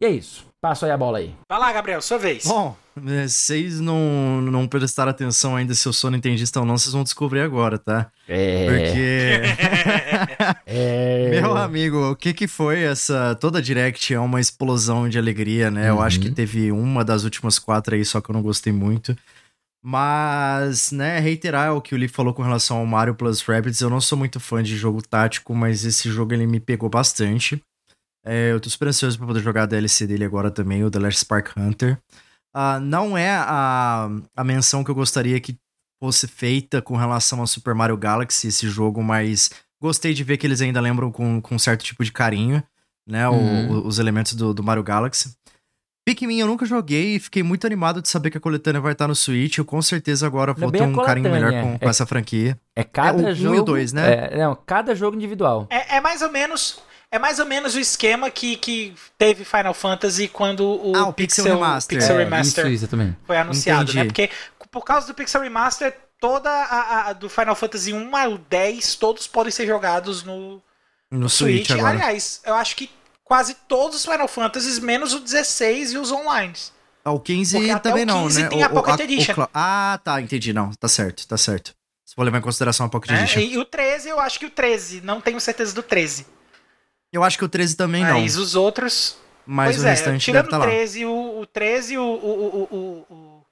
E 0.00 0.04
é 0.04 0.10
isso. 0.10 0.44
Passo 0.60 0.84
aí 0.84 0.90
a 0.90 0.96
bola 0.96 1.18
aí. 1.18 1.32
Vai 1.48 1.58
lá, 1.58 1.72
Gabriel, 1.72 2.02
sua 2.02 2.18
vez. 2.18 2.44
Bom, 2.44 2.76
é, 3.06 3.28
vocês 3.28 3.78
não, 3.78 4.40
não 4.42 4.66
prestaram 4.66 5.10
atenção 5.10 5.54
ainda 5.54 5.72
se 5.72 5.86
eu 5.86 5.92
sou 5.92 6.10
nintendista 6.10 6.58
ou 6.58 6.66
não, 6.66 6.76
vocês 6.76 6.92
vão 6.92 7.04
descobrir 7.04 7.40
agora, 7.40 7.78
tá? 7.78 8.10
É. 8.28 8.66
Porque. 8.66 9.40
é. 10.66 11.30
Meu 11.30 11.56
amigo, 11.56 12.10
o 12.10 12.16
que 12.16 12.34
que 12.34 12.48
foi 12.48 12.82
essa. 12.82 13.36
Toda 13.36 13.62
Direct 13.62 14.12
é 14.12 14.18
uma 14.18 14.40
explosão 14.40 15.08
de 15.08 15.16
alegria, 15.16 15.70
né? 15.70 15.92
Uhum. 15.92 15.98
Eu 15.98 16.02
acho 16.02 16.18
que 16.18 16.30
teve 16.30 16.72
uma 16.72 17.04
das 17.04 17.22
últimas 17.22 17.56
quatro 17.56 17.94
aí, 17.94 18.04
só 18.04 18.20
que 18.20 18.30
eu 18.30 18.34
não 18.34 18.42
gostei 18.42 18.72
muito. 18.72 19.16
Mas, 19.82 20.92
né, 20.92 21.18
reiterar 21.20 21.74
o 21.74 21.80
que 21.80 21.94
o 21.94 21.98
Lee 21.98 22.08
falou 22.08 22.34
com 22.34 22.42
relação 22.42 22.76
ao 22.76 22.86
Mario 22.86 23.14
Plus 23.14 23.40
Rabbids, 23.40 23.80
eu 23.80 23.88
não 23.88 24.00
sou 24.00 24.18
muito 24.18 24.38
fã 24.38 24.62
de 24.62 24.76
jogo 24.76 25.00
tático, 25.00 25.54
mas 25.54 25.84
esse 25.84 26.10
jogo 26.10 26.34
ele 26.34 26.46
me 26.46 26.60
pegou 26.60 26.90
bastante. 26.90 27.62
É, 28.24 28.52
eu 28.52 28.60
tô 28.60 28.68
super 28.68 28.88
ansioso 28.88 29.16
pra 29.16 29.26
poder 29.26 29.40
jogar 29.40 29.62
a 29.62 29.66
DLC 29.66 30.06
dele 30.06 30.24
agora 30.24 30.50
também, 30.50 30.84
o 30.84 30.90
The 30.90 30.98
Last 30.98 31.20
Spark 31.20 31.52
Hunter. 31.56 31.98
Uh, 32.54 32.80
não 32.82 33.16
é 33.16 33.30
a, 33.30 34.10
a 34.36 34.44
menção 34.44 34.84
que 34.84 34.90
eu 34.90 34.94
gostaria 34.94 35.40
que 35.40 35.56
fosse 36.02 36.26
feita 36.26 36.82
com 36.82 36.96
relação 36.96 37.40
ao 37.40 37.46
Super 37.46 37.74
Mario 37.74 37.96
Galaxy, 37.96 38.48
esse 38.48 38.68
jogo, 38.68 39.02
mas 39.02 39.50
gostei 39.80 40.12
de 40.12 40.24
ver 40.24 40.36
que 40.36 40.46
eles 40.46 40.60
ainda 40.60 40.80
lembram 40.80 41.10
com, 41.10 41.40
com 41.40 41.54
um 41.54 41.58
certo 41.58 41.84
tipo 41.84 42.04
de 42.04 42.12
carinho, 42.12 42.62
né, 43.06 43.28
uhum. 43.28 43.82
o, 43.82 43.86
os 43.86 43.98
elementos 43.98 44.34
do, 44.34 44.52
do 44.52 44.62
Mario 44.62 44.82
Galaxy. 44.82 45.34
Pikmin 46.14 46.40
eu 46.40 46.46
nunca 46.46 46.66
joguei 46.66 47.16
e 47.16 47.20
fiquei 47.20 47.42
muito 47.42 47.66
animado 47.66 48.02
de 48.02 48.08
saber 48.08 48.30
que 48.30 48.38
a 48.38 48.40
coletânea 48.40 48.80
vai 48.80 48.92
estar 48.92 49.06
no 49.06 49.14
Switch. 49.14 49.58
Eu 49.58 49.64
com 49.64 49.80
certeza 49.80 50.26
agora 50.26 50.52
vou 50.52 50.70
ter 50.70 50.82
um 50.82 50.96
carinho 50.96 51.30
melhor 51.30 51.52
com, 51.52 51.78
com 51.78 51.86
é, 51.86 51.88
essa 51.88 52.04
franquia. 52.04 52.58
É 52.74 52.82
cada 52.82 53.22
é, 53.22 53.32
o 53.32 53.34
jogo. 53.34 53.54
1 53.54 53.56
e 53.56 53.60
o 53.60 53.64
2, 53.64 53.92
né? 53.92 54.12
É, 54.12 54.38
não, 54.38 54.54
cada 54.54 54.94
jogo 54.94 55.16
individual. 55.16 55.66
É, 55.70 55.96
é, 55.96 56.00
mais 56.00 56.22
ou 56.22 56.30
menos. 56.30 56.80
É 57.12 57.18
mais 57.18 57.40
ou 57.40 57.46
menos 57.46 57.74
o 57.74 57.80
esquema 57.80 58.30
que, 58.30 58.54
que 58.54 58.94
teve 59.18 59.44
Final 59.44 59.74
Fantasy 59.74 60.28
quando 60.28 60.60
o, 60.64 60.92
ah, 60.94 61.08
o 61.08 61.12
Pixel, 61.12 61.44
Pixel 61.44 61.58
Remaster, 61.58 61.98
Pixel 61.98 62.16
Remaster 62.16 62.66
isso, 62.68 62.84
isso 62.84 63.16
foi 63.26 63.36
anunciado, 63.36 63.82
Entendi. 63.82 63.98
né? 63.98 64.04
Porque 64.04 64.30
por 64.70 64.84
causa 64.84 65.08
do 65.08 65.14
Pixel 65.14 65.40
Remaster, 65.40 65.92
toda 66.20 66.48
a, 66.48 67.08
a, 67.08 67.12
do 67.12 67.28
Final 67.28 67.56
Fantasy 67.56 67.92
1 67.92 68.16
ao 68.16 68.38
10, 68.38 68.94
todos 68.94 69.26
podem 69.26 69.50
ser 69.50 69.66
jogados 69.66 70.22
no, 70.22 70.62
no 71.10 71.28
Switch. 71.28 71.66
Switch 71.66 71.82
Aliás, 71.82 72.40
eu 72.44 72.54
acho 72.54 72.76
que 72.76 72.88
quase 73.30 73.54
todos 73.54 73.98
os 73.98 74.04
Final 74.04 74.26
Fantasies, 74.26 74.80
menos 74.80 75.14
o 75.14 75.20
16 75.20 75.92
e 75.92 75.98
os 75.98 76.10
online. 76.10 76.52
Ah, 77.04 77.12
o 77.12 77.20
15 77.20 77.78
também 77.80 78.04
não, 78.04 78.28
né? 78.28 78.48
tem 78.48 78.60
o, 78.60 78.64
a 78.64 78.68
Pocket 78.68 78.98
a, 78.98 79.04
Edition. 79.04 79.40
O, 79.40 79.48
ah, 79.54 80.00
tá, 80.02 80.20
entendi. 80.20 80.52
Não, 80.52 80.72
tá 80.72 80.88
certo, 80.88 81.28
tá 81.28 81.36
certo. 81.36 81.72
Você 82.04 82.16
pode 82.16 82.24
levar 82.24 82.38
em 82.38 82.42
consideração 82.42 82.86
a 82.86 82.88
Pocket 82.88 83.12
é, 83.12 83.20
Edition. 83.20 83.38
E, 83.38 83.56
o 83.56 83.64
13, 83.64 84.08
eu 84.08 84.18
acho 84.18 84.36
que 84.36 84.46
o 84.46 84.50
13. 84.50 85.02
Não 85.02 85.20
tenho 85.20 85.40
certeza 85.40 85.72
do 85.72 85.80
13. 85.80 86.26
Eu 87.12 87.22
acho 87.22 87.38
que 87.38 87.44
o 87.44 87.48
13 87.48 87.76
também 87.76 88.02
Mas 88.02 88.12
não. 88.12 88.20
Mas 88.20 88.36
os 88.36 88.56
outros. 88.56 89.16
Mas 89.46 89.76
pois 89.76 89.84
o 89.84 89.86
é, 89.86 89.90
restante 89.90 90.24
tirando 90.24 90.46
deve 90.46 90.50
tá 90.50 90.58
o 90.58 90.62
13, 90.62 91.04
lá. 91.04 91.10
O, 91.12 91.40
o 91.40 91.46
13 91.46 91.98
o, 91.98 92.02
o, 92.02 92.08
o, 92.08 93.06
o, 93.12 93.46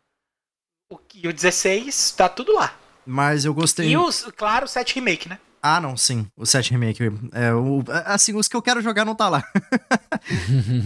o, 0.90 1.00
e 1.14 1.28
o 1.28 1.32
16, 1.32 2.10
tá 2.16 2.28
tudo 2.28 2.52
lá. 2.52 2.74
Mas 3.06 3.44
eu 3.44 3.54
gostei. 3.54 3.88
E 3.88 3.96
os, 3.96 4.24
claro, 4.36 4.64
o 4.64 4.68
7 4.68 4.96
Remake, 4.96 5.28
né? 5.28 5.38
Ah, 5.62 5.80
não, 5.80 5.96
sim. 5.96 6.26
O 6.36 6.46
7 6.46 6.70
Remake. 6.72 7.02
É, 7.32 7.52
o, 7.52 7.84
assim, 8.04 8.34
os 8.34 8.48
que 8.48 8.56
eu 8.56 8.62
quero 8.62 8.80
jogar 8.80 9.04
não 9.04 9.14
tá 9.14 9.28
lá. 9.28 9.44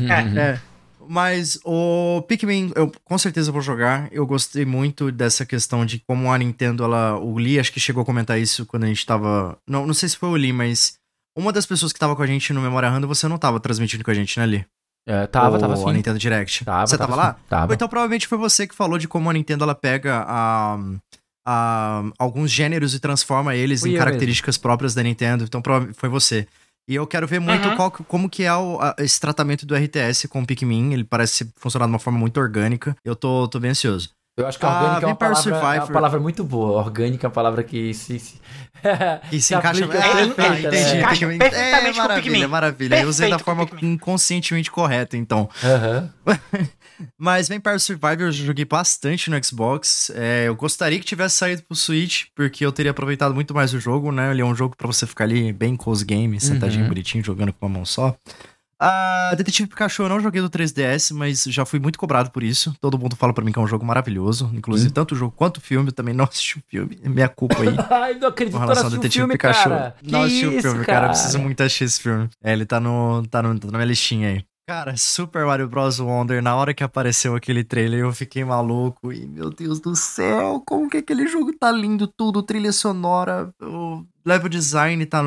é. 0.09 0.39
é. 0.39 0.61
Mas 1.09 1.59
o 1.65 2.23
Pikmin, 2.29 2.73
eu 2.77 2.91
com 3.05 3.19
certeza 3.19 3.53
vou 3.53 3.61
jogar. 3.61 4.09
Eu 4.13 4.27
gostei 4.27 4.65
muito 4.65 5.11
dessa 5.11 5.45
questão 5.45 5.85
de 5.85 5.99
como 6.07 6.33
a 6.33 6.39
Nintendo, 6.39 6.85
ela. 6.85 7.19
O 7.19 7.37
Lee 7.37 7.59
acho 7.59 7.73
que 7.73 7.81
chegou 7.81 8.03
a 8.03 8.07
comentar 8.07 8.39
isso 8.41 8.65
quando 8.67 8.85
a 8.85 8.87
gente 8.87 9.05
tava. 9.05 9.59
Não, 9.69 9.87
não 9.87 9.95
sei 9.95 10.09
se 10.09 10.17
foi 10.17 10.29
o 10.29 10.37
Lee, 10.37 10.53
mas. 10.53 10.95
Uma 11.37 11.53
das 11.53 11.65
pessoas 11.65 11.93
que 11.93 11.99
tava 11.99 12.15
com 12.15 12.23
a 12.23 12.27
gente 12.27 12.53
no 12.53 12.61
Memória 12.61 12.91
Random, 12.91 13.09
você 13.09 13.27
não 13.27 13.39
tava 13.39 13.59
transmitindo 13.59 14.05
com 14.05 14.11
a 14.11 14.15
gente, 14.15 14.39
né, 14.39 14.45
Lee? 14.45 14.67
É, 15.07 15.27
tava, 15.27 15.59
tava 15.59 15.77
sim. 15.77 15.89
A 15.89 15.93
Nintendo 15.93 16.19
Direct. 16.19 16.65
Tava, 16.65 16.87
você 16.87 16.97
tava, 16.97 17.13
tava, 17.13 17.23
lá? 17.23 17.37
Tava. 17.49 17.75
Então 17.75 17.89
provavelmente 17.89 18.29
foi 18.29 18.39
você 18.39 18.67
que 18.67 18.75
falou 18.75 18.99
de 18.99 19.09
como 19.09 19.29
a 19.29 19.33
Nintendo 19.33 19.65
ela 19.65 19.75
pega 19.75 20.25
a, 20.27 20.79
a 21.45 22.03
alguns 22.19 22.51
gêneros 22.51 22.95
e 22.95 23.01
transforma 23.01 23.55
eles 23.55 23.81
Fui 23.81 23.95
em 23.95 23.97
características 23.97 24.57
mesmo. 24.57 24.63
próprias 24.63 24.95
da 24.95 25.03
Nintendo. 25.03 25.45
Então 25.45 25.63
foi 25.95 26.09
você. 26.09 26.47
E 26.89 26.95
eu 26.95 27.07
quero 27.07 27.27
ver 27.27 27.41
muito 27.41 27.69
uhum. 27.69 27.77
qual, 27.77 27.91
como 27.91 28.29
que 28.29 28.45
é 28.45 28.55
o, 28.55 28.81
a, 28.81 28.95
esse 28.99 29.21
tratamento 29.21 29.65
do 29.65 29.75
RTS 29.75 30.27
com 30.29 30.43
o 30.43 30.47
Pikmin. 30.47 30.93
Ele 30.93 31.05
parece 31.05 31.49
funcionar 31.57 31.87
de 31.87 31.93
uma 31.93 31.99
forma 31.99 32.19
muito 32.19 32.41
orgânica. 32.41 32.97
Eu 33.05 33.15
tô, 33.15 33.47
tô 33.49 33.61
bem 33.61 33.71
ansioso. 33.71 34.11
Eu 34.37 34.47
acho 34.47 34.59
que 34.59 34.65
orgânica 34.65 34.97
ah, 34.97 35.03
é, 35.03 35.07
uma 35.07 35.15
palavra, 35.15 35.51
é 35.51 35.79
uma 35.81 35.87
palavra 35.89 36.21
muito 36.21 36.43
boa. 36.43 36.81
Orgânica 36.81 37.27
é 37.27 37.29
uma 37.29 37.35
palavra 37.35 37.63
que 37.63 37.93
se... 37.93 38.19
se... 38.19 38.41
e 39.31 39.41
se, 39.41 39.49
se 39.49 39.55
encaixa... 39.55 39.85
É, 39.85 40.21
é, 40.21 40.25
entendi. 40.25 40.69
Né? 40.69 40.99
Encaixa 40.99 41.27
é, 41.27 41.93
maravilha, 41.93 42.49
maravilha. 42.49 43.03
Eu 43.03 43.09
usei 43.09 43.31
da 43.31 43.39
forma 43.39 43.69
inconscientemente 43.83 44.71
correta, 44.71 45.19
então. 45.19 45.51
Uhum. 45.63 46.35
Mas 47.19 47.49
Vampire 47.49 47.79
Survivor 47.79 48.27
eu 48.27 48.33
joguei 48.33 48.65
bastante 48.65 49.31
no 49.31 49.45
Xbox. 49.45 50.11
É, 50.15 50.49
eu 50.49 50.55
gostaria 50.55 50.99
que 50.99 51.05
tivesse 51.05 51.37
saído 51.37 51.63
pro 51.63 51.77
Switch, 51.77 52.27
porque 52.35 52.65
eu 52.65 52.73
teria 52.73 52.91
aproveitado 52.91 53.35
muito 53.35 53.55
mais 53.55 53.73
o 53.75 53.81
jogo, 53.81 54.13
né? 54.13 54.31
Ele 54.31 54.43
é 54.43 54.45
um 54.45 54.55
jogo 54.55 54.77
para 54.77 54.87
você 54.87 55.07
ficar 55.07 55.25
ali 55.25 55.53
bem 55.53 55.77
cozy 55.77 56.05
game, 56.05 56.41
sentadinho, 56.41 56.83
uhum. 56.83 56.89
bonitinho, 56.89 57.25
jogando 57.25 57.53
com 57.53 57.67
uma 57.67 57.73
mão 57.79 57.85
só. 57.85 58.17
A 58.85 59.33
Detetive 59.37 59.69
Pikachu 59.69 60.03
eu 60.03 60.09
não 60.09 60.19
joguei 60.19 60.43
do 60.43 60.51
3DS, 60.51 61.15
mas 61.15 61.45
já 61.45 61.65
fui 61.65 61.79
muito 61.79 61.97
cobrado 61.97 62.33
por 62.33 62.43
isso. 62.43 62.75
Todo 62.81 62.99
mundo 62.99 63.15
fala 63.15 63.33
para 63.33 63.45
mim 63.45 63.53
que 63.53 63.59
é 63.61 63.63
um 63.63 63.67
jogo 63.67 63.85
maravilhoso. 63.87 64.51
Inclusive, 64.53 64.91
hum. 64.91 64.93
tanto 64.93 65.15
o 65.15 65.17
jogo 65.17 65.33
quanto 65.37 65.59
o 65.59 65.61
filme. 65.61 65.91
Eu 65.91 65.93
também 65.93 66.13
não 66.13 66.25
assisti 66.27 66.59
o 66.59 66.63
filme. 66.69 66.99
É 67.01 67.09
minha 67.09 67.29
culpa 67.29 67.63
aí. 67.63 67.69
Ai, 67.89 68.15
não 68.15 68.27
acredito 68.27 68.55
que 68.55 68.59
relação 68.59 68.85
ao 68.87 68.91
Detetive 68.91 69.21
filme, 69.21 69.35
Pikachu. 69.35 69.69
Cara. 69.69 69.95
Não 70.03 70.23
assisti 70.23 70.47
o 70.47 70.61
filme, 70.61 70.85
cara. 70.85 70.85
cara. 70.85 71.09
Preciso 71.11 71.39
muito 71.39 71.63
assistir 71.63 71.85
esse 71.85 72.01
filme. 72.01 72.29
É, 72.43 72.53
ele 72.53 72.67
tá, 72.67 72.81
no, 72.81 73.25
tá, 73.31 73.41
no, 73.41 73.57
tá 73.57 73.69
na 73.69 73.79
minha 73.79 73.87
listinha 73.87 74.31
aí. 74.31 74.45
Cara, 74.67 74.97
Super 74.97 75.45
Mario 75.45 75.69
Bros. 75.69 75.99
Wonder, 75.99 76.41
na 76.41 76.55
hora 76.55 76.73
que 76.73 76.85
apareceu 76.85 77.35
aquele 77.35 77.65
trailer, 77.65 78.01
eu 78.01 78.13
fiquei 78.13 78.45
maluco. 78.45 79.13
E, 79.13 79.27
meu 79.27 79.51
Deus 79.51 79.81
do 79.81 79.95
céu, 79.97 80.63
como 80.65 80.89
que 80.89 80.99
aquele 80.99 81.27
jogo 81.27 81.53
tá 81.53 81.71
lindo, 81.71 82.07
tudo, 82.07 82.43
trilha 82.43 82.73
sonora, 82.73 83.53
o 83.61 84.05
level 84.25 84.49
design 84.49 85.05
tá. 85.05 85.23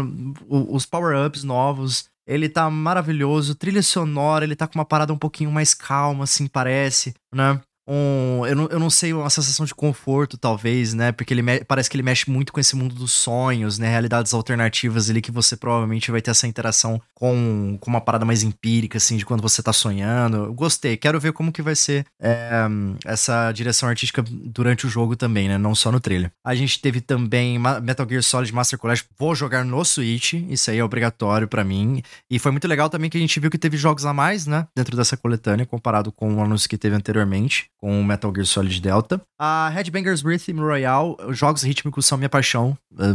Os 0.48 0.86
power-ups 0.86 1.44
novos. 1.44 2.06
Ele 2.28 2.50
tá 2.50 2.68
maravilhoso, 2.72 3.54
trilha 3.54 3.84
sonora, 3.84 4.44
ele 4.44 4.56
tá 4.56 4.68
com 4.68 4.80
uma 4.80 4.86
parada 4.86 5.14
um 5.14 5.18
pouquinho 5.18 5.52
mais 5.52 5.76
calma, 5.76 6.24
assim, 6.24 6.48
parece, 6.48 7.14
né? 7.34 7.62
Um. 7.88 8.46
Eu 8.46 8.56
não, 8.56 8.68
eu 8.68 8.80
não 8.80 8.90
sei, 8.90 9.14
uma 9.14 9.30
sensação 9.30 9.66
de 9.66 9.74
conforto, 9.74 10.38
talvez, 10.38 10.94
né? 10.94 11.12
Porque 11.12 11.34
ele 11.34 11.42
me, 11.42 11.64
parece 11.64 11.90
que 11.90 11.96
ele 11.96 12.04
mexe 12.04 12.30
muito 12.30 12.52
com 12.52 12.60
esse 12.60 12.76
mundo 12.76 12.96
dos 12.96 13.12
sonhos, 13.12 13.78
né? 13.78 13.90
Realidades 13.90 14.34
alternativas 14.34 15.10
ali 15.10 15.22
que 15.22 15.32
você 15.32 15.56
provavelmente 15.56 16.12
vai 16.12 16.22
ter 16.22 16.32
essa 16.32 16.48
interação 16.48 17.02
com, 17.14 17.78
com 17.80 17.90
uma 17.90 18.02
parada 18.02 18.26
mais 18.26 18.44
empírica, 18.44 18.98
assim, 18.98 19.18
de 19.18 19.26
quando 19.26 19.42
você 19.42 19.62
tá 19.62 19.72
sonhando. 19.72 20.38
Eu 20.38 20.54
gostei, 20.54 20.98
quero 20.98 21.20
ver 21.20 21.34
como 21.34 21.52
que 21.52 21.62
vai 21.62 21.76
ser 21.76 22.06
é, 22.20 22.66
essa 23.06 23.52
direção 23.52 23.88
artística 23.88 24.24
durante 24.28 24.86
o 24.86 24.90
jogo 24.90 25.16
também, 25.16 25.48
né? 25.48 25.58
Não 25.58 25.76
só 25.76 25.92
no 25.92 26.00
trailer. 26.00 26.32
A 26.44 26.56
gente 26.56 26.82
teve 26.82 27.02
também 27.02 27.60
Metal 27.60 28.08
Gear 28.08 28.24
Solid 28.24 28.54
Master 28.54 28.80
Collection. 28.80 29.08
Vou 29.18 29.36
jogar 29.36 29.64
no 29.64 29.84
Switch, 29.86 30.34
isso 30.34 30.72
aí 30.72 30.80
é 30.80 30.84
obrigatório 30.84 31.48
para 31.48 31.64
mim. 31.64 32.02
E 32.30 32.40
foi 32.40 32.52
muito 32.52 32.68
legal 32.68 32.90
também 32.90 33.10
que 33.10 33.18
a 33.18 33.22
gente 33.22 33.40
viu 33.40 33.52
que 33.52 33.58
teve 33.58 33.78
jogos 33.78 34.06
a 34.06 34.14
mais, 34.14 34.48
né? 34.48 34.68
Dentro 34.76 34.98
dessa 34.98 35.16
coletânea, 35.16 35.66
comparado 35.66 36.12
com 36.12 36.36
o 36.36 36.42
anúncio 36.42 36.70
que 36.70 36.78
teve 36.78 36.96
anteriormente 36.96 37.70
com 37.86 38.04
Metal 38.04 38.34
Gear 38.34 38.48
Solid 38.48 38.82
Delta. 38.82 39.22
A 39.40 39.70
Headbangers 39.70 40.24
Rhythm 40.24 40.60
Royale, 40.60 41.16
jogos 41.30 41.62
rítmicos 41.62 42.08
são 42.08 42.18
minha 42.18 42.28
paixão, 42.28 42.76
é 42.98 43.14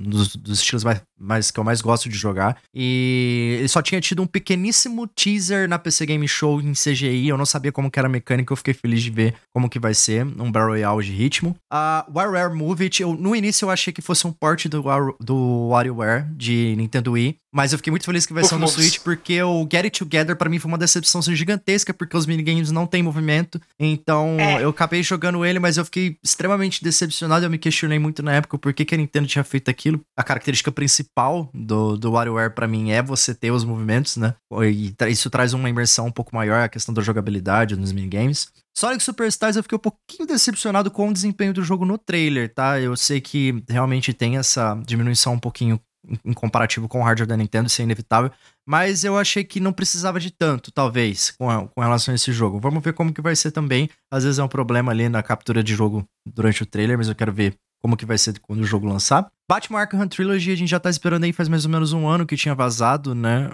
dos, 0.00 0.34
dos 0.36 0.58
estilos 0.58 0.84
mais, 0.84 1.02
mais, 1.18 1.50
que 1.50 1.60
eu 1.60 1.64
mais 1.64 1.80
gosto 1.80 2.08
de 2.08 2.16
jogar. 2.16 2.56
E 2.74 3.56
ele 3.58 3.68
só 3.68 3.82
tinha 3.82 4.00
tido 4.00 4.22
um 4.22 4.26
pequeníssimo 4.26 5.06
teaser 5.06 5.68
na 5.68 5.78
PC 5.78 6.06
Game 6.06 6.26
Show 6.26 6.60
em 6.60 6.72
CGI, 6.72 7.28
eu 7.28 7.36
não 7.36 7.46
sabia 7.46 7.70
como 7.72 7.90
que 7.90 7.98
era 7.98 8.08
a 8.08 8.10
mecânica, 8.10 8.52
eu 8.52 8.56
fiquei 8.56 8.74
feliz 8.74 9.02
de 9.02 9.10
ver 9.10 9.34
como 9.52 9.68
que 9.68 9.78
vai 9.78 9.94
ser, 9.94 10.24
um 10.24 10.50
Battle 10.50 10.70
Royale 10.70 11.04
de 11.04 11.12
ritmo. 11.12 11.56
A 11.70 12.06
WarioWare 12.12 12.54
Move 12.54 12.84
It, 12.84 13.02
eu, 13.02 13.14
no 13.14 13.36
início 13.36 13.66
eu 13.66 13.70
achei 13.70 13.92
que 13.92 14.00
fosse 14.02 14.26
um 14.26 14.32
port 14.32 14.66
do, 14.66 14.82
do 15.20 15.68
WarioWare 15.68 16.26
de 16.36 16.74
Nintendo 16.76 17.12
Wii, 17.12 17.36
mas 17.52 17.72
eu 17.72 17.78
fiquei 17.78 17.90
muito 17.90 18.04
feliz 18.04 18.24
que 18.24 18.32
vai 18.32 18.44
ser 18.44 18.56
no 18.56 18.68
Switch, 18.68 19.00
porque 19.00 19.42
o 19.42 19.66
Get 19.70 19.84
It 19.84 19.98
Together 19.98 20.36
para 20.36 20.48
mim 20.48 20.58
foi 20.58 20.70
uma 20.70 20.78
decepção 20.78 21.20
gigantesca, 21.20 21.92
porque 21.92 22.16
os 22.16 22.24
minigames 22.24 22.70
não 22.70 22.86
têm 22.86 23.02
movimento. 23.02 23.60
Então 23.78 24.36
é. 24.38 24.62
eu 24.62 24.68
acabei 24.70 25.02
jogando 25.02 25.44
ele, 25.44 25.58
mas 25.58 25.76
eu 25.76 25.84
fiquei 25.84 26.16
extremamente 26.22 26.82
decepcionado. 26.82 27.44
Eu 27.44 27.50
me 27.50 27.58
questionei 27.58 27.98
muito 27.98 28.22
na 28.22 28.34
época 28.34 28.56
por 28.56 28.72
que, 28.72 28.84
que 28.84 28.94
a 28.94 28.98
Nintendo 28.98 29.26
tinha 29.26 29.42
feito 29.42 29.68
aquilo. 29.68 29.89
A 30.16 30.22
característica 30.22 30.70
principal 30.70 31.50
do, 31.54 31.96
do 31.96 32.12
WarioWare 32.12 32.54
para 32.54 32.66
mim 32.66 32.90
é 32.90 33.02
você 33.02 33.34
ter 33.34 33.50
os 33.50 33.64
movimentos, 33.64 34.16
né? 34.16 34.34
E 34.70 34.94
isso 35.08 35.30
traz 35.30 35.52
uma 35.52 35.70
imersão 35.70 36.06
um 36.06 36.12
pouco 36.12 36.34
maior, 36.34 36.62
a 36.62 36.68
questão 36.68 36.94
da 36.94 37.02
jogabilidade 37.02 37.76
nos 37.76 37.92
minigames. 37.92 38.48
Sonic 38.76 39.02
Superstars 39.02 39.56
eu 39.56 39.62
fiquei 39.62 39.76
um 39.76 39.80
pouquinho 39.80 40.26
decepcionado 40.26 40.90
com 40.90 41.08
o 41.08 41.12
desempenho 41.12 41.52
do 41.52 41.62
jogo 41.62 41.84
no 41.84 41.98
trailer, 41.98 42.52
tá? 42.52 42.80
Eu 42.80 42.96
sei 42.96 43.20
que 43.20 43.62
realmente 43.68 44.12
tem 44.12 44.36
essa 44.36 44.74
diminuição 44.86 45.34
um 45.34 45.38
pouquinho 45.38 45.80
em 46.24 46.32
comparativo 46.32 46.88
com 46.88 47.00
o 47.00 47.02
hardware 47.02 47.28
da 47.28 47.36
Nintendo, 47.36 47.66
isso 47.66 47.80
é 47.80 47.84
inevitável. 47.84 48.30
Mas 48.66 49.04
eu 49.04 49.18
achei 49.18 49.44
que 49.44 49.60
não 49.60 49.72
precisava 49.72 50.18
de 50.18 50.30
tanto, 50.30 50.70
talvez, 50.70 51.30
com, 51.32 51.68
com 51.68 51.80
relação 51.80 52.12
a 52.12 52.14
esse 52.14 52.32
jogo. 52.32 52.58
Vamos 52.58 52.82
ver 52.82 52.94
como 52.94 53.12
que 53.12 53.20
vai 53.20 53.34
ser 53.36 53.50
também. 53.50 53.88
Às 54.10 54.24
vezes 54.24 54.38
é 54.38 54.42
um 54.42 54.48
problema 54.48 54.92
ali 54.92 55.08
na 55.08 55.22
captura 55.22 55.62
de 55.62 55.74
jogo 55.74 56.04
durante 56.26 56.62
o 56.62 56.66
trailer, 56.66 56.96
mas 56.96 57.08
eu 57.08 57.14
quero 57.14 57.32
ver 57.32 57.54
como 57.80 57.96
que 57.96 58.06
vai 58.06 58.18
ser 58.18 58.38
quando 58.40 58.60
o 58.60 58.66
jogo 58.66 58.86
lançar. 58.86 59.26
Batman 59.50 59.80
Arkham 59.80 60.06
Trilogy 60.06 60.52
a 60.52 60.54
gente 60.54 60.68
já 60.68 60.78
tá 60.78 60.88
esperando 60.88 61.24
aí 61.24 61.32
faz 61.32 61.48
mais 61.48 61.64
ou 61.64 61.70
menos 61.70 61.92
um 61.92 62.06
ano 62.06 62.24
que 62.24 62.36
tinha 62.36 62.54
vazado, 62.54 63.14
né? 63.14 63.50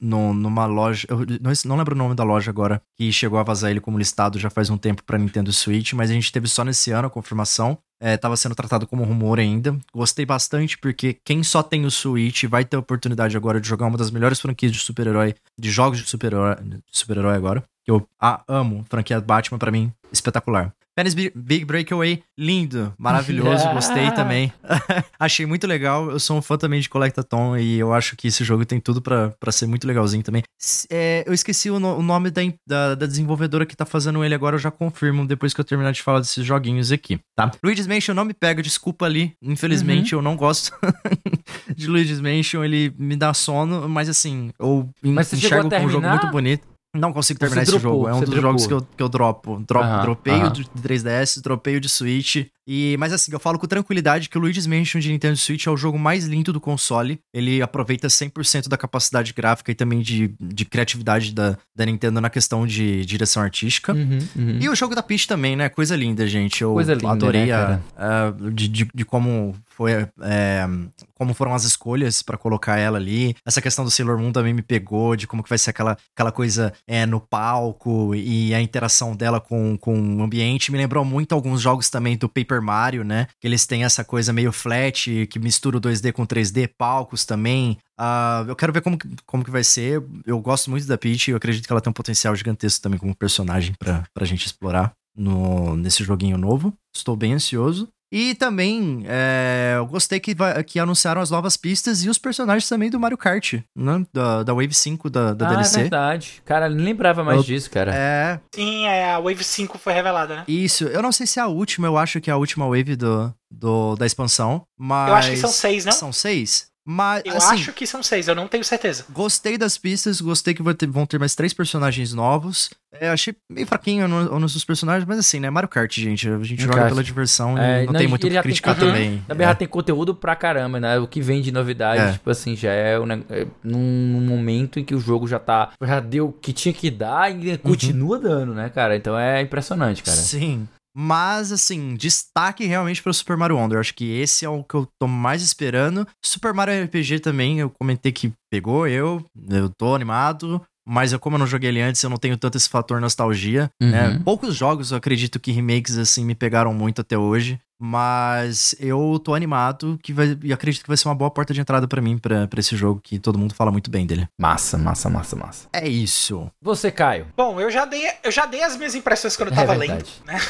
No, 0.00 0.32
numa 0.32 0.66
loja. 0.66 1.06
Eu 1.10 1.18
não, 1.40 1.52
não 1.64 1.76
lembro 1.76 1.94
o 1.96 1.98
nome 1.98 2.14
da 2.14 2.22
loja 2.22 2.50
agora, 2.50 2.80
que 2.96 3.10
chegou 3.10 3.38
a 3.38 3.42
vazar 3.42 3.70
ele 3.70 3.80
como 3.80 3.98
listado 3.98 4.38
já 4.38 4.48
faz 4.48 4.70
um 4.70 4.76
tempo 4.76 5.02
pra 5.02 5.18
Nintendo 5.18 5.52
Switch, 5.52 5.94
mas 5.94 6.10
a 6.10 6.12
gente 6.12 6.30
teve 6.30 6.46
só 6.46 6.62
nesse 6.62 6.92
ano 6.92 7.08
a 7.08 7.10
confirmação. 7.10 7.76
É, 7.98 8.16
tava 8.16 8.36
sendo 8.36 8.54
tratado 8.54 8.86
como 8.86 9.04
rumor 9.04 9.40
ainda. 9.40 9.76
Gostei 9.92 10.26
bastante, 10.26 10.76
porque 10.78 11.16
quem 11.24 11.42
só 11.42 11.62
tem 11.62 11.86
o 11.86 11.90
Switch 11.90 12.44
vai 12.44 12.64
ter 12.64 12.76
a 12.76 12.80
oportunidade 12.80 13.36
agora 13.36 13.60
de 13.60 13.66
jogar 13.66 13.86
uma 13.86 13.96
das 13.96 14.10
melhores 14.10 14.38
franquias 14.38 14.70
de 14.70 14.78
super-herói, 14.78 15.34
de 15.58 15.70
jogos 15.70 15.98
de 15.98 16.08
super-herói 16.08 16.56
super 16.86 17.24
agora. 17.24 17.64
Que 17.84 17.90
eu 17.90 18.06
amo, 18.46 18.84
franquia 18.88 19.20
Batman, 19.20 19.58
para 19.58 19.70
mim, 19.70 19.92
espetacular. 20.12 20.75
Penis 20.96 21.12
Big 21.12 21.62
Breakaway, 21.66 22.22
lindo, 22.38 22.90
maravilhoso, 22.96 23.68
gostei 23.74 24.10
também. 24.12 24.50
Achei 25.20 25.44
muito 25.44 25.66
legal. 25.66 26.10
Eu 26.10 26.18
sou 26.18 26.38
um 26.38 26.40
fã 26.40 26.56
também 26.56 26.80
de 26.80 26.88
Collectathon 26.88 27.58
e 27.58 27.78
eu 27.78 27.92
acho 27.92 28.16
que 28.16 28.28
esse 28.28 28.42
jogo 28.42 28.64
tem 28.64 28.80
tudo 28.80 29.02
para 29.02 29.52
ser 29.52 29.66
muito 29.66 29.86
legalzinho 29.86 30.22
também. 30.22 30.42
É, 30.90 31.22
eu 31.26 31.34
esqueci 31.34 31.70
o, 31.70 31.78
no, 31.78 31.98
o 31.98 32.02
nome 32.02 32.30
da, 32.30 32.40
da, 32.66 32.94
da, 32.94 33.06
desenvolvedora 33.06 33.66
que 33.66 33.76
tá 33.76 33.84
fazendo 33.84 34.24
ele 34.24 34.34
agora, 34.34 34.56
eu 34.56 34.58
já 34.58 34.70
confirmo 34.70 35.26
depois 35.26 35.52
que 35.52 35.60
eu 35.60 35.64
terminar 35.66 35.92
de 35.92 36.02
falar 36.02 36.20
desses 36.20 36.42
joguinhos 36.42 36.90
aqui, 36.90 37.20
tá? 37.36 37.50
Luigi's 37.62 37.86
Mansion 37.86 38.14
não 38.14 38.24
me 38.24 38.32
pega, 38.32 38.62
desculpa 38.62 39.04
ali. 39.04 39.34
Infelizmente 39.42 40.14
uhum. 40.14 40.20
eu 40.20 40.24
não 40.24 40.34
gosto 40.34 40.72
de 41.76 41.86
Luigi's 41.88 42.22
Mansion, 42.22 42.64
ele 42.64 42.90
me 42.98 43.16
dá 43.16 43.34
sono, 43.34 43.86
mas 43.86 44.08
assim, 44.08 44.50
eu 44.58 44.88
mas 45.02 45.30
enxergo 45.30 45.68
como 45.68 45.84
um 45.84 45.90
jogo 45.90 46.08
muito 46.08 46.28
bonito. 46.28 46.75
Não 46.98 47.12
consigo 47.12 47.38
terminar 47.38 47.62
esse 47.62 47.78
jogo. 47.78 48.08
É 48.08 48.14
um 48.14 48.20
dos 48.20 48.30
dropou. 48.30 48.42
jogos 48.42 48.66
que 48.66 48.72
eu, 48.72 48.86
que 48.96 49.02
eu 49.02 49.08
dropo. 49.08 49.62
Drop, 49.66 49.86
uhum, 49.86 50.02
dropei 50.02 50.34
uhum. 50.34 50.46
o 50.46 50.50
de 50.50 50.64
3DS, 50.64 51.40
dropei 51.42 51.76
o 51.76 51.80
de 51.80 51.88
Switch. 51.88 52.46
E, 52.68 52.96
mas 52.98 53.12
assim, 53.12 53.30
eu 53.32 53.38
falo 53.38 53.58
com 53.58 53.66
tranquilidade 53.66 54.28
que 54.28 54.36
o 54.36 54.40
Luigi's 54.40 54.66
Mansion 54.66 55.00
de 55.00 55.10
Nintendo 55.12 55.36
Switch 55.36 55.66
é 55.66 55.70
o 55.70 55.76
jogo 55.76 55.98
mais 55.98 56.24
lindo 56.24 56.52
do 56.52 56.60
console. 56.60 57.20
Ele 57.32 57.62
aproveita 57.62 58.08
100% 58.08 58.68
da 58.68 58.76
capacidade 58.76 59.32
gráfica 59.32 59.70
e 59.70 59.74
também 59.74 60.00
de, 60.00 60.34
de 60.40 60.64
criatividade 60.64 61.32
da, 61.32 61.56
da 61.74 61.86
Nintendo 61.86 62.20
na 62.20 62.28
questão 62.28 62.66
de 62.66 63.04
direção 63.04 63.42
artística. 63.42 63.92
Uhum, 63.92 64.18
uhum. 64.34 64.58
E 64.60 64.68
o 64.68 64.74
jogo 64.74 64.96
da 64.96 65.02
Peach 65.02 65.28
também, 65.28 65.54
né? 65.54 65.68
Coisa 65.68 65.94
linda, 65.94 66.26
gente. 66.26 66.62
Eu 66.62 66.72
Coisa 66.72 66.94
linda, 66.94 67.12
adorei 67.12 67.46
né, 67.46 67.52
a, 67.52 67.80
a, 67.96 68.30
de, 68.50 68.66
de, 68.66 68.88
de 68.92 69.04
como 69.04 69.54
foi 69.76 70.08
é, 70.22 70.66
como 71.14 71.34
foram 71.34 71.54
as 71.54 71.64
escolhas 71.64 72.22
para 72.22 72.38
colocar 72.38 72.78
ela 72.78 72.96
ali. 72.96 73.36
Essa 73.44 73.60
questão 73.60 73.84
do 73.84 73.90
Sailor 73.90 74.18
Moon 74.18 74.32
também 74.32 74.54
me 74.54 74.62
pegou, 74.62 75.14
de 75.14 75.26
como 75.26 75.42
que 75.42 75.48
vai 75.48 75.58
ser 75.58 75.70
aquela, 75.70 75.98
aquela 76.14 76.32
coisa 76.32 76.72
é, 76.86 77.04
no 77.04 77.20
palco 77.20 78.14
e 78.14 78.54
a 78.54 78.60
interação 78.60 79.14
dela 79.14 79.38
com, 79.38 79.76
com 79.76 80.16
o 80.16 80.22
ambiente. 80.22 80.72
Me 80.72 80.78
lembrou 80.78 81.04
muito 81.04 81.34
alguns 81.34 81.60
jogos 81.60 81.90
também 81.90 82.16
do 82.16 82.28
Paper 82.28 82.62
Mario, 82.62 83.04
né? 83.04 83.26
Que 83.38 83.46
eles 83.46 83.66
têm 83.66 83.84
essa 83.84 84.02
coisa 84.02 84.32
meio 84.32 84.50
flat, 84.50 85.26
que 85.26 85.38
mistura 85.38 85.76
o 85.76 85.80
2D 85.80 86.12
com 86.12 86.26
3D, 86.26 86.70
palcos 86.78 87.26
também. 87.26 87.78
Uh, 88.00 88.48
eu 88.48 88.56
quero 88.56 88.72
ver 88.72 88.80
como, 88.80 88.96
como 89.26 89.44
que 89.44 89.50
vai 89.50 89.62
ser. 89.62 90.02
Eu 90.24 90.40
gosto 90.40 90.70
muito 90.70 90.86
da 90.86 90.96
Peach, 90.96 91.30
eu 91.30 91.36
acredito 91.36 91.66
que 91.66 91.72
ela 91.72 91.80
tem 91.82 91.90
um 91.90 91.94
potencial 91.94 92.34
gigantesco 92.34 92.82
também 92.82 92.98
como 92.98 93.14
personagem 93.14 93.74
pra, 93.78 94.04
pra 94.14 94.24
gente 94.24 94.46
explorar 94.46 94.94
no, 95.16 95.76
nesse 95.76 96.04
joguinho 96.04 96.38
novo. 96.38 96.72
Estou 96.94 97.16
bem 97.16 97.32
ansioso. 97.32 97.88
E 98.12 98.34
também 98.34 99.04
é, 99.06 99.74
eu 99.76 99.86
gostei 99.86 100.20
que, 100.20 100.34
que 100.66 100.78
anunciaram 100.78 101.20
as 101.20 101.30
novas 101.30 101.56
pistas 101.56 102.04
e 102.04 102.08
os 102.08 102.18
personagens 102.18 102.68
também 102.68 102.88
do 102.88 103.00
Mario 103.00 103.18
Kart, 103.18 103.54
né? 103.76 104.06
Da, 104.12 104.42
da 104.42 104.52
Wave 104.52 104.74
5 104.74 105.10
da, 105.10 105.34
da 105.34 105.46
ah, 105.46 105.50
DLC. 105.50 105.78
É 105.78 105.82
verdade. 105.82 106.42
Cara, 106.44 106.68
nem 106.68 106.84
lembrava 106.84 107.24
mais 107.24 107.38
eu, 107.38 107.44
disso, 107.44 107.70
cara. 107.70 107.92
É. 107.94 108.40
Sim, 108.54 108.86
é, 108.86 109.12
a 109.12 109.18
Wave 109.18 109.42
5 109.42 109.76
foi 109.78 109.92
revelada, 109.92 110.36
né? 110.36 110.44
Isso. 110.46 110.84
Eu 110.84 111.02
não 111.02 111.10
sei 111.10 111.26
se 111.26 111.40
é 111.40 111.42
a 111.42 111.48
última, 111.48 111.88
eu 111.88 111.98
acho 111.98 112.20
que 112.20 112.30
é 112.30 112.32
a 112.32 112.36
última 112.36 112.66
Wave 112.66 112.94
do, 112.96 113.34
do, 113.50 113.96
da 113.96 114.06
expansão. 114.06 114.62
Mas. 114.78 115.08
Eu 115.08 115.14
acho 115.14 115.30
que 115.30 115.36
são 115.36 115.50
seis, 115.50 115.84
né? 115.84 115.92
São 115.92 116.12
seis? 116.12 116.68
Mas, 116.88 117.22
eu 117.24 117.36
assim, 117.36 117.54
acho 117.54 117.72
que 117.72 117.84
são 117.84 118.00
seis, 118.00 118.28
eu 118.28 118.34
não 118.34 118.46
tenho 118.46 118.62
certeza. 118.62 119.04
Gostei 119.10 119.58
das 119.58 119.76
pistas, 119.76 120.20
gostei 120.20 120.54
que 120.54 120.62
ter, 120.74 120.86
vão 120.86 121.04
ter 121.04 121.18
mais 121.18 121.34
três 121.34 121.52
personagens 121.52 122.12
novos. 122.12 122.70
É, 122.92 123.08
achei 123.08 123.34
meio 123.50 123.66
fraquinho 123.66 124.06
no, 124.06 124.38
nos 124.38 124.64
personagens, 124.64 125.04
mas 125.04 125.18
assim, 125.18 125.40
né? 125.40 125.50
Mario 125.50 125.68
Kart, 125.68 125.92
gente. 125.92 126.28
A 126.28 126.38
gente 126.44 126.62
joga 126.62 126.86
pela 126.86 127.02
diversão 127.02 127.58
é, 127.58 127.82
e 127.82 127.86
não, 127.86 127.92
não 127.92 127.98
tem 127.98 128.08
muito 128.08 128.24
o 128.24 128.30
que 128.30 128.40
criticar 128.40 128.76
tem, 128.78 128.88
também. 128.88 129.24
Na 129.26 129.34
verdade, 129.34 129.56
é. 129.56 129.58
tem 129.58 129.68
conteúdo 129.68 130.14
pra 130.14 130.36
caramba, 130.36 130.78
né? 130.78 130.96
O 130.98 131.08
que 131.08 131.20
vem 131.20 131.42
de 131.42 131.50
novidade, 131.50 132.00
é. 132.00 132.12
tipo 132.12 132.30
assim, 132.30 132.54
já 132.54 132.70
é, 132.70 132.98
um, 132.98 133.12
é 133.12 133.46
num 133.64 134.20
momento 134.20 134.78
em 134.78 134.84
que 134.84 134.94
o 134.94 135.00
jogo 135.00 135.26
já 135.26 135.40
tá. 135.40 135.72
Já 135.82 135.98
deu 135.98 136.28
o 136.28 136.32
que 136.32 136.52
tinha 136.52 136.72
que 136.72 136.88
dar 136.88 137.34
e 137.34 137.50
uhum. 137.50 137.58
continua 137.58 138.18
dando, 138.18 138.54
né, 138.54 138.68
cara? 138.68 138.96
Então 138.96 139.18
é 139.18 139.42
impressionante, 139.42 140.04
cara. 140.04 140.16
Sim. 140.16 140.68
Mas, 140.98 141.52
assim, 141.52 141.94
destaque 141.94 142.64
realmente 142.64 143.02
para 143.02 143.10
o 143.10 143.14
Super 143.14 143.36
Mario 143.36 143.58
Wonder. 143.58 143.78
Acho 143.78 143.94
que 143.94 144.18
esse 144.18 144.46
é 144.46 144.48
o 144.48 144.64
que 144.64 144.74
eu 144.74 144.88
tô 144.98 145.06
mais 145.06 145.42
esperando. 145.42 146.08
Super 146.24 146.54
Mario 146.54 146.82
RPG 146.84 147.20
também, 147.20 147.60
eu 147.60 147.68
comentei 147.68 148.10
que 148.10 148.32
pegou 148.50 148.88
eu, 148.88 149.22
eu 149.50 149.68
tô 149.68 149.94
animado. 149.94 150.62
Mas 150.88 151.12
eu, 151.12 151.18
como 151.18 151.34
eu 151.34 151.40
não 151.40 151.46
joguei 151.46 151.68
ele 151.68 151.82
antes, 151.82 152.00
eu 152.02 152.08
não 152.08 152.16
tenho 152.16 152.36
tanto 152.36 152.56
esse 152.56 152.68
fator 152.68 153.00
nostalgia, 153.00 153.68
né? 153.82 154.06
uhum. 154.06 154.14
né? 154.14 154.22
Poucos 154.24 154.54
jogos, 154.54 154.92
eu 154.92 154.96
acredito 154.96 155.40
que 155.40 155.50
remakes, 155.50 155.98
assim, 155.98 156.24
me 156.24 156.34
pegaram 156.34 156.72
muito 156.72 157.00
até 157.00 157.18
hoje. 157.18 157.60
Mas 157.78 158.74
eu 158.80 159.20
tô 159.22 159.34
animado 159.34 159.98
que 160.02 160.12
vai, 160.12 160.36
e 160.42 160.52
acredito 160.52 160.82
que 160.82 160.88
vai 160.88 160.96
ser 160.96 161.08
uma 161.08 161.14
boa 161.14 161.30
porta 161.30 161.52
de 161.52 161.60
entrada 161.60 161.86
para 161.86 162.00
mim, 162.00 162.16
para 162.16 162.48
esse 162.58 162.74
jogo 162.74 163.00
que 163.02 163.18
todo 163.18 163.38
mundo 163.38 163.54
fala 163.54 163.70
muito 163.70 163.90
bem 163.90 164.06
dele. 164.06 164.28
Massa, 164.38 164.78
massa, 164.78 165.10
massa, 165.10 165.36
massa. 165.36 165.68
É 165.72 165.86
isso. 165.86 166.50
Você, 166.60 166.90
Caio? 166.90 167.28
Bom, 167.36 167.60
eu 167.60 167.70
já 167.70 167.84
dei, 167.84 168.10
eu 168.24 168.30
já 168.30 168.46
dei 168.46 168.62
as 168.62 168.76
minhas 168.76 168.94
impressões 168.94 169.36
quando 169.36 169.50
eu 169.50 169.54
tava 169.54 169.74
é 169.74 169.78
lendo, 169.78 170.06
né? 170.24 170.38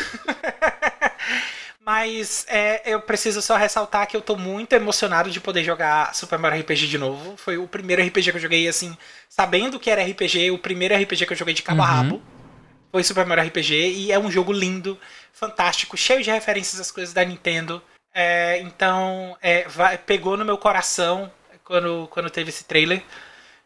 Mas 1.86 2.44
é, 2.48 2.82
eu 2.85 3.01
preciso 3.01 3.40
só 3.40 3.57
ressaltar 3.57 4.09
que 4.09 4.16
eu 4.16 4.20
tô 4.20 4.36
muito 4.36 4.73
emocionado 4.73 5.31
de 5.31 5.40
poder 5.40 5.62
jogar 5.62 6.12
Super 6.16 6.36
Mario 6.36 6.61
RPG 6.61 6.89
de 6.89 6.98
novo. 6.98 7.36
Foi 7.36 7.57
o 7.57 7.69
primeiro 7.69 8.03
RPG 8.03 8.32
que 8.32 8.36
eu 8.39 8.40
joguei, 8.40 8.66
assim, 8.66 8.97
sabendo 9.28 9.78
que 9.78 9.89
era 9.89 10.03
RPG, 10.05 10.51
o 10.51 10.59
primeiro 10.59 10.97
RPG 10.97 11.27
que 11.27 11.32
eu 11.32 11.36
joguei 11.36 11.55
de 11.55 11.62
cabo 11.62 11.82
uhum. 11.82 11.86
a 11.86 11.90
rabo. 11.90 12.23
Foi 12.90 13.05
Super 13.05 13.24
Mario 13.24 13.44
RPG 13.44 13.74
e 13.74 14.11
é 14.11 14.19
um 14.19 14.28
jogo 14.28 14.53
lindo, 14.53 14.98
fantástico, 15.37 15.97
cheio 15.97 16.23
de 16.23 16.31
referências 16.31 16.81
às 16.81 16.91
coisas 16.91 17.15
da 17.15 17.25
Nintendo. 17.25 17.83
É, 18.13 18.59
então, 18.63 19.37
é, 19.43 19.69
vai, 19.69 19.99
pegou 19.99 20.37
no 20.37 20.45
meu 20.45 20.57
coração 20.57 21.31
quando, 21.63 22.09
quando 22.11 22.31
teve 22.31 22.49
esse 22.49 22.65
trailer. 22.65 23.03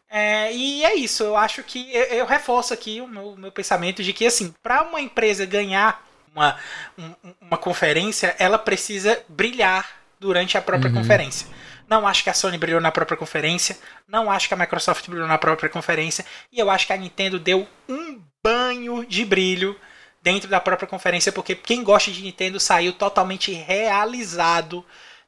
É, 0.09 0.51
e 0.53 0.83
é 0.83 0.93
isso, 0.93 1.23
eu 1.23 1.37
acho 1.37 1.63
que 1.63 1.89
eu, 1.95 2.03
eu 2.03 2.25
reforço 2.25 2.73
aqui 2.73 2.99
o 2.99 3.07
meu, 3.07 3.37
meu 3.37 3.51
pensamento 3.51 4.03
de 4.03 4.11
que, 4.11 4.25
assim, 4.25 4.53
para 4.61 4.83
uma 4.83 4.99
empresa 4.99 5.45
ganhar 5.45 6.05
uma, 6.35 6.57
um, 6.97 7.13
uma 7.39 7.57
conferência, 7.57 8.35
ela 8.37 8.59
precisa 8.59 9.23
brilhar 9.29 9.89
durante 10.19 10.57
a 10.57 10.61
própria 10.61 10.91
uhum. 10.91 10.97
conferência. 10.97 11.47
Não 11.87 12.05
acho 12.05 12.23
que 12.23 12.29
a 12.29 12.33
Sony 12.33 12.57
brilhou 12.57 12.81
na 12.81 12.91
própria 12.91 13.17
conferência, 13.17 13.77
não 14.05 14.29
acho 14.29 14.49
que 14.49 14.53
a 14.53 14.57
Microsoft 14.57 15.07
brilhou 15.07 15.27
na 15.27 15.37
própria 15.37 15.69
conferência, 15.69 16.25
e 16.51 16.59
eu 16.59 16.69
acho 16.69 16.85
que 16.85 16.93
a 16.93 16.97
Nintendo 16.97 17.39
deu 17.39 17.65
um 17.87 18.21
banho 18.43 19.05
de 19.05 19.23
brilho 19.23 19.79
dentro 20.21 20.49
da 20.49 20.59
própria 20.59 20.87
conferência, 20.87 21.31
porque 21.31 21.55
quem 21.55 21.83
gosta 21.83 22.11
de 22.11 22.21
Nintendo 22.21 22.59
saiu 22.59 22.93
totalmente 22.93 23.51
realizado 23.51 24.85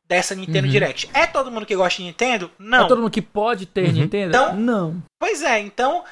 dessa 0.08 0.36
Nintendo 0.36 0.68
uhum. 0.68 0.72
Direct. 0.72 1.10
É 1.14 1.26
todo 1.26 1.52
mundo 1.52 1.66
que 1.66 1.76
gosta 1.76 1.98
de 1.98 2.04
Nintendo? 2.04 2.52
Não. 2.60 2.86
É 2.86 2.88
todo 2.88 3.02
mundo 3.02 3.12
que 3.12 3.22
pode 3.22 3.66
ter 3.66 3.88
uhum. 3.88 3.94
Nintendo? 3.94 4.30
Então, 4.30 4.56
não. 4.56 5.04
Pois 5.20 5.42
é, 5.42 5.60
então 5.60 6.04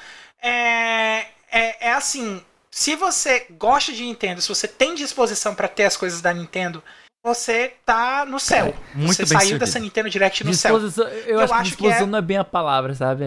é, 0.42 1.26
é, 1.50 1.88
é 1.88 1.92
assim, 1.92 2.42
se 2.70 2.96
você 2.96 3.46
gosta 3.50 3.92
de 3.92 4.02
Nintendo, 4.02 4.40
se 4.40 4.48
você 4.48 4.66
tem 4.66 4.94
disposição 4.94 5.54
para 5.54 5.68
ter 5.68 5.84
as 5.84 5.96
coisas 5.96 6.20
da 6.20 6.32
Nintendo, 6.32 6.82
você 7.22 7.74
tá 7.86 8.26
no 8.26 8.40
céu. 8.40 8.66
É, 8.66 8.98
muito 8.98 9.14
você 9.14 9.24
bem 9.24 9.38
saiu 9.38 9.58
dessa 9.58 9.78
Nintendo 9.78 10.10
Direct 10.10 10.42
no 10.42 10.50
disposição, 10.50 11.04
céu. 11.06 11.14
Eu, 11.14 11.38
eu 11.38 11.40
acho, 11.40 11.54
acho 11.54 11.62
que 11.62 11.68
disposição 11.68 11.98
que 11.98 12.04
é... 12.04 12.06
não 12.10 12.18
é 12.18 12.22
bem 12.22 12.36
a 12.36 12.44
palavra, 12.44 12.94
sabe? 12.94 13.26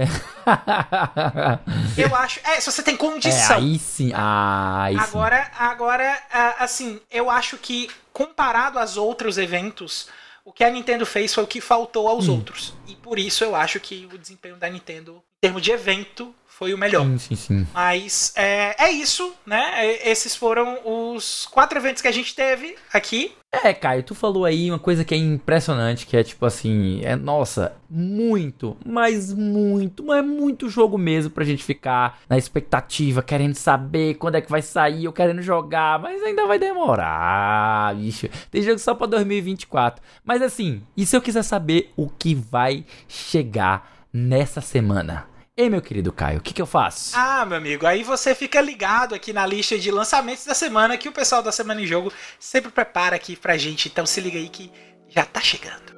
eu 1.98 2.16
acho. 2.16 2.42
É, 2.44 2.60
se 2.60 2.70
você 2.70 2.84
tem 2.84 2.98
condição. 2.98 3.56
É, 3.56 3.60
aí 3.60 3.80
sim. 3.80 4.12
Ah, 4.14 4.84
aí 4.84 4.98
agora, 4.98 5.46
sim. 5.46 5.52
agora, 5.58 6.24
assim, 6.60 7.00
eu 7.10 7.30
acho 7.30 7.58
que 7.58 7.90
comparado 8.12 8.80
aos 8.80 8.98
outros 8.98 9.38
eventos, 9.38 10.10
o 10.44 10.52
que 10.52 10.64
a 10.64 10.70
Nintendo 10.70 11.06
fez 11.06 11.34
foi 11.34 11.44
o 11.44 11.48
que 11.48 11.62
faltou 11.62 12.10
aos 12.10 12.28
hum. 12.28 12.36
outros. 12.36 12.74
E 12.88 12.96
por 12.96 13.18
isso 13.18 13.44
eu 13.46 13.56
acho 13.56 13.80
que 13.80 14.08
o 14.14 14.18
desempenho 14.18 14.58
da 14.58 14.70
Nintendo, 14.70 15.24
em 15.46 15.48
termos 15.48 15.62
de 15.62 15.72
evento, 15.72 16.34
foi 16.48 16.74
o 16.74 16.78
melhor. 16.78 17.04
Sim, 17.04 17.18
sim, 17.18 17.36
sim. 17.36 17.68
Mas 17.74 18.34
é, 18.36 18.86
é 18.86 18.90
isso, 18.90 19.34
né? 19.46 19.86
É, 19.86 20.10
esses 20.10 20.36
foram 20.36 20.80
os 20.86 21.46
quatro 21.52 21.78
eventos 21.78 22.02
que 22.02 22.08
a 22.08 22.12
gente 22.12 22.34
teve 22.34 22.76
aqui. 22.94 23.34
É, 23.52 23.74
Caio, 23.74 24.02
tu 24.04 24.16
falou 24.16 24.44
aí 24.44 24.72
uma 24.72 24.80
coisa 24.80 25.04
que 25.04 25.14
é 25.14 25.18
impressionante, 25.18 26.08
que 26.08 26.16
é 26.16 26.24
tipo 26.24 26.46
assim, 26.46 27.02
é 27.04 27.16
nossa, 27.16 27.74
muito, 27.90 28.76
mas 28.86 29.34
muito, 29.34 30.04
mas 30.04 30.26
muito 30.26 30.70
jogo 30.70 30.98
mesmo 30.98 31.30
pra 31.30 31.44
gente 31.44 31.64
ficar 31.64 32.20
na 32.28 32.38
expectativa, 32.38 33.22
querendo 33.22 33.56
saber 33.56 34.16
quando 34.16 34.36
é 34.36 34.42
que 34.42 34.50
vai 34.50 34.62
sair, 34.62 35.08
ou 35.08 35.14
querendo 35.14 35.42
jogar, 35.42 36.00
mas 36.00 36.24
ainda 36.24 36.48
vai 36.48 36.58
demorar, 36.58 37.96
bicho. 37.96 38.30
Tem 38.50 38.62
jogo 38.62 38.80
só 38.80 38.96
pra 38.96 39.08
2024. 39.08 40.02
Mas 40.24 40.42
assim, 40.42 40.82
e 40.98 41.06
se 41.06 41.16
eu 41.16 41.22
quiser 41.22 41.44
saber 41.44 41.92
o 41.96 42.10
que 42.10 42.34
vai 42.34 42.86
chegar 43.08 44.08
nessa 44.12 44.62
semana? 44.62 45.35
Ei, 45.58 45.70
meu 45.70 45.82
querido 45.82 46.12
Caio, 46.12 46.40
o 46.40 46.42
que, 46.42 46.54
que 46.54 46.62
eu 46.62 46.66
faço? 46.66 47.16
Ah, 47.16 47.46
meu 47.46 47.58
amigo, 47.58 47.88
aí 47.88 48.04
você 48.04 48.36
fica 48.36 48.60
ligado 48.60 49.16
aqui 49.16 49.32
na 49.32 49.46
lista 49.46 49.80
de 49.80 49.90
lançamentos 49.90 50.44
da 50.44 50.54
semana 50.54 50.98
que 50.98 51.08
o 51.08 51.14
pessoal 51.14 51.42
da 51.42 51.50
Semana 51.50 51.82
em 51.82 51.88
Jogo 51.88 52.12
sempre 52.38 52.70
prepara 52.70 53.16
aqui 53.16 53.38
pra 53.38 53.56
gente. 53.56 53.88
Então 53.88 54.06
se 54.06 54.20
liga 54.20 54.38
aí 54.38 54.50
que 54.50 54.70
já 55.08 55.24
tá 55.24 55.40
chegando. 55.40 55.96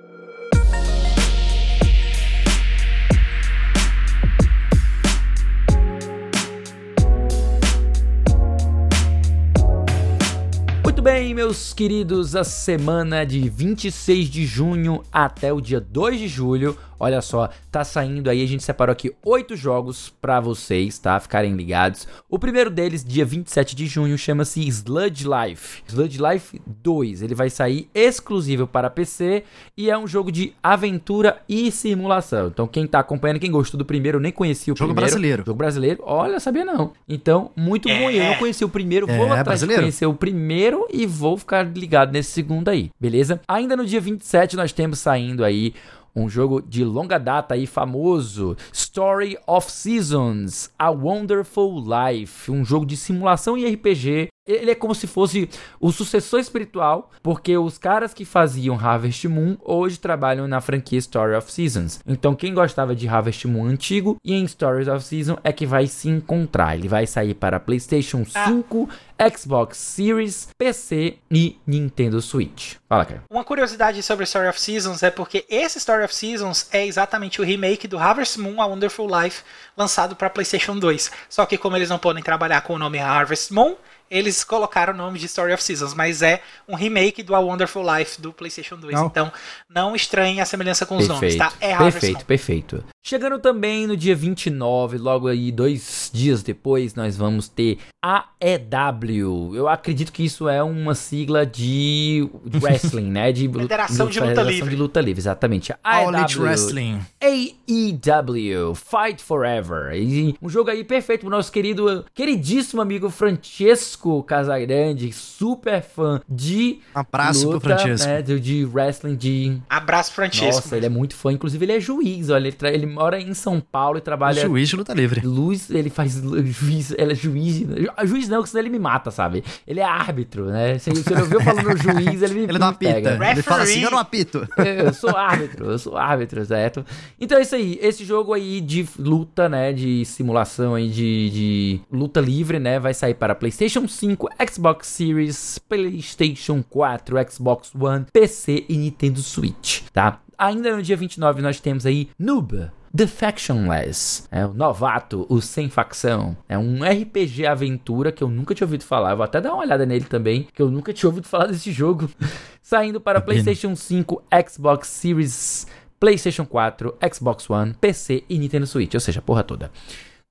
Muito 10.84 11.02
bem, 11.02 11.34
meus 11.34 11.74
queridos, 11.74 12.36
a 12.36 12.44
semana 12.44 13.26
de 13.26 13.50
26 13.50 14.30
de 14.30 14.46
junho 14.46 15.02
até 15.12 15.52
o 15.52 15.60
dia 15.60 15.82
2 15.82 16.20
de 16.20 16.28
julho 16.28 16.78
Olha 17.00 17.22
só, 17.22 17.50
tá 17.72 17.84
saindo 17.84 18.30
aí, 18.30 18.44
a 18.44 18.48
gente 18.48 18.64
separou 18.64 18.92
aqui 18.92 19.14
oito 19.24 19.56
jogos 19.56 20.14
para 20.22 20.40
vocês, 20.40 20.98
tá? 20.98 21.20
Ficarem 21.20 21.56
ligados. 21.56 22.08
O 22.30 22.40
primeiro 22.40 22.70
deles, 22.70 23.04
dia 23.04 23.26
27 23.26 23.76
de 23.76 23.86
junho, 23.86 24.18
chama-se 24.18 24.68
Sludge 24.68 25.26
Life. 25.28 25.84
Sludge 25.88 26.20
Life 26.22 26.62
2, 26.66 27.22
ele 27.22 27.36
vai 27.36 27.50
sair 27.50 27.90
exclusivo 27.94 28.68
para 28.68 28.90
PC 28.90 29.44
e 29.78 29.90
é 29.90 29.98
um 29.98 30.08
jogo 30.08 30.32
de 30.32 30.54
aventura 30.62 31.42
e 31.48 31.72
simulação. 31.72 32.48
Então, 32.48 32.68
quem 32.68 32.88
tá 32.88 33.00
acompanhando, 33.00 33.40
quem 33.40 33.52
gostou 33.52 33.78
do 33.78 33.86
primeiro, 33.86 34.20
nem 34.20 34.32
conhecia 34.32 34.74
o 34.74 34.78
jogo 34.78 34.94
primeiro. 34.94 35.12
brasileiro. 35.12 35.44
Jogo 35.46 35.58
brasileiro. 35.58 36.04
Olha, 36.06 36.40
sabia 36.40 36.66
não. 36.66 36.94
Então, 37.08 37.52
muito 37.56 37.90
é. 37.90 38.00
bom. 38.00 38.10
Eu 38.10 38.24
não 38.24 38.36
conheci 38.36 38.66
o 38.66 38.70
primeiro, 38.70 39.06
vou 39.06 39.28
é, 39.28 39.40
atrás 39.40 39.46
brasileiro. 39.46 39.82
de 39.82 39.86
conhecer 39.86 40.06
o 40.06 40.14
primeiro 40.14 40.88
e 40.92 41.06
vou 41.06 41.38
ficar 41.38 41.64
ligado 41.64 42.12
nesse 42.12 42.32
segundo 42.32 42.70
aí, 42.70 42.92
beleza? 43.00 43.42
Ainda 43.48 43.76
no 43.76 43.86
dia 43.86 44.00
27 44.02 44.56
nós 44.56 44.72
temos 44.72 45.00
saindo 45.00 45.44
aí 45.44 45.74
um 46.18 46.28
jogo 46.28 46.60
de 46.60 46.84
longa 46.84 47.20
data 47.20 47.56
e 47.56 47.68
famoso, 47.68 48.58
Story 48.74 49.38
of 49.46 49.72
Seasons: 49.72 50.72
A 50.78 50.90
Wonderful 50.90 51.80
Life, 51.80 52.52
um 52.52 52.66
jogo 52.66 52.88
de 52.88 52.98
simulação 52.98 53.56
e 53.56 53.72
RPG 53.72 54.30
ele 54.48 54.72
é 54.72 54.76
como 54.76 54.96
se 54.96 55.06
fosse 55.06 55.50
o 55.80 55.92
sucessor 55.92 56.40
espiritual, 56.40 57.12
porque 57.22 57.58
os 57.58 57.78
caras 57.78 58.14
que 58.14 58.26
faziam 58.26 58.80
Harvest 58.80 59.28
Moon 59.28 59.58
hoje 59.64 60.00
trabalham 60.00 60.48
na 60.48 60.62
franquia 60.62 60.98
Story 61.00 61.36
of 61.36 61.52
Seasons. 61.52 62.00
Então, 62.08 62.36
quem 62.36 62.54
gostava 62.54 62.96
de 62.96 63.08
Harvest 63.08 63.46
Moon 63.48 63.66
antigo 63.66 64.18
e 64.24 64.34
em 64.34 64.48
Stories 64.48 64.88
of 64.88 65.04
Season 65.04 65.38
é 65.44 65.52
que 65.52 65.66
vai 65.66 65.88
se 65.88 66.08
encontrar. 66.10 66.76
Ele 66.76 66.88
vai 66.88 67.06
sair 67.06 67.34
para 67.34 67.60
PlayStation 67.60 68.24
5, 68.26 68.90
ah. 68.90 69.30
Xbox 69.30 69.78
Series, 69.78 70.50
PC 70.58 71.18
e 71.30 71.60
Nintendo 71.66 72.22
Switch. 72.22 72.76
Fala, 72.88 73.06
cara. 73.06 73.24
Uma 73.30 73.44
curiosidade 73.44 74.02
sobre 74.04 74.24
Story 74.24 74.48
of 74.48 74.60
Seasons 74.60 75.04
é 75.04 75.12
porque 75.12 75.46
esse 75.50 75.78
Story 75.78 76.04
of 76.04 76.16
Seasons 76.16 76.68
é 76.72 76.86
exatamente 76.86 77.42
o 77.42 77.44
remake 77.44 77.88
do 77.88 77.98
Harvest 77.98 78.40
Moon 78.40 78.62
A 78.62 78.66
Wonderful 78.66 79.08
Life 79.08 79.44
lançado 79.76 80.16
para 80.16 80.30
PlayStation 80.30 80.78
2. 80.78 81.12
Só 81.30 81.46
que 81.46 81.58
como 81.58 81.76
eles 81.76 81.90
não 81.90 82.00
podem 82.00 82.24
trabalhar 82.24 82.62
com 82.62 82.74
o 82.74 82.80
nome 82.80 83.00
Harvest 83.00 83.54
Moon, 83.54 83.76
eles 84.10 84.44
colocaram 84.44 84.94
o 84.94 84.98
nome 84.98 85.20
de 85.20 85.26
Story 85.26 85.54
of 85.54 85.62
Seasons, 85.62 85.94
mas 85.94 86.22
é 86.22 86.42
um 86.68 86.76
remake 86.76 87.24
do 87.24 87.36
A 87.36 87.40
Wonderful 87.40 87.84
Life 87.98 88.22
do 88.22 88.34
PlayStation 88.34 88.78
2. 88.78 88.94
Não. 88.94 89.06
Então, 89.08 89.32
não 89.70 89.96
estranhe 89.96 90.40
a 90.40 90.46
semelhança 90.46 90.86
com 90.86 90.98
os 90.98 91.08
perfeito, 91.08 91.38
nomes, 91.38 91.54
tá? 91.54 91.54
É 91.60 91.78
Perfeito, 91.78 92.26
perfeito. 92.26 92.84
Chegando 93.08 93.40
também 93.40 93.88
no 93.88 93.96
dia 93.96 94.14
29, 94.14 94.98
logo 94.98 95.30
aí 95.30 95.50
dois 95.50 96.12
dias 96.14 96.44
depois, 96.44 96.94
nós 96.94 97.16
vamos 97.16 97.48
ter 97.48 97.78
AEW. 98.04 99.56
Eu 99.56 99.70
acredito 99.70 100.12
que 100.12 100.26
isso 100.26 100.50
é 100.50 100.62
uma 100.62 100.94
sigla 100.94 101.46
de 101.46 102.30
wrestling, 102.62 103.10
né? 103.10 103.32
De 103.32 103.48
Federação 103.48 104.10
de 104.10 104.20
Luta 104.20 104.32
Federação 104.32 104.52
Livre. 104.52 104.70
de 104.70 104.76
Luta 104.76 105.00
Livre, 105.00 105.22
exatamente. 105.22 105.72
AEW. 105.72 106.08
All 106.08 106.16
Elite 106.16 106.38
Wrestling. 106.38 107.00
AEW, 107.22 108.76
Fight 108.76 109.24
Forever. 109.24 109.94
E 109.96 110.36
um 110.42 110.50
jogo 110.50 110.70
aí 110.70 110.84
perfeito 110.84 111.22
pro 111.22 111.30
nosso 111.30 111.50
querido, 111.50 112.06
queridíssimo 112.14 112.82
amigo 112.82 113.10
Francesco 113.10 114.22
Casagrande, 114.24 115.14
super 115.14 115.82
fã 115.82 116.20
de 116.28 116.80
Abraço 116.94 117.48
luta, 117.48 117.60
pro 117.62 117.70
Francesco. 117.70 118.06
Né, 118.06 118.22
de, 118.22 118.38
de 118.38 118.66
wrestling, 118.66 119.16
de... 119.16 119.62
Abraço, 119.70 120.12
Francesco. 120.12 120.56
Nossa, 120.56 120.76
ele 120.76 120.88
é 120.88 120.90
muito 120.90 121.16
fã. 121.16 121.32
Inclusive, 121.32 121.64
ele 121.64 121.72
é 121.72 121.80
juiz, 121.80 122.30
olha. 122.30 122.50
Ele, 122.50 122.58
ele 122.74 122.97
mora 122.98 123.22
em 123.22 123.34
São 123.34 123.60
Paulo 123.60 123.98
e 123.98 124.02
trabalha... 124.02 124.42
Juiz 124.42 124.70
de 124.70 124.76
luta 124.76 124.94
livre. 124.94 125.22
Luz, 125.24 125.70
ele 125.70 125.90
faz 125.90 126.14
juiz... 126.16 126.92
Ele 126.92 127.12
é 127.12 127.16
juiz... 127.16 127.66
Juiz 128.04 128.28
não, 128.28 128.42
que 128.42 128.50
senão 128.50 128.64
ele 128.64 128.70
me 128.70 128.80
mata, 128.80 129.12
sabe? 129.12 129.44
Ele 129.68 129.80
é 129.80 129.86
árbitro, 129.86 130.46
né? 130.46 130.78
Se, 130.80 130.92
se 130.96 131.14
ele 131.14 131.22
ouviu 131.22 131.42
falando 131.42 131.76
juiz, 131.78 132.22
ele 132.22 132.34
me 132.34 132.44
Ele 132.44 132.60
não 132.60 132.68
apita. 132.68 133.18
Ele 133.32 133.42
fala 133.42 133.64
assim, 133.64 133.82
eu 133.82 133.92
não 133.92 134.00
apito. 134.00 134.48
Eu 134.58 134.94
sou 134.94 135.16
árbitro, 135.16 135.72
eu 135.72 135.80
sou 135.80 135.98
árbitro, 135.98 136.44
certo? 136.46 136.86
Então 137.20 137.38
é 137.38 137.42
isso 137.42 137.56
aí. 137.56 137.80
Esse 137.82 138.06
jogo 138.06 138.34
aí 138.34 138.62
de 138.62 138.88
luta, 138.98 139.50
né? 139.50 139.74
De 139.74 140.06
simulação 140.06 140.76
aí 140.76 140.90
de, 140.90 141.30
de 141.30 141.82
luta 141.92 142.20
livre, 142.20 142.60
né? 142.60 142.80
Vai 142.80 142.94
sair 142.94 143.14
para 143.14 143.36
PlayStation 143.36 143.88
5, 143.88 144.30
Xbox 144.50 144.88
Series, 144.88 145.60
PlayStation 145.60 146.64
4, 146.64 147.32
Xbox 147.32 147.74
One, 147.76 148.06
PC 148.12 148.66
e 148.70 148.78
Nintendo 148.78 149.20
Switch, 149.22 149.82
tá? 149.94 150.20
Ainda 150.38 150.76
no 150.76 150.82
dia 150.84 150.96
29 150.96 151.42
nós 151.42 151.60
temos 151.60 151.86
aí 151.86 152.10
Noob, 152.18 152.70
The 152.98 153.06
Factionless, 153.06 154.24
é 154.32 154.44
o 154.44 154.56
novato, 154.56 155.28
o 155.30 155.40
sem 155.40 155.70
facção. 155.70 156.36
É 156.50 156.58
um 156.58 156.80
RPG 156.84 157.46
aventura 157.46 158.12
que 158.12 158.24
eu 158.24 158.28
nunca 158.28 158.56
tinha 158.56 158.66
ouvido 158.66 158.84
falar. 158.84 159.12
Eu 159.12 159.18
vou 159.18 159.24
até 159.24 159.40
dar 159.40 159.54
uma 159.54 159.62
olhada 159.62 159.86
nele 159.86 160.06
também, 160.06 160.48
que 160.52 160.60
eu 160.60 160.72
nunca 160.72 160.92
tinha 160.92 161.08
ouvido 161.08 161.28
falar 161.28 161.46
desse 161.46 161.72
jogo. 161.72 162.10
Saindo 162.60 163.00
para 163.00 163.22
PlayStation 163.22 163.76
5, 163.76 164.24
Xbox 164.50 164.88
Series, 164.88 165.68
PlayStation 166.00 166.44
4, 166.44 166.98
Xbox 167.14 167.48
One, 167.48 167.76
PC 167.80 168.24
e 168.28 168.40
Nintendo 168.40 168.66
Switch, 168.66 168.96
ou 168.96 169.00
seja, 169.00 169.20
a 169.20 169.22
porra 169.22 169.44
toda. 169.44 169.72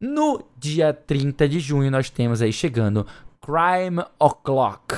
No 0.01 0.43
dia 0.59 0.93
30 0.93 1.49
de 1.49 1.61
junho 1.61 1.89
nós 1.89 2.11
temos 2.11 2.43
aí 2.43 2.53
chegando 2.53 3.07
Crime 3.41 4.03
O'Clock 4.19 4.93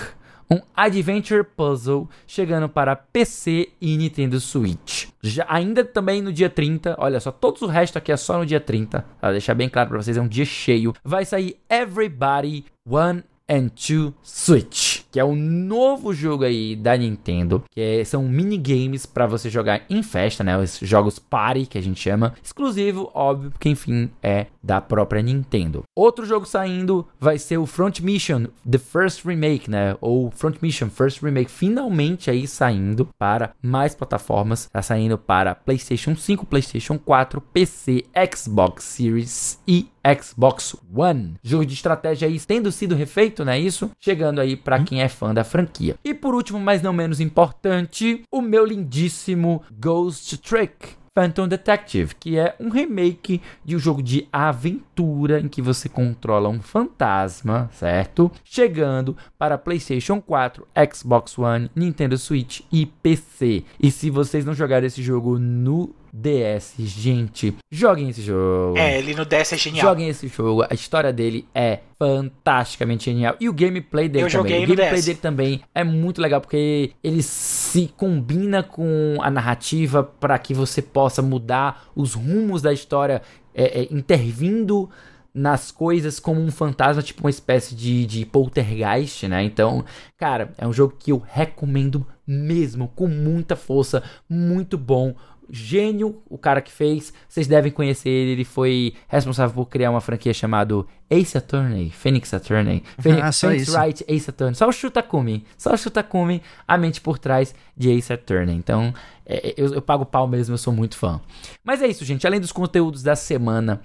um 0.51 0.61
adventure 0.75 1.45
puzzle 1.45 2.09
chegando 2.27 2.69
para 2.69 2.97
PC 2.97 3.69
e 3.81 3.97
Nintendo 3.97 4.41
Switch. 4.41 5.09
Já, 5.23 5.45
ainda 5.49 5.85
também 5.85 6.23
no 6.23 6.33
dia 6.33 6.49
30, 6.49 6.97
olha 6.99 7.20
só, 7.20 7.31
todos 7.31 7.62
o 7.62 7.66
resto 7.66 7.99
aqui 7.99 8.12
é 8.12 8.16
só 8.16 8.39
no 8.39 8.47
dia 8.47 8.61
30, 8.61 9.05
para 9.20 9.33
deixar 9.33 9.55
bem 9.55 9.69
claro 9.69 9.91
para 9.91 10.03
vocês, 10.03 10.16
é 10.16 10.20
um 10.20 10.29
dia 10.29 10.45
cheio. 10.45 10.95
Vai 11.05 11.25
sair 11.25 11.57
Everybody 11.69 12.65
One 12.89 13.23
and 13.49 13.69
Two 13.69 14.15
Switch, 14.23 15.03
que 15.10 15.18
é 15.18 15.24
um 15.24 15.35
novo 15.35 16.12
jogo 16.12 16.44
aí 16.44 16.76
da 16.76 16.97
Nintendo, 16.97 17.62
que 17.70 17.80
é, 17.80 18.05
são 18.05 18.22
minigames 18.24 19.06
para 19.06 19.26
você 19.26 19.48
jogar 19.48 19.82
em 19.89 20.02
festa, 20.02 20.44
né? 20.44 20.56
Os 20.59 20.78
jogos 20.82 21.18
party 21.18 21.66
que 21.66 21.78
a 21.78 21.82
gente 21.82 22.01
chama, 22.01 22.35
exclusivo, 22.43 23.10
óbvio, 23.14 23.51
porque 23.51 23.68
enfim 23.68 24.10
é 24.22 24.47
da 24.62 24.80
própria 24.80 25.22
Nintendo. 25.22 25.82
Outro 25.97 26.26
jogo 26.26 26.47
saindo 26.47 27.06
vai 27.18 27.39
ser 27.39 27.59
o 27.59 27.66
Front 27.66 28.01
Mission 28.01 28.47
The 28.68 28.78
First 28.78 29.24
Remake, 29.24 29.70
né? 29.70 29.97
Ou 30.01 30.30
Front 30.30 30.56
Mission 30.60 30.90
First 30.90 31.22
Remake, 31.22 31.51
finalmente 31.51 32.30
aí 32.30 32.47
saindo 32.47 33.09
para 33.18 33.52
mais 33.62 33.94
plataformas, 33.94 34.66
tá 34.66 34.82
saindo 34.82 35.16
para 35.16 35.55
PlayStation 35.55 36.14
5, 36.14 36.47
PlayStation 36.47 36.98
4, 36.98 37.40
PC, 37.40 38.05
Xbox 38.35 38.85
Series 38.85 39.59
e 39.66 39.89
Xbox 40.20 40.76
One. 40.94 41.35
Jogo 41.43 41.66
de 41.66 41.74
estratégia 41.74 42.28
aí 42.28 42.39
tendo 42.40 42.72
sido 42.72 42.94
refeito, 42.94 43.44
não 43.44 43.52
é 43.52 43.59
isso? 43.59 43.90
Chegando 44.01 44.40
aí 44.40 44.56
para 44.56 44.82
quem 44.82 44.98
é 45.01 45.09
fã 45.09 45.33
da 45.33 45.45
franquia. 45.45 45.97
E 46.05 46.15
por 46.15 46.35
último, 46.35 46.59
mas 46.59 46.83
não 46.83 46.93
menos 46.93 47.20
importante, 47.20 48.23
o 48.31 48.41
meu 48.41 48.65
lindíssimo 48.65 49.62
Ghost 49.79 50.39
Trick. 50.39 50.99
Phantom 51.19 51.49
Detective, 51.49 52.15
que 52.15 52.39
é 52.39 52.55
um 52.61 52.69
remake 52.69 53.43
de 53.65 53.75
um 53.75 53.79
jogo 53.81 54.01
de 54.01 54.29
aventura 54.33 55.41
em 55.41 55.49
que 55.49 55.61
você 55.61 55.89
controla 55.89 56.49
um 56.49 56.62
fantasma, 56.62 57.69
certo? 57.73 58.31
Chegando 58.45 59.16
para 59.37 59.59
PlayStation 59.59 60.20
4, 60.20 60.65
Xbox 60.95 61.37
One, 61.37 61.73
Nintendo 61.75 62.16
Switch 62.16 62.61
e 62.70 62.87
PC. 62.87 63.65
E 63.83 63.91
se 63.91 64.11
vocês 64.11 64.45
não 64.45 64.55
jogaram 64.55 64.87
esse 64.87 65.03
jogo 65.03 65.41
no 65.41 65.91
DS, 66.12 66.74
gente, 66.78 67.55
joguem 67.70 68.09
esse 68.09 68.22
jogo. 68.22 68.76
É, 68.78 68.98
ele 68.98 69.14
no 69.14 69.24
DS 69.24 69.52
é 69.52 69.56
genial. 69.56 69.89
Joguem 69.89 70.09
esse 70.09 70.28
jogo, 70.28 70.64
a 70.68 70.74
história 70.74 71.12
dele 71.12 71.47
é 71.55 71.80
fantasticamente 71.98 73.06
genial. 73.06 73.36
E 73.40 73.48
o 73.48 73.52
gameplay 73.52 74.09
dele 74.09 74.26
Eu 74.26 74.30
também. 74.30 74.64
O 74.64 74.66
gameplay 74.66 75.02
dele 75.02 75.18
também 75.18 75.60
é 75.74 75.85
muito 75.85 76.20
legal 76.20 76.40
porque 76.40 76.93
ele 77.02 77.22
se 77.22 77.93
combina 77.97 78.62
com 78.62 79.18
a 79.20 79.30
narrativa 79.30 80.02
para 80.02 80.39
que 80.39 80.55
você 80.55 80.80
possa 80.80 81.20
mudar 81.20 81.89
os 81.94 82.14
rumos 82.14 82.62
da 82.62 82.72
história, 82.72 83.22
é, 83.55 83.82
é, 83.82 83.89
intervindo 83.90 84.89
nas 85.35 85.70
coisas 85.70 86.18
como 86.18 86.40
um 86.40 86.51
fantasma, 86.51 87.02
tipo 87.02 87.22
uma 87.22 87.30
espécie 87.30 87.74
de, 87.74 88.06
de 88.06 88.26
poltergeist, 88.26 89.28
né? 89.28 89.43
Então, 89.44 89.85
cara, 90.16 90.52
é 90.59 90.66
um 90.66 90.72
jogo 90.72 90.97
que 90.98 91.12
eu 91.12 91.22
recomendo 91.24 92.05
mesmo, 92.26 92.89
com 92.89 93.06
muita 93.06 93.55
força, 93.55 94.02
muito 94.28 94.76
bom 94.76 95.14
gênio 95.51 96.23
o 96.29 96.37
cara 96.37 96.61
que 96.61 96.73
fez. 96.73 97.12
Vocês 97.29 97.47
devem 97.47 97.73
conhecer 97.73 98.09
ele. 98.09 98.33
Ele 98.33 98.45
foi 98.45 98.95
responsável 99.09 99.55
por 99.55 99.66
criar 99.66 99.91
uma 99.91 100.01
franquia 100.01 100.33
chamada 100.33 100.85
Ace 101.11 101.37
Attorney, 101.37 101.91
Phoenix 101.91 102.33
Attorney, 102.35 102.83
Phoenix, 102.99 103.23
ah, 103.23 103.33
Phoenix 103.33 103.75
Wright 103.75 104.05
Ace 104.07 104.31
Attorney. 104.31 104.55
Só 104.55 104.69
o 104.69 104.73
Shutakumi, 104.73 105.45
só 105.57 105.73
o 105.73 105.77
Shutakumi, 105.77 106.43
a 106.66 106.77
mente 106.77 107.01
por 107.01 107.19
trás 107.19 107.55
de 107.77 107.91
Ace 107.91 108.12
Attorney. 108.12 108.55
Então, 108.55 108.93
é, 109.25 109.55
eu, 109.57 109.75
eu 109.75 109.83
pago 109.83 110.05
pau 110.05 110.27
mesmo, 110.27 110.55
eu 110.55 110.59
sou 110.59 110.73
muito 110.73 110.97
fã. 110.97 111.20
Mas 111.65 111.83
é 111.83 111.87
isso, 111.87 112.05
gente. 112.05 112.27
Além 112.27 112.41
dos 112.41 112.53
conteúdos 112.53 113.03
da 113.03 113.16
semana. 113.16 113.81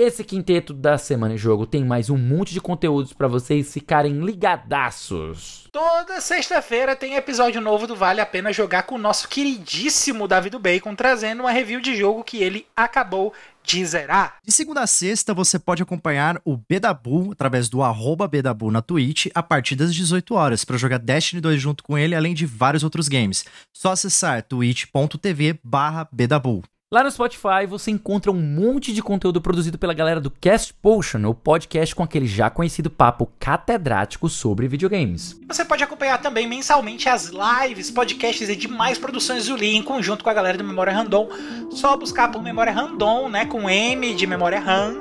Esse 0.00 0.22
quinteto 0.22 0.72
da 0.72 0.96
semana 0.96 1.34
em 1.34 1.36
jogo 1.36 1.66
tem 1.66 1.84
mais 1.84 2.08
um 2.08 2.16
monte 2.16 2.54
de 2.54 2.60
conteúdos 2.60 3.12
para 3.12 3.26
vocês 3.26 3.72
ficarem 3.72 4.20
ligadaços. 4.20 5.66
Toda 5.72 6.20
sexta-feira 6.20 6.94
tem 6.94 7.16
episódio 7.16 7.60
novo 7.60 7.84
do 7.84 7.96
Vale 7.96 8.20
a 8.20 8.26
Pena 8.26 8.52
Jogar 8.52 8.84
com 8.84 8.94
o 8.94 8.98
nosso 8.98 9.28
queridíssimo 9.28 10.28
David 10.28 10.56
Bacon, 10.56 10.94
trazendo 10.94 11.40
uma 11.40 11.50
review 11.50 11.80
de 11.80 11.96
jogo 11.96 12.22
que 12.22 12.36
ele 12.40 12.64
acabou 12.76 13.32
de 13.64 13.84
zerar. 13.84 14.36
De 14.46 14.52
segunda 14.52 14.82
a 14.82 14.86
sexta, 14.86 15.34
você 15.34 15.58
pode 15.58 15.82
acompanhar 15.82 16.40
o 16.44 16.56
Bedabu 16.56 17.32
através 17.32 17.68
do 17.68 17.82
arroba 17.82 18.28
Bedabu 18.28 18.70
na 18.70 18.80
Twitch 18.80 19.26
a 19.34 19.42
partir 19.42 19.74
das 19.74 19.92
18 19.92 20.32
horas 20.32 20.64
para 20.64 20.78
jogar 20.78 20.98
Destiny 20.98 21.40
2 21.40 21.60
junto 21.60 21.82
com 21.82 21.98
ele, 21.98 22.14
além 22.14 22.34
de 22.34 22.46
vários 22.46 22.84
outros 22.84 23.08
games. 23.08 23.44
Só 23.74 23.90
acessar 23.90 24.44
twitch.tv 24.44 25.58
barra 25.64 26.08
Bedabu. 26.12 26.62
Lá 26.90 27.04
no 27.04 27.10
Spotify 27.10 27.66
você 27.68 27.90
encontra 27.90 28.32
um 28.32 28.40
monte 28.40 28.94
de 28.94 29.02
conteúdo 29.02 29.42
produzido 29.42 29.76
pela 29.76 29.92
galera 29.92 30.22
do 30.22 30.30
Cast 30.30 30.72
Potion, 30.72 31.28
o 31.28 31.34
podcast 31.34 31.94
com 31.94 32.02
aquele 32.02 32.26
já 32.26 32.48
conhecido 32.48 32.88
papo 32.88 33.30
catedrático 33.38 34.26
sobre 34.26 34.66
videogames. 34.66 35.38
Você 35.48 35.66
pode 35.66 35.84
acompanhar 35.84 36.16
também 36.16 36.48
mensalmente 36.48 37.06
as 37.06 37.30
lives, 37.30 37.90
podcasts 37.90 38.48
e 38.48 38.56
demais 38.56 38.96
produções 38.96 39.48
do 39.48 39.54
Lee 39.54 39.76
em 39.76 39.82
conjunto 39.82 40.24
com 40.24 40.30
a 40.30 40.34
galera 40.34 40.56
do 40.56 40.64
Memória 40.64 40.94
Random. 40.94 41.28
Só 41.72 41.94
buscar 41.94 42.32
por 42.32 42.42
Memória 42.42 42.72
Random, 42.72 43.28
né, 43.28 43.44
com 43.44 43.68
M 43.68 44.14
de 44.14 44.26
Memória 44.26 44.58
RAM, 44.58 44.94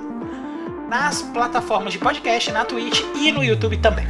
nas 0.89 1.21
plataformas 1.21 1.93
de 1.93 1.99
podcast, 1.99 2.51
na 2.51 2.65
Twitch 2.65 2.99
e 3.15 3.31
no 3.31 3.41
YouTube 3.41 3.77
também. 3.77 4.05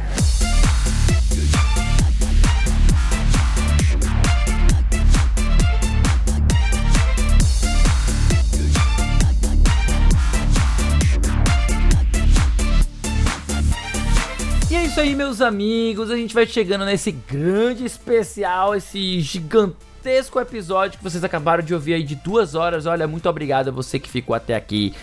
Isso 14.76 15.00
aí, 15.00 15.14
meus 15.14 15.40
amigos. 15.40 16.10
A 16.10 16.16
gente 16.16 16.34
vai 16.34 16.46
chegando 16.46 16.84
nesse 16.84 17.10
grande 17.10 17.86
especial, 17.86 18.74
esse 18.74 19.18
gigantesco 19.20 20.38
episódio 20.38 20.98
que 20.98 21.04
vocês 21.04 21.24
acabaram 21.24 21.64
de 21.64 21.72
ouvir 21.72 21.94
aí 21.94 22.02
de 22.02 22.14
duas 22.14 22.54
horas. 22.54 22.84
Olha, 22.84 23.08
muito 23.08 23.28
obrigado 23.28 23.68
a 23.68 23.72
você 23.72 23.98
que 23.98 24.10
ficou 24.10 24.36
até 24.36 24.54
aqui. 24.54 24.94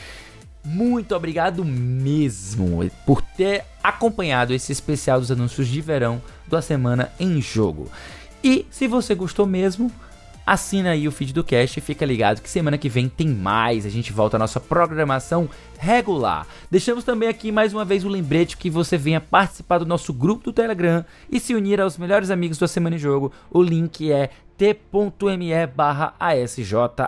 Muito 0.63 1.15
obrigado 1.15 1.65
mesmo 1.65 2.91
por 3.07 3.21
ter 3.21 3.63
acompanhado 3.83 4.53
esse 4.53 4.71
especial 4.71 5.19
dos 5.19 5.31
anúncios 5.31 5.67
de 5.67 5.81
verão 5.81 6.21
da 6.47 6.61
semana 6.61 7.11
em 7.19 7.41
jogo. 7.41 7.89
E 8.43 8.67
se 8.69 8.87
você 8.87 9.15
gostou 9.15 9.47
mesmo, 9.47 9.91
assina 10.45 10.91
aí 10.91 11.07
o 11.07 11.11
feed 11.11 11.33
do 11.33 11.43
cast 11.43 11.79
e 11.79 11.81
fica 11.81 12.05
ligado 12.05 12.41
que 12.41 12.49
semana 12.49 12.77
que 12.77 12.89
vem 12.89 13.09
tem 13.09 13.27
mais. 13.27 13.85
A 13.85 13.89
gente 13.89 14.13
volta 14.13 14.37
à 14.37 14.39
nossa 14.39 14.59
programação 14.59 15.49
regular. 15.79 16.47
Deixamos 16.69 17.03
também 17.03 17.27
aqui 17.27 17.51
mais 17.51 17.73
uma 17.73 17.83
vez 17.83 18.03
o 18.03 18.07
um 18.07 18.11
lembrete 18.11 18.57
que 18.57 18.69
você 18.69 18.97
venha 18.97 19.19
participar 19.19 19.79
do 19.79 19.85
nosso 19.85 20.13
grupo 20.13 20.45
do 20.45 20.53
Telegram 20.53 21.03
e 21.29 21.39
se 21.39 21.55
unir 21.55 21.81
aos 21.81 21.97
melhores 21.97 22.29
amigos 22.29 22.57
da 22.57 22.67
Semana 22.67 22.95
em 22.95 22.99
Jogo. 22.99 23.31
O 23.49 23.61
link 23.61 24.11
é 24.11 24.29
t.me 24.57 25.67
barra 25.67 26.13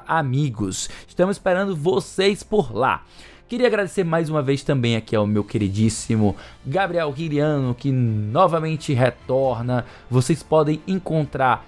amigos. 0.07 0.89
Estamos 1.07 1.37
esperando 1.37 1.75
vocês 1.75 2.43
por 2.43 2.75
lá. 2.75 3.03
Queria 3.47 3.67
agradecer 3.67 4.03
mais 4.03 4.29
uma 4.29 4.41
vez 4.41 4.61
também 4.61 4.97
aqui 4.97 5.15
ao 5.15 5.25
meu 5.25 5.41
queridíssimo 5.41 6.35
Gabriel 6.65 7.09
Ririano, 7.11 7.73
que 7.73 7.89
novamente 7.89 8.93
retorna. 8.93 9.85
Vocês 10.09 10.43
podem 10.43 10.81
encontrar 10.85 11.65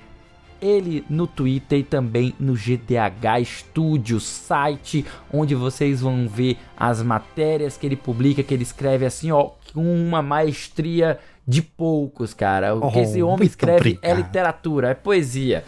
ele 0.62 1.06
no 1.10 1.28
Twitter 1.28 1.80
e 1.80 1.84
também 1.84 2.34
no 2.40 2.54
GDH 2.54 3.46
Studio, 3.46 4.20
site 4.20 5.06
onde 5.32 5.56
vocês 5.56 6.02
vão 6.02 6.28
ver 6.28 6.58
as 6.76 7.02
matérias 7.02 7.78
que 7.78 7.86
ele 7.86 7.96
publica, 7.96 8.44
que 8.44 8.54
ele 8.54 8.64
escreve 8.64 9.06
assim, 9.06 9.32
ó, 9.32 9.52
com 9.74 9.84
uma 9.84 10.22
maestria 10.22 11.20
de 11.48 11.62
poucos, 11.62 12.34
cara. 12.34 12.76
O 12.76 12.92
que 12.92 13.00
oh, 13.00 13.02
esse 13.02 13.24
homem 13.24 13.48
escreve 13.48 13.98
é 14.02 14.14
literatura, 14.14 14.90
é 14.90 14.94
poesia. 14.94 15.64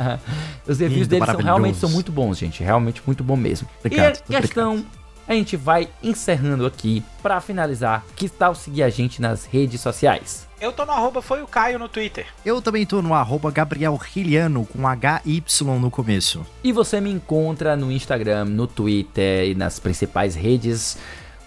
Os 0.66 0.78
reviews 0.80 1.06
dele 1.06 1.26
são 1.26 1.36
realmente 1.36 1.78
são 1.78 1.90
muito 1.90 2.10
bons, 2.10 2.38
gente, 2.38 2.62
realmente 2.62 3.02
muito 3.06 3.22
bom 3.22 3.36
mesmo. 3.36 3.68
Obrigado, 3.80 4.20
e 4.28 4.36
a 4.36 4.40
questão 4.40 4.72
obrigado 4.72 5.01
a 5.32 5.36
gente 5.36 5.56
vai 5.56 5.88
encerrando 6.02 6.66
aqui. 6.66 7.02
Para 7.22 7.40
finalizar, 7.40 8.04
que 8.14 8.28
tal 8.28 8.54
seguir 8.54 8.82
a 8.82 8.90
gente 8.90 9.20
nas 9.20 9.44
redes 9.44 9.80
sociais? 9.80 10.46
Eu 10.60 10.72
tô 10.72 10.84
no 10.84 10.92
arroba 10.92 11.20
foi 11.20 11.42
o 11.42 11.46
Caio 11.46 11.78
no 11.78 11.88
Twitter. 11.88 12.26
Eu 12.44 12.62
também 12.62 12.86
tô 12.86 13.02
no 13.02 13.14
arroba 13.14 13.50
Gabriel 13.50 13.96
Riliano 13.96 14.64
com 14.66 14.86
HY 14.86 15.42
no 15.80 15.90
começo. 15.90 16.46
E 16.62 16.72
você 16.72 17.00
me 17.00 17.10
encontra 17.10 17.76
no 17.76 17.90
Instagram, 17.90 18.44
no 18.44 18.66
Twitter 18.66 19.50
e 19.50 19.54
nas 19.54 19.80
principais 19.80 20.34
redes 20.34 20.98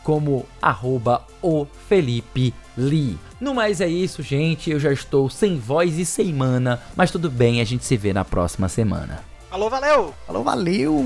como 0.03 0.45
arroba 0.61 1.25
o 1.41 1.65
Felipe 1.87 2.53
Lee. 2.77 3.17
No 3.39 3.55
mais 3.55 3.81
é 3.81 3.87
isso, 3.87 4.21
gente. 4.21 4.69
Eu 4.69 4.79
já 4.79 4.91
estou 4.91 5.29
sem 5.29 5.57
voz 5.57 5.97
e 5.97 6.05
sem 6.05 6.31
mana, 6.33 6.81
mas 6.95 7.09
tudo 7.09 7.29
bem, 7.29 7.61
a 7.61 7.63
gente 7.63 7.85
se 7.85 7.97
vê 7.97 8.13
na 8.13 8.23
próxima 8.23 8.69
semana. 8.69 9.23
Falou, 9.49 9.69
valeu! 9.69 10.13
Falou, 10.27 10.43
valeu! 10.43 11.05